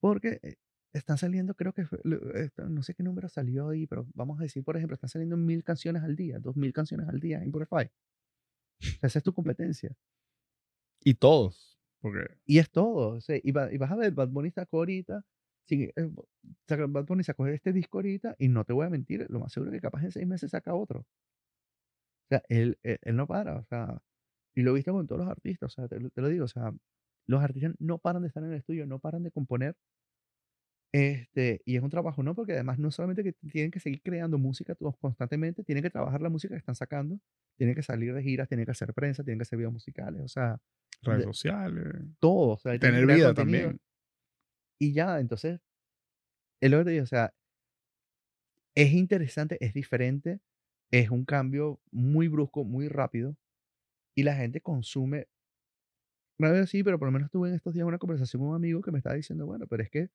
Porque 0.00 0.38
eh, 0.44 0.54
están 0.92 1.18
saliendo, 1.18 1.54
creo 1.54 1.72
que, 1.72 1.86
no 2.68 2.82
sé 2.82 2.94
qué 2.94 3.02
número 3.02 3.28
salió 3.28 3.70
ahí, 3.70 3.86
pero 3.86 4.06
vamos 4.14 4.38
a 4.40 4.42
decir, 4.42 4.62
por 4.62 4.76
ejemplo, 4.76 4.94
están 4.94 5.10
saliendo 5.10 5.36
mil 5.36 5.64
canciones 5.64 6.02
al 6.02 6.16
día, 6.16 6.38
dos 6.38 6.56
mil 6.56 6.72
canciones 6.72 7.08
al 7.08 7.20
día 7.20 7.38
en 7.38 7.44
Spotify. 7.44 7.90
Esa 9.02 9.18
es 9.18 9.22
tu 9.22 9.32
competencia. 9.32 9.94
Y 11.00 11.14
todos. 11.14 11.78
Porque... 12.00 12.36
Y 12.44 12.58
es 12.58 12.70
todo. 12.70 13.16
O 13.16 13.20
sea, 13.20 13.38
y, 13.42 13.52
vas 13.52 13.90
a 13.90 13.96
ver, 13.96 14.12
Bad 14.12 14.28
Bunny 14.28 14.50
sacó 14.50 14.78
ahorita, 14.78 15.24
sí, 15.64 15.90
eh, 15.96 16.10
Bad 16.68 17.06
Bunny 17.06 17.24
sacó 17.24 17.46
este 17.46 17.72
disco 17.72 17.98
ahorita, 17.98 18.36
y 18.38 18.48
no 18.48 18.64
te 18.64 18.72
voy 18.72 18.86
a 18.86 18.90
mentir, 18.90 19.26
lo 19.30 19.40
más 19.40 19.52
seguro 19.52 19.70
es 19.70 19.76
que 19.76 19.80
capaz 19.80 20.04
en 20.04 20.12
seis 20.12 20.26
meses 20.26 20.50
saca 20.50 20.74
otro. 20.74 21.00
O 21.00 21.06
sea, 22.28 22.42
él, 22.48 22.78
él, 22.82 23.16
no 23.16 23.26
para, 23.26 23.56
o 23.56 23.64
sea, 23.64 24.02
y 24.54 24.62
lo 24.62 24.72
he 24.72 24.74
visto 24.74 24.92
con 24.92 25.06
todos 25.06 25.20
los 25.20 25.30
artistas, 25.30 25.72
o 25.72 25.74
sea, 25.74 25.88
te, 25.88 25.98
te 26.10 26.20
lo 26.20 26.28
digo, 26.28 26.44
o 26.44 26.48
sea, 26.48 26.72
los 27.26 27.42
artistas 27.42 27.74
no 27.78 27.98
paran 27.98 28.22
de 28.22 28.28
estar 28.28 28.42
en 28.42 28.50
el 28.50 28.56
estudio, 28.56 28.86
no 28.86 28.98
paran 28.98 29.22
de 29.22 29.30
componer 29.30 29.76
Este, 30.94 31.62
y 31.64 31.76
es 31.76 31.82
un 31.82 31.88
trabajo, 31.90 32.22
¿no? 32.22 32.34
Porque 32.34 32.52
además 32.52 32.78
no 32.78 32.90
solamente 32.90 33.24
que 33.24 33.32
tienen 33.50 33.70
que 33.70 33.80
seguir 33.80 34.02
creando 34.02 34.36
música 34.38 34.74
constantemente, 35.00 35.64
tienen 35.64 35.82
que 35.82 35.90
trabajar 35.90 36.20
la 36.20 36.28
música 36.28 36.54
que 36.54 36.58
están 36.58 36.74
sacando, 36.74 37.18
tienen 37.56 37.74
que 37.74 37.82
salir 37.82 38.12
de 38.14 38.22
giras, 38.22 38.48
tienen 38.48 38.66
que 38.66 38.72
hacer 38.72 38.92
prensa, 38.92 39.24
tienen 39.24 39.38
que 39.38 39.42
hacer 39.44 39.56
videos 39.58 39.72
musicales, 39.72 40.20
o 40.22 40.28
sea, 40.28 40.58
Redes 41.02 41.20
de- 41.20 41.24
sociales. 41.24 41.84
todo, 42.20 42.50
o 42.54 42.58
sea, 42.58 42.78
Tener 42.78 43.06
vida 43.06 43.34
contenido. 43.34 43.68
también. 43.68 43.80
Y 44.78 44.92
ya, 44.92 45.20
entonces, 45.20 45.60
es 46.60 46.70
lo 46.70 46.78
que 46.78 46.84
te 46.84 46.90
digo, 46.92 47.04
o 47.04 47.06
sea, 47.06 47.34
es 48.74 48.92
interesante, 48.92 49.56
es 49.64 49.74
diferente, 49.74 50.40
es 50.90 51.10
un 51.10 51.24
cambio 51.24 51.80
muy 51.90 52.28
brusco, 52.28 52.64
muy 52.64 52.88
rápido, 52.88 53.36
y 54.16 54.24
la 54.24 54.36
gente 54.36 54.60
consume. 54.60 55.28
Una 56.38 56.50
vez 56.50 56.70
sí, 56.70 56.82
pero 56.82 56.98
por 56.98 57.08
lo 57.08 57.12
menos 57.12 57.30
tuve 57.30 57.48
en 57.48 57.54
estos 57.54 57.74
días 57.74 57.86
una 57.86 57.98
conversación 57.98 58.40
con 58.40 58.50
un 58.50 58.56
amigo 58.56 58.80
que 58.82 58.90
me 58.90 58.98
estaba 58.98 59.14
diciendo, 59.16 59.46
bueno, 59.46 59.66
pero 59.66 59.82
es 59.82 59.90
que 59.90 60.08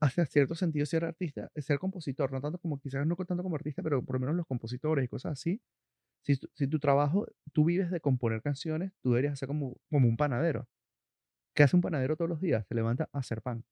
hace 0.00 0.26
cierto 0.26 0.54
sentido 0.54 0.86
ser 0.86 1.04
artista, 1.04 1.50
ser 1.56 1.78
compositor, 1.78 2.32
no 2.32 2.40
tanto 2.40 2.58
como 2.58 2.78
quizás 2.80 3.06
no 3.06 3.16
tanto 3.16 3.42
como 3.42 3.56
artista, 3.56 3.82
pero 3.82 4.04
por 4.04 4.16
lo 4.16 4.20
menos 4.20 4.36
los 4.36 4.46
compositores 4.46 5.04
y 5.04 5.08
cosas 5.08 5.32
así. 5.32 5.60
Si, 6.24 6.36
tu- 6.38 6.48
si 6.54 6.68
tu 6.68 6.78
trabajo, 6.80 7.26
tú 7.52 7.64
vives 7.66 7.90
de 7.90 8.00
componer 8.00 8.42
canciones, 8.42 8.92
tú 9.02 9.10
deberías 9.10 9.34
hacer 9.34 9.48
como, 9.48 9.76
como 9.90 10.08
un 10.08 10.16
panadero. 10.18 10.68
¿Qué 11.54 11.64
hace 11.64 11.76
un 11.76 11.82
panadero 11.82 12.16
todos 12.16 12.30
los 12.30 12.40
días? 12.40 12.66
Se 12.68 12.74
levanta 12.74 13.08
a 13.12 13.18
hacer 13.20 13.42
pan. 13.42 13.64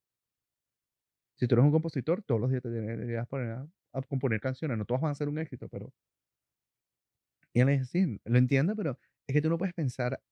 Si 1.38 1.46
tú 1.48 1.54
eres 1.54 1.64
un 1.64 1.72
compositor, 1.72 2.22
todos 2.22 2.40
los 2.40 2.50
días 2.50 2.62
te 2.62 2.68
deberías 2.68 3.26
poner 3.26 3.50
a, 3.52 3.68
a 3.94 4.02
componer 4.02 4.40
canciones. 4.40 4.76
No 4.78 4.84
todas 4.84 5.00
van 5.02 5.12
a 5.12 5.14
ser 5.14 5.28
un 5.28 5.38
éxito, 5.38 5.68
pero... 5.68 5.92
Y 7.52 7.60
él 7.60 7.66
le 7.66 7.72
dice, 7.78 7.84
sí, 7.86 8.20
lo 8.24 8.38
entiendo, 8.38 8.76
pero 8.76 8.98
es 9.26 9.32
que 9.34 9.42
tú 9.42 9.48
no 9.48 9.58
puedes 9.58 9.74
pensar 9.74 10.22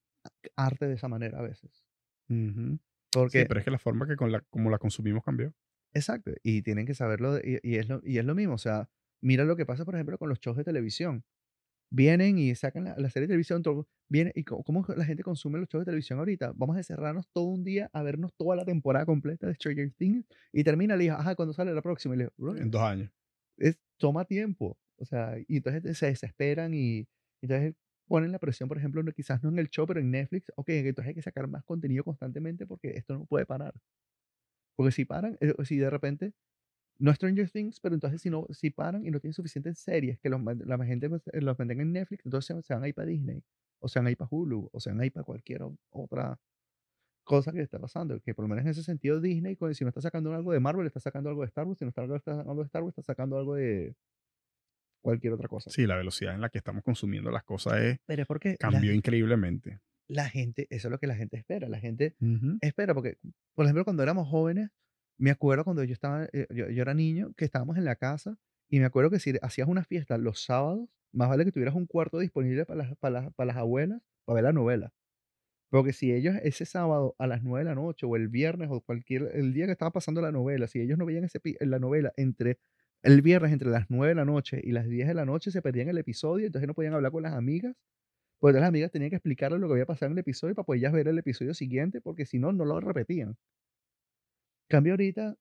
arte 0.56 0.86
de 0.86 0.94
esa 0.94 1.08
manera 1.08 1.38
a 1.38 1.42
veces. 1.42 1.84
Ujú. 2.28 2.78
Sí, 3.26 3.44
Porque, 3.44 3.46
pero 3.46 3.60
es 3.60 3.64
que 3.64 3.70
la 3.70 3.78
forma 3.78 4.06
que 4.06 4.16
con 4.16 4.30
la, 4.32 4.40
como 4.42 4.70
la 4.70 4.78
consumimos 4.78 5.24
cambió. 5.24 5.54
Exacto, 5.94 6.32
y 6.42 6.62
tienen 6.62 6.86
que 6.86 6.94
saberlo, 6.94 7.38
y, 7.38 7.58
y 7.62 7.76
es 7.76 7.88
lo, 7.88 8.00
y 8.04 8.18
es 8.18 8.24
lo 8.24 8.34
mismo. 8.34 8.54
O 8.54 8.58
sea, 8.58 8.90
mira 9.22 9.44
lo 9.44 9.56
que 9.56 9.66
pasa, 9.66 9.84
por 9.84 9.94
ejemplo, 9.94 10.18
con 10.18 10.28
los 10.28 10.40
shows 10.40 10.56
de 10.56 10.64
televisión. 10.64 11.24
Vienen 11.92 12.38
y 12.38 12.54
sacan 12.56 12.84
la, 12.84 12.96
la 12.98 13.10
serie 13.10 13.24
de 13.28 13.32
televisión, 13.32 13.62
todo, 13.62 13.88
viene, 14.10 14.32
y 14.34 14.44
co- 14.44 14.62
cómo 14.64 14.84
la 14.96 15.04
gente 15.06 15.22
consume 15.24 15.58
los 15.60 15.68
shows 15.68 15.82
de 15.82 15.86
televisión 15.86 16.18
ahorita. 16.20 16.52
Vamos 16.56 16.76
a 16.76 16.80
encerrarnos 16.80 17.28
todo 17.32 17.46
un 17.46 17.64
día 17.64 17.90
a 17.94 18.02
vernos 18.02 18.32
toda 18.36 18.56
la 18.56 18.64
temporada 18.66 19.06
completa 19.06 19.46
de 19.48 19.54
Stranger 19.54 19.92
Things 19.94 20.26
y 20.52 20.64
termina, 20.64 20.96
le 20.96 21.04
dijo, 21.04 21.16
ajá, 21.16 21.34
¿cuándo 21.36 21.54
sale 21.54 21.74
la 21.74 21.82
próxima? 21.82 22.14
Y 22.14 22.18
le 22.18 22.24
digo, 22.24 22.34
"Brother, 22.38 22.64
En 22.64 22.70
dos 22.70 22.82
años. 22.82 23.10
es, 23.58 23.78
toma 23.98 24.24
tiempo. 24.24 24.78
O 24.98 25.04
sea, 25.04 25.36
y 25.48 25.56
entonces 25.58 25.98
se 25.98 26.06
desesperan 26.06 26.74
y 26.74 27.08
entonces 27.42 27.74
ponen 28.06 28.32
la 28.32 28.38
presión, 28.38 28.68
por 28.68 28.78
ejemplo, 28.78 29.02
quizás 29.14 29.42
no 29.42 29.48
en 29.50 29.58
el 29.58 29.68
show, 29.70 29.86
pero 29.86 30.00
en 30.00 30.10
Netflix. 30.10 30.52
Ok, 30.56 30.68
entonces 30.70 31.08
hay 31.10 31.14
que 31.14 31.22
sacar 31.22 31.48
más 31.48 31.64
contenido 31.64 32.04
constantemente 32.04 32.66
porque 32.66 32.90
esto 32.96 33.14
no 33.18 33.26
puede 33.26 33.46
parar. 33.46 33.74
Porque 34.76 34.92
si 34.92 35.04
paran, 35.04 35.36
eh, 35.40 35.54
si 35.64 35.76
de 35.78 35.90
repente, 35.90 36.32
no 36.98 37.12
Stranger 37.14 37.50
Things, 37.50 37.80
pero 37.80 37.94
entonces 37.94 38.22
si, 38.22 38.30
no, 38.30 38.46
si 38.50 38.70
paran 38.70 39.06
y 39.06 39.10
no 39.10 39.20
tienen 39.20 39.34
suficientes 39.34 39.78
series 39.78 40.18
que 40.20 40.28
los, 40.28 40.40
la 40.66 40.84
gente 40.84 41.06
eh, 41.32 41.40
los 41.40 41.58
mantenga 41.58 41.82
en 41.82 41.92
Netflix, 41.92 42.24
entonces 42.26 42.56
se, 42.56 42.62
se 42.62 42.74
van 42.74 42.84
a 42.84 42.88
ir 42.88 42.94
para 42.94 43.08
Disney, 43.08 43.42
o 43.80 43.88
se 43.88 43.98
van 43.98 44.06
a 44.08 44.10
ir 44.10 44.16
para 44.16 44.28
Hulu, 44.30 44.70
o 44.72 44.80
se 44.80 44.90
van 44.90 45.00
a 45.00 45.06
ir 45.06 45.12
para 45.12 45.24
cualquier 45.24 45.62
otra 45.90 46.38
cosa 47.24 47.52
que 47.52 47.62
está 47.62 47.78
pasando. 47.78 48.20
Que 48.20 48.34
por 48.34 48.44
lo 48.44 48.48
menos 48.48 48.64
en 48.64 48.70
ese 48.70 48.82
sentido 48.82 49.20
Disney, 49.20 49.56
si 49.74 49.84
no 49.84 49.88
está 49.88 50.00
sacando 50.00 50.34
algo 50.34 50.52
de 50.52 50.60
Marvel, 50.60 50.86
está 50.86 51.00
sacando 51.00 51.30
algo 51.30 51.42
de 51.42 51.48
Star 51.48 51.66
Wars, 51.66 51.78
si 51.78 51.84
no 51.84 51.90
está, 51.90 52.02
algo- 52.02 52.16
está 52.16 52.36
sacando 52.36 52.62
de 52.62 52.66
Star 52.66 52.82
Wars, 52.82 52.92
está 52.98 53.02
sacando 53.02 53.38
algo 53.38 53.54
de 53.54 53.94
cualquier 55.02 55.34
otra 55.34 55.48
cosa. 55.48 55.70
Sí, 55.70 55.86
la 55.86 55.96
velocidad 55.96 56.34
en 56.34 56.40
la 56.40 56.48
que 56.48 56.58
estamos 56.58 56.82
consumiendo 56.82 57.30
las 57.30 57.44
cosas 57.44 57.74
es, 57.80 57.98
Pero 58.06 58.22
es 58.22 58.28
porque 58.28 58.56
la, 58.60 58.70
cambió 58.70 58.92
increíblemente. 58.92 59.80
La 60.08 60.28
gente, 60.28 60.66
eso 60.70 60.88
es 60.88 60.92
lo 60.92 60.98
que 60.98 61.06
la 61.06 61.16
gente 61.16 61.36
espera. 61.36 61.68
La 61.68 61.78
gente 61.78 62.16
espera, 62.60 62.94
porque, 62.94 63.18
por 63.54 63.64
ejemplo, 63.64 63.84
cuando 63.84 64.02
éramos 64.02 64.28
jóvenes, 64.28 64.70
me 65.18 65.30
acuerdo 65.30 65.64
cuando 65.64 65.84
yo 65.84 65.92
estaba, 65.92 66.26
eh, 66.32 66.46
yo, 66.50 66.68
yo 66.68 66.82
era 66.82 66.94
niño, 66.94 67.32
que 67.36 67.44
estábamos 67.44 67.76
en 67.76 67.84
la 67.84 67.96
casa, 67.96 68.36
y 68.68 68.80
me 68.80 68.86
acuerdo 68.86 69.10
que 69.10 69.18
si 69.18 69.34
hacías 69.42 69.68
una 69.68 69.84
fiesta 69.84 70.18
los 70.18 70.44
sábados, 70.44 70.88
más 71.12 71.28
vale 71.28 71.44
que 71.44 71.52
tuvieras 71.52 71.74
un 71.74 71.86
cuarto 71.86 72.18
disponible 72.18 72.66
para 72.66 72.84
las, 72.84 72.96
para 72.98 73.20
las, 73.22 73.34
para 73.34 73.46
las 73.48 73.56
abuelas, 73.56 74.02
para 74.24 74.34
ver 74.34 74.44
la 74.44 74.52
novela. 74.52 74.92
Porque 75.70 75.92
si 75.92 76.12
ellos 76.12 76.36
ese 76.42 76.66
sábado 76.66 77.16
a 77.18 77.26
las 77.26 77.42
9 77.42 77.64
de 77.64 77.70
la 77.70 77.74
noche, 77.74 78.06
o 78.06 78.16
el 78.16 78.28
viernes, 78.28 78.68
o 78.70 78.80
cualquier, 78.80 79.30
el 79.34 79.52
día 79.52 79.66
que 79.66 79.72
estaba 79.72 79.90
pasando 79.90 80.20
la 80.20 80.32
novela, 80.32 80.66
si 80.66 80.80
ellos 80.80 80.98
no 80.98 81.06
veían 81.06 81.24
ese, 81.24 81.40
la 81.60 81.78
novela 81.78 82.12
entre 82.16 82.58
el 83.02 83.22
viernes 83.22 83.52
entre 83.52 83.70
las 83.70 83.90
9 83.90 84.10
de 84.10 84.14
la 84.14 84.24
noche 84.24 84.60
y 84.62 84.72
las 84.72 84.88
10 84.88 85.08
de 85.08 85.14
la 85.14 85.24
noche, 85.24 85.50
se 85.50 85.62
perdían 85.62 85.88
el 85.88 85.98
episodio, 85.98 86.46
entonces 86.46 86.66
no 86.68 86.74
podían 86.74 86.94
hablar 86.94 87.12
con 87.12 87.22
las 87.22 87.34
amigas, 87.34 87.74
entonces 88.50 88.60
las 88.60 88.68
amigas 88.68 88.90
tenían 88.90 89.10
que 89.10 89.16
explicarles 89.16 89.60
lo 89.60 89.66
que 89.68 89.72
había 89.74 89.86
pasado 89.86 90.06
en 90.06 90.12
el 90.12 90.18
episodio 90.18 90.54
para 90.54 90.66
poder 90.66 90.80
ellas 90.80 90.92
ver 90.92 91.08
el 91.08 91.18
episodio 91.18 91.54
siguiente, 91.54 92.00
porque 92.00 92.26
si 92.26 92.38
no, 92.38 92.52
no 92.52 92.64
lo 92.64 92.80
repetían. 92.80 93.36
Cambio 94.68 94.92
ahorita, 94.94 95.36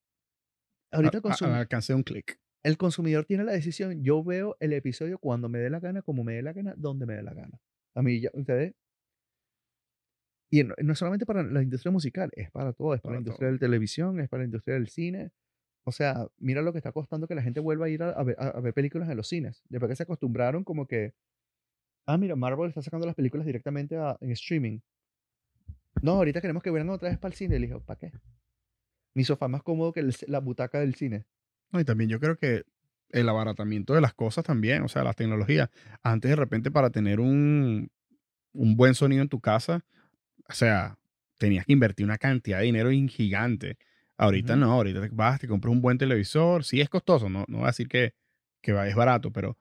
ahorita 0.92 1.18
el, 1.18 1.24
A- 1.24 1.28
a- 1.28 1.32
consum- 1.32 1.46
al 1.46 1.54
alcance 1.54 1.92
de 1.92 1.96
un 1.96 2.02
clic. 2.02 2.38
el 2.62 2.76
consumidor 2.76 3.24
tiene 3.26 3.44
la 3.44 3.52
decisión, 3.52 4.02
yo 4.02 4.22
veo 4.24 4.56
el 4.60 4.72
episodio 4.72 5.18
cuando 5.18 5.48
me 5.48 5.58
dé 5.58 5.70
la 5.70 5.80
gana, 5.80 6.02
como 6.02 6.24
me 6.24 6.34
dé 6.34 6.42
la 6.42 6.52
gana, 6.52 6.74
donde 6.76 7.06
me 7.06 7.14
dé 7.14 7.22
la 7.22 7.34
gana. 7.34 7.58
A 7.94 8.02
mí 8.02 8.20
ya, 8.20 8.30
ustedes... 8.32 8.74
Y 10.50 10.62
no, 10.62 10.74
no 10.82 10.92
es 10.92 10.98
solamente 10.98 11.26
para 11.26 11.42
la 11.42 11.62
industria 11.62 11.90
musical, 11.90 12.30
es 12.34 12.50
para 12.50 12.72
todo, 12.72 12.94
es 12.94 13.00
para, 13.00 13.10
Para 13.10 13.14
la 13.16 13.20
industria 13.20 13.46
de 13.48 13.52
la 13.54 13.58
televisión, 13.58 14.20
es 14.20 14.28
para 14.28 14.42
la 14.42 14.44
industria 14.46 14.74
del 14.74 14.88
cine. 14.88 15.32
O 15.84 15.92
sea, 15.92 16.28
mira 16.38 16.62
lo 16.62 16.72
que 16.72 16.78
está 16.78 16.92
costando 16.92 17.26
que 17.26 17.34
la 17.34 17.42
gente 17.42 17.60
vuelva 17.60 17.86
a 17.86 17.88
ir 17.88 18.02
a, 18.02 18.10
a 18.10 18.22
ver, 18.22 18.36
a 18.38 18.60
ver 18.60 18.72
películas 18.72 19.10
en 19.10 19.16
los 19.16 19.28
cines. 19.28 19.62
Después 19.68 19.90
que 19.90 19.96
se 19.96 20.04
acostumbraron 20.04 20.62
como 20.64 20.86
que, 20.86 21.12
ah, 22.06 22.16
mira, 22.18 22.36
Marvel 22.36 22.68
está 22.68 22.82
sacando 22.82 23.06
las 23.06 23.14
películas 23.14 23.46
directamente 23.46 23.96
a- 23.96 24.16
en 24.20 24.30
streaming. 24.32 24.78
No, 26.02 26.12
ahorita 26.12 26.40
queremos 26.40 26.62
que 26.62 26.70
vengan 26.70 26.90
otra 26.90 27.08
vez 27.08 27.18
para 27.18 27.32
el 27.32 27.36
cine. 27.36 27.58
Le 27.58 27.66
dije, 27.66 27.80
¿para 27.80 27.98
qué? 27.98 28.12
Mi 29.14 29.24
sofá 29.24 29.48
más 29.48 29.62
cómodo 29.62 29.92
que 29.92 30.00
el- 30.00 30.14
la 30.26 30.40
butaca 30.40 30.80
del 30.80 30.94
cine. 30.94 31.24
No, 31.70 31.80
y 31.80 31.84
también 31.84 32.10
yo 32.10 32.20
creo 32.20 32.36
que 32.36 32.64
el 33.10 33.28
abaratamiento 33.28 33.94
de 33.94 34.00
las 34.00 34.12
cosas 34.14 34.44
también, 34.44 34.82
o 34.82 34.88
sea, 34.88 35.04
las 35.04 35.16
tecnologías. 35.16 35.70
Antes 36.02 36.30
de 36.30 36.36
repente 36.36 36.70
para 36.70 36.90
tener 36.90 37.20
un, 37.20 37.90
un 38.52 38.76
buen 38.76 38.94
sonido 38.94 39.22
en 39.22 39.28
tu 39.28 39.40
casa, 39.40 39.84
o 40.48 40.52
sea, 40.52 40.98
tenías 41.38 41.64
que 41.64 41.72
invertir 41.72 42.04
una 42.04 42.18
cantidad 42.18 42.58
de 42.58 42.64
dinero 42.64 42.90
in- 42.90 43.08
gigante. 43.08 43.78
Ahorita 44.16 44.54
no, 44.56 44.72
ahorita 44.72 45.00
te 45.00 45.08
vas, 45.12 45.40
te 45.40 45.48
compras 45.48 45.72
un 45.72 45.80
buen 45.80 45.98
televisor. 45.98 46.64
Sí 46.64 46.80
es 46.80 46.88
costoso, 46.88 47.28
no, 47.28 47.44
no 47.48 47.58
voy 47.58 47.64
a 47.64 47.68
decir 47.68 47.88
que, 47.88 48.14
que 48.60 48.72
es 48.88 48.94
barato, 48.94 49.32
pero 49.32 49.56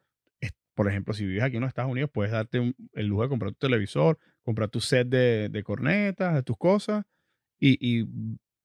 por 0.75 0.87
ejemplo, 0.89 1.13
si 1.13 1.25
vives 1.25 1.43
aquí 1.43 1.55
en 1.57 1.61
los 1.61 1.67
Estados 1.69 1.91
Unidos, 1.91 2.09
puedes 2.13 2.31
darte 2.31 2.59
un- 2.59 2.75
el 2.93 3.07
lujo 3.07 3.23
de 3.23 3.29
comprar 3.29 3.51
tu 3.51 3.57
televisor, 3.59 4.17
comprar 4.43 4.69
tu 4.69 4.79
set 4.79 5.07
de, 5.07 5.49
de 5.49 5.63
cornetas, 5.63 6.33
de 6.33 6.43
tus 6.43 6.57
cosas 6.57 7.05
y, 7.59 7.77
y 7.81 8.07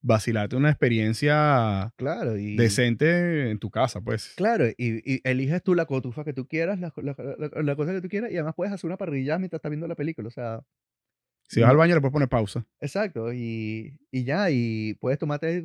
vacilarte 0.01 0.57
una 0.57 0.71
experiencia 0.71 1.93
Claro, 1.97 2.37
y... 2.39 2.57
decente 2.57 3.51
en 3.51 3.59
tu 3.59 3.71
casa, 3.71 4.01
pues. 4.01 4.35
Claro, 4.37 4.67
y, 4.69 4.75
y 4.79 5.21
eliges 5.25 5.63
tú 5.63 5.75
la 5.75 5.87
cotufa 5.87 6.25
que 6.25 6.33
tú 6.33 6.47
quieras, 6.47 6.79
la, 6.81 6.93
la- 6.97 7.17
la- 7.39 7.63
la 7.63 7.77
cosa 7.77 7.93
que 7.93 8.01
tú 8.01 8.09
quieras, 8.09 8.31
y 8.31 8.35
además 8.37 8.55
puedes 8.57 8.73
hacer 8.73 8.87
una 8.89 8.97
parrilla 8.97 9.39
mientras 9.39 9.59
estás 9.59 9.71
viendo 9.71 9.89
la 9.89 9.95
película. 9.97 10.29
O 10.29 10.31
sea, 10.31 10.63
Si 11.49 11.61
vas 11.61 11.71
al 11.71 11.75
no- 11.77 11.81
baño 11.81 11.95
le 11.95 12.01
puedes 12.01 12.13
poner 12.13 12.29
pausa. 12.29 12.65
exacto, 12.81 13.33
y, 13.33 13.99
y 14.11 14.25
ya, 14.25 14.51
y 14.51 14.95
puedes 15.01 15.19
tomarte 15.19 15.65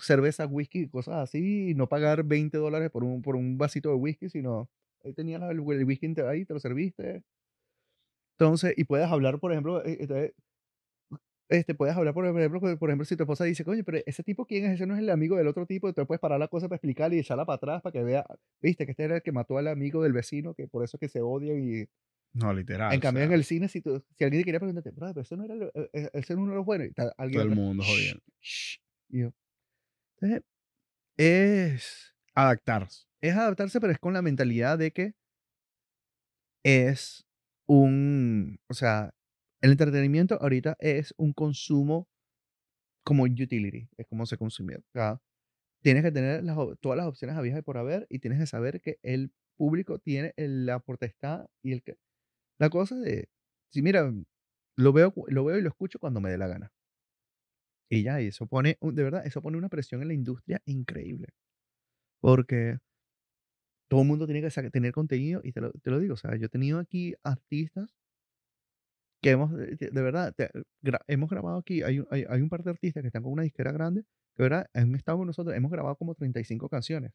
cerveza, 0.00 0.46
whisky, 0.46 0.88
cosas 0.88 1.16
así, 1.16 1.70
y 1.70 1.74
no 1.74 1.88
pagar 1.88 2.24
20 2.24 2.56
dólares 2.58 2.90
por 2.90 3.04
un, 3.04 3.20
por 3.22 3.36
un 3.36 3.58
vasito 3.58 3.90
de 3.90 3.96
whisky, 3.96 4.28
sino 4.28 4.68
ahí 5.04 5.14
tenías 5.14 5.42
el, 5.42 5.50
el 5.50 5.60
whisky 5.84 6.14
ahí, 6.22 6.44
te 6.46 6.54
lo 6.54 6.60
serviste. 6.60 7.22
Entonces, 8.38 8.74
y 8.76 8.84
puedes 8.84 9.08
hablar, 9.08 9.38
por 9.40 9.52
ejemplo, 9.52 9.84
entonces, 9.84 10.32
este, 11.48 11.74
puedes 11.74 11.94
hablar, 11.96 12.14
por 12.14 12.24
ejemplo, 12.26 12.60
por 12.78 12.88
ejemplo, 12.90 13.04
si 13.04 13.16
tu 13.16 13.24
esposa 13.24 13.44
dice, 13.44 13.64
coño, 13.64 13.82
pero 13.84 13.98
ese 14.06 14.22
tipo, 14.22 14.46
¿quién 14.46 14.64
es? 14.64 14.72
Ese 14.74 14.86
no 14.86 14.94
es 14.94 15.00
el 15.00 15.10
amigo 15.10 15.36
del 15.36 15.46
otro 15.46 15.66
tipo, 15.66 15.88
entonces 15.88 16.06
puedes 16.08 16.20
parar 16.20 16.40
la 16.40 16.48
cosa 16.48 16.68
para 16.68 16.76
explicarle 16.76 17.16
y 17.16 17.20
echarla 17.20 17.44
para 17.46 17.56
atrás 17.56 17.82
para 17.82 17.92
que 17.92 18.02
vea, 18.02 18.24
viste, 18.62 18.86
que 18.86 18.92
este 18.92 19.04
era 19.04 19.16
el 19.16 19.22
que 19.22 19.32
mató 19.32 19.58
al 19.58 19.68
amigo 19.68 20.02
del 20.02 20.12
vecino, 20.14 20.54
que 20.54 20.68
por 20.68 20.82
eso 20.84 20.96
es 20.96 21.00
que 21.00 21.08
se 21.08 21.20
odian 21.20 21.58
y 21.62 21.86
No, 22.32 22.52
literal. 22.52 22.94
en 22.94 23.00
o 23.00 23.00
cambio, 23.00 23.22
en 23.24 23.32
el 23.32 23.44
cine, 23.44 23.68
si, 23.68 23.80
tú- 23.80 24.04
si 24.16 24.24
alguien 24.24 24.42
te 24.42 24.44
quería 24.46 24.60
preguntarte, 24.60 24.92
pero 24.92 25.20
ese 25.20 25.36
no 25.36 25.44
era 25.44 25.54
el, 25.54 25.60
no 25.60 25.70
era 25.92 26.36
uno 26.40 26.50
de 26.50 26.56
los 26.56 26.66
buenos, 26.66 26.86
y 26.86 26.90
está 26.90 27.12
alguien 27.16 27.40
todo 27.40 27.42
el 27.42 27.50
mundo 27.50 27.84
"Shh, 27.84 27.84
jodiendo. 27.84 28.22
shh", 28.40 28.78
y 29.10 29.20
yo, 29.22 29.32
entonces, 30.20 30.44
es, 31.18 32.16
Adaptarse. 32.36 33.06
Es 33.28 33.36
adaptarse, 33.36 33.80
pero 33.80 33.92
es 33.92 33.98
con 33.98 34.14
la 34.14 34.22
mentalidad 34.22 34.78
de 34.78 34.92
que 34.92 35.14
es 36.62 37.24
un, 37.66 38.58
o 38.68 38.74
sea, 38.74 39.10
el 39.62 39.72
entretenimiento 39.72 40.38
ahorita 40.40 40.76
es 40.80 41.14
un 41.16 41.32
consumo 41.32 42.08
como 43.04 43.24
utility, 43.24 43.88
es 43.96 44.06
como 44.08 44.26
se 44.26 44.38
consume. 44.38 44.76
O 44.94 45.18
tienes 45.82 46.02
que 46.04 46.12
tener 46.12 46.44
todas 46.80 46.98
las 46.98 47.06
opciones 47.08 47.36
habidas 47.36 47.58
y 47.60 47.62
por 47.62 47.78
haber 47.78 48.06
y 48.10 48.20
tienes 48.20 48.40
que 48.40 48.46
saber 48.46 48.80
que 48.80 48.98
el 49.02 49.32
público 49.56 49.98
tiene 49.98 50.32
el- 50.36 50.66
la 50.66 50.80
potestad 50.80 51.46
y 51.62 51.72
el 51.72 51.82
que... 51.82 51.96
La 52.58 52.70
cosa 52.70 52.96
de, 52.96 53.28
si 53.70 53.82
mira, 53.82 54.12
lo 54.76 54.92
veo, 54.94 55.14
lo 55.28 55.44
veo 55.44 55.58
y 55.58 55.62
lo 55.62 55.68
escucho 55.70 55.98
cuando 56.00 56.20
me 56.20 56.30
dé 56.30 56.38
la 56.38 56.48
gana. 56.48 56.72
Y 57.90 58.02
ya, 58.02 58.20
y 58.20 58.28
eso 58.28 58.46
pone, 58.46 58.78
de 58.80 59.02
verdad, 59.02 59.26
eso 59.26 59.42
pone 59.42 59.56
una 59.58 59.68
presión 59.68 60.02
en 60.02 60.08
la 60.08 60.14
industria 60.14 60.60
increíble. 60.66 61.28
Porque 62.20 62.78
todo 63.88 64.02
el 64.02 64.08
mundo 64.08 64.26
tiene 64.26 64.42
que 64.42 64.70
tener 64.70 64.92
contenido 64.92 65.40
y 65.44 65.52
te 65.52 65.60
lo, 65.60 65.72
te 65.72 65.90
lo 65.90 65.98
digo, 66.00 66.14
o 66.14 66.16
sea, 66.16 66.36
yo 66.36 66.46
he 66.46 66.48
tenido 66.48 66.78
aquí 66.78 67.14
artistas 67.22 67.94
que 69.22 69.30
hemos, 69.30 69.52
de, 69.52 69.76
de 69.76 70.02
verdad, 70.02 70.34
te- 70.36 70.50
gra- 70.82 71.02
hemos 71.06 71.30
grabado 71.30 71.58
aquí, 71.58 71.82
hay, 71.82 72.00
un- 72.00 72.06
hay, 72.10 72.24
hay 72.28 72.40
un 72.42 72.48
par 72.50 72.62
de 72.62 72.70
artistas 72.70 73.02
que 73.02 73.06
están 73.08 73.22
con 73.22 73.32
una 73.32 73.42
disquera 73.42 73.72
grande 73.72 74.04
que 74.36 74.42
ahora 74.42 74.68
han 74.74 74.94
estado 74.94 75.18
con 75.18 75.26
nosotros, 75.28 75.56
hemos 75.56 75.70
grabado 75.70 75.96
como 75.96 76.14
35 76.14 76.68
canciones 76.68 77.12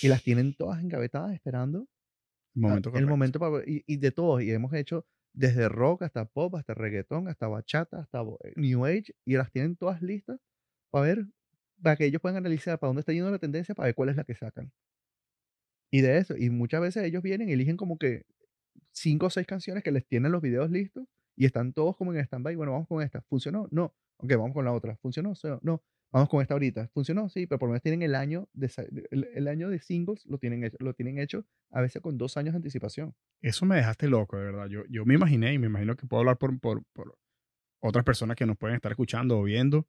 y 0.00 0.08
las 0.08 0.22
tienen 0.22 0.54
todas 0.54 0.82
engavetadas 0.82 1.32
esperando 1.34 1.86
El 2.54 2.60
momento 2.62 2.92
el 2.92 3.06
correcto. 3.06 3.08
momento 3.08 3.38
para, 3.40 3.64
y, 3.66 3.82
y 3.86 3.98
de 3.98 4.12
todos, 4.12 4.42
y 4.42 4.50
hemos 4.52 4.72
hecho 4.74 5.06
desde 5.34 5.68
rock 5.68 6.02
hasta 6.02 6.26
pop, 6.26 6.54
hasta 6.56 6.74
reggaetón, 6.74 7.28
hasta 7.28 7.48
bachata, 7.48 8.00
hasta 8.00 8.22
eh, 8.44 8.52
new 8.56 8.84
age, 8.86 9.14
y 9.24 9.36
las 9.36 9.52
tienen 9.52 9.76
todas 9.76 10.02
listas 10.02 10.40
para 10.90 11.06
ver, 11.06 11.26
para 11.82 11.96
que 11.96 12.06
ellos 12.06 12.20
puedan 12.22 12.38
analizar 12.38 12.78
para 12.80 12.88
dónde 12.90 13.00
está 13.00 13.12
yendo 13.12 13.30
la 13.30 13.38
tendencia, 13.38 13.74
para 13.74 13.86
ver 13.88 13.94
cuál 13.96 14.10
es 14.10 14.16
la 14.16 14.24
que 14.24 14.34
sacan. 14.34 14.72
Y 15.90 16.00
de 16.02 16.18
eso, 16.18 16.36
y 16.36 16.50
muchas 16.50 16.80
veces 16.80 17.04
ellos 17.04 17.22
vienen 17.22 17.48
y 17.48 17.52
eligen 17.52 17.76
como 17.76 17.98
que 17.98 18.24
cinco 18.92 19.26
o 19.26 19.30
seis 19.30 19.46
canciones 19.46 19.82
que 19.82 19.90
les 19.92 20.06
tienen 20.06 20.32
los 20.32 20.42
videos 20.42 20.70
listos 20.70 21.04
y 21.36 21.46
están 21.46 21.72
todos 21.72 21.96
como 21.96 22.12
en 22.14 22.20
stand-by. 22.20 22.54
Bueno, 22.56 22.72
vamos 22.72 22.88
con 22.88 23.02
esta. 23.02 23.22
¿Funcionó? 23.22 23.66
No. 23.70 23.94
Ok, 24.18 24.30
vamos 24.32 24.52
con 24.52 24.64
la 24.64 24.72
otra. 24.72 24.96
¿Funcionó? 24.98 25.32
No. 25.62 25.82
Vamos 26.12 26.28
con 26.28 26.42
esta 26.42 26.54
ahorita. 26.54 26.88
¿Funcionó? 26.88 27.28
Sí, 27.28 27.46
pero 27.46 27.58
por 27.60 27.68
lo 27.68 27.72
menos 27.72 27.82
tienen 27.82 28.02
el 28.02 28.14
año 28.14 28.48
de, 28.52 28.70
el, 29.10 29.28
el 29.32 29.48
año 29.48 29.68
de 29.70 29.78
singles, 29.80 30.26
lo 30.26 30.38
tienen, 30.38 30.64
hecho, 30.64 30.76
lo 30.80 30.92
tienen 30.92 31.18
hecho 31.18 31.46
a 31.70 31.80
veces 31.80 32.02
con 32.02 32.18
dos 32.18 32.36
años 32.36 32.52
de 32.52 32.56
anticipación. 32.56 33.14
Eso 33.40 33.64
me 33.64 33.76
dejaste 33.76 34.08
loco, 34.08 34.36
de 34.36 34.44
verdad. 34.44 34.66
Yo, 34.66 34.82
yo 34.90 35.04
me 35.06 35.14
imaginé 35.14 35.54
y 35.54 35.58
me 35.58 35.68
imagino 35.68 35.96
que 35.96 36.06
puedo 36.06 36.20
hablar 36.20 36.36
por, 36.36 36.58
por, 36.60 36.82
por 36.92 37.16
otras 37.80 38.04
personas 38.04 38.36
que 38.36 38.44
nos 38.46 38.56
pueden 38.58 38.76
estar 38.76 38.90
escuchando 38.92 39.38
o 39.38 39.44
viendo. 39.44 39.86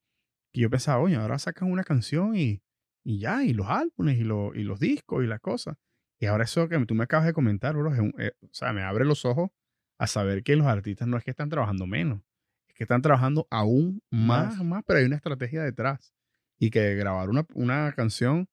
Que 0.54 0.62
yo 0.62 0.70
pensaba, 0.70 1.02
oye, 1.02 1.16
ahora 1.16 1.40
sacan 1.40 1.72
una 1.72 1.84
canción 1.84 2.36
y, 2.36 2.62
y 3.04 3.20
ya, 3.20 3.44
y 3.44 3.54
los 3.54 3.68
álbumes 3.68 4.18
y, 4.20 4.24
lo- 4.24 4.54
y 4.54 4.64
los 4.64 4.80
discos 4.80 5.24
y 5.24 5.28
las 5.28 5.40
cosas. 5.40 5.76
Y 6.22 6.28
ahora 6.28 6.44
eso 6.44 6.70
que 6.70 6.78
tú 6.86 6.94
me 6.94 7.04
acabas 7.04 7.26
de 7.26 7.34
comentar, 7.34 7.76
bro, 7.76 7.92
es 7.92 8.00
un- 8.00 8.14
eh, 8.20 8.34
o 8.44 8.48
sea, 8.54 8.72
me 8.74 8.84
abre 8.84 9.06
los 9.06 9.26
ojos 9.26 9.50
a 9.98 10.06
saber 10.06 10.44
que 10.44 10.56
los 10.56 10.68
artistas 10.68 11.08
no 11.08 11.18
es 11.18 11.24
que 11.24 11.32
están 11.32 11.50
trabajando 11.50 11.88
menos, 11.88 12.22
es 12.68 12.76
que 12.76 12.84
están 12.84 13.02
trabajando 13.02 13.48
aún 13.50 14.04
más, 14.12 14.58
Más. 14.58 14.64
más, 14.64 14.84
pero 14.86 15.00
hay 15.00 15.06
una 15.06 15.16
estrategia 15.16 15.64
detrás. 15.64 16.14
Y 16.60 16.70
que 16.70 16.94
grabar 16.94 17.28
una, 17.32 17.44
una 17.56 17.92
canción 17.94 18.48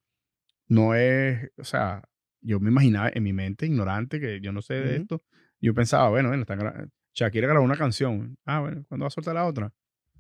no 0.67 0.95
es, 0.95 1.51
o 1.59 1.65
sea, 1.65 2.09
yo 2.41 2.59
me 2.59 2.71
imaginaba 2.71 3.11
en 3.13 3.23
mi 3.23 3.35
mente 3.35 3.67
ignorante, 3.67 4.19
que 4.19 4.41
yo 4.41 4.51
no 4.51 4.63
sé 4.63 4.73
de 4.73 4.97
esto, 4.97 5.23
yo 5.61 5.75
pensaba, 5.75 6.09
bueno, 6.09 6.29
bueno, 6.31 6.45
están 6.45 6.91
Shakira 7.13 7.49
grabó 7.49 7.67
una 7.67 7.77
canción. 7.77 8.39
Ah, 8.47 8.61
bueno, 8.61 8.83
¿cuándo 8.89 9.05
va 9.05 9.09
a 9.09 9.11
soltar 9.11 9.35
la 9.35 9.45
otra? 9.45 9.75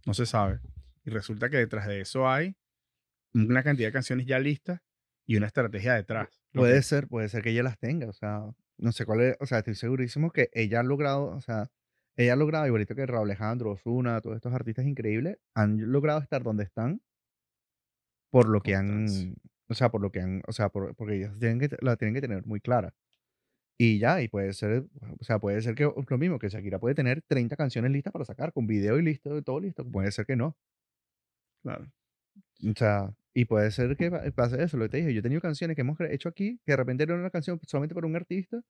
No 0.04 0.12
se 0.12 0.26
sabe. 0.26 0.60
Y 1.06 1.08
resulta 1.10 1.48
que 1.48 1.56
detrás 1.56 1.86
de 1.86 2.02
eso 2.02 2.28
hay 2.28 2.56
una 3.32 3.62
cantidad 3.62 3.88
de 3.88 3.92
canciones 3.92 4.26
ya 4.26 4.38
listas 4.38 4.82
y 5.24 5.36
una 5.36 5.46
estrategia 5.46 5.94
detrás. 5.94 6.37
Puede 6.52 6.76
que- 6.76 6.82
ser, 6.82 7.08
puede 7.08 7.28
ser 7.28 7.42
que 7.42 7.50
ella 7.50 7.62
las 7.62 7.78
tenga, 7.78 8.08
o 8.08 8.12
sea, 8.12 8.50
no 8.78 8.92
sé 8.92 9.04
cuál 9.06 9.20
es, 9.22 9.36
o 9.40 9.46
sea, 9.46 9.58
estoy 9.58 9.74
segurísimo 9.74 10.30
que 10.30 10.50
ella 10.52 10.80
ha 10.80 10.82
logrado, 10.82 11.26
o 11.26 11.40
sea, 11.40 11.70
ella 12.16 12.32
ha 12.34 12.36
logrado, 12.36 12.66
ahorita 12.66 12.94
que 12.94 13.06
Raúl 13.06 13.26
Alejandro, 13.30 13.72
Ozuna, 13.72 14.20
todos 14.20 14.36
estos 14.36 14.52
artistas 14.54 14.86
increíbles, 14.86 15.38
han 15.54 15.92
logrado 15.92 16.20
estar 16.20 16.42
donde 16.42 16.64
están 16.64 17.00
por 18.32 18.48
lo 18.48 18.60
que 18.60 18.74
han, 18.74 19.06
o 19.68 19.74
sea, 19.74 19.90
por 19.90 20.00
lo 20.02 20.10
que 20.12 20.20
han, 20.20 20.42
o 20.46 20.52
sea, 20.52 20.68
por- 20.68 20.94
porque 20.96 21.16
ellos 21.16 21.38
tienen 21.38 21.58
que, 21.58 21.68
la 21.80 21.96
tienen 21.96 22.14
que 22.14 22.20
tener 22.20 22.44
muy 22.46 22.60
clara. 22.60 22.94
Y 23.78 23.98
ya, 24.00 24.22
y 24.22 24.28
puede 24.28 24.54
ser, 24.54 24.86
o 25.20 25.24
sea, 25.24 25.38
puede 25.40 25.62
ser 25.62 25.74
que 25.76 25.84
lo 25.84 26.18
mismo, 26.18 26.38
que 26.40 26.48
Shakira 26.50 26.80
puede 26.80 26.94
tener 26.96 27.22
30 27.28 27.56
canciones 27.56 27.92
listas 27.92 28.12
para 28.12 28.24
sacar, 28.26 28.52
con 28.52 28.66
video 28.66 28.98
y 28.98 29.02
listo, 29.02 29.42
todo 29.44 29.60
listo, 29.60 29.84
puede 29.90 30.12
ser 30.12 30.26
que 30.26 30.36
no. 30.36 30.56
Claro. 31.64 31.90
O 32.64 32.72
sea, 32.76 33.14
y 33.34 33.44
puede 33.44 33.70
ser 33.70 33.96
que 33.96 34.10
pa- 34.10 34.22
pase 34.32 34.62
eso, 34.62 34.76
lo 34.76 34.84
que 34.84 34.88
te 34.90 34.96
dije. 34.98 35.12
Yo 35.14 35.20
he 35.20 35.22
tenido 35.22 35.40
canciones 35.40 35.74
que 35.76 35.82
hemos 35.82 35.98
hecho 36.00 36.28
aquí, 36.28 36.58
que 36.64 36.72
de 36.72 36.76
repente 36.76 37.04
era 37.04 37.14
una 37.14 37.30
canción 37.30 37.60
solamente 37.66 37.94
para 37.94 38.06
un 38.06 38.16
artista, 38.16 38.62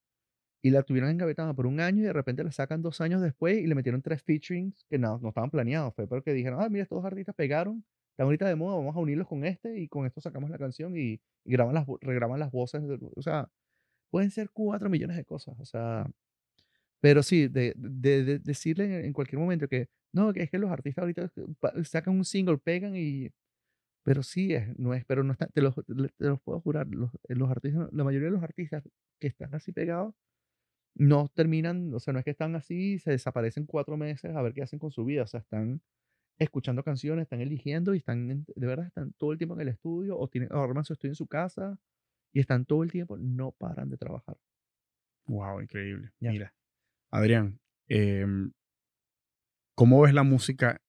y 0.62 0.70
la 0.70 0.82
tuvieron 0.82 1.10
engavetada 1.10 1.54
por 1.54 1.66
un 1.66 1.80
año, 1.80 2.02
y 2.02 2.06
de 2.06 2.12
repente 2.12 2.44
la 2.44 2.52
sacan 2.52 2.82
dos 2.82 3.00
años 3.00 3.22
después, 3.22 3.58
y 3.58 3.66
le 3.66 3.74
metieron 3.74 4.02
tres 4.02 4.22
featurings 4.22 4.84
que 4.90 4.98
no, 4.98 5.18
no 5.20 5.28
estaban 5.30 5.50
planeados. 5.50 5.94
Fue 5.94 6.06
porque 6.08 6.32
dijeron, 6.34 6.60
ah, 6.62 6.68
mira, 6.70 6.82
estos 6.84 7.04
artistas 7.04 7.34
pegaron, 7.36 7.84
están 8.12 8.26
ahorita 8.26 8.48
de 8.48 8.56
moda, 8.56 8.76
vamos 8.76 8.96
a 8.96 9.00
unirlos 9.00 9.28
con 9.28 9.44
este, 9.44 9.78
y 9.80 9.88
con 9.88 10.06
esto 10.06 10.20
sacamos 10.20 10.50
la 10.50 10.58
canción, 10.58 10.96
y, 10.96 11.20
y 11.44 11.52
graban 11.52 11.74
las, 11.74 11.86
regraban 12.02 12.40
las 12.40 12.50
voces. 12.52 12.82
o 13.16 13.22
sea, 13.22 13.48
pueden 14.10 14.30
ser 14.30 14.50
cuatro 14.52 14.90
millones 14.90 15.16
de 15.16 15.24
cosas. 15.24 15.56
O 15.60 15.64
sea, 15.66 16.06
pero 17.00 17.22
sí, 17.22 17.48
de, 17.48 17.74
de- 17.76 18.24
de 18.24 18.38
decirle 18.40 19.06
en, 19.06 19.12
cualquier 19.12 19.38
momento 19.40 19.68
que, 19.68 19.88
no, 20.12 20.32
que 20.32 20.42
es 20.42 20.50
que 20.50 20.58
los 20.58 20.70
artistas 20.70 21.02
ahorita 21.02 21.30
pa- 21.60 21.72
sacan 21.84 22.16
un 22.16 22.24
single, 22.24 22.58
pegan 22.58 22.96
y 22.96 23.30
pero 24.02 24.22
sí, 24.22 24.54
es, 24.54 24.78
no 24.78 24.94
es, 24.94 25.04
pero 25.04 25.22
no 25.22 25.32
está, 25.32 25.46
te 25.48 25.60
los, 25.60 25.74
te 25.74 26.26
los 26.26 26.40
puedo 26.40 26.60
jurar, 26.60 26.86
los, 26.88 27.10
eh, 27.28 27.34
los 27.34 27.50
artistas, 27.50 27.88
la 27.92 28.04
mayoría 28.04 28.28
de 28.28 28.34
los 28.34 28.42
artistas 28.42 28.82
que 29.20 29.28
están 29.28 29.54
así 29.54 29.72
pegados, 29.72 30.14
no 30.94 31.28
terminan, 31.28 31.94
o 31.94 32.00
sea, 32.00 32.12
no 32.12 32.18
es 32.18 32.24
que 32.24 32.32
están 32.32 32.56
así 32.56 32.98
se 32.98 33.12
desaparecen 33.12 33.66
cuatro 33.66 33.96
meses 33.96 34.34
a 34.34 34.42
ver 34.42 34.52
qué 34.52 34.62
hacen 34.62 34.78
con 34.78 34.90
su 34.90 35.04
vida, 35.04 35.22
o 35.22 35.26
sea, 35.26 35.40
están 35.40 35.80
escuchando 36.38 36.82
canciones, 36.84 37.24
están 37.24 37.40
eligiendo 37.40 37.94
y 37.94 37.98
están, 37.98 38.44
de 38.46 38.66
verdad, 38.66 38.86
están 38.86 39.12
todo 39.14 39.32
el 39.32 39.38
tiempo 39.38 39.54
en 39.54 39.62
el 39.62 39.68
estudio 39.68 40.18
o, 40.18 40.28
tienen, 40.28 40.52
o 40.52 40.60
arman 40.62 40.84
su 40.84 40.92
estudio 40.92 41.12
en 41.12 41.16
su 41.16 41.26
casa 41.26 41.78
y 42.32 42.40
están 42.40 42.64
todo 42.64 42.82
el 42.82 42.92
tiempo, 42.92 43.16
no 43.18 43.52
paran 43.52 43.88
de 43.90 43.96
trabajar. 43.96 44.36
Wow, 45.26 45.60
increíble. 45.60 46.10
Ya. 46.20 46.30
Mira, 46.30 46.54
Adrián, 47.10 47.60
em, 47.88 48.52
¿cómo 49.74 50.00
ves 50.02 50.14
la 50.14 50.22
música? 50.22 50.80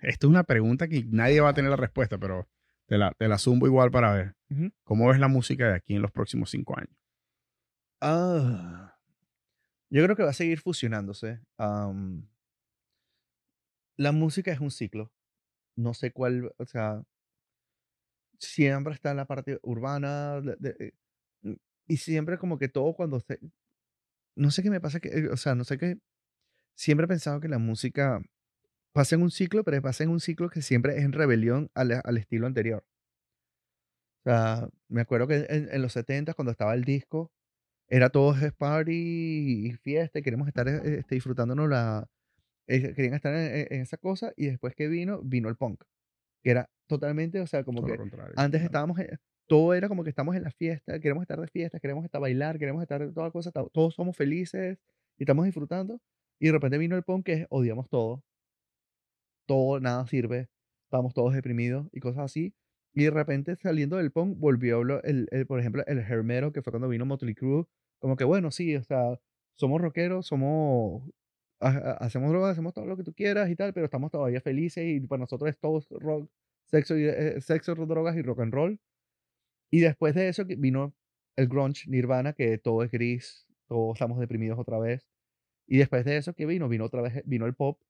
Esta 0.00 0.26
es 0.26 0.30
una 0.30 0.44
pregunta 0.44 0.88
que 0.88 1.04
nadie 1.08 1.40
va 1.40 1.50
a 1.50 1.54
tener 1.54 1.70
la 1.70 1.76
respuesta, 1.76 2.18
pero 2.18 2.48
te 2.86 2.98
la, 2.98 3.12
te 3.12 3.28
la 3.28 3.38
zumbo 3.38 3.66
igual 3.66 3.90
para 3.90 4.12
ver. 4.12 4.34
¿Cómo 4.84 5.08
ves 5.08 5.18
la 5.18 5.28
música 5.28 5.68
de 5.68 5.74
aquí 5.74 5.94
en 5.94 6.02
los 6.02 6.10
próximos 6.12 6.50
cinco 6.50 6.78
años? 6.78 6.96
Ah, 8.00 8.96
yo 9.90 10.04
creo 10.04 10.16
que 10.16 10.22
va 10.22 10.30
a 10.30 10.34
seguir 10.34 10.60
fusionándose. 10.60 11.40
la 13.96 14.12
música 14.12 14.52
es 14.52 14.60
un 14.60 14.70
ciclo. 14.70 15.12
No 15.76 15.94
sé 15.94 16.12
cuál, 16.12 16.52
o 16.58 16.66
sea, 16.66 17.02
siempre 18.38 18.94
está 18.94 19.10
en 19.10 19.16
la 19.16 19.26
parte 19.26 19.58
urbana 19.62 20.40
de- 20.40 20.56
de- 20.58 20.76
eh, 21.44 21.56
y 21.86 21.96
siempre 21.96 22.38
como 22.38 22.58
que 22.58 22.68
todo 22.68 22.94
cuando 22.94 23.20
se, 23.20 23.38
no 24.36 24.50
sé 24.50 24.62
qué 24.62 24.70
me 24.70 24.80
pasa 24.80 25.00
que, 25.00 25.08
eh, 25.08 25.28
o 25.30 25.36
sea, 25.36 25.54
no 25.54 25.64
sé 25.64 25.78
qué, 25.78 25.98
siempre 26.76 27.06
he 27.06 27.08
pensado 27.08 27.40
que 27.40 27.48
la 27.48 27.58
música 27.58 28.22
pasa 28.98 29.14
en 29.14 29.22
un 29.22 29.30
ciclo, 29.30 29.62
pero 29.62 29.80
pasa 29.80 30.02
en 30.02 30.10
un 30.10 30.18
ciclo 30.18 30.50
que 30.50 30.60
siempre 30.60 30.98
es 30.98 31.04
en 31.04 31.12
rebelión 31.12 31.70
al, 31.72 32.00
al 32.02 32.16
estilo 32.16 32.48
anterior. 32.48 32.84
O 34.24 34.30
sea, 34.30 34.68
me 34.88 35.02
acuerdo 35.02 35.28
que 35.28 35.46
en, 35.48 35.68
en 35.70 35.82
los 35.82 35.92
70 35.92 36.34
cuando 36.34 36.50
estaba 36.50 36.74
el 36.74 36.82
disco, 36.82 37.30
era 37.88 38.10
todo 38.10 38.34
es 38.36 38.52
party 38.54 39.68
y 39.68 39.72
fiesta, 39.74 40.18
y 40.18 40.22
queremos 40.22 40.48
estar 40.48 40.66
eh, 40.68 40.98
este, 40.98 41.14
disfrutándonos 41.14 41.68
la, 41.68 42.08
eh, 42.66 42.94
querían 42.94 43.14
estar 43.14 43.32
en, 43.34 43.68
en- 43.70 43.82
esa 43.82 43.98
cosa, 43.98 44.32
y 44.36 44.46
después 44.46 44.74
que 44.74 44.88
vino, 44.88 45.20
vino 45.22 45.48
el 45.48 45.54
punk, 45.56 45.84
que 46.42 46.50
era 46.50 46.68
totalmente, 46.88 47.40
o 47.40 47.46
sea, 47.46 47.62
como 47.64 47.82
Todo 47.82 47.86
que 47.86 47.92
antes 48.36 48.60
claro. 48.60 48.64
estábamos, 48.64 48.98
en- 48.98 49.18
todo 49.46 49.74
era 49.74 49.88
como 49.88 50.02
que 50.04 50.10
estamos 50.10 50.34
en 50.34 50.42
la 50.42 50.50
fiesta, 50.50 50.98
queremos 51.00 51.22
estar 51.22 51.40
de 51.40 51.46
fiesta, 51.48 51.78
queremos 51.80 52.04
estar 52.04 52.18
a 52.18 52.22
bailar, 52.22 52.58
queremos 52.58 52.82
estar 52.82 53.12
toda 53.12 53.30
cosa, 53.30 53.52
todos 53.52 53.94
somos 53.94 54.16
felices 54.16 54.78
y 55.18 55.22
estamos 55.22 55.44
disfrutando, 55.44 56.00
y 56.40 56.46
de 56.46 56.52
repente 56.52 56.78
vino 56.78 56.96
el 56.96 57.04
punk 57.04 57.26
que 57.26 57.32
es 57.34 57.46
odiamos 57.50 57.88
todo, 57.88 58.24
todo, 59.48 59.80
nada 59.80 60.06
sirve, 60.08 60.48
estamos 60.86 61.14
todos 61.14 61.34
deprimidos 61.34 61.88
y 61.92 62.00
cosas 62.00 62.26
así. 62.26 62.54
Y 62.94 63.04
de 63.04 63.10
repente 63.12 63.56
saliendo 63.56 63.96
del 63.98 64.12
punk 64.12 64.38
volvió, 64.38 64.82
el, 65.04 65.28
el, 65.32 65.46
por 65.46 65.60
ejemplo, 65.60 65.84
el 65.88 66.04
metal, 66.24 66.52
que 66.52 66.62
fue 66.62 66.72
cuando 66.72 66.88
vino 66.88 67.06
Motley 67.06 67.34
Crue, 67.34 67.66
como 68.00 68.16
que 68.16 68.24
bueno, 68.24 68.50
sí, 68.52 68.76
o 68.76 68.84
sea, 68.84 69.18
somos 69.56 69.80
rockeros, 69.80 70.26
somos, 70.28 71.02
ha- 71.60 71.68
ha- 71.70 71.92
hacemos 72.06 72.30
drogas, 72.30 72.52
hacemos 72.52 72.74
todo 72.74 72.86
lo 72.86 72.96
que 72.96 73.04
tú 73.04 73.14
quieras 73.14 73.50
y 73.50 73.56
tal, 73.56 73.72
pero 73.74 73.86
estamos 73.86 74.10
todavía 74.12 74.40
felices 74.42 74.84
y 74.86 75.00
para 75.00 75.20
nosotros 75.20 75.50
es 75.50 75.58
todo 75.58 75.82
rock, 76.00 76.30
sexo, 76.66 76.96
y, 76.98 77.04
eh, 77.06 77.40
sexo, 77.40 77.74
drogas 77.74 78.16
y 78.16 78.22
rock 78.22 78.40
and 78.40 78.54
roll. 78.54 78.80
Y 79.70 79.80
después 79.80 80.14
de 80.14 80.28
eso 80.28 80.44
vino 80.46 80.94
el 81.36 81.48
grunge, 81.48 81.88
Nirvana, 81.90 82.32
que 82.32 82.58
todo 82.58 82.82
es 82.82 82.90
gris, 82.90 83.46
todos 83.68 83.94
estamos 83.96 84.18
deprimidos 84.18 84.58
otra 84.58 84.78
vez. 84.78 85.06
Y 85.68 85.78
después 85.78 86.04
de 86.06 86.18
eso 86.18 86.34
que 86.34 86.46
vino, 86.46 86.68
vino 86.68 86.86
otra 86.86 87.02
vez, 87.02 87.22
vino 87.26 87.46
el 87.46 87.54
pop, 87.54 87.80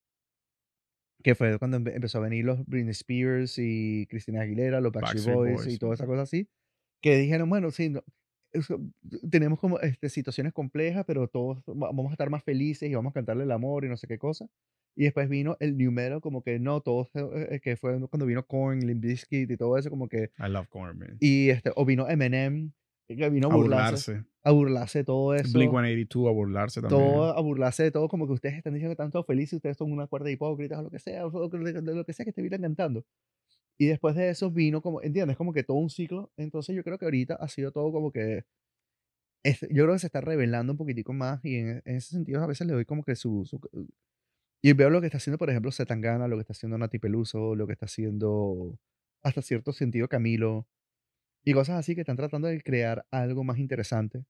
que 1.22 1.34
fue 1.34 1.58
cuando 1.58 1.78
empe- 1.80 1.94
empezó 1.94 2.18
a 2.18 2.22
venir 2.22 2.44
los 2.44 2.64
Britney 2.66 2.90
Spears 2.92 3.58
y 3.58 4.06
Christina 4.08 4.42
Aguilera, 4.42 4.80
los 4.80 4.92
Backstreet, 4.92 5.24
Backstreet 5.24 5.36
Boys, 5.36 5.64
Boys, 5.64 5.74
y 5.74 5.78
toda 5.78 5.94
esa 5.94 6.06
cosa 6.06 6.22
así, 6.22 6.48
que 7.02 7.16
dijeron, 7.16 7.48
bueno, 7.50 7.70
sí, 7.70 7.88
no, 7.90 8.02
eso, 8.52 8.80
tenemos 9.30 9.58
como 9.58 9.78
este, 9.80 10.08
situaciones 10.08 10.52
complejas, 10.52 11.04
pero 11.06 11.28
todos 11.28 11.58
va- 11.68 11.88
vamos 11.92 12.08
a 12.10 12.12
estar 12.12 12.30
más 12.30 12.42
felices 12.44 12.88
y 12.90 12.94
vamos 12.94 13.10
a 13.10 13.14
cantarle 13.14 13.44
el 13.44 13.50
amor 13.52 13.84
y 13.84 13.88
no 13.88 13.96
sé 13.96 14.06
qué 14.06 14.18
cosa. 14.18 14.46
Y 14.96 15.04
después 15.04 15.28
vino 15.28 15.56
el 15.60 15.76
new 15.76 15.92
metal, 15.92 16.20
como 16.20 16.42
que 16.42 16.58
no, 16.58 16.80
todos, 16.80 17.08
eh, 17.14 17.48
eh, 17.50 17.60
que 17.60 17.76
fue 17.76 18.00
cuando 18.08 18.26
vino 18.26 18.44
Korn, 18.46 18.80
Limp 18.84 19.00
Bizkit 19.02 19.48
y 19.50 19.56
todo 19.56 19.76
eso, 19.78 19.90
como 19.90 20.08
que, 20.08 20.30
I 20.38 20.48
love 20.48 20.66
Corn, 20.68 20.98
man. 20.98 21.16
y 21.20 21.50
este, 21.50 21.70
o 21.76 21.84
vino 21.84 22.08
Eminem, 22.08 22.72
que 23.16 23.30
vino 23.30 23.48
a 23.48 23.54
burlarse, 23.54 24.12
burlarse. 24.12 24.28
a 24.44 24.50
burlarse 24.52 24.98
de 25.00 25.04
todo 25.04 25.34
eso 25.34 25.52
Blink 25.58 25.70
182 25.70 26.28
a 26.28 26.32
burlarse 26.32 26.80
también. 26.82 27.00
todo 27.00 27.24
a 27.36 27.40
burlarse 27.40 27.82
de 27.84 27.90
todo, 27.90 28.08
como 28.08 28.26
que 28.26 28.32
ustedes 28.34 28.56
están 28.56 28.74
diciendo 28.74 28.90
que 28.90 29.00
están 29.02 29.10
todos 29.10 29.26
felices, 29.26 29.54
ustedes 29.54 29.76
son 29.76 29.90
una 29.92 30.06
cuerda 30.06 30.26
de 30.26 30.32
hipócritas 30.32 30.78
o 30.78 30.82
lo 30.82 30.90
que 30.90 30.98
sea, 30.98 31.26
o 31.26 31.30
lo 31.30 31.48
que, 31.50 31.58
de 31.58 31.94
lo 31.94 32.04
que 32.04 32.12
sea 32.12 32.24
que 32.24 32.30
estuvieran 32.30 32.60
cantando. 32.60 33.04
Y 33.78 33.86
después 33.86 34.14
de 34.16 34.28
eso 34.30 34.50
vino 34.50 34.82
como, 34.82 35.00
¿entiendes? 35.02 35.36
Como 35.36 35.52
que 35.52 35.62
todo 35.64 35.76
un 35.78 35.88
ciclo. 35.90 36.32
Entonces 36.36 36.74
yo 36.76 36.82
creo 36.82 36.98
que 36.98 37.04
ahorita 37.06 37.34
ha 37.36 37.48
sido 37.48 37.70
todo 37.72 37.92
como 37.92 38.10
que, 38.12 38.44
es- 39.44 39.60
yo 39.70 39.84
creo 39.84 39.92
que 39.92 39.98
se 40.00 40.06
está 40.06 40.20
revelando 40.20 40.72
un 40.72 40.76
poquitico 40.76 41.12
más 41.12 41.44
y 41.44 41.56
en, 41.56 41.82
en 41.84 41.96
ese 41.96 42.10
sentido 42.10 42.42
a 42.42 42.46
veces 42.46 42.66
le 42.66 42.72
doy 42.72 42.84
como 42.84 43.04
que 43.04 43.14
su, 43.16 43.44
su- 43.46 43.60
Y 44.62 44.72
veo 44.72 44.90
lo 44.90 45.00
que 45.00 45.06
está 45.06 45.18
haciendo, 45.18 45.38
por 45.38 45.50
ejemplo, 45.50 45.70
Zetangana, 45.70 46.26
lo 46.28 46.36
que 46.36 46.40
está 46.42 46.52
haciendo 46.52 46.76
Nati 46.78 46.98
Peluso, 46.98 47.54
lo 47.54 47.66
que 47.66 47.72
está 47.74 47.86
haciendo 47.86 48.78
hasta 49.22 49.42
cierto 49.42 49.72
sentido 49.72 50.08
Camilo, 50.08 50.66
y 51.48 51.54
cosas 51.54 51.78
así 51.78 51.94
que 51.94 52.02
están 52.02 52.16
tratando 52.16 52.48
de 52.48 52.60
crear 52.62 53.06
algo 53.10 53.44
más 53.44 53.58
interesante. 53.58 54.24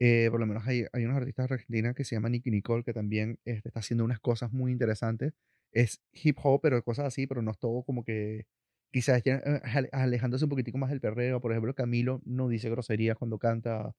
Eh, 0.00 0.28
por 0.30 0.40
lo 0.40 0.46
menos 0.46 0.66
hay, 0.66 0.84
hay 0.92 1.04
unos 1.04 1.16
artistas 1.18 1.50
argentinas 1.50 1.94
que 1.94 2.04
se 2.04 2.16
llaman 2.16 2.32
Nicky 2.32 2.50
Nicole, 2.50 2.84
que 2.84 2.92
también 2.94 3.38
este, 3.44 3.68
está 3.68 3.80
haciendo 3.80 4.04
unas 4.04 4.20
cosas 4.20 4.52
muy 4.52 4.72
interesantes. 4.72 5.34
Es 5.72 6.02
hip 6.12 6.38
hop, 6.42 6.60
pero 6.62 6.82
cosas 6.84 7.06
así, 7.06 7.26
pero 7.26 7.42
no 7.42 7.50
es 7.52 7.58
todo 7.58 7.82
como 7.84 8.04
que 8.04 8.46
quizás 8.92 9.22
eh, 9.26 9.40
ale- 9.64 9.88
alejándose 9.92 10.44
un 10.46 10.50
poquitico 10.50 10.78
más 10.78 10.90
del 10.90 11.00
perreo. 11.00 11.40
Por 11.40 11.52
ejemplo, 11.52 11.74
Camilo 11.74 12.20
no 12.24 12.48
dice 12.48 12.70
groserías 12.70 13.16
cuando 13.18 13.38
canta. 13.38 13.94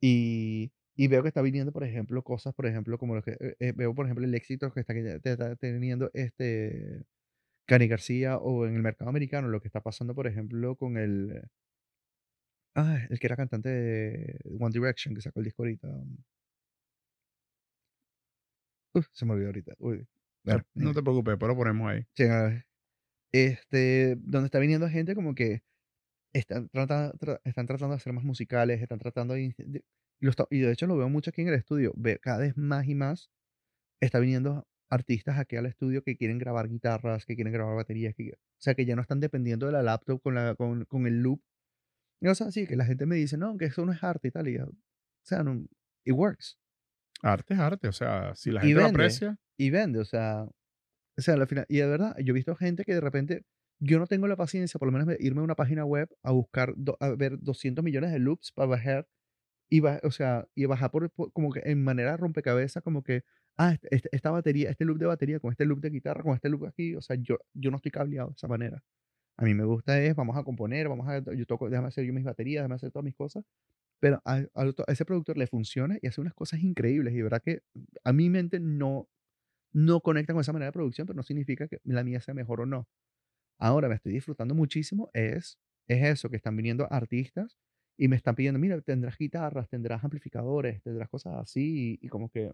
Y, 0.00 0.72
y 0.96 1.08
veo 1.08 1.22
que 1.22 1.28
está 1.28 1.42
viniendo, 1.42 1.72
por 1.72 1.84
ejemplo, 1.84 2.22
cosas, 2.22 2.54
por 2.54 2.66
ejemplo, 2.66 2.98
como 2.98 3.14
lo 3.16 3.22
que 3.22 3.32
eh, 3.40 3.56
eh, 3.60 3.72
veo, 3.74 3.94
por 3.94 4.06
ejemplo, 4.06 4.24
el 4.24 4.34
éxito 4.34 4.72
que 4.72 4.80
está, 4.80 4.94
que 4.94 5.20
está 5.24 5.56
teniendo 5.56 6.10
este 6.14 7.04
Cani 7.68 7.86
García 7.88 8.38
o 8.38 8.66
en 8.66 8.74
el 8.76 8.82
mercado 8.82 9.10
americano, 9.10 9.48
lo 9.48 9.60
que 9.60 9.68
está 9.68 9.80
pasando, 9.82 10.14
por 10.14 10.26
ejemplo, 10.26 10.76
con 10.76 10.96
el, 10.98 11.42
ah, 12.74 12.98
el 13.10 13.18
que 13.18 13.26
era 13.26 13.36
cantante 13.36 13.68
de 13.68 14.38
One 14.58 14.72
Direction, 14.72 15.14
que 15.14 15.20
sacó 15.22 15.40
el 15.40 15.44
disco 15.46 15.62
ahorita. 15.62 15.88
Uf, 18.94 19.08
se 19.12 19.24
me 19.24 19.32
olvidó 19.32 19.48
ahorita. 19.48 19.74
Uy. 19.78 20.06
No, 20.44 20.56
Bueno, 20.56 20.64
no 20.74 20.92
te 20.94 21.02
preocupes, 21.02 21.36
pero 21.38 21.48
lo 21.48 21.56
ponemos 21.56 21.88
ahí. 21.90 22.04
sí, 22.14 22.24
a 22.24 22.42
ver. 22.42 22.66
Este, 23.32 24.16
donde 24.18 24.46
está 24.46 24.58
viniendo 24.58 24.88
gente 24.88 25.14
como 25.14 25.34
que 25.34 25.62
están, 26.34 26.68
trata- 26.70 27.12
tra- 27.14 27.40
están 27.44 27.66
tratando 27.66 27.94
de 27.94 27.98
hacer 27.98 28.14
más 28.14 28.24
musicales, 28.24 28.82
están 28.82 29.00
tratando 29.00 29.34
de, 29.34 29.54
de- 29.58 29.84
y, 30.20 30.26
lo 30.26 30.30
está- 30.32 30.46
y 30.50 30.60
de 30.60 30.72
hecho 30.72 30.86
lo 30.88 30.96
veo 30.98 31.08
mucho 31.10 31.30
aquí 31.30 31.42
en 31.42 31.48
el 31.50 31.54
estudio, 31.56 31.94
ve, 31.96 32.20
cada 32.20 32.38
vez 32.40 32.56
más 32.58 32.88
y 32.88 32.96
más 32.96 33.30
está 34.00 34.20
viniendo 34.20 34.67
artistas 34.90 35.38
aquí 35.38 35.56
al 35.56 35.66
estudio 35.66 36.02
que 36.02 36.16
quieren 36.16 36.38
grabar 36.38 36.68
guitarras, 36.68 37.26
que 37.26 37.34
quieren 37.34 37.52
grabar 37.52 37.76
baterías, 37.76 38.14
que, 38.14 38.30
o 38.32 38.36
sea, 38.60 38.74
que 38.74 38.86
ya 38.86 38.96
no 38.96 39.02
están 39.02 39.20
dependiendo 39.20 39.66
de 39.66 39.72
la 39.72 39.82
laptop 39.82 40.20
con, 40.22 40.34
la, 40.34 40.54
con, 40.54 40.84
con 40.86 41.06
el 41.06 41.20
loop. 41.22 41.40
Y, 42.20 42.28
o 42.28 42.34
sea, 42.34 42.50
sí, 42.50 42.66
que 42.66 42.76
la 42.76 42.84
gente 42.84 43.06
me 43.06 43.16
dice, 43.16 43.36
no, 43.36 43.56
que 43.56 43.66
eso 43.66 43.84
no 43.86 43.92
es 43.92 44.02
arte 44.02 44.28
y 44.28 44.30
tal, 44.30 44.48
y 44.48 44.54
yo, 44.58 44.64
o 44.66 44.72
sea, 45.24 45.42
no, 45.44 45.64
it 46.04 46.14
works. 46.14 46.58
Arte 47.22 47.54
es 47.54 47.60
arte, 47.60 47.88
o 47.88 47.92
sea, 47.92 48.34
si 48.34 48.50
la 48.50 48.60
gente 48.60 48.74
lo 48.74 48.80
vende. 48.82 48.90
aprecia, 49.02 49.38
y 49.56 49.70
vende, 49.70 49.98
o 50.00 50.04
sea, 50.04 50.44
o 51.16 51.20
sea, 51.20 51.34
al 51.34 51.46
final, 51.48 51.66
y 51.68 51.78
de 51.78 51.86
verdad, 51.86 52.16
yo 52.24 52.32
he 52.32 52.34
visto 52.34 52.54
gente 52.56 52.84
que 52.84 52.94
de 52.94 53.00
repente, 53.00 53.44
yo 53.80 53.98
no 53.98 54.06
tengo 54.06 54.26
la 54.26 54.36
paciencia, 54.36 54.78
por 54.78 54.86
lo 54.88 54.92
menos 54.92 55.06
de 55.08 55.16
irme 55.20 55.40
a 55.40 55.44
una 55.44 55.54
página 55.56 55.84
web 55.84 56.08
a 56.22 56.32
buscar, 56.32 56.74
do- 56.76 56.96
a 57.00 57.10
ver 57.10 57.38
200 57.40 57.84
millones 57.84 58.12
de 58.12 58.18
loops 58.20 58.52
para 58.52 58.66
bajar, 58.68 59.08
y 59.70 59.80
ba- 59.80 60.00
o 60.04 60.10
sea, 60.10 60.48
y 60.54 60.64
bajar 60.66 60.90
por, 60.90 61.10
por- 61.10 61.32
como 61.32 61.50
que 61.52 61.60
en 61.64 61.82
manera 61.82 62.16
rompecabezas, 62.16 62.82
como 62.82 63.02
que, 63.02 63.22
ah, 63.58 63.72
este- 63.74 63.88
este- 63.94 64.08
esta 64.12 64.30
batería, 64.30 64.70
este 64.70 64.84
loop 64.84 64.98
de 64.98 65.06
batería, 65.06 65.40
con 65.40 65.50
este 65.52 65.64
loop 65.66 65.80
de 65.80 65.90
guitarra, 65.90 66.22
con 66.22 66.34
este 66.34 66.48
loop 66.48 66.66
aquí, 66.66 66.94
o 66.96 67.00
sea, 67.02 67.16
yo, 67.16 67.38
yo 67.54 67.70
no 67.70 67.76
estoy 67.76 67.90
cableado 67.92 68.30
de 68.30 68.34
esa 68.36 68.48
manera. 68.48 68.82
A 69.38 69.44
mí 69.44 69.54
me 69.54 69.64
gusta 69.64 70.00
es, 70.02 70.14
vamos 70.16 70.36
a 70.36 70.44
componer, 70.44 70.88
vamos 70.88 71.08
a, 71.08 71.20
yo 71.34 71.46
toco, 71.46 71.70
déjame 71.70 71.88
hacer 71.88 72.04
yo 72.06 72.12
mis 72.12 72.24
baterías, 72.24 72.62
déjame 72.62 72.76
hacer 72.76 72.90
todas 72.92 73.04
mis 73.04 73.16
cosas, 73.16 73.44
pero 74.00 74.20
a, 74.26 74.42
ese 74.88 75.04
productor 75.04 75.38
le 75.38 75.46
funciona 75.48 75.98
y 76.02 76.08
hace 76.08 76.20
unas 76.20 76.34
cosas 76.34 76.60
increíbles, 76.62 77.14
y 77.14 77.22
verdad 77.22 77.42
que 77.44 77.62
a 78.04 78.12
mi 78.12 78.30
mente 78.30 78.60
no, 78.60 79.08
no 79.72 80.00
conecta 80.00 80.32
con 80.34 80.40
esa 80.42 80.52
manera 80.52 80.68
de 80.68 80.72
producción, 80.74 81.06
pero 81.06 81.16
no 81.16 81.22
significa 81.24 81.68
que 81.68 81.80
la 81.84 82.04
mía 82.04 82.20
sea 82.20 82.34
mejor 82.34 82.62
o 82.62 82.66
no. 82.66 82.88
Ahora 83.58 83.88
me 83.88 83.96
estoy 83.96 84.12
disfrutando 84.12 84.54
muchísimo, 84.54 85.10
es, 85.14 85.58
es 85.88 86.04
eso, 86.04 86.30
que 86.30 86.36
están 86.36 86.56
viniendo 86.56 86.86
artistas 86.92 87.58
y 87.98 88.08
me 88.08 88.16
están 88.16 88.34
pidiendo, 88.36 88.60
mira, 88.60 88.80
tendrás 88.82 89.18
guitarras, 89.18 89.68
tendrás 89.68 90.04
amplificadores, 90.04 90.82
tendrás 90.82 91.08
cosas 91.08 91.34
así, 91.36 91.98
y 92.00 92.08
como 92.08 92.30
que 92.30 92.52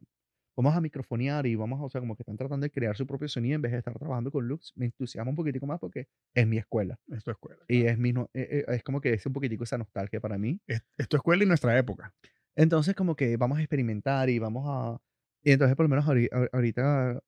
vamos 0.57 0.75
a 0.77 0.81
microfonear 0.81 1.47
y 1.47 1.55
vamos 1.57 1.81
a, 1.81 1.85
o 1.85 1.91
sea, 1.91 2.01
como 2.01 2.17
que 2.17 2.23
están 2.23 2.37
tratando 2.37 2.65
de 2.65 2.71
crear 2.71 2.97
su 2.97 3.07
propio 3.07 3.29
sonido 3.29 3.57
en 3.57 3.63
vez 3.63 3.73
de 3.73 3.79
estar 3.79 3.95
trabajando 3.99 4.31
con 4.31 4.47
loops. 4.47 4.73
Me 4.77 4.87
entusiasma 4.87 5.31
un 5.31 5.37
poquitico 5.37 5.67
más 5.67 5.81
porque 5.81 6.09
es 6.35 6.47
mi 6.47 6.59
escuela. 6.59 6.99
es 7.09 7.25
tu 7.25 7.31
escuela. 7.31 7.63
Y 7.69 7.81
claro. 7.81 7.93
es, 7.93 7.99
mi, 7.99 8.13
no- 8.13 8.31
eh, 8.35 8.49
eh, 8.51 8.65
es 8.69 8.83
como 8.83 9.01
que 9.01 9.13
es 9.13 9.25
un 9.27 9.33
poquitico 9.33 9.65
esa 9.65 9.79
nostalgia 9.79 10.21
para 10.21 10.39
mí. 10.39 10.61
Es, 10.67 10.83
es 10.97 11.09
tu 11.09 11.17
escuela 11.17 11.43
y 11.45 11.47
nuestra 11.47 11.77
época. 11.79 12.15
Entonces, 12.57 12.95
como 12.95 13.17
que 13.17 13.37
vamos 13.37 13.59
a 13.59 13.63
experimentar 13.63 14.29
y 14.31 14.39
vamos 14.39 14.65
a... 14.69 15.01
Y 15.43 15.53
entonces, 15.53 15.77
por 15.77 15.85
lo 15.85 15.91
menos 15.91 16.07
ahori- 16.07 16.31
ahor- 16.31 16.49
ahorita, 16.53 17.21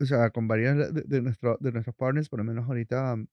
o 0.00 0.04
sea, 0.06 0.30
con 0.30 0.46
varios 0.48 0.94
de, 0.94 1.02
de, 1.02 1.22
nuestro- 1.22 1.58
de 1.60 1.72
nuestros 1.72 1.96
partners, 1.96 2.28
por 2.28 2.38
lo 2.38 2.44
menos 2.44 2.66
ahorita, 2.68 3.14
um, 3.14 3.26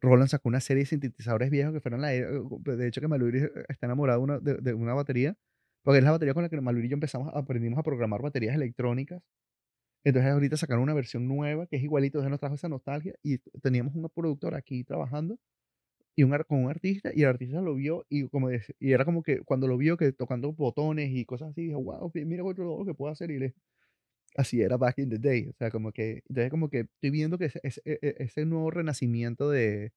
Roland 0.00 0.28
sacó 0.28 0.48
una 0.48 0.60
serie 0.60 0.82
de 0.82 0.86
sintetizadores 0.86 1.50
viejos 1.50 1.72
que 1.72 1.80
fueron 1.80 2.00
la... 2.00 2.12
e- 2.14 2.24
De 2.24 2.86
hecho, 2.88 3.00
que 3.00 3.08
Maluri 3.08 3.48
está 3.68 3.86
enamorado 3.86 4.26
de, 4.40 4.54
de 4.54 4.74
una 4.74 4.94
batería, 4.94 5.36
porque 5.82 5.98
es 5.98 6.04
la 6.04 6.12
batería 6.12 6.34
con 6.34 6.42
la 6.42 6.48
que 6.48 6.60
Maluri 6.60 6.86
y 6.86 6.90
yo 6.90 6.94
empezamos, 6.94 7.30
aprendimos 7.34 7.78
a 7.78 7.82
programar 7.82 8.22
baterías 8.22 8.54
electrónicas. 8.56 9.22
Entonces, 10.04 10.32
ahorita 10.32 10.56
sacaron 10.56 10.82
una 10.84 10.94
versión 10.94 11.28
nueva 11.28 11.66
que 11.66 11.76
es 11.76 11.82
igualito, 11.82 12.18
entonces 12.18 12.30
nos 12.30 12.40
trajo 12.40 12.54
esa 12.56 12.68
nostalgia 12.70 13.14
y 13.22 13.38
teníamos 13.62 13.94
un 13.94 14.08
productor 14.14 14.54
aquí 14.54 14.84
trabajando 14.84 15.38
y 16.16 16.24
un, 16.24 16.30
con 16.48 16.64
un 16.64 16.70
artista 16.70 17.10
y 17.14 17.22
el 17.22 17.28
artista 17.28 17.60
lo 17.60 17.74
vio 17.74 18.04
y 18.08 18.28
como 18.28 18.50
y 18.52 18.92
era 18.92 19.04
como 19.04 19.22
que 19.22 19.40
cuando 19.42 19.68
lo 19.68 19.76
vio 19.78 19.96
que 19.96 20.12
tocando 20.12 20.52
botones 20.52 21.10
y 21.12 21.24
cosas 21.24 21.50
así 21.50 21.66
dijo 21.66 21.82
wow 21.82 22.10
mira 22.14 22.44
otro 22.44 22.78
lo 22.78 22.84
que 22.84 22.94
puedo 22.94 23.12
hacer 23.12 23.30
y 23.30 23.38
le 23.38 23.54
así 24.36 24.60
era 24.62 24.76
back 24.76 24.98
in 24.98 25.10
the 25.10 25.18
day 25.18 25.48
o 25.48 25.54
sea 25.54 25.70
como 25.70 25.92
que 25.92 26.22
entonces 26.28 26.50
como 26.50 26.68
que 26.70 26.80
estoy 26.80 27.10
viendo 27.10 27.38
que 27.38 27.46
ese, 27.46 27.60
ese, 27.62 27.82
e- 27.84 27.98
e- 28.02 28.16
ese 28.24 28.44
nuevo 28.46 28.70
renacimiento 28.70 29.50
de 29.50 29.92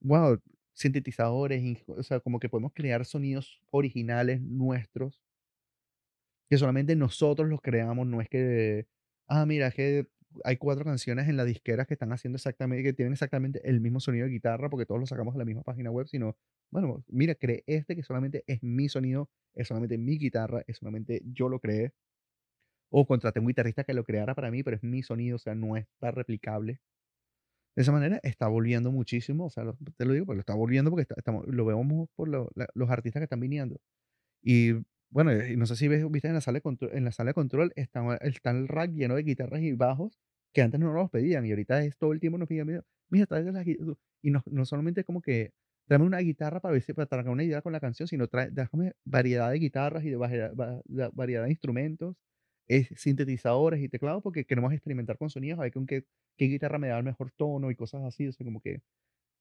wow 0.00 0.38
sintetizadores 0.80 1.84
o 1.88 2.02
sea 2.02 2.20
como 2.20 2.40
que 2.40 2.48
podemos 2.48 2.72
crear 2.74 3.04
sonidos 3.04 3.60
originales 3.70 4.40
nuestros 4.42 5.22
que 6.48 6.58
solamente 6.58 6.96
nosotros 6.96 7.48
los 7.48 7.60
creamos, 7.60 8.06
no 8.06 8.20
es 8.20 8.28
que, 8.28 8.86
ah, 9.28 9.46
mira, 9.46 9.70
que 9.70 10.08
hay 10.44 10.56
cuatro 10.56 10.84
canciones 10.84 11.28
en 11.28 11.36
la 11.36 11.44
disquera 11.44 11.84
que 11.86 11.94
están 11.94 12.12
haciendo 12.12 12.36
exactamente, 12.36 12.82
que 12.84 12.92
tienen 12.92 13.12
exactamente 13.12 13.60
el 13.68 13.80
mismo 13.80 14.00
sonido 14.00 14.26
de 14.26 14.32
guitarra 14.32 14.68
porque 14.70 14.86
todos 14.86 15.00
lo 15.00 15.06
sacamos 15.06 15.34
de 15.34 15.38
la 15.38 15.44
misma 15.44 15.62
página 15.62 15.90
web, 15.90 16.06
sino, 16.08 16.36
bueno, 16.70 17.04
mira, 17.08 17.34
creé 17.36 17.62
este 17.66 17.94
que 17.96 18.02
solamente 18.02 18.44
es 18.46 18.62
mi 18.62 18.88
sonido, 18.88 19.30
es 19.54 19.68
solamente 19.68 19.96
mi 19.98 20.18
guitarra, 20.18 20.62
es 20.66 20.78
solamente 20.78 21.22
yo 21.24 21.48
lo 21.48 21.60
creé. 21.60 21.92
O 22.90 23.04
contraté 23.06 23.40
un 23.40 23.48
guitarrista 23.48 23.82
que 23.84 23.94
lo 23.94 24.04
creara 24.04 24.34
para 24.36 24.50
mí, 24.52 24.62
pero 24.62 24.76
es 24.76 24.82
mi 24.84 25.02
sonido, 25.02 25.36
o 25.36 25.38
sea, 25.40 25.54
no 25.56 25.76
está 25.76 26.12
replicable. 26.12 26.80
De 27.76 27.82
esa 27.82 27.92
manera 27.92 28.20
está 28.22 28.48
volviendo 28.48 28.90
muchísimo, 28.92 29.46
o 29.46 29.50
sea, 29.50 29.64
lo- 29.64 29.76
te 29.96 30.04
lo 30.04 30.12
digo, 30.12 30.26
porque 30.26 30.36
lo 30.38 30.40
está 30.40 30.54
volviendo 30.54 30.90
porque 30.90 31.02
está- 31.02 31.14
estamos, 31.18 31.46
lo 31.48 31.64
vemos 31.64 32.08
por 32.16 32.28
lo- 32.28 32.50
la- 32.54 32.68
los 32.74 32.90
artistas 32.90 33.20
que 33.20 33.24
están 33.24 33.40
viniendo. 33.40 33.80
Y 34.42 34.72
bueno, 35.10 35.32
no 35.56 35.66
sé 35.66 35.76
si 35.76 35.88
ves, 35.88 36.08
viste 36.10 36.28
en 36.28 36.34
la 36.34 36.40
sala 36.40 36.56
de 36.58 36.62
control, 36.62 36.90
en 36.94 37.04
la 37.04 37.12
sala 37.12 37.30
de 37.30 37.34
control 37.34 37.72
está, 37.76 38.16
está 38.22 38.50
el 38.52 38.68
rack 38.68 38.92
lleno 38.92 39.16
de 39.16 39.22
guitarras 39.24 39.62
y 39.62 39.72
bajos 39.72 40.18
que 40.54 40.62
antes 40.62 40.80
no 40.80 40.92
nos 40.92 41.10
pedían 41.10 41.46
y 41.46 41.50
ahorita 41.50 41.84
es 41.84 41.96
todo 41.98 42.12
el 42.12 42.20
tiempo 42.20 42.38
nos 42.38 42.48
piden, 42.48 42.82
mira, 43.10 43.26
tráete 43.26 43.52
las 43.52 43.64
guitarras. 43.64 43.96
Y 44.22 44.30
no, 44.30 44.42
no 44.46 44.64
solamente 44.66 45.04
como 45.04 45.20
que 45.22 45.52
tráeme 45.88 46.06
una 46.06 46.18
guitarra 46.18 46.60
para 46.60 46.72
ver 46.72 46.82
si 46.82 46.92
para 46.92 47.06
traer 47.06 47.28
una 47.28 47.44
idea 47.44 47.62
con 47.62 47.72
la 47.72 47.80
canción, 47.80 48.06
sino 48.08 48.28
trae, 48.28 48.50
déjame 48.50 48.92
variedad 49.04 49.50
de 49.50 49.58
guitarras 49.58 50.04
y 50.04 50.10
de 50.10 50.16
va- 50.16 50.28
da- 50.86 51.10
variedad 51.12 51.44
de 51.44 51.50
instrumentos, 51.50 52.16
es, 52.70 52.88
sintetizadores 53.00 53.82
y 53.82 53.88
teclados 53.88 54.22
porque 54.22 54.44
queremos 54.46 54.72
experimentar 54.72 55.18
con 55.18 55.30
sonidos, 55.30 55.58
a 55.60 55.62
ver 55.64 55.72
con 55.72 55.86
qué, 55.86 56.04
qué 56.38 56.46
guitarra 56.46 56.78
me 56.78 56.88
da 56.88 56.98
el 56.98 57.04
mejor 57.04 57.32
tono 57.32 57.70
y 57.70 57.76
cosas 57.76 58.02
así. 58.04 58.28
O 58.28 58.32
sea, 58.32 58.44
como 58.46 58.60
que 58.62 58.82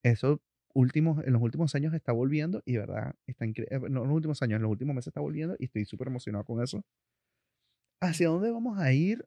eso 0.03 0.41
últimos, 0.73 1.25
en 1.25 1.33
los 1.33 1.41
últimos 1.41 1.75
años 1.75 1.93
está 1.93 2.11
volviendo 2.13 2.61
y 2.65 2.77
verdad 2.77 3.15
está 3.27 3.45
increíble. 3.45 3.79
No 3.89 4.03
en 4.03 4.09
los 4.09 4.15
últimos 4.17 4.41
años, 4.43 4.57
en 4.57 4.63
los 4.63 4.71
últimos 4.71 4.95
meses 4.95 5.09
está 5.09 5.21
volviendo 5.21 5.55
y 5.59 5.65
estoy 5.65 5.85
súper 5.85 6.07
emocionado 6.09 6.45
con 6.45 6.63
eso. 6.63 6.83
¿Hacia 8.01 8.27
dónde 8.29 8.51
vamos 8.51 8.77
a 8.77 8.91
ir? 8.91 9.25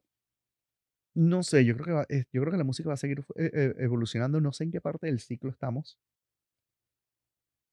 No 1.15 1.43
sé, 1.43 1.65
yo 1.65 1.75
creo 1.75 1.85
que, 1.87 1.93
va- 1.93 2.07
eh, 2.09 2.25
yo 2.33 2.41
creo 2.43 2.53
que 2.53 2.59
la 2.59 2.65
música 2.65 2.89
va 2.89 2.95
a 2.95 2.97
seguir 2.99 3.21
eh, 3.37 3.51
eh, 3.53 3.75
evolucionando. 3.79 4.41
No 4.41 4.53
sé 4.53 4.65
en 4.65 4.71
qué 4.73 4.81
parte 4.81 5.07
del 5.07 5.21
ciclo 5.21 5.51
estamos 5.51 5.99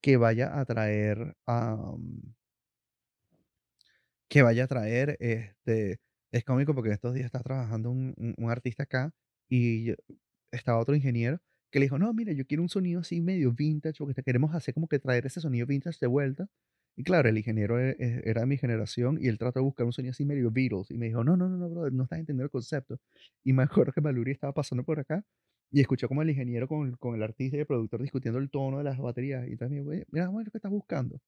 que 0.02 0.16
vaya 0.16 0.46
a 0.60 0.64
traer, 0.64 1.18
am, 1.46 2.34
que 4.28 4.42
vaya 4.42 4.64
a 4.64 4.68
traer, 4.68 5.16
este, 5.20 5.98
es 6.32 6.44
cómico 6.44 6.74
porque 6.74 6.88
en 6.90 6.94
estos 6.94 7.14
días 7.14 7.26
está 7.26 7.40
trabajando 7.42 7.90
un, 7.90 8.14
un- 8.16 8.34
un 8.38 8.50
artista 8.50 8.84
acá 8.84 9.12
y 9.48 9.92
estaba 10.52 10.78
otro 10.78 10.94
ingeniero 10.94 11.40
que 11.70 11.78
le 11.78 11.84
dijo, 11.86 11.98
no, 11.98 12.12
mira, 12.14 12.32
yo 12.32 12.46
quiero 12.46 12.62
un 12.62 12.68
sonido 12.68 13.00
así 13.00 13.20
medio 13.20 13.52
vintage 13.52 13.98
porque 13.98 14.22
queremos 14.24 14.54
hacer 14.54 14.74
como 14.74 14.88
que 14.88 14.98
traer 14.98 15.26
ese 15.26 15.40
sonido 15.40 15.66
vintage 15.66 15.98
de 16.00 16.06
vuelta. 16.08 16.48
Y 16.96 17.04
claro, 17.04 17.28
el 17.28 17.38
ingeniero 17.38 17.78
e- 17.80 17.96
e- 17.98 18.22
era 18.24 18.40
de 18.42 18.46
mi 18.48 18.58
generación 18.58 19.18
y 19.20 19.28
él 19.28 19.38
trató 19.38 19.60
de 19.60 19.64
buscar 19.64 19.86
un 19.86 19.92
sonido 19.92 20.10
así 20.12 20.24
medio 20.24 20.50
Beatles 20.50 20.90
y 20.90 20.98
me 20.98 21.06
dijo, 21.06 21.22
no, 21.24 21.36
no, 21.36 21.48
no, 21.48 21.56
no, 21.58 21.68
brother, 21.70 21.92
no 21.92 22.02
estás 22.04 22.18
entendiendo 22.18 22.44
el 22.44 22.50
concepto. 22.50 22.98
Y 23.44 23.52
me 23.52 23.62
acuerdo 23.86 23.92
que 23.92 24.00
Maluri 24.00 24.32
estaba 24.32 24.52
pasando 24.52 24.84
por 24.84 24.98
acá 25.00 25.24
y 25.70 25.80
escuchó 25.80 26.08
como 26.08 26.22
el 26.22 26.30
ingeniero 26.30 26.66
con, 26.68 26.92
con 26.96 27.14
el 27.14 27.22
artista 27.22 27.56
y 27.56 27.60
el 27.60 27.66
productor 27.66 28.02
discutiendo 28.02 28.38
el 28.40 28.50
tono 28.50 28.78
de 28.78 28.84
las 28.84 28.98
baterías 28.98 29.46
y 29.48 29.54
"Oye, 29.62 30.04
mira, 30.10 30.28
bueno, 30.28 30.50
¿qué 30.50 30.58
estás 30.58 30.70
buscando? 30.72 31.20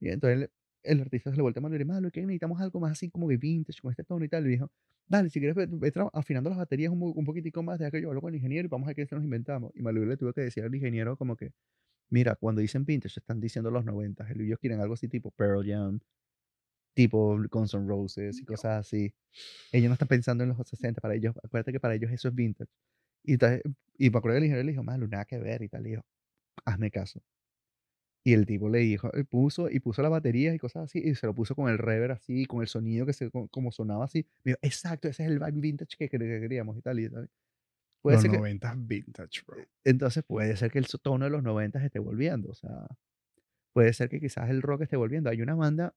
Y 0.00 0.10
entonces 0.10 0.50
el, 0.86 1.00
artista 1.00 1.30
se 1.30 1.36
le 1.36 1.42
voltea 1.42 1.60
a 1.60 1.62
Maluri, 1.62 1.84
malo, 1.84 2.10
que 2.10 2.20
necesitamos 2.20 2.60
algo 2.60 2.80
más 2.80 2.92
así 2.92 3.10
como 3.10 3.28
que 3.28 3.36
vintage, 3.36 3.80
con 3.80 3.90
este 3.90 4.04
tono 4.04 4.24
y 4.24 4.28
tal. 4.28 4.46
Y 4.46 4.50
dijo, 4.50 4.70
dale, 5.06 5.30
si 5.30 5.40
quieres, 5.40 5.56
ve, 5.56 5.92
afinando 6.12 6.50
las 6.50 6.58
baterías 6.58 6.92
un, 6.92 7.02
un 7.02 7.24
poquitico 7.24 7.62
más, 7.62 7.78
deja 7.78 7.90
que 7.90 8.02
yo 8.02 8.08
hablo 8.08 8.20
con 8.20 8.30
el 8.30 8.36
ingeniero 8.36 8.66
y 8.66 8.68
vamos 8.68 8.86
a 8.86 8.88
ver 8.88 8.96
qué 8.96 9.06
se 9.06 9.14
nos 9.14 9.24
inventamos. 9.24 9.72
Y 9.74 9.82
Maluri 9.82 10.08
le 10.08 10.16
tuvo 10.16 10.32
que 10.32 10.42
decir 10.42 10.64
al 10.64 10.74
ingeniero 10.74 11.16
como 11.16 11.36
que, 11.36 11.52
mira, 12.10 12.36
cuando 12.36 12.60
dicen 12.60 12.84
vintage 12.84 13.20
están 13.20 13.40
diciendo 13.40 13.70
los 13.70 13.84
90, 13.84 14.26
ellos 14.34 14.58
quieren 14.58 14.80
algo 14.80 14.94
así 14.94 15.08
tipo 15.08 15.30
Pearl 15.32 15.64
Jam, 15.66 16.00
tipo 16.94 17.38
Guns 17.50 17.74
N' 17.74 17.86
Roses 17.86 18.40
y 18.40 18.44
cosas 18.44 18.80
así. 18.80 19.14
Ellos 19.72 19.88
no 19.88 19.94
están 19.94 20.08
pensando 20.08 20.44
en 20.44 20.50
los 20.50 20.68
60, 20.68 21.00
para 21.00 21.14
ellos, 21.14 21.36
acuérdate 21.42 21.72
que 21.72 21.80
para 21.80 21.94
ellos 21.94 22.10
eso 22.10 22.28
es 22.28 22.34
vintage. 22.34 22.70
Y, 23.24 23.34
y 23.98 24.10
me 24.10 24.18
acuerdo 24.18 24.34
que 24.34 24.38
el 24.38 24.44
ingeniero 24.44 24.64
le 24.64 24.72
dijo, 24.72 24.82
malo, 24.82 25.06
nada 25.08 25.24
que 25.24 25.38
ver 25.38 25.62
y 25.62 25.68
tal. 25.68 25.86
Y 25.86 25.92
yo, 25.92 26.00
hazme 26.64 26.90
caso. 26.90 27.22
Y 28.26 28.32
el 28.32 28.44
tipo 28.44 28.68
le 28.68 28.80
dijo, 28.80 29.08
y 29.16 29.22
puso, 29.22 29.70
y 29.70 29.78
puso 29.78 30.02
la 30.02 30.08
batería 30.08 30.52
y 30.52 30.58
cosas 30.58 30.86
así, 30.86 30.98
y 30.98 31.14
se 31.14 31.28
lo 31.28 31.32
puso 31.32 31.54
con 31.54 31.68
el 31.68 31.78
reverb 31.78 32.10
así, 32.10 32.44
con 32.44 32.60
el 32.60 32.66
sonido 32.66 33.06
que 33.06 33.12
se, 33.12 33.30
como 33.30 33.70
sonaba 33.70 34.06
así. 34.06 34.26
Me 34.42 34.50
dijo, 34.50 34.58
exacto, 34.62 35.06
ese 35.06 35.22
es 35.22 35.30
el 35.30 35.38
vibe 35.38 35.60
vintage 35.60 35.96
que, 35.96 36.08
queríamos 36.08 36.76
y 36.76 36.82
tal. 36.82 36.98
Y 36.98 37.08
tal. 37.08 37.30
Puede 38.02 38.16
los 38.16 38.22
ser 38.22 38.32
90 38.32 38.74
vintage, 38.78 39.42
bro. 39.46 39.60
E, 39.60 39.68
entonces 39.84 40.24
puede 40.24 40.56
ser 40.56 40.72
que 40.72 40.80
el 40.80 40.88
tono 40.88 41.26
de 41.26 41.30
los 41.30 41.44
90 41.44 41.84
esté 41.84 42.00
volviendo, 42.00 42.50
o 42.50 42.54
sea, 42.54 42.88
puede 43.72 43.92
ser 43.92 44.08
que 44.08 44.18
quizás 44.18 44.50
el 44.50 44.60
rock 44.60 44.82
esté 44.82 44.96
volviendo. 44.96 45.30
Hay 45.30 45.40
una 45.40 45.54
banda 45.54 45.94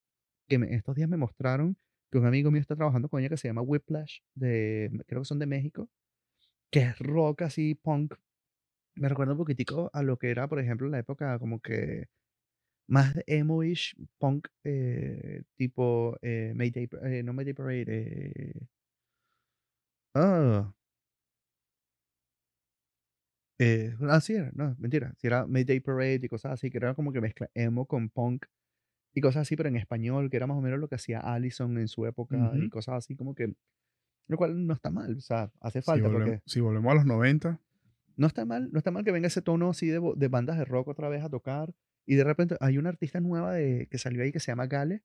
que 0.48 0.60
estos 0.70 0.96
días 0.96 1.10
me 1.10 1.18
mostraron 1.18 1.78
que 2.12 2.20
un 2.20 2.28
amigo 2.28 2.52
mío 2.52 2.62
está 2.62 2.76
trabajando 2.76 3.10
con 3.10 3.22
ella 3.22 3.30
que 3.30 3.38
se 3.38 3.48
llama 3.48 3.64
Whiplash, 3.64 4.20
de, 4.36 4.92
creo 5.08 5.22
que 5.22 5.26
son 5.26 5.40
de 5.40 5.48
México, 5.48 5.90
que 6.70 6.82
es 6.82 7.00
rock 7.00 7.42
así, 7.42 7.74
punk. 7.74 8.14
Me 8.94 9.10
recuerda 9.10 9.34
un 9.34 9.40
poquitico 9.40 9.90
a 9.94 10.04
lo 10.04 10.20
que 10.20 10.30
era, 10.30 10.48
por 10.48 10.60
ejemplo, 10.60 10.88
la 10.90 11.00
época 11.00 11.40
como 11.40 11.60
que 11.60 12.08
más 12.90 13.14
emo-ish, 13.28 13.96
punk, 14.18 14.48
eh, 14.64 15.44
tipo 15.56 16.18
eh, 16.22 16.54
Mayday, 16.56 16.90
eh, 17.04 17.22
no 17.24 17.34
Mayday 17.34 17.54
Parade, 17.54 17.86
eh, 17.88 18.68
ah, 20.16 20.74
eh, 23.60 23.96
ah, 24.02 24.20
sí 24.20 24.34
era, 24.34 24.52
no, 24.56 24.76
mentira, 24.80 25.14
si 25.18 25.28
era 25.28 25.46
Mayday 25.46 25.80
Parade 25.80 26.22
y 26.24 26.28
cosas 26.28 26.54
así, 26.54 26.72
que 26.72 26.78
era 26.78 26.96
como 26.96 27.14
que 27.14 27.22
mezcla 27.22 27.50
emo 27.54 27.86
con 27.86 28.10
punk 28.10 28.46
y 29.14 29.22
cosas 29.22 29.44
así, 29.44 29.56
pero 29.56 29.70
en 29.70 29.76
español, 29.76 30.32
que 30.32 30.38
era 30.38 30.48
más 30.48 30.58
o 30.58 30.62
menos 30.62 30.80
lo 30.80 30.88
que 30.88 30.96
hacía 30.96 31.20
Allison 31.20 31.78
en 31.78 31.88
su 31.88 32.08
época 32.08 32.52
y 32.56 32.70
cosas 32.70 32.96
así, 32.96 33.16
como 33.16 33.36
que, 33.36 33.54
lo 34.28 34.38
cual 34.38 34.66
no 34.66 34.74
está 34.74 34.90
mal, 34.90 35.16
o 35.16 35.22
sea, 35.22 35.52
hace 35.62 35.84
falta. 35.84 36.08
Si 36.08 36.14
volvemos, 36.14 36.42
si 36.46 36.60
volvemos 36.60 36.92
a 36.92 36.96
los 36.96 37.06
90. 37.06 37.60
No 38.18 38.28
está 38.28 38.46
mal, 38.46 38.70
no 38.72 38.80
está 38.80 38.92
mal 38.92 39.04
que 39.04 39.12
venga 39.12 39.28
ese 39.28 39.42
tono 39.42 39.70
así 39.70 39.88
de, 39.88 40.02
de 40.16 40.28
bandas 40.28 40.58
de 40.58 40.66
rock 40.66 40.90
otra 40.90 41.08
vez 41.08 41.24
a 41.24 41.30
tocar 41.30 41.74
y 42.10 42.16
de 42.16 42.24
repente 42.24 42.58
hay 42.60 42.80
una 42.80 42.90
artista 42.90 43.20
nueva 43.20 43.54
de, 43.54 43.88
que 43.88 44.00
salió 44.00 44.24
ahí 44.24 44.32
que 44.32 44.40
se 44.40 44.52
llama 44.52 44.66
Gale, 44.66 45.04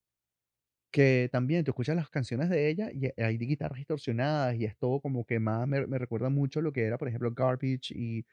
que 0.91 1.29
también 1.31 1.63
tú 1.63 1.73
escuchas 1.73 1.95
las 1.97 2.09
canciones 2.09 2.49
de 2.49 2.71
ella 2.71 2.91
y 2.93 3.11
hay 3.21 3.37
guitarras 3.37 3.77
distorsionadas 3.77 4.57
y 4.57 4.65
es 4.65 4.79
todo 4.79 5.01
como 5.01 5.27
que 5.27 5.39
más 5.39 5.69
me, 5.69 5.85
recuerda 5.99 6.31
mucho 6.31 6.63
lo 6.63 6.73
que 6.73 6.85
era, 6.85 6.97
por 6.97 7.09
ejemplo, 7.09 7.31
Garbage 7.35 7.93
y 7.95 8.25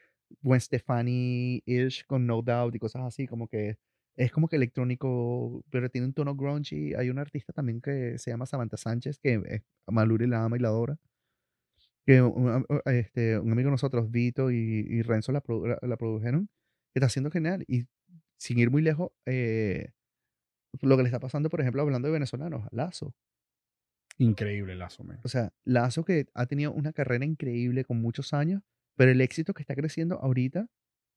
Gwen 0.41 0.61
Stefani-ish 0.61 2.05
con 2.05 2.25
No 2.25 2.41
Doubt 2.41 2.73
y 2.75 2.79
cosas 2.79 3.01
así, 3.03 3.27
como 3.27 3.49
que 3.49 3.77
es 4.15 4.31
como 4.31 4.47
que 4.47 4.55
electrónico, 4.55 5.65
pero 5.69 5.89
tiene 5.89 6.07
un 6.07 6.13
tono 6.13 6.33
grungy. 6.35 6.93
Hay 6.93 7.09
una 7.09 7.21
artista 7.23 7.51
también 7.51 7.81
que 7.81 8.17
se 8.19 8.31
llama 8.31 8.45
Samantha 8.45 8.77
Sánchez, 8.77 9.19
que 9.19 9.41
es, 9.47 9.63
Maluri 9.87 10.27
la 10.27 10.45
ama 10.45 10.55
y 10.55 10.61
la 10.61 10.69
adora. 10.69 10.97
Que 12.05 12.21
un, 12.21 12.65
este, 12.85 13.37
un 13.37 13.51
amigo 13.51 13.67
de 13.67 13.71
nosotros, 13.71 14.09
Vito 14.11 14.49
y, 14.51 15.01
Renzo, 15.01 15.31
la, 15.33 15.43
la, 15.81 15.97
produjeron, 15.97 16.47
que 16.93 16.99
está 16.99 17.07
haciendo 17.07 17.31
genial. 17.31 17.63
Y 17.67 17.85
sin 18.41 18.57
ir 18.57 18.71
muy 18.71 18.81
lejos, 18.81 19.11
eh, 19.27 19.91
lo 20.81 20.97
que 20.97 21.03
le 21.03 21.09
está 21.09 21.19
pasando, 21.19 21.51
por 21.51 21.61
ejemplo, 21.61 21.83
hablando 21.83 22.07
de 22.07 22.13
venezolanos, 22.13 22.65
Lazo. 22.71 23.13
Increíble 24.17 24.75
Lazo, 24.75 25.05
O 25.23 25.27
sea, 25.27 25.53
Lazo 25.63 26.03
que 26.03 26.25
ha 26.33 26.47
tenido 26.47 26.71
una 26.71 26.91
carrera 26.91 27.23
increíble 27.23 27.85
con 27.85 28.01
muchos 28.01 28.33
años, 28.33 28.63
pero 28.95 29.11
el 29.11 29.21
éxito 29.21 29.53
que 29.53 29.61
está 29.61 29.75
creciendo 29.75 30.19
ahorita 30.21 30.67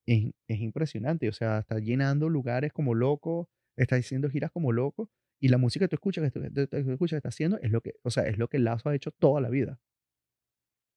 es, 0.07 0.33
es 0.49 0.61
impresionante. 0.61 1.31
O 1.31 1.33
sea, 1.33 1.61
está 1.61 1.79
llenando 1.79 2.29
lugares 2.29 2.75
como 2.75 2.95
loco, 2.95 3.49
está 3.77 3.97
haciendo 3.97 4.29
giras 4.29 4.51
como 4.51 4.73
loco, 4.73 5.09
y 5.41 5.49
la 5.49 5.57
música 5.57 5.87
que 5.87 5.89
tú 5.89 5.97
escuchas, 5.97 6.31
que 6.31 6.51
tú, 6.51 6.77
escuchas 6.77 7.17
que 7.17 7.17
está 7.17 7.31
haciendo, 7.31 7.59
es 7.61 7.71
lo 7.71 7.81
que, 7.81 7.95
o 8.03 8.11
sea, 8.11 8.25
es 8.25 8.37
lo 8.37 8.49
que 8.49 8.59
Lazo 8.59 8.91
ha 8.91 8.95
hecho 8.95 9.13
toda 9.13 9.41
la 9.41 9.49
vida. 9.49 9.81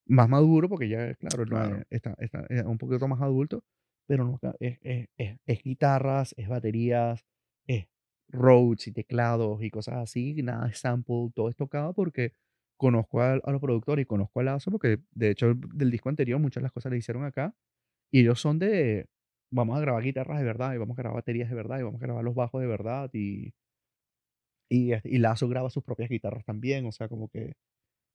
Más 0.07 0.27
maduro, 0.27 0.67
porque 0.67 0.89
ya, 0.89 1.15
claro, 1.15 1.45
claro. 1.45 1.83
está, 1.89 2.15
está, 2.19 2.45
un 2.65 2.77
poquito 2.77 3.07
más 3.07 3.21
adulto, 3.21 3.63
pero 4.07 4.23
no, 4.25 4.39
es, 4.59 4.79
es, 4.81 5.39
es, 5.45 5.63
guitarras, 5.63 6.33
es 6.37 6.47
baterías, 6.47 7.25
es 7.67 7.87
Rhodes 8.29 8.87
y 8.87 8.91
teclados 8.93 9.61
y 9.61 9.69
cosas 9.69 9.95
así, 9.97 10.41
nada 10.41 10.67
de 10.67 10.73
sample, 10.73 11.31
todo 11.35 11.49
es 11.49 11.55
tocado 11.55 11.93
porque 11.93 12.33
conozco 12.77 13.21
a, 13.21 13.35
los 13.35 13.61
productores 13.61 14.03
y 14.03 14.05
conozco 14.05 14.39
a 14.39 14.43
Lazo, 14.43 14.71
porque 14.71 14.99
de 15.11 15.31
hecho 15.31 15.53
del 15.73 15.91
disco 15.91 16.09
anterior 16.09 16.39
muchas 16.39 16.61
de 16.61 16.65
las 16.65 16.71
cosas 16.71 16.91
le 16.91 16.99
hicieron 16.99 17.25
acá, 17.25 17.55
y 18.11 18.21
ellos 18.21 18.39
son 18.39 18.59
de, 18.59 19.07
vamos 19.51 19.77
a 19.77 19.81
grabar 19.81 20.03
guitarras 20.03 20.39
de 20.39 20.45
verdad, 20.45 20.73
y 20.73 20.77
vamos 20.77 20.97
a 20.97 21.01
grabar 21.01 21.17
baterías 21.17 21.49
de 21.49 21.55
verdad, 21.55 21.79
y 21.79 21.83
vamos 21.83 22.01
a 22.01 22.05
grabar 22.05 22.23
los 22.23 22.35
bajos 22.35 22.61
de 22.61 22.67
verdad, 22.67 23.09
y, 23.13 23.53
y, 24.69 24.93
este, 24.93 25.09
y 25.09 25.17
Lazo 25.17 25.47
graba 25.49 25.69
sus 25.69 25.83
propias 25.83 26.09
guitarras 26.09 26.45
también, 26.45 26.85
o 26.85 26.91
sea, 26.91 27.09
como 27.09 27.29
que 27.29 27.53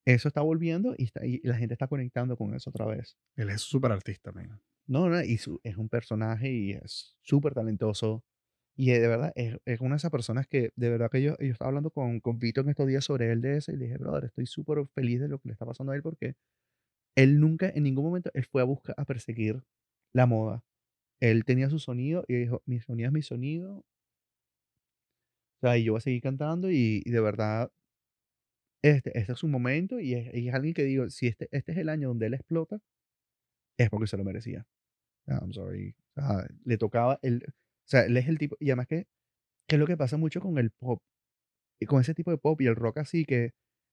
eso 0.07 0.29
está 0.29 0.41
volviendo 0.41 0.95
y, 0.97 1.05
está, 1.05 1.25
y 1.27 1.41
la 1.45 1.57
gente 1.57 1.75
está 1.75 1.87
conectando 1.87 2.37
con 2.37 2.55
eso 2.55 2.71
otra 2.71 2.87
vez. 2.87 3.17
Él 3.37 3.51
es 3.51 3.63
súper 3.63 3.93
artista, 3.93 4.33
man. 4.33 4.61
No, 4.93 5.09
no, 5.09 5.23
y 5.25 5.39
es 5.63 5.77
un 5.79 5.89
personaje 5.89 6.53
y 6.53 6.73
es 6.73 7.17
súper 7.23 7.55
talentoso. 7.55 8.23
Y 8.77 8.91
de 8.91 9.09
verdad, 9.09 9.33
es, 9.37 9.57
es, 9.65 9.81
una 9.81 9.93
de 9.95 9.97
esas 9.99 10.11
personas 10.11 10.47
que, 10.47 10.71
de 10.77 10.91
verdad 10.91 11.11
que 11.11 11.23
yo, 11.23 11.37
yo 11.39 11.53
estaba 11.53 11.71
hablando 11.71 11.91
con, 11.91 12.21
con 12.21 12.39
Vito 12.39 12.61
en 12.61 12.69
estos 12.71 12.87
días 12.87 13.05
sobre 13.05 13.33
él 13.33 13.41
de 13.41 13.57
ese 13.59 13.73
y 13.73 13.77
le 13.77 13.87
dije, 13.87 13.99
brother, 13.99 14.27
estoy 14.27 14.47
súper 14.47 14.87
feliz 14.95 15.21
de 15.21 15.29
lo 15.29 15.39
que 15.39 15.49
le 15.49 15.53
está 15.55 15.65
pasando 15.67 15.93
a 15.93 15.97
él 15.97 16.03
porque 16.03 16.35
él 17.17 17.41
nunca, 17.41 17.71
en 17.71 17.85
ningún 17.85 18.05
momento, 18.07 18.31
él 18.35 18.45
fue 18.45 18.63
a 18.63 18.67
buscar, 18.67 18.95
a 18.99 19.07
perseguir 19.07 19.63
la 20.15 20.27
moda. 20.27 20.63
Él 21.21 21.45
tenía 21.47 21.71
su 21.71 21.79
sonido 21.79 22.25
y 22.29 22.35
dijo, 22.35 22.63
mi 22.67 22.81
sonido 22.81 23.09
es 23.09 23.15
mi 23.15 23.23
sonido. 23.23 23.79
O 23.79 23.85
sea, 25.63 25.79
y 25.79 25.85
yo 25.85 25.93
voy 25.93 25.99
a 25.99 26.03
seguir 26.03 26.23
cantando 26.23 26.71
y, 26.71 27.03
de 27.07 27.21
verdad, 27.21 27.71
este, 28.83 29.19
este 29.19 29.33
es 29.33 29.39
su 29.39 29.49
momento 29.49 30.01
y 30.01 30.15
es, 30.15 30.35
y 30.35 30.49
es 30.49 30.55
alguien 30.55 30.75
que 30.75 30.85
digo, 30.85 31.09
si 31.11 31.29
este, 31.29 31.49
este 31.53 31.73
es 31.73 31.79
el 31.79 31.89
año 31.89 32.09
donde 32.09 32.27
él 32.27 32.35
explota, 32.35 32.79
es 33.79 33.91
porque 33.91 34.07
se 34.07 34.17
lo 34.17 34.25
merecía. 34.25 34.67
I'm 35.27 35.53
sorry. 35.53 35.95
le 36.65 36.79
tocaba, 36.79 37.19
el, 37.23 37.45
o 37.47 37.89
sea, 37.89 38.05
él 38.05 38.17
es 38.17 38.29
el 38.29 38.39
tipo, 38.39 38.57
y 38.61 38.71
además 38.71 38.87
que, 38.87 39.07
¿qué 39.69 39.77
es 39.77 39.81
lo 39.81 39.87
que 39.87 39.97
pasa 39.97 40.17
mucho 40.17 40.41
con 40.41 40.59
el 40.59 40.71
pop? 40.71 41.03
Y 41.81 41.87
con 41.87 42.01
ese 42.01 42.15
tipo 42.15 42.31
de 42.31 42.39
pop 42.39 42.61
y 42.61 42.67
el 42.67 42.77
rock 42.77 42.99
así, 42.99 43.25
que 43.25 43.53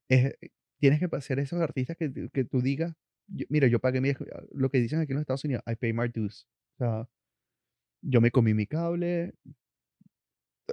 es, 0.10 0.36
tienes 0.80 1.00
que 1.00 1.22
ser 1.22 1.40
esos 1.40 1.62
artistas 1.62 1.98
que, 1.98 2.30
que 2.32 2.46
tú 2.46 2.62
digas, 2.62 2.94
mira, 3.50 3.68
yo 3.68 3.80
pagué 3.80 4.02
mi, 4.02 4.12
lo 4.52 4.70
que 4.70 4.80
dicen 4.80 5.00
aquí 5.00 5.12
en 5.12 5.18
los 5.18 5.22
Estados 5.22 5.44
Unidos, 5.44 5.64
I 5.68 5.76
pay 5.76 5.94
my 5.94 6.08
dues. 6.08 6.48
O 6.76 6.78
sea, 6.78 7.10
yo 8.02 8.22
me 8.22 8.32
comí 8.32 8.54
mi 8.54 8.66
cable, 8.66 9.34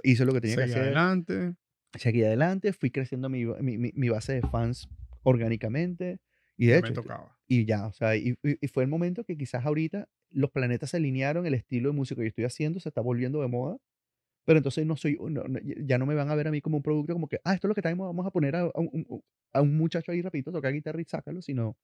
hice 0.03 0.25
lo 0.25 0.33
que 0.33 0.41
tenía 0.41 0.57
que 0.57 0.63
hacer. 0.63 0.81
adelante. 0.81 1.55
Seguí 1.93 2.23
adelante, 2.23 2.73
fui 2.73 2.91
creciendo 2.91 3.29
mi, 3.29 3.45
mi, 3.45 3.77
mi, 3.77 4.09
base 4.09 4.33
de 4.33 4.41
fans 4.41 4.87
orgánicamente. 5.23 6.19
Y 6.57 6.67
de 6.67 6.79
hecho, 6.79 7.03
y 7.47 7.65
ya, 7.65 7.85
o 7.85 7.93
sea, 7.93 8.15
y, 8.15 8.35
y, 8.41 8.67
fue 8.67 8.83
el 8.83 8.89
momento 8.89 9.23
que 9.23 9.37
quizás 9.37 9.65
ahorita 9.65 10.09
los 10.31 10.49
planetas 10.49 10.89
se 10.89 10.97
alinearon, 10.97 11.45
el 11.45 11.53
estilo 11.53 11.89
de 11.89 11.95
música 11.95 12.19
que 12.19 12.25
yo 12.25 12.29
estoy 12.29 12.45
haciendo 12.45 12.79
se 12.79 12.89
está 12.89 12.99
volviendo 12.99 13.41
de 13.41 13.47
moda, 13.47 13.77
pero 14.43 14.57
entonces 14.57 14.85
no 14.85 14.95
soy, 14.95 15.19
ya 15.85 15.97
no 15.97 16.05
me 16.05 16.15
van 16.15 16.29
a 16.29 16.35
ver 16.35 16.47
a 16.47 16.51
mí 16.51 16.61
como 16.61 16.77
un 16.77 16.83
producto 16.83 17.13
como 17.13 17.27
que, 17.27 17.39
ah, 17.43 17.53
esto 17.53 17.67
es 17.67 17.69
lo 17.69 17.75
que 17.75 17.81
tenemos, 17.81 18.07
vamos 18.07 18.25
a 18.25 18.31
poner 18.31 18.55
a, 18.55 18.65
un, 18.73 19.23
a 19.53 19.61
un, 19.61 19.77
muchacho 19.77 20.11
ahí, 20.11 20.21
repito, 20.21 20.51
tocar 20.51 20.73
guitarra 20.73 20.99
y 20.99 21.05
sácalo, 21.05 21.41
sino 21.41 21.77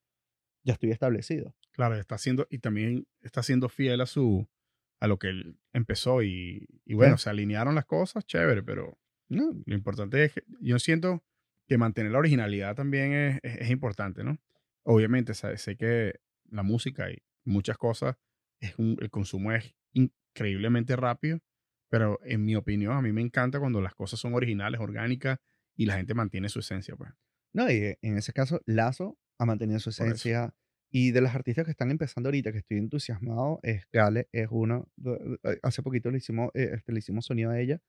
ya 0.63 0.73
estoy 0.73 0.91
establecido. 0.91 1.53
Claro, 1.71 1.95
está 1.95 2.15
haciendo, 2.15 2.47
y 2.49 2.59
también 2.59 3.05
está 3.21 3.43
siendo 3.43 3.69
fiel 3.69 4.01
a 4.01 4.05
su, 4.05 4.47
a 4.99 5.07
lo 5.07 5.19
que 5.19 5.27
él 5.27 5.59
empezó 5.73 6.23
y, 6.23 6.67
y 6.85 6.93
bueno, 6.93 7.17
se 7.17 7.29
alinearon 7.29 7.75
las 7.75 7.85
cosas, 7.85 8.25
chévere, 8.25 8.63
pero 8.63 8.97
no, 9.29 9.61
lo 9.65 9.75
importante 9.75 10.23
es 10.23 10.33
que 10.33 10.43
yo 10.61 10.79
siento 10.79 11.21
que 11.67 11.77
mantener 11.77 12.11
la 12.11 12.19
originalidad 12.19 12.75
también 12.75 13.13
es, 13.13 13.39
es, 13.43 13.69
importante, 13.69 14.23
¿no? 14.23 14.37
Obviamente 14.83 15.33
sé, 15.33 15.57
sé, 15.57 15.75
que 15.77 16.19
la 16.49 16.63
música 16.63 17.09
y 17.11 17.17
muchas 17.45 17.77
cosas, 17.77 18.15
es 18.59 18.77
un, 18.77 18.97
el 19.01 19.09
consumo 19.09 19.51
es 19.51 19.75
increíblemente 19.93 20.95
rápido, 20.95 21.39
pero 21.89 22.19
en 22.23 22.43
mi 22.43 22.55
opinión 22.55 22.93
a 22.93 23.01
mí 23.01 23.11
me 23.11 23.21
encanta 23.21 23.59
cuando 23.59 23.81
las 23.81 23.93
cosas 23.93 24.19
son 24.19 24.33
originales, 24.33 24.79
orgánicas 24.79 25.39
y 25.75 25.85
la 25.85 25.95
gente 25.95 26.13
mantiene 26.13 26.49
su 26.49 26.59
esencia, 26.59 26.95
pues. 26.95 27.11
No, 27.53 27.69
y 27.69 27.97
en 28.01 28.17
ese 28.17 28.33
caso, 28.33 28.61
Lazo 28.65 29.17
ha 29.37 29.45
mantenido 29.45 29.79
su 29.79 29.89
esencia. 29.89 30.53
Y 30.95 31.11
de 31.11 31.21
las 31.21 31.33
artistas 31.33 31.65
que 31.65 31.71
están 31.71 31.89
empezando 31.89 32.27
ahorita, 32.29 32.51
que 32.51 32.59
estoy 32.59 32.77
entusiasmado, 32.77 33.59
es 33.63 33.87
Gale, 33.91 34.27
es 34.31 34.47
una. 34.51 34.83
Eh, 35.43 35.59
hace 35.63 35.81
poquito 35.81 36.11
le 36.11 36.17
hicimos, 36.17 36.51
eh, 36.53 36.69
este, 36.73 36.91
le 36.91 36.99
hicimos 36.99 37.25
sonido 37.25 37.49
a 37.49 37.59
ella, 37.59 37.81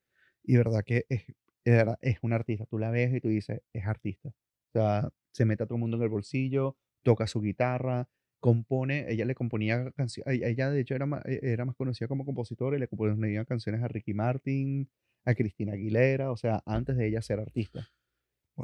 y 0.43 0.57
verdad 0.57 0.83
que 0.85 1.05
es, 1.11 1.25
es 1.65 2.19
una 2.23 2.37
artista. 2.37 2.65
Tú 2.65 2.79
la 2.79 2.91
ves 2.91 3.15
y 3.15 3.21
tú 3.21 3.29
dices, 3.29 3.61
es 3.75 3.87
artista. 3.87 4.31
O 4.31 4.73
sea, 4.73 5.11
se 5.33 5.45
mete 5.45 5.65
a 5.65 5.67
todo 5.67 5.77
el 5.77 5.81
mundo 5.81 5.99
en 5.99 6.03
el 6.03 6.09
bolsillo, 6.09 6.79
toca 7.05 7.29
su 7.29 7.41
guitarra, 7.41 8.09
compone, 8.41 9.07
ella 9.11 9.25
le 9.25 9.35
componía 9.37 9.93
canciones, 9.93 10.43
ella 10.43 10.71
de 10.71 10.81
hecho 10.81 10.95
era 10.95 11.07
más, 11.07 11.25
e, 11.27 11.41
era 11.43 11.65
más 11.65 11.77
conocida 11.77 12.09
como 12.09 12.25
compositora 12.25 12.77
y 12.77 12.81
le 12.81 12.89
componía 12.89 13.45
canciones 13.45 13.83
a 13.83 13.89
Ricky 13.89 14.15
Martin, 14.15 14.91
a 15.25 15.35
Cristina 15.35 15.75
Aguilera, 15.75 16.33
o 16.33 16.37
sea, 16.37 16.63
antes 16.67 16.97
de 16.97 17.07
ella 17.09 17.23
ser 17.23 17.41
artista. 17.41 17.89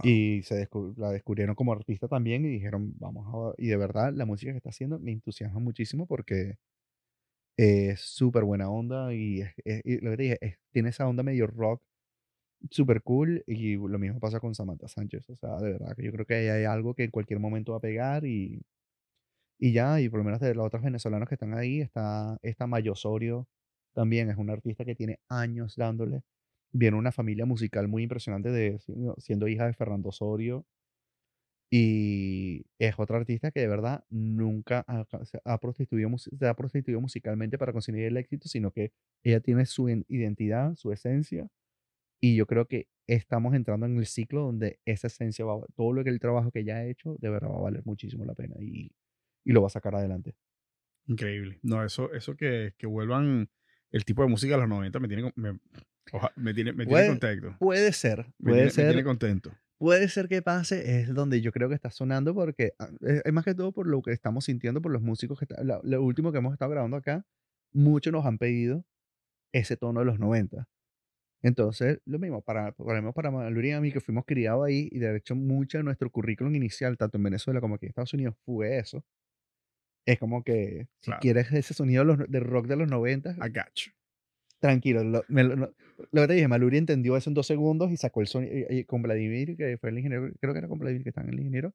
Y 0.04 0.42
se 0.44 0.68
la 0.96 1.10
descubrieron 1.10 1.56
como 1.56 1.72
artista 1.72 2.06
también 2.06 2.44
y 2.44 2.48
dijeron, 2.48 2.94
vamos 2.98 3.26
a... 3.26 3.60
Y 3.60 3.66
de 3.68 3.76
verdad, 3.76 4.12
la 4.12 4.24
música 4.24 4.52
que 4.52 4.58
está 4.58 4.70
haciendo 4.70 5.00
me 5.00 5.10
entusiasma 5.10 5.58
muchísimo 5.58 6.06
porque 6.06 6.58
es 7.56 8.00
súper 8.00 8.44
buena 8.44 8.70
onda 8.70 9.12
y, 9.12 9.40
lo 9.40 10.10
que 10.10 10.16
te 10.16 10.22
dije, 10.22 10.58
tiene 10.70 10.90
esa 10.90 11.08
onda 11.08 11.22
medio 11.22 11.46
rock 11.46 11.82
súper 12.70 13.02
cool 13.02 13.42
y 13.46 13.76
lo 13.76 13.98
mismo 13.98 14.20
pasa 14.20 14.40
con 14.40 14.54
Samantha 14.54 14.88
Sánchez. 14.88 15.28
O 15.30 15.36
sea, 15.36 15.58
de 15.58 15.72
verdad 15.72 15.96
que 15.96 16.04
yo 16.04 16.12
creo 16.12 16.26
que 16.26 16.34
hay 16.34 16.64
algo 16.64 16.94
que 16.94 17.04
en 17.04 17.10
cualquier 17.10 17.40
momento 17.40 17.72
va 17.72 17.78
a 17.78 17.80
pegar 17.80 18.26
y, 18.26 18.62
y 19.58 19.72
ya, 19.72 20.00
y 20.00 20.08
por 20.08 20.18
lo 20.20 20.24
menos 20.24 20.40
de 20.40 20.54
los 20.54 20.66
otros 20.66 20.82
venezolanos 20.82 21.28
que 21.28 21.34
están 21.36 21.54
ahí, 21.54 21.80
está 21.80 22.38
esta 22.42 22.66
Mayo 22.66 22.92
Osorio, 22.92 23.48
también 23.94 24.30
es 24.30 24.36
un 24.36 24.50
artista 24.50 24.84
que 24.84 24.94
tiene 24.94 25.20
años 25.28 25.76
dándole. 25.76 26.22
Viene 26.72 26.96
una 26.96 27.12
familia 27.12 27.46
musical 27.46 27.88
muy 27.88 28.04
impresionante 28.04 28.50
de 28.50 28.78
siendo 29.18 29.48
hija 29.48 29.66
de 29.66 29.74
Fernando 29.74 30.10
Osorio. 30.10 30.66
Y 31.72 32.64
es 32.78 32.94
otra 32.98 33.18
artista 33.18 33.52
que 33.52 33.60
de 33.60 33.68
verdad 33.68 34.04
nunca 34.10 34.84
ha, 34.88 35.04
se, 35.24 35.40
ha 35.44 35.58
prostituido, 35.58 36.10
se 36.18 36.48
ha 36.48 36.54
prostituido 36.54 37.00
musicalmente 37.00 37.58
para 37.58 37.72
conseguir 37.72 38.04
el 38.04 38.16
éxito, 38.16 38.48
sino 38.48 38.72
que 38.72 38.92
ella 39.22 39.40
tiene 39.40 39.66
su 39.66 39.88
identidad, 39.88 40.74
su 40.74 40.92
esencia. 40.92 41.48
Y 42.20 42.36
yo 42.36 42.46
creo 42.46 42.66
que 42.66 42.88
estamos 43.06 43.54
entrando 43.54 43.86
en 43.86 43.96
el 43.96 44.06
ciclo 44.06 44.42
donde 44.42 44.78
esa 44.84 45.06
esencia, 45.06 45.44
va, 45.44 45.58
todo 45.74 45.92
lo 45.92 46.04
que 46.04 46.10
el 46.10 46.20
trabajo 46.20 46.50
que 46.50 46.60
ella 46.60 46.76
ha 46.76 46.86
hecho, 46.86 47.16
de 47.18 47.30
verdad 47.30 47.48
va 47.48 47.56
a 47.56 47.62
valer 47.62 47.82
muchísimo 47.84 48.24
la 48.24 48.34
pena 48.34 48.56
y, 48.60 48.92
y 49.44 49.52
lo 49.52 49.62
va 49.62 49.68
a 49.68 49.70
sacar 49.70 49.94
adelante. 49.94 50.34
Increíble. 51.06 51.58
No, 51.62 51.82
eso, 51.84 52.12
eso 52.12 52.36
que, 52.36 52.74
que 52.76 52.86
vuelvan 52.86 53.48
el 53.90 54.04
tipo 54.04 54.22
de 54.22 54.28
música 54.28 54.54
de 54.54 54.60
los 54.60 54.68
90 54.68 55.00
me 55.00 55.08
tiene, 55.08 55.32
me, 55.34 55.58
me 56.36 56.54
tiene, 56.54 56.72
me 56.72 56.86
tiene 56.86 57.08
contento. 57.08 57.56
Puede 57.58 57.92
ser. 57.92 58.26
Puede 58.38 58.70
ser. 58.70 58.86
Me 58.86 58.92
tiene 58.92 59.04
contento. 59.04 59.52
Puede 59.78 60.08
ser 60.10 60.28
que 60.28 60.42
pase, 60.42 61.00
es 61.00 61.14
donde 61.14 61.40
yo 61.40 61.52
creo 61.52 61.70
que 61.70 61.74
está 61.74 61.90
sonando 61.90 62.34
porque 62.34 62.74
ah, 62.78 62.90
es, 63.00 63.32
más 63.32 63.46
que 63.46 63.54
todo 63.54 63.72
por 63.72 63.86
lo 63.86 64.02
que 64.02 64.12
estamos 64.12 64.44
sintiendo 64.44 64.82
por 64.82 64.92
los 64.92 65.00
músicos 65.00 65.38
que 65.38 65.46
está, 65.46 65.62
lo, 65.64 66.02
último 66.02 66.32
que 66.32 66.38
hemos 66.38 66.52
estado 66.52 66.70
grabando 66.70 66.98
acá, 66.98 67.24
muchos 67.72 68.12
nos 68.12 68.26
han 68.26 68.36
pedido 68.36 68.84
ese 69.52 69.78
tono 69.78 70.00
de 70.00 70.06
los 70.06 70.18
90. 70.18 70.68
Entonces, 71.42 72.00
lo 72.04 72.18
mismo, 72.18 72.42
para, 72.42 72.72
para, 72.72 73.12
para 73.12 73.30
Maluri 73.30 73.68
y 73.68 73.72
a 73.72 73.80
mí 73.80 73.92
que 73.92 74.00
fuimos 74.00 74.24
criados 74.26 74.66
ahí 74.66 74.88
y 74.92 74.98
de 74.98 75.16
hecho 75.16 75.34
mucho 75.34 75.78
de 75.78 75.84
nuestro 75.84 76.10
currículum 76.10 76.54
inicial, 76.54 76.98
tanto 76.98 77.16
en 77.16 77.24
Venezuela 77.24 77.60
como 77.60 77.76
aquí 77.76 77.86
en 77.86 77.90
Estados 77.90 78.12
Unidos, 78.12 78.34
fue 78.44 78.78
eso. 78.78 79.02
Es 80.06 80.18
como 80.18 80.42
que 80.42 80.88
si 81.00 81.12
quieres 81.20 81.52
ese 81.52 81.74
sonido 81.74 82.04
de 82.04 82.40
rock 82.40 82.66
de 82.66 82.76
los 82.76 82.88
90, 82.88 83.32
I 83.32 83.48
got 83.48 83.70
tranquilo. 84.60 85.02
Lo, 85.02 85.22
que 85.24 86.26
te 86.26 86.34
dije, 86.34 86.48
Maluri 86.48 86.78
entendió 86.78 87.16
eso 87.16 87.30
en 87.30 87.34
dos 87.34 87.46
segundos 87.46 87.90
y 87.90 87.96
sacó 87.96 88.20
el 88.20 88.28
sonido 88.28 88.66
con 88.86 89.02
Vladimir, 89.02 89.56
que 89.56 89.76
fue 89.78 89.90
el 89.90 89.98
ingeniero, 89.98 90.30
creo 90.40 90.52
que 90.52 90.58
era 90.58 90.68
con 90.68 90.78
Vladimir 90.78 91.02
que 91.02 91.08
está 91.08 91.22
en 91.22 91.30
el 91.30 91.38
ingeniero, 91.40 91.74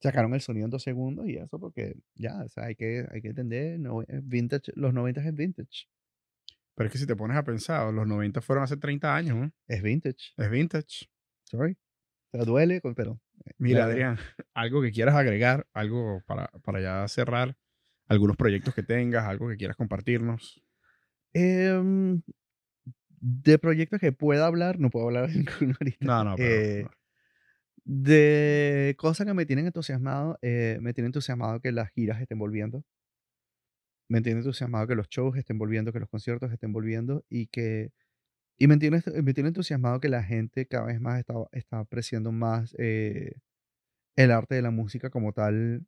sacaron 0.00 0.34
el 0.34 0.40
sonido 0.40 0.66
en 0.66 0.70
dos 0.70 0.82
segundos 0.82 1.26
y 1.28 1.36
eso 1.36 1.58
porque 1.58 1.96
ya, 2.14 2.42
o 2.44 2.48
sea, 2.48 2.64
hay 2.66 2.76
que, 2.76 3.06
hay 3.10 3.20
que 3.20 3.28
entender, 3.28 3.80
no, 3.80 4.04
vintage, 4.22 4.72
los 4.76 4.94
90 4.94 5.26
es 5.26 5.34
vintage. 5.34 5.86
Pero 6.74 6.86
es 6.86 6.92
que 6.92 6.98
si 6.98 7.06
te 7.06 7.16
pones 7.16 7.36
a 7.36 7.44
pensar, 7.44 7.92
los 7.92 8.06
90 8.06 8.40
fueron 8.40 8.64
hace 8.64 8.76
30 8.76 9.14
años. 9.14 9.36
¿no? 9.36 9.52
Es 9.66 9.82
vintage. 9.82 10.32
Es 10.36 10.50
vintage. 10.50 11.08
Sorry. 11.44 11.76
Te 12.30 12.38
duele, 12.38 12.80
pero... 12.96 13.20
Eh, 13.44 13.52
Mira, 13.58 13.84
Adrián, 13.84 14.18
algo 14.54 14.82
que 14.82 14.92
quieras 14.92 15.14
agregar, 15.14 15.66
algo 15.72 16.22
para, 16.26 16.48
para 16.62 16.80
ya 16.80 17.08
cerrar, 17.08 17.56
algunos 18.06 18.36
proyectos 18.36 18.74
que 18.74 18.82
tengas, 18.82 19.24
algo 19.24 19.48
que 19.48 19.56
quieras 19.56 19.76
compartirnos. 19.76 20.62
Em, 21.32 22.22
de 23.20 23.58
proyectos 23.58 24.00
que 24.00 24.12
pueda 24.12 24.46
hablar, 24.46 24.78
no 24.78 24.90
puedo 24.90 25.06
hablar 25.06 25.28
de 25.28 25.34
ninguno 25.38 25.74
ahorita. 25.80 26.04
No, 26.04 26.24
no, 26.24 26.36
pero, 26.36 26.50
eh, 26.50 26.86
De 27.84 28.94
cosas 28.98 29.26
que 29.26 29.34
me 29.34 29.46
tienen 29.46 29.66
entusiasmado, 29.66 30.38
eh, 30.42 30.78
me 30.80 30.94
tiene 30.94 31.06
entusiasmado 31.06 31.60
que 31.60 31.72
las 31.72 31.90
giras 31.90 32.20
estén 32.20 32.38
volviendo. 32.38 32.84
Me 34.10 34.20
tiene 34.22 34.40
entusiasmado 34.40 34.88
que 34.88 34.96
los 34.96 35.08
shows 35.08 35.36
estén 35.36 35.56
volviendo, 35.56 35.92
que 35.92 36.00
los 36.00 36.08
conciertos 36.08 36.52
estén 36.52 36.72
volviendo 36.72 37.24
y 37.28 37.46
que... 37.46 37.92
Y 38.58 38.66
me 38.66 38.76
tiene, 38.76 39.02
me 39.22 39.32
tiene 39.34 39.48
entusiasmado 39.48 40.00
que 40.00 40.08
la 40.08 40.24
gente 40.24 40.66
cada 40.66 40.86
vez 40.86 41.00
más 41.00 41.20
está, 41.20 41.34
está 41.52 41.78
apreciando 41.78 42.32
más 42.32 42.74
eh, 42.78 43.36
el 44.16 44.32
arte 44.32 44.56
de 44.56 44.62
la 44.62 44.72
música 44.72 45.10
como 45.10 45.32
tal 45.32 45.86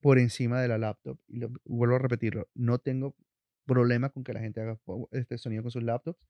por 0.00 0.20
encima 0.20 0.60
de 0.60 0.68
la 0.68 0.78
laptop. 0.78 1.18
Y 1.26 1.38
lo, 1.38 1.50
vuelvo 1.64 1.96
a 1.96 1.98
repetirlo, 1.98 2.48
no 2.54 2.78
tengo 2.78 3.16
problema 3.66 4.10
con 4.10 4.22
que 4.22 4.32
la 4.32 4.40
gente 4.40 4.60
haga 4.60 4.78
este 5.10 5.36
sonido 5.36 5.62
con 5.62 5.72
sus 5.72 5.82
laptops. 5.82 6.20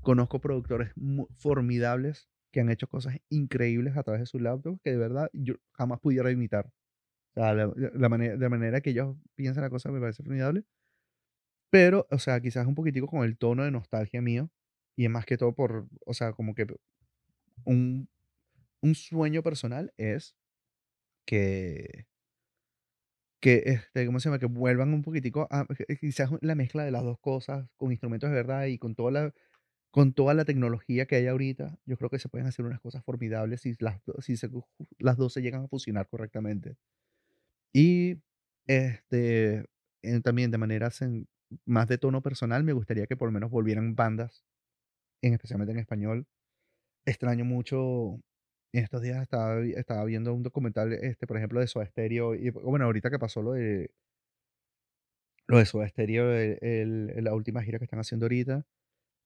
Conozco 0.00 0.40
productores 0.40 0.92
formidables 1.36 2.30
que 2.50 2.60
han 2.60 2.70
hecho 2.70 2.88
cosas 2.88 3.18
increíbles 3.28 3.96
a 3.98 4.02
través 4.04 4.20
de 4.22 4.26
sus 4.26 4.40
laptops 4.40 4.80
que 4.82 4.92
de 4.92 4.96
verdad 4.96 5.28
yo 5.34 5.56
jamás 5.72 6.00
pudiera 6.00 6.30
imitar. 6.30 6.72
O 7.34 7.34
sea, 7.34 7.52
la, 7.54 8.08
manera, 8.08 8.36
de 8.36 8.48
manera 8.48 8.80
que 8.80 8.90
ellos 8.90 9.16
piensan 9.34 9.62
la 9.62 9.70
cosa 9.70 9.90
me 9.92 10.00
parece 10.00 10.22
formidable. 10.22 10.64
Pero, 11.70 12.06
o 12.10 12.18
sea, 12.18 12.40
quizás 12.40 12.66
un 12.66 12.74
poquitico 12.74 13.06
con 13.06 13.24
el 13.24 13.36
tono 13.38 13.64
de 13.64 13.70
nostalgia 13.70 14.22
mío. 14.22 14.50
Y 14.96 15.04
es 15.04 15.10
más 15.10 15.26
que 15.26 15.36
todo 15.38 15.54
por, 15.54 15.88
o 16.06 16.14
sea, 16.14 16.32
como 16.32 16.54
que 16.54 16.66
un, 17.64 18.08
un 18.82 18.94
sueño 18.96 19.42
personal 19.42 19.92
es 19.98 20.36
que 21.26 22.06
que, 23.40 23.62
este, 23.66 24.06
¿cómo 24.06 24.20
se 24.20 24.28
llama? 24.28 24.38
Que 24.38 24.46
vuelvan 24.46 24.92
un 24.94 25.02
poquitico 25.02 25.46
a 25.50 25.66
quizás 26.00 26.30
la 26.40 26.54
mezcla 26.54 26.84
de 26.84 26.90
las 26.90 27.02
dos 27.04 27.18
cosas 27.20 27.68
con 27.76 27.90
instrumentos 27.92 28.30
de 28.30 28.36
verdad 28.36 28.66
y 28.66 28.78
con 28.78 28.94
toda 28.94 29.10
la, 29.12 29.34
con 29.90 30.12
toda 30.14 30.34
la 30.34 30.44
tecnología 30.44 31.06
que 31.06 31.16
hay 31.16 31.26
ahorita, 31.28 31.78
yo 31.86 31.96
creo 31.98 32.10
que 32.10 32.18
se 32.18 32.28
pueden 32.28 32.48
hacer 32.48 32.64
unas 32.66 32.80
cosas 32.80 33.04
formidables 33.04 33.62
si 33.62 33.74
las, 33.80 34.00
si 34.20 34.36
las 34.98 35.16
dos 35.16 35.32
se 35.34 35.42
llegan 35.42 35.64
a 35.64 35.68
fusionar 35.68 36.08
correctamente. 36.08 36.76
Y 37.72 38.18
este, 38.66 39.66
también 40.24 40.50
de 40.50 40.58
manera 40.58 40.90
más 41.66 41.88
de 41.88 41.98
tono 41.98 42.22
personal, 42.22 42.64
me 42.64 42.72
gustaría 42.72 43.06
que 43.06 43.16
por 43.16 43.28
lo 43.28 43.32
menos 43.32 43.50
volvieran 43.50 43.94
bandas, 43.96 44.44
en, 45.22 45.34
especialmente 45.34 45.72
en 45.72 45.78
español. 45.80 46.26
Extraño 47.06 47.44
mucho 47.44 48.20
en 48.72 48.84
estos 48.84 49.02
días 49.02 49.22
estaba, 49.22 49.60
estaba 49.62 50.04
viendo 50.04 50.34
un 50.34 50.42
documental, 50.42 50.92
este, 50.92 51.26
por 51.26 51.38
ejemplo, 51.38 51.60
de 51.60 51.66
Soda 51.68 51.86
Stereo. 51.86 52.34
Y 52.34 52.50
bueno, 52.50 52.86
ahorita 52.86 53.10
que 53.10 53.18
pasó 53.18 53.42
lo 53.42 53.52
de 53.52 53.90
lo 55.46 55.58
de 55.58 55.66
Soda 55.66 55.88
Stereo, 55.88 56.32
el, 56.32 57.24
la 57.24 57.34
última 57.34 57.62
gira 57.62 57.78
que 57.78 57.84
están 57.84 58.00
haciendo 58.00 58.26
ahorita, 58.26 58.66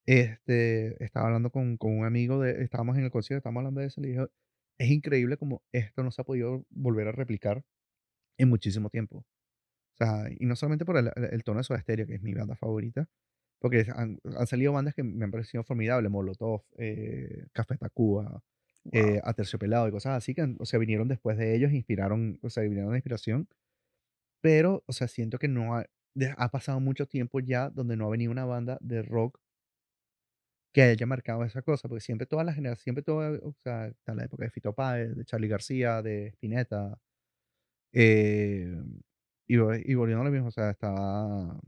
este, 0.07 1.03
estaba 1.05 1.27
hablando 1.27 1.51
con, 1.51 1.77
con 1.79 1.99
un 1.99 2.07
amigo, 2.07 2.41
de, 2.41 2.63
estábamos 2.63 2.97
en 2.99 3.05
el 3.05 3.11
concierto, 3.11 3.39
estábamos 3.39 3.61
hablando 3.63 3.81
de 3.81 3.89
eso, 3.89 4.01
le 4.01 4.09
dije, 4.09 4.27
es 4.79 4.91
increíble 4.91 5.37
como 5.37 5.63
esto 5.73 6.03
no 6.03 6.11
se 6.13 6.23
ha 6.23 6.25
podido 6.25 6.65
volver 6.71 7.09
a 7.09 7.13
replicar 7.13 7.65
en 8.39 8.49
muchísimo 8.49 8.91
tiempo. 8.91 9.25
Sea, 10.03 10.29
y 10.39 10.47
no 10.47 10.57
solamente 10.57 10.85
por 10.85 10.97
el, 10.99 11.11
el 11.17 11.45
tono 11.45 11.59
de 11.59 11.65
Soda 11.65 11.81
Stereo, 11.81 12.07
que 12.07 12.15
es 12.17 12.23
mi 12.23 12.35
banda 12.35 12.57
favorita, 12.57 13.09
porque 13.61 13.87
han, 13.95 14.19
han 14.37 14.47
salido 14.47 14.73
bandas 14.73 14.95
que 14.95 15.05
me 15.05 15.25
han 15.25 15.31
parecido 15.31 15.65
formidables, 15.65 16.11
Molotov, 16.11 16.63
eh, 16.79 17.47
Café 17.53 17.77
Tacuba, 17.79 18.43
eh, 18.93 19.21
a 19.25 19.35
Terciopelado 19.35 19.89
y 19.89 19.93
cosas 19.93 20.17
así, 20.19 20.35
que, 20.35 20.57
o 20.59 20.67
sea, 20.67 20.79
vinieron 20.81 21.09
después 21.09 21.39
de 21.39 21.55
ellos, 21.57 21.73
inspiraron, 21.73 22.39
o 22.43 22.51
sea, 22.51 22.65
vinieron 22.65 22.91
de 22.93 22.99
inspiración, 22.99 23.49
pero, 24.41 24.85
o 24.87 24.93
sea, 24.93 25.09
siento 25.09 25.39
que 25.39 25.49
no 25.49 25.77
ha, 25.77 25.87
ha 26.37 26.49
pasado 26.51 26.81
mucho 26.81 27.07
tiempo 27.07 27.41
ya 27.41 27.71
donde 27.71 27.97
no 27.97 28.07
ha 28.07 28.11
venido 28.11 28.33
una 28.33 28.45
banda 28.45 28.79
de 28.81 29.03
rock 29.03 29.39
que 30.73 30.83
haya 30.83 31.07
marcado 31.07 31.45
esa 31.45 31.63
cosa, 31.63 31.89
porque 31.89 32.01
siempre 32.01 32.27
todas 32.27 32.47
las 32.47 32.55
generaciones, 32.55 32.83
siempre 32.83 33.03
toda, 33.05 33.39
o 33.43 33.55
sea, 33.63 33.89
está 33.89 34.15
la 34.15 34.25
época 34.25 34.45
de 34.45 34.51
Fito 34.51 34.75
Páez, 34.75 35.15
de 35.17 35.25
Charlie 35.25 35.49
García, 35.49 36.03
de 36.03 36.29
Spinetta, 36.29 36.99
eh, 37.93 38.75
y, 39.47 39.55
y, 39.57 39.95
volviendo 39.95 40.23
a 40.23 40.25
lo 40.25 40.31
mismo, 40.31 40.49
o 40.49 40.51
sea, 40.51 40.71
estaba... 40.71 41.61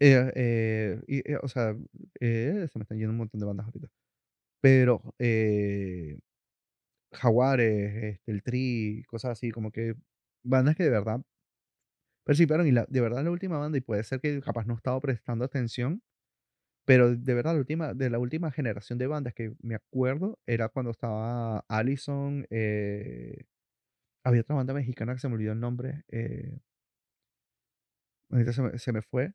Eh, 0.00 1.00
y, 1.08 1.34
o 1.34 1.48
sea, 1.48 1.74
se 2.20 2.70
me 2.74 2.82
están 2.82 2.98
yendo 2.98 3.10
un 3.10 3.16
montón 3.18 3.40
de 3.40 3.46
bandas 3.46 3.66
ahorita. 3.66 3.88
Pero, 4.62 5.02
eh, 5.18 6.18
Jaguares, 7.12 7.94
este, 8.04 8.32
el 8.32 8.42
Tri, 8.42 9.04
cosas 9.08 9.32
así, 9.32 9.50
como 9.52 9.72
que 9.72 9.94
bandas 10.44 10.76
que 10.76 10.84
de 10.84 10.90
verdad 10.90 11.22
participaron 12.26 12.66
y 12.66 12.72
la, 12.72 12.84
de 12.88 13.00
verdad 13.00 13.24
la 13.24 13.30
última 13.30 13.58
banda, 13.58 13.78
y 13.78 13.80
puede 13.80 14.04
ser 14.04 14.20
que 14.20 14.40
capaz 14.40 14.66
no 14.66 14.74
estaba 14.74 15.00
prestando 15.00 15.44
atención, 15.44 16.02
pero 16.86 17.14
de 17.16 17.34
verdad 17.34 17.54
la 17.54 17.60
última, 17.60 17.94
de 17.94 18.10
la 18.10 18.18
última 18.18 18.52
generación 18.52 18.98
de 18.98 19.06
bandas 19.08 19.34
que 19.34 19.54
me 19.62 19.76
acuerdo 19.76 20.38
era 20.46 20.68
cuando 20.70 20.90
estaba 20.92 21.64
Allison, 21.68 22.46
eh, 22.50 23.44
había 24.28 24.42
otra 24.42 24.56
banda 24.56 24.74
mexicana 24.74 25.14
que 25.14 25.20
se 25.20 25.28
me 25.28 25.34
olvidó 25.34 25.52
el 25.52 25.60
nombre, 25.60 26.04
eh, 26.08 26.60
ahorita 28.30 28.52
se 28.52 28.62
me, 28.62 28.78
se 28.78 28.92
me 28.92 29.02
fue, 29.02 29.32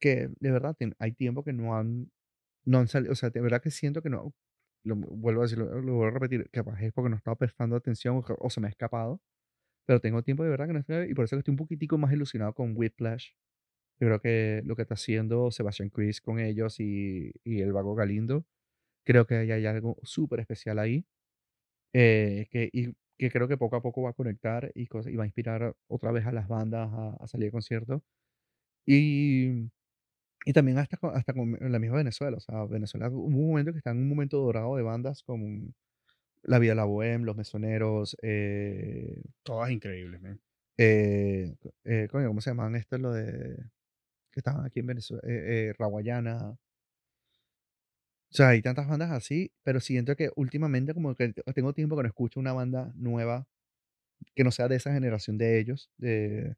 que 0.00 0.30
de 0.40 0.50
verdad 0.52 0.76
hay 0.98 1.12
tiempo 1.12 1.44
que 1.44 1.52
no 1.52 1.76
han, 1.76 2.10
no 2.64 2.78
han 2.78 2.88
salido, 2.88 3.12
o 3.12 3.16
sea, 3.16 3.30
de 3.30 3.40
verdad 3.40 3.62
que 3.62 3.70
siento 3.70 4.02
que 4.02 4.10
no, 4.10 4.34
lo 4.84 4.96
vuelvo 4.96 5.42
a 5.42 5.44
decir, 5.44 5.58
lo, 5.58 5.66
vuelvo 5.68 6.06
a 6.06 6.10
repetir, 6.10 6.48
capaz 6.50 6.80
es 6.82 6.92
porque 6.92 7.10
no 7.10 7.16
estaba 7.16 7.36
prestando 7.36 7.76
atención 7.76 8.22
o, 8.26 8.50
se 8.50 8.60
me 8.60 8.68
ha 8.68 8.70
escapado, 8.70 9.20
pero 9.86 10.00
tengo 10.00 10.22
tiempo 10.22 10.44
de 10.44 10.50
verdad 10.50 10.68
que 10.68 10.74
no 10.74 10.80
estoy, 10.80 11.10
y 11.10 11.14
por 11.14 11.26
eso 11.26 11.36
que 11.36 11.40
estoy 11.40 11.52
un 11.52 11.58
poquitico 11.58 11.98
más 11.98 12.12
ilusionado 12.12 12.54
con 12.54 12.76
Whiplash. 12.76 13.30
Yo 14.00 14.08
creo 14.08 14.20
que 14.20 14.62
lo 14.66 14.76
que 14.76 14.82
está 14.82 14.94
haciendo 14.94 15.50
Sebastian 15.52 15.90
Chris 15.90 16.20
con 16.20 16.40
ellos 16.40 16.80
y, 16.80 17.32
y 17.44 17.60
el 17.62 17.72
Vago 17.72 17.94
Galindo, 17.94 18.46
creo 19.04 19.26
que 19.26 19.36
hay, 19.36 19.66
algo 19.66 19.98
súper 20.02 20.40
especial 20.40 20.78
ahí, 20.80 21.06
eh, 21.94 22.48
que, 22.50 22.70
y 22.72 22.94
que 23.18 23.30
creo 23.30 23.48
que 23.48 23.56
poco 23.58 23.76
a 23.76 23.82
poco 23.82 24.02
va 24.02 24.10
a 24.10 24.12
conectar 24.14 24.70
y, 24.74 24.84
y 24.84 25.16
va 25.16 25.24
a 25.24 25.26
inspirar 25.26 25.74
otra 25.88 26.12
vez 26.12 26.26
a 26.26 26.32
las 26.32 26.48
bandas 26.48 26.90
a, 26.92 27.16
a 27.20 27.26
salir 27.28 27.48
de 27.48 27.52
concierto. 27.52 28.02
Y 28.86 29.70
y 30.46 30.52
también 30.52 30.78
hasta 30.78 30.96
con, 30.98 31.16
hasta 31.16 31.32
con 31.34 31.56
la 31.60 31.78
misma 31.78 31.98
Venezuela. 31.98 32.36
O 32.38 32.40
sea, 32.40 32.64
Venezuela 32.66 33.08
hubo 33.10 33.26
un 33.26 33.48
momento 33.48 33.72
que 33.72 33.78
está 33.78 33.90
en 33.92 33.98
un 33.98 34.08
momento 34.08 34.38
dorado 34.38 34.76
de 34.76 34.82
bandas 34.82 35.22
como 35.24 35.72
La 36.42 36.58
Vida 36.58 36.72
de 36.72 36.76
la 36.76 36.86
Bohème, 36.86 37.24
Los 37.24 37.36
Mesoneros. 37.36 38.16
Eh, 38.22 39.22
Todas 39.42 39.70
increíbles, 39.70 40.20
man. 40.22 40.40
Eh, 40.78 41.54
eh, 41.84 42.08
¿Cómo 42.10 42.40
se 42.40 42.50
llaman? 42.50 42.74
Esto 42.76 42.96
es 42.96 43.02
lo 43.02 43.12
de. 43.12 43.56
que 44.32 44.40
estaban 44.40 44.66
aquí 44.66 44.80
en 44.80 44.86
Venezuela, 44.88 45.22
eh, 45.26 45.70
eh, 45.70 45.74
Rawayana. 45.78 46.56
O 48.34 48.36
sea, 48.36 48.48
hay 48.48 48.62
tantas 48.62 48.88
bandas 48.88 49.12
así, 49.12 49.52
pero 49.62 49.80
siento 49.80 50.16
que 50.16 50.30
últimamente 50.34 50.92
como 50.92 51.14
que 51.14 51.32
tengo 51.54 51.72
tiempo 51.72 51.96
que 51.96 52.02
no 52.02 52.08
escucho 52.08 52.40
una 52.40 52.52
banda 52.52 52.92
nueva 52.96 53.46
que 54.34 54.44
no 54.44 54.50
sea 54.52 54.68
de 54.68 54.76
esa 54.76 54.92
generación 54.92 55.38
de 55.38 55.60
ellos, 55.60 55.90
de, 55.98 56.56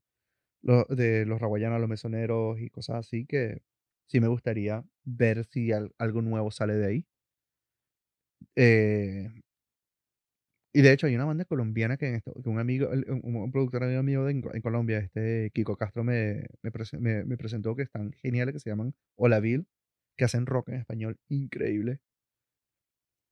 los 0.62 0.86
de 0.88 1.26
los 1.26 1.40
Rawayana, 1.40 1.78
los 1.78 1.88
Mesoneros 1.88 2.60
y 2.60 2.70
cosas 2.70 2.98
así, 3.06 3.26
que 3.26 3.62
sí 4.08 4.20
me 4.20 4.28
gustaría 4.28 4.84
ver 5.04 5.46
si 5.46 5.70
algo 5.72 6.22
nuevo 6.22 6.50
sale 6.50 6.74
de 6.76 6.86
ahí. 6.86 7.06
Eh, 8.56 9.30
y 10.72 10.82
de 10.82 10.92
hecho 10.92 11.06
hay 11.06 11.14
una 11.14 11.24
banda 11.24 11.44
colombiana 11.44 11.96
que, 11.96 12.08
en 12.08 12.14
esto, 12.16 12.32
que 12.42 12.48
un 12.48 12.58
amigo, 12.58 12.88
un, 12.90 13.50
productor 13.52 13.84
amigo 13.84 14.28
en, 14.28 14.42
Colombia, 14.62 14.98
este 14.98 15.50
Kiko 15.54 15.76
Castro 15.76 16.04
me, 16.04 16.46
me, 16.62 17.24
me, 17.24 17.36
presentó 17.38 17.74
que 17.76 17.82
están 17.82 18.12
geniales, 18.12 18.54
que 18.54 18.60
se 18.60 18.70
llaman 18.70 18.94
Olaville, 19.16 19.66
que 20.16 20.24
hacen 20.24 20.46
rock 20.46 20.70
en 20.70 20.76
español 20.76 21.18
increíble. 21.28 22.00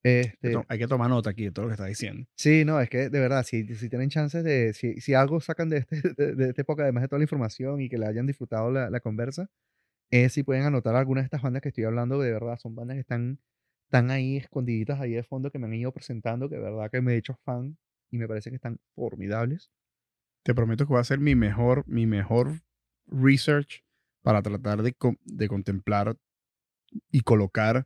Este, 0.03 0.55
hay 0.67 0.77
que 0.77 0.87
tomar 0.87 1.09
nota 1.09 1.31
aquí 1.31 1.45
de 1.45 1.51
todo 1.51 1.65
lo 1.65 1.69
que 1.69 1.73
está 1.73 1.87
diciendo. 1.87 2.27
Sí, 2.37 2.63
no, 2.63 2.79
es 2.79 2.89
que 2.89 3.09
de 3.09 3.19
verdad, 3.19 3.43
si, 3.43 3.65
si 3.75 3.89
tienen 3.89 4.09
chances 4.09 4.43
de, 4.43 4.73
si, 4.73 5.01
si 5.01 5.15
algo 5.15 5.41
sacan 5.41 5.69
de, 5.69 5.77
este, 5.77 5.95
de, 6.35 6.49
esta 6.49 6.61
época, 6.61 6.83
además 6.83 7.01
de 7.01 7.07
toda 7.07 7.19
la 7.19 7.23
información 7.23 7.81
y 7.81 7.89
que 7.89 7.97
le 7.97 8.05
hayan 8.05 8.27
disfrutado 8.27 8.71
la, 8.71 8.91
la 8.91 8.99
conversa, 8.99 9.49
es 10.11 10.33
si 10.33 10.43
pueden 10.43 10.63
anotar 10.63 10.95
algunas 10.95 11.23
de 11.23 11.25
estas 11.25 11.41
bandas 11.41 11.63
que 11.63 11.69
estoy 11.69 11.85
hablando, 11.85 12.19
de 12.19 12.31
verdad, 12.31 12.59
son 12.59 12.75
bandas 12.75 12.95
que 12.95 13.01
están 13.01 13.39
están 13.85 14.11
ahí 14.11 14.37
escondiditas 14.37 14.99
ahí 14.99 15.13
de 15.13 15.23
fondo 15.23 15.51
que 15.51 15.59
me 15.59 15.67
han 15.67 15.73
ido 15.73 15.91
presentando, 15.91 16.49
que 16.49 16.55
de 16.55 16.61
verdad 16.61 16.89
que 16.91 17.01
me 17.01 17.13
he 17.13 17.17
hecho 17.17 17.35
fan 17.45 17.77
y 18.11 18.17
me 18.17 18.27
parece 18.27 18.49
que 18.49 18.55
están 18.55 18.79
formidables. 18.95 19.71
Te 20.43 20.53
prometo 20.53 20.85
que 20.85 20.89
voy 20.89 20.97
a 20.97 21.01
hacer 21.01 21.19
mi 21.19 21.35
mejor, 21.35 21.87
mi 21.87 22.05
mejor 22.05 22.61
research 23.07 23.83
para 24.21 24.41
tratar 24.41 24.81
de, 24.81 24.95
de 25.23 25.47
contemplar 25.47 26.17
y 27.11 27.21
colocar 27.21 27.85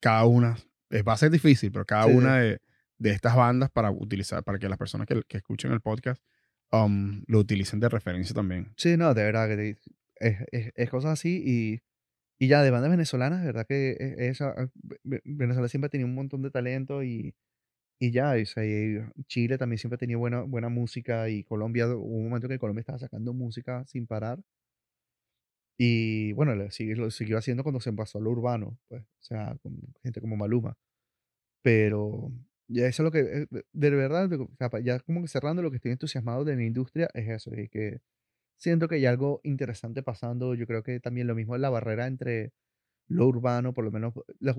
cada 0.00 0.24
una. 0.24 0.56
Eh, 0.90 1.02
va 1.02 1.14
a 1.14 1.18
ser 1.18 1.30
difícil, 1.30 1.72
pero 1.72 1.84
cada 1.84 2.06
una 2.06 2.38
de, 2.38 2.60
de, 2.98 3.10
estas 3.10 3.34
bandas 3.36 3.70
para 3.70 3.90
utilizar, 3.90 4.44
para 4.44 4.58
que 4.58 4.68
las 4.68 4.78
personas 4.78 5.06
que, 5.06 5.22
que 5.26 5.38
escuchen 5.38 5.72
el 5.72 5.80
podcast 5.80 6.22
um, 6.70 7.22
lo 7.26 7.40
utilicen 7.40 7.80
de 7.80 7.88
referencia 7.88 8.34
también. 8.34 8.72
Sí, 8.76 8.96
no, 8.96 9.14
de 9.14 9.24
verdad 9.24 9.48
que 9.48 9.78
es, 10.16 10.36
es, 10.52 10.72
es 10.74 10.90
cosas 10.90 11.12
así 11.12 11.42
y 11.44 11.82
y 12.38 12.48
ya 12.48 12.62
de 12.62 12.70
bandas 12.70 12.90
venezolanas, 12.90 13.40
de 13.40 13.46
verdad 13.46 13.66
que 13.66 13.92
e 13.92 14.28
esa 14.28 14.50
ah, 14.56 14.68
Venezuela 15.04 15.68
siempre 15.68 15.86
ha 15.86 15.90
tenido 15.90 16.08
un 16.08 16.14
montón 16.14 16.42
de 16.42 16.50
talento 16.50 17.02
y 17.02 17.34
y 18.00 18.10
ya, 18.12 18.34
o 18.34 18.46
sea, 18.46 18.64
Chile 19.28 19.56
también 19.56 19.78
siempre 19.78 19.96
ha 19.96 19.98
tenido 19.98 20.18
buena 20.18 20.42
buena 20.42 20.68
música 20.68 21.28
y 21.30 21.44
Colombia, 21.44 21.86
hubo 21.88 22.04
un 22.04 22.24
momento 22.24 22.48
que 22.48 22.58
Colombia 22.58 22.80
estaba 22.80 22.98
sacando 22.98 23.32
música 23.32 23.84
sin 23.86 24.06
parar. 24.06 24.40
Y 25.78 26.32
bueno, 26.34 26.54
lo 26.54 26.70
siguió 26.70 27.38
haciendo 27.38 27.62
cuando 27.62 27.80
se 27.80 27.92
pasó 27.92 28.18
a 28.18 28.20
lo 28.20 28.30
urbano, 28.30 28.78
pues, 28.88 29.02
o 29.02 29.22
sea, 29.22 29.56
con 29.62 29.76
gente 30.02 30.20
como 30.20 30.36
Maluma. 30.36 30.76
Pero 31.62 32.30
ya 32.68 32.86
eso 32.86 33.02
es 33.02 33.04
lo 33.04 33.10
que, 33.10 33.20
eh, 33.20 33.62
de 33.72 33.90
verdad, 33.90 34.30
ya 34.82 35.00
como 35.00 35.22
que 35.22 35.28
cerrando 35.28 35.62
lo 35.62 35.70
que 35.70 35.76
estoy 35.76 35.92
entusiasmado 35.92 36.44
de 36.44 36.56
la 36.56 36.64
industria 36.64 37.08
es 37.14 37.28
eso, 37.28 37.52
es 37.52 37.70
que 37.70 38.00
siento 38.58 38.88
que 38.88 38.96
hay 38.96 39.06
algo 39.06 39.40
interesante 39.44 40.02
pasando. 40.02 40.54
Yo 40.54 40.66
creo 40.66 40.82
que 40.82 41.00
también 41.00 41.26
lo 41.26 41.34
mismo 41.34 41.54
es 41.54 41.60
la 41.60 41.70
barrera 41.70 42.06
entre 42.06 42.52
lo 43.08 43.26
urbano, 43.26 43.74
por 43.74 43.84
lo 43.84 43.90
menos 43.90 44.14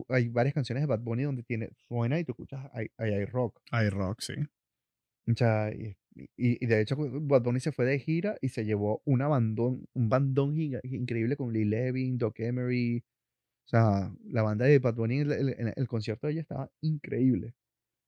hay 0.09 0.29
varias 0.29 0.53
canciones 0.53 0.83
de 0.83 0.87
Bad 0.87 0.99
Bunny 0.99 1.23
donde 1.23 1.43
tiene, 1.43 1.69
suena 1.87 2.19
y 2.19 2.23
tú 2.23 2.33
escuchas, 2.33 2.69
hay, 2.73 2.87
hay, 2.97 3.25
rock. 3.25 3.59
Hay 3.71 3.89
rock, 3.89 4.21
sí. 4.21 4.33
O 5.27 5.35
sea, 5.35 5.71
y, 5.73 5.97
y, 6.15 6.65
de 6.65 6.81
hecho 6.81 6.95
Bad 6.97 7.43
Bunny 7.43 7.59
se 7.59 7.71
fue 7.71 7.85
de 7.85 7.99
gira 7.99 8.37
y 8.41 8.49
se 8.49 8.65
llevó 8.65 9.01
una 9.05 9.27
bandón, 9.27 9.85
un 9.93 10.09
bandón 10.09 10.55
increíble 10.57 11.35
con 11.35 11.51
Lee 11.53 11.65
Levin, 11.65 12.17
Doc 12.17 12.39
Emery. 12.39 13.03
O 13.65 13.67
sea, 13.67 14.13
la 14.25 14.43
banda 14.43 14.65
de 14.65 14.79
Bad 14.79 14.95
Bunny 14.95 15.19
en 15.21 15.31
el, 15.31 15.73
el 15.75 15.87
concierto 15.87 16.27
de 16.27 16.33
ella 16.33 16.41
estaba 16.41 16.71
increíble. 16.81 17.55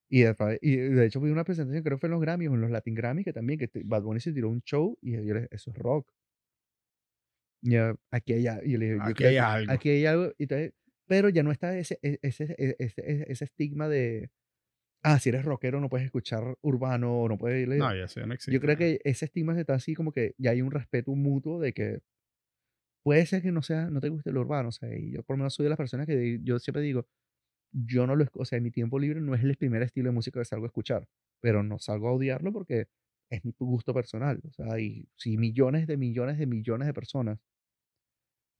Y 0.10 0.22
de, 0.22 0.60
y 0.62 0.76
de 0.78 1.06
hecho 1.06 1.20
fue 1.20 1.32
una 1.32 1.44
presentación, 1.44 1.84
creo 1.84 1.98
que 1.98 2.02
fue 2.02 2.08
en 2.08 2.12
los 2.12 2.22
Grammys 2.22 2.48
en 2.48 2.62
los 2.62 2.72
Latin 2.72 2.96
Grammys, 2.96 3.26
que 3.26 3.34
también, 3.34 3.60
que 3.60 3.70
Bad 3.84 4.04
Bunny 4.04 4.22
se 4.22 4.32
tiró 4.32 4.50
un 4.50 4.62
show 4.62 4.98
y 5.02 5.12
yo 5.12 5.34
le 5.34 5.48
eso 5.52 5.72
es 5.72 5.78
rock. 5.78 6.10
Ya, 7.62 7.96
aquí 8.12 8.34
hay, 8.34 8.44
yo 8.44 8.78
le, 8.78 8.98
aquí 9.02 9.26
hay 9.26 9.38
algo. 9.38 9.72
Aquí 9.72 9.90
hay 9.90 10.06
algo. 10.06 10.32
Y 10.38 10.44
entonces, 10.44 10.74
pero 11.08 11.30
ya 11.30 11.44
no 11.44 11.52
está 11.52 11.78
ese, 11.78 12.00
e, 12.02 12.20
ese, 12.22 12.56
e, 12.58 12.76
ese, 12.80 13.26
ese, 13.28 13.44
estigma 13.44 13.90
de, 13.90 14.30
ah, 15.08 15.20
si 15.20 15.30
eres 15.30 15.46
rockero 15.46 15.80
no 15.80 15.90
puedes 15.90 16.06
escuchar 16.06 16.58
urbano 16.62 17.22
o 17.22 17.30
no 17.30 17.38
puedes... 17.38 17.68
No, 17.68 17.96
ya 17.96 18.08
sé, 18.08 18.26
no 18.26 18.34
existe. 18.34 18.52
Yo 18.52 18.60
creo 18.60 18.78
que 18.78 19.00
ese 19.04 19.26
estigma 19.26 19.60
está 19.60 19.74
así 19.74 19.96
como 19.96 20.12
que 20.12 20.34
ya 20.38 20.52
hay 20.52 20.62
un 20.62 20.72
respeto 20.72 21.16
mutuo 21.16 21.60
de 21.60 21.74
que 21.74 22.00
puede 23.04 23.26
ser 23.26 23.42
que 23.42 23.52
no 23.52 23.62
sea, 23.62 23.90
no 23.90 24.02
te 24.02 24.10
guste 24.10 24.32
el 24.32 24.38
urbano, 24.38 24.70
o 24.70 24.72
sea, 24.72 24.94
y 24.94 25.12
yo 25.12 25.24
por 25.24 25.36
lo 25.36 25.40
menos 25.40 25.54
soy 25.54 25.64
de 25.64 25.70
las 25.70 25.78
personas 25.78 26.08
que 26.08 26.40
yo 26.44 26.60
siempre 26.60 26.82
digo, 26.82 27.08
yo 27.72 28.06
no 28.06 28.16
lo, 28.16 28.26
o 28.34 28.46
sea, 28.46 28.58
en 28.58 28.64
mi 28.64 28.72
tiempo 28.72 29.00
libre 29.00 29.22
no 29.22 29.34
es 29.34 29.44
el 29.44 29.56
primer 29.56 29.82
estilo 29.82 30.10
de 30.10 30.14
música 30.14 30.40
que 30.40 30.46
salgo 30.46 30.66
a 30.66 30.68
escuchar, 30.68 31.08
pero 31.42 31.64
no 31.64 31.80
salgo 31.80 32.10
a 32.10 32.14
odiarlo 32.14 32.52
porque 32.52 32.88
es 33.30 33.46
mi 33.46 33.54
gusto 33.58 33.94
personal. 33.94 34.42
O 34.46 34.52
sea, 34.52 34.80
y 34.80 35.08
si 35.16 35.38
millones 35.38 35.88
de 35.88 35.98
millones 35.98 36.38
de 36.38 36.48
millones 36.48 36.88
de 36.88 36.94
personas 36.94 37.40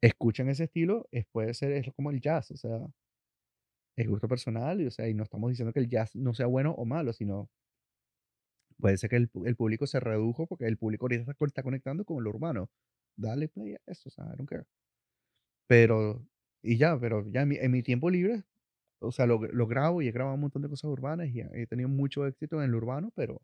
escuchan 0.02 0.50
ese 0.50 0.66
estilo, 0.66 1.08
es, 1.12 1.26
puede 1.32 1.54
ser 1.54 1.72
es 1.74 1.94
como 1.94 2.12
el 2.12 2.22
jazz, 2.22 2.52
o 2.52 2.58
sea, 2.58 2.80
es 3.98 4.08
gusto 4.08 4.28
personal, 4.28 4.82
y, 4.82 4.88
o 4.88 4.92
sea, 4.92 5.10
y 5.10 5.14
no 5.14 5.24
estamos 5.24 5.50
diciendo 5.50 5.74
que 5.74 5.80
el 5.80 5.90
jazz 5.90 6.16
no 6.16 6.34
sea 6.34 6.46
bueno 6.48 6.72
o 6.72 6.86
malo, 6.86 7.14
sino 7.14 7.50
puede 8.80 8.98
ser 8.98 9.10
que 9.10 9.18
el, 9.18 9.30
el 9.46 9.56
público 9.56 9.88
se 9.88 10.00
redujo 10.00 10.48
porque 10.48 10.68
el 10.68 10.78
público 10.78 11.06
ahorita 11.06 11.34
está, 11.46 11.64
conectando 11.64 12.06
con 12.06 12.24
lo 12.24 12.30
urbano. 12.30 12.70
Dale 13.16 13.50
play 13.50 13.74
a 13.74 13.80
eso, 13.88 14.10
o 14.10 14.12
sea, 14.12 14.26
I 14.26 14.38
don't. 14.38 14.50
Pero, 15.68 16.26
y 16.62 16.78
ya, 16.78 17.00
pero 17.00 17.28
ya 17.28 17.42
en 17.42 17.72
mi 17.72 17.84
tiempo 17.84 18.10
libre 18.10 18.44
o 19.00 19.12
sea, 19.12 19.26
lo, 19.26 19.40
lo, 19.40 19.68
grabo 19.68 20.02
y 20.02 20.08
he 20.08 20.12
grabado 20.12 20.36
un 20.36 20.42
montón 20.42 20.62
de 20.62 20.70
cosas 20.70 20.90
urbanas 20.90 21.30
y 21.30 21.42
he 21.42 21.68
tenido 21.68 21.90
mucho 21.90 22.26
éxito 22.26 22.58
en 22.58 22.70
el 22.70 22.76
urbano, 22.76 23.12
pero 23.16 23.42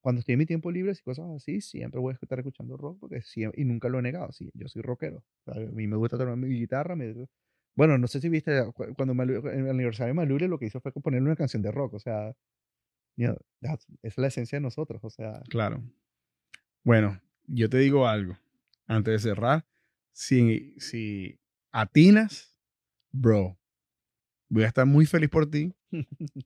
cuando 0.00 0.20
estoy 0.20 0.34
en 0.34 0.40
mi 0.40 0.46
tiempo 0.46 0.70
libre 0.70 0.92
y 0.92 1.02
cosas 1.02 1.30
así, 1.30 1.60
siempre 1.60 2.00
voy 2.00 2.12
a 2.12 2.18
estar 2.20 2.38
escuchando 2.38 2.76
rock 2.76 2.98
porque 3.00 3.22
siempre, 3.22 3.60
y 3.60 3.64
nunca 3.64 3.88
lo 3.88 3.98
he 3.98 4.02
negado, 4.02 4.32
sí, 4.32 4.50
yo 4.54 4.68
soy 4.68 4.82
rockero. 4.82 5.24
a 5.46 5.58
mí 5.58 5.86
me 5.86 5.96
gusta 5.96 6.18
tocar 6.18 6.36
mi 6.36 6.48
guitarra. 6.48 6.94
Me, 6.94 7.14
bueno, 7.76 7.98
no 7.98 8.06
sé 8.06 8.20
si 8.20 8.28
viste 8.28 8.64
cuando 8.96 9.12
en 9.22 9.30
el 9.48 9.70
aniversario 9.70 10.08
de 10.08 10.14
Malure 10.14 10.48
lo 10.48 10.58
que 10.58 10.66
hizo 10.66 10.80
fue 10.80 10.92
componerle 10.92 11.26
una 11.26 11.36
canción 11.36 11.62
de 11.62 11.72
rock, 11.72 11.94
o 11.94 11.98
sea, 11.98 12.34
esa 13.16 13.78
es 14.02 14.18
la 14.18 14.26
esencia 14.28 14.56
de 14.56 14.62
nosotros, 14.62 15.02
o 15.04 15.10
sea. 15.10 15.42
Claro. 15.48 15.82
Bueno, 16.82 17.20
yo 17.46 17.68
te 17.68 17.78
digo 17.78 18.06
algo, 18.06 18.36
antes 18.86 19.12
de 19.12 19.30
cerrar, 19.30 19.66
si, 20.12 20.74
si 20.78 21.40
atinas, 21.72 22.56
bro, 23.10 23.58
voy 24.48 24.64
a 24.64 24.68
estar 24.68 24.86
muy 24.86 25.06
feliz 25.06 25.30
por 25.30 25.50
ti, 25.50 25.74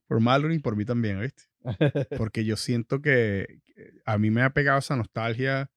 por 0.06 0.20
Mallory 0.20 0.56
y 0.56 0.60
por 0.60 0.76
mí 0.76 0.84
también, 0.84 1.20
¿viste? 1.20 1.44
Porque 2.18 2.44
yo 2.44 2.56
siento 2.56 3.02
que 3.02 3.60
a 4.04 4.18
mí 4.18 4.30
me 4.30 4.42
ha 4.42 4.50
pegado 4.50 4.78
esa 4.78 4.96
nostalgia 4.96 5.70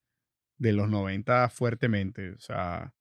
de 0.57 0.73
los 0.73 0.89
90 0.89 1.49
fuertemente. 1.49 2.31
O 2.31 2.39
sea, 2.39 2.93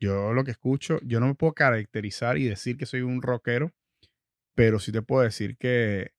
yo 0.00 0.32
lo 0.32 0.44
que 0.44 0.50
escucho, 0.50 0.98
yo 1.02 1.20
no 1.20 1.26
me 1.26 1.34
puedo 1.34 1.52
caracterizar 1.52 2.38
y 2.38 2.44
decir 2.44 2.76
que 2.76 2.86
soy 2.86 3.02
un 3.02 3.22
rockero, 3.22 3.72
pero 4.54 4.78
sí 4.78 4.92
te 4.92 5.02
puedo 5.02 5.22
decir 5.22 5.56
que 5.56 6.12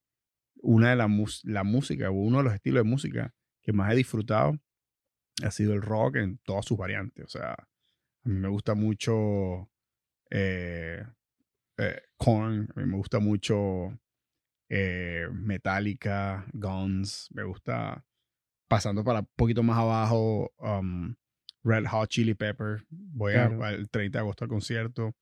una 0.56 0.90
de 0.90 0.96
la, 0.96 1.08
la 1.44 1.64
música 1.64 2.10
o 2.10 2.14
uno 2.14 2.38
de 2.38 2.44
los 2.44 2.54
estilos 2.54 2.84
de 2.84 2.90
música 2.90 3.34
que 3.62 3.72
más 3.72 3.92
he 3.92 3.96
disfrutado 3.96 4.58
ha 5.44 5.50
sido 5.50 5.74
el 5.74 5.82
rock 5.82 6.16
en 6.16 6.38
todas 6.38 6.64
sus 6.64 6.78
variantes. 6.78 7.24
O 7.24 7.28
sea, 7.28 7.52
a 7.52 8.28
mí 8.28 8.34
me 8.34 8.48
gusta 8.48 8.74
mucho 8.74 9.70
eh, 10.30 11.04
eh, 11.78 12.02
Korn, 12.16 12.68
a 12.74 12.80
mí 12.80 12.86
me 12.86 12.96
gusta 12.96 13.18
mucho 13.18 13.98
eh, 14.68 15.28
Metallica, 15.32 16.46
Guns, 16.52 17.28
me 17.32 17.44
gusta 17.44 18.04
pasando 18.68 19.04
para 19.04 19.20
un 19.20 19.28
poquito 19.36 19.62
más 19.62 19.78
abajo 19.78 20.52
um, 20.58 21.14
Red 21.66 21.86
Hot 21.90 22.08
Chili 22.08 22.34
Pepper, 22.34 22.84
voy 22.88 23.34
el 23.34 23.90
30 23.90 24.18
de 24.18 24.20
agosto 24.20 24.44
al 24.44 24.48
concierto 24.48 25.16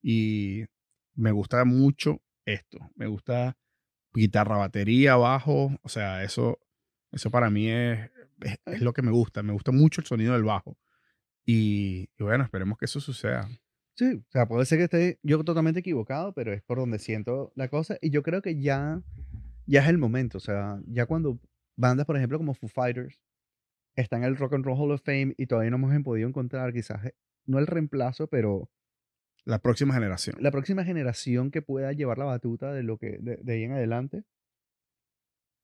y 0.00 0.64
me 1.14 1.32
gusta 1.32 1.64
mucho 1.64 2.22
esto, 2.44 2.78
me 2.94 3.08
gusta 3.08 3.56
guitarra, 4.14 4.56
batería, 4.56 5.16
bajo, 5.16 5.76
o 5.82 5.88
sea, 5.88 6.22
eso, 6.22 6.58
eso 7.10 7.30
para 7.30 7.50
mí 7.50 7.68
es, 7.68 8.08
es, 8.66 8.80
lo 8.80 8.92
que 8.92 9.02
me 9.02 9.10
gusta, 9.10 9.42
me 9.42 9.52
gusta 9.52 9.72
mucho 9.72 10.00
el 10.00 10.06
sonido 10.06 10.32
del 10.34 10.44
bajo 10.44 10.78
y 11.44 12.08
bueno, 12.18 12.44
esperemos 12.44 12.78
que 12.78 12.84
eso 12.84 13.00
suceda. 13.00 13.48
Sí, 13.96 14.14
o 14.14 14.30
sea, 14.30 14.46
puede 14.46 14.64
ser 14.66 14.78
que 14.78 14.84
esté 14.84 15.18
yo 15.22 15.42
totalmente 15.42 15.80
equivocado, 15.80 16.32
pero 16.32 16.52
es 16.52 16.62
por 16.62 16.78
donde 16.78 16.98
siento 16.98 17.52
la 17.56 17.68
cosa. 17.68 17.98
Y 18.00 18.10
yo 18.10 18.22
creo 18.22 18.40
que 18.40 18.60
ya, 18.60 19.02
ya 19.66 19.82
es 19.82 19.88
el 19.88 19.98
momento. 19.98 20.38
O 20.38 20.40
sea, 20.40 20.80
ya 20.86 21.06
cuando 21.06 21.40
bandas, 21.76 22.06
por 22.06 22.16
ejemplo, 22.16 22.38
como 22.38 22.54
Foo 22.54 22.68
Fighters, 22.68 23.20
están 24.00 24.22
en 24.22 24.28
el 24.28 24.36
Rock 24.36 24.54
and 24.54 24.64
Roll 24.64 24.78
Hall 24.78 24.92
of 24.92 25.02
Fame 25.02 25.34
y 25.36 25.46
todavía 25.46 25.70
no 25.70 25.76
hemos 25.76 26.02
podido 26.02 26.28
encontrar 26.28 26.72
quizás, 26.72 27.04
eh, 27.04 27.14
no 27.46 27.58
el 27.58 27.66
reemplazo, 27.66 28.26
pero... 28.28 28.70
La 29.44 29.58
próxima 29.58 29.94
generación. 29.94 30.36
La 30.40 30.50
próxima 30.50 30.84
generación 30.84 31.50
que 31.50 31.62
pueda 31.62 31.92
llevar 31.92 32.18
la 32.18 32.26
batuta 32.26 32.72
de 32.72 32.82
lo 32.82 32.98
que 32.98 33.18
de, 33.18 33.36
de 33.36 33.52
ahí 33.52 33.64
en 33.64 33.72
adelante. 33.72 34.24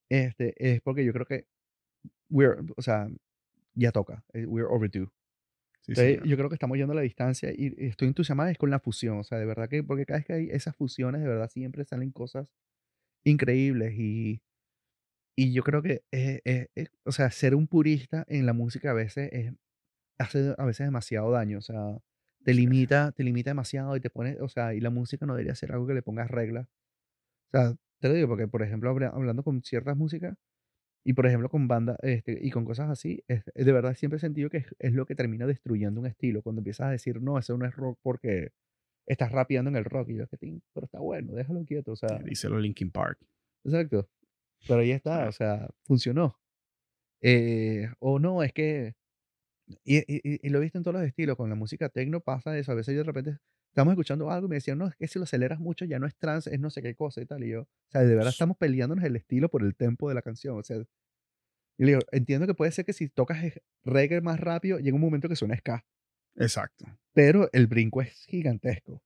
Este, 0.09 0.55
es 0.57 0.81
porque 0.81 1.05
yo 1.05 1.13
creo 1.13 1.27
que 1.27 1.47
we're, 2.31 2.63
o 2.77 2.83
sea, 2.83 3.09
ya 3.75 3.93
toca. 3.93 4.25
Eh, 4.33 4.47
we're 4.47 4.69
overdue. 4.69 5.09
Sí, 5.83 5.93
Entonces, 5.93 6.15
señor. 6.15 6.27
yo 6.27 6.37
creo 6.37 6.49
que 6.49 6.55
estamos 6.55 6.77
yendo 6.79 6.93
a 6.93 6.97
la 6.97 7.03
distancia 7.03 7.53
y 7.57 7.75
estoy 7.79 8.09
entusiasmado 8.09 8.51
es 8.51 8.59
con 8.59 8.71
la 8.71 8.81
fusión, 8.81 9.19
o 9.19 9.25
sea, 9.25 9.39
de 9.39 9.47
verdad 9.47 9.69
que, 9.69 9.85
porque 9.85 10.05
cada 10.05 10.19
vez 10.19 10.27
que 10.27 10.33
hay 10.33 10.49
esas 10.51 10.75
fusiones, 10.75 11.21
de 11.21 11.29
verdad 11.29 11.49
siempre 11.49 11.85
salen 11.85 12.11
cosas 12.11 12.51
increíbles 13.25 13.95
y, 13.97 14.43
y 15.37 15.53
yo 15.53 15.63
creo 15.63 15.83
que, 15.83 16.03
eh, 16.13 16.41
eh, 16.45 16.69
eh, 16.77 16.89
o 17.05 17.13
sea, 17.13 17.31
ser 17.31 17.55
un 17.55 17.69
purista 17.69 18.25
en 18.29 18.47
la 18.47 18.53
música 18.55 18.91
a 18.93 18.95
veces 18.95 19.29
es, 19.33 19.53
hace 20.19 20.55
a 20.59 20.65
veces 20.67 20.87
demasiado 20.87 21.31
daño, 21.33 21.59
o 21.59 21.63
sea, 21.63 21.99
te 22.45 22.55
limita, 22.55 23.13
te 23.13 23.25
limita 23.25 23.51
demasiado 23.51 23.97
y 23.97 24.01
te 24.01 24.11
pone, 24.11 24.39
o 24.41 24.49
sea, 24.49 24.75
y 24.75 24.81
la 24.81 24.91
música 24.91 25.27
no 25.27 25.35
debería 25.35 25.55
ser 25.57 25.73
algo 25.73 25.87
que 25.87 25.95
le 25.95 26.03
pongas 26.03 26.31
reglas. 26.31 26.69
O 27.53 27.59
sea, 27.59 27.75
te 28.01 28.09
lo 28.09 28.15
digo 28.15 28.29
porque, 28.29 28.49
por 28.49 28.63
ejemplo, 28.63 28.91
habla- 28.91 29.09
hablando 29.09 29.43
con 29.43 29.63
ciertas 29.63 29.97
músicas 29.97 30.37
y, 31.05 31.15
por 31.15 31.27
ejemplo, 31.27 31.49
con 31.51 31.69
bandas 31.69 31.99
este, 32.03 32.39
y 32.41 32.51
con 32.51 32.65
cosas 32.65 32.91
así, 32.91 33.25
es- 33.29 33.45
de 33.55 33.73
verdad 33.73 33.95
siempre 33.97 34.19
he 34.19 34.21
sentido 34.21 34.51
que 34.51 34.59
es, 34.59 34.67
es 34.79 34.93
lo 34.93 35.07
que 35.07 35.15
termina 35.15 35.47
destruyendo 35.47 36.01
un 36.01 36.07
estilo. 36.07 36.43
Cuando 36.43 36.61
empiezas 36.61 36.89
a 36.89 36.91
decir, 36.91 37.23
no, 37.23 37.39
eso 37.39 37.57
no 37.59 37.67
es 37.67 37.77
rock 37.77 37.99
porque 38.03 38.51
estás 39.07 39.33
rapeando 39.33 39.71
en 39.71 39.77
el 39.77 39.85
rock. 39.85 40.11
Y 40.11 40.17
yo, 40.17 40.27
que 40.29 40.39
pero 40.75 40.87
está 40.87 41.01
bueno, 41.01 41.35
déjalo 41.35 41.65
quieto. 41.65 41.93
O 41.93 41.97
sea, 41.97 42.19
Díselo 42.25 42.59
Linkin 42.61 42.91
Park. 42.91 43.19
exacto. 43.65 44.09
Pero 44.67 44.81
ahí 44.81 44.91
está, 44.93 45.29
o 45.29 45.33
sea, 45.33 45.69
funcionó. 45.85 46.39
Eh, 47.21 47.89
o 47.99 48.19
no, 48.19 48.43
es 48.43 48.53
que. 48.53 48.95
Y, 49.85 49.99
y- 49.99 50.21
y- 50.25 50.41
y 50.47 50.49
lo 50.51 50.59
he 50.59 50.63
visto 50.63 50.79
en 50.79 50.85
todos 50.85 50.97
los 50.97 51.05
estilos. 51.07 51.37
Con 51.37 51.49
la 51.51 51.57
música 51.57 51.89
techno 51.89 52.21
pasa 52.21 52.57
eso. 52.59 52.73
A 52.73 52.75
veces 52.77 52.95
yo 52.95 53.01
de 53.01 53.05
repente 53.05 53.39
estamos 53.71 53.93
escuchando 53.93 54.31
algo 54.31 54.47
y 54.47 54.51
me 54.51 54.57
decían, 54.57 54.79
no, 54.79 54.87
es 54.89 54.97
que 54.97 55.09
si 55.09 55.19
lo 55.19 55.25
aceleras 55.25 55.59
mucho 55.61 55.85
ya 55.85 55.99
no 55.99 56.07
es 56.07 56.17
trance, 56.17 56.53
es 56.55 56.61
no 56.61 56.71
sé 56.71 56.83
qué 56.83 56.95
cosa 56.95 57.21
y 57.21 57.27
tal. 57.27 57.45
Y 57.45 57.51
yo, 57.51 57.63
o 57.63 57.69
sea, 57.91 58.03
de 58.03 58.15
verdad 58.15 58.31
estamos 58.31 58.57
peleándonos 58.57 59.05
el 59.05 59.17
estilo 59.17 59.49
por 59.49 59.63
el 59.65 59.75
tempo 59.77 60.09
de 60.09 60.15
la 60.15 60.23
canción. 60.23 60.59
O 60.59 60.63
sea, 60.63 60.77
y 60.79 61.85
le 61.85 61.87
digo, 61.89 62.01
entiendo 62.13 62.47
que 62.47 62.55
puede 62.55 62.73
ser 62.73 62.85
que 62.85 62.93
si 62.93 63.09
tocas 63.09 63.39
reggae 63.85 64.21
más 64.21 64.41
rápido, 64.41 64.79
llega 64.79 64.95
un 64.95 65.01
momento 65.03 65.29
que 65.29 65.37
suena 65.37 65.57
ska, 65.57 65.85
Exacto. 66.37 66.87
pero 67.13 67.51
el 67.53 67.67
brinco 67.67 68.01
es 68.03 68.25
gigantesco. 68.27 69.03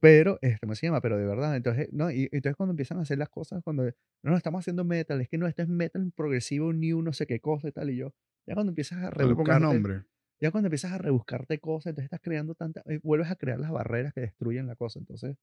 Pero, 0.00 0.38
este, 0.40 0.58
¿cómo 0.60 0.74
se 0.74 0.86
llama? 0.86 1.00
Pero 1.02 1.18
de 1.18 1.26
verdad, 1.26 1.54
entonces, 1.56 1.88
no, 1.92 2.10
y 2.10 2.22
entonces 2.32 2.56
cuando 2.56 2.72
empiezan 2.72 2.98
a 2.98 3.02
hacer 3.02 3.18
las 3.18 3.28
cosas, 3.28 3.62
cuando, 3.62 3.84
no, 3.84 3.92
no, 4.30 4.36
estamos 4.36 4.60
haciendo 4.60 4.82
metal, 4.84 5.20
es 5.20 5.28
que 5.28 5.36
no, 5.38 5.46
esto 5.46 5.62
es 5.62 5.68
metal 5.68 6.10
progresivo, 6.16 6.72
new, 6.72 7.02
no 7.02 7.12
sé 7.12 7.26
qué 7.26 7.38
cosa 7.40 7.68
y 7.68 7.72
tal, 7.72 7.90
y 7.90 7.96
yo, 7.96 8.14
ya 8.46 8.54
cuando 8.54 8.70
empiezas 8.70 8.98
a 9.02 9.10
rebuscarte, 9.10 9.60
nombre. 9.62 10.04
ya 10.40 10.50
cuando 10.50 10.68
empiezas 10.68 10.92
a 10.92 10.98
rebuscarte 10.98 11.58
cosas, 11.60 11.90
entonces 11.90 12.04
estás 12.06 12.20
creando 12.22 12.54
tanta, 12.54 12.82
eh, 12.86 12.98
vuelves 13.02 13.30
a 13.30 13.36
crear 13.36 13.58
las 13.60 13.70
barreras 13.70 14.14
que 14.14 14.22
destruyen 14.22 14.66
la 14.66 14.74
cosa, 14.74 14.98
entonces, 14.98 15.36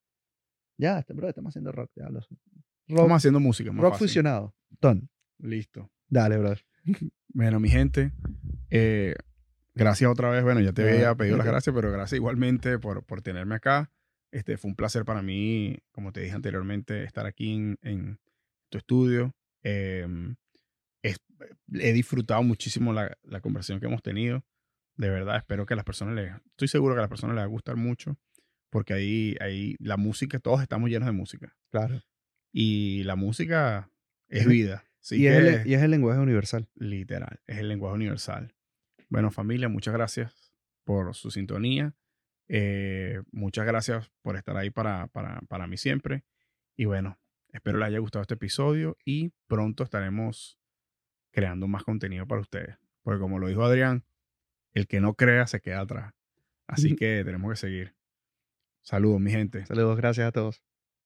ya, 0.79 0.97
este, 0.99 1.13
bro, 1.13 1.29
estamos 1.29 1.51
haciendo 1.51 1.71
rock, 1.71 1.91
ya, 1.95 2.09
los, 2.09 2.27
rock, 2.29 2.39
Estamos 2.87 3.11
haciendo 3.17 3.39
música. 3.39 3.71
Más 3.71 3.81
rock 3.83 3.93
fácil. 3.93 4.07
fusionado, 4.07 4.55
ton, 4.79 5.07
Listo. 5.39 5.91
dale, 6.09 6.37
bro. 6.39 6.53
Bueno, 7.29 7.59
mi 7.59 7.69
gente, 7.69 8.11
eh, 8.71 9.13
gracias 9.75 10.09
otra 10.09 10.29
vez. 10.31 10.43
Bueno, 10.43 10.61
ya 10.61 10.71
te 10.73 10.81
Ah, 10.83 10.93
había 10.93 11.15
pedido 11.15 11.37
las 11.37 11.45
gracias, 11.45 11.75
pero 11.75 11.91
gracias 11.91 12.17
igualmente 12.17 12.79
por, 12.79 13.03
por 13.03 13.21
tenerme 13.21 13.53
acá. 13.55 13.91
Este, 14.31 14.57
fue 14.57 14.69
un 14.69 14.75
placer 14.75 15.05
para 15.05 15.21
mí, 15.21 15.77
como 15.91 16.11
te 16.11 16.21
dije 16.21 16.33
anteriormente, 16.35 17.03
estar 17.03 17.25
aquí 17.25 17.53
en, 17.53 17.77
en 17.81 18.19
tu 18.69 18.77
estudio. 18.77 19.33
Em, 19.63 20.35
es- 21.03 21.19
he 21.73 21.93
disfrutado 21.93 22.43
muchísimo 22.43 22.93
la, 22.93 23.17
la 23.23 23.41
conversación 23.41 23.79
que 23.79 23.85
hemos 23.87 24.01
tenido. 24.01 24.43
De 24.97 25.09
verdad, 25.09 25.37
espero 25.37 25.65
que 25.65 25.73
a 25.73 25.77
las 25.77 25.85
personas 25.85 26.15
les, 26.15 26.33
estoy 26.51 26.67
seguro 26.67 26.95
que 26.95 26.99
a 26.99 27.03
las 27.03 27.09
personas 27.09 27.35
les 27.35 27.41
va 27.41 27.45
a 27.45 27.49
gustar 27.49 27.75
mucho, 27.75 28.17
porque 28.71 28.93
ahí, 28.93 29.35
ahí 29.39 29.75
la 29.79 29.95
música, 29.97 30.39
todos 30.39 30.61
estamos 30.61 30.89
llenos 30.89 31.05
de 31.05 31.11
música. 31.13 31.55
Claro. 31.71 32.01
Y 32.51 33.03
la 33.03 33.15
música 33.15 33.91
es 34.27 34.41
Es- 34.41 34.47
vida. 34.47 34.83
Así 35.01 35.21
y, 35.21 35.27
es 35.27 35.33
que, 35.41 35.47
el, 35.61 35.67
y 35.67 35.73
es 35.75 35.81
el 35.83 35.91
lenguaje 35.91 36.19
universal. 36.19 36.67
literal, 36.75 37.39
es 37.47 37.59
el 37.59 37.69
lenguaje 37.69 37.95
universal. 37.95 38.53
Bueno, 39.07 39.31
familia, 39.31 39.69
muchas 39.69 39.93
gracias 39.93 40.51
por 40.83 41.13
su 41.15 41.31
sintonía. 41.31 41.95
Eh, 42.47 43.21
muchas 43.31 43.65
gracias 43.65 44.11
por 44.21 44.37
estar 44.37 44.55
ahí 44.57 44.69
para, 44.69 45.07
para, 45.07 45.41
para 45.47 45.67
mí 45.67 45.77
siempre. 45.77 46.23
Y 46.75 46.85
bueno, 46.85 47.19
espero 47.51 47.77
les 47.77 47.87
haya 47.87 47.99
gustado 47.99 48.21
este 48.21 48.35
episodio 48.35 48.97
y 49.03 49.31
pronto 49.47 49.83
estaremos 49.83 50.59
creando 51.31 51.67
más 51.67 51.83
contenido 51.83 52.25
para 52.27 52.41
ustedes. 52.41 52.77
Porque 53.03 53.19
como 53.19 53.39
lo 53.39 53.47
dijo 53.47 53.63
Adrián, 53.63 54.05
el 54.73 54.87
que 54.87 55.01
no 55.01 55.15
crea 55.15 55.47
se 55.47 55.61
queda 55.61 55.81
atrás. 55.81 56.13
Así 56.67 56.95
que 56.95 57.23
tenemos 57.23 57.51
que 57.51 57.57
seguir. 57.57 57.95
Saludos, 58.81 59.19
mi 59.19 59.31
gente. 59.31 59.65
Saludos, 59.65 59.97
gracias 59.97 60.27
a 60.27 60.31
todos. 60.31 60.66